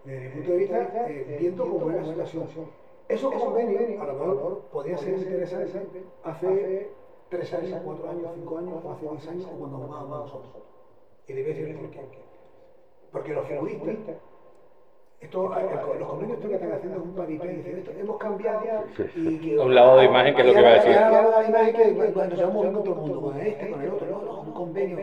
desde 0.06 0.19
mi 0.22 0.30
punto 0.30 0.52
de 0.52 0.57
vista, 0.57 1.07
eh, 1.10 1.38
viendo 1.40 1.69
cómo 1.69 1.91
es 1.91 2.18
la 2.18 2.26
situación, 2.26 2.68
esos 3.10 3.34
convenios 3.34 4.02
a 4.02 4.06
lo 4.06 4.14
mejor 4.14 4.61
podían 4.72 4.98
ser 4.98 5.18
interesantes 5.18 5.76
hace 6.23 6.90
tres 7.30 7.53
años, 7.53 7.81
cuatro 7.84 8.10
años, 8.10 8.31
cinco 8.35 8.57
años, 8.57 8.73
o 8.84 8.91
hace 8.91 9.10
diez 9.10 9.27
años, 9.27 9.45
o 9.53 9.57
cuando 9.57 9.77
jugábamos 9.77 10.19
nosotros. 10.19 10.64
Y 11.27 11.34
debe 11.34 11.53
decir 11.53 11.77
por 11.77 11.90
qué. 11.90 12.02
Porque 13.11 13.34
los 13.34 13.48
futbolistas, 13.48 14.15
esto, 15.19 15.57
el, 15.57 15.99
los 15.99 16.10
convenios 16.10 16.40
que 16.40 16.53
están 16.53 16.72
haciendo 16.72 16.98
es 16.98 17.03
un 17.03 17.15
paripé, 17.15 17.48
dicen, 17.48 17.77
esto, 17.77 17.91
hemos 17.91 18.18
cambiado 18.18 18.84
y 19.15 19.40
que, 19.40 19.60
un 19.60 19.76
lavado 19.76 19.99
de 19.99 20.06
imagen 20.06 20.35
que 20.35 20.41
es 20.41 20.48
lo 20.48 20.53
que 20.53 20.60
iba 20.60 20.69
a 20.69 20.73
decir. 20.73 20.90
Un 20.90 21.11
lavado 21.11 21.41
de 21.41 21.48
imagen 21.48 21.76
que 21.76 22.14
cuando 22.14 22.35
se 22.35 22.44
va 22.44 22.49
moviendo 22.49 22.80
todo 22.80 22.94
el 22.94 23.02
mundo, 23.02 23.22
con 23.22 23.40
este, 23.40 23.69
con 23.69 23.81
el 23.81 23.90
otro, 23.90 24.07
no, 24.07 24.22
no, 24.22 24.41
un 24.41 24.52
convenio 24.52 24.98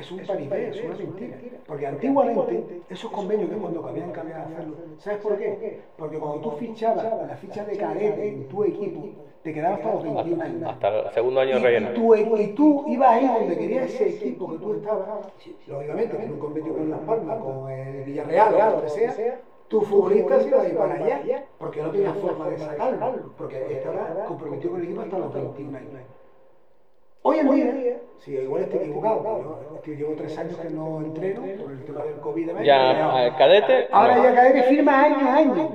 es 0.00 0.10
un 0.10 0.26
paripé, 0.26 0.68
es 0.68 0.84
una 0.84 0.94
mentira. 0.96 1.36
Porque 1.66 1.86
antiguamente, 1.86 2.82
esos 2.88 3.10
convenios 3.10 3.50
que 3.50 3.56
cuando 3.56 3.86
habían 3.86 4.10
cambiado 4.10 4.48
de 4.48 4.54
hacerlo, 4.54 4.76
¿sabes 4.98 5.20
por 5.20 5.38
qué? 5.38 5.80
Porque 5.96 6.18
cuando 6.18 6.40
tú 6.40 6.56
fichabas 6.56 7.04
la 7.04 7.36
ficha 7.36 7.64
de 7.64 7.76
cadete 7.76 8.28
en 8.28 8.48
tu 8.48 8.64
equipo, 8.64 9.08
te 9.42 9.54
quedabas 9.54 9.78
hasta 9.78 9.94
los 9.94 10.02
21 10.02 10.42
años. 10.42 10.68
Hasta 10.68 10.98
el 11.00 11.10
segundo 11.12 11.40
año 11.40 11.54
de 11.54 11.60
relleno. 11.60 11.90
Y 11.90 11.94
tú, 11.94 12.36
y 12.36 12.46
tú 12.48 12.84
ibas 12.88 13.10
ahí 13.10 13.26
donde 13.26 13.56
querías 13.56 13.84
ese 13.86 14.08
equipo 14.10 14.50
que 14.52 14.58
tú 14.58 14.74
estabas, 14.74 15.08
lógicamente, 15.66 16.22
en 16.22 16.32
un 16.32 16.38
convenio 16.38 16.74
con 16.74 16.90
Las 16.90 17.00
Palmas, 17.00 17.38
con 17.38 17.70
el 17.70 18.04
Villarreal 18.04 18.54
o 18.54 18.76
lo 18.76 18.82
que 18.82 18.88
sea, 18.90 19.40
tu 19.68 19.80
futbolista 19.82 20.40
se 20.40 20.48
iba 20.48 20.62
a 20.62 20.68
ir 20.68 20.76
para 20.76 20.94
allá, 20.94 21.44
porque 21.58 21.80
no 21.80 21.90
tenías 21.90 22.16
forma 22.18 22.48
de 22.50 22.58
sacarlo, 22.58 23.32
porque 23.38 23.72
estaba 23.72 24.24
comprometido 24.26 24.72
con 24.72 24.80
el 24.80 24.86
equipo 24.86 25.02
hasta 25.02 25.18
los 25.18 25.32
21 25.32 25.78
años. 25.78 25.90
Hoy 27.22 27.38
en 27.38 27.50
día, 27.50 28.00
si 28.18 28.32
igual 28.32 28.62
estoy 28.62 28.78
equivocado, 28.78 29.58
yo 29.84 29.92
llevo 29.92 30.14
tres 30.16 30.38
años 30.38 30.56
que 30.56 30.70
no 30.70 31.00
entreno 31.02 31.42
por 31.62 31.70
el 31.70 31.84
tema 31.84 32.04
del 32.04 32.14
COVID. 32.14 32.50
Ya, 32.64 33.26
el 33.26 33.36
cadete. 33.36 33.88
Ahora 33.92 34.22
ya 34.22 34.34
cadete 34.34 34.62
firma 34.62 35.02
año 35.02 35.28
a 35.28 35.36
año. 35.36 35.74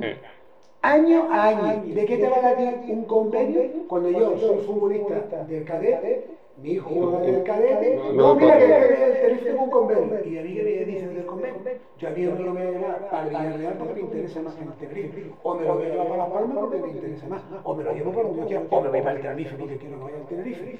Año 0.82 1.28
a 1.32 1.44
año. 1.44 1.84
¿De 1.94 2.06
qué 2.06 2.18
te 2.18 2.28
va 2.28 2.38
a 2.38 2.42
dar 2.42 2.58
un 2.88 3.06
convenio 3.06 3.62
cuando 3.88 4.10
yo 4.10 4.38
soy 4.40 4.58
futbolista 4.66 5.44
del 5.48 5.66
cadete? 5.66 6.26
Mi 6.58 6.72
hijo 6.72 6.90
juega 6.90 7.20
del 7.20 7.44
cadete. 7.44 8.00
No, 8.14 8.34
mira 8.34 8.58
que 8.58 8.66
el 8.66 9.14
Tenerife 9.14 9.46
tengo 9.46 9.64
un 9.66 9.70
convenio. 9.70 10.26
Y 10.26 10.40
a 10.40 10.42
mí 10.42 10.56
que 10.56 10.64
me 10.64 10.86
dicen 10.86 11.14
del 11.14 11.26
convenio. 11.28 11.62
Yo 12.00 12.08
a 12.08 12.12
mí 12.12 12.24
no 12.24 12.54
me 12.54 12.72
voy 12.72 12.84
a 12.86 13.10
para 13.10 13.24
el 13.24 13.30
Villarreal 13.30 13.74
porque 13.78 13.94
me 13.94 14.02
interesa 14.02 14.42
más 14.42 14.56
que 14.56 14.64
el 14.64 14.74
Tenerife. 14.74 15.32
O 15.44 15.54
me 15.54 15.66
lo 15.66 15.76
voy 15.76 15.86
a 15.86 15.90
llevar 15.90 16.08
para 16.08 16.18
Las 16.24 16.30
Palmas 16.30 16.58
porque 16.60 16.78
me 16.78 16.88
interesa 16.88 17.28
más. 17.28 17.44
O 17.64 17.76
me 17.76 17.84
lo 17.84 17.94
llevo 17.94 18.12
para 18.12 18.24
donde 18.30 18.42
yo 18.42 18.48
quiera. 18.48 18.64
O 18.68 18.82
me 18.82 18.90
voy 18.90 19.02
para 19.02 19.16
el 19.16 19.22
Tenerife 19.22 19.56
porque 19.60 19.78
quiero 19.78 19.98
que 19.98 20.04
vaya 20.06 20.18
al 20.18 20.26
Tenerife. 20.26 20.80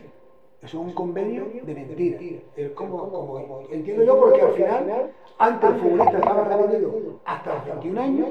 Eso 0.66 0.80
es 0.80 0.88
un 0.88 0.94
convenio 0.94 1.46
de 1.62 1.74
mentira. 1.76 2.18
El, 2.58 2.74
como, 2.74 3.10
como, 3.10 3.62
entiendo 3.72 4.04
yo 4.04 4.20
porque 4.20 4.42
al 4.42 4.54
final, 4.54 5.12
antes 5.38 5.70
el 5.70 5.76
futbolista 5.76 6.18
estaba 6.18 6.44
retenido 6.44 7.20
hasta 7.24 7.54
los 7.54 7.66
21 7.66 8.02
años, 8.02 8.28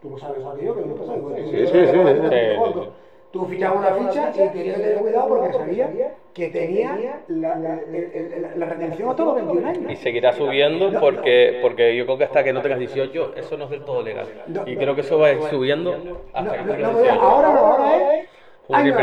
tú 0.00 0.10
lo 0.10 0.18
sabes 0.18 0.38
igual 0.40 0.58
que 0.58 0.64
yo, 0.64 0.74
que 0.74 0.86
no 0.86 0.94
pasa 0.94 1.16
igual. 1.16 1.34
Sí, 1.36 1.66
sí, 1.66 1.86
sí. 1.86 2.90
Tú 3.32 3.44
fichabas 3.46 3.78
una 3.78 4.08
ficha 4.08 4.30
y 4.30 4.48
tenías 4.48 4.76
que 4.76 4.82
tener 4.82 4.98
cuidado 4.98 5.28
porque 5.28 5.52
sabía 5.52 6.14
que 6.32 6.48
tenía 6.48 7.20
la, 7.28 7.56
la, 7.56 7.74
la, 7.74 8.56
la, 8.56 8.66
retención 8.66 9.10
hasta 9.10 9.24
los 9.24 9.34
21 9.34 9.68
años. 9.68 9.92
Y 9.92 9.96
seguirá 9.96 10.32
subiendo 10.32 11.00
porque, 11.00 11.58
porque 11.60 11.96
yo 11.96 12.06
creo 12.06 12.16
que 12.16 12.24
hasta 12.24 12.44
que 12.44 12.52
no 12.52 12.62
tengas 12.62 12.78
18, 12.78 13.34
eso 13.36 13.56
no 13.58 13.64
es 13.64 13.70
del 13.70 13.84
todo 13.84 14.02
legal. 14.02 14.28
Y 14.66 14.76
creo 14.76 14.94
que 14.94 15.02
eso 15.02 15.18
va 15.18 15.26
a 15.26 15.32
ir 15.32 15.42
subiendo 15.50 16.22
hasta 16.32 16.52
que 16.52 16.62
no 16.64 16.76
tengas 16.76 16.94
18. 16.94 17.20
Ahora 17.20 17.52
no, 17.52 17.58
ahora 17.58 18.14
es. 18.14 18.28
Año. 18.70 18.96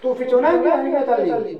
Tú 0.00 0.14
fichas 0.14 0.34
un 0.34 0.44
año, 0.44 0.72
año 0.72 0.98
estás 0.98 1.20
libre. 1.20 1.58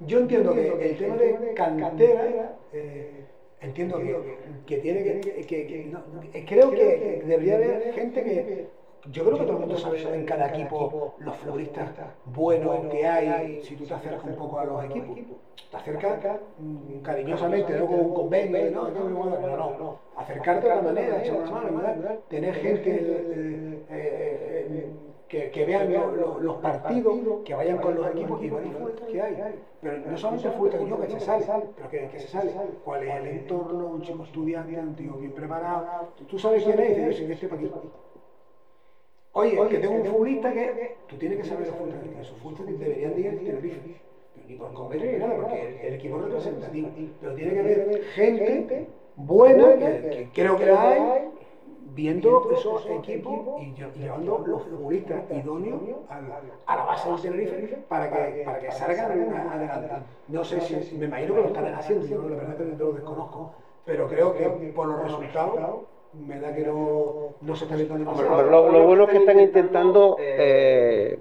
Yo 0.00 0.18
entiendo 0.18 0.54
que 0.54 0.90
el 0.90 0.98
tema 0.98 1.16
de 1.16 1.54
cantera, 1.54 2.56
eh, 2.72 3.24
entiendo 3.60 3.98
que, 3.98 4.38
que 4.66 4.76
tiene 4.78 5.02
que, 5.02 5.46
que, 5.46 5.66
que 5.66 5.84
no, 5.86 6.02
creo 6.46 6.70
que 6.70 7.22
debería 7.24 7.54
haber 7.54 7.92
gente 7.94 8.24
que, 8.24 8.68
yo 9.12 9.24
creo 9.24 9.38
que 9.38 9.44
todo 9.44 9.52
el 9.54 9.60
mundo 9.60 9.78
sabe 9.78 10.02
en 10.14 10.24
cada 10.24 10.48
equipo 10.48 11.14
los 11.18 11.36
futbolistas 11.36 11.90
buenos 12.24 12.86
que 12.90 13.06
hay, 13.06 13.62
si 13.62 13.76
tú 13.76 13.84
te 13.84 13.94
acercas 13.94 14.24
un 14.24 14.36
poco 14.36 14.58
a 14.58 14.64
los 14.64 14.84
equipos, 14.84 15.18
te 15.70 15.76
acercas 15.76 16.40
cariñosamente, 17.02 17.78
no 17.78 17.86
con 17.86 18.00
un 18.00 18.14
convenio, 18.14 18.70
no, 18.70 18.90
no, 18.90 19.08
no, 19.08 19.78
no, 19.78 19.98
acercarte 20.16 20.68
de 20.68 20.74
la 20.74 20.82
manera, 20.82 21.22
echar 21.22 21.36
una 21.36 21.70
mano, 21.70 22.08
tener 22.28 22.54
gente 22.54 22.90
eh, 22.90 23.82
eh, 23.90 24.88
que, 25.28 25.50
que, 25.50 25.64
vean 25.64 25.92
lo, 25.92 26.14
lo, 26.14 26.40
los 26.40 26.56
partidos, 26.58 27.18
que 27.44 27.54
vayan 27.54 27.78
con 27.78 27.96
los 27.96 28.06
equipos 28.08 28.42
y 28.42 28.50
vean 28.50 28.72
los 28.78 28.92
que 29.10 29.20
hay. 29.20 29.36
Pero 29.80 29.98
no 29.98 30.16
solamente 30.16 30.48
el 30.48 30.70
que 30.70 30.88
yo, 30.88 31.00
que 31.00 31.10
se 31.10 31.20
sale, 31.20 31.44
pero 31.76 31.88
que, 31.88 32.08
que, 32.08 32.20
se 32.20 32.28
sale. 32.28 32.52
¿Cuál 32.84 33.02
es 33.02 33.14
el 33.14 33.26
entorno? 33.26 33.86
Un 33.88 34.02
chico 34.02 34.24
estudiante, 34.24 34.78
un 34.78 34.94
tío 34.94 35.14
bien 35.14 35.32
preparado. 35.32 36.12
Tú 36.28 36.38
sabes 36.38 36.62
quién 36.64 36.78
es 36.78 36.90
y 36.90 37.00
dices, 37.00 37.20
en 37.22 37.32
este 37.32 37.48
paquete. 37.48 37.74
Oye, 39.32 39.58
Oye, 39.58 39.68
que 39.68 39.78
tengo 39.78 39.94
un 39.94 40.04
futbolista 40.04 40.52
que. 40.52 40.96
Tú 41.08 41.16
tienes 41.16 41.38
que 41.38 41.44
saber 41.44 41.66
los 41.66 41.76
futbolistas 41.76 42.20
esos 42.20 42.38
futbolistas 42.38 42.78
deberían 42.78 43.14
de 43.14 43.20
ir 43.20 43.28
a 43.28 43.30
Tenerife. 43.32 44.00
Ni 44.48 44.54
por 44.54 44.72
convenio 44.74 45.10
ni 45.10 45.18
nada, 45.18 45.34
porque 45.36 45.60
el, 45.60 45.74
el 45.86 45.94
equipo 45.94 46.18
es 46.18 46.24
representativo. 46.24 46.88
Pero 47.20 47.34
tiene 47.34 47.52
que 47.52 47.60
haber 47.60 48.04
gente 48.14 48.86
buena, 49.16 49.74
que, 49.74 50.08
que 50.10 50.28
creo 50.32 50.56
que 50.56 50.66
la 50.66 50.88
hay 50.88 51.28
viendo 51.96 52.50
esos 52.52 52.86
equipos 52.86 53.62
y 53.62 53.74
llevando 53.74 54.44
los 54.46 54.62
futbolistas 54.64 55.22
idóneos 55.30 55.80
a 56.66 56.76
la 56.76 56.84
base 56.84 57.08
del 57.08 57.20
Tenerife 57.22 57.76
para 57.88 58.10
que, 58.10 58.42
para 58.44 58.58
que 58.60 58.70
salgan 58.70 59.32
adelante. 59.34 59.94
No 60.28 60.44
sé 60.44 60.60
si, 60.60 60.96
me 60.96 61.06
imagino 61.06 61.34
que 61.34 61.40
lo 61.40 61.46
están 61.46 61.74
haciendo, 61.74 62.06
yo 62.06 62.28
la 62.28 62.36
verdad 62.36 62.56
que 62.58 62.64
lo 62.64 62.92
desconozco, 62.92 63.54
pero 63.86 64.06
creo 64.08 64.34
que 64.34 64.44
por 64.74 64.86
los 64.88 65.02
resultados 65.02 65.80
me 66.12 66.38
da 66.38 66.54
que 66.54 66.66
no, 66.66 67.34
no 67.40 67.56
se 67.56 67.64
está 67.64 67.76
viendo 67.76 67.96
demasiado. 67.96 68.42
Lo, 68.42 68.70
lo 68.70 68.86
bueno 68.86 69.04
es 69.04 69.10
que 69.10 69.16
están 69.16 69.40
intentando 69.40 70.16
eh, 70.20 71.18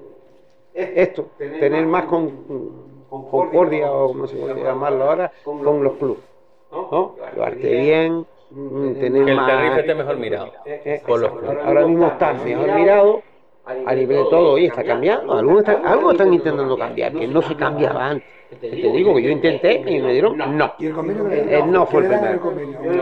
esto, 0.74 1.30
tener 1.38 1.86
más 1.86 2.04
con, 2.06 2.86
concordia 3.10 3.92
o 3.92 4.10
como 4.10 4.28
se 4.28 4.36
puede 4.36 4.62
llamarlo 4.62 5.06
ahora, 5.06 5.32
con 5.46 5.84
los 5.84 5.94
clubes. 5.94 6.24
¿no? 6.72 7.16
Llevarte 7.34 7.70
bien 7.70 8.26
tener 8.56 9.26
que 9.26 9.32
el 9.32 9.38
más, 9.38 9.48
Tenerife 9.48 9.80
esté 9.82 9.96
mejor 9.96 10.18
mirado. 10.18 10.52
Eh, 10.66 11.02
con 11.06 11.22
los, 11.22 11.32
ahora 11.64 11.86
mismo 11.86 12.08
está 12.08 12.34
mejor 12.34 12.74
mirado 12.74 13.22
a 13.66 13.94
nivel 13.94 14.24
de 14.24 14.30
todo. 14.30 14.58
y 14.58 14.66
está 14.66 14.84
cambiando. 14.84 15.34
Algunos 15.34 15.60
están, 15.60 15.86
algo 15.86 16.12
están 16.12 16.34
intentando 16.34 16.78
cambiar, 16.78 17.14
que 17.14 17.28
no 17.28 17.42
se 17.42 17.56
cambiaba 17.56 18.08
antes. 18.08 18.30
Te 18.62 18.70
digo 18.70 19.16
que 19.16 19.24
yo 19.24 19.30
intenté 19.30 19.84
y 19.86 20.02
me 20.02 20.14
dieron 20.14 20.38
no. 20.38 20.74
Eh, 20.80 21.64
no 21.68 21.86
fue 21.88 22.04
el 22.04 22.08
primero. 22.10 22.54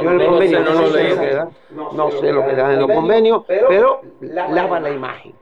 Yo 0.02 0.12
el 0.12 0.26
convenio 0.26 0.60
no, 0.62 0.74
no 0.74 0.88
sé 0.88 1.04
lo 1.10 1.20
que 1.20 1.34
da, 1.34 1.50
no 1.94 2.12
sé 2.12 2.32
lo 2.32 2.46
que 2.46 2.56
da 2.56 2.74
en 2.74 2.80
los 2.80 2.92
convenios, 2.92 3.44
pero 3.48 4.02
lava 4.22 4.80
la 4.80 4.90
imagen. 4.90 5.34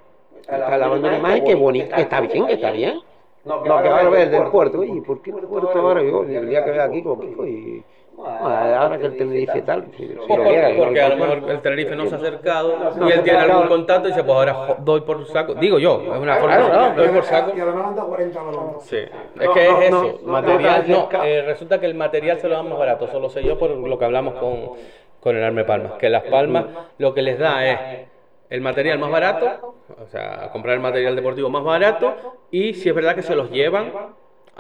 Está 0.42 0.78
lavando 0.78 1.10
la 1.10 1.18
imagen 1.18 1.46
que 1.46 1.56
bonita, 1.56 1.96
está 1.96 2.20
bien, 2.20 2.50
está 2.50 2.72
bien. 2.72 3.00
No, 3.46 3.64
que 3.64 3.70
ahora 3.70 4.10
ver 4.10 4.30
del 4.30 4.44
puerto, 4.50 4.84
y 4.84 5.02
¿por 5.02 5.22
qué 5.22 5.32
el 5.32 5.48
puerto 5.48 5.80
ahora? 5.80 6.04
Yo 6.04 6.24
el 6.24 6.50
día 6.50 6.64
que 6.64 6.72
vea 6.72 6.84
aquí 6.84 7.02
con 7.02 7.20
Kiko 7.20 7.48
y 7.48 7.84
ahora 8.26 8.98
que 8.98 9.06
el 9.08 9.18
Tenerife 9.18 9.62
tal, 9.62 9.86
si, 9.98 10.08
si 10.08 10.14
porque, 10.28 10.50
quiera, 10.50 10.70
porque 10.78 11.02
a 11.02 11.10
lo 11.10 11.18
mejor 11.18 11.50
el 11.50 11.62
Tenerife 11.62 11.96
no 11.96 12.06
se 12.08 12.16
ha 12.16 12.18
acercado 12.18 12.78
no, 12.98 13.10
y 13.10 13.12
él 13.12 13.24
tiene 13.24 13.40
algún 13.40 13.68
contacto 13.68 14.08
y 14.08 14.12
dice, 14.12 14.24
pues 14.24 14.36
ahora 14.36 14.76
doy 14.80 15.02
por 15.02 15.26
saco. 15.28 15.56
Digo 15.56 15.80
yo, 15.80 16.02
es 16.02 16.20
una 16.20 16.36
forma 16.38 16.56
claro, 16.56 16.96
de 16.96 17.04
doy 17.04 17.16
por 17.16 17.24
saco. 17.24 17.52
Y 17.56 17.60
además 17.60 17.88
anda 17.88 18.04
40 18.04 18.42
balones. 18.42 18.84
Sí, 18.84 18.98
es 18.98 19.50
que 19.50 19.68
es 19.68 19.80
eso. 19.88 20.20
material, 20.26 20.86
no, 20.88 21.10
eh, 21.24 21.44
resulta 21.44 21.80
que 21.80 21.86
el 21.86 21.96
material 21.96 22.40
se 22.40 22.48
lo 22.48 22.56
dan 22.56 22.70
más 22.70 22.78
barato, 22.78 23.06
eso 23.06 23.20
lo 23.20 23.30
sé 23.30 23.44
yo 23.44 23.58
por 23.58 23.72
lo 23.72 23.98
que 23.98 24.06
hablamos 24.06 24.36
con, 24.36 24.72
con 25.20 25.36
el 25.36 25.44
Arme 25.44 25.64
Palmas, 25.64 25.94
que 25.94 26.10
las 26.10 26.24
Palmas 26.24 26.66
lo 26.98 27.14
que 27.14 27.22
les 27.22 27.40
da 27.40 27.66
es 27.66 28.08
el 28.50 28.62
material 28.62 29.00
más 29.00 29.10
barato, 29.10 29.76
o 30.02 30.08
sea, 30.08 30.50
comprar 30.52 30.76
el 30.76 30.82
material 30.82 31.16
deportivo 31.16 31.50
más 31.50 31.64
barato 31.64 32.14
y 32.52 32.74
si 32.74 32.90
es 32.90 32.96
verdad 32.96 33.16
que 33.16 33.22
se 33.22 33.36
los 33.36 33.50
llevan 33.50 33.92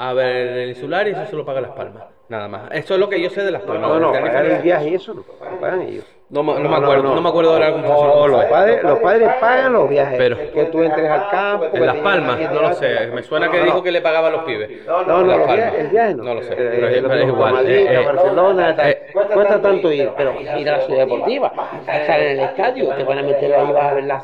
a 0.09 0.13
ver 0.13 0.47
el 0.57 0.69
insular 0.69 1.07
y 1.07 1.11
eso 1.11 1.25
se 1.25 1.35
lo 1.35 1.45
paga 1.45 1.61
Las 1.61 1.71
Palmas. 1.71 2.03
Nada 2.29 2.47
más. 2.47 2.71
Eso 2.71 2.93
es 2.93 2.99
lo 2.99 3.09
que 3.09 3.21
yo 3.21 3.29
sé 3.29 3.43
de 3.43 3.51
Las 3.51 3.61
Palmas. 3.61 3.89
No, 3.89 3.99
no, 3.99 4.11
pagar 4.13 4.45
el 4.45 4.61
viaje 4.61 4.89
y 4.89 4.95
eso 4.95 5.13
lo 5.13 5.23
pagan 5.59 5.81
ellos. 5.81 6.05
No, 6.29 6.43
me- 6.43 6.57
no 6.59 6.69
me 6.69 6.75
acuerdo, 6.77 7.13
no, 7.13 7.21
me 7.21 7.27
acuerdo 7.29 7.51
ahora 7.53 7.71
cómo 7.73 7.87
No, 7.87 7.93
funciona. 7.93 8.27
los 8.37 8.45
padres, 8.45 8.83
los 8.83 8.99
padres 8.99 9.29
pagan 9.41 9.73
los 9.73 9.89
viajes. 9.89 10.17
Pero- 10.17 10.37
que 10.53 10.63
tú 10.71 10.81
entres 10.81 11.09
al 11.11 11.29
campo. 11.29 11.65
En 11.73 11.85
Las 11.85 11.97
Palmas, 11.97 12.39
no 12.53 12.61
lo 12.61 12.73
sé. 12.73 13.07
Me 13.13 13.21
suena 13.21 13.51
que 13.51 13.57
No, 13.59 13.63
dijo 13.65 13.77
no. 13.77 13.83
que 13.83 13.91
le 13.91 14.01
pagaba 14.01 14.29
a 14.29 14.31
los 14.31 14.43
pibes. 14.43 14.85
No, 14.87 15.03
no, 15.03 15.33
el 15.33 15.87
viaje 15.89 16.15
no. 16.15 16.23
No 16.23 16.35
lo 16.35 16.41
sé. 16.43 16.53
Eh, 16.53 16.55
Pero 16.57 16.87
es, 16.87 17.01
lo 17.01 17.09
pero 17.09 17.19
es 17.19 17.25
mismo 17.25 17.37
igual. 17.37 17.53
Madrid, 17.53 17.75
eh, 17.75 17.93
eh, 18.01 18.05
Barcelona, 18.05 18.75
eh, 18.89 19.07
cuesta 19.13 19.61
tanto 19.61 19.91
ir, 19.91 20.09
pero 20.15 20.33
ir 20.39 20.69
a 20.69 20.77
la 20.77 20.81
ciudad 20.81 20.99
deportiva, 20.99 21.51
estar 21.85 22.19
en 22.21 22.31
el 22.31 22.39
estadio, 22.39 22.89
te 22.95 23.03
van 23.03 23.17
a 23.19 23.23
meter 23.23 23.53
ahí, 23.53 23.71
vas 23.73 23.83
a 23.83 23.93
ver 23.95 24.03
las 24.05 24.23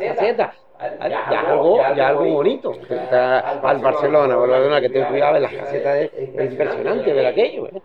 Ya 0.80 1.40
algo, 1.42 1.78
ya 1.96 2.08
algo 2.10 2.26
bonito. 2.26 2.72
Está 2.74 3.40
al 3.40 3.80
Barcelona, 3.80 4.36
al 4.36 4.40
Barcelona, 4.40 4.82
que 4.82 4.90
te 4.90 5.04
a 5.04 5.32
ver 5.32 5.42
las 5.42 5.54
casetas, 5.54 5.98
es, 5.98 6.12
es 6.14 6.52
impresionante 6.52 7.14
ver 7.14 7.26
aquello. 7.26 7.68
¿eh? 7.68 7.82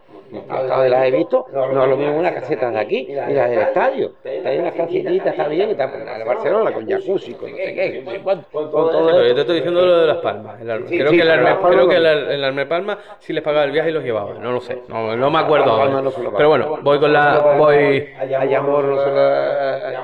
Hasta 0.49 0.89
las 0.89 1.05
he 1.07 1.11
visto, 1.11 1.47
no 1.53 1.83
es 1.85 1.89
lo 1.91 1.97
mismo 1.97 2.19
una 2.19 2.33
caseta 2.35 2.71
de 2.71 2.79
aquí 2.79 3.07
y 3.09 3.15
las 3.15 3.51
del 3.51 3.59
estadio. 3.61 4.13
Está 4.25 4.49
ahí 4.49 4.59
unas 4.59 4.75
casetitas, 4.75 5.27
está 5.27 5.49
bien, 5.49 5.71
está 5.71 5.87
la 6.05 6.19
de 6.19 6.25
Barcelona 6.25 6.73
con 6.73 6.89
jacuzzi, 6.89 7.35
con 7.35 7.51
no 7.51 7.57
sé 7.57 7.75
qué, 7.75 8.23
con 8.25 8.71
todo 8.71 9.23
yo 9.27 9.35
te 9.35 9.41
estoy 9.41 9.57
diciendo 9.57 9.85
lo 9.85 9.99
de 9.99 10.07
Las 10.07 10.17
Palmas. 10.19 10.57
Creo 10.89 11.11
que 11.11 11.21
el 11.23 11.31
Arme, 11.31 12.61
Las 12.63 12.67
Palma 12.67 12.99
sí 13.19 13.33
les 13.33 13.43
pagaba 13.43 13.65
el 13.65 13.73
viaje 13.73 13.91
y 13.91 13.93
los 13.93 14.05
llevaba. 14.05 14.35
No 14.35 14.53
lo 14.53 14.61
sé. 14.61 14.83
No, 14.89 15.17
no 15.17 15.31
me 15.31 15.39
acuerdo 15.39 15.67
Las 15.67 15.75
ahora. 15.75 15.93
Pero 16.37 16.49
bueno, 16.49 16.79
voy 16.83 16.99
con 17.01 17.13
la. 17.13 17.39
Voy. 17.59 18.09
A 18.19 18.25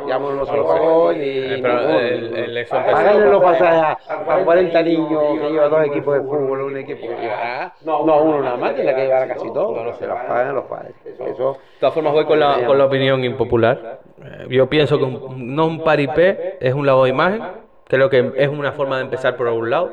Yamor 0.08 0.32
no 0.34 0.46
se 0.46 0.56
lo, 0.56 0.66
pagó 0.66 1.12
ni. 1.12 1.18
Eh, 1.24 1.54
empezó- 1.54 2.76
Pagarle 2.94 3.26
los 3.30 3.42
pasajes 3.42 3.98
a, 4.08 4.34
a 4.34 4.44
40 4.44 4.82
niños 4.82 5.22
que 5.40 5.50
lleva 5.50 5.68
dos 5.68 5.86
equipos 5.86 6.14
de 6.14 6.20
fútbol, 6.22 6.62
un 6.62 6.76
equipo. 6.76 7.06
No, 7.84 8.04
no 8.04 8.22
uno 8.22 8.40
nada 8.42 8.56
más, 8.56 8.74
tiene 8.74 8.94
que 8.94 9.00
llevar 9.02 9.22
a 9.22 9.28
casi 9.28 9.52
todo. 9.52 9.74
No, 10.22 10.28
se 10.28 10.28
los 10.28 10.28
pagan 10.28 10.54
los 10.54 10.64
padres. 10.64 10.94
Eso. 11.06 11.52
De 11.52 11.80
todas 11.80 11.94
formas, 11.94 12.12
voy 12.12 12.24
con 12.24 12.38
la, 12.40 12.64
con 12.66 12.78
la 12.78 12.84
opinión 12.86 13.24
impopular. 13.24 14.00
Yo 14.48 14.68
pienso 14.68 14.98
que 14.98 15.04
un, 15.04 15.54
no 15.54 15.66
un 15.66 15.84
paripé 15.84 16.56
es 16.60 16.74
un 16.74 16.86
lavado 16.86 17.04
de 17.04 17.10
imagen. 17.10 17.42
Creo 17.86 18.10
que 18.10 18.32
es 18.36 18.48
una 18.48 18.72
forma 18.72 18.96
de 18.96 19.04
empezar 19.04 19.36
por 19.36 19.48
algún 19.48 19.70
lado. 19.70 19.90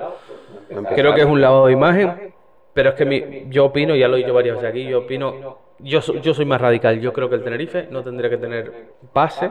Creo 0.96 1.14
que 1.14 1.22
es 1.22 1.28
un 1.28 1.42
lavado 1.42 1.68
de 1.68 1.74
imagen. 1.74 2.34
Pero 2.74 2.90
es 2.90 2.96
que 2.96 3.06
mi- 3.06 3.46
yo 3.50 3.66
opino, 3.66 3.96
ya 3.96 4.08
lo 4.10 4.16
he 4.16 4.20
dicho 4.20 4.34
varias 4.34 4.58
veces 4.58 4.70
aquí, 4.70 4.84
yo 4.86 5.00
opino, 5.00 5.60
yo, 5.80 6.02
yo 6.02 6.34
soy 6.34 6.44
más 6.44 6.60
radical. 6.60 7.00
Yo 7.00 7.14
creo 7.14 7.30
que 7.30 7.36
el 7.36 7.44
Tenerife 7.44 7.88
no 7.90 8.04
tendría 8.04 8.30
que 8.30 8.36
tener 8.38 8.90
pase, 9.14 9.50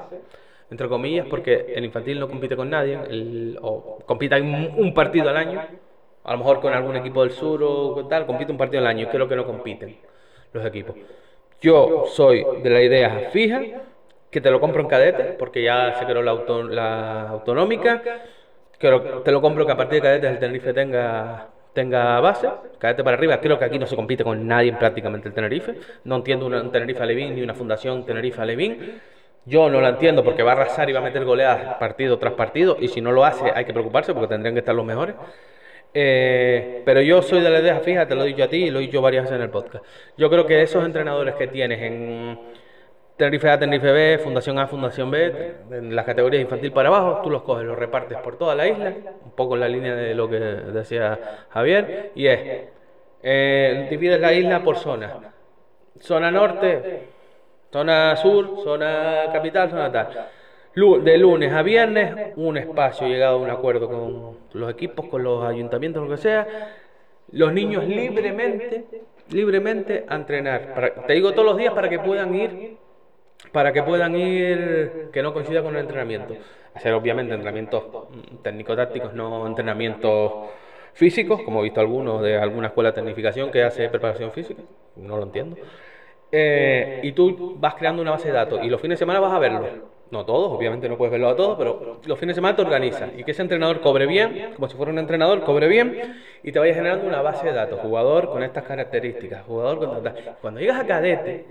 entre 0.70 0.88
comillas, 0.88 1.26
porque 1.30 1.72
el 1.74 1.84
infantil 1.86 2.20
no 2.20 2.28
compite 2.28 2.54
con 2.54 2.68
nadie, 2.68 2.98
el- 3.08 3.58
o 3.62 3.98
compite 4.04 4.36
en 4.36 4.44
un, 4.54 4.74
un 4.76 4.92
partido 4.94 5.30
al 5.30 5.38
año, 5.38 5.62
a 6.24 6.32
lo 6.32 6.38
mejor 6.38 6.60
con 6.60 6.74
algún 6.74 6.96
equipo 6.96 7.22
del 7.22 7.30
sur 7.30 7.62
o 7.62 8.06
tal, 8.08 8.26
compite 8.26 8.52
un 8.52 8.58
partido 8.58 8.80
al 8.82 8.88
año. 8.88 9.08
Creo 9.10 9.26
que 9.26 9.36
no 9.36 9.46
compiten 9.46 9.96
los 10.54 10.64
equipos. 10.66 10.96
Yo 11.60 12.04
soy 12.06 12.46
de 12.62 12.70
la 12.70 12.82
idea 12.82 13.30
fija, 13.32 13.62
que 14.30 14.40
te 14.40 14.50
lo 14.50 14.60
compro 14.60 14.82
en 14.82 14.88
cadete, 14.88 15.24
porque 15.38 15.62
ya 15.62 15.94
se 15.98 16.04
creó 16.06 16.22
la, 16.22 16.32
auto- 16.32 16.64
la 16.64 17.28
autonómica. 17.30 18.02
Lo- 18.80 19.22
te 19.22 19.32
lo 19.32 19.40
compro 19.40 19.64
que 19.66 19.72
a 19.72 19.76
partir 19.76 19.96
de 19.96 20.02
cadetes 20.02 20.30
el 20.30 20.38
Tenerife 20.38 20.74
tenga, 20.74 22.20
base, 22.20 22.48
cadete 22.78 23.02
para 23.04 23.16
arriba. 23.16 23.40
Creo 23.40 23.58
que 23.58 23.64
aquí 23.64 23.78
no 23.78 23.86
se 23.86 23.96
compite 23.96 24.24
con 24.24 24.46
nadie 24.46 24.70
en 24.70 24.78
prácticamente 24.78 25.28
el 25.28 25.34
Tenerife. 25.34 25.74
No 26.04 26.16
entiendo 26.16 26.46
un 26.46 26.70
Tenerife 26.72 27.02
Alevín 27.02 27.34
ni 27.34 27.42
una 27.42 27.54
fundación 27.54 28.04
Tenerife 28.04 28.40
Alevín. 28.42 29.00
Yo 29.46 29.68
no 29.70 29.80
la 29.80 29.90
entiendo 29.90 30.24
porque 30.24 30.42
va 30.42 30.52
a 30.52 30.54
arrasar 30.54 30.88
y 30.90 30.92
va 30.92 31.00
a 31.00 31.02
meter 31.02 31.24
goleadas 31.24 31.76
partido 31.76 32.18
tras 32.18 32.34
partido. 32.34 32.76
Y 32.80 32.88
si 32.88 33.00
no 33.00 33.12
lo 33.12 33.24
hace, 33.24 33.52
hay 33.54 33.64
que 33.64 33.72
preocuparse 33.72 34.12
porque 34.14 34.28
tendrían 34.28 34.54
que 34.54 34.60
estar 34.60 34.74
los 34.74 34.84
mejores. 34.84 35.16
Eh, 35.96 36.82
pero 36.84 37.00
yo 37.00 37.22
soy 37.22 37.40
de 37.40 37.50
la 37.50 37.60
idea 37.60 37.78
fija, 37.78 38.06
te 38.06 38.16
lo 38.16 38.24
he 38.24 38.26
dicho 38.26 38.42
a 38.42 38.48
ti 38.48 38.64
y 38.64 38.70
lo 38.70 38.80
he 38.80 38.82
dicho 38.82 39.00
varias 39.00 39.24
veces 39.24 39.36
en 39.36 39.42
el 39.42 39.50
podcast. 39.50 39.84
Yo 40.16 40.28
creo 40.28 40.44
que 40.44 40.60
esos 40.60 40.84
entrenadores 40.84 41.36
que 41.36 41.46
tienes 41.46 41.80
en 41.80 42.38
Tenerife 43.16 43.48
A, 43.48 43.58
Tenerife 43.58 43.92
B, 43.92 44.18
Fundación 44.18 44.58
A, 44.58 44.66
Fundación 44.66 45.08
B, 45.08 45.54
en 45.70 45.94
las 45.94 46.04
categorías 46.04 46.42
infantil 46.42 46.72
para 46.72 46.88
abajo, 46.88 47.20
tú 47.22 47.30
los 47.30 47.42
coges, 47.42 47.64
los 47.64 47.78
repartes 47.78 48.18
por 48.18 48.36
toda 48.36 48.56
la 48.56 48.66
isla, 48.66 48.92
un 49.24 49.30
poco 49.30 49.54
en 49.54 49.60
la 49.60 49.68
línea 49.68 49.94
de 49.94 50.14
lo 50.14 50.28
que 50.28 50.40
decía 50.40 51.46
Javier, 51.50 52.10
y 52.16 52.26
es, 52.26 52.40
eh, 53.22 53.86
divides 53.88 54.20
la 54.20 54.32
isla 54.32 54.64
por 54.64 54.78
zonas. 54.78 55.12
Zona 56.00 56.32
norte, 56.32 57.04
zona 57.72 58.16
sur, 58.16 58.58
zona 58.64 59.26
capital, 59.32 59.70
zona 59.70 59.92
tal. 59.92 60.28
De 60.74 61.18
lunes 61.18 61.52
a 61.52 61.62
viernes, 61.62 62.32
un 62.36 62.56
espacio 62.56 63.06
llegado 63.06 63.36
a 63.36 63.40
un 63.40 63.50
acuerdo 63.50 63.88
con 63.88 64.38
los 64.52 64.70
equipos, 64.70 65.06
con 65.06 65.22
los 65.22 65.44
ayuntamientos, 65.44 66.02
lo 66.02 66.10
que 66.10 66.20
sea. 66.20 66.46
Los 67.30 67.52
niños 67.52 67.84
libremente, 67.86 68.84
libremente 69.30 70.04
a 70.08 70.16
entrenar. 70.16 70.74
Para- 70.74 70.94
te 71.06 71.12
digo 71.12 71.32
todos 71.32 71.46
los 71.46 71.56
días 71.56 71.72
para 71.74 71.88
que 71.88 72.00
puedan 72.00 72.34
ir, 72.34 72.76
para 73.52 73.72
que 73.72 73.82
puedan 73.84 74.16
ir, 74.16 75.10
que 75.12 75.22
no 75.22 75.32
coincida 75.32 75.62
con 75.62 75.74
el 75.76 75.82
entrenamiento. 75.82 76.34
Hacer 76.74 76.92
obviamente 76.92 77.34
entrenamientos 77.34 77.84
mm, 78.10 78.36
técnico-tácticos, 78.42 79.14
no 79.14 79.46
entrenamientos 79.46 80.32
físicos, 80.92 81.40
como 81.42 81.60
he 81.60 81.64
visto 81.64 81.80
algunos 81.80 82.20
de 82.22 82.36
alguna 82.36 82.68
escuela 82.68 82.90
de 82.90 82.96
tecnificación 82.96 83.50
que 83.52 83.62
hace 83.62 83.88
preparación 83.88 84.32
física. 84.32 84.62
No 84.96 85.16
lo 85.18 85.22
entiendo. 85.22 85.56
Eh, 86.32 87.00
y 87.04 87.12
tú 87.12 87.56
vas 87.58 87.74
creando 87.76 88.02
una 88.02 88.10
base 88.12 88.28
de 88.28 88.34
datos 88.34 88.60
y 88.64 88.68
los 88.68 88.80
fines 88.80 88.98
de 88.98 89.02
semana 89.02 89.20
vas 89.20 89.32
a 89.32 89.38
verlo. 89.38 89.93
No 90.10 90.24
todos, 90.24 90.52
obviamente 90.52 90.88
no 90.88 90.96
puedes 90.96 91.10
verlo 91.10 91.28
a 91.28 91.36
todos, 91.36 91.58
pero 91.58 92.00
los 92.04 92.18
fines 92.18 92.34
de 92.34 92.38
semana 92.38 92.54
te 92.54 92.62
organizas 92.62 93.10
y 93.16 93.24
que 93.24 93.32
ese 93.32 93.42
entrenador 93.42 93.80
cobre 93.80 94.06
bien, 94.06 94.52
como 94.54 94.68
si 94.68 94.76
fuera 94.76 94.92
un 94.92 94.98
entrenador, 94.98 95.42
cobre 95.42 95.66
bien 95.66 96.20
y 96.42 96.52
te 96.52 96.58
vaya 96.58 96.74
generando 96.74 97.06
una 97.06 97.22
base 97.22 97.46
de 97.46 97.52
datos. 97.52 97.80
Jugador 97.80 98.30
con 98.30 98.42
estas 98.42 98.64
características, 98.64 99.44
jugador 99.44 99.78
con 99.78 100.02
tal. 100.02 100.36
Cuando 100.40 100.60
llegas 100.60 100.80
a 100.80 100.86
cadete 100.86 101.46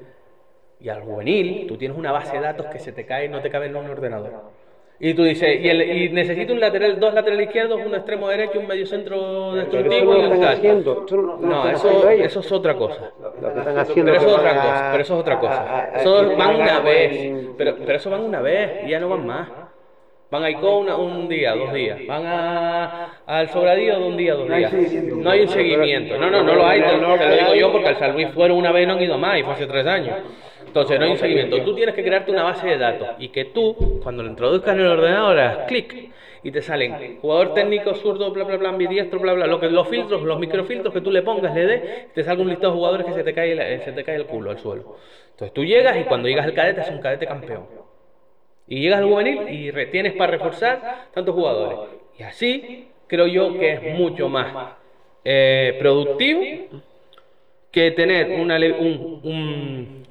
y 0.80 0.90
al 0.90 1.02
juvenil, 1.02 1.68
tú 1.68 1.78
tienes 1.78 1.98
una 1.98 2.12
base 2.12 2.36
de 2.36 2.42
datos 2.42 2.68
que 2.68 2.80
se 2.80 2.92
te 2.92 3.06
cae 3.06 3.26
y 3.26 3.30
no 3.30 3.42
te 3.42 3.50
cabe 3.50 3.66
en 3.66 3.76
un 3.76 3.90
ordenador. 3.90 4.63
Y 5.00 5.14
tú 5.16 5.24
dices, 5.24 5.60
y, 5.60 5.68
el- 5.68 5.82
y 5.82 6.10
necesito 6.10 6.54
un 6.54 6.60
lateral, 6.62 6.98
dos 7.00 7.14
laterales 7.14 7.48
izquierdos, 7.48 7.82
un 7.86 7.94
extremo 7.94 8.30
derecho, 8.30 8.60
un 8.60 8.68
medio 8.68 8.86
centro 8.86 9.54
destructivo 9.54 10.14
no 10.14 10.20
y 10.20 10.22
un 10.22 10.26
están 10.34 10.40
tal. 10.42 10.54
haciendo. 10.58 11.04
Eso 11.06 11.18
no, 11.42 11.70
eso, 11.70 12.10
eso 12.10 12.40
es 12.40 12.52
otra 12.52 12.76
cosa. 12.76 13.12
Lo 13.42 13.54
que 13.54 13.60
están 13.60 13.78
haciendo 13.80 14.12
Pero 14.12 14.18
eso 14.24 14.30
es 14.30 14.38
otra 14.38 14.54
cosa, 14.56 14.90
pero 14.92 15.02
eso 15.04 15.14
es 15.16 15.20
otra 15.20 15.40
cosa. 15.40 15.62
a- 15.62 15.80
a- 15.80 16.02
Eso 16.02 16.20
quieren 16.20 16.38
van 16.38 16.56
una 16.56 16.80
vez, 16.80 17.12
en- 17.18 17.50
pero, 17.58 17.76
pero 17.86 17.98
eso 17.98 18.10
van 18.12 18.22
una 18.22 18.40
vez 18.42 18.72
y 18.86 18.90
ya 18.92 19.00
no 19.00 19.10
van 19.10 19.26
más. 19.26 19.50
Van 20.32 20.44
a 20.46 20.50
ICO 20.50 20.80
una- 20.80 20.96
un 20.96 21.28
día, 21.28 21.54
dos 21.54 21.74
días. 21.74 22.00
Van 22.08 22.26
a, 22.26 23.12
al 23.28 23.50
Sobradío 23.50 24.00
de 24.00 24.06
un 24.08 24.18
día, 24.18 24.34
dos 24.36 24.48
días. 24.48 24.74
No 25.16 25.30
hay 25.30 25.42
un 25.42 25.48
seguimiento. 25.50 26.18
No, 26.18 26.30
no, 26.32 26.42
no 26.44 26.56
lo 26.56 26.66
hay, 26.66 26.82
te, 26.82 26.88
te 26.88 26.98
lo 26.98 27.34
digo 27.36 27.54
yo 27.56 27.72
porque 27.72 27.90
al 27.90 27.98
San 28.00 28.14
Luis 28.14 28.30
fueron 28.30 28.58
una 28.58 28.72
vez 28.72 28.84
y 28.84 28.88
no 28.88 28.94
han 28.94 29.02
ido 29.02 29.18
más 29.18 29.38
y 29.40 29.44
fue 29.44 29.54
hace 29.54 29.68
tres 29.68 29.86
años. 29.86 30.16
Entonces 30.74 30.98
no 30.98 31.06
hay 31.06 31.12
un 31.12 31.18
seguimiento. 31.18 31.62
Tú 31.62 31.76
tienes 31.76 31.94
que 31.94 32.04
crearte 32.04 32.32
una 32.32 32.42
base 32.44 32.66
de 32.68 32.78
datos 32.80 33.12
y 33.20 33.30
que 33.30 33.46
tú, 33.46 34.00
cuando 34.02 34.24
lo 34.24 34.30
introduzcas 34.30 34.74
en 34.74 34.82
el 34.82 34.88
ordenador, 34.88 35.38
hagas 35.38 35.60
clic 35.68 35.96
y 36.42 36.52
te 36.52 36.62
salen 36.64 37.20
jugador 37.22 37.54
técnico, 37.54 37.94
zurdo, 37.94 38.32
bla, 38.32 38.44
bla, 38.44 38.58
bla, 38.58 38.70
ambidiestro, 38.70 39.20
bla, 39.20 39.34
bla, 39.34 39.46
lo 39.48 39.60
que, 39.60 39.70
los 39.70 39.88
filtros, 39.88 40.24
los 40.24 40.40
microfiltros 40.40 40.92
que 40.94 41.02
tú 41.02 41.12
le 41.12 41.22
pongas, 41.22 41.54
le 41.54 41.66
des, 41.68 42.14
te 42.14 42.24
salga 42.24 42.42
un 42.42 42.50
listado 42.50 42.74
de 42.74 42.78
jugadores 42.78 43.06
que 43.06 43.14
se 43.14 43.24
te 43.24 43.34
cae, 43.36 43.54
la- 43.56 43.80
se 43.82 43.94
te 43.94 44.04
cae 44.04 44.16
el 44.16 44.26
culo 44.26 44.50
al 44.50 44.58
suelo. 44.58 44.88
Entonces 45.32 45.54
tú 45.54 45.64
llegas 45.64 45.96
y 45.98 46.06
cuando 46.06 46.28
llegas 46.28 46.46
al 46.46 46.54
cadete 46.54 46.82
es 46.82 46.90
un 46.90 47.00
cadete 47.00 47.28
campeón. 47.28 47.68
Y 48.68 48.82
llegas 48.82 49.00
al 49.00 49.06
juvenil 49.06 49.44
y 49.48 49.72
re- 49.72 49.88
tienes 49.88 50.14
para 50.14 50.32
reforzar 50.32 51.10
tantos 51.14 51.36
jugadores. 51.36 51.80
Y 52.18 52.24
así 52.24 52.90
creo 53.08 53.28
yo 53.28 53.58
que 53.58 53.74
es 53.74 53.84
mucho 53.84 54.30
más 54.30 54.58
eh, 55.24 55.76
productivo 55.80 56.62
que 57.72 57.92
tener 57.92 58.30
un, 58.32 58.52
Ale- 58.52 58.74
un, 58.74 60.03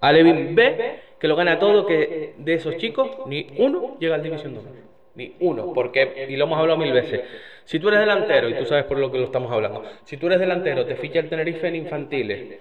un 0.00 0.08
Alevín 0.08 0.54
B 0.54 1.00
que 1.18 1.28
lo 1.28 1.36
gana 1.36 1.58
todo, 1.58 1.86
que 1.86 2.34
de 2.36 2.54
esos 2.54 2.76
chicos 2.76 3.10
ni 3.26 3.48
uno 3.58 3.96
llega 3.98 4.14
al 4.14 4.22
División 4.22 4.54
de 4.54 4.60
Honor. 4.60 4.72
Ni 5.14 5.34
uno, 5.40 5.72
porque, 5.72 6.26
y 6.28 6.36
lo 6.36 6.44
hemos 6.44 6.58
hablado 6.60 6.78
mil 6.78 6.92
veces, 6.92 7.22
si 7.64 7.80
tú 7.80 7.88
eres 7.88 8.00
delantero, 8.00 8.48
y 8.48 8.54
tú 8.54 8.64
sabes 8.66 8.84
por 8.84 8.98
lo 8.98 9.10
que 9.10 9.18
lo 9.18 9.24
estamos 9.24 9.50
hablando, 9.50 9.82
si 10.04 10.16
tú 10.16 10.28
eres 10.28 10.38
delantero, 10.38 10.86
te 10.86 10.94
ficha 10.94 11.18
el 11.18 11.28
Tenerife 11.28 11.66
en 11.66 11.74
infantiles, 11.74 12.60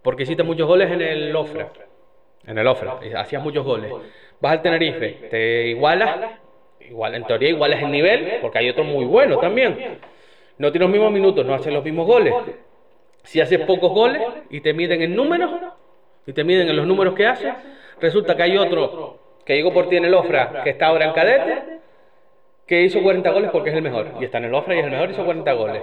porque 0.00 0.22
hiciste 0.22 0.42
muchos 0.42 0.66
goles 0.66 0.90
en 0.90 1.02
el 1.02 1.36
Ofra, 1.36 1.68
en 2.46 2.56
el 2.56 2.66
Ofra, 2.66 3.00
hacías 3.16 3.42
muchos 3.42 3.66
goles, 3.66 3.92
vas 4.40 4.52
al 4.52 4.62
Tenerife, 4.62 5.28
te 5.30 5.66
igualas, 5.68 6.30
igual, 6.88 7.16
en 7.16 7.24
teoría 7.24 7.50
igualas 7.50 7.82
el 7.82 7.90
nivel, 7.90 8.38
porque 8.40 8.58
hay 8.58 8.70
otro 8.70 8.82
muy 8.82 9.04
bueno 9.04 9.38
también, 9.38 9.98
no 10.56 10.72
tienes 10.72 10.88
los 10.88 10.90
mismos 10.90 11.12
minutos, 11.12 11.44
no 11.44 11.52
haces 11.52 11.70
los 11.70 11.84
mismos 11.84 12.06
goles, 12.06 12.32
si 13.24 13.42
haces 13.42 13.60
pocos 13.60 13.92
goles 13.92 14.22
y 14.48 14.62
te 14.62 14.72
miden 14.72 15.02
en 15.02 15.14
números, 15.14 15.50
y 16.26 16.32
te 16.32 16.44
miden 16.44 16.68
en 16.68 16.76
los 16.76 16.86
números 16.86 17.14
que 17.14 17.26
haces, 17.26 17.52
resulta 18.00 18.36
que 18.36 18.42
hay 18.42 18.56
otro 18.56 19.18
que 19.44 19.56
llegó 19.56 19.72
por 19.72 19.88
ti 19.88 19.96
en 19.96 20.04
el 20.04 20.14
Ofra, 20.14 20.62
que 20.62 20.70
está 20.70 20.86
ahora 20.86 21.06
en 21.06 21.12
cadete, 21.12 21.80
que 22.66 22.82
hizo 22.82 23.02
40 23.02 23.30
goles 23.30 23.50
porque 23.50 23.70
es 23.70 23.76
el 23.76 23.82
mejor, 23.82 24.12
y 24.20 24.24
está 24.24 24.38
en 24.38 24.44
el 24.44 24.54
Ofra 24.54 24.76
y 24.76 24.78
es 24.78 24.84
el 24.84 24.90
mejor, 24.90 25.10
hizo 25.10 25.24
40 25.24 25.52
goles. 25.54 25.82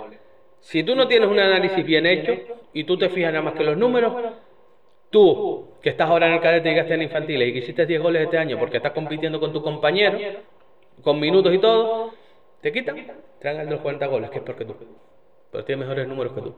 Si 0.60 0.84
tú 0.84 0.96
no 0.96 1.08
tienes 1.08 1.30
un 1.30 1.40
análisis 1.40 1.86
bien 1.86 2.06
hecho 2.06 2.34
y 2.74 2.84
tú 2.84 2.98
te 2.98 3.10
fijas 3.10 3.32
nada 3.32 3.44
más 3.44 3.54
que 3.56 3.64
los 3.64 3.78
números, 3.78 4.14
tú 5.10 5.70
que 5.82 5.90
estás 5.90 6.10
ahora 6.10 6.28
en 6.28 6.34
el 6.34 6.42
cadete 6.42 6.70
y 6.70 6.72
llegaste 6.72 6.94
en 6.94 7.02
infantiles 7.04 7.50
y 7.50 7.54
que 7.54 7.60
hiciste 7.60 7.86
10 7.86 8.02
goles 8.02 8.24
este 8.24 8.38
año 8.38 8.58
porque 8.58 8.78
estás 8.78 8.92
compitiendo 8.92 9.40
con 9.40 9.54
tu 9.54 9.62
compañero, 9.62 10.18
con 11.02 11.20
minutos 11.20 11.54
y 11.54 11.60
todo, 11.60 12.12
te 12.62 12.72
quitan, 12.72 12.98
el 12.98 13.58
de 13.58 13.66
los 13.66 13.82
40 13.82 14.06
goles, 14.08 14.30
que 14.30 14.38
es 14.38 14.44
porque 14.44 14.66
tú, 14.66 14.76
pero 15.52 15.64
tiene 15.64 15.82
mejores 15.82 16.08
números 16.08 16.34
que 16.34 16.42
tú. 16.42 16.56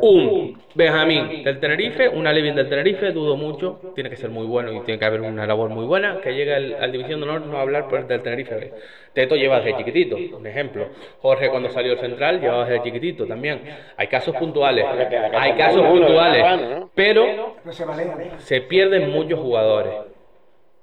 Un 0.00 0.58
Benjamín 0.74 1.44
del 1.44 1.60
Tenerife, 1.60 2.08
un 2.08 2.26
Alevin 2.26 2.54
del 2.54 2.68
Tenerife, 2.68 3.12
dudo 3.12 3.36
mucho, 3.36 3.92
tiene 3.94 4.10
que 4.10 4.16
ser 4.16 4.30
muy 4.30 4.46
bueno 4.46 4.72
y 4.72 4.80
tiene 4.80 4.98
que 4.98 5.04
haber 5.04 5.20
una 5.20 5.46
labor 5.46 5.70
muy 5.70 5.84
buena, 5.84 6.20
que 6.20 6.34
llegue 6.34 6.54
al, 6.54 6.74
al 6.74 6.92
División 6.92 7.20
de 7.20 7.28
Honor 7.28 7.46
no 7.46 7.58
a 7.58 7.62
hablar 7.62 7.88
por 7.88 8.06
del 8.06 8.22
Tenerife 8.22 8.54
B. 8.54 8.72
Teto 9.12 9.36
lleva 9.36 9.60
desde 9.60 9.76
chiquitito, 9.76 10.16
un 10.36 10.46
ejemplo. 10.46 10.88
Jorge 11.20 11.50
cuando 11.50 11.68
salió 11.70 11.92
el 11.92 11.98
central 11.98 12.40
llevaba 12.40 12.64
desde 12.64 12.82
chiquitito 12.82 13.26
también. 13.26 13.60
Hay 13.96 14.06
casos 14.06 14.34
puntuales, 14.36 14.84
hay 15.34 15.52
casos 15.52 15.86
puntuales, 15.86 16.44
pero 16.94 17.56
se 18.38 18.60
pierden 18.62 19.10
muchos 19.10 19.38
jugadores. 19.38 20.11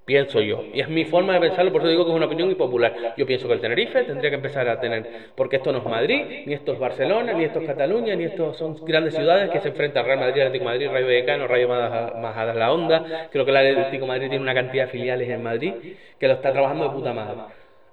Pienso 0.10 0.42
yo. 0.42 0.64
Y 0.74 0.80
es 0.80 0.90
mi 0.90 1.06
forma 1.06 1.36
de 1.36 1.40
pensarlo, 1.40 1.72
por 1.72 1.82
eso 1.82 1.92
digo 1.92 2.04
que 2.04 2.10
es 2.10 2.18
una 2.18 2.26
opinión 2.26 2.50
impopular. 2.50 3.14
Yo 3.16 3.28
pienso 3.28 3.48
que 3.48 3.54
el 3.54 3.60
Tenerife 3.60 4.06
tendría 4.06 4.32
que 4.32 4.38
empezar 4.38 4.68
a 4.68 4.80
tener, 4.80 5.06
porque 5.36 5.58
esto 5.58 5.72
no 5.72 5.78
es 5.78 5.86
Madrid, 5.86 6.26
ni 6.48 6.54
esto 6.56 6.74
es 6.74 6.80
Barcelona, 6.80 7.32
ni 7.34 7.44
esto 7.44 7.60
es 7.60 7.68
Cataluña, 7.68 8.16
ni 8.16 8.24
esto 8.24 8.56
son 8.56 8.84
grandes 8.84 9.14
ciudades 9.14 9.52
que 9.52 9.60
se 9.60 9.68
enfrentan 9.68 10.04
Real 10.08 10.18
Madrid, 10.18 10.42
Atlético 10.42 10.66
Madrid, 10.66 10.90
Rayo 10.92 11.06
Vallecano, 11.06 11.48
Rayo 11.48 11.68
Majadas 11.68 12.56
La 12.56 12.74
Onda. 12.74 13.28
Creo 13.32 13.46
que 13.46 13.52
el 13.52 13.58
Atlético 13.58 14.08
Madrid 14.08 14.30
tiene 14.30 14.42
una 14.42 14.56
cantidad 14.56 14.86
de 14.86 14.92
filiales 14.92 15.30
en 15.30 15.44
Madrid 15.44 15.74
que 16.20 16.28
lo 16.28 16.34
está 16.34 16.52
trabajando 16.54 16.86
de 16.86 16.90
puta 16.90 17.14
madre. 17.14 17.42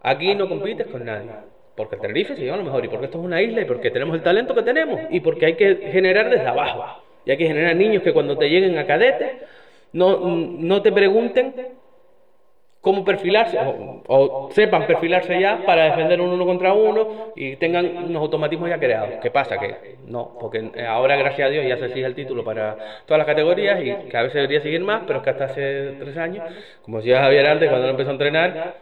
Aquí 0.00 0.34
no 0.34 0.48
compites 0.48 0.86
con 0.86 1.04
nadie. 1.04 1.28
Porque 1.76 1.96
el 1.96 2.00
Tenerife 2.00 2.34
se 2.34 2.44
lleva 2.44 2.56
lo 2.56 2.64
mejor 2.64 2.82
y 2.82 2.88
porque 2.88 3.04
esto 3.04 3.18
es 3.18 3.24
una 3.26 3.42
isla 3.42 3.60
y 3.60 3.66
porque 3.66 3.90
tenemos 3.90 4.16
el 4.16 4.22
talento 4.22 4.54
que 4.54 4.62
tenemos 4.62 5.02
y 5.10 5.20
porque 5.20 5.44
hay 5.44 5.54
que 5.56 5.90
generar 5.92 6.30
desde 6.30 6.46
abajo. 6.46 7.02
Y 7.26 7.32
hay 7.32 7.36
que 7.36 7.46
generar 7.46 7.76
niños 7.76 8.02
que 8.02 8.14
cuando 8.14 8.38
te 8.38 8.48
lleguen 8.48 8.78
a 8.78 8.86
cadete 8.86 9.40
no, 9.92 10.16
no 10.18 10.80
te 10.80 10.92
pregunten 10.92 11.52
cómo 12.86 13.04
perfilarse 13.04 13.58
o, 13.58 14.02
o 14.06 14.50
sepan 14.52 14.86
perfilarse 14.86 15.40
ya 15.40 15.58
para 15.66 15.86
defender 15.86 16.20
un 16.20 16.30
uno 16.30 16.46
contra 16.46 16.72
uno 16.72 17.32
y 17.34 17.56
tengan 17.56 17.84
unos 17.84 18.22
automatismos 18.22 18.68
ya 18.68 18.78
creados. 18.78 19.14
¿Qué 19.20 19.28
pasa? 19.28 19.58
Que 19.58 19.96
no, 20.06 20.38
porque 20.38 20.70
ahora 20.88 21.16
gracias 21.16 21.48
a 21.48 21.50
Dios 21.50 21.66
ya 21.66 21.78
se 21.78 21.86
exige 21.86 22.06
el 22.06 22.14
título 22.14 22.44
para 22.44 22.76
todas 23.04 23.18
las 23.18 23.26
categorías 23.26 23.80
y 23.82 24.08
que 24.08 24.16
a 24.16 24.22
veces 24.22 24.34
debería 24.34 24.60
seguir 24.60 24.82
más, 24.82 25.02
pero 25.04 25.18
es 25.18 25.24
que 25.24 25.30
hasta 25.30 25.46
hace 25.46 25.94
tres 25.98 26.16
años, 26.16 26.44
como 26.82 26.98
decía 26.98 27.22
Javier 27.22 27.48
antes, 27.48 27.68
cuando 27.68 27.86
él 27.86 27.90
empezó 27.90 28.10
a 28.10 28.12
entrenar, 28.12 28.74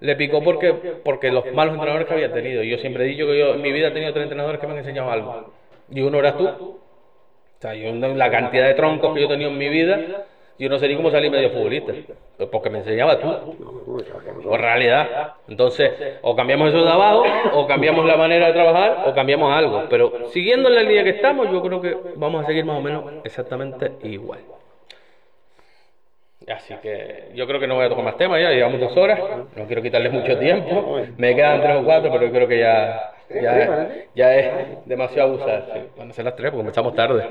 le 0.00 0.16
picó 0.16 0.42
porque, 0.42 0.72
porque 1.04 1.30
los 1.30 1.44
malos 1.52 1.74
entrenadores 1.74 2.08
que 2.08 2.14
había 2.14 2.32
tenido. 2.32 2.64
Y 2.64 2.70
yo 2.70 2.78
siempre 2.78 3.04
he 3.04 3.06
dicho 3.06 3.28
que 3.28 3.38
yo 3.38 3.54
en 3.54 3.62
mi 3.62 3.70
vida 3.70 3.88
he 3.88 3.90
tenido 3.92 4.12
tres 4.12 4.24
entrenadores 4.24 4.60
que 4.60 4.66
me 4.66 4.72
han 4.72 4.80
enseñado 4.80 5.08
algo. 5.08 5.52
Y 5.88 6.00
uno 6.00 6.18
eras 6.18 6.36
tú. 6.36 6.48
O 6.48 6.80
sea, 7.60 7.76
yo 7.76 7.92
la 7.92 8.28
cantidad 8.28 8.66
de 8.66 8.74
troncos 8.74 9.14
que 9.14 9.20
yo 9.20 9.26
he 9.26 9.30
tenido 9.30 9.50
en 9.50 9.58
mi 9.58 9.68
vida, 9.68 10.00
yo 10.62 10.68
no 10.68 10.78
sé 10.78 10.86
ni 10.86 10.94
cómo 10.94 11.10
salí 11.10 11.28
medio 11.28 11.50
futbolista. 11.50 11.92
Porque 12.52 12.70
me 12.70 12.78
enseñaba 12.78 13.18
tú. 13.18 13.28
Por 14.44 14.60
realidad. 14.60 15.34
Entonces, 15.48 15.90
o 16.22 16.36
cambiamos 16.36 16.68
eso 16.68 16.84
de 16.84 16.90
abajo, 16.90 17.24
o 17.54 17.66
cambiamos 17.66 18.06
la 18.06 18.16
manera 18.16 18.46
de 18.46 18.52
trabajar, 18.52 19.02
o 19.08 19.12
cambiamos 19.12 19.52
algo. 19.52 19.86
Pero 19.90 20.28
siguiendo 20.28 20.68
en 20.68 20.76
la 20.76 20.82
línea 20.82 21.02
que 21.02 21.10
estamos, 21.10 21.50
yo 21.50 21.60
creo 21.62 21.80
que 21.80 21.96
vamos 22.14 22.44
a 22.44 22.46
seguir 22.46 22.64
más 22.64 22.78
o 22.78 22.80
menos 22.80 23.04
exactamente 23.24 23.90
igual. 24.04 24.38
Así 26.46 26.74
que 26.80 27.30
yo 27.34 27.44
creo 27.48 27.58
que 27.58 27.66
no 27.66 27.74
voy 27.74 27.86
a 27.86 27.88
tocar 27.88 28.04
más 28.04 28.16
temas 28.16 28.40
ya, 28.40 28.50
llevamos 28.50 28.80
dos 28.80 28.96
horas, 28.96 29.18
no 29.56 29.64
quiero 29.66 29.82
quitarles 29.82 30.12
mucho 30.12 30.38
tiempo, 30.38 31.00
me 31.16 31.36
quedan 31.36 31.60
tres 31.60 31.76
o 31.76 31.84
cuatro, 31.84 32.10
pero 32.10 32.26
yo 32.26 32.32
creo 32.32 32.48
que 32.48 32.58
ya, 32.58 33.12
ya, 33.30 33.88
ya 34.14 34.34
es 34.36 34.86
demasiado 34.86 35.30
abusar. 35.30 35.86
Van 35.96 36.10
a 36.10 36.12
ser 36.12 36.24
las 36.24 36.34
tres 36.34 36.50
porque 36.50 36.62
empezamos 36.62 36.94
tarde. 36.96 37.24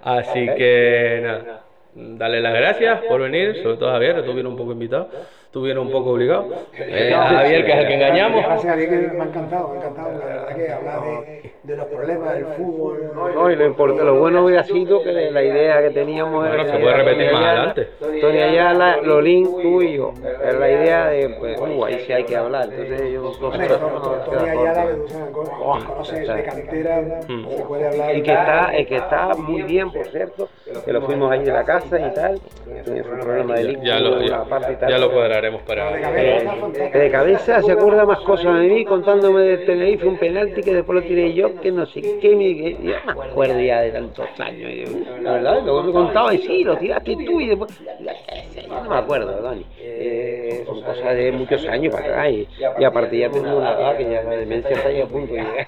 Así 0.00 0.46
que 0.56 1.20
nada, 1.24 1.65
darle 1.96 2.40
las 2.40 2.54
gracias 2.54 3.00
por 3.08 3.22
venir, 3.22 3.62
sobre 3.62 3.78
todo 3.78 3.88
a 3.88 3.92
Javier, 3.92 4.18
estuvieron 4.18 4.52
un 4.52 4.58
poco 4.58 4.72
invitados, 4.72 5.08
estuvieron 5.46 5.86
un 5.86 5.92
poco 5.92 6.10
obligados. 6.10 6.46
Eh, 6.78 7.14
a 7.14 7.28
Javier, 7.28 7.64
que 7.64 7.72
es 7.72 7.78
el 7.78 7.86
que 7.88 7.94
engañamos. 7.94 8.42
Gracias 8.44 8.72
a 8.72 8.76
Dios 8.76 8.90
que 8.90 8.96
me 8.96 9.20
ha 9.22 9.24
encantado, 9.24 9.68
me 9.68 9.74
ha 9.74 9.80
encantado, 9.80 10.18
la 10.18 10.24
verdad 10.26 10.56
que 10.56 10.72
hablar 10.72 11.00
de, 11.02 11.52
de 11.62 11.76
los 11.76 11.86
problemas 11.86 12.34
del 12.34 12.44
fútbol. 12.46 13.10
No, 13.34 13.50
y 13.50 13.56
lo 13.56 13.66
importante, 13.66 14.04
lo 14.04 14.18
bueno 14.18 14.44
hubiera 14.44 14.62
sido 14.64 15.02
que 15.02 15.12
la 15.30 15.42
idea 15.42 15.80
que 15.82 15.90
teníamos 15.90 16.46
Bueno, 16.46 16.54
era- 16.62 16.72
se 16.72 16.78
puede 16.78 16.94
repetir 16.96 17.26
Tony 17.26 17.32
más 17.32 17.40
Ayala- 17.42 17.70
adelante. 17.70 17.88
Tony 18.20 18.38
Ayala, 18.42 18.96
Lolín, 19.02 19.44
tú 19.62 19.82
y 19.82 19.96
yo. 19.96 20.12
Es 20.46 20.54
la 20.54 20.70
idea 20.70 21.06
de, 21.08 21.28
pues, 21.38 21.58
uh, 21.60 21.84
ahí 21.86 22.00
sí 22.06 22.12
hay 22.12 22.24
que 22.24 22.36
hablar. 22.36 22.68
Entonces, 22.70 23.12
yo 23.12 23.32
Tony 23.40 23.58
no, 23.58 23.66
Tony 23.66 24.30
queda 24.30 24.52
Ayala, 24.52 24.82
corto. 24.82 24.88
que 24.88 25.00
tú 25.02 25.08
sabes, 25.08 25.30
con- 25.32 25.84
conoce 25.86 26.20
de 26.20 26.42
cantera, 26.42 27.20
se 27.22 27.62
puede 27.64 27.86
hablar. 27.88 28.16
Y 28.16 28.22
que 28.22 28.32
está, 28.32 28.78
y 28.78 28.84
que 28.86 28.96
está 28.96 29.28
muy 29.36 29.62
bien, 29.62 29.90
por 29.90 30.06
cierto, 30.08 30.48
que 30.84 30.92
lo 30.92 31.00
fuimos 31.02 31.30
allí 31.32 31.44
de 31.44 31.52
la 31.52 31.64
casa 31.64 31.98
y 31.98 32.12
tal. 32.12 32.38
Tiene 32.84 33.00
un 33.02 33.18
problema 33.20 33.54
de 33.54 33.64
líquido 33.64 33.84
Ya 33.84 34.00
lo, 34.00 34.20
en 34.20 35.45
ya, 35.50 35.58
ya 35.58 35.64
para... 35.64 36.98
De 36.98 37.10
cabeza, 37.10 37.62
se 37.62 37.72
acuerda 37.72 38.04
más 38.04 38.18
cosas 38.20 38.60
de 38.60 38.68
mí 38.68 38.84
contándome 38.84 39.42
del 39.42 39.64
Tenerife, 39.64 40.06
un 40.06 40.16
penalti 40.18 40.62
que 40.62 40.74
después 40.74 41.02
lo 41.02 41.08
tiré 41.08 41.32
yo, 41.34 41.60
que 41.60 41.70
no 41.72 41.86
sé 41.86 42.02
qué, 42.20 42.34
me, 42.36 42.54
yo 42.54 42.96
me 43.04 43.12
acuerdo 43.12 43.60
ya 43.60 43.80
de 43.80 43.90
tantos 43.90 44.28
años. 44.38 44.90
la 45.22 45.32
verdad, 45.32 45.62
lo 45.64 45.82
me 45.82 45.92
contaba 45.92 46.34
y 46.34 46.38
sí, 46.38 46.64
lo 46.64 46.76
tiraste 46.76 47.16
tú 47.24 47.40
y 47.40 47.48
después. 47.48 47.70
ya 47.84 48.62
Yo 48.68 48.82
no 48.84 48.90
me 48.90 48.96
acuerdo, 48.96 49.42
Dani. 49.42 49.64
Eh, 49.80 50.62
son 50.66 50.82
cosas 50.82 51.14
de 51.16 51.32
muchos 51.32 51.66
años 51.66 51.94
para 51.94 52.06
acá 52.06 52.30
y, 52.30 52.46
y 52.78 52.84
aparte 52.84 53.18
ya 53.18 53.30
tengo 53.30 53.56
una 53.56 53.72
edad 53.72 53.96
que 53.96 54.04
ya 54.10 54.22
la 54.22 54.30
demencia 54.36 54.70
está 54.76 54.88
ahí 54.88 55.00
a 55.00 55.06
punto 55.06 55.32
de 55.34 55.40
llegar. 55.40 55.66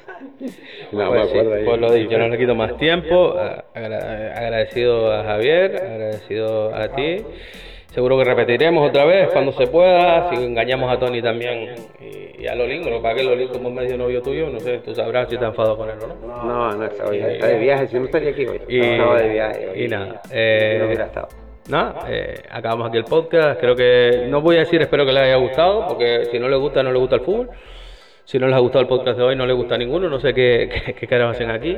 No 0.92 1.09
Pues, 1.09 1.30
sí, 1.30 1.38
pues 1.64 1.80
lo 1.80 1.92
dicho, 1.92 2.18
no 2.18 2.28
le 2.28 2.38
quito 2.38 2.55
más 2.55 2.76
tiempo. 2.76 3.34
agra- 3.74 4.32
agradecido 4.36 5.12
a 5.12 5.24
Javier, 5.24 5.76
agradecido 5.76 6.74
a 6.74 6.88
ti. 6.88 7.24
Seguro 7.98 8.16
que 8.16 8.22
repetiremos 8.22 8.88
otra 8.88 9.04
vez 9.06 9.28
cuando 9.32 9.50
se 9.50 9.66
pueda. 9.66 10.30
Si 10.30 10.36
engañamos 10.36 10.88
a 10.88 11.00
Tony 11.00 11.20
también 11.20 11.74
y, 11.98 12.44
y 12.44 12.46
a 12.46 12.54
Lolín, 12.54 12.88
lo 12.88 13.04
es 13.04 13.14
que 13.16 13.24
Lolín, 13.24 13.48
como 13.48 13.72
medio 13.72 13.98
novio 13.98 14.22
tuyo, 14.22 14.48
no 14.50 14.60
sé, 14.60 14.78
tú 14.78 14.94
sabrás 14.94 15.28
si 15.28 15.36
te 15.36 15.44
has 15.44 15.50
enfadado 15.50 15.76
con 15.76 15.90
él 15.90 15.96
o 16.00 16.06
no. 16.06 16.44
No, 16.44 16.72
no 16.76 16.84
está, 16.84 17.08
hoy, 17.08 17.18
está 17.18 17.48
de 17.48 17.58
viaje, 17.58 17.88
si 17.88 17.98
no 17.98 18.04
estaría 18.04 18.30
aquí 18.30 18.46
hoy. 18.46 18.60
Y, 18.68 18.78
Estaba 18.78 19.20
de 19.20 19.28
viaje. 19.30 19.68
hoy. 19.68 19.82
y 19.82 19.88
nada, 19.88 20.22
eh, 20.30 20.76
no 20.78 20.86
hubiera 20.86 21.06
estado. 21.06 21.28
nada, 21.68 22.06
eh, 22.08 22.40
acabamos 22.48 22.86
aquí 22.86 22.98
el 22.98 23.04
podcast. 23.04 23.58
Creo 23.58 23.74
que 23.74 24.26
no 24.28 24.42
voy 24.42 24.54
a 24.54 24.60
decir 24.60 24.80
espero 24.80 25.04
que 25.04 25.12
les 25.12 25.24
haya 25.24 25.36
gustado, 25.38 25.88
porque 25.88 26.26
si 26.30 26.38
no 26.38 26.48
les 26.48 26.60
gusta, 26.60 26.84
no 26.84 26.92
les 26.92 27.00
gusta 27.00 27.16
el 27.16 27.22
fútbol. 27.22 27.50
Si 28.22 28.38
no 28.38 28.46
les 28.46 28.54
ha 28.54 28.60
gustado 28.60 28.82
el 28.82 28.86
podcast 28.88 29.18
de 29.18 29.24
hoy, 29.24 29.34
no 29.34 29.44
les 29.44 29.56
gusta 29.56 29.76
ninguno. 29.76 30.08
No 30.08 30.20
sé 30.20 30.32
qué, 30.32 30.70
qué, 30.86 30.94
qué 30.94 31.06
caras 31.08 31.34
hacen 31.34 31.50
aquí. 31.50 31.76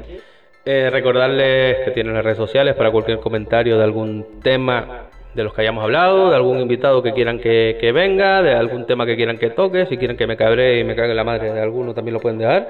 Eh, 0.67 0.91
recordarles 0.91 1.79
que 1.87 1.93
tienen 1.93 2.13
las 2.13 2.23
redes 2.23 2.37
sociales 2.37 2.75
para 2.75 2.91
cualquier 2.91 3.21
comentario 3.21 3.79
de 3.79 3.85
algún 3.85 4.43
tema 4.43 5.07
de 5.35 5.45
los 5.45 5.55
que 5.55 5.63
hayamos 5.63 5.85
hablado, 5.85 6.31
de 6.31 6.37
algún 6.37 6.59
invitado 6.59 7.03
que 7.03 7.13
quieran 7.13 7.39
que, 7.39 7.77
que 7.81 7.93
venga, 7.93 8.43
de 8.43 8.53
algún 8.53 8.87
tema 8.87 9.07
que 9.07 9.17
quieran 9.17 9.39
que 9.39 9.51
toque. 9.51 9.87
Si 9.87 9.97
quieren 9.97 10.17
que 10.17 10.27
me 10.27 10.37
cabre 10.37 10.81
y 10.81 10.85
me 10.85 10.97
cague 10.97 11.15
la 11.15 11.25
madre 11.25 11.53
de 11.53 11.61
alguno, 11.61 11.95
también 11.95 12.15
lo 12.15 12.21
pueden 12.21 12.39
dejar. 12.39 12.69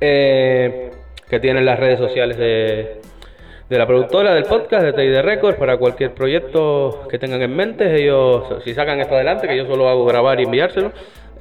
Eh, 0.00 0.90
que 1.28 1.40
tienen 1.40 1.64
las 1.64 1.78
redes 1.78 1.98
sociales 1.98 2.36
de, 2.36 3.00
de 3.68 3.78
la 3.78 3.86
productora 3.86 4.34
del 4.34 4.44
podcast, 4.44 4.84
de 4.84 4.92
TID 4.92 5.20
Records, 5.20 5.56
para 5.58 5.76
cualquier 5.78 6.12
proyecto 6.12 7.06
que 7.08 7.18
tengan 7.18 7.40
en 7.42 7.56
mente. 7.56 8.02
Ellos, 8.02 8.62
si 8.64 8.74
sacan 8.74 9.00
esto 9.00 9.14
adelante, 9.14 9.48
que 9.48 9.56
yo 9.56 9.66
solo 9.66 9.88
hago 9.88 10.04
grabar 10.04 10.40
y 10.40 10.44
enviárselo, 10.44 10.92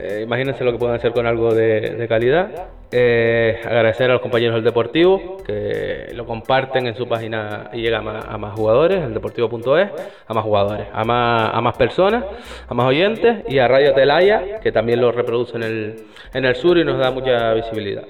eh, 0.01 0.21
imagínense 0.23 0.63
lo 0.63 0.71
que 0.71 0.77
pueden 0.77 0.95
hacer 0.95 1.11
con 1.11 1.25
algo 1.25 1.53
de, 1.53 1.95
de 1.95 2.07
calidad. 2.07 2.49
Eh, 2.91 3.61
agradecer 3.63 4.09
a 4.09 4.13
los 4.13 4.21
compañeros 4.21 4.55
del 4.55 4.65
Deportivo 4.65 5.37
que 5.45 6.07
lo 6.13 6.25
comparten 6.25 6.87
en 6.87 6.95
su 6.95 7.07
página 7.07 7.69
y 7.71 7.81
llega 7.81 7.99
a 7.99 8.01
más, 8.01 8.25
a 8.27 8.37
más 8.37 8.53
jugadores, 8.53 9.01
el 9.01 9.13
deportivo.es, 9.13 9.89
a 10.27 10.33
más 10.33 10.43
jugadores, 10.43 10.87
a 10.91 11.05
más, 11.05 11.51
a 11.53 11.61
más 11.61 11.77
personas, 11.77 12.25
a 12.67 12.73
más 12.73 12.87
oyentes 12.87 13.45
y 13.47 13.59
a 13.59 13.67
Radio 13.67 13.93
Telaya, 13.93 14.59
que 14.59 14.71
también 14.73 14.99
lo 14.99 15.11
reproduce 15.11 15.55
en 15.55 15.63
el, 15.63 15.95
en 16.33 16.45
el 16.45 16.55
sur 16.55 16.77
y 16.77 16.83
nos 16.83 16.97
da 16.97 17.11
mucha 17.11 17.53
visibilidad. 17.53 18.03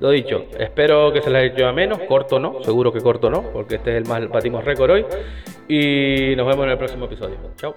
Lo 0.00 0.10
dicho, 0.10 0.44
espero 0.58 1.12
que 1.12 1.22
se 1.22 1.30
les 1.30 1.42
haya 1.42 1.52
hecho 1.54 1.66
a 1.66 1.72
menos, 1.72 1.98
corto 2.00 2.38
no, 2.38 2.62
seguro 2.62 2.92
que 2.92 3.00
corto 3.00 3.30
no, 3.30 3.42
porque 3.52 3.76
este 3.76 3.92
es 3.92 3.96
el 3.96 4.04
más 4.06 4.28
batimos 4.28 4.64
récord 4.64 4.90
hoy. 4.90 5.06
Y 5.68 6.36
nos 6.36 6.46
vemos 6.46 6.64
en 6.66 6.70
el 6.72 6.78
próximo 6.78 7.06
episodio. 7.06 7.36
Chao. 7.56 7.74